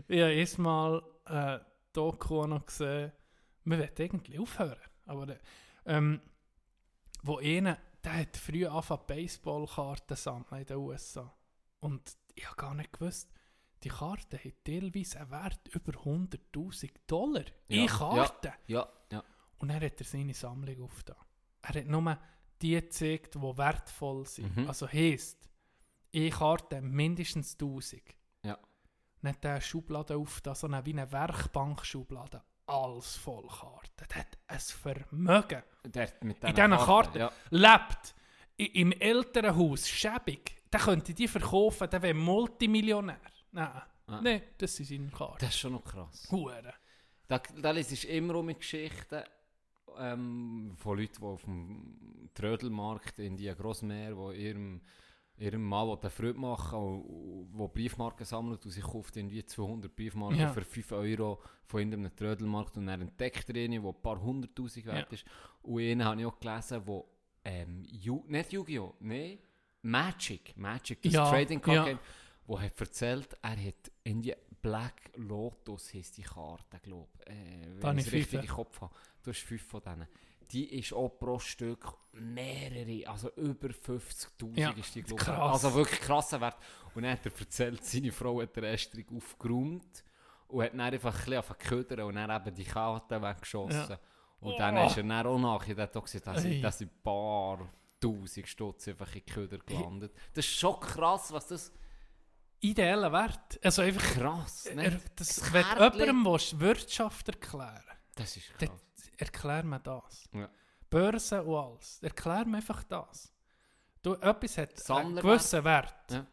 ich 0.08 0.20
habe 0.20 0.34
erstmal 0.34 1.04
äh, 1.28 1.60
Doku 1.94 2.48
noch 2.48 2.66
gesehen. 2.66 3.12
Wir 3.66 3.78
wollen 3.78 3.90
eigentlich 4.00 4.40
aufhören. 4.40 4.82
Aber 5.06 5.30
äh, 5.30 5.38
ähm, 5.86 6.22
wo 7.22 7.38
einer, 7.38 7.78
der 8.04 8.14
hat 8.22 8.36
früh 8.36 8.66
angefangen 8.66 9.04
Baseballkarten 9.06 10.18
sammeln 10.18 10.62
in 10.62 10.66
den 10.66 10.78
USA. 10.78 11.32
Und 11.82 12.02
ich 12.34 12.48
habe 12.48 12.56
gar 12.56 12.74
nicht 12.74 12.94
gewusst, 12.94 13.30
die 13.84 13.90
Karte 13.90 14.38
hat 14.38 14.64
teilweise 14.64 15.20
einen 15.20 15.32
Wert 15.32 15.68
über 15.74 15.92
100'000 15.94 16.90
Dollar. 17.08 17.44
Ja, 17.68 17.82
In 17.82 17.88
Karten. 17.88 18.52
Ja, 18.68 18.88
ja. 19.12 19.24
Und 19.60 19.68
dann 19.70 19.82
hat 19.82 20.00
er 20.00 20.06
seine 20.06 20.34
Sammlung 20.34 20.84
aufgetan. 20.84 21.16
Er 21.64 21.76
hat 21.76 21.86
nur 21.88 22.18
die 22.62 22.72
gezeigt, 22.76 23.36
die 23.36 23.40
wertvoll 23.42 24.26
sind. 24.28 24.56
Mhm. 24.56 24.68
Also 24.68 24.88
heisst, 24.88 25.50
ich 26.12 26.32
Karte 26.34 26.82
mindestens 26.82 27.54
1000. 27.54 28.02
Ja. 28.44 28.58
Dann 29.22 29.34
hat 29.34 29.46
er 29.46 29.62
Schublade 29.62 30.16
aufgetan, 30.16 30.56
so 30.56 30.68
eine, 30.68 30.86
wie 30.86 30.94
eine 30.94 31.12
Werkbankschublade. 31.12 32.42
Alles 32.68 33.18
voll 33.18 33.48
Karten. 33.48 33.92
Der 34.10 34.18
hat 34.20 34.38
ein 34.48 34.60
Vermögen. 34.60 35.64
Der 35.86 36.04
hat 36.08 36.24
mit 36.24 36.44
In 36.44 36.56
diesen 36.56 36.72
diesen 36.72 36.86
Karten. 36.86 37.18
Ja. 37.20 37.32
Lebt 37.50 38.16
i- 38.60 38.80
im 38.82 38.92
Elternhaus, 38.94 39.90
schäbig. 39.90 40.58
Der 40.72 40.80
könnte 40.80 41.14
die 41.14 41.28
verkaufen, 41.28 41.90
der 41.90 42.02
wäre 42.02 42.14
Multimillionär. 42.14 43.20
Nein, 43.52 43.82
Ah. 44.08 44.20
nein, 44.22 44.42
das 44.58 44.76
sind 44.76 44.88
seine 44.88 45.08
Karten. 45.10 45.38
Das 45.40 45.50
ist 45.50 45.60
schon 45.60 45.74
noch 45.74 45.84
krass. 45.84 46.28
Hure. 46.32 46.74
Da, 47.28 47.38
da 47.62 47.72
liest 47.72 48.04
immer 48.06 48.36
um 48.36 48.48
Geschichten 48.48 49.24
ähm, 49.98 50.74
von 50.78 50.98
Leuten, 50.98 51.16
die 51.20 51.24
auf 51.26 51.44
dem 51.44 52.30
Trödelmarkt 52.34 53.20
in 53.20 53.38
die 53.38 53.54
Grossmeer, 53.54 54.16
wo 54.18 54.32
ihrem 54.32 54.82
ihrem 55.38 55.64
Mann 55.64 55.90
eine 56.00 56.10
Freude 56.12 56.38
machen, 56.40 56.78
und- 56.78 57.74
Briefmarken 57.74 58.26
sammelt 58.26 58.64
und 58.64 58.72
sie 58.72 58.82
kauft 58.82 59.16
irgendwie 59.18 59.44
200 59.44 59.96
Briefmarken 59.96 60.38
Ja. 60.40 60.50
für 60.54 60.62
5 60.62 60.92
Euro 60.92 61.42
von 61.66 61.80
irgendeinem 61.80 62.16
Trödelmarkt 62.16 62.78
und 62.78 62.86
dann 62.86 63.02
entdeckt 63.02 63.50
er 63.50 63.56
eine, 63.56 63.80
die 63.80 63.88
ein 63.88 64.02
paar 64.04 64.22
hunderttausend 64.22 64.86
wert 64.86 65.08
Ja. 65.10 65.14
ist. 65.16 65.26
Und 65.64 65.82
einen 65.82 66.06
habe 66.06 66.22
ich 66.22 66.28
auch 66.28 66.40
gelesen, 66.40 66.82
wo 66.86 67.08
ähm, 67.44 67.84
Yu 67.88 68.24
nicht 68.28 68.52
Yu-Gi-Oh!, 68.54 68.96
nein, 69.00 69.40
Magic, 69.82 70.56
Magic, 70.58 71.02
das 71.02 71.14
Ja, 71.14 71.28
Trading 71.28 71.60
Card 71.60 71.76
ja. 71.76 71.86
Game, 71.86 72.00
wo 72.48 72.60
hat 72.60 72.80
erzählt, 72.80 73.38
er 73.42 73.52
hat 73.64 73.92
irgendwie 74.04 74.36
Black 74.62 75.12
Lotus 75.16 75.94
heisst 75.94 76.18
die 76.18 76.22
Karte, 76.24 76.80
glaube 76.82 77.10
ich, 77.26 77.32
äh, 77.32 77.80
Da 77.80 77.90
wenn 77.90 77.98
ich 77.98 78.08
ich 78.08 78.08
es 78.08 78.14
richtig 78.14 78.42
im 78.42 78.48
Kopf 78.48 78.82
habe. 78.82 78.94
Du 79.24 79.32
hast 79.32 79.40
fünf 79.42 79.64
von 79.64 79.82
denen. 79.82 80.08
Die 80.52 80.66
ist 80.80 80.92
auch 80.94 81.10
pro 81.10 81.40
Stück 81.40 81.94
mehrere, 82.14 83.08
also 83.10 83.32
über 83.36 83.70
50'000 83.70 84.60
Ja, 84.60 84.72
ist 84.72 84.94
die, 84.94 85.02
glaube 85.04 85.22
ich. 85.22 85.28
Also 85.30 85.74
wirklich 85.74 86.00
krasser 86.02 86.42
Wert. 86.42 86.58
Und 86.94 87.04
dann 87.04 87.14
hat 87.14 87.26
er 87.26 87.32
erzählt, 87.40 87.84
seine 87.86 88.12
Frau 88.12 88.42
hat 88.42 88.56
den 88.56 88.66
Restring 88.66 89.06
aufgeräumt 89.16 90.04
und 90.50 90.64
hat 90.64 90.74
dann 90.74 90.82
einfach 90.82 91.16
ein 91.20 91.26
bisschen 91.26 91.58
ködern 91.58 92.02
und 92.08 92.16
dann 92.16 92.30
eben 92.46 92.56
die 92.56 92.64
Karten 92.66 93.22
weggeschossen. 93.22 93.90
Ja. 93.92 94.00
Und 94.42 94.60
dann 94.60 94.78
Oh. 94.78 94.86
ist 94.88 94.98
er 94.98 95.04
dann 95.04 95.26
auch 95.28 95.38
nachher, 95.40 95.76
der 95.76 95.84
hat 95.84 95.96
auch 95.98 96.04
gesagt, 96.04 96.40
sind- 96.40 96.62
das 96.62 96.78
sind 96.80 96.92
ein 96.92 97.02
paar 97.04 97.70
tausend 98.00 98.48
Stutz 98.48 98.88
einfach 98.90 99.08
in 99.16 99.22
die 99.26 99.32
Köder 99.32 99.58
gelandet. 99.60 100.12
Das 100.34 100.46
ist 100.46 100.52
schon 100.54 100.80
krass, 100.80 101.32
was 101.32 101.48
das... 101.48 101.72
Ideeller 102.62 103.12
Wert. 103.12 103.60
Also 103.64 103.82
einfach, 103.82 104.04
Krass, 104.14 104.70
ne? 104.74 105.02
das, 105.16 105.36
Das 105.36 105.54
wenn 105.54 105.64
Kärtchen- 105.64 106.00
jemandem 106.06 106.32
willst, 106.32 106.60
Wirtschaft 106.60 107.28
erklären 107.30 107.84
Das 108.16 108.38
ist 108.38 108.54
krass. 108.58 108.70
erklär 109.18 109.64
mir 109.64 109.80
das. 109.80 110.30
Ja. 110.34 110.50
Börse 110.90 111.44
und 111.44 111.56
alles. 111.56 112.00
Erklär 112.04 112.46
mir 112.46 112.58
einfach 112.58 112.84
das. 112.84 113.34
Du, 114.04 114.14
etwas 114.14 114.58
hat 114.58 114.92
einen 114.92 115.16
gewissen 115.16 115.64
Wert. 115.64 116.12
Ja. 116.12 116.26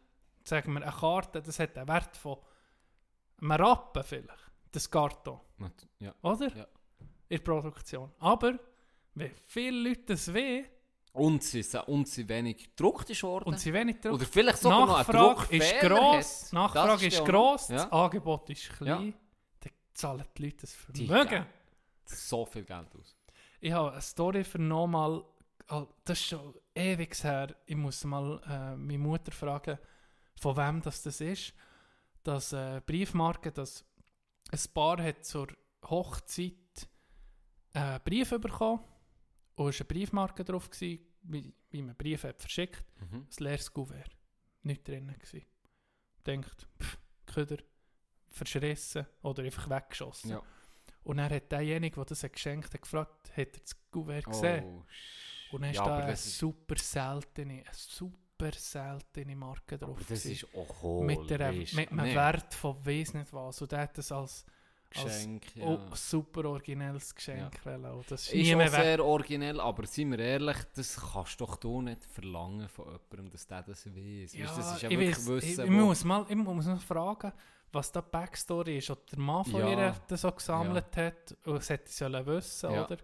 Sagen 0.43 0.73
wir, 0.73 0.81
eine 0.83 0.91
Karte, 0.91 1.41
das 1.41 1.59
hat 1.59 1.77
einen 1.77 1.87
Wert 1.87 2.15
von 2.17 2.37
einem 3.41 3.51
Rappen 3.51 4.03
vielleicht. 4.03 4.51
Das 4.71 4.89
Karton. 4.89 5.39
Ja. 5.99 6.13
Oder? 6.21 6.55
Ja. 6.55 6.67
In 7.29 7.37
der 7.37 7.43
Produktion. 7.43 8.11
Aber, 8.19 8.57
wenn 9.15 9.35
viele 9.45 9.89
Leute 9.89 10.03
das 10.13 10.31
weh 10.33 10.65
Und 11.19 11.43
sie, 11.43 11.63
und 11.87 12.07
sie 12.07 12.27
wenig 12.29 12.69
gedruckt 12.75 13.09
ist 13.09 13.23
worden. 13.23 13.45
und 13.45 13.59
sie 13.59 13.73
wenig 13.73 13.99
drauf 14.01 14.13
Oder 14.13 14.25
vielleicht 14.25 14.59
sogar 14.59 14.87
Nachfrage 14.87 15.55
ist 15.57 15.79
gross, 15.81 16.45
hat. 16.45 16.53
Nachfrage 16.53 16.91
Das 16.93 17.03
ist 17.03 17.13
ja 17.17 17.21
auch 17.21 17.25
gross, 17.27 17.69
noch- 17.69 17.75
das 17.75 17.83
Ja. 17.85 17.91
Angebot 17.91 18.49
ist 18.49 18.69
klein, 18.69 19.13
dann 19.59 19.71
zahlen 19.93 20.25
die 20.37 20.43
Leute 20.43 20.57
das 20.61 20.73
Vermögen. 20.73 21.45
so 22.05 22.45
viel 22.45 22.63
Geld 22.63 22.87
aus. 22.99 23.15
Ich 23.59 23.71
habe 23.71 23.91
eine 23.91 24.01
Story 24.01 24.43
für 24.43 24.59
nochmal, 24.59 25.23
das 26.05 26.19
ist 26.19 26.27
schon 26.27 26.53
ewig 26.73 27.23
her, 27.23 27.55
ich 27.65 27.75
muss 27.75 28.03
mal 28.05 28.41
äh, 28.47 28.75
meine 28.75 28.97
Mutter 28.97 29.31
fragen, 29.31 29.77
von 30.39 30.55
wem 30.55 30.81
das, 30.81 31.01
das 31.03 31.19
ist, 31.21 31.53
dass 32.23 32.53
äh, 32.53 32.81
Briefmarke, 32.85 33.51
dass 33.51 33.83
ein 34.51 34.59
Paar 34.73 35.01
hat 35.03 35.25
zur 35.25 35.47
Hochzeit 35.89 36.53
einen 37.73 37.99
Brief 38.03 38.29
bekommen 38.29 38.79
und 39.55 39.69
es 39.69 39.79
war 39.79 39.85
eine 39.85 39.87
Briefmarke 39.87 40.43
drauf, 40.43 40.69
gewesen, 40.69 41.05
wie, 41.23 41.53
wie 41.71 41.81
man 41.81 41.95
Briefe 41.95 42.29
hat 42.29 42.39
verschickt 42.41 42.83
Mhm. 42.99 43.27
ein 43.39 43.43
leeres 43.43 43.71
Kuvert. 43.73 44.15
Nicht 44.63 44.87
drin 44.87 45.13
gsi. 45.19 45.45
Denkt, 46.25 46.67
pff, 46.81 46.97
Köder, 47.25 47.57
verschrissen 48.29 49.05
oder 49.21 49.43
einfach 49.43 49.69
weggeschossen. 49.69 50.31
Ja. 50.31 50.41
Und 51.03 51.17
dann 51.17 51.31
hat 51.31 51.51
derjenige, 51.51 51.95
der 51.95 52.05
das 52.05 52.21
geschenkt 52.21 52.73
hat, 52.73 52.81
gefragt, 52.81 53.29
hat 53.31 53.37
er 53.55 53.61
das 53.61 53.75
Kuvert 53.91 54.25
gesehen? 54.25 54.63
Oh, 54.65 54.85
Und 55.55 55.61
dann 55.61 55.71
ist 55.71 55.77
ja, 55.77 55.85
da 55.85 55.93
aber 55.95 56.03
eine 56.03 56.13
ist, 56.13 56.37
super 56.37 56.75
seltene, 56.77 57.63
eine 57.65 57.73
super 57.73 58.51
seltene 58.53 59.35
Marke 59.35 59.77
drauf. 59.77 59.97
das 59.99 60.07
gewesen. 60.23 60.31
ist 60.31 60.55
auch 60.55 60.81
hohl. 60.81 61.05
mit, 61.05 61.29
der, 61.29 61.51
mit 61.53 61.77
einem 61.91 62.05
nee. 62.05 62.15
Wert 62.15 62.53
von 62.53 62.85
weiss 62.85 63.13
nicht 63.13 63.31
was. 63.33 63.61
Und 63.61 63.71
der 63.71 63.79
hat 63.79 63.97
das 63.97 64.11
als 64.11 64.45
Geschenk, 64.89 65.55
ja. 65.55 65.65
oh, 65.65 65.79
super 65.93 66.45
originelles 66.45 67.13
Geschenk. 67.13 67.59
Und 67.65 68.11
das 68.11 68.23
ist, 68.27 68.33
Ist 68.33 68.53
auch 68.55 68.59
weg. 68.59 68.69
sehr 68.69 69.05
originell, 69.05 69.59
aber 69.61 69.85
seien 69.85 70.11
wir 70.11 70.19
ehrlich, 70.19 70.57
das 70.75 70.99
kannst 71.13 71.39
doch 71.39 71.57
du 71.57 71.81
nicht 71.81 72.03
verlangen 72.05 72.67
von 72.69 72.85
jemandem, 72.85 73.29
dass 73.29 73.45
der 73.47 73.61
das 73.63 73.85
weiß. 73.85 74.33
Ja, 74.33 74.45
Weisst 74.45 74.57
du, 74.57 74.61
das 74.61 74.75
ist 74.75 74.81
ja 74.81 74.89
ich, 74.89 74.97
wirklich 74.99 75.17
weiss, 75.17 75.27
Wissen, 75.27 75.59
ich, 75.65 75.65
ich, 75.65 75.69
muss 75.69 76.03
mal, 76.03 76.25
ich 76.27 76.35
muss 76.35 76.65
noch 76.65 76.81
fragen, 76.81 77.31
was 77.71 77.91
da 77.91 78.01
Backstory 78.01 78.77
ist. 78.79 78.89
Ob 78.89 79.05
der 79.07 79.19
Mann 79.19 79.45
von 79.45 79.59
Ja. 79.61 79.69
ihr 79.69 79.95
das 80.07 80.21
so 80.21 80.31
gesammelt 80.31 80.97
hat 80.97 81.37
und 81.45 81.57
es 81.57 81.69
hätte 81.69 81.91
sie 81.91 82.25
wissen, 82.25 82.71
Ja. 82.71 82.85
oder? 82.85 82.97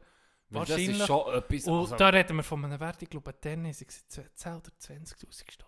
Weil 0.49 0.61
Das 0.61 0.69
wahrscheinlich- 0.69 0.99
ist 0.99 1.07
schon 1.07 1.33
etwas... 1.33 1.63
Und 1.67 1.79
also- 1.79 1.95
da 1.95 2.09
reden 2.09 2.35
wir 2.37 2.43
von 2.43 2.65
einem 2.65 2.79
Wert, 2.79 3.01
ich 3.01 3.09
glaube, 3.09 3.33
dann 3.41 3.65
ist 3.65 3.81
es 3.81 4.07
10 4.07 4.53
oder 4.55 4.71
20'000 4.79 5.51
Stutz. 5.51 5.65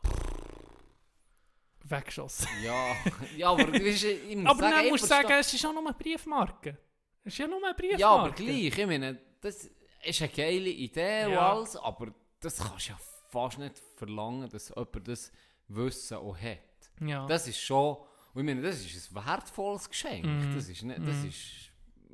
Weggeschossen. 1.90 2.48
Ja, 2.64 2.95
ja, 3.35 3.49
aber 3.49 3.64
du, 3.66 3.80
ich 3.82 4.35
muss 4.35 4.45
Aber 4.45 4.59
sagen, 4.59 4.72
dann 4.75 4.85
ich 4.85 4.91
musst 4.91 5.03
du 5.03 5.07
sagen, 5.07 5.32
es 5.40 5.53
ist 5.53 5.66
auch 5.66 5.74
nur 5.74 5.85
eine 5.85 5.93
Briefmarke. 5.93 6.77
Es 7.24 7.33
ist 7.33 7.40
ja 7.40 7.48
nur 7.48 7.64
eine 7.64 7.74
Briefmarke. 7.74 8.01
Ja, 8.01 8.09
aber 8.09 8.32
gleich, 8.32 8.64
ich 8.66 8.88
meine, 8.88 9.19
das 9.41 9.69
ist 10.03 10.22
eine 10.22 10.32
geile 10.32 10.69
Idee 10.69 11.25
und 11.25 11.32
Ja. 11.33 11.51
alles, 11.53 11.75
aber 11.75 12.14
das 12.40 12.57
kannst 12.57 12.88
du 12.88 12.91
ja 12.91 12.99
fast 13.30 13.57
nicht 13.59 13.82
verlangen, 13.95 14.49
dass 14.49 14.69
jemand 14.69 15.07
das 15.07 15.32
Wissen 15.67 16.17
auch 16.17 16.38
hat. 16.38 16.59
Ja. 17.01 17.25
Das 17.27 17.48
ist 17.48 17.59
schon, 17.59 17.98
und 18.33 18.40
ich 18.41 18.45
meine, 18.45 18.61
das 18.61 18.80
ist 18.85 19.11
ein 19.16 19.25
wertvolles 19.25 19.90
Geschenk. 19.90 20.25
Mhm. 20.25 20.56
Das 20.56 20.69
ist 20.69 20.82
nicht, 20.83 20.99
das 20.99 21.16
Mhm. 21.17 21.27
ist, 21.27 21.72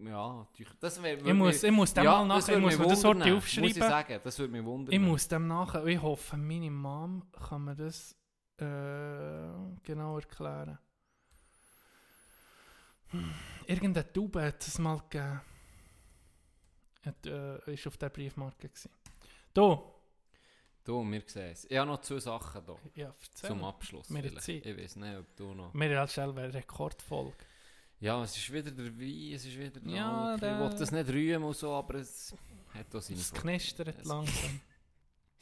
ja, 0.08 0.48
das 0.80 1.02
wär, 1.04 1.18
ich, 1.26 1.34
muss, 1.34 1.62
ich 1.64 1.72
muss 1.72 1.94
dem 1.94 2.06
mal 2.06 2.26
nach, 2.26 2.48
ich 2.50 2.58
muss 2.58 2.78
mir 2.78 2.88
das 2.88 3.04
heute 3.04 3.20
Muss 3.20 3.28
ich 3.28 3.34
aufschreiben. 3.36 3.74
sagen, 3.74 4.20
das 4.24 4.40
würde 4.40 4.52
mich 4.54 4.64
wundern. 4.66 4.92
Ich 4.94 5.00
muss 5.00 5.28
dem 5.28 5.48
nachher, 5.48 5.86
ich 5.86 6.02
hoffe, 6.02 6.36
meine 6.38 6.72
Mom 6.72 7.24
kann 7.48 7.64
mir 7.66 7.76
das 7.76 8.16
äh, 8.58 9.80
genau 9.84 10.18
erklären. 10.18 10.78
Hm. 13.10 13.32
Irgendeine 13.68 14.12
Taube 14.12 14.42
hat 14.44 14.66
es 14.66 14.78
mal 14.80 15.00
gegeben. 15.10 15.42
Hat, 17.06 17.26
äh, 17.26 17.74
ist 17.74 17.86
auf 17.88 17.98
der 17.98 18.10
Briefmarke 18.10 18.70
gewesen. 18.70 18.90
Du, 19.54 19.90
Du, 20.86 21.02
wir 21.10 21.24
sehen 21.26 21.52
es. 21.54 21.64
Ich 21.70 21.78
habe 21.78 21.90
noch 21.90 22.02
zwei 22.02 22.20
Sachen 22.20 22.62
hier, 22.66 23.06
ja, 23.06 23.16
erzähl. 23.22 23.48
zum 23.52 23.64
Abschluss. 23.64 24.10
Wir 24.10 24.18
haben 24.18 24.28
vielleicht. 24.28 24.46
Zeit. 24.46 24.66
Ich 24.66 24.78
weiß 24.78 24.96
nicht, 24.98 25.18
ob 25.18 25.36
du 25.38 25.54
noch... 25.54 25.74
Wir 25.74 25.98
haben 25.98 26.10
schnell 26.10 26.30
eine 26.32 26.54
Rekordfolge. 26.54 27.38
Ja, 28.02 28.22
es 28.22 28.36
ist 28.36 28.52
wieder 28.52 28.70
der 28.70 28.88
Wein, 29.00 29.32
es 29.34 29.46
ist 29.46 29.58
wieder 29.58 29.80
der 29.80 29.90
Ja, 29.94 30.36
der- 30.36 30.56
Ich 30.56 30.72
will 30.72 30.78
das 30.78 30.92
nicht 30.92 31.08
rühmen 31.10 31.44
und 31.46 31.56
so, 31.56 31.72
aber 31.74 31.96
es 31.96 32.36
hat 32.74 32.94
auch 32.94 33.02
seine 33.02 33.22
Es 33.22 33.32
knistert 33.32 34.04
langsam. 34.06 34.60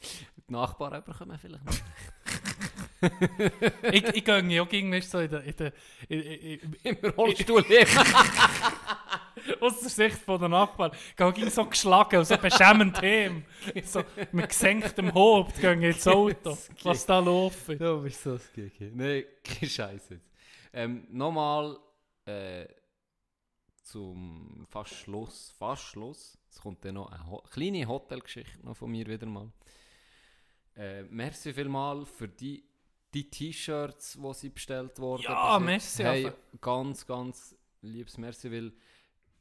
Die 0.48 0.52
Nachbarn 0.52 1.02
bekommen 1.02 1.36
vielleicht 1.36 1.64
noch. 1.64 1.74
ich, 3.92 4.04
ich 4.04 4.24
gehe 4.24 4.42
ja 4.48 4.62
auch 4.62 4.72
irgendwie 4.72 5.00
so 5.00 5.18
in 5.18 5.30
der, 5.30 5.42
in 5.44 5.56
der, 5.56 5.72
in, 6.08 6.20
in, 6.20 6.76
Im 6.82 7.10
Rollstuhl 7.10 7.64
aus 9.60 9.80
der 9.80 9.90
Sicht 9.90 10.18
von 10.18 10.38
der 10.40 10.48
Nachbarn. 10.48 10.92
Ich 10.94 11.34
gehe 11.34 11.50
so 11.50 11.64
geschlagen 11.66 12.18
und 12.18 12.24
so 12.24 12.36
beschämend 12.36 13.00
heim. 13.02 13.44
So 13.84 14.02
mit 14.32 14.48
gesenktem 14.48 15.12
Haupt 15.12 15.60
gehe 15.60 15.72
ins 15.72 16.06
Auto. 16.06 16.56
Was 16.82 17.06
da 17.06 17.18
läuft. 17.18 17.68
Ja, 17.68 17.94
bist 17.96 18.24
du 18.26 18.30
das 18.30 18.52
gegen? 18.52 18.96
Nein, 18.96 19.24
kein 19.42 19.68
Scheiß 19.68 20.10
jetzt. 20.10 20.30
Ähm, 20.72 21.06
Nochmal 21.10 21.76
äh, 22.24 22.66
zum 23.82 24.66
fast 24.70 24.94
Schluss. 24.94 25.54
Fast 25.58 25.84
Schluss. 25.84 26.38
Es 26.50 26.60
kommt 26.60 26.84
dann 26.84 26.94
noch 26.94 27.10
eine 27.10 27.26
Ho 27.26 27.42
kleine 27.50 27.86
Hotelgeschichte 27.86 28.64
noch 28.64 28.76
von 28.76 28.90
mir 28.90 29.06
wieder 29.06 29.26
mal. 29.26 29.50
Äh, 30.74 31.02
merci 31.04 31.52
vielmal 31.52 32.06
für 32.06 32.28
die, 32.28 32.64
die 33.14 33.28
T-Shirts, 33.30 34.18
die 34.22 34.34
sie 34.34 34.48
bestellt 34.48 34.98
wurden. 34.98 35.22
Ja, 35.22 35.56
jetzt. 35.56 35.64
merci, 35.64 36.02
Hey, 36.02 36.26
aber- 36.26 36.36
ganz, 36.60 37.06
ganz 37.06 37.56
liebes 37.82 38.16
Merci, 38.18 38.50
weil 38.50 38.72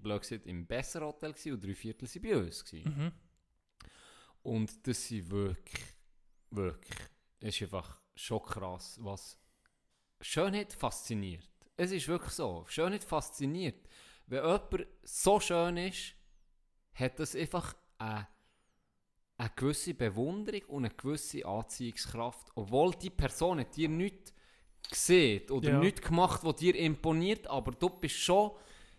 gesagt, 0.04 0.46
im 0.46 0.68
besseren 0.68 1.08
Hotel 1.08 1.32
gewesen, 1.32 1.54
und 1.54 1.64
drei 1.64 1.74
Viertel 1.74 2.08
waren 2.08 2.22
bei 2.22 2.38
uns. 2.38 2.74
Mhm. 2.74 3.12
Und 4.44 4.88
das 4.88 5.08
sind 5.08 5.30
wirklich, 5.30 5.86
wirklich, 6.50 7.00
es 7.40 7.56
ist 7.56 7.62
einfach 7.64 7.98
schon 8.16 8.42
krass, 8.44 8.98
was 9.02 9.40
Schönheit 10.20 10.74
fasziniert. 10.74 11.48
Es 11.78 11.92
ist 11.92 12.08
wirklich 12.08 12.34
so, 12.34 12.66
Schönheit 12.68 13.04
fasziniert. 13.04 13.88
Wenn 14.28 14.44
jemand 14.44 14.88
so 15.04 15.40
schön 15.40 15.78
ist, 15.78 16.14
hat 16.94 17.20
das 17.20 17.36
einfach 17.36 17.76
eine, 17.98 18.28
eine 19.42 19.52
gewisse 19.56 19.94
Bewunderung 19.96 20.62
und 20.68 20.86
eine 20.86 20.94
gewisse 20.94 21.44
Anziehungskraft, 21.46 22.48
obwohl 22.56 22.92
die 22.92 23.10
Person 23.10 23.66
dir 23.76 23.90
nichts 23.90 24.34
sieht 24.92 25.50
oder 25.50 25.72
Ja. 25.72 25.80
nichts 25.80 26.02
gemacht, 26.02 26.42
was 26.44 26.56
dir 26.58 26.76
imponiert, 26.76 27.48
aber 27.48 27.72
du 27.72 27.90
bist 27.90 28.18
schon 28.18 28.52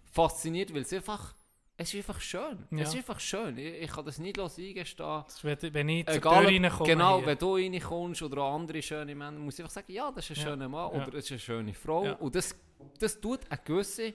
fasziniert, 0.05 0.75
weil 0.75 0.83
es 0.83 0.93
einfach, 0.93 1.35
es 1.77 1.95
ist 1.95 1.99
einfach 1.99 2.21
schön. 2.21 2.67
Ja. 2.73 2.79
Es 2.81 2.89
ist 2.89 2.97
einfach 2.97 3.21
schön. 3.21 3.57
Ich, 3.57 3.83
ich 3.83 3.91
kann 3.91 4.05
das 4.05 4.19
nicht 4.19 4.37
los 4.37 4.59
eingestehen. 4.59 5.25
Das 5.27 5.45
wenn- 5.45 5.89
ich 5.89 6.09
Egal, 6.09 6.45
reinkomme. 6.47 6.89
genau, 6.91 7.19
hier. 7.19 7.27
wenn 7.27 7.39
du 7.39 7.55
reinkommst 7.57 8.23
oder 8.23 8.43
andere 8.43 8.83
schöne 8.83 9.15
Männer, 9.15 9.39
muss 9.39 9.55
ich 9.55 9.61
einfach 9.61 9.75
sagen, 9.75 9.93
ja, 9.93 10.11
das 10.11 10.29
ist 10.29 10.39
ein 10.39 10.43
Ja. 10.45 10.51
schöner 10.51 10.69
Mann 10.69 10.93
Ja. 10.95 11.03
oder 11.03 11.11
das 11.13 11.25
ist 11.27 11.31
eine 11.31 11.41
schöne 11.41 11.75
Frau. 11.75 12.05
Ja. 12.05 12.13
Und 12.15 12.35
das, 12.35 12.55
das 12.99 13.21
tut 13.21 13.41
eine 13.49 13.61
gewisse 13.65 14.13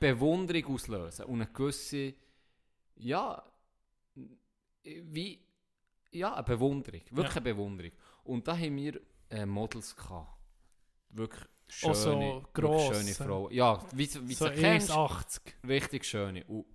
Bewunderung 0.00 0.74
auslösen 0.74 1.24
und 1.26 1.40
eine 1.40 1.50
gewisse, 1.52 2.14
ja, 2.96 3.42
wie, 4.84 5.38
ja, 6.12 6.34
eine 6.34 6.42
Bewunderung. 6.42 7.00
Wirklich 7.10 7.34
Ja. 7.34 7.40
eine 7.40 7.54
Bewunderung. 7.54 7.92
Und 8.24 8.46
da 8.46 8.56
haben 8.56 8.76
wir 8.76 9.00
äh, 9.30 9.46
Models 9.46 9.96
gehabt. 9.96 10.38
Wirklich 11.10 11.42
Auch 11.82 11.94
schöne, 11.94 11.94
so 11.94 12.20
wirklich 12.20 12.52
gross, 12.54 12.96
schöne 12.96 13.10
äh, 13.10 13.14
Frauen. 13.14 13.52
Ja, 13.52 13.82
wie, 13.92 14.08
wie 14.28 14.34
so 14.34 14.48
du 14.48 14.54
sie 14.54 14.60
kennst. 14.60 14.90
1,80. 14.90 15.40
Richtig 15.68 16.04
schöne. 16.04 16.44
Und, 16.44 16.66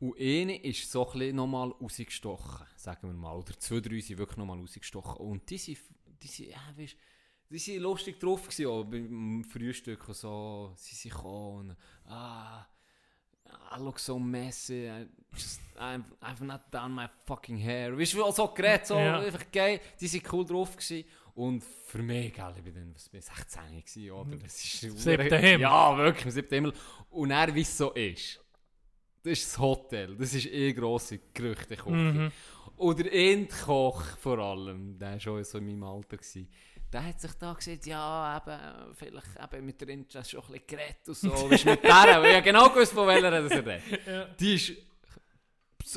und 0.00 0.18
eine 0.18 0.56
ist 0.62 0.90
so 0.90 1.08
ein 1.12 1.34
nochmal 1.36 1.70
rausgestochen, 1.70 2.66
sagen 2.76 3.08
wir 3.08 3.14
mal. 3.14 3.36
Oder 3.36 3.58
zwei, 3.58 3.80
drei 3.80 4.00
sind 4.00 4.18
wirklich 4.18 4.36
nochmal 4.38 4.58
rausgestochen. 4.58 5.16
Und 5.18 5.48
die 5.48 5.58
sind, 5.58 5.78
die 6.22 6.26
sind, 6.26 6.48
ja, 6.50 6.58
weißt, 6.76 6.96
die 7.50 7.58
sind 7.58 7.82
lustig 7.82 8.18
drauf 8.18 8.42
gewesen, 8.42 8.66
auch 8.66 8.84
beim 8.84 9.44
Frühstück 9.44 10.08
und 10.08 10.14
so. 10.16 10.72
Sie 10.76 10.94
sind 10.94 11.12
gekommen 11.12 11.70
und, 11.70 11.76
ah, 12.10 12.66
I 13.74 13.78
look 13.80 13.98
so 13.98 14.18
messy, 14.18 14.88
I 14.88 15.06
just, 15.34 15.60
I've, 15.78 16.04
I've 16.20 16.42
not 16.44 16.62
done 16.70 16.94
my 16.94 17.06
fucking 17.24 17.56
hair. 17.56 17.96
Weißt 17.98 18.14
du, 18.14 18.30
so 18.32 18.48
geredet, 18.48 18.86
so 18.86 18.98
Ja. 18.98 19.18
einfach 19.20 19.50
geil. 19.50 19.80
Die 20.00 20.06
sind 20.08 20.30
cool 20.32 20.44
drauf 20.44 20.76
gewesen. 20.76 21.04
Und 21.34 21.64
für 21.86 22.02
mich, 22.02 22.34
gell, 22.34 22.52
ich 22.56 22.62
bin 22.62 22.74
dann, 22.74 22.94
was 22.94 23.08
bin 23.08 23.20
ich, 23.20 23.26
16 23.26 23.62
gewesen, 23.70 24.10
oder? 24.10 24.36
Das 24.36 24.62
ist 24.62 24.80
Siebter 24.80 25.38
Himmel. 25.38 25.60
Ja, 25.62 25.96
wirklich, 25.96 26.24
im 26.26 26.30
siebten 26.30 26.54
Himmel. 26.56 26.72
Und 27.10 27.30
er, 27.30 27.54
wie 27.54 27.62
es 27.62 27.76
so 27.78 27.90
ist. 27.92 28.38
Das 29.22 29.32
ist 29.38 29.46
das 29.46 29.58
Hotel. 29.58 30.16
Das 30.16 30.34
ist 30.34 30.46
eh 30.46 30.72
grosse 30.74 31.20
Gerüchteküche. 31.32 31.90
Mhm. 31.90 32.32
Oder 32.76 33.10
Endkoch 33.12 34.02
vor 34.18 34.38
allem. 34.38 34.98
Der 34.98 35.12
war 35.12 35.20
schon 35.20 35.44
so 35.44 35.58
in 35.58 35.66
meinem 35.66 35.84
Alter. 35.84 36.16
Gewesen. 36.16 36.48
Der 36.92 37.04
hat 37.06 37.20
sich 37.20 37.32
da 37.34 37.52
gesagt, 37.54 37.86
ja, 37.86 38.36
eben, 38.36 38.94
vielleicht 38.94 39.26
eben 39.42 39.64
mit 39.66 39.80
der 39.80 39.88
Interest 39.88 40.30
schon 40.30 40.40
ein 40.42 40.46
bisschen 40.52 40.66
geredet 40.66 41.08
und 41.08 41.14
so. 41.16 41.30
Weißt 41.50 41.64
du, 41.64 41.70
mit 41.70 41.84
der, 41.84 42.22
weil 42.22 42.36
ich 42.38 42.44
genau 42.44 42.68
gewusst, 42.68 42.92
von 42.92 43.06
welcher 43.06 43.32
er 43.32 43.44
redet. 43.44 44.06
Ja. 44.06 44.24
Die 44.26 44.54
ist, 44.54 44.72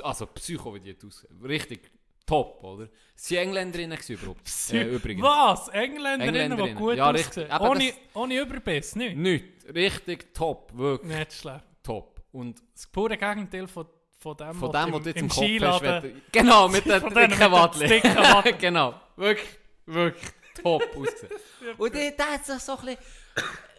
also 0.03 0.25
Psycho, 0.27 0.73
wie 0.73 0.79
die 0.79 0.95
aussieht. 1.05 1.29
Richtig 1.43 1.91
top, 2.25 2.63
oder? 2.63 2.87
Sie 3.15 3.35
Engländerinnen 3.37 3.97
gewesen 3.97 4.13
überhaupt. 4.13 4.49
Äh, 4.71 4.83
übrigens. 4.95 5.21
Was? 5.23 5.67
Engländerinnen, 5.69 6.57
die 6.63 6.73
gut 6.73 6.95
Ja, 6.97 7.09
richtig. 7.09 7.51
aussehen? 7.51 7.69
Ohne, 7.69 7.85
das- 7.87 7.95
ohne 8.13 8.39
Überbiss, 8.39 8.95
nicht? 8.95 9.17
Nicht. 9.17 9.45
Richtig 9.73 10.33
top, 10.33 10.71
wirklich 10.77 11.17
Nicht 11.17 11.33
schlecht. 11.33 11.63
top. 11.83 12.21
Und 12.31 12.61
Das 12.73 12.87
pure 12.87 13.17
Gegenteil 13.17 13.67
von, 13.67 13.85
von 14.17 14.37
dem, 14.37 14.53
Von 14.55 14.73
was 14.73 14.85
dem, 14.85 14.93
was 14.93 15.01
du 15.03 15.09
jetzt 15.09 15.17
im 15.19 15.25
im 15.25 15.29
Kopf 15.61 15.83
hast. 15.83 16.05
Genau, 16.31 16.67
mit 16.69 16.85
den 16.85 17.01
dicken 17.01 17.51
Waddeln. 17.51 18.57
genau, 18.59 18.93
wirklich, 19.17 19.49
wirklich 19.85 20.23
top 20.61 20.83
ausgesehen. 20.95 21.31
und 21.77 21.93
der, 21.93 22.11
der 22.11 22.31
hat 22.33 22.45
sich 22.45 22.59
so 22.59 22.77
ein 22.77 22.85
bisschen 22.85 22.97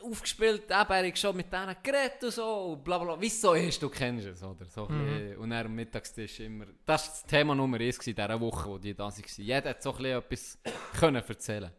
aufgespielt, 0.02 0.64
eben, 0.64 0.90
er 0.90 1.16
schon 1.16 1.36
mit 1.36 1.52
denen 1.52 1.76
geredet 1.82 2.22
und 2.22 2.30
so, 2.30 2.72
und 2.72 2.84
bla 2.84 2.98
bla, 2.98 3.20
wie 3.20 3.26
es 3.26 3.40
so 3.40 3.54
ist, 3.54 3.82
du 3.82 3.88
kennst 3.88 4.26
es, 4.26 4.42
oder? 4.42 4.64
So 4.66 4.86
Mhm. 4.88 4.98
bisschen, 4.98 5.38
Und 5.38 5.52
er 5.52 5.64
am 5.64 5.74
Mittagstisch 5.74 6.40
immer, 6.40 6.66
das 6.84 7.06
war 7.08 7.14
das 7.14 7.26
Thema 7.26 7.54
Nummer 7.54 7.78
1 7.80 7.98
in 8.06 8.14
dieser 8.14 8.40
Woche, 8.40 8.68
wo 8.68 8.78
die 8.78 8.94
da 8.94 9.04
waren. 9.04 9.22
Jeder 9.36 9.70
hat 9.70 9.82
so 9.82 9.90
ein 9.94 9.96
bisschen 9.96 10.18
etwas 10.18 10.58
können 10.98 11.24
erzählen 11.26 11.72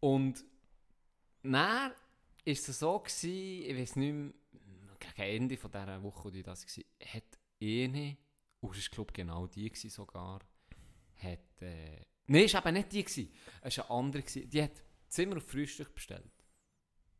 Und 0.00 0.44
dann 1.42 1.92
ist 2.44 2.68
es 2.68 2.78
so 2.78 2.98
gewesen, 2.98 3.30
ich 3.70 3.78
weiß 3.78 3.96
nicht 3.96 4.12
mehr, 4.12 4.32
gegen 4.98 5.42
Ende 5.42 5.56
von 5.56 5.70
dieser 5.70 6.02
Woche, 6.02 6.24
wo 6.24 6.30
die 6.30 6.42
das 6.42 6.64
war, 6.66 6.84
hat 7.14 7.38
eine, 7.62 8.16
und 8.60 8.76
es 8.76 8.90
war 8.90 8.94
glaube 8.94 9.12
genau 9.12 9.46
die 9.46 9.70
gewesen 9.70 9.90
sogar, 9.90 10.40
hat, 11.16 11.62
äh, 11.62 12.04
nein, 12.28 12.44
es 12.44 12.54
war 12.54 12.64
eben 12.64 12.74
nicht 12.74 12.92
die 12.92 13.04
gewesen, 13.04 13.32
es 13.62 13.78
war 13.78 13.90
eine 13.90 13.98
andere 13.98 14.22
gewesen, 14.22 14.48
die 14.50 14.62
hat 14.62 14.72
Zimmer 15.08 15.36
auf 15.38 15.46
Frühstück 15.46 15.94
bestellt. 15.94 16.30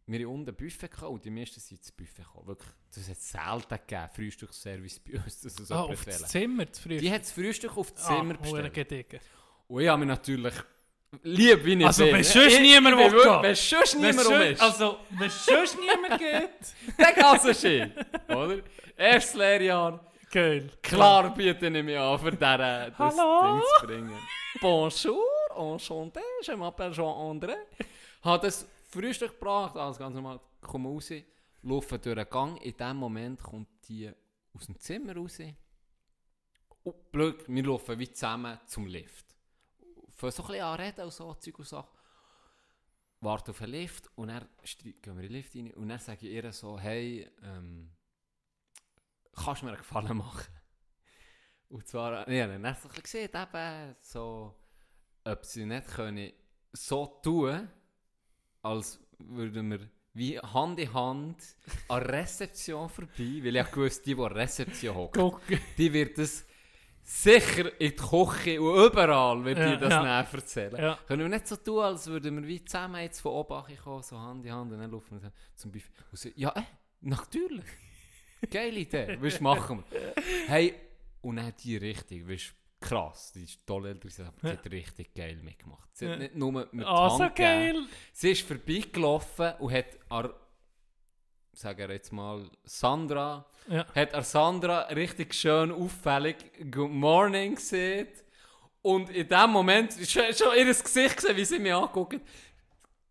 Wir 0.07 0.21
hatten 0.21 0.29
unten 0.29 0.55
Buffet 0.55 0.89
gehabt 0.89 1.03
und 1.11 1.23
die 1.25 1.31
meisten 1.31 1.61
sind 1.61 1.79
ins 1.81 1.93
Buffet 1.93 2.23
gekommen. 2.23 2.47
Wirklich, 2.47 2.71
das 2.95 3.09
hat 3.11 3.17
es 3.19 3.31
selten 3.31 3.87
gegeben, 3.87 4.09
Frühstücksservice 4.15 5.01
bei 5.01 5.19
uns, 5.19 5.41
dass 5.41 5.55
so 5.55 5.75
Ah, 5.75 5.81
auf 5.83 6.05
das 6.05 6.29
Zimmer, 6.29 6.65
das 6.65 6.79
Frühstück. 6.79 7.01
Die 7.01 7.13
hat 7.13 7.23
das 7.23 7.33
Frühstück 7.33 7.77
auf 7.77 7.93
das 7.93 8.07
Zimmer 8.07 8.35
ah, 8.35 8.39
bestellt. 8.39 9.21
Und 9.67 9.83
ich 9.83 9.89
habe 9.89 9.99
mich 9.99 10.09
natürlich 10.09 10.55
lieb 11.23 11.65
wie 11.65 11.75
ich 11.75 11.87
Also, 11.87 12.05
bin. 12.05 12.15
wenn 12.15 12.25
sonst 12.25 12.61
niemand 12.61 12.97
will 12.97 13.23
gehen. 13.23 13.43
Wenn 13.43 13.55
sonst 13.55 13.95
niemand 13.97 14.31
ist, 14.53 14.61
Also, 14.63 14.99
wenn 15.11 15.31
sonst 15.31 15.77
niemand 15.79 16.19
geht... 16.19 16.97
dann 16.97 17.15
kann 17.15 17.49
es 17.49 17.61
schön. 17.61 17.93
Oder? 18.29 18.63
Erstes 18.97 19.35
Lehrjahr. 19.35 20.13
Geil. 20.31 20.71
Klar 20.83 21.35
biete 21.35 21.67
ich 21.69 21.85
mich 21.85 21.99
an, 21.99 22.19
für 22.19 22.31
diese, 22.31 22.39
das 22.41 22.99
Hallo? 22.99 23.43
Ding 23.43 23.63
zu 23.81 23.87
bringen. 23.87 24.19
Bonjour, 24.61 25.25
enchanté, 25.57 26.21
je 26.43 26.55
m'appelle 26.55 26.93
Jean-André. 26.93 27.57
Habe 28.23 28.47
das 28.47 28.67
Frühstück 28.91 29.39
gebracht, 29.39 29.77
alles 29.77 29.99
ganz 29.99 30.15
normal, 30.15 30.41
komme 30.61 30.89
raus, 30.89 31.11
laufe 31.63 31.99
durch 31.99 32.15
den 32.15 32.29
Gang. 32.29 32.61
In 32.63 32.77
dem 32.77 32.97
Moment 32.97 33.43
kommt 33.43 33.69
die 33.89 34.13
aus 34.55 34.67
dem 34.67 34.79
Zimmer 34.79 35.17
raus. 35.17 35.39
Und 36.83 37.11
blöd, 37.13 37.45
wir 37.47 37.65
laufen 37.65 37.99
wie 37.99 38.11
zusammen 38.11 38.59
zum 38.67 38.87
Lift. 38.87 39.35
Fangen 40.11 40.33
so 40.33 40.43
ein 40.43 40.49
bisschen 40.49 40.65
an 40.65 40.81
reden 40.81 41.05
und 41.05 41.13
so, 41.13 41.35
Zeug 41.35 41.59
und 41.59 41.69
Sachen. 41.69 41.99
Warte 43.21 43.51
auf 43.53 43.59
den 43.59 43.71
Lift 43.71 44.11
und 44.15 44.29
dann 44.29 44.47
gehen 44.83 44.95
wir 45.03 45.13
in 45.13 45.21
den 45.23 45.33
Lift 45.33 45.55
rein 45.55 45.73
und 45.73 45.89
dann 45.89 45.99
sage 45.99 46.27
ich 46.27 46.35
ihr 46.35 46.53
so, 46.53 46.79
hey, 46.79 47.31
ähm, 47.43 47.91
kannst 49.45 49.63
du 49.63 49.67
mir 49.67 49.73
einen 49.73 49.79
Gefallen 49.81 50.17
machen? 50.17 50.45
Und 51.69 51.87
zwar, 51.87 52.29
ja, 52.31 52.47
dann 52.47 52.65
ein 52.65 52.75
bisschen 52.75 53.03
gesehen, 53.03 53.31
eben, 53.35 53.97
so, 54.01 54.55
ob 55.25 55.45
sie 55.45 55.67
nicht 55.67 55.89
können 55.89 56.33
so 56.73 57.07
tun, 57.23 57.69
als 58.63 59.01
würden 59.19 59.71
wir 59.71 59.89
wie 60.15 60.39
Hand 60.39 60.79
in 60.81 60.93
Hand 60.93 61.57
an 61.89 62.03
Rezeption 62.03 62.89
vorbei, 62.89 63.41
weil 63.43 63.57
ich 63.57 63.71
gewusst, 63.71 64.05
die, 64.07 64.15
die 64.15 64.21
an 64.23 64.33
Rezeption 64.33 64.97
hocken, 64.97 65.37
die 65.77 65.93
wird 65.93 66.19
das 66.19 66.45
sicher 67.03 67.81
in 67.81 67.91
die 67.91 67.97
Küche 67.97 68.61
und 68.61 68.87
überall 68.87 69.45
wird 69.45 69.59
Ja, 69.59 69.71
dir 69.71 69.77
das 69.79 69.91
ja. 69.91 70.21
erzählen. 70.21 70.77
Ja. 70.77 70.99
Können 71.07 71.23
wir 71.23 71.29
nicht 71.29 71.47
so 71.47 71.57
tun, 71.57 71.81
als 71.81 72.07
würden 72.07 72.43
wir 72.43 72.49
wie 72.49 72.65
zusammen 72.65 73.01
jetzt 73.01 73.21
von 73.21 73.33
oben 73.33 73.63
kommen, 73.83 74.03
so 74.03 74.19
Hand 74.19 74.45
in 74.45 74.53
Hand 74.53 74.73
und 74.73 74.79
dann 74.79 74.91
laufen 74.91 75.23
wir 75.23 75.33
zum 75.55 75.73
so, 76.13 76.29
ja, 76.35 76.51
äh, 76.51 76.63
natürlich. 77.01 77.65
Geile 78.51 78.79
Idee, 78.81 79.19
weißt 79.21 79.41
machen 79.41 79.85
wir. 79.91 80.15
Hey, 80.47 80.75
und 81.23 81.37
dann 81.37 81.53
die 81.63 81.77
richtig, 81.77 82.29
weißt 82.29 82.55
krass, 82.81 83.33
die 83.33 83.45
ist 83.45 83.67
toll 83.67 83.87
älter, 83.87 84.09
sie 84.09 84.25
hat 84.25 84.71
richtig 84.71 85.13
geil 85.15 85.37
mitgemacht. 85.43 85.89
Sie 85.97 86.09
hat 86.09 86.19
nicht 86.21 86.37
nur 86.37 86.53
mit 86.53 86.73
die 86.73 86.85
Ah, 86.85 87.11
so 87.11 87.19
Hand 87.25 87.35
gegeben. 87.35 87.75
geil. 87.75 87.87
Sie 88.13 88.31
ist 88.31 88.47
vorbeigelaufen 88.47 89.55
und 89.59 89.73
hat 89.73 89.87
an, 90.09 90.31
sagen 91.53 91.79
wir 91.89 91.95
jetzt 91.95 92.13
mal, 92.13 92.49
Sandra, 92.65 93.45
Ja. 93.69 93.85
hat 93.95 94.15
an 94.15 94.23
Sandra 94.23 94.83
richtig 94.83 95.35
schön 95.35 95.73
auffällig 95.73 96.37
Good 96.71 96.91
Morning 96.93 97.57
gesehen. 97.57 98.07
Und 98.81 99.11
in 99.11 99.29
dem 99.29 99.51
Moment, 99.51 99.93
schon, 100.09 100.33
schon 100.33 100.57
ihr 100.57 100.65
Gesicht 100.67 101.17
gesehen, 101.17 101.37
wie 101.37 101.45
sie 101.45 101.59
mich 101.59 101.75
anguckt, 101.75 102.21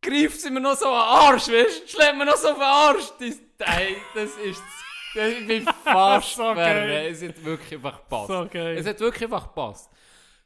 greift 0.02 0.40
sie 0.40 0.50
mir 0.50 0.62
noch 0.62 0.78
so 0.78 0.86
an 0.88 0.94
den 0.94 1.34
Arsch, 1.34 1.48
weißt 1.50 1.84
du? 1.84 1.88
Schlägt 1.90 2.16
mir 2.18 2.26
noch 2.26 2.38
so 2.38 2.48
auf 2.52 2.56
den 2.56 2.64
Arsch. 2.64 3.10
Das, 3.20 3.68
ey, 3.78 3.98
das 4.16 4.32
ist. 4.38 4.62
Das, 4.62 4.87
ich 5.18 5.48
bin 5.48 5.64
fast 5.84 6.34
verrückt. 6.34 6.86
Es 7.12 7.24
hat 7.24 7.44
wirklich 7.44 7.74
einfach 7.76 8.04
gepasst. 8.04 8.52
Geil. 8.52 8.78
Es 8.78 8.88
hat 8.88 9.00
wirklich 9.00 9.24
einfach 9.24 9.48
gepasst. 9.48 9.92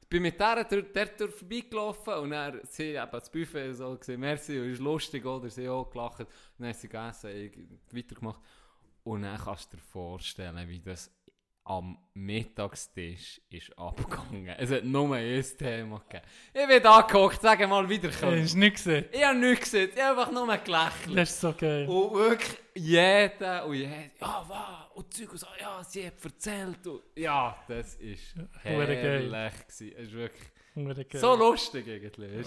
Ich 0.02 0.08
bin 0.08 0.24
mit 0.24 0.40
der 0.40 0.66
vorbeigelaufen 0.68 2.14
und 2.16 2.32
dann 2.32 2.60
sie 2.64 2.96
eben 2.96 3.12
das 3.12 3.32
Buffet 3.32 3.74
so 3.74 3.96
gesehen, 3.98 4.20
merci, 4.20 4.60
und 4.60 4.72
ist 4.72 4.82
lustig, 4.82 5.26
oder? 5.26 5.50
Sie 5.50 5.70
auch 5.70 5.90
gelacht. 5.90 6.20
Und 6.20 6.28
dann 6.60 6.70
hat 6.70 6.76
sie 6.76 6.90
gegessen, 6.90 7.30
ich 7.30 7.54
weitergemacht. 7.92 8.42
Und 9.04 9.24
dann 9.24 9.38
kannst 9.38 9.72
du 9.72 9.78
dir 9.78 9.84
vorstellen, 9.84 10.68
wie 10.68 10.80
das 10.80 11.10
am 11.64 11.98
Mittagstisch 12.14 13.42
ist 13.50 13.78
abgegangen. 13.78 14.56
Es 14.58 14.72
hat 14.72 14.84
nur 14.84 15.16
ein 15.16 15.46
Thema 15.58 16.00
gegeben. 16.00 16.26
Ich 16.54 16.68
bin 16.68 16.84
da 16.84 17.02
gehockt, 17.02 17.42
sag 17.42 17.68
mal 17.70 17.88
wieder 17.88 18.10
Hast 18.10 18.22
du 18.54 18.58
nicht 18.60 18.76
gesehen? 18.76 19.06
Ich 19.12 19.24
habe 19.24 19.38
nichts 19.38 19.66
gesehen, 19.66 19.90
ich 19.94 20.02
habe 20.02 20.20
einfach 20.20 20.32
nur 20.32 20.48
gelächelt. 20.58 21.18
Das 21.18 21.30
ist 21.30 21.42
so 21.42 21.54
geil. 21.54 21.88
Und 21.88 22.14
wirklich 22.14 22.58
jeder 22.76 23.66
und 23.66 23.76
jeder, 23.76 24.10
ja, 24.20 24.46
was? 24.48 24.96
Und 24.96 25.14
Zeug 25.14 25.32
und 25.32 25.38
so, 25.38 25.48
ja, 25.60 25.84
sie 25.84 26.08
hat 26.08 26.24
erzählt. 26.24 26.88
Und, 26.88 27.02
ja, 27.16 27.58
das 27.68 27.96
ist 27.96 28.36
geil. 28.36 28.50
herrlich 28.64 29.54
gewesen. 29.68 29.94
Es 29.96 30.08
ist 30.08 30.14
wirklich 30.14 31.22
so 31.22 31.36
lustig 31.36 31.88
eigentlich. 31.88 32.46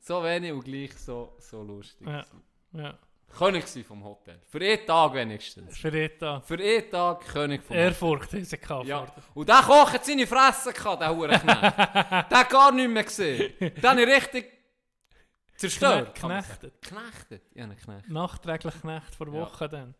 So 0.00 0.22
wenig 0.24 0.52
und 0.52 0.64
gleich 0.64 0.92
so, 0.94 1.36
so 1.38 1.62
lustig. 1.62 2.06
Ja. 2.06 2.24
Ja. 2.72 2.98
König 3.36 3.64
vom 3.86 4.04
Hotel. 4.04 4.40
Für 4.48 4.58
einen 4.60 4.86
Tag 4.86 5.14
wenigstens. 5.14 5.78
Für 5.78 5.88
Eta. 5.88 6.40
Für 6.40 6.54
einen 6.54 6.90
Tag 6.90 7.26
König 7.26 7.62
vom 7.62 7.74
Hotel. 7.76 7.86
Ehrfurcht 7.88 8.32
haben 8.32 8.44
sie. 8.44 8.58
Ja. 8.84 9.06
Und 9.34 9.48
der 9.48 9.62
Koch 9.62 9.92
hat 9.92 10.04
seine 10.04 10.26
Fresse 10.26 10.72
gehabt, 10.72 11.00
der 11.00 11.14
Hurenknecht. 11.14 11.62
der 12.30 12.38
hat 12.38 12.50
gar 12.50 12.72
nichts 12.72 12.92
mehr 12.92 13.04
gesehen. 13.04 13.52
Den 13.60 13.82
habe 13.82 14.02
ich 14.02 14.08
richtig 14.08 14.52
zerstört. 15.56 16.14
Knechtet. 16.14 16.82
Knechtet? 16.82 17.42
Ja, 17.54 17.66
einen. 17.66 18.02
Nachträglich 18.08 18.74
Knecht 18.80 19.14
vor 19.14 19.26
Ja. 19.28 19.32
Wochen 19.32 19.68
dann. 19.70 19.94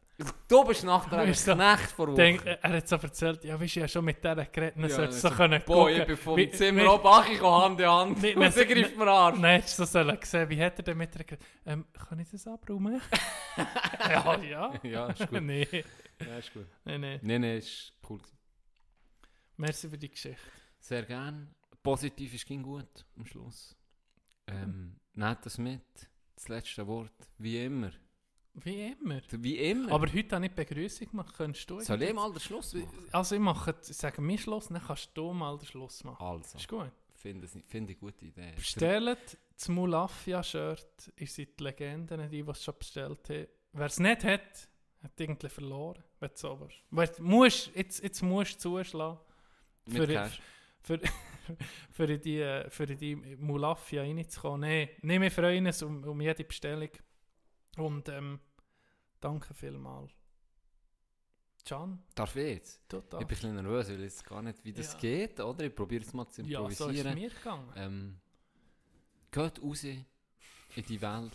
Du 0.48 0.64
bist 0.64 0.84
nachträglich 0.84 1.42
du, 1.44 1.54
Knecht 1.54 1.90
vor. 1.92 2.14
Denk, 2.14 2.44
er 2.44 2.72
hat 2.72 2.88
so 2.88 2.96
erzählt, 2.96 3.44
ja, 3.44 3.54
weißt 3.54 3.60
du, 3.60 3.64
ich 3.64 3.82
habe 3.84 3.88
schon 3.88 4.04
mit 4.04 4.22
der 4.22 4.34
geredet, 4.46 4.76
dann 4.76 4.82
Ja, 4.90 4.96
sollst 4.96 5.24
du 5.24 5.28
so 5.28 5.34
können 5.34 5.62
Boah, 5.64 5.86
gucken. 5.86 6.00
ich 6.00 6.06
bin 6.06 6.16
vom 6.16 6.36
Wie- 6.36 6.50
Zimmer 6.50 6.82
wie- 6.82 6.86
oben 6.86 7.06
angekommen, 7.06 7.62
Hand 7.64 7.80
in 7.80 7.86
Hand. 7.88 8.22
Nicht- 8.22 8.36
und 8.36 8.52
sie 8.52 8.66
greift 8.66 8.96
mir 8.96 9.10
an. 9.10 9.40
Nein, 9.40 9.60
hättest 9.60 9.78
du 9.78 9.84
so 9.84 9.92
sollen 9.92 10.18
sehen, 10.22 10.48
wie 10.50 10.62
hat 10.62 10.78
er 10.78 10.82
denn 10.82 10.98
mit 10.98 11.14
der 11.14 11.24
geredet? 11.24 11.46
Ähm, 11.66 11.84
kann 12.08 12.18
ich 12.18 12.30
das 12.30 12.46
abräumen? 12.46 13.00
ja, 13.56 14.38
ja. 14.42 14.74
Ja, 14.82 15.06
ist 15.10 15.28
gut. 15.28 15.42
nee, 15.42 15.66
Ja, 16.20 16.38
ist 16.38 16.52
gut. 16.52 16.66
nee, 16.84 16.98
nee. 16.98 17.18
Nein, 17.22 17.40
nein, 17.40 17.58
ist 17.58 17.92
cool. 18.08 18.20
Merci 19.56 19.88
für 19.88 19.98
die 19.98 20.10
Geschichte. 20.10 20.40
Sehr 20.80 21.02
gern. 21.04 21.54
Positiv 21.82 22.34
ist 22.34 22.46
ging 22.46 22.62
gut 22.62 23.06
am 23.16 23.24
Schluss. 23.24 23.76
Ähm, 24.46 24.96
nehmt 25.14 25.46
das 25.46 25.56
mit. 25.58 25.82
Das 26.34 26.48
letzte 26.48 26.86
Wort. 26.86 27.12
Wie 27.38 27.62
immer. 27.64 27.90
Wie 28.64 28.92
immer. 28.92 29.20
Wie 29.30 29.58
immer. 29.58 29.92
Aber 29.92 30.12
heute 30.12 30.34
habe 30.36 30.46
ich 30.46 30.52
Begrüßung 30.52 31.08
gemacht. 31.10 31.34
Könntest 31.36 31.68
du 31.70 31.80
Soll 31.80 32.02
ich 32.02 32.12
mal 32.12 32.30
den 32.32 32.40
Schluss 32.40 32.74
machen? 32.74 33.06
Also 33.12 33.34
ich 33.34 33.40
mache, 33.40 33.74
ich 33.88 33.96
sage 33.96 34.20
mir 34.20 34.38
Schluss, 34.38 34.68
dann 34.68 34.82
kannst 34.82 35.10
du 35.14 35.32
mal 35.32 35.56
den 35.58 35.66
Schluss 35.66 36.04
machen. 36.04 36.24
Also, 36.24 36.58
Ist 36.58 36.68
gut. 36.68 36.90
finde 37.14 37.46
ich 37.46 37.52
find 37.66 37.88
eine 37.88 37.96
gute 37.96 38.24
Idee. 38.26 38.52
Bestellt 38.56 39.38
das 39.56 39.68
Mulafia-Shirt. 39.68 41.12
Ihr 41.16 41.26
seid 41.26 41.58
die 41.58 41.64
Legenden, 41.64 42.30
die, 42.30 42.42
die 42.42 42.50
es 42.50 42.64
schon 42.64 42.74
bestellt 42.78 43.28
haben. 43.28 43.46
Wer 43.72 43.86
es 43.86 43.98
nicht 43.98 44.24
hat, 44.24 44.68
hat 45.02 45.12
irgendwie 45.18 45.48
verloren. 45.48 46.02
Wenn 46.18 46.30
du 46.30 46.36
so 46.36 46.60
willst. 46.60 46.76
Weil 46.90 47.08
du 47.08 47.22
musst, 47.22 47.70
jetzt, 47.74 48.02
jetzt 48.02 48.22
musst 48.22 48.54
du 48.56 48.58
zuschlagen. 48.82 49.18
Mit 49.86 49.96
für- 49.96 50.06
Cash. 50.06 50.40
Für, 50.82 50.98
für, 51.90 52.04
in 52.04 52.20
die, 52.22 52.64
für 52.70 52.86
die 52.86 53.16
Mulafia 53.16 54.02
reinzukommen. 54.02 54.60
Nein, 54.60 54.88
nee, 55.02 55.20
wir 55.20 55.30
freuen 55.30 55.66
uns 55.66 55.82
um, 55.82 56.02
um 56.04 56.20
jede 56.20 56.42
Bestellung. 56.44 56.88
Und 57.76 58.08
ähm, 58.08 58.40
danke 59.20 59.54
vielmals. 59.54 60.12
Can, 61.64 62.02
Darf 62.14 62.34
ich 62.36 62.48
jetzt? 62.56 62.80
du 62.88 62.98
Ich 62.98 63.04
bin 63.10 63.18
ein 63.20 63.26
bisschen 63.26 63.54
nervös, 63.54 63.88
weil 63.88 63.96
ich 63.96 64.00
jetzt 64.04 64.24
gar 64.24 64.42
nicht, 64.42 64.64
wie 64.64 64.72
das 64.72 64.94
Ja. 64.94 64.98
geht, 64.98 65.38
oder? 65.40 65.64
Ich 65.66 65.74
probiere 65.74 66.02
es 66.02 66.12
mal 66.12 66.26
zu 66.28 66.42
Ja, 66.42 66.60
so 66.60 66.66
ist 66.68 66.72
es 66.74 66.80
improvisieren. 66.80 67.14
mir 67.14 67.30
gegangen. 67.30 67.72
ähm, 67.76 68.20
geht 69.30 69.62
raus 69.62 69.84
in 69.84 70.04
die 70.88 71.00
Welt. 71.00 71.32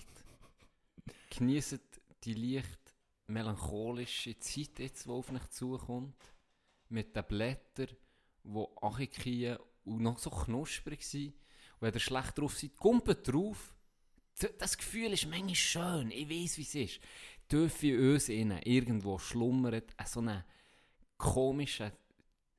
Genießt 1.30 1.80
die 2.24 2.34
leicht 2.34 2.80
melancholische 3.28 4.38
Zeit, 4.40 4.80
jetzt, 4.80 5.06
die 5.06 5.10
auf 5.10 5.32
euch 5.32 5.48
zukommt. 5.50 6.16
Mit 6.90 7.16
den 7.16 7.24
Blättern, 7.26 7.96
die 8.44 8.66
angekriegen 8.82 9.58
und 9.86 10.02
noch 10.02 10.20
so 10.20 10.30
knusprig 10.30 11.04
sind. 11.06 11.34
Und 11.34 11.82
wenn 11.82 11.94
ihr 11.94 12.00
schlecht 12.00 12.38
drauf 12.38 12.58
seid, 12.58 12.76
kumpelt 12.76 13.28
drauf. 13.32 13.74
Das 14.58 14.78
Gefühl 14.78 15.14
ist 15.14 15.28
manchmal 15.28 15.56
schön. 15.56 16.12
Ich 16.12 16.30
weiß, 16.30 16.58
wie 16.58 16.62
es 16.64 16.76
ist. 16.76 17.00
Tief 17.48 17.84
in 17.84 18.14
uns 18.14 18.30
innen 18.30 18.62
irgendwo 18.64 19.18
schlummert 19.20 19.94
ein 19.98 20.08
so 20.08 20.20
ein 20.22 20.44
komischer, 21.18 21.92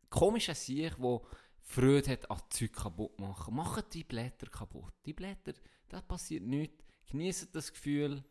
komischer 0.08 0.54
Sieg, 0.54 0.96
der 0.96 1.20
Freude 1.60 2.12
hat 2.12 2.30
an 2.30 2.40
Zeug 2.48 2.72
kaputt 2.72 3.18
machen. 3.18 3.54
Macht 3.54 3.92
die 3.94 4.04
Blätter 4.04 4.46
kaputt. 4.46 4.94
Die 5.04 5.12
Blätter, 5.12 5.52
da 5.88 6.00
passiert 6.00 6.44
nichts. 6.44 6.84
Genießt 7.10 7.54
das 7.54 7.72
Gefühl. 7.72 8.24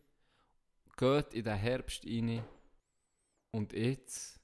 Geht 0.98 1.34
in 1.34 1.44
den 1.44 1.58
Herbst 1.58 2.06
rein. 2.06 2.44
Und 3.52 3.74
jetzt 3.74 4.40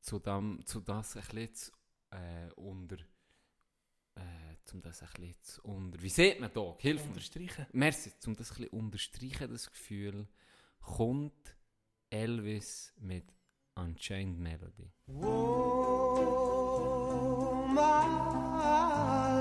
zu, 0.00 0.18
dem, 0.18 0.64
zu 0.64 0.80
das 0.80 1.16
ein 1.16 1.22
bisschen 1.22 1.54
zu, 1.54 1.72
äh, 2.10 2.50
unter. 2.56 2.96
Äh, 4.14 4.56
zum 4.64 4.80
das 4.80 5.02
ein 5.02 5.08
bisschen 5.08 5.42
zu 5.42 5.62
unter. 5.62 6.02
Wie 6.02 6.08
sieht 6.08 6.40
man 6.40 6.52
da? 6.52 6.74
Hilf 6.78 7.02
mir. 7.02 7.08
Unterstreichen. 7.08 7.66
Merci, 7.72 8.12
um 8.26 8.34
das 8.34 8.50
ein 8.52 8.56
bisschen 8.56 8.68
unterstreichen, 8.70 9.50
das 9.50 9.70
Gefühl, 9.70 10.26
kommt 10.82 11.56
Elvis 12.10 12.92
mit 12.98 13.24
Unchained 13.74 14.38
Melody. 14.38 14.92
Oh, 15.06 16.12
my 17.68 19.31